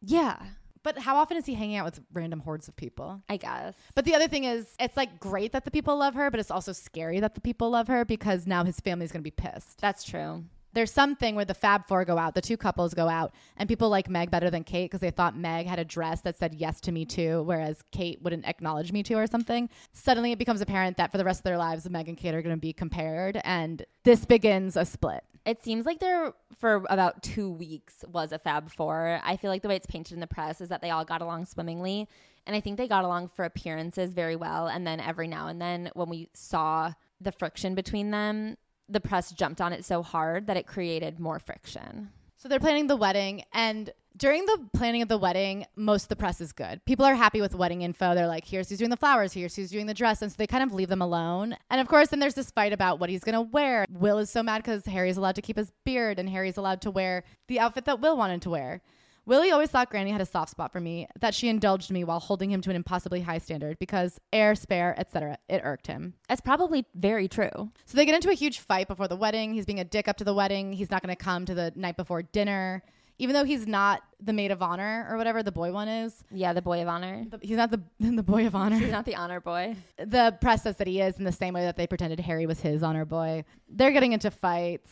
Yeah, 0.00 0.36
But 0.84 0.98
how 0.98 1.16
often 1.16 1.38
is 1.38 1.46
he 1.46 1.54
hanging 1.54 1.76
out 1.76 1.86
with 1.86 2.00
random 2.12 2.40
hordes 2.40 2.68
of 2.68 2.76
people? 2.76 3.22
I 3.28 3.38
guess. 3.38 3.74
But 3.94 4.04
the 4.04 4.14
other 4.14 4.28
thing 4.28 4.44
is, 4.44 4.74
it's 4.78 4.96
like 4.98 5.18
great 5.18 5.52
that 5.52 5.64
the 5.64 5.70
people 5.70 5.96
love 5.96 6.14
her, 6.14 6.30
but 6.30 6.38
it's 6.38 6.50
also 6.50 6.72
scary 6.72 7.20
that 7.20 7.34
the 7.34 7.40
people 7.40 7.70
love 7.70 7.88
her 7.88 8.04
because 8.04 8.46
now 8.46 8.64
his 8.64 8.78
family's 8.80 9.10
going 9.10 9.22
to 9.24 9.24
be 9.24 9.30
pissed. 9.30 9.80
That's 9.80 10.04
true. 10.04 10.44
There's 10.74 10.90
something 10.90 11.36
where 11.36 11.44
the 11.44 11.54
Fab 11.54 11.86
Four 11.86 12.04
go 12.04 12.18
out, 12.18 12.34
the 12.34 12.40
two 12.40 12.56
couples 12.56 12.94
go 12.94 13.08
out, 13.08 13.32
and 13.56 13.68
people 13.68 13.88
like 13.88 14.10
Meg 14.10 14.30
better 14.30 14.50
than 14.50 14.64
Kate 14.64 14.90
because 14.90 15.00
they 15.00 15.10
thought 15.10 15.36
Meg 15.36 15.66
had 15.66 15.78
a 15.78 15.84
dress 15.84 16.20
that 16.22 16.36
said 16.36 16.52
yes 16.54 16.80
to 16.82 16.92
me 16.92 17.04
too, 17.04 17.44
whereas 17.44 17.82
Kate 17.92 18.20
wouldn't 18.22 18.46
acknowledge 18.46 18.90
me 18.90 19.02
too 19.02 19.16
or 19.16 19.28
something. 19.28 19.70
Suddenly 19.92 20.32
it 20.32 20.38
becomes 20.38 20.60
apparent 20.60 20.96
that 20.96 21.12
for 21.12 21.18
the 21.18 21.24
rest 21.24 21.40
of 21.40 21.44
their 21.44 21.58
lives, 21.58 21.88
Meg 21.88 22.08
and 22.08 22.18
Kate 22.18 22.34
are 22.34 22.42
going 22.42 22.56
to 22.56 22.60
be 22.60 22.72
compared, 22.72 23.40
and 23.44 23.84
this 24.02 24.24
begins 24.24 24.76
a 24.76 24.84
split. 24.84 25.22
It 25.46 25.62
seems 25.62 25.84
like 25.84 26.00
there, 26.00 26.32
for 26.58 26.84
about 26.88 27.22
two 27.22 27.50
weeks, 27.50 28.04
was 28.10 28.32
a 28.32 28.38
Fab 28.38 28.70
Four. 28.70 29.20
I 29.22 29.36
feel 29.36 29.50
like 29.50 29.62
the 29.62 29.68
way 29.68 29.76
it's 29.76 29.86
painted 29.86 30.14
in 30.14 30.20
the 30.20 30.26
press 30.26 30.60
is 30.60 30.70
that 30.70 30.80
they 30.80 30.90
all 30.90 31.04
got 31.04 31.22
along 31.22 31.46
swimmingly. 31.46 32.08
And 32.46 32.56
I 32.56 32.60
think 32.60 32.78
they 32.78 32.88
got 32.88 33.04
along 33.04 33.28
for 33.28 33.44
appearances 33.44 34.12
very 34.12 34.36
well. 34.36 34.66
And 34.66 34.86
then 34.86 35.00
every 35.00 35.28
now 35.28 35.48
and 35.48 35.60
then, 35.60 35.90
when 35.94 36.08
we 36.08 36.30
saw 36.34 36.92
the 37.20 37.32
friction 37.32 37.74
between 37.74 38.10
them, 38.10 38.56
the 38.88 39.00
press 39.00 39.30
jumped 39.32 39.60
on 39.60 39.72
it 39.72 39.84
so 39.84 40.02
hard 40.02 40.46
that 40.46 40.56
it 40.56 40.66
created 40.66 41.18
more 41.20 41.38
friction. 41.38 42.10
So 42.36 42.48
they're 42.48 42.60
planning 42.60 42.86
the 42.86 42.96
wedding, 42.96 43.44
and 43.52 43.90
during 44.16 44.46
the 44.46 44.68
planning 44.74 45.02
of 45.02 45.08
the 45.08 45.18
wedding, 45.18 45.66
most 45.74 46.04
of 46.04 46.08
the 46.08 46.16
press 46.16 46.40
is 46.40 46.52
good. 46.52 46.84
People 46.84 47.04
are 47.04 47.14
happy 47.14 47.40
with 47.40 47.54
wedding 47.54 47.82
info. 47.82 48.14
They're 48.14 48.28
like, 48.28 48.44
here's 48.44 48.68
who's 48.68 48.78
doing 48.78 48.90
the 48.90 48.96
flowers, 48.96 49.32
here's 49.32 49.56
who's 49.56 49.70
doing 49.70 49.86
the 49.86 49.94
dress. 49.94 50.22
And 50.22 50.30
so 50.30 50.36
they 50.38 50.46
kind 50.46 50.62
of 50.62 50.72
leave 50.72 50.88
them 50.88 51.02
alone. 51.02 51.56
And 51.70 51.80
of 51.80 51.88
course, 51.88 52.08
then 52.08 52.20
there's 52.20 52.34
this 52.34 52.50
fight 52.50 52.72
about 52.72 53.00
what 53.00 53.10
he's 53.10 53.24
going 53.24 53.34
to 53.34 53.40
wear. 53.40 53.86
Will 53.90 54.18
is 54.18 54.30
so 54.30 54.42
mad 54.42 54.58
because 54.58 54.86
Harry's 54.86 55.16
allowed 55.16 55.34
to 55.34 55.42
keep 55.42 55.56
his 55.56 55.72
beard, 55.84 56.18
and 56.20 56.28
Harry's 56.28 56.56
allowed 56.56 56.80
to 56.82 56.90
wear 56.90 57.24
the 57.48 57.58
outfit 57.58 57.86
that 57.86 58.00
Will 58.00 58.16
wanted 58.16 58.42
to 58.42 58.50
wear. 58.50 58.82
Willie 59.26 59.50
always 59.50 59.70
thought 59.70 59.90
Granny 59.90 60.10
had 60.10 60.20
a 60.20 60.26
soft 60.26 60.50
spot 60.50 60.70
for 60.72 60.80
me, 60.80 61.06
that 61.20 61.34
she 61.34 61.48
indulged 61.48 61.90
me 61.90 62.04
while 62.04 62.20
holding 62.20 62.50
him 62.50 62.60
to 62.60 62.70
an 62.70 62.76
impossibly 62.76 63.22
high 63.22 63.38
standard 63.38 63.78
because 63.78 64.20
heir, 64.32 64.54
spare, 64.54 64.94
etc. 64.98 65.38
It 65.48 65.62
irked 65.64 65.86
him. 65.86 66.14
That's 66.28 66.40
probably 66.42 66.84
very 66.94 67.26
true. 67.28 67.70
So 67.86 67.96
they 67.96 68.04
get 68.04 68.14
into 68.14 68.30
a 68.30 68.34
huge 68.34 68.58
fight 68.60 68.86
before 68.88 69.08
the 69.08 69.16
wedding. 69.16 69.54
He's 69.54 69.64
being 69.66 69.80
a 69.80 69.84
dick 69.84 70.08
up 70.08 70.18
to 70.18 70.24
the 70.24 70.34
wedding. 70.34 70.72
He's 70.74 70.90
not 70.90 71.02
going 71.02 71.14
to 71.14 71.22
come 71.22 71.46
to 71.46 71.54
the 71.54 71.72
night 71.74 71.96
before 71.96 72.22
dinner, 72.22 72.82
even 73.18 73.32
though 73.32 73.44
he's 73.44 73.66
not 73.66 74.02
the 74.20 74.32
maid 74.34 74.50
of 74.50 74.60
honor 74.60 75.06
or 75.08 75.16
whatever 75.16 75.42
the 75.42 75.52
boy 75.52 75.72
one 75.72 75.88
is. 75.88 76.22
Yeah, 76.30 76.52
the 76.52 76.60
boy 76.62 76.82
of 76.82 76.88
honor. 76.88 77.24
The- 77.30 77.38
He's 77.40 77.56
not 77.56 77.70
the 77.70 77.80
the 78.00 78.22
boy 78.22 78.46
of 78.46 78.54
honor. 78.54 78.76
He's 78.78 78.90
not 78.90 79.06
the 79.06 79.14
honor 79.16 79.40
boy. 79.40 79.76
The 79.96 80.36
press 80.40 80.64
says 80.64 80.76
that 80.76 80.86
he 80.86 81.00
is 81.00 81.16
in 81.16 81.24
the 81.24 81.32
same 81.32 81.54
way 81.54 81.62
that 81.62 81.76
they 81.76 81.86
pretended 81.86 82.20
Harry 82.20 82.44
was 82.44 82.60
his 82.60 82.82
honor 82.82 83.04
boy. 83.06 83.44
They're 83.70 83.92
getting 83.92 84.12
into 84.12 84.30
fights. 84.30 84.90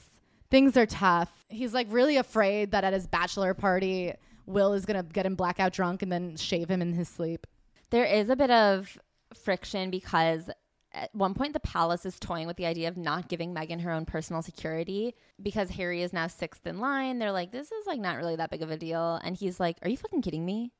Things 0.52 0.76
are 0.76 0.84
tough. 0.84 1.32
He's 1.48 1.72
like 1.72 1.86
really 1.90 2.18
afraid 2.18 2.72
that 2.72 2.84
at 2.84 2.92
his 2.92 3.06
bachelor 3.06 3.54
party, 3.54 4.12
Will 4.44 4.74
is 4.74 4.84
going 4.84 5.02
to 5.02 5.12
get 5.12 5.24
him 5.24 5.34
blackout 5.34 5.72
drunk 5.72 6.02
and 6.02 6.12
then 6.12 6.36
shave 6.36 6.70
him 6.70 6.82
in 6.82 6.92
his 6.92 7.08
sleep. 7.08 7.46
There 7.88 8.04
is 8.04 8.28
a 8.28 8.36
bit 8.36 8.50
of 8.50 8.98
friction 9.32 9.90
because 9.90 10.50
at 10.92 11.08
one 11.14 11.32
point 11.32 11.54
the 11.54 11.60
palace 11.60 12.04
is 12.04 12.20
toying 12.20 12.46
with 12.46 12.58
the 12.58 12.66
idea 12.66 12.88
of 12.88 12.98
not 12.98 13.28
giving 13.28 13.54
Meghan 13.54 13.80
her 13.80 13.90
own 13.90 14.04
personal 14.04 14.42
security 14.42 15.14
because 15.42 15.70
Harry 15.70 16.02
is 16.02 16.12
now 16.12 16.26
sixth 16.26 16.66
in 16.66 16.80
line. 16.80 17.18
They're 17.18 17.32
like, 17.32 17.50
this 17.50 17.72
is 17.72 17.86
like 17.86 17.98
not 17.98 18.18
really 18.18 18.36
that 18.36 18.50
big 18.50 18.60
of 18.60 18.70
a 18.70 18.76
deal. 18.76 19.18
And 19.24 19.34
he's 19.34 19.58
like, 19.58 19.78
are 19.82 19.88
you 19.88 19.96
fucking 19.96 20.20
kidding 20.20 20.44
me? 20.44 20.70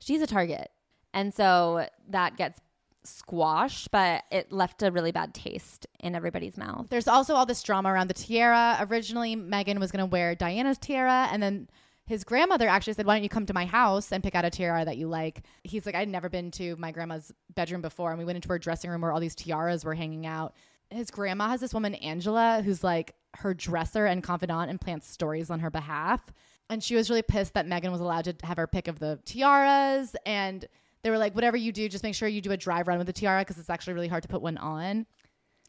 She's 0.00 0.22
a 0.22 0.26
target. 0.26 0.70
And 1.12 1.34
so 1.34 1.86
that 2.08 2.38
gets 2.38 2.62
squashed, 3.04 3.90
but 3.90 4.24
it 4.30 4.52
left 4.52 4.82
a 4.82 4.90
really 4.90 5.12
bad 5.12 5.34
taste 5.34 5.86
in 6.02 6.14
everybody's 6.14 6.56
mouth. 6.56 6.86
There's 6.90 7.08
also 7.08 7.34
all 7.34 7.46
this 7.46 7.62
drama 7.62 7.92
around 7.92 8.08
the 8.08 8.14
tiara. 8.14 8.76
Originally, 8.90 9.36
Meghan 9.36 9.78
was 9.78 9.92
going 9.92 10.00
to 10.00 10.06
wear 10.06 10.34
Diana's 10.34 10.78
tiara, 10.78 11.28
and 11.30 11.42
then 11.42 11.68
his 12.06 12.24
grandmother 12.24 12.68
actually 12.68 12.94
said, 12.94 13.06
"Why 13.06 13.14
don't 13.14 13.22
you 13.22 13.28
come 13.28 13.46
to 13.46 13.54
my 13.54 13.64
house 13.64 14.12
and 14.12 14.22
pick 14.22 14.34
out 14.34 14.44
a 14.44 14.50
tiara 14.50 14.84
that 14.84 14.96
you 14.96 15.08
like?" 15.08 15.42
He's 15.62 15.86
like, 15.86 15.94
"I'd 15.94 16.08
never 16.08 16.28
been 16.28 16.50
to 16.52 16.76
my 16.76 16.90
grandma's 16.90 17.32
bedroom 17.54 17.80
before, 17.80 18.10
and 18.10 18.18
we 18.18 18.24
went 18.24 18.36
into 18.36 18.48
her 18.48 18.58
dressing 18.58 18.90
room 18.90 19.02
where 19.02 19.12
all 19.12 19.20
these 19.20 19.36
tiaras 19.36 19.84
were 19.84 19.94
hanging 19.94 20.26
out." 20.26 20.54
His 20.90 21.10
grandma 21.10 21.48
has 21.48 21.60
this 21.60 21.72
woman 21.72 21.94
Angela 21.94 22.60
who's 22.62 22.84
like 22.84 23.14
her 23.38 23.54
dresser 23.54 24.06
and 24.06 24.22
confidant 24.22 24.68
and 24.68 24.80
plants 24.80 25.08
stories 25.08 25.50
on 25.50 25.60
her 25.60 25.70
behalf. 25.70 26.32
And 26.68 26.82
she 26.82 26.94
was 26.94 27.08
really 27.08 27.22
pissed 27.22 27.54
that 27.54 27.66
Meghan 27.66 27.92
was 27.92 28.00
allowed 28.00 28.24
to 28.24 28.46
have 28.46 28.56
her 28.56 28.66
pick 28.66 28.88
of 28.88 28.98
the 28.98 29.18
tiaras 29.24 30.14
and 30.26 30.66
they 31.02 31.10
were 31.10 31.18
like, 31.18 31.34
whatever 31.34 31.56
you 31.56 31.72
do, 31.72 31.88
just 31.88 32.04
make 32.04 32.14
sure 32.14 32.28
you 32.28 32.40
do 32.40 32.52
a 32.52 32.56
drive 32.56 32.86
run 32.86 32.98
with 32.98 33.06
the 33.06 33.12
tiara 33.12 33.40
because 33.40 33.58
it's 33.58 33.70
actually 33.70 33.94
really 33.94 34.08
hard 34.08 34.22
to 34.22 34.28
put 34.28 34.40
one 34.40 34.56
on. 34.58 35.06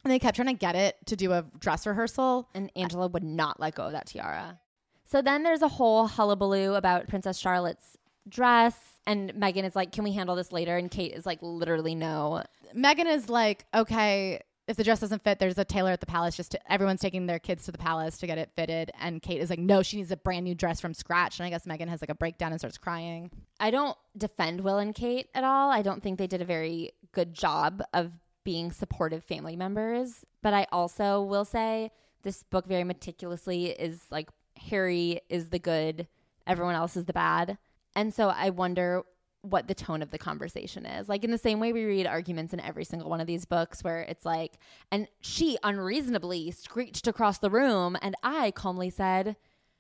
And 0.04 0.12
they 0.12 0.20
kept 0.20 0.36
trying 0.36 0.48
to 0.48 0.54
get 0.54 0.76
it 0.76 0.98
to 1.06 1.16
do 1.16 1.32
a 1.32 1.46
dress 1.60 1.88
rehearsal. 1.88 2.50
And 2.54 2.72
Angela 2.76 3.08
would 3.08 3.24
not 3.24 3.60
let 3.60 3.76
go 3.76 3.84
of 3.84 3.94
that 3.94 4.08
tiara. 4.08 4.60
So 5.06 5.22
then 5.22 5.44
there's 5.44 5.62
a 5.62 5.68
whole 5.68 6.08
hullabaloo 6.08 6.74
about 6.74 7.08
Princess 7.08 7.38
Charlotte's 7.38 7.98
dress. 8.28 8.76
And 9.06 9.34
Meghan 9.34 9.64
is 9.64 9.76
like, 9.76 9.92
can 9.92 10.04
we 10.04 10.12
handle 10.14 10.36
this 10.36 10.52
later? 10.52 10.78
And 10.78 10.90
Kate 10.90 11.14
is 11.14 11.26
like, 11.26 11.40
literally 11.42 11.96
no. 11.96 12.44
Meghan 12.76 13.06
is 13.06 13.30
like, 13.30 13.66
okay, 13.74 14.42
if 14.66 14.78
the 14.78 14.84
dress 14.84 15.02
doesn't 15.02 15.24
fit, 15.24 15.40
there's 15.40 15.58
a 15.58 15.66
tailor 15.66 15.92
at 15.92 16.00
the 16.00 16.06
palace. 16.06 16.38
Just 16.38 16.52
to, 16.52 16.72
everyone's 16.72 17.02
taking 17.02 17.26
their 17.26 17.40
kids 17.40 17.66
to 17.66 17.72
the 17.72 17.78
palace 17.78 18.18
to 18.20 18.28
get 18.28 18.38
it 18.38 18.50
fitted. 18.56 18.92
And 19.00 19.22
Kate 19.22 19.42
is 19.42 19.50
like, 19.50 19.60
no, 19.60 19.84
she 19.84 19.98
needs 19.98 20.12
a 20.12 20.18
brand 20.18 20.46
new 20.46 20.56
dress 20.56 20.80
from 20.80 20.94
scratch. 20.94 21.40
And 21.40 21.46
I 21.46 21.50
guess 21.50 21.66
Meghan 21.66 21.90
has 21.90 22.02
like 22.02 22.10
a 22.10 22.16
breakdown 22.16 22.52
and 22.52 22.60
starts 22.62 22.78
crying. 22.78 23.30
I 23.60 23.72
don't 23.72 23.98
defend 24.18 24.62
Will 24.62 24.78
and 24.78 24.96
Kate 24.96 25.28
at 25.36 25.44
all. 25.44 25.70
I 25.70 25.82
don't 25.82 26.02
think 26.02 26.18
they 26.18 26.28
did 26.28 26.42
a 26.42 26.46
very 26.46 26.92
good 27.12 27.34
job 27.34 27.84
of 27.94 28.12
being 28.44 28.72
supportive 28.72 29.24
family 29.24 29.56
members. 29.56 30.26
But 30.42 30.54
I 30.54 30.68
also 30.72 31.22
will 31.22 31.46
say 31.46 31.92
this 32.24 32.44
book 32.44 32.66
very 32.66 32.84
meticulously 32.84 33.68
is 33.68 34.06
like 34.12 34.30
Harry 34.70 35.22
is 35.30 35.50
the 35.50 35.60
good, 35.60 36.08
everyone 36.48 36.76
else 36.76 36.96
is 36.96 37.06
the 37.06 37.14
bad. 37.14 37.58
And 37.96 38.14
so 38.14 38.30
I 38.30 38.50
wonder 38.50 39.04
what 39.42 39.68
the 39.68 39.76
tone 39.76 40.02
of 40.02 40.10
the 40.10 40.18
conversation 40.18 40.86
is. 40.86 41.10
Like 41.10 41.24
in 41.24 41.32
the 41.32 41.38
same 41.38 41.60
way 41.60 41.74
we 41.74 41.84
read 41.84 42.08
arguments 42.08 42.54
in 42.54 42.62
every 42.62 42.86
single 42.86 43.10
one 43.10 43.20
of 43.20 43.28
these 43.28 43.46
books 43.46 43.84
where 43.84 44.02
it's 44.02 44.26
like, 44.26 44.58
and 44.90 45.08
she 45.20 45.58
unreasonably 45.64 46.52
screeched 46.52 47.08
across 47.08 47.40
the 47.40 47.50
room, 47.50 47.98
and 48.02 48.16
I 48.24 48.52
calmly 48.52 48.90
said, 48.90 49.36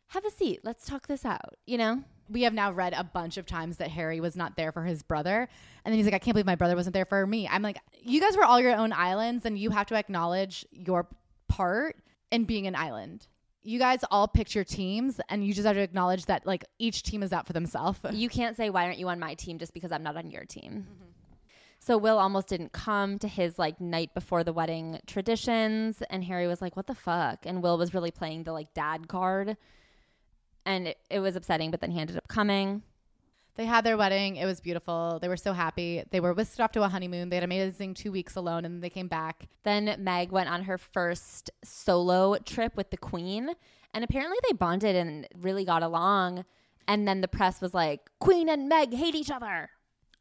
Have 0.07 0.25
a 0.25 0.31
seat, 0.31 0.59
let's 0.63 0.85
talk 0.85 1.07
this 1.07 1.23
out, 1.23 1.55
you 1.65 1.77
know? 1.77 2.03
We 2.29 2.43
have 2.43 2.53
now 2.53 2.71
read 2.71 2.93
a 2.93 3.03
bunch 3.03 3.37
of 3.37 3.45
times 3.45 3.77
that 3.77 3.89
Harry 3.89 4.19
was 4.19 4.35
not 4.35 4.55
there 4.55 4.71
for 4.71 4.83
his 4.83 5.03
brother. 5.03 5.47
And 5.85 5.91
then 5.91 5.97
he's 5.97 6.05
like, 6.05 6.13
I 6.15 6.19
can't 6.19 6.33
believe 6.33 6.45
my 6.45 6.55
brother 6.55 6.75
wasn't 6.75 6.93
there 6.93 7.05
for 7.05 7.25
me. 7.27 7.47
I'm 7.47 7.61
like, 7.61 7.77
you 8.01 8.19
guys 8.21 8.35
were 8.37 8.45
all 8.45 8.59
your 8.59 8.75
own 8.75 8.93
islands 8.93 9.45
and 9.45 9.57
you 9.57 9.69
have 9.71 9.87
to 9.87 9.95
acknowledge 9.95 10.65
your 10.71 11.07
part 11.47 11.97
in 12.31 12.45
being 12.45 12.67
an 12.67 12.75
island. 12.75 13.27
You 13.61 13.79
guys 13.79 14.01
all 14.11 14.27
picked 14.27 14.55
your 14.55 14.63
teams 14.63 15.21
and 15.29 15.45
you 15.45 15.53
just 15.53 15.65
have 15.65 15.75
to 15.75 15.81
acknowledge 15.81 16.25
that 16.25 16.45
like 16.45 16.65
each 16.79 17.03
team 17.03 17.23
is 17.23 17.31
out 17.31 17.47
for 17.47 17.53
themselves. 17.53 17.99
You 18.13 18.27
can't 18.29 18.57
say, 18.57 18.69
Why 18.69 18.85
aren't 18.85 18.97
you 18.97 19.07
on 19.09 19.19
my 19.19 19.35
team 19.35 19.57
just 19.57 19.73
because 19.73 19.91
I'm 19.91 20.03
not 20.03 20.17
on 20.17 20.31
your 20.31 20.45
team? 20.45 20.87
So 21.79 21.97
Will 21.97 22.17
almost 22.17 22.47
didn't 22.47 22.71
come 22.71 23.19
to 23.19 23.27
his 23.27 23.59
like 23.59 23.79
night 23.81 24.13
before 24.13 24.43
the 24.45 24.53
wedding 24.53 24.99
traditions 25.05 26.01
and 26.09 26.23
Harry 26.23 26.47
was 26.47 26.61
like, 26.61 26.75
What 26.75 26.87
the 26.87 26.95
fuck? 26.95 27.45
And 27.45 27.61
Will 27.61 27.77
was 27.77 27.93
really 27.93 28.11
playing 28.11 28.43
the 28.43 28.53
like 28.53 28.73
dad 28.73 29.07
card. 29.07 29.57
And 30.65 30.87
it, 30.89 30.97
it 31.09 31.19
was 31.19 31.35
upsetting, 31.35 31.71
but 31.71 31.81
then 31.81 31.91
he 31.91 31.99
ended 31.99 32.17
up 32.17 32.27
coming. 32.27 32.83
They 33.55 33.65
had 33.65 33.83
their 33.83 33.97
wedding. 33.97 34.37
It 34.37 34.45
was 34.45 34.59
beautiful. 34.59 35.19
They 35.21 35.27
were 35.27 35.37
so 35.37 35.53
happy. 35.53 36.03
They 36.09 36.19
were 36.19 36.33
whisked 36.33 36.59
off 36.59 36.71
to 36.71 36.83
a 36.83 36.87
honeymoon. 36.87 37.29
They 37.29 37.35
had 37.35 37.43
amazing 37.43 37.93
two 37.93 38.11
weeks 38.11 38.35
alone 38.35 38.65
and 38.65 38.75
then 38.75 38.81
they 38.81 38.89
came 38.89 39.07
back. 39.07 39.47
Then 39.63 39.95
Meg 39.99 40.31
went 40.31 40.49
on 40.49 40.63
her 40.63 40.77
first 40.77 41.51
solo 41.63 42.35
trip 42.37 42.75
with 42.75 42.89
the 42.89 42.97
Queen, 42.97 43.51
and 43.93 44.03
apparently 44.03 44.37
they 44.47 44.53
bonded 44.53 44.95
and 44.95 45.27
really 45.39 45.65
got 45.65 45.83
along. 45.83 46.45
And 46.87 47.07
then 47.07 47.21
the 47.21 47.27
press 47.27 47.61
was 47.61 47.73
like, 47.73 48.09
Queen 48.19 48.49
and 48.49 48.67
Meg 48.67 48.93
hate 48.93 49.15
each 49.15 49.31
other. 49.31 49.69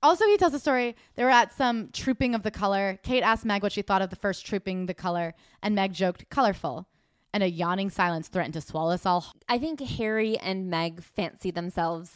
Also, 0.03 0.27
he 0.27 0.37
tells 0.37 0.53
a 0.53 0.59
story. 0.59 0.97
They 1.15 1.25
were 1.25 1.31
at 1.31 1.53
some 1.53 1.89
trooping 1.93 2.35
of 2.35 2.43
the 2.43 2.51
color. 2.51 2.99
Kate 3.03 3.23
asked 3.23 3.45
Meg 3.45 3.63
what 3.63 3.73
she 3.73 3.83
thought 3.83 4.03
of 4.03 4.11
the 4.11 4.17
first 4.17 4.45
trooping 4.45 4.87
the 4.87 4.95
color, 4.95 5.35
and 5.63 5.75
Meg 5.75 5.93
joked, 5.93 6.29
colorful. 6.29 6.87
And 7.35 7.43
a 7.43 7.49
yawning 7.49 7.89
silence 7.91 8.29
threatened 8.29 8.55
to 8.55 8.61
swallow 8.61 8.93
us 8.93 9.07
all. 9.07 9.33
I 9.49 9.59
think 9.59 9.81
Harry 9.81 10.37
and 10.39 10.69
Meg 10.69 11.03
fancy 11.03 11.51
themselves 11.51 12.13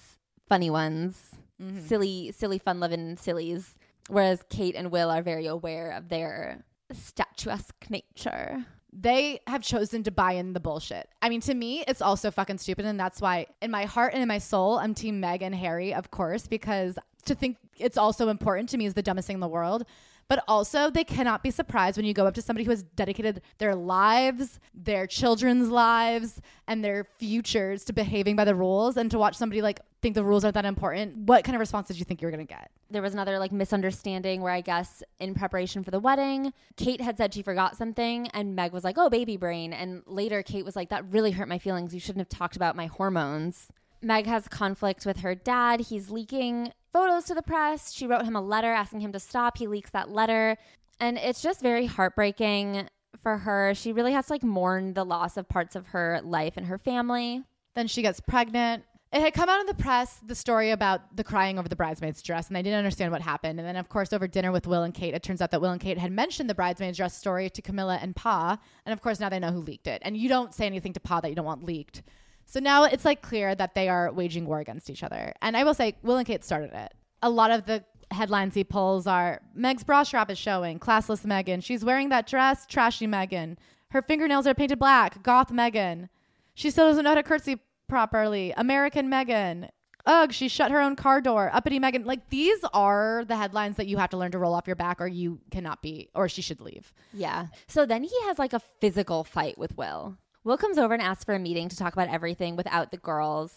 funny 0.48 0.68
ones, 0.68 1.30
mm-hmm. 1.60 1.86
silly, 1.86 2.32
silly, 2.32 2.58
fun 2.58 2.80
loving 2.80 3.16
sillies. 3.16 3.76
Whereas 4.08 4.44
Kate 4.50 4.76
and 4.76 4.90
Will 4.90 5.10
are 5.10 5.22
very 5.22 5.46
aware 5.46 5.92
of 5.92 6.08
their 6.08 6.64
statuesque 6.92 7.86
nature. 7.88 8.64
They 8.92 9.40
have 9.46 9.62
chosen 9.62 10.02
to 10.04 10.10
buy 10.10 10.32
in 10.32 10.52
the 10.52 10.60
bullshit. 10.60 11.08
I 11.20 11.28
mean, 11.28 11.40
to 11.42 11.54
me, 11.54 11.82
it's 11.88 12.00
also 12.00 12.30
fucking 12.30 12.58
stupid. 12.58 12.84
And 12.84 12.98
that's 12.98 13.20
why, 13.20 13.46
in 13.60 13.70
my 13.70 13.84
heart 13.84 14.14
and 14.14 14.22
in 14.22 14.28
my 14.28 14.38
soul, 14.38 14.78
I'm 14.78 14.94
Team 14.94 15.20
Meg 15.20 15.42
and 15.42 15.54
Harry, 15.54 15.92
of 15.92 16.10
course, 16.10 16.46
because 16.46 16.98
to 17.24 17.34
think 17.34 17.56
it's 17.76 17.98
also 17.98 18.28
important 18.28 18.68
to 18.70 18.78
me 18.78 18.86
is 18.86 18.94
the 18.94 19.02
dumbest 19.02 19.26
thing 19.26 19.36
in 19.36 19.40
the 19.40 19.48
world. 19.48 19.84
But 20.28 20.42
also, 20.48 20.90
they 20.90 21.04
cannot 21.04 21.42
be 21.42 21.50
surprised 21.50 21.96
when 21.96 22.04
you 22.04 22.12
go 22.12 22.26
up 22.26 22.34
to 22.34 22.42
somebody 22.42 22.64
who 22.64 22.70
has 22.70 22.82
dedicated 22.82 23.42
their 23.58 23.74
lives, 23.76 24.58
their 24.74 25.06
children's 25.06 25.68
lives, 25.68 26.40
and 26.66 26.84
their 26.84 27.04
futures 27.18 27.84
to 27.84 27.92
behaving 27.92 28.34
by 28.34 28.44
the 28.44 28.54
rules 28.54 28.96
and 28.96 29.10
to 29.12 29.18
watch 29.18 29.36
somebody 29.36 29.62
like 29.62 29.80
think 30.02 30.14
the 30.14 30.24
rules 30.24 30.44
aren't 30.44 30.54
that 30.54 30.64
important. 30.64 31.16
What 31.16 31.44
kind 31.44 31.54
of 31.54 31.60
response 31.60 31.88
did 31.88 31.98
you 31.98 32.04
think 32.04 32.20
you 32.20 32.26
were 32.26 32.32
going 32.32 32.46
to 32.46 32.52
get? 32.52 32.70
There 32.90 33.02
was 33.02 33.14
another 33.14 33.38
like 33.38 33.52
misunderstanding 33.52 34.40
where 34.40 34.52
I 34.52 34.60
guess 34.60 35.02
in 35.18 35.34
preparation 35.34 35.82
for 35.82 35.90
the 35.90 36.00
wedding, 36.00 36.52
Kate 36.76 37.00
had 37.00 37.16
said 37.16 37.34
she 37.34 37.42
forgot 37.42 37.76
something 37.76 38.28
and 38.28 38.54
Meg 38.54 38.72
was 38.72 38.84
like, 38.84 38.96
"Oh, 38.98 39.10
baby 39.10 39.36
brain." 39.36 39.72
And 39.72 40.02
later 40.06 40.42
Kate 40.42 40.64
was 40.64 40.76
like, 40.76 40.90
"That 40.90 41.04
really 41.12 41.32
hurt 41.32 41.48
my 41.48 41.58
feelings. 41.58 41.94
You 41.94 42.00
shouldn't 42.00 42.20
have 42.20 42.38
talked 42.38 42.56
about 42.56 42.76
my 42.76 42.86
hormones." 42.86 43.68
Meg 44.02 44.26
has 44.26 44.46
conflict 44.46 45.06
with 45.06 45.18
her 45.20 45.34
dad. 45.34 45.80
He's 45.80 46.10
leaking 46.10 46.72
photos 46.96 47.24
to 47.24 47.34
the 47.34 47.42
press. 47.42 47.92
She 47.92 48.06
wrote 48.06 48.24
him 48.24 48.36
a 48.36 48.40
letter 48.40 48.72
asking 48.72 49.00
him 49.00 49.12
to 49.12 49.20
stop. 49.20 49.58
He 49.58 49.66
leaks 49.66 49.90
that 49.90 50.10
letter. 50.10 50.56
And 50.98 51.18
it's 51.18 51.42
just 51.42 51.60
very 51.60 51.84
heartbreaking 51.84 52.88
for 53.22 53.36
her. 53.36 53.74
She 53.74 53.92
really 53.92 54.12
has 54.12 54.28
to 54.28 54.32
like 54.32 54.42
mourn 54.42 54.94
the 54.94 55.04
loss 55.04 55.36
of 55.36 55.46
parts 55.46 55.76
of 55.76 55.88
her 55.88 56.22
life 56.24 56.54
and 56.56 56.66
her 56.66 56.78
family. 56.78 57.42
Then 57.74 57.86
she 57.86 58.00
gets 58.00 58.18
pregnant. 58.20 58.84
It 59.12 59.20
had 59.20 59.34
come 59.34 59.50
out 59.50 59.60
in 59.60 59.66
the 59.66 59.74
press 59.74 60.20
the 60.24 60.34
story 60.34 60.70
about 60.70 61.14
the 61.14 61.22
crying 61.22 61.58
over 61.58 61.68
the 61.68 61.76
bridesmaid's 61.76 62.22
dress, 62.22 62.48
and 62.48 62.56
I 62.56 62.62
didn't 62.62 62.78
understand 62.78 63.12
what 63.12 63.20
happened. 63.20 63.60
And 63.60 63.68
then, 63.68 63.76
of 63.76 63.90
course, 63.90 64.14
over 64.14 64.26
dinner 64.26 64.50
with 64.50 64.66
Will 64.66 64.82
and 64.82 64.94
Kate, 64.94 65.14
it 65.14 65.22
turns 65.22 65.42
out 65.42 65.50
that 65.50 65.60
Will 65.60 65.70
and 65.70 65.80
Kate 65.80 65.98
had 65.98 66.12
mentioned 66.12 66.48
the 66.48 66.54
bridesmaid's 66.54 66.96
dress 66.96 67.16
story 67.16 67.50
to 67.50 67.62
Camilla 67.62 67.98
and 68.00 68.16
Pa, 68.16 68.58
and 68.86 68.92
of 68.92 69.02
course, 69.02 69.20
now 69.20 69.28
they 69.28 69.38
know 69.38 69.52
who 69.52 69.60
leaked 69.60 69.86
it. 69.86 70.00
And 70.04 70.16
you 70.16 70.28
don't 70.30 70.54
say 70.54 70.66
anything 70.66 70.94
to 70.94 71.00
Pa 71.00 71.20
that 71.20 71.28
you 71.28 71.36
don't 71.36 71.44
want 71.44 71.62
leaked. 71.62 72.02
So 72.46 72.60
now 72.60 72.84
it's 72.84 73.04
like 73.04 73.22
clear 73.22 73.54
that 73.54 73.74
they 73.74 73.88
are 73.88 74.12
waging 74.12 74.46
war 74.46 74.60
against 74.60 74.88
each 74.88 75.02
other. 75.02 75.34
And 75.42 75.56
I 75.56 75.64
will 75.64 75.74
say, 75.74 75.96
Will 76.02 76.16
and 76.16 76.26
Kate 76.26 76.44
started 76.44 76.72
it. 76.72 76.94
A 77.22 77.28
lot 77.28 77.50
of 77.50 77.66
the 77.66 77.84
headlines 78.12 78.54
he 78.54 78.62
pulls 78.62 79.06
are 79.06 79.40
Meg's 79.54 79.82
bra 79.82 80.04
strap 80.04 80.30
is 80.30 80.38
showing, 80.38 80.78
classless 80.78 81.26
Meghan. 81.26 81.62
She's 81.62 81.84
wearing 81.84 82.08
that 82.10 82.26
dress, 82.26 82.64
trashy 82.66 83.06
Meghan. 83.06 83.56
Her 83.90 84.00
fingernails 84.00 84.46
are 84.46 84.54
painted 84.54 84.78
black, 84.78 85.22
goth 85.22 85.50
Meghan. 85.50 86.08
She 86.54 86.70
still 86.70 86.86
doesn't 86.86 87.02
know 87.04 87.10
how 87.10 87.16
to 87.16 87.22
curtsy 87.22 87.60
properly, 87.88 88.52
American 88.56 89.08
Meghan. 89.08 89.68
Ugh, 90.06 90.32
she 90.32 90.46
shut 90.46 90.70
her 90.70 90.80
own 90.80 90.94
car 90.94 91.20
door, 91.20 91.50
uppity 91.52 91.80
Meghan. 91.80 92.06
Like 92.06 92.30
these 92.30 92.60
are 92.72 93.24
the 93.26 93.36
headlines 93.36 93.76
that 93.76 93.88
you 93.88 93.96
have 93.96 94.10
to 94.10 94.16
learn 94.16 94.30
to 94.30 94.38
roll 94.38 94.54
off 94.54 94.68
your 94.68 94.76
back 94.76 95.00
or 95.00 95.08
you 95.08 95.40
cannot 95.50 95.82
be, 95.82 96.10
or 96.14 96.28
she 96.28 96.42
should 96.42 96.60
leave. 96.60 96.94
Yeah. 97.12 97.46
So 97.66 97.86
then 97.86 98.04
he 98.04 98.14
has 98.26 98.38
like 98.38 98.52
a 98.52 98.60
physical 98.80 99.24
fight 99.24 99.58
with 99.58 99.76
Will. 99.76 100.16
Will 100.46 100.56
comes 100.56 100.78
over 100.78 100.94
and 100.94 101.02
asks 101.02 101.24
for 101.24 101.34
a 101.34 101.40
meeting 101.40 101.68
to 101.68 101.76
talk 101.76 101.92
about 101.92 102.08
everything 102.08 102.54
without 102.54 102.92
the 102.92 102.96
girls. 102.98 103.52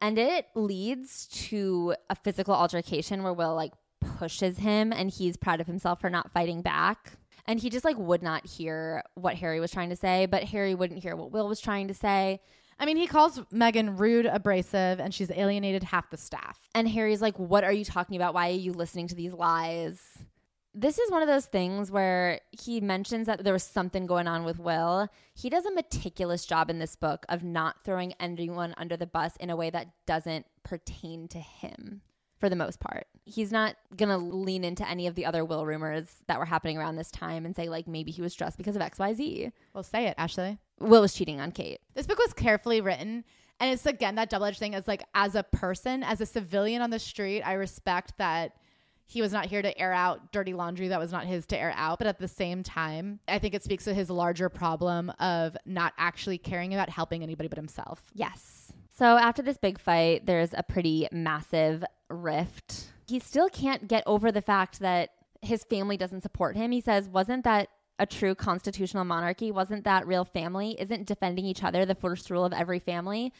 And 0.00 0.18
it 0.18 0.48
leads 0.56 1.28
to 1.46 1.94
a 2.10 2.16
physical 2.16 2.52
altercation 2.52 3.22
where 3.22 3.32
Will 3.32 3.54
like 3.54 3.72
pushes 4.18 4.58
him 4.58 4.92
and 4.92 5.10
he's 5.10 5.36
proud 5.36 5.60
of 5.60 5.68
himself 5.68 6.00
for 6.00 6.10
not 6.10 6.32
fighting 6.32 6.60
back. 6.60 7.12
And 7.46 7.60
he 7.60 7.70
just 7.70 7.84
like 7.84 7.96
would 7.98 8.20
not 8.20 8.44
hear 8.48 9.04
what 9.14 9.36
Harry 9.36 9.60
was 9.60 9.70
trying 9.70 9.90
to 9.90 9.96
say, 9.96 10.26
but 10.26 10.42
Harry 10.42 10.74
wouldn't 10.74 11.04
hear 11.04 11.14
what 11.14 11.30
Will 11.30 11.46
was 11.46 11.60
trying 11.60 11.86
to 11.86 11.94
say. 11.94 12.40
I 12.80 12.84
mean, 12.84 12.96
he 12.96 13.06
calls 13.06 13.38
Meghan 13.52 14.00
rude, 14.00 14.26
abrasive, 14.26 14.98
and 14.98 15.14
she's 15.14 15.30
alienated 15.30 15.84
half 15.84 16.10
the 16.10 16.16
staff. 16.16 16.58
And 16.74 16.88
Harry's 16.88 17.22
like, 17.22 17.38
What 17.38 17.62
are 17.62 17.72
you 17.72 17.84
talking 17.84 18.16
about? 18.16 18.34
Why 18.34 18.48
are 18.48 18.54
you 18.54 18.72
listening 18.72 19.06
to 19.06 19.14
these 19.14 19.32
lies? 19.32 20.00
This 20.76 20.98
is 20.98 21.10
one 21.10 21.22
of 21.22 21.28
those 21.28 21.46
things 21.46 21.92
where 21.92 22.40
he 22.50 22.80
mentions 22.80 23.28
that 23.28 23.44
there 23.44 23.52
was 23.52 23.62
something 23.62 24.06
going 24.06 24.26
on 24.26 24.44
with 24.44 24.58
Will. 24.58 25.08
He 25.32 25.48
does 25.48 25.64
a 25.64 25.72
meticulous 25.72 26.44
job 26.44 26.68
in 26.68 26.80
this 26.80 26.96
book 26.96 27.24
of 27.28 27.44
not 27.44 27.84
throwing 27.84 28.12
anyone 28.18 28.74
under 28.76 28.96
the 28.96 29.06
bus 29.06 29.36
in 29.36 29.50
a 29.50 29.56
way 29.56 29.70
that 29.70 29.86
doesn't 30.04 30.46
pertain 30.64 31.28
to 31.28 31.38
him 31.38 32.00
for 32.38 32.48
the 32.48 32.56
most 32.56 32.80
part. 32.80 33.06
He's 33.24 33.52
not 33.52 33.76
going 33.96 34.08
to 34.08 34.16
lean 34.16 34.64
into 34.64 34.86
any 34.88 35.06
of 35.06 35.14
the 35.14 35.24
other 35.24 35.44
Will 35.44 35.64
rumors 35.64 36.08
that 36.26 36.40
were 36.40 36.44
happening 36.44 36.76
around 36.76 36.96
this 36.96 37.12
time 37.12 37.46
and 37.46 37.54
say, 37.54 37.68
like, 37.68 37.86
maybe 37.86 38.10
he 38.10 38.20
was 38.20 38.32
stressed 38.32 38.58
because 38.58 38.74
of 38.74 38.82
XYZ. 38.82 39.52
Well, 39.72 39.84
say 39.84 40.06
it, 40.06 40.14
Ashley. 40.18 40.58
Will 40.80 41.02
was 41.02 41.14
cheating 41.14 41.40
on 41.40 41.52
Kate. 41.52 41.80
This 41.94 42.08
book 42.08 42.18
was 42.18 42.32
carefully 42.32 42.80
written. 42.80 43.24
And 43.60 43.72
it's 43.72 43.86
again 43.86 44.16
that 44.16 44.28
double 44.28 44.46
edged 44.46 44.58
thing 44.58 44.74
is 44.74 44.88
like, 44.88 45.04
as 45.14 45.36
a 45.36 45.44
person, 45.44 46.02
as 46.02 46.20
a 46.20 46.26
civilian 46.26 46.82
on 46.82 46.90
the 46.90 46.98
street, 46.98 47.42
I 47.42 47.52
respect 47.52 48.18
that 48.18 48.56
he 49.06 49.20
was 49.20 49.32
not 49.32 49.46
here 49.46 49.62
to 49.62 49.78
air 49.78 49.92
out 49.92 50.32
dirty 50.32 50.54
laundry 50.54 50.88
that 50.88 50.98
was 50.98 51.12
not 51.12 51.26
his 51.26 51.46
to 51.46 51.58
air 51.58 51.72
out. 51.76 51.98
But 51.98 52.06
at 52.06 52.18
the 52.18 52.28
same 52.28 52.62
time, 52.62 53.20
I 53.28 53.38
think 53.38 53.54
it 53.54 53.62
speaks 53.62 53.84
to 53.84 53.94
his 53.94 54.10
larger 54.10 54.48
problem 54.48 55.10
of 55.20 55.56
not 55.66 55.92
actually 55.98 56.38
caring 56.38 56.72
about 56.72 56.88
helping 56.88 57.22
anybody 57.22 57.48
but 57.48 57.58
himself. 57.58 58.02
Yes. 58.14 58.72
So 58.96 59.04
after 59.04 59.42
this 59.42 59.58
big 59.58 59.78
fight, 59.78 60.24
there's 60.24 60.54
a 60.54 60.62
pretty 60.62 61.08
massive 61.12 61.84
rift. 62.08 62.86
He 63.06 63.18
still 63.18 63.48
can't 63.48 63.88
get 63.88 64.02
over 64.06 64.32
the 64.32 64.40
fact 64.40 64.80
that 64.80 65.10
his 65.42 65.64
family 65.64 65.96
doesn't 65.96 66.22
support 66.22 66.56
him. 66.56 66.70
He 66.70 66.80
says, 66.80 67.08
Wasn't 67.08 67.44
that 67.44 67.68
a 67.98 68.06
true 68.06 68.34
constitutional 68.34 69.04
monarchy? 69.04 69.50
Wasn't 69.50 69.84
that 69.84 70.06
real 70.06 70.24
family? 70.24 70.76
Isn't 70.80 71.06
defending 71.06 71.44
each 71.44 71.62
other 71.62 71.84
the 71.84 71.94
first 71.94 72.30
rule 72.30 72.44
of 72.44 72.52
every 72.52 72.78
family? 72.78 73.32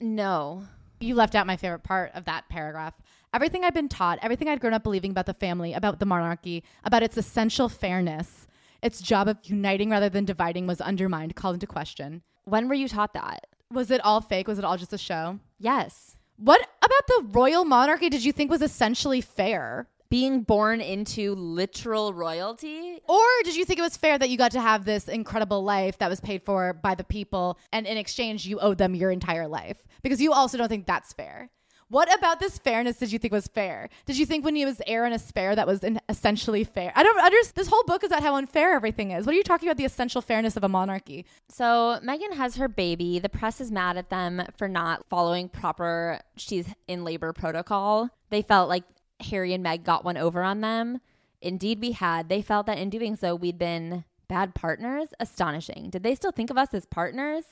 No. 0.00 0.64
You 1.00 1.14
left 1.14 1.34
out 1.34 1.46
my 1.46 1.56
favorite 1.56 1.84
part 1.84 2.12
of 2.14 2.24
that 2.26 2.48
paragraph. 2.48 2.94
Everything 3.32 3.62
I'd 3.64 3.74
been 3.74 3.88
taught, 3.88 4.18
everything 4.22 4.48
I'd 4.48 4.60
grown 4.60 4.74
up 4.74 4.82
believing 4.82 5.12
about 5.12 5.26
the 5.26 5.34
family, 5.34 5.72
about 5.72 6.00
the 6.00 6.06
monarchy, 6.06 6.64
about 6.82 7.04
its 7.04 7.16
essential 7.16 7.68
fairness, 7.68 8.48
its 8.82 9.00
job 9.00 9.28
of 9.28 9.38
uniting 9.44 9.90
rather 9.90 10.08
than 10.08 10.24
dividing 10.24 10.66
was 10.66 10.80
undermined, 10.80 11.36
called 11.36 11.54
into 11.54 11.66
question. 11.68 12.22
When 12.44 12.66
were 12.66 12.74
you 12.74 12.88
taught 12.88 13.14
that? 13.14 13.46
Was 13.70 13.92
it 13.92 14.00
all 14.04 14.20
fake? 14.20 14.48
Was 14.48 14.58
it 14.58 14.64
all 14.64 14.76
just 14.76 14.92
a 14.92 14.98
show? 14.98 15.38
Yes. 15.60 16.16
What 16.38 16.60
about 16.82 17.06
the 17.06 17.38
royal 17.38 17.64
monarchy 17.64 18.08
did 18.08 18.24
you 18.24 18.32
think 18.32 18.50
was 18.50 18.62
essentially 18.62 19.20
fair? 19.20 19.86
Being 20.08 20.42
born 20.42 20.80
into 20.80 21.36
literal 21.36 22.12
royalty? 22.12 22.98
Or 23.08 23.24
did 23.44 23.54
you 23.54 23.64
think 23.64 23.78
it 23.78 23.82
was 23.82 23.96
fair 23.96 24.18
that 24.18 24.28
you 24.28 24.36
got 24.36 24.50
to 24.52 24.60
have 24.60 24.84
this 24.84 25.06
incredible 25.06 25.62
life 25.62 25.98
that 25.98 26.10
was 26.10 26.18
paid 26.18 26.42
for 26.44 26.72
by 26.72 26.96
the 26.96 27.04
people 27.04 27.60
and 27.72 27.86
in 27.86 27.96
exchange 27.96 28.44
you 28.44 28.58
owed 28.58 28.78
them 28.78 28.96
your 28.96 29.12
entire 29.12 29.46
life? 29.46 29.76
Because 30.02 30.20
you 30.20 30.32
also 30.32 30.58
don't 30.58 30.68
think 30.68 30.86
that's 30.86 31.12
fair. 31.12 31.48
What 31.90 32.12
about 32.16 32.38
this 32.38 32.56
fairness 32.56 32.98
did 32.98 33.10
you 33.10 33.18
think 33.18 33.32
was 33.32 33.48
fair? 33.48 33.88
Did 34.06 34.16
you 34.16 34.24
think 34.24 34.44
when 34.44 34.54
he 34.54 34.64
was 34.64 34.80
heir 34.86 35.04
and 35.04 35.12
a 35.12 35.18
spare 35.18 35.56
that 35.56 35.66
was 35.66 35.80
essentially 36.08 36.62
fair? 36.62 36.92
I 36.94 37.02
don't 37.02 37.18
understand. 37.18 37.56
This 37.56 37.66
whole 37.66 37.82
book 37.82 38.04
is 38.04 38.12
about 38.12 38.22
how 38.22 38.36
unfair 38.36 38.74
everything 38.74 39.10
is. 39.10 39.26
What 39.26 39.34
are 39.34 39.36
you 39.36 39.42
talking 39.42 39.68
about 39.68 39.76
the 39.76 39.84
essential 39.84 40.22
fairness 40.22 40.56
of 40.56 40.62
a 40.62 40.68
monarchy? 40.68 41.26
So 41.48 41.98
Meghan 42.04 42.34
has 42.34 42.54
her 42.56 42.68
baby. 42.68 43.18
The 43.18 43.28
press 43.28 43.60
is 43.60 43.72
mad 43.72 43.96
at 43.96 44.08
them 44.08 44.40
for 44.56 44.68
not 44.68 45.04
following 45.08 45.48
proper 45.48 46.20
she's 46.36 46.68
in 46.86 47.02
labor 47.02 47.32
protocol. 47.32 48.08
They 48.30 48.42
felt 48.42 48.68
like 48.68 48.84
Harry 49.28 49.52
and 49.52 49.64
Meg 49.64 49.82
got 49.82 50.04
one 50.04 50.16
over 50.16 50.44
on 50.44 50.60
them. 50.60 51.00
Indeed 51.42 51.80
we 51.80 51.90
had. 51.90 52.28
They 52.28 52.40
felt 52.40 52.66
that 52.66 52.78
in 52.78 52.90
doing 52.90 53.16
so 53.16 53.34
we'd 53.34 53.58
been 53.58 54.04
bad 54.28 54.54
partners. 54.54 55.08
Astonishing. 55.18 55.90
Did 55.90 56.04
they 56.04 56.14
still 56.14 56.30
think 56.30 56.50
of 56.50 56.56
us 56.56 56.72
as 56.72 56.86
partners? 56.86 57.46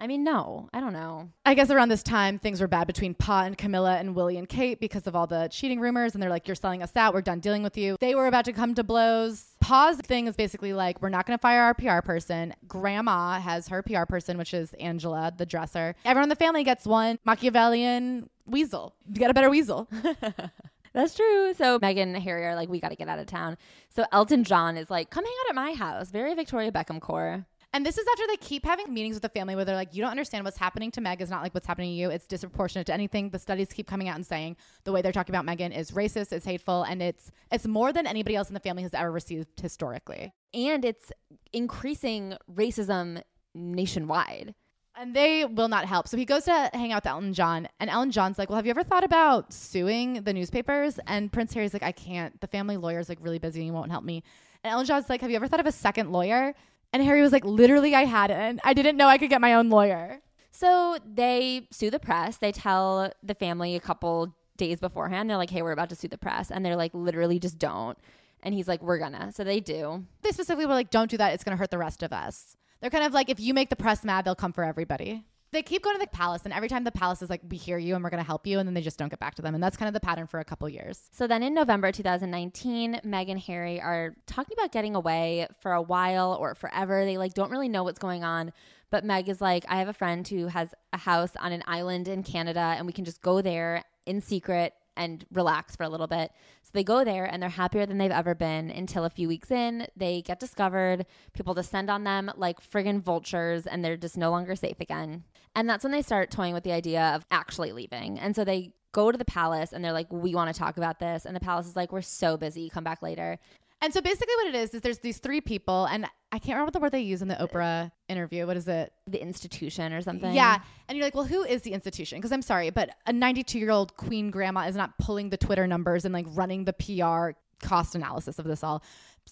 I 0.00 0.08
mean, 0.08 0.24
no, 0.24 0.68
I 0.72 0.80
don't 0.80 0.92
know. 0.92 1.30
I 1.46 1.54
guess 1.54 1.70
around 1.70 1.88
this 1.88 2.02
time, 2.02 2.38
things 2.38 2.60
were 2.60 2.66
bad 2.66 2.86
between 2.86 3.14
Pa 3.14 3.42
and 3.42 3.56
Camilla 3.56 3.96
and 3.96 4.14
Willie 4.14 4.36
and 4.36 4.48
Kate 4.48 4.80
because 4.80 5.06
of 5.06 5.14
all 5.14 5.26
the 5.26 5.48
cheating 5.52 5.78
rumors. 5.78 6.14
And 6.14 6.22
they're 6.22 6.30
like, 6.30 6.48
you're 6.48 6.56
selling 6.56 6.82
us 6.82 6.96
out. 6.96 7.14
We're 7.14 7.22
done 7.22 7.38
dealing 7.40 7.62
with 7.62 7.78
you. 7.78 7.96
They 8.00 8.14
were 8.14 8.26
about 8.26 8.44
to 8.46 8.52
come 8.52 8.74
to 8.74 8.82
blows. 8.82 9.54
Pa's 9.60 9.96
thing 9.98 10.26
is 10.26 10.34
basically 10.34 10.72
like, 10.72 11.00
we're 11.00 11.10
not 11.10 11.26
going 11.26 11.38
to 11.38 11.40
fire 11.40 11.62
our 11.62 11.74
PR 11.74 12.00
person. 12.00 12.54
Grandma 12.66 13.38
has 13.38 13.68
her 13.68 13.82
PR 13.82 14.04
person, 14.04 14.36
which 14.36 14.52
is 14.52 14.72
Angela, 14.74 15.32
the 15.36 15.46
dresser. 15.46 15.94
Everyone 16.04 16.24
in 16.24 16.28
the 16.28 16.36
family 16.36 16.64
gets 16.64 16.86
one 16.86 17.18
Machiavellian 17.24 18.28
weasel. 18.46 18.94
You 19.08 19.14
get 19.14 19.30
a 19.30 19.34
better 19.34 19.50
weasel. 19.50 19.88
That's 20.92 21.14
true. 21.14 21.54
So 21.54 21.78
Meghan 21.80 22.14
and 22.14 22.16
Harry 22.16 22.46
are 22.46 22.54
like, 22.54 22.68
we 22.68 22.78
got 22.78 22.90
to 22.90 22.96
get 22.96 23.08
out 23.08 23.18
of 23.18 23.26
town. 23.26 23.58
So 23.94 24.04
Elton 24.12 24.44
John 24.44 24.76
is 24.76 24.90
like, 24.90 25.10
come 25.10 25.24
hang 25.24 25.34
out 25.44 25.50
at 25.50 25.54
my 25.54 25.72
house. 25.72 26.10
Very 26.10 26.34
Victoria 26.34 26.70
Beckham 26.70 27.00
core. 27.00 27.46
And 27.74 27.84
this 27.84 27.98
is 27.98 28.06
after 28.12 28.22
they 28.28 28.36
keep 28.36 28.64
having 28.64 28.94
meetings 28.94 29.16
with 29.16 29.22
the 29.22 29.28
family 29.28 29.56
where 29.56 29.64
they're 29.64 29.74
like, 29.74 29.96
you 29.96 30.00
don't 30.00 30.12
understand 30.12 30.44
what's 30.44 30.56
happening 30.56 30.92
to 30.92 31.00
Meg 31.00 31.20
is 31.20 31.28
not 31.28 31.42
like 31.42 31.52
what's 31.54 31.66
happening 31.66 31.90
to 31.90 31.96
you. 31.96 32.08
It's 32.08 32.24
disproportionate 32.24 32.86
to 32.86 32.94
anything. 32.94 33.30
The 33.30 33.38
studies 33.40 33.66
keep 33.72 33.88
coming 33.88 34.08
out 34.08 34.14
and 34.14 34.24
saying 34.24 34.56
the 34.84 34.92
way 34.92 35.02
they're 35.02 35.10
talking 35.10 35.34
about 35.34 35.44
Meghan 35.44 35.76
is 35.76 35.90
racist, 35.90 36.32
it's 36.32 36.46
hateful, 36.46 36.84
and 36.84 37.02
it's 37.02 37.32
it's 37.50 37.66
more 37.66 37.92
than 37.92 38.06
anybody 38.06 38.36
else 38.36 38.46
in 38.46 38.54
the 38.54 38.60
family 38.60 38.84
has 38.84 38.94
ever 38.94 39.10
received 39.10 39.60
historically. 39.60 40.32
And 40.54 40.84
it's 40.84 41.10
increasing 41.52 42.36
racism 42.48 43.22
nationwide. 43.56 44.54
And 44.96 45.12
they 45.16 45.44
will 45.44 45.66
not 45.66 45.84
help. 45.84 46.06
So 46.06 46.16
he 46.16 46.24
goes 46.24 46.44
to 46.44 46.70
hang 46.72 46.92
out 46.92 46.98
with 46.98 47.06
Elton 47.06 47.32
John, 47.32 47.66
and 47.80 47.90
Elton 47.90 48.12
John's 48.12 48.38
like, 48.38 48.50
Well, 48.50 48.56
have 48.56 48.66
you 48.66 48.70
ever 48.70 48.84
thought 48.84 49.02
about 49.02 49.52
suing 49.52 50.22
the 50.22 50.32
newspapers? 50.32 51.00
And 51.08 51.32
Prince 51.32 51.52
Harry's 51.54 51.72
like, 51.72 51.82
I 51.82 51.90
can't. 51.90 52.40
The 52.40 52.46
family 52.46 52.76
lawyer's 52.76 53.08
like 53.08 53.18
really 53.20 53.40
busy 53.40 53.58
and 53.58 53.64
he 53.64 53.72
won't 53.72 53.90
help 53.90 54.04
me. 54.04 54.22
And 54.62 54.70
Elton 54.70 54.86
John's 54.86 55.10
like, 55.10 55.22
Have 55.22 55.30
you 55.30 55.36
ever 55.36 55.48
thought 55.48 55.58
of 55.58 55.66
a 55.66 55.72
second 55.72 56.12
lawyer? 56.12 56.54
And 56.94 57.02
Harry 57.02 57.22
was 57.22 57.32
like, 57.32 57.44
Literally, 57.44 57.94
I 57.94 58.04
hadn't. 58.04 58.60
I 58.62 58.72
didn't 58.72 58.96
know 58.96 59.08
I 59.08 59.18
could 59.18 59.28
get 59.28 59.40
my 59.40 59.54
own 59.54 59.68
lawyer. 59.68 60.20
So 60.52 60.96
they 61.04 61.66
sue 61.72 61.90
the 61.90 61.98
press. 61.98 62.36
They 62.36 62.52
tell 62.52 63.12
the 63.20 63.34
family 63.34 63.74
a 63.74 63.80
couple 63.80 64.32
days 64.56 64.78
beforehand. 64.78 65.28
They're 65.28 65.36
like, 65.36 65.50
hey, 65.50 65.62
we're 65.62 65.72
about 65.72 65.88
to 65.88 65.96
sue 65.96 66.06
the 66.06 66.16
press. 66.16 66.52
And 66.52 66.64
they're 66.64 66.76
like, 66.76 66.92
literally, 66.94 67.40
just 67.40 67.58
don't. 67.58 67.98
And 68.44 68.54
he's 68.54 68.68
like, 68.68 68.80
we're 68.80 68.98
gonna. 68.98 69.32
So 69.32 69.42
they 69.42 69.58
do. 69.58 70.04
They 70.22 70.30
specifically 70.30 70.66
were 70.66 70.74
like, 70.74 70.90
Don't 70.90 71.10
do 71.10 71.16
that. 71.16 71.34
It's 71.34 71.42
to 71.42 71.56
hurt 71.56 71.72
the 71.72 71.78
rest 71.78 72.04
of 72.04 72.12
us. 72.12 72.56
They're 72.80 72.90
kind 72.90 73.04
of 73.04 73.12
like, 73.12 73.28
If 73.28 73.40
you 73.40 73.54
make 73.54 73.70
the 73.70 73.76
press 73.76 74.04
mad, 74.04 74.24
they'll 74.24 74.36
come 74.36 74.52
for 74.52 74.62
everybody. 74.62 75.24
They 75.54 75.62
keep 75.62 75.82
going 75.82 75.94
to 75.94 76.00
the 76.00 76.08
palace, 76.08 76.42
and 76.44 76.52
every 76.52 76.68
time 76.68 76.82
the 76.82 76.90
palace 76.90 77.22
is 77.22 77.30
like, 77.30 77.40
We 77.48 77.56
hear 77.56 77.78
you 77.78 77.94
and 77.94 78.02
we're 78.02 78.10
going 78.10 78.22
to 78.22 78.26
help 78.26 78.44
you. 78.44 78.58
And 78.58 78.66
then 78.66 78.74
they 78.74 78.80
just 78.80 78.98
don't 78.98 79.08
get 79.08 79.20
back 79.20 79.36
to 79.36 79.42
them. 79.42 79.54
And 79.54 79.62
that's 79.62 79.76
kind 79.76 79.86
of 79.86 79.94
the 79.94 80.00
pattern 80.00 80.26
for 80.26 80.40
a 80.40 80.44
couple 80.44 80.68
years. 80.68 81.00
So 81.12 81.28
then 81.28 81.44
in 81.44 81.54
November 81.54 81.92
2019, 81.92 83.00
Meg 83.04 83.28
and 83.28 83.40
Harry 83.40 83.80
are 83.80 84.16
talking 84.26 84.56
about 84.58 84.72
getting 84.72 84.96
away 84.96 85.46
for 85.60 85.72
a 85.72 85.80
while 85.80 86.36
or 86.40 86.56
forever. 86.56 87.04
They 87.04 87.18
like 87.18 87.34
don't 87.34 87.52
really 87.52 87.68
know 87.68 87.84
what's 87.84 88.00
going 88.00 88.24
on. 88.24 88.52
But 88.90 89.04
Meg 89.04 89.28
is 89.28 89.40
like, 89.40 89.64
I 89.68 89.76
have 89.76 89.88
a 89.88 89.92
friend 89.92 90.26
who 90.26 90.48
has 90.48 90.74
a 90.92 90.98
house 90.98 91.36
on 91.38 91.52
an 91.52 91.62
island 91.66 92.08
in 92.08 92.24
Canada 92.24 92.74
and 92.76 92.84
we 92.84 92.92
can 92.92 93.04
just 93.04 93.22
go 93.22 93.40
there 93.40 93.84
in 94.06 94.20
secret 94.20 94.74
and 94.96 95.24
relax 95.32 95.76
for 95.76 95.82
a 95.82 95.88
little 95.88 96.06
bit. 96.06 96.30
So 96.62 96.70
they 96.72 96.84
go 96.84 97.04
there 97.04 97.24
and 97.24 97.42
they're 97.42 97.50
happier 97.50 97.86
than 97.86 97.98
they've 97.98 98.10
ever 98.10 98.34
been 98.34 98.70
until 98.70 99.04
a 99.04 99.10
few 99.10 99.28
weeks 99.28 99.50
in, 99.50 99.86
they 99.96 100.22
get 100.22 100.40
discovered. 100.40 101.06
People 101.32 101.54
descend 101.54 101.90
on 101.90 102.04
them 102.04 102.30
like 102.36 102.60
friggin' 102.60 103.00
vultures 103.00 103.66
and 103.66 103.84
they're 103.84 103.96
just 103.96 104.16
no 104.16 104.30
longer 104.30 104.54
safe 104.54 104.80
again. 104.80 105.24
And 105.54 105.68
that's 105.68 105.84
when 105.84 105.92
they 105.92 106.02
start 106.02 106.30
toying 106.30 106.54
with 106.54 106.64
the 106.64 106.72
idea 106.72 107.12
of 107.14 107.24
actually 107.30 107.72
leaving. 107.72 108.18
And 108.18 108.34
so 108.34 108.44
they 108.44 108.72
go 108.92 109.10
to 109.12 109.18
the 109.18 109.24
palace 109.24 109.72
and 109.72 109.84
they're 109.84 109.92
like, 109.92 110.10
we 110.12 110.34
want 110.34 110.52
to 110.52 110.58
talk 110.58 110.76
about 110.76 110.98
this. 110.98 111.26
And 111.26 111.34
the 111.34 111.40
palace 111.40 111.66
is 111.66 111.76
like, 111.76 111.92
we're 111.92 112.00
so 112.00 112.36
busy, 112.36 112.70
come 112.70 112.84
back 112.84 113.02
later. 113.02 113.38
And 113.80 113.92
so 113.92 114.00
basically, 114.00 114.34
what 114.36 114.46
it 114.46 114.54
is 114.54 114.74
is 114.74 114.80
there's 114.80 114.98
these 114.98 115.18
three 115.18 115.40
people, 115.40 115.84
and 115.86 116.06
I 116.32 116.38
can't 116.38 116.56
remember 116.56 116.70
the 116.70 116.80
word 116.80 116.92
they 116.92 117.00
use 117.00 117.22
in 117.22 117.28
the 117.28 117.34
Oprah 117.34 117.92
interview. 118.08 118.46
What 118.46 118.56
is 118.56 118.66
it? 118.66 118.92
The 119.06 119.20
institution 119.20 119.92
or 119.92 120.00
something. 120.00 120.34
Yeah. 120.34 120.58
And 120.88 120.96
you're 120.96 121.06
like, 121.06 121.14
well, 121.14 121.24
who 121.24 121.44
is 121.44 121.62
the 121.62 121.72
institution? 121.72 122.18
Because 122.18 122.32
I'm 122.32 122.42
sorry, 122.42 122.70
but 122.70 122.90
a 123.06 123.12
92 123.12 123.58
year 123.58 123.70
old 123.70 123.96
queen 123.96 124.30
grandma 124.30 124.66
is 124.66 124.74
not 124.74 124.96
pulling 124.98 125.30
the 125.30 125.36
Twitter 125.36 125.66
numbers 125.66 126.04
and 126.04 126.14
like 126.14 126.26
running 126.30 126.64
the 126.64 126.72
PR 126.72 127.38
cost 127.62 127.94
analysis 127.94 128.38
of 128.38 128.46
this 128.46 128.64
all. 128.64 128.82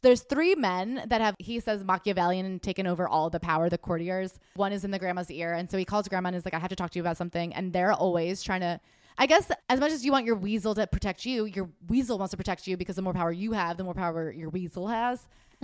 There's 0.03 0.23
three 0.23 0.55
men 0.55 1.03
that 1.07 1.21
have, 1.21 1.35
he 1.39 1.61
says, 1.61 1.85
Machiavellian 1.85 2.47
and 2.47 2.63
taken 2.63 2.87
over 2.87 3.07
all 3.07 3.31
the 3.31 3.41
power, 3.41 3.69
the 3.69 3.79
courtiers. 3.79 4.39
One 4.57 4.73
is 4.73 4.85
in 4.85 4.91
the 4.91 4.99
grandma's 4.99 5.31
ear. 5.31 5.53
And 5.55 5.71
so 5.71 5.77
he 5.77 5.85
calls 5.85 6.09
grandma 6.09 6.29
and 6.29 6.37
is 6.37 6.45
like, 6.45 6.55
I 6.55 6.59
have 6.59 6.71
to 6.71 6.77
talk 6.77 6.91
to 6.93 6.99
you 6.99 7.03
about 7.03 7.17
something. 7.17 7.53
And 7.55 7.73
they're 7.73 7.93
always 7.93 8.43
trying 8.43 8.61
to, 8.61 8.81
I 9.19 9.27
guess, 9.27 9.51
as 9.69 9.81
much 9.81 9.93
as 9.93 10.05
you 10.05 10.13
want 10.13 10.27
your 10.27 10.37
weasel 10.37 10.75
to 10.75 10.87
protect 10.87 11.27
you, 11.27 11.45
your 11.45 11.69
weasel 11.89 12.19
wants 12.19 12.31
to 12.33 12.37
protect 12.37 12.67
you 12.67 12.77
because 12.77 12.97
the 12.97 13.03
more 13.03 13.13
power 13.13 13.33
you 13.33 13.53
have, 13.53 13.77
the 13.77 13.85
more 13.85 13.95
power 13.95 14.33
your 14.33 14.51
weasel 14.51 14.89
has. 14.89 15.27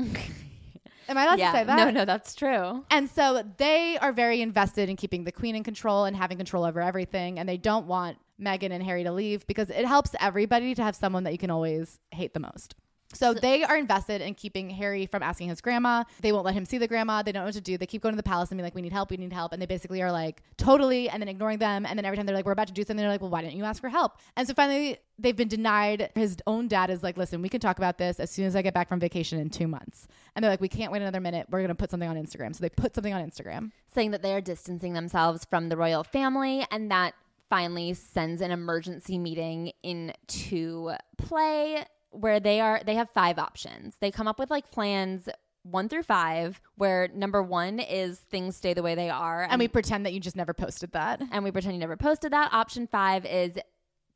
Am 1.08 1.16
I 1.16 1.24
allowed 1.24 1.38
yeah. 1.38 1.52
to 1.52 1.58
say 1.58 1.64
that? 1.64 1.76
No, 1.76 1.90
no, 1.90 2.04
that's 2.04 2.34
true. 2.34 2.84
And 2.90 3.08
so 3.08 3.42
they 3.56 3.96
are 3.98 4.12
very 4.12 4.42
invested 4.42 4.90
in 4.90 4.96
keeping 4.96 5.24
the 5.24 5.32
queen 5.32 5.56
in 5.56 5.64
control 5.64 6.04
and 6.04 6.14
having 6.14 6.36
control 6.36 6.64
over 6.64 6.80
everything. 6.82 7.38
And 7.38 7.48
they 7.48 7.56
don't 7.56 7.86
want 7.86 8.18
Meghan 8.40 8.72
and 8.72 8.82
Harry 8.82 9.04
to 9.04 9.12
leave 9.12 9.46
because 9.46 9.70
it 9.70 9.86
helps 9.86 10.14
everybody 10.20 10.74
to 10.74 10.82
have 10.82 10.94
someone 10.94 11.24
that 11.24 11.32
you 11.32 11.38
can 11.38 11.50
always 11.50 11.98
hate 12.10 12.34
the 12.34 12.40
most. 12.40 12.74
So 13.14 13.32
they 13.32 13.64
are 13.64 13.76
invested 13.76 14.20
in 14.20 14.34
keeping 14.34 14.68
Harry 14.70 15.06
from 15.06 15.22
asking 15.22 15.48
his 15.48 15.60
grandma. 15.60 16.04
They 16.20 16.30
won't 16.30 16.44
let 16.44 16.54
him 16.54 16.66
see 16.66 16.76
the 16.76 16.88
grandma. 16.88 17.22
They 17.22 17.32
don't 17.32 17.42
know 17.42 17.46
what 17.46 17.54
to 17.54 17.60
do. 17.60 17.78
They 17.78 17.86
keep 17.86 18.02
going 18.02 18.12
to 18.12 18.16
the 18.16 18.22
palace 18.22 18.50
and 18.50 18.58
be 18.58 18.62
like, 18.62 18.74
"We 18.74 18.82
need 18.82 18.92
help. 18.92 19.10
We 19.10 19.16
need 19.16 19.32
help." 19.32 19.52
And 19.52 19.62
they 19.62 19.66
basically 19.66 20.02
are 20.02 20.12
like, 20.12 20.42
"Totally," 20.56 21.08
and 21.08 21.22
then 21.22 21.28
ignoring 21.28 21.58
them. 21.58 21.86
And 21.86 21.98
then 21.98 22.04
every 22.04 22.16
time 22.16 22.26
they're 22.26 22.36
like, 22.36 22.44
"We're 22.44 22.52
about 22.52 22.68
to 22.68 22.74
do 22.74 22.82
something," 22.82 22.98
they're 22.98 23.08
like, 23.08 23.22
"Well, 23.22 23.30
why 23.30 23.40
didn't 23.40 23.56
you 23.56 23.64
ask 23.64 23.80
for 23.80 23.88
help?" 23.88 24.18
And 24.36 24.46
so 24.46 24.52
finally, 24.52 24.98
they've 25.18 25.36
been 25.36 25.48
denied. 25.48 26.10
His 26.14 26.36
own 26.46 26.68
dad 26.68 26.90
is 26.90 27.02
like, 27.02 27.16
"Listen, 27.16 27.40
we 27.40 27.48
can 27.48 27.60
talk 27.60 27.78
about 27.78 27.96
this 27.96 28.20
as 28.20 28.30
soon 28.30 28.44
as 28.44 28.54
I 28.54 28.62
get 28.62 28.74
back 28.74 28.88
from 28.88 29.00
vacation 29.00 29.38
in 29.38 29.48
two 29.48 29.68
months." 29.68 30.06
And 30.36 30.44
they're 30.44 30.50
like, 30.50 30.60
"We 30.60 30.68
can't 30.68 30.92
wait 30.92 31.00
another 31.00 31.20
minute. 31.20 31.46
We're 31.50 31.62
gonna 31.62 31.74
put 31.74 31.90
something 31.90 32.08
on 32.08 32.16
Instagram." 32.16 32.54
So 32.54 32.60
they 32.60 32.68
put 32.68 32.94
something 32.94 33.14
on 33.14 33.24
Instagram. 33.28 33.72
Saying 33.94 34.10
that 34.10 34.22
they 34.22 34.34
are 34.34 34.42
distancing 34.42 34.92
themselves 34.92 35.46
from 35.46 35.70
the 35.70 35.76
royal 35.76 36.04
family 36.04 36.66
and 36.70 36.90
that 36.90 37.14
finally 37.48 37.94
sends 37.94 38.42
an 38.42 38.50
emergency 38.50 39.18
meeting 39.18 39.72
into 39.82 40.92
play 41.16 41.84
where 42.10 42.40
they 42.40 42.60
are 42.60 42.80
they 42.84 42.94
have 42.94 43.08
five 43.10 43.38
options. 43.38 43.96
They 44.00 44.10
come 44.10 44.28
up 44.28 44.38
with 44.38 44.50
like 44.50 44.70
plans 44.70 45.28
one 45.62 45.88
through 45.88 46.04
five, 46.04 46.60
where 46.76 47.08
number 47.14 47.42
one 47.42 47.78
is 47.78 48.20
things 48.30 48.56
stay 48.56 48.72
the 48.72 48.82
way 48.82 48.94
they 48.94 49.10
are, 49.10 49.46
And 49.50 49.58
we 49.58 49.68
pretend 49.68 50.06
that 50.06 50.14
you 50.14 50.20
just 50.20 50.36
never 50.36 50.54
posted 50.54 50.92
that. 50.92 51.20
and 51.30 51.44
we 51.44 51.50
pretend 51.50 51.74
you 51.74 51.80
never 51.80 51.96
posted 51.96 52.32
that. 52.32 52.52
Option 52.52 52.86
five 52.86 53.26
is 53.26 53.58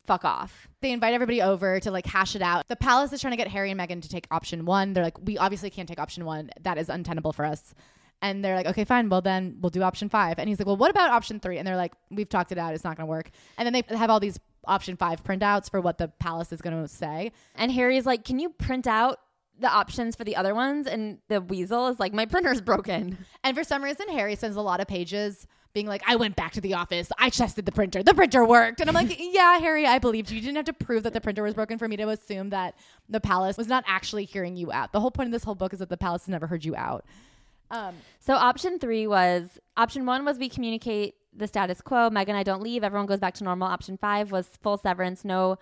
fuck 0.06 0.24
off. 0.24 0.66
They 0.80 0.92
invite 0.92 1.14
everybody 1.14 1.42
over 1.42 1.78
to 1.80 1.90
like 1.90 2.06
hash 2.06 2.34
it 2.34 2.42
out. 2.42 2.68
The 2.68 2.76
palace 2.76 3.12
is 3.12 3.20
trying 3.20 3.32
to 3.32 3.36
get 3.36 3.48
Harry 3.48 3.70
and 3.70 3.78
Meghan 3.78 4.00
to 4.02 4.08
take 4.08 4.26
option 4.30 4.64
one. 4.64 4.94
They're 4.94 5.04
like, 5.04 5.18
we 5.22 5.36
obviously 5.38 5.70
can't 5.70 5.88
take 5.88 6.00
option 6.00 6.24
one. 6.24 6.50
That 6.62 6.78
is 6.78 6.88
untenable 6.88 7.32
for 7.32 7.44
us. 7.44 7.74
And 8.22 8.44
they're 8.44 8.54
like, 8.56 8.66
okay, 8.66 8.84
fine. 8.84 9.08
Well, 9.08 9.20
then 9.20 9.58
we'll 9.60 9.70
do 9.70 9.82
option 9.82 10.08
five. 10.08 10.38
And 10.38 10.48
he's 10.48 10.58
like, 10.58 10.66
well, 10.66 10.76
what 10.76 10.90
about 10.90 11.10
option 11.10 11.38
three? 11.40 11.58
And 11.58 11.66
they're 11.66 11.76
like, 11.76 11.92
we've 12.10 12.28
talked 12.28 12.52
it 12.52 12.58
out. 12.58 12.72
It's 12.72 12.84
not 12.84 12.96
going 12.96 13.06
to 13.06 13.10
work. 13.10 13.30
And 13.58 13.66
then 13.66 13.72
they 13.88 13.96
have 13.96 14.10
all 14.10 14.20
these 14.20 14.38
option 14.66 14.96
five 14.96 15.22
printouts 15.24 15.70
for 15.70 15.80
what 15.80 15.98
the 15.98 16.08
palace 16.08 16.52
is 16.52 16.60
going 16.60 16.80
to 16.80 16.88
say. 16.88 17.32
And 17.54 17.70
Harry's 17.72 18.06
like, 18.06 18.24
Can 18.24 18.38
you 18.38 18.50
print 18.50 18.86
out 18.86 19.18
the 19.58 19.68
options 19.68 20.16
for 20.16 20.24
the 20.24 20.36
other 20.36 20.54
ones? 20.54 20.86
And 20.86 21.18
the 21.28 21.40
weasel 21.40 21.88
is 21.88 21.98
like, 22.00 22.12
My 22.12 22.26
printer's 22.26 22.60
broken. 22.60 23.18
And 23.44 23.56
for 23.56 23.64
some 23.64 23.82
reason, 23.82 24.08
Harry 24.08 24.36
spends 24.36 24.56
a 24.56 24.60
lot 24.60 24.80
of 24.80 24.86
pages 24.86 25.46
being 25.74 25.86
like, 25.86 26.02
I 26.06 26.16
went 26.16 26.36
back 26.36 26.52
to 26.52 26.60
the 26.60 26.74
office. 26.74 27.10
I 27.18 27.30
tested 27.30 27.64
the 27.64 27.72
printer. 27.72 28.02
The 28.02 28.12
printer 28.12 28.44
worked. 28.44 28.80
And 28.80 28.90
I'm 28.90 28.94
like, 28.94 29.16
yeah, 29.18 29.58
Harry, 29.58 29.86
I 29.86 29.98
believed 29.98 30.30
you. 30.30 30.36
You 30.36 30.42
didn't 30.42 30.56
have 30.56 30.66
to 30.66 30.72
prove 30.74 31.02
that 31.04 31.14
the 31.14 31.20
printer 31.20 31.42
was 31.42 31.54
broken 31.54 31.78
for 31.78 31.88
me 31.88 31.96
to 31.96 32.08
assume 32.10 32.50
that 32.50 32.74
the 33.08 33.20
palace 33.20 33.56
was 33.56 33.68
not 33.68 33.82
actually 33.86 34.26
hearing 34.26 34.54
you 34.54 34.70
out. 34.70 34.92
The 34.92 35.00
whole 35.00 35.10
point 35.10 35.28
of 35.28 35.32
this 35.32 35.44
whole 35.44 35.54
book 35.54 35.72
is 35.72 35.78
that 35.78 35.88
the 35.88 35.96
palace 35.96 36.22
has 36.22 36.28
never 36.28 36.46
heard 36.46 36.62
you 36.64 36.76
out. 36.76 37.06
Um, 37.70 37.94
So 38.20 38.34
option 38.34 38.78
three 38.78 39.06
was 39.06 39.58
option 39.76 40.04
one 40.04 40.26
was 40.26 40.38
we 40.38 40.50
communicate 40.50 41.14
the 41.34 41.46
status 41.46 41.80
quo. 41.80 42.10
Meg 42.10 42.28
and 42.28 42.38
I 42.38 42.42
don't 42.42 42.62
leave. 42.62 42.84
Everyone 42.84 43.06
goes 43.06 43.20
back 43.20 43.34
to 43.34 43.44
normal. 43.44 43.68
Option 43.68 43.96
five 43.96 44.30
was 44.30 44.46
full 44.62 44.76
severance, 44.76 45.24
no 45.24 45.58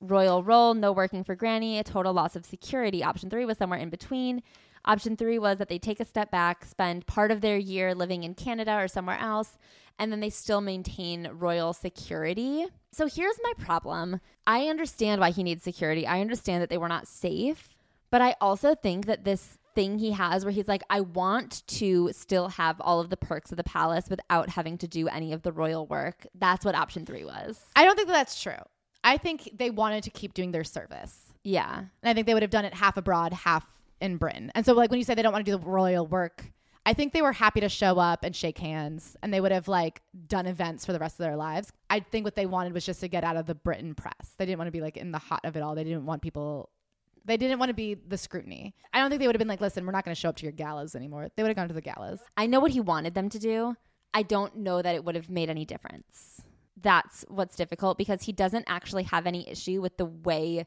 royal 0.00 0.42
role, 0.42 0.74
no 0.74 0.92
working 0.92 1.24
for 1.24 1.34
Granny, 1.34 1.78
a 1.78 1.84
total 1.84 2.12
loss 2.12 2.36
of 2.36 2.44
security. 2.44 3.02
Option 3.02 3.30
three 3.30 3.44
was 3.44 3.58
somewhere 3.58 3.78
in 3.78 3.88
between. 3.88 4.42
Option 4.84 5.16
three 5.16 5.38
was 5.38 5.58
that 5.58 5.68
they 5.68 5.78
take 5.78 6.00
a 6.00 6.04
step 6.04 6.30
back, 6.30 6.64
spend 6.64 7.06
part 7.06 7.30
of 7.30 7.40
their 7.40 7.56
year 7.56 7.94
living 7.94 8.22
in 8.22 8.34
Canada 8.34 8.76
or 8.76 8.86
somewhere 8.86 9.18
else, 9.18 9.58
and 9.98 10.12
then 10.12 10.20
they 10.20 10.30
still 10.30 10.60
maintain 10.60 11.28
royal 11.32 11.72
security. 11.72 12.66
So 12.92 13.06
here's 13.06 13.38
my 13.42 13.52
problem. 13.58 14.20
I 14.46 14.68
understand 14.68 15.20
why 15.20 15.30
he 15.30 15.42
needs 15.42 15.64
security. 15.64 16.06
I 16.06 16.20
understand 16.20 16.62
that 16.62 16.70
they 16.70 16.78
were 16.78 16.88
not 16.88 17.08
safe, 17.08 17.68
but 18.10 18.22
I 18.22 18.36
also 18.40 18.74
think 18.74 19.06
that 19.06 19.24
this 19.24 19.58
thing 19.76 19.98
he 19.98 20.10
has 20.10 20.44
where 20.44 20.50
he's 20.50 20.66
like, 20.66 20.82
I 20.90 21.02
want 21.02 21.64
to 21.68 22.10
still 22.12 22.48
have 22.48 22.80
all 22.80 22.98
of 22.98 23.10
the 23.10 23.16
perks 23.16 23.52
of 23.52 23.58
the 23.58 23.64
palace 23.64 24.08
without 24.10 24.48
having 24.48 24.78
to 24.78 24.88
do 24.88 25.06
any 25.06 25.32
of 25.32 25.42
the 25.42 25.52
royal 25.52 25.86
work. 25.86 26.26
That's 26.34 26.64
what 26.64 26.74
option 26.74 27.06
three 27.06 27.24
was. 27.24 27.60
I 27.76 27.84
don't 27.84 27.94
think 27.94 28.08
that 28.08 28.14
that's 28.14 28.42
true. 28.42 28.58
I 29.04 29.18
think 29.18 29.50
they 29.54 29.70
wanted 29.70 30.02
to 30.04 30.10
keep 30.10 30.34
doing 30.34 30.50
their 30.50 30.64
service. 30.64 31.16
Yeah. 31.44 31.78
And 31.78 31.88
I 32.02 32.12
think 32.12 32.26
they 32.26 32.34
would 32.34 32.42
have 32.42 32.50
done 32.50 32.64
it 32.64 32.74
half 32.74 32.96
abroad, 32.96 33.32
half 33.32 33.64
in 34.00 34.16
Britain. 34.16 34.50
And 34.56 34.66
so, 34.66 34.72
like, 34.72 34.90
when 34.90 34.98
you 34.98 35.04
say 35.04 35.14
they 35.14 35.22
don't 35.22 35.32
want 35.32 35.46
to 35.46 35.52
do 35.52 35.56
the 35.56 35.64
royal 35.64 36.06
work, 36.06 36.44
I 36.84 36.92
think 36.92 37.12
they 37.12 37.22
were 37.22 37.32
happy 37.32 37.60
to 37.60 37.68
show 37.68 37.98
up 37.98 38.24
and 38.24 38.34
shake 38.34 38.58
hands 38.58 39.16
and 39.22 39.32
they 39.32 39.40
would 39.40 39.52
have, 39.52 39.68
like, 39.68 40.02
done 40.26 40.46
events 40.46 40.86
for 40.86 40.92
the 40.92 40.98
rest 40.98 41.20
of 41.20 41.24
their 41.24 41.36
lives. 41.36 41.72
I 41.90 42.00
think 42.00 42.24
what 42.24 42.34
they 42.34 42.46
wanted 42.46 42.72
was 42.72 42.84
just 42.84 43.00
to 43.00 43.08
get 43.08 43.24
out 43.24 43.36
of 43.36 43.46
the 43.46 43.54
Britain 43.54 43.94
press. 43.94 44.34
They 44.38 44.46
didn't 44.46 44.58
want 44.58 44.68
to 44.68 44.72
be, 44.72 44.80
like, 44.80 44.96
in 44.96 45.12
the 45.12 45.18
hot 45.18 45.44
of 45.44 45.56
it 45.56 45.62
all. 45.62 45.74
They 45.74 45.84
didn't 45.84 46.06
want 46.06 46.22
people. 46.22 46.70
They 47.26 47.36
didn't 47.36 47.58
want 47.58 47.70
to 47.70 47.74
be 47.74 47.94
the 47.94 48.16
scrutiny. 48.16 48.74
I 48.92 49.00
don't 49.00 49.10
think 49.10 49.20
they 49.20 49.26
would 49.26 49.34
have 49.34 49.40
been 49.40 49.48
like, 49.48 49.60
listen, 49.60 49.84
we're 49.84 49.92
not 49.92 50.04
going 50.04 50.14
to 50.14 50.20
show 50.20 50.28
up 50.28 50.36
to 50.36 50.44
your 50.44 50.52
galas 50.52 50.94
anymore. 50.94 51.28
They 51.34 51.42
would 51.42 51.48
have 51.48 51.56
gone 51.56 51.68
to 51.68 51.74
the 51.74 51.80
galas. 51.80 52.20
I 52.36 52.46
know 52.46 52.60
what 52.60 52.70
he 52.70 52.80
wanted 52.80 53.14
them 53.14 53.28
to 53.30 53.38
do. 53.38 53.76
I 54.14 54.22
don't 54.22 54.56
know 54.56 54.80
that 54.80 54.94
it 54.94 55.04
would 55.04 55.16
have 55.16 55.28
made 55.28 55.50
any 55.50 55.64
difference. 55.64 56.40
That's 56.80 57.24
what's 57.28 57.56
difficult 57.56 57.98
because 57.98 58.22
he 58.22 58.32
doesn't 58.32 58.64
actually 58.68 59.02
have 59.04 59.26
any 59.26 59.48
issue 59.48 59.82
with 59.82 59.96
the 59.96 60.06
way 60.06 60.66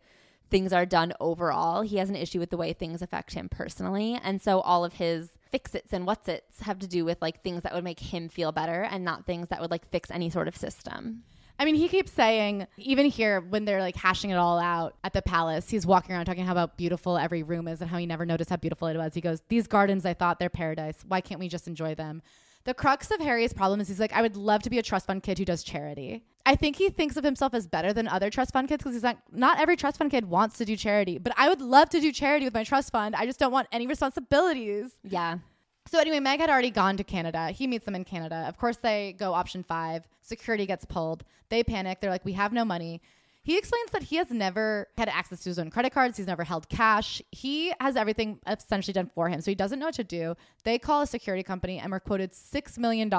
things 0.50 0.74
are 0.74 0.86
done 0.86 1.14
overall. 1.20 1.82
He 1.82 1.98
has 1.98 2.10
an 2.10 2.16
issue 2.16 2.40
with 2.40 2.50
the 2.50 2.58
way 2.58 2.74
things 2.74 3.02
affect 3.02 3.34
him 3.34 3.50
personally. 3.50 4.20
And 4.22 4.42
so 4.42 4.60
all 4.62 4.84
of 4.84 4.94
his 4.94 5.30
fix 5.52 5.74
its 5.74 5.94
and 5.94 6.06
what's 6.06 6.28
its 6.28 6.62
have 6.62 6.80
to 6.80 6.88
do 6.88 7.06
with 7.06 7.22
like 7.22 7.42
things 7.42 7.64
that 7.64 7.74
would 7.74 7.84
make 7.84 8.00
him 8.00 8.30
feel 8.30 8.52
better 8.52 8.84
and 8.84 9.04
not 9.04 9.26
things 9.26 9.50
that 9.50 9.62
would 9.62 9.72
like 9.72 9.90
fix 9.90 10.12
any 10.12 10.30
sort 10.30 10.48
of 10.48 10.58
system. 10.58 11.24
I 11.60 11.66
mean, 11.66 11.76
he 11.76 11.90
keeps 11.90 12.14
saying, 12.14 12.66
even 12.78 13.06
here 13.06 13.42
when 13.42 13.66
they're 13.66 13.82
like 13.82 13.98
hashing 13.98 14.30
it 14.30 14.38
all 14.38 14.58
out 14.58 14.96
at 15.04 15.12
the 15.12 15.22
palace, 15.22 15.70
he's 15.70 15.86
walking 15.86 16.16
around 16.16 16.26
talking 16.26 16.46
how 16.46 16.54
about 16.54 16.78
beautiful 16.78 17.18
every 17.18 17.44
room 17.44 17.68
is 17.68 17.82
and 17.82 17.90
how 17.90 17.98
he 17.98 18.06
never 18.06 18.26
noticed 18.26 18.50
how 18.50 18.56
beautiful 18.56 18.88
it 18.88 18.96
was. 18.96 19.14
He 19.14 19.20
goes, 19.20 19.42
These 19.50 19.68
gardens, 19.68 20.06
I 20.06 20.14
thought 20.14 20.40
they're 20.40 20.50
paradise. 20.50 21.04
Why 21.06 21.20
can't 21.20 21.40
we 21.40 21.50
just 21.50 21.68
enjoy 21.68 21.96
them? 21.96 22.22
The 22.64 22.74
crux 22.74 23.12
of 23.12 23.20
Harry's 23.20 23.54
problem 23.54 23.82
is 23.82 23.88
he's 23.90 24.00
like, 24.00 24.14
I 24.14 24.22
would 24.22 24.38
love 24.38 24.64
to 24.64 24.70
be 24.70 24.80
a 24.80 24.84
trust 24.84 25.08
fund 25.08 25.22
kid 25.22 25.38
who 25.38 25.46
does 25.46 25.64
charity. 25.64 26.24
I 26.46 26.56
think 26.56 26.78
he 26.78 26.90
thinks 26.90 27.18
of 27.18 27.24
himself 27.24 27.54
as 27.54 27.68
better 27.68 27.94
than 27.94 28.08
other 28.08 28.30
trust 28.30 28.54
fund 28.54 28.68
kids 28.68 28.84
because 28.84 28.96
he's 28.96 29.04
like, 29.04 29.18
not 29.32 29.60
every 29.60 29.76
trust 29.76 29.98
fund 29.98 30.12
kid 30.12 30.26
wants 30.26 30.58
to 30.58 30.66
do 30.66 30.76
charity, 30.76 31.18
but 31.18 31.34
I 31.38 31.50
would 31.50 31.62
love 31.62 31.90
to 31.90 32.00
do 32.00 32.12
charity 32.12 32.46
with 32.46 32.54
my 32.54 32.64
trust 32.64 32.92
fund. 32.92 33.16
I 33.16 33.26
just 33.26 33.40
don't 33.40 33.52
want 33.52 33.68
any 33.72 33.86
responsibilities. 33.86 34.92
Yeah. 35.04 35.40
So 35.88 36.00
anyway, 36.00 36.20
Meg 36.20 36.40
had 36.40 36.50
already 36.50 36.72
gone 36.72 36.98
to 36.98 37.04
Canada. 37.04 37.50
He 37.50 37.66
meets 37.66 37.86
them 37.86 37.96
in 37.96 38.04
Canada. 38.04 38.46
Of 38.48 38.58
course, 38.58 38.78
they 38.78 39.16
go 39.18 39.34
option 39.34 39.64
five. 39.64 40.08
Security 40.22 40.66
gets 40.66 40.86
pulled. 40.86 41.24
They 41.50 41.64
panic. 41.64 42.00
They're 42.00 42.12
like, 42.12 42.26
we 42.26 42.34
have 42.34 42.54
no 42.54 42.64
money. 42.64 43.02
He 43.42 43.58
explains 43.58 43.90
that 43.92 44.04
he 44.04 44.18
has 44.18 44.30
never 44.30 44.88
had 44.98 45.10
access 45.10 45.40
to 45.42 45.50
his 45.50 45.58
own 45.58 45.72
credit 45.72 45.92
cards. 45.92 46.18
He's 46.18 46.28
never 46.28 46.44
held 46.44 46.70
cash. 46.70 47.22
He 47.32 47.74
has 47.80 47.96
everything 47.96 48.40
essentially 48.46 48.94
done 48.94 49.10
for 49.16 49.30
him. 49.30 49.42
So 49.42 49.50
he 49.50 49.56
doesn't 49.56 49.80
know 49.80 49.88
what 49.88 49.96
to 49.96 50.04
do. 50.04 50.36
They 50.64 50.78
call 50.78 51.02
a 51.02 51.08
security 51.08 51.42
company 51.42 51.80
and 51.80 51.92
were 51.92 52.00
quoted 52.00 52.34
$6 52.34 52.78
million 52.78 53.12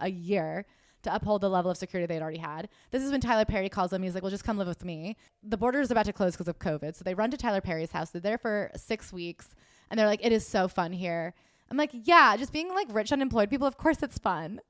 a 0.00 0.10
year 0.10 0.66
to 1.02 1.14
uphold 1.14 1.42
the 1.42 1.50
level 1.50 1.70
of 1.70 1.76
security 1.76 2.06
they'd 2.06 2.22
already 2.22 2.38
had. 2.38 2.68
This 2.90 3.02
is 3.02 3.12
when 3.12 3.20
Tyler 3.20 3.44
Perry 3.44 3.68
calls 3.68 3.90
them. 3.90 4.02
He's 4.02 4.14
like, 4.14 4.22
well, 4.22 4.30
just 4.30 4.44
come 4.44 4.58
live 4.58 4.66
with 4.66 4.84
me. 4.84 5.16
The 5.44 5.56
border 5.56 5.80
is 5.80 5.90
about 5.90 6.06
to 6.06 6.12
close 6.12 6.32
because 6.32 6.48
of 6.48 6.58
COVID. 6.58 6.96
So 6.96 7.04
they 7.04 7.14
run 7.14 7.30
to 7.30 7.36
Tyler 7.36 7.60
Perry's 7.60 7.92
house. 7.92 8.10
They're 8.10 8.20
there 8.20 8.38
for 8.38 8.72
six 8.76 9.12
weeks 9.12 9.54
and 9.90 10.00
they're 10.00 10.06
like, 10.06 10.24
it 10.24 10.32
is 10.32 10.44
so 10.44 10.66
fun 10.66 10.92
here. 10.92 11.34
I'm 11.70 11.76
like, 11.76 11.90
yeah, 11.92 12.36
just 12.36 12.52
being 12.52 12.68
like 12.68 12.88
rich 12.90 13.12
unemployed 13.12 13.50
people, 13.50 13.66
of 13.66 13.76
course 13.76 14.02
it's 14.02 14.18
fun. 14.18 14.60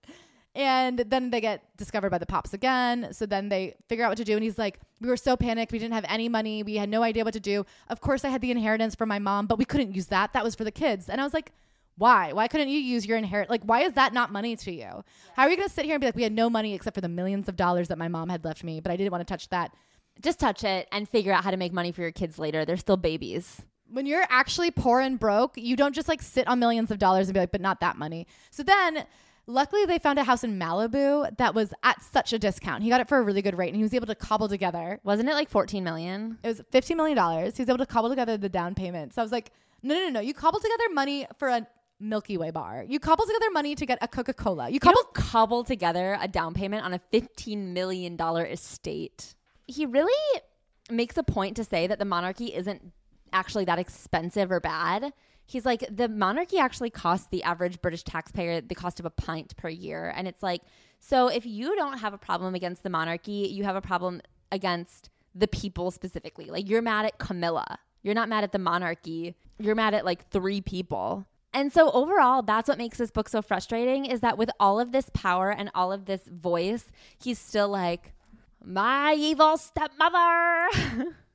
And 0.57 1.01
then 1.01 1.29
they 1.29 1.43
get 1.43 1.63
discovered 1.77 2.09
by 2.09 2.17
the 2.17 2.25
pops 2.25 2.55
again. 2.55 3.09
So 3.13 3.27
then 3.27 3.51
they 3.51 3.75
figure 3.91 4.07
out 4.07 4.09
what 4.09 4.17
to 4.17 4.25
do. 4.25 4.35
And 4.35 4.43
he's 4.43 4.57
like, 4.57 4.81
We 5.03 5.11
were 5.11 5.19
so 5.19 5.37
panicked. 5.37 5.71
We 5.71 5.79
didn't 5.79 5.93
have 5.93 6.07
any 6.09 6.31
money. 6.31 6.63
We 6.63 6.77
had 6.77 6.89
no 6.89 7.03
idea 7.03 7.25
what 7.25 7.35
to 7.35 7.41
do. 7.41 7.67
Of 7.89 8.01
course, 8.01 8.25
I 8.25 8.31
had 8.31 8.41
the 8.41 8.51
inheritance 8.51 8.95
from 8.95 9.11
my 9.11 9.19
mom, 9.19 9.47
but 9.47 9.59
we 9.59 9.67
couldn't 9.67 9.95
use 9.95 10.07
that. 10.07 10.33
That 10.33 10.43
was 10.43 10.55
for 10.55 10.65
the 10.65 10.73
kids. 10.73 11.11
And 11.11 11.21
I 11.21 11.25
was 11.25 11.35
like, 11.35 11.53
Why? 11.99 12.33
Why 12.33 12.49
couldn't 12.49 12.71
you 12.71 12.79
use 12.79 13.05
your 13.05 13.19
inherit? 13.19 13.51
Like, 13.51 13.65
why 13.65 13.83
is 13.83 13.93
that 13.93 14.15
not 14.15 14.33
money 14.33 14.57
to 14.57 14.73
you? 14.73 15.05
How 15.35 15.43
are 15.43 15.51
you 15.51 15.57
going 15.57 15.69
to 15.69 15.75
sit 15.75 15.85
here 15.85 15.95
and 15.95 16.01
be 16.01 16.07
like, 16.07 16.17
We 16.17 16.23
had 16.23 16.33
no 16.33 16.49
money 16.49 16.73
except 16.73 16.95
for 16.95 17.03
the 17.03 17.09
millions 17.09 17.51
of 17.51 17.57
dollars 17.57 17.89
that 17.89 17.99
my 17.99 18.09
mom 18.09 18.31
had 18.31 18.43
left 18.43 18.65
me, 18.65 18.81
but 18.81 18.91
I 18.91 18.97
didn't 18.97 19.13
want 19.13 19.27
to 19.27 19.31
touch 19.31 19.51
that? 19.51 19.75
Just 20.23 20.41
touch 20.41 20.65
it 20.65 20.89
and 20.91 21.07
figure 21.07 21.35
out 21.35 21.45
how 21.45 21.51
to 21.51 21.59
make 21.59 21.75
money 21.75 21.93
for 21.93 22.01
your 22.01 22.13
kids 22.13 22.39
later. 22.39 22.65
They're 22.65 22.79
still 22.79 22.97
babies 22.97 23.61
when 23.91 24.07
you're 24.07 24.27
actually 24.29 24.71
poor 24.71 25.01
and 25.01 25.19
broke, 25.19 25.57
you 25.57 25.77
don't 25.77 25.95
just 25.95 26.09
like 26.09 26.23
sit 26.23 26.47
on 26.49 26.59
millions 26.59 26.91
of 26.91 26.99
dollars 26.99 27.29
and 27.29 27.35
be 27.35 27.41
like, 27.41 27.53
but 27.53 27.61
not 27.61 27.81
that 27.81 27.97
money. 27.97 28.27
So 28.51 28.63
then 28.63 29.05
luckily 29.47 29.85
they 29.87 29.99
found 29.99 30.19
a 30.19 30.25
house 30.25 30.45
in 30.45 30.59
Malibu 30.59 31.37
that 31.39 31.55
was 31.55 31.73
at 31.83 32.03
such 32.03 32.33
a 32.33 32.39
discount. 32.39 32.83
He 32.83 32.89
got 32.89 33.01
it 33.01 33.09
for 33.09 33.19
a 33.19 33.23
really 33.23 33.43
good 33.43 33.57
rate 33.57 33.69
and 33.69 33.77
he 33.77 33.83
was 33.83 33.95
able 33.95 34.07
to 34.07 34.15
cobble 34.15 34.49
together. 34.49 35.01
Wasn't 35.05 35.29
it 35.29 35.35
like 35.35 35.49
14 35.49 35.85
million? 35.85 36.39
It 36.43 36.49
was 36.49 36.63
15 36.71 36.97
million 36.97 37.17
dollars. 37.17 37.57
He 37.57 37.63
was 37.63 37.69
able 37.69 37.79
to 37.79 37.87
cobble 37.87 38.09
together 38.09 38.37
the 38.37 38.49
down 38.49 38.75
payment. 38.75 39.15
So 39.15 39.23
I 39.23 39.25
was 39.25 39.33
like, 39.33 39.53
no, 39.83 39.95
no, 39.95 40.05
no, 40.05 40.11
no. 40.11 40.21
You 40.21 40.35
cobble 40.35 40.61
together 40.61 40.85
money 40.93 41.27
for 41.39 41.49
a 41.49 41.67
Milky 41.99 42.37
Way 42.37 42.51
bar. 42.51 42.85
You 42.87 42.99
cobble 42.99 43.25
together 43.25 43.51
money 43.53 43.75
to 43.75 43.87
get 43.87 43.99
a 44.03 44.09
Coca 44.09 44.35
Cola. 44.35 44.69
You 44.69 44.81
cobble 44.81 45.01
you 45.01 45.11
cobble 45.15 45.65
together 45.65 46.19
a 46.21 46.29
down 46.29 46.55
payment 46.55 46.85
on 46.85 46.93
a 46.93 47.01
15 47.11 47.73
million 47.73 48.17
dollar 48.17 48.45
estate. 48.45 49.35
He 49.67 49.87
really 49.87 50.13
makes 50.91 51.17
a 51.17 51.23
point 51.23 51.57
to 51.57 51.65
say 51.65 51.87
that 51.87 51.99
the 51.99 52.05
monarchy 52.05 52.55
isn't 52.55 52.93
actually 53.33 53.65
that 53.67 53.79
expensive 53.79 54.51
or 54.51 54.61
bad. 54.61 55.13
He's 55.45 55.65
like, 55.65 55.85
the 55.91 56.09
monarchy 56.09 56.59
actually 56.59 56.91
costs 56.91 57.29
the 57.31 57.43
average 57.45 57.81
British 57.81 58.03
taxpayer 58.03 58.61
the 58.61 58.75
cost 58.75 58.99
of 58.99 59.07
a 59.07 59.11
pint 59.11 59.57
per 59.57 59.69
year. 59.69 60.13
And 60.17 60.27
it's 60.27 60.43
like, 60.43 60.63
so 60.99 61.29
if 61.29 61.47
you 61.47 61.77
don't 61.77 61.99
have 61.99 62.15
a 62.15 62.19
problem 62.19 62.55
against 62.55 62.83
the 62.83 62.91
monarchy, 62.91 63.49
you 63.53 63.65
have 63.65 63.77
a 63.77 63.81
problem 63.81 64.21
against 64.51 65.11
the 65.35 65.47
people 65.47 65.91
specifically. 65.91 66.47
Like, 66.47 66.69
you're 66.69 66.83
mad 66.83 67.07
at 67.07 67.19
Camilla. 67.19 67.79
You're 68.03 68.15
not 68.15 68.29
mad 68.29 68.45
at 68.45 68.53
the 68.53 68.59
monarchy. 68.59 69.37
You're 69.59 69.75
mad 69.75 69.95
at 69.95 70.05
like 70.05 70.29
three 70.31 70.61
people. 70.61 71.27
And 71.53 71.73
so 71.73 71.91
overall, 71.93 72.43
that's 72.43 72.69
what 72.69 72.79
makes 72.79 72.99
this 72.99 73.11
book 73.11 73.29
so 73.29 73.41
frustrating 73.41 74.05
is 74.05 74.21
that 74.21 74.37
with 74.37 74.51
all 74.61 74.79
of 74.79 74.93
this 74.93 75.11
power 75.15 75.51
and 75.51 75.71
all 75.75 75.93
of 75.93 76.05
this 76.05 76.23
voice, 76.27 76.91
he's 77.19 77.39
still 77.39 77.69
like, 77.69 78.13
my 78.65 79.15
evil 79.17 79.57
stepmother. 79.57 80.69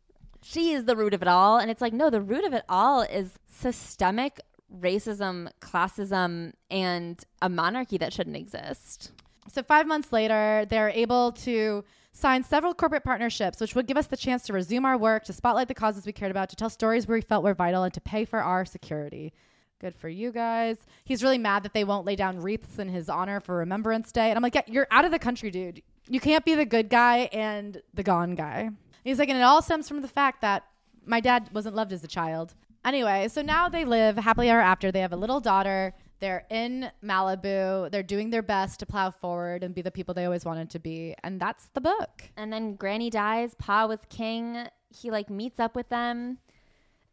she 0.44 0.72
is 0.72 0.86
the 0.86 0.96
root 0.96 1.14
of 1.14 1.22
it 1.22 1.28
all. 1.28 1.58
And 1.58 1.70
it's 1.70 1.82
like, 1.82 1.94
no, 1.94 2.10
the 2.10 2.22
root 2.22 2.44
of 2.44 2.54
it 2.54 2.64
all 2.68 3.02
is 3.02 3.38
systemic 3.48 4.40
racism, 4.80 5.50
classism, 5.60 6.54
and 6.70 7.24
a 7.42 7.50
monarchy 7.50 7.98
that 7.98 8.14
shouldn't 8.14 8.38
exist. 8.38 9.12
So, 9.52 9.64
five 9.64 9.88
months 9.88 10.14
later, 10.14 10.66
they're 10.70 10.90
able 10.90 11.32
to 11.34 11.84
sign 12.14 12.44
several 12.44 12.74
corporate 12.74 13.04
partnerships, 13.04 13.60
which 13.60 13.76
would 13.76 13.88
give 13.88 13.98
us 13.98 14.08
the 14.08 14.18
chance 14.18 14.44
to 14.44 14.54
resume 14.54 14.86
our 14.86 14.98
work, 14.98 15.24
to 15.26 15.34
spotlight 15.34 15.68
the 15.68 15.74
causes 15.74 16.06
we 16.06 16.12
cared 16.12 16.32
about, 16.32 16.50
to 16.50 16.56
tell 16.56 16.70
stories 16.70 17.08
we 17.08 17.22
felt 17.22 17.44
were 17.44 17.54
vital, 17.54 17.84
and 17.84 17.94
to 17.94 18.02
pay 18.02 18.26
for 18.26 18.42
our 18.42 18.66
security. 18.66 19.34
Good 19.80 19.96
for 19.96 20.10
you 20.10 20.32
guys. 20.32 20.78
He's 21.06 21.24
really 21.24 21.40
mad 21.40 21.64
that 21.64 21.74
they 21.74 21.84
won't 21.84 22.06
lay 22.06 22.16
down 22.16 22.40
wreaths 22.40 22.78
in 22.78 22.88
his 22.88 23.10
honor 23.10 23.40
for 23.40 23.58
Remembrance 23.58 24.12
Day. 24.12 24.30
And 24.30 24.38
I'm 24.38 24.44
like, 24.44 24.54
yeah, 24.54 24.62
you're 24.68 24.88
out 24.92 25.06
of 25.06 25.12
the 25.12 25.18
country, 25.18 25.50
dude. 25.50 25.82
You 26.08 26.20
can't 26.20 26.46
be 26.46 26.54
the 26.54 26.66
good 26.66 26.88
guy 26.88 27.30
and 27.34 27.82
the 27.94 28.04
gone 28.04 28.36
guy. 28.36 28.70
He's 29.04 29.20
like, 29.20 29.30
and 29.30 29.38
it 29.38 29.42
all 29.42 29.62
stems 29.62 29.88
from 29.88 30.02
the 30.02 30.08
fact 30.08 30.42
that 30.42 30.64
my 31.06 31.20
dad 31.20 31.50
wasn't 31.54 31.76
loved 31.76 31.94
as 31.94 32.04
a 32.04 32.08
child. 32.08 32.54
Anyway, 32.86 33.28
so 33.28 33.42
now 33.42 33.70
they 33.70 33.86
live 33.86 34.18
happily 34.18 34.50
ever 34.50 34.62
after. 34.62 34.92
They 34.92 35.02
have 35.02 35.14
a 35.14 35.18
little 35.18 35.40
daughter. 35.40 35.94
They're 36.20 36.46
in 36.50 36.92
Malibu. 37.04 37.92
They're 37.92 38.04
doing 38.04 38.30
their 38.30 38.42
best 38.42 38.80
to 38.80 38.86
plow 38.86 39.12
forward 39.12 39.64
and 39.64 39.74
be 39.74 39.82
the 39.82 39.92
people 39.92 40.14
they 40.14 40.26
always 40.26 40.46
wanted 40.46 40.70
to 40.72 40.80
be. 40.80 41.16
And 41.24 41.40
that's 41.40 41.70
the 41.74 41.82
book. 41.82 42.24
And 42.38 42.54
then 42.54 42.76
Granny 42.76 43.10
dies. 43.10 43.56
Pa 43.56 43.88
was 43.88 44.00
king. 44.10 44.68
He 44.90 45.10
like 45.10 45.30
meets 45.30 45.60
up 45.60 45.76
with 45.76 45.90
them 45.90 46.38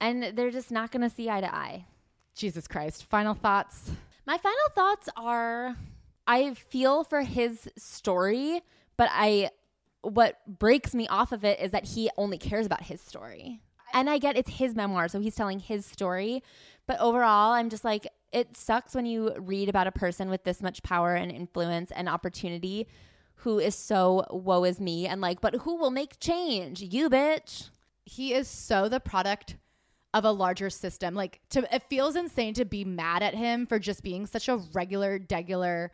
and 0.00 0.36
they're 0.36 0.50
just 0.50 0.70
not 0.70 0.91
going 0.91 1.08
to 1.08 1.15
see 1.15 1.28
eye 1.28 1.41
to 1.41 1.55
eye. 1.55 1.86
Jesus 2.34 2.68
Christ. 2.68 3.05
Final 3.05 3.34
thoughts? 3.34 3.91
My 4.26 4.39
final 4.39 4.58
thoughts 4.75 5.08
are 5.17 5.76
I 6.26 6.55
feel 6.55 7.05
for 7.05 7.23
his 7.23 7.68
story, 7.76 8.62
but 8.97 9.08
I 9.10 9.50
what 10.02 10.39
breaks 10.47 10.94
me 10.94 11.09
off 11.09 11.33
of 11.33 11.44
it 11.44 11.60
is 11.60 11.70
that 11.73 11.85
he 11.85 12.10
only 12.17 12.39
cares 12.39 12.67
about 12.67 12.85
his 12.85 13.01
story. 13.01 13.60
And 13.93 14.09
I 14.10 14.18
get 14.18 14.36
it's 14.36 14.51
his 14.51 14.75
memoir, 14.75 15.09
so 15.09 15.20
he's 15.20 15.35
telling 15.35 15.60
his 15.60 15.86
story. 15.86 16.43
But 16.86 17.01
overall, 17.01 17.52
I'm 17.52 17.70
just 17.70 17.85
like, 17.85 18.07
it 18.33 18.57
sucks 18.57 18.94
when 18.94 19.07
you 19.07 19.35
read 19.39 19.68
about 19.68 19.86
a 19.86 19.93
person 19.93 20.28
with 20.28 20.44
this 20.44 20.62
much 20.62 20.83
power 20.83 21.15
and 21.15 21.31
influence 21.31 21.91
and 21.91 22.09
opportunity 22.09 22.86
who 23.43 23.59
is 23.59 23.75
so 23.75 24.25
woe 24.31 24.65
is 24.65 24.81
me 24.81 25.07
and 25.07 25.20
like, 25.20 25.41
but 25.41 25.55
who 25.55 25.77
will 25.77 25.91
make 25.91 26.18
change? 26.18 26.83
You 26.83 27.09
bitch. 27.09 27.70
He 28.05 28.35
is 28.35 28.49
so 28.49 28.89
the 28.89 29.01
product 29.01 29.57
of 30.12 30.25
a 30.25 30.31
larger 30.33 30.70
system. 30.70 31.15
Like 31.15 31.41
to 31.51 31.75
it 31.75 31.85
feels 31.89 32.17
insane 32.17 32.55
to 32.55 32.65
be 32.65 32.85
mad 32.85 33.23
at 33.23 33.35
him 33.35 33.67
for 33.67 33.78
just 33.78 34.02
being 34.02 34.27
such 34.27 34.49
a 34.49 34.57
regular, 34.73 35.18
degular 35.18 35.91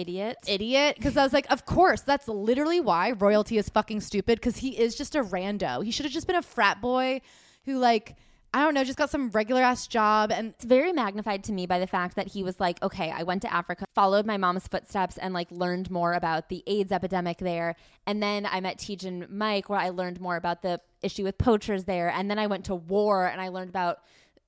idiot. 0.00 0.38
Idiot. 0.46 0.96
Because 0.96 1.16
I 1.16 1.22
was 1.22 1.32
like, 1.32 1.50
of 1.50 1.66
course, 1.66 2.00
that's 2.00 2.28
literally 2.28 2.80
why 2.80 3.12
royalty 3.12 3.58
is 3.58 3.68
fucking 3.68 4.00
stupid. 4.00 4.40
Because 4.40 4.56
he 4.56 4.78
is 4.78 4.94
just 4.96 5.14
a 5.14 5.22
rando. 5.22 5.84
He 5.84 5.90
should 5.90 6.06
have 6.06 6.12
just 6.12 6.26
been 6.26 6.36
a 6.36 6.42
frat 6.42 6.80
boy 6.80 7.20
who, 7.64 7.78
like, 7.78 8.16
I 8.52 8.64
don't 8.64 8.74
know, 8.74 8.82
just 8.82 8.98
got 8.98 9.10
some 9.10 9.30
regular 9.30 9.62
ass 9.62 9.86
job. 9.86 10.32
And 10.32 10.48
it's 10.48 10.64
very 10.64 10.92
magnified 10.92 11.44
to 11.44 11.52
me 11.52 11.66
by 11.66 11.78
the 11.78 11.86
fact 11.86 12.16
that 12.16 12.26
he 12.26 12.42
was 12.42 12.58
like, 12.58 12.82
okay, 12.82 13.10
I 13.10 13.22
went 13.22 13.42
to 13.42 13.52
Africa, 13.52 13.84
followed 13.94 14.26
my 14.26 14.38
mom's 14.38 14.66
footsteps, 14.66 15.18
and 15.18 15.32
like 15.32 15.50
learned 15.52 15.90
more 15.90 16.14
about 16.14 16.48
the 16.48 16.64
AIDS 16.66 16.90
epidemic 16.90 17.38
there. 17.38 17.76
And 18.06 18.20
then 18.20 18.46
I 18.46 18.60
met 18.60 18.78
Teej 18.78 19.04
and 19.04 19.30
Mike, 19.30 19.68
where 19.68 19.78
I 19.78 19.90
learned 19.90 20.20
more 20.20 20.36
about 20.36 20.62
the 20.62 20.80
issue 21.00 21.22
with 21.22 21.38
poachers 21.38 21.84
there. 21.84 22.10
And 22.10 22.28
then 22.28 22.40
I 22.40 22.48
went 22.48 22.64
to 22.64 22.74
war 22.74 23.26
and 23.26 23.40
I 23.40 23.48
learned 23.48 23.70
about, 23.70 23.98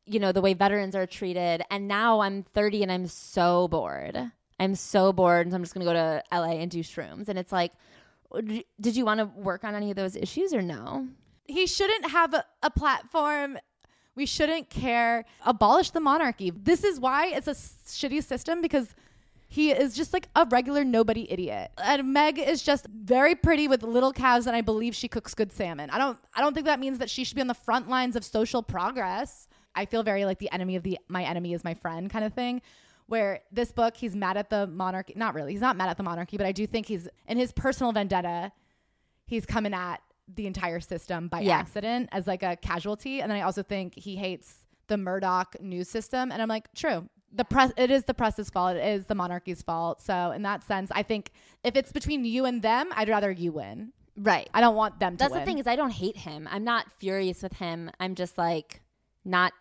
you 0.04 0.18
know, 0.18 0.32
the 0.32 0.40
way 0.40 0.54
veterans 0.54 0.96
are 0.96 1.06
treated. 1.06 1.62
And 1.70 1.86
now 1.86 2.20
I'm 2.20 2.42
30 2.42 2.82
and 2.82 2.90
I'm 2.90 3.06
so 3.06 3.68
bored. 3.68 4.32
I'm 4.60 4.74
so 4.74 5.12
bored, 5.12 5.46
and 5.46 5.52
so 5.52 5.56
I'm 5.56 5.62
just 5.62 5.74
gonna 5.74 5.86
go 5.86 5.92
to 5.92 6.22
LA 6.32 6.52
and 6.60 6.70
do 6.70 6.80
shrooms. 6.80 7.28
And 7.28 7.38
it's 7.38 7.52
like, 7.52 7.72
did 8.80 8.96
you 8.96 9.04
want 9.04 9.18
to 9.18 9.26
work 9.26 9.64
on 9.64 9.74
any 9.74 9.90
of 9.90 9.96
those 9.96 10.16
issues 10.16 10.54
or 10.54 10.62
no? 10.62 11.08
He 11.46 11.66
shouldn't 11.66 12.10
have 12.10 12.34
a, 12.34 12.44
a 12.62 12.70
platform. 12.70 13.58
We 14.14 14.26
shouldn't 14.26 14.70
care. 14.70 15.24
Abolish 15.44 15.90
the 15.90 16.00
monarchy. 16.00 16.50
This 16.50 16.84
is 16.84 17.00
why 17.00 17.26
it's 17.28 17.48
a 17.48 17.52
shitty 17.52 18.22
system 18.22 18.60
because 18.62 18.94
he 19.48 19.70
is 19.70 19.94
just 19.94 20.14
like 20.14 20.28
a 20.34 20.46
regular 20.50 20.82
nobody 20.84 21.30
idiot. 21.30 21.72
And 21.76 22.12
Meg 22.12 22.38
is 22.38 22.62
just 22.62 22.86
very 22.86 23.34
pretty 23.34 23.68
with 23.68 23.82
little 23.82 24.12
calves 24.12 24.46
and 24.46 24.56
I 24.56 24.62
believe 24.62 24.94
she 24.94 25.08
cooks 25.08 25.34
good 25.34 25.52
salmon. 25.52 25.90
I 25.90 25.98
don't 25.98 26.18
I 26.34 26.40
don't 26.40 26.54
think 26.54 26.66
that 26.66 26.80
means 26.80 26.98
that 26.98 27.10
she 27.10 27.24
should 27.24 27.34
be 27.34 27.42
on 27.42 27.48
the 27.48 27.54
front 27.54 27.88
lines 27.88 28.16
of 28.16 28.24
social 28.24 28.62
progress. 28.62 29.48
I 29.74 29.84
feel 29.84 30.02
very 30.02 30.24
like 30.24 30.38
the 30.38 30.50
enemy 30.52 30.76
of 30.76 30.82
the 30.82 30.98
my 31.08 31.24
enemy 31.24 31.52
is 31.52 31.64
my 31.64 31.74
friend 31.74 32.08
kind 32.08 32.24
of 32.24 32.32
thing 32.32 32.62
where 33.12 33.40
this 33.52 33.72
book 33.72 33.94
he's 33.94 34.16
mad 34.16 34.38
at 34.38 34.48
the 34.48 34.66
monarchy 34.66 35.12
not 35.16 35.34
really 35.34 35.52
he's 35.52 35.60
not 35.60 35.76
mad 35.76 35.90
at 35.90 35.98
the 35.98 36.02
monarchy 36.02 36.38
but 36.38 36.46
i 36.46 36.52
do 36.52 36.66
think 36.66 36.86
he's 36.86 37.06
in 37.28 37.36
his 37.36 37.52
personal 37.52 37.92
vendetta 37.92 38.50
he's 39.26 39.44
coming 39.44 39.74
at 39.74 40.00
the 40.34 40.46
entire 40.46 40.80
system 40.80 41.28
by 41.28 41.40
yeah. 41.40 41.58
accident 41.58 42.08
as 42.10 42.26
like 42.26 42.42
a 42.42 42.56
casualty 42.56 43.20
and 43.20 43.30
then 43.30 43.36
i 43.36 43.42
also 43.42 43.62
think 43.62 43.94
he 43.94 44.16
hates 44.16 44.54
the 44.86 44.96
murdoch 44.96 45.54
news 45.60 45.90
system 45.90 46.32
and 46.32 46.40
i'm 46.40 46.48
like 46.48 46.72
true 46.74 47.06
the 47.34 47.44
press 47.44 47.70
it 47.76 47.90
is 47.90 48.04
the 48.04 48.14
press's 48.14 48.48
fault 48.48 48.76
it 48.76 48.86
is 48.86 49.04
the 49.04 49.14
monarchy's 49.14 49.60
fault 49.60 50.00
so 50.00 50.30
in 50.30 50.40
that 50.40 50.64
sense 50.64 50.90
i 50.94 51.02
think 51.02 51.32
if 51.64 51.76
it's 51.76 51.92
between 51.92 52.24
you 52.24 52.46
and 52.46 52.62
them 52.62 52.88
i'd 52.96 53.10
rather 53.10 53.30
you 53.30 53.52
win 53.52 53.92
Right. 54.16 54.48
i 54.54 54.62
don't 54.62 54.74
want 54.74 55.00
them 55.00 55.18
to 55.18 55.18
That's 55.18 55.34
the 55.34 55.44
thing 55.44 55.58
is 55.58 55.66
I 55.66 55.74
don't 55.76 55.90
hate 55.90 56.18
him. 56.18 56.46
I'm 56.50 56.64
not 56.64 56.84
furious 56.98 57.42
with 57.42 57.54
him. 57.54 57.90
I'm 57.98 58.14
just 58.14 58.36
like 58.36 58.82
not 59.24 59.54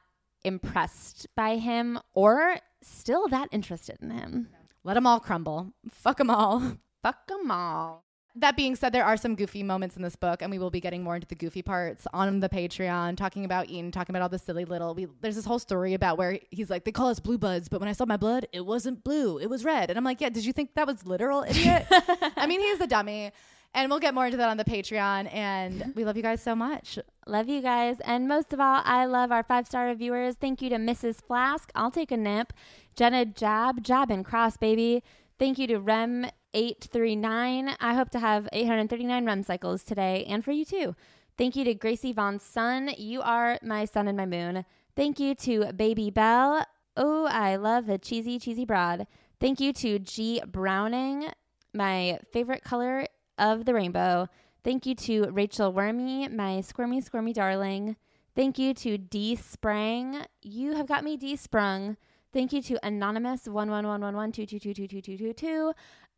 impressed 0.43 1.27
by 1.35 1.55
him 1.55 1.99
or 2.13 2.57
still 2.83 3.27
that 3.29 3.49
interested 3.51 3.97
in 4.01 4.11
him. 4.11 4.49
let 4.83 4.95
them 4.95 5.05
all 5.07 5.19
crumble. 5.19 5.73
Fuck 5.89 6.17
them 6.17 6.29
all. 6.29 6.77
Fuck 7.03 7.27
them 7.27 7.49
all. 7.49 8.03
that 8.35 8.55
being 8.55 8.75
said 8.75 8.93
there 8.93 9.03
are 9.03 9.17
some 9.17 9.35
goofy 9.35 9.63
moments 9.63 9.95
in 9.97 10.01
this 10.03 10.15
book 10.15 10.41
and 10.41 10.49
we 10.51 10.59
will 10.59 10.69
be 10.69 10.79
getting 10.79 11.03
more 11.03 11.15
into 11.15 11.27
the 11.27 11.35
goofy 11.35 11.61
parts 11.61 12.05
on 12.13 12.39
the 12.39 12.47
patreon 12.47 13.17
talking 13.17 13.43
about 13.43 13.69
Ian, 13.69 13.91
talking 13.91 14.15
about 14.15 14.21
all 14.21 14.29
the 14.29 14.37
silly 14.39 14.63
little 14.65 14.93
we, 14.95 15.07
there's 15.19 15.35
this 15.35 15.43
whole 15.45 15.59
story 15.59 15.93
about 15.95 16.17
where 16.17 16.39
he's 16.51 16.69
like 16.69 16.85
they 16.85 16.91
call 16.91 17.07
us 17.09 17.19
blue 17.19 17.37
buds 17.37 17.67
but 17.69 17.79
when 17.81 17.89
i 17.89 17.91
saw 17.91 18.05
my 18.05 18.17
blood 18.17 18.47
it 18.53 18.65
wasn't 18.65 19.03
blue 19.03 19.37
it 19.39 19.49
was 19.49 19.65
red. 19.65 19.89
And 19.89 19.97
i'm 19.97 20.05
like 20.05 20.21
yeah 20.21 20.29
did 20.29 20.45
you 20.45 20.53
think 20.53 20.75
that 20.75 20.87
was 20.87 21.05
literal 21.05 21.43
idiot? 21.43 21.85
I 22.37 22.45
mean 22.47 22.61
he's 22.61 22.77
the 22.77 22.87
dummy. 22.87 23.31
And 23.73 23.89
we'll 23.89 23.99
get 23.99 24.13
more 24.13 24.25
into 24.25 24.37
that 24.37 24.49
on 24.49 24.57
the 24.57 24.65
patreon 24.65 25.33
and 25.33 25.93
we 25.95 26.03
love 26.05 26.15
you 26.17 26.23
guys 26.23 26.41
so 26.41 26.55
much 26.55 26.99
Love 27.31 27.47
you 27.47 27.61
guys. 27.61 28.01
And 28.01 28.27
most 28.27 28.51
of 28.51 28.59
all, 28.59 28.81
I 28.83 29.05
love 29.05 29.31
our 29.31 29.41
five 29.41 29.65
star 29.65 29.85
reviewers. 29.85 30.35
Thank 30.35 30.61
you 30.61 30.69
to 30.69 30.75
Mrs. 30.75 31.21
Flask. 31.25 31.71
I'll 31.73 31.89
take 31.89 32.11
a 32.11 32.17
nip. 32.17 32.51
Jenna 32.93 33.23
Jab, 33.23 33.81
Jab 33.81 34.11
and 34.11 34.25
Cross, 34.25 34.57
baby. 34.57 35.01
Thank 35.39 35.57
you 35.57 35.65
to 35.67 35.79
Rem839. 35.79 37.77
I 37.79 37.93
hope 37.93 38.09
to 38.09 38.19
have 38.19 38.49
839 38.51 39.25
Rem 39.25 39.43
cycles 39.43 39.85
today 39.85 40.25
and 40.27 40.43
for 40.43 40.51
you 40.51 40.65
too. 40.65 40.93
Thank 41.37 41.55
you 41.55 41.63
to 41.63 41.73
Gracie 41.73 42.11
Von 42.11 42.37
Sun. 42.37 42.95
You 42.97 43.21
are 43.21 43.57
my 43.63 43.85
sun 43.85 44.09
and 44.09 44.17
my 44.17 44.25
moon. 44.25 44.65
Thank 44.97 45.17
you 45.17 45.33
to 45.35 45.71
Baby 45.71 46.09
Bell. 46.09 46.65
Oh, 46.97 47.27
I 47.27 47.55
love 47.55 47.85
the 47.85 47.97
cheesy, 47.97 48.39
cheesy 48.39 48.65
broad. 48.65 49.07
Thank 49.39 49.61
you 49.61 49.71
to 49.71 49.99
G 49.99 50.41
Browning, 50.45 51.29
my 51.73 52.19
favorite 52.33 52.65
color 52.65 53.05
of 53.37 53.63
the 53.63 53.73
rainbow. 53.73 54.27
Thank 54.63 54.85
you 54.85 54.93
to 54.95 55.29
Rachel 55.31 55.73
Wormy, 55.73 56.27
my 56.27 56.61
squirmy, 56.61 57.01
squirmy 57.01 57.33
darling. 57.33 57.95
Thank 58.35 58.59
you 58.59 58.75
to 58.75 58.95
D 58.97 59.35
Sprang. 59.35 60.25
You 60.41 60.75
have 60.75 60.87
got 60.87 61.03
me 61.03 61.17
D 61.17 61.35
Sprung. 61.35 61.97
Thank 62.31 62.53
you 62.53 62.61
to 62.61 62.79
Anonymous 62.85 63.47
1111122222222. 63.47 65.73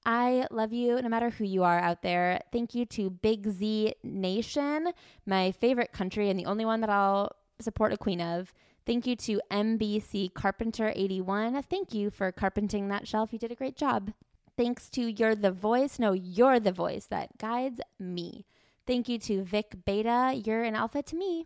I 0.06 0.46
love 0.52 0.74
you 0.74 1.02
no 1.02 1.08
matter 1.08 1.30
who 1.30 1.46
you 1.46 1.64
are 1.64 1.80
out 1.80 2.02
there. 2.02 2.42
Thank 2.52 2.76
you 2.76 2.86
to 2.88 3.10
Big 3.10 3.50
Z 3.50 3.94
Nation, 4.04 4.90
my 5.26 5.54
favorite 5.54 5.94
country 5.94 6.30
and 6.30 6.38
the 6.38 6.46
only 6.46 6.66
one 6.66 6.82
that 6.82 6.90
I'll 6.90 7.32
support 7.62 7.94
a 7.94 7.98
queen 7.98 8.20
of. 8.20 8.54
Thank 8.86 9.08
you 9.08 9.16
to 9.16 9.40
MBC 9.50 10.34
Carpenter81. 10.34 11.64
Thank 11.70 11.94
you 11.94 12.10
for 12.10 12.34
carpenting 12.34 12.90
that 12.90 13.08
shelf. 13.08 13.32
You 13.32 13.40
did 13.40 13.54
a 13.54 13.56
great 13.56 13.78
job. 13.78 14.12
Thanks 14.56 14.90
to 14.92 15.02
You're 15.02 15.36
the 15.36 15.52
Voice. 15.52 15.98
No, 15.98 16.14
you're 16.14 16.60
the 16.60 16.72
voice 16.72 17.06
that 17.08 17.38
guides 17.38 17.82
me. 18.00 18.46
Thank 18.86 19.10
you 19.10 19.18
to 19.20 19.44
Vic 19.44 19.74
Beta. 19.86 20.40
You're 20.46 20.64
an 20.64 20.76
alpha 20.76 21.02
to 21.04 21.16
me. 21.16 21.46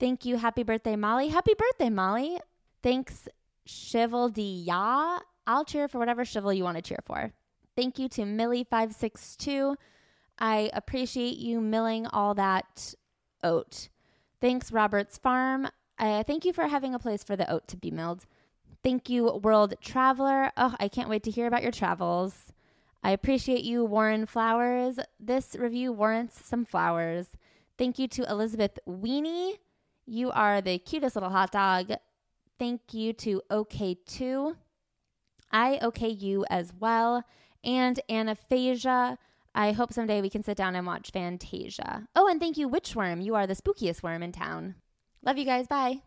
Thank 0.00 0.24
you. 0.24 0.38
Happy 0.38 0.62
birthday, 0.62 0.96
Molly. 0.96 1.28
Happy 1.28 1.54
birthday, 1.56 1.90
Molly. 1.90 2.40
Thanks, 2.82 3.28
Shivel 3.68 4.32
Ya. 4.36 5.20
I'll 5.46 5.64
cheer 5.64 5.88
for 5.88 5.98
whatever 5.98 6.24
Shivel 6.24 6.56
you 6.56 6.64
want 6.64 6.76
to 6.76 6.82
cheer 6.82 7.00
for. 7.04 7.32
Thank 7.76 7.98
you 7.98 8.08
to 8.10 8.22
Millie562. 8.22 9.76
I 10.38 10.70
appreciate 10.72 11.36
you 11.36 11.60
milling 11.60 12.06
all 12.06 12.34
that 12.34 12.94
oat. 13.42 13.88
Thanks, 14.40 14.72
Roberts 14.72 15.18
Farm. 15.18 15.68
Uh, 15.98 16.22
thank 16.24 16.44
you 16.44 16.52
for 16.52 16.66
having 16.66 16.94
a 16.94 16.98
place 16.98 17.22
for 17.22 17.36
the 17.36 17.50
oat 17.50 17.68
to 17.68 17.76
be 17.76 17.90
milled. 17.90 18.26
Thank 18.84 19.08
you, 19.08 19.40
World 19.42 19.74
Traveler. 19.80 20.52
Oh, 20.58 20.76
I 20.78 20.88
can't 20.88 21.08
wait 21.08 21.22
to 21.22 21.30
hear 21.30 21.46
about 21.46 21.62
your 21.62 21.72
travels. 21.72 22.52
I 23.02 23.12
appreciate 23.12 23.64
you, 23.64 23.82
Warren 23.82 24.26
Flowers. 24.26 24.98
This 25.18 25.56
review 25.58 25.90
warrants 25.90 26.44
some 26.44 26.66
flowers. 26.66 27.28
Thank 27.78 27.98
you 27.98 28.06
to 28.08 28.30
Elizabeth 28.30 28.78
Weenie. 28.86 29.54
You 30.04 30.30
are 30.30 30.60
the 30.60 30.78
cutest 30.78 31.16
little 31.16 31.30
hot 31.30 31.50
dog. 31.50 31.92
Thank 32.58 32.92
you 32.92 33.14
to 33.14 33.40
OK2. 33.50 34.54
I 35.50 35.78
okay 35.80 36.10
you 36.10 36.44
as 36.50 36.72
well. 36.78 37.24
And 37.64 37.98
Anaphasia. 38.10 39.16
I 39.54 39.72
hope 39.72 39.94
someday 39.94 40.20
we 40.20 40.28
can 40.28 40.42
sit 40.42 40.58
down 40.58 40.76
and 40.76 40.86
watch 40.86 41.10
Fantasia. 41.10 42.06
Oh, 42.14 42.28
and 42.28 42.38
thank 42.38 42.58
you, 42.58 42.68
Witchworm. 42.68 43.24
You 43.24 43.34
are 43.34 43.46
the 43.46 43.54
spookiest 43.54 44.02
worm 44.02 44.22
in 44.22 44.32
town. 44.32 44.74
Love 45.24 45.38
you 45.38 45.46
guys. 45.46 45.66
Bye. 45.68 46.02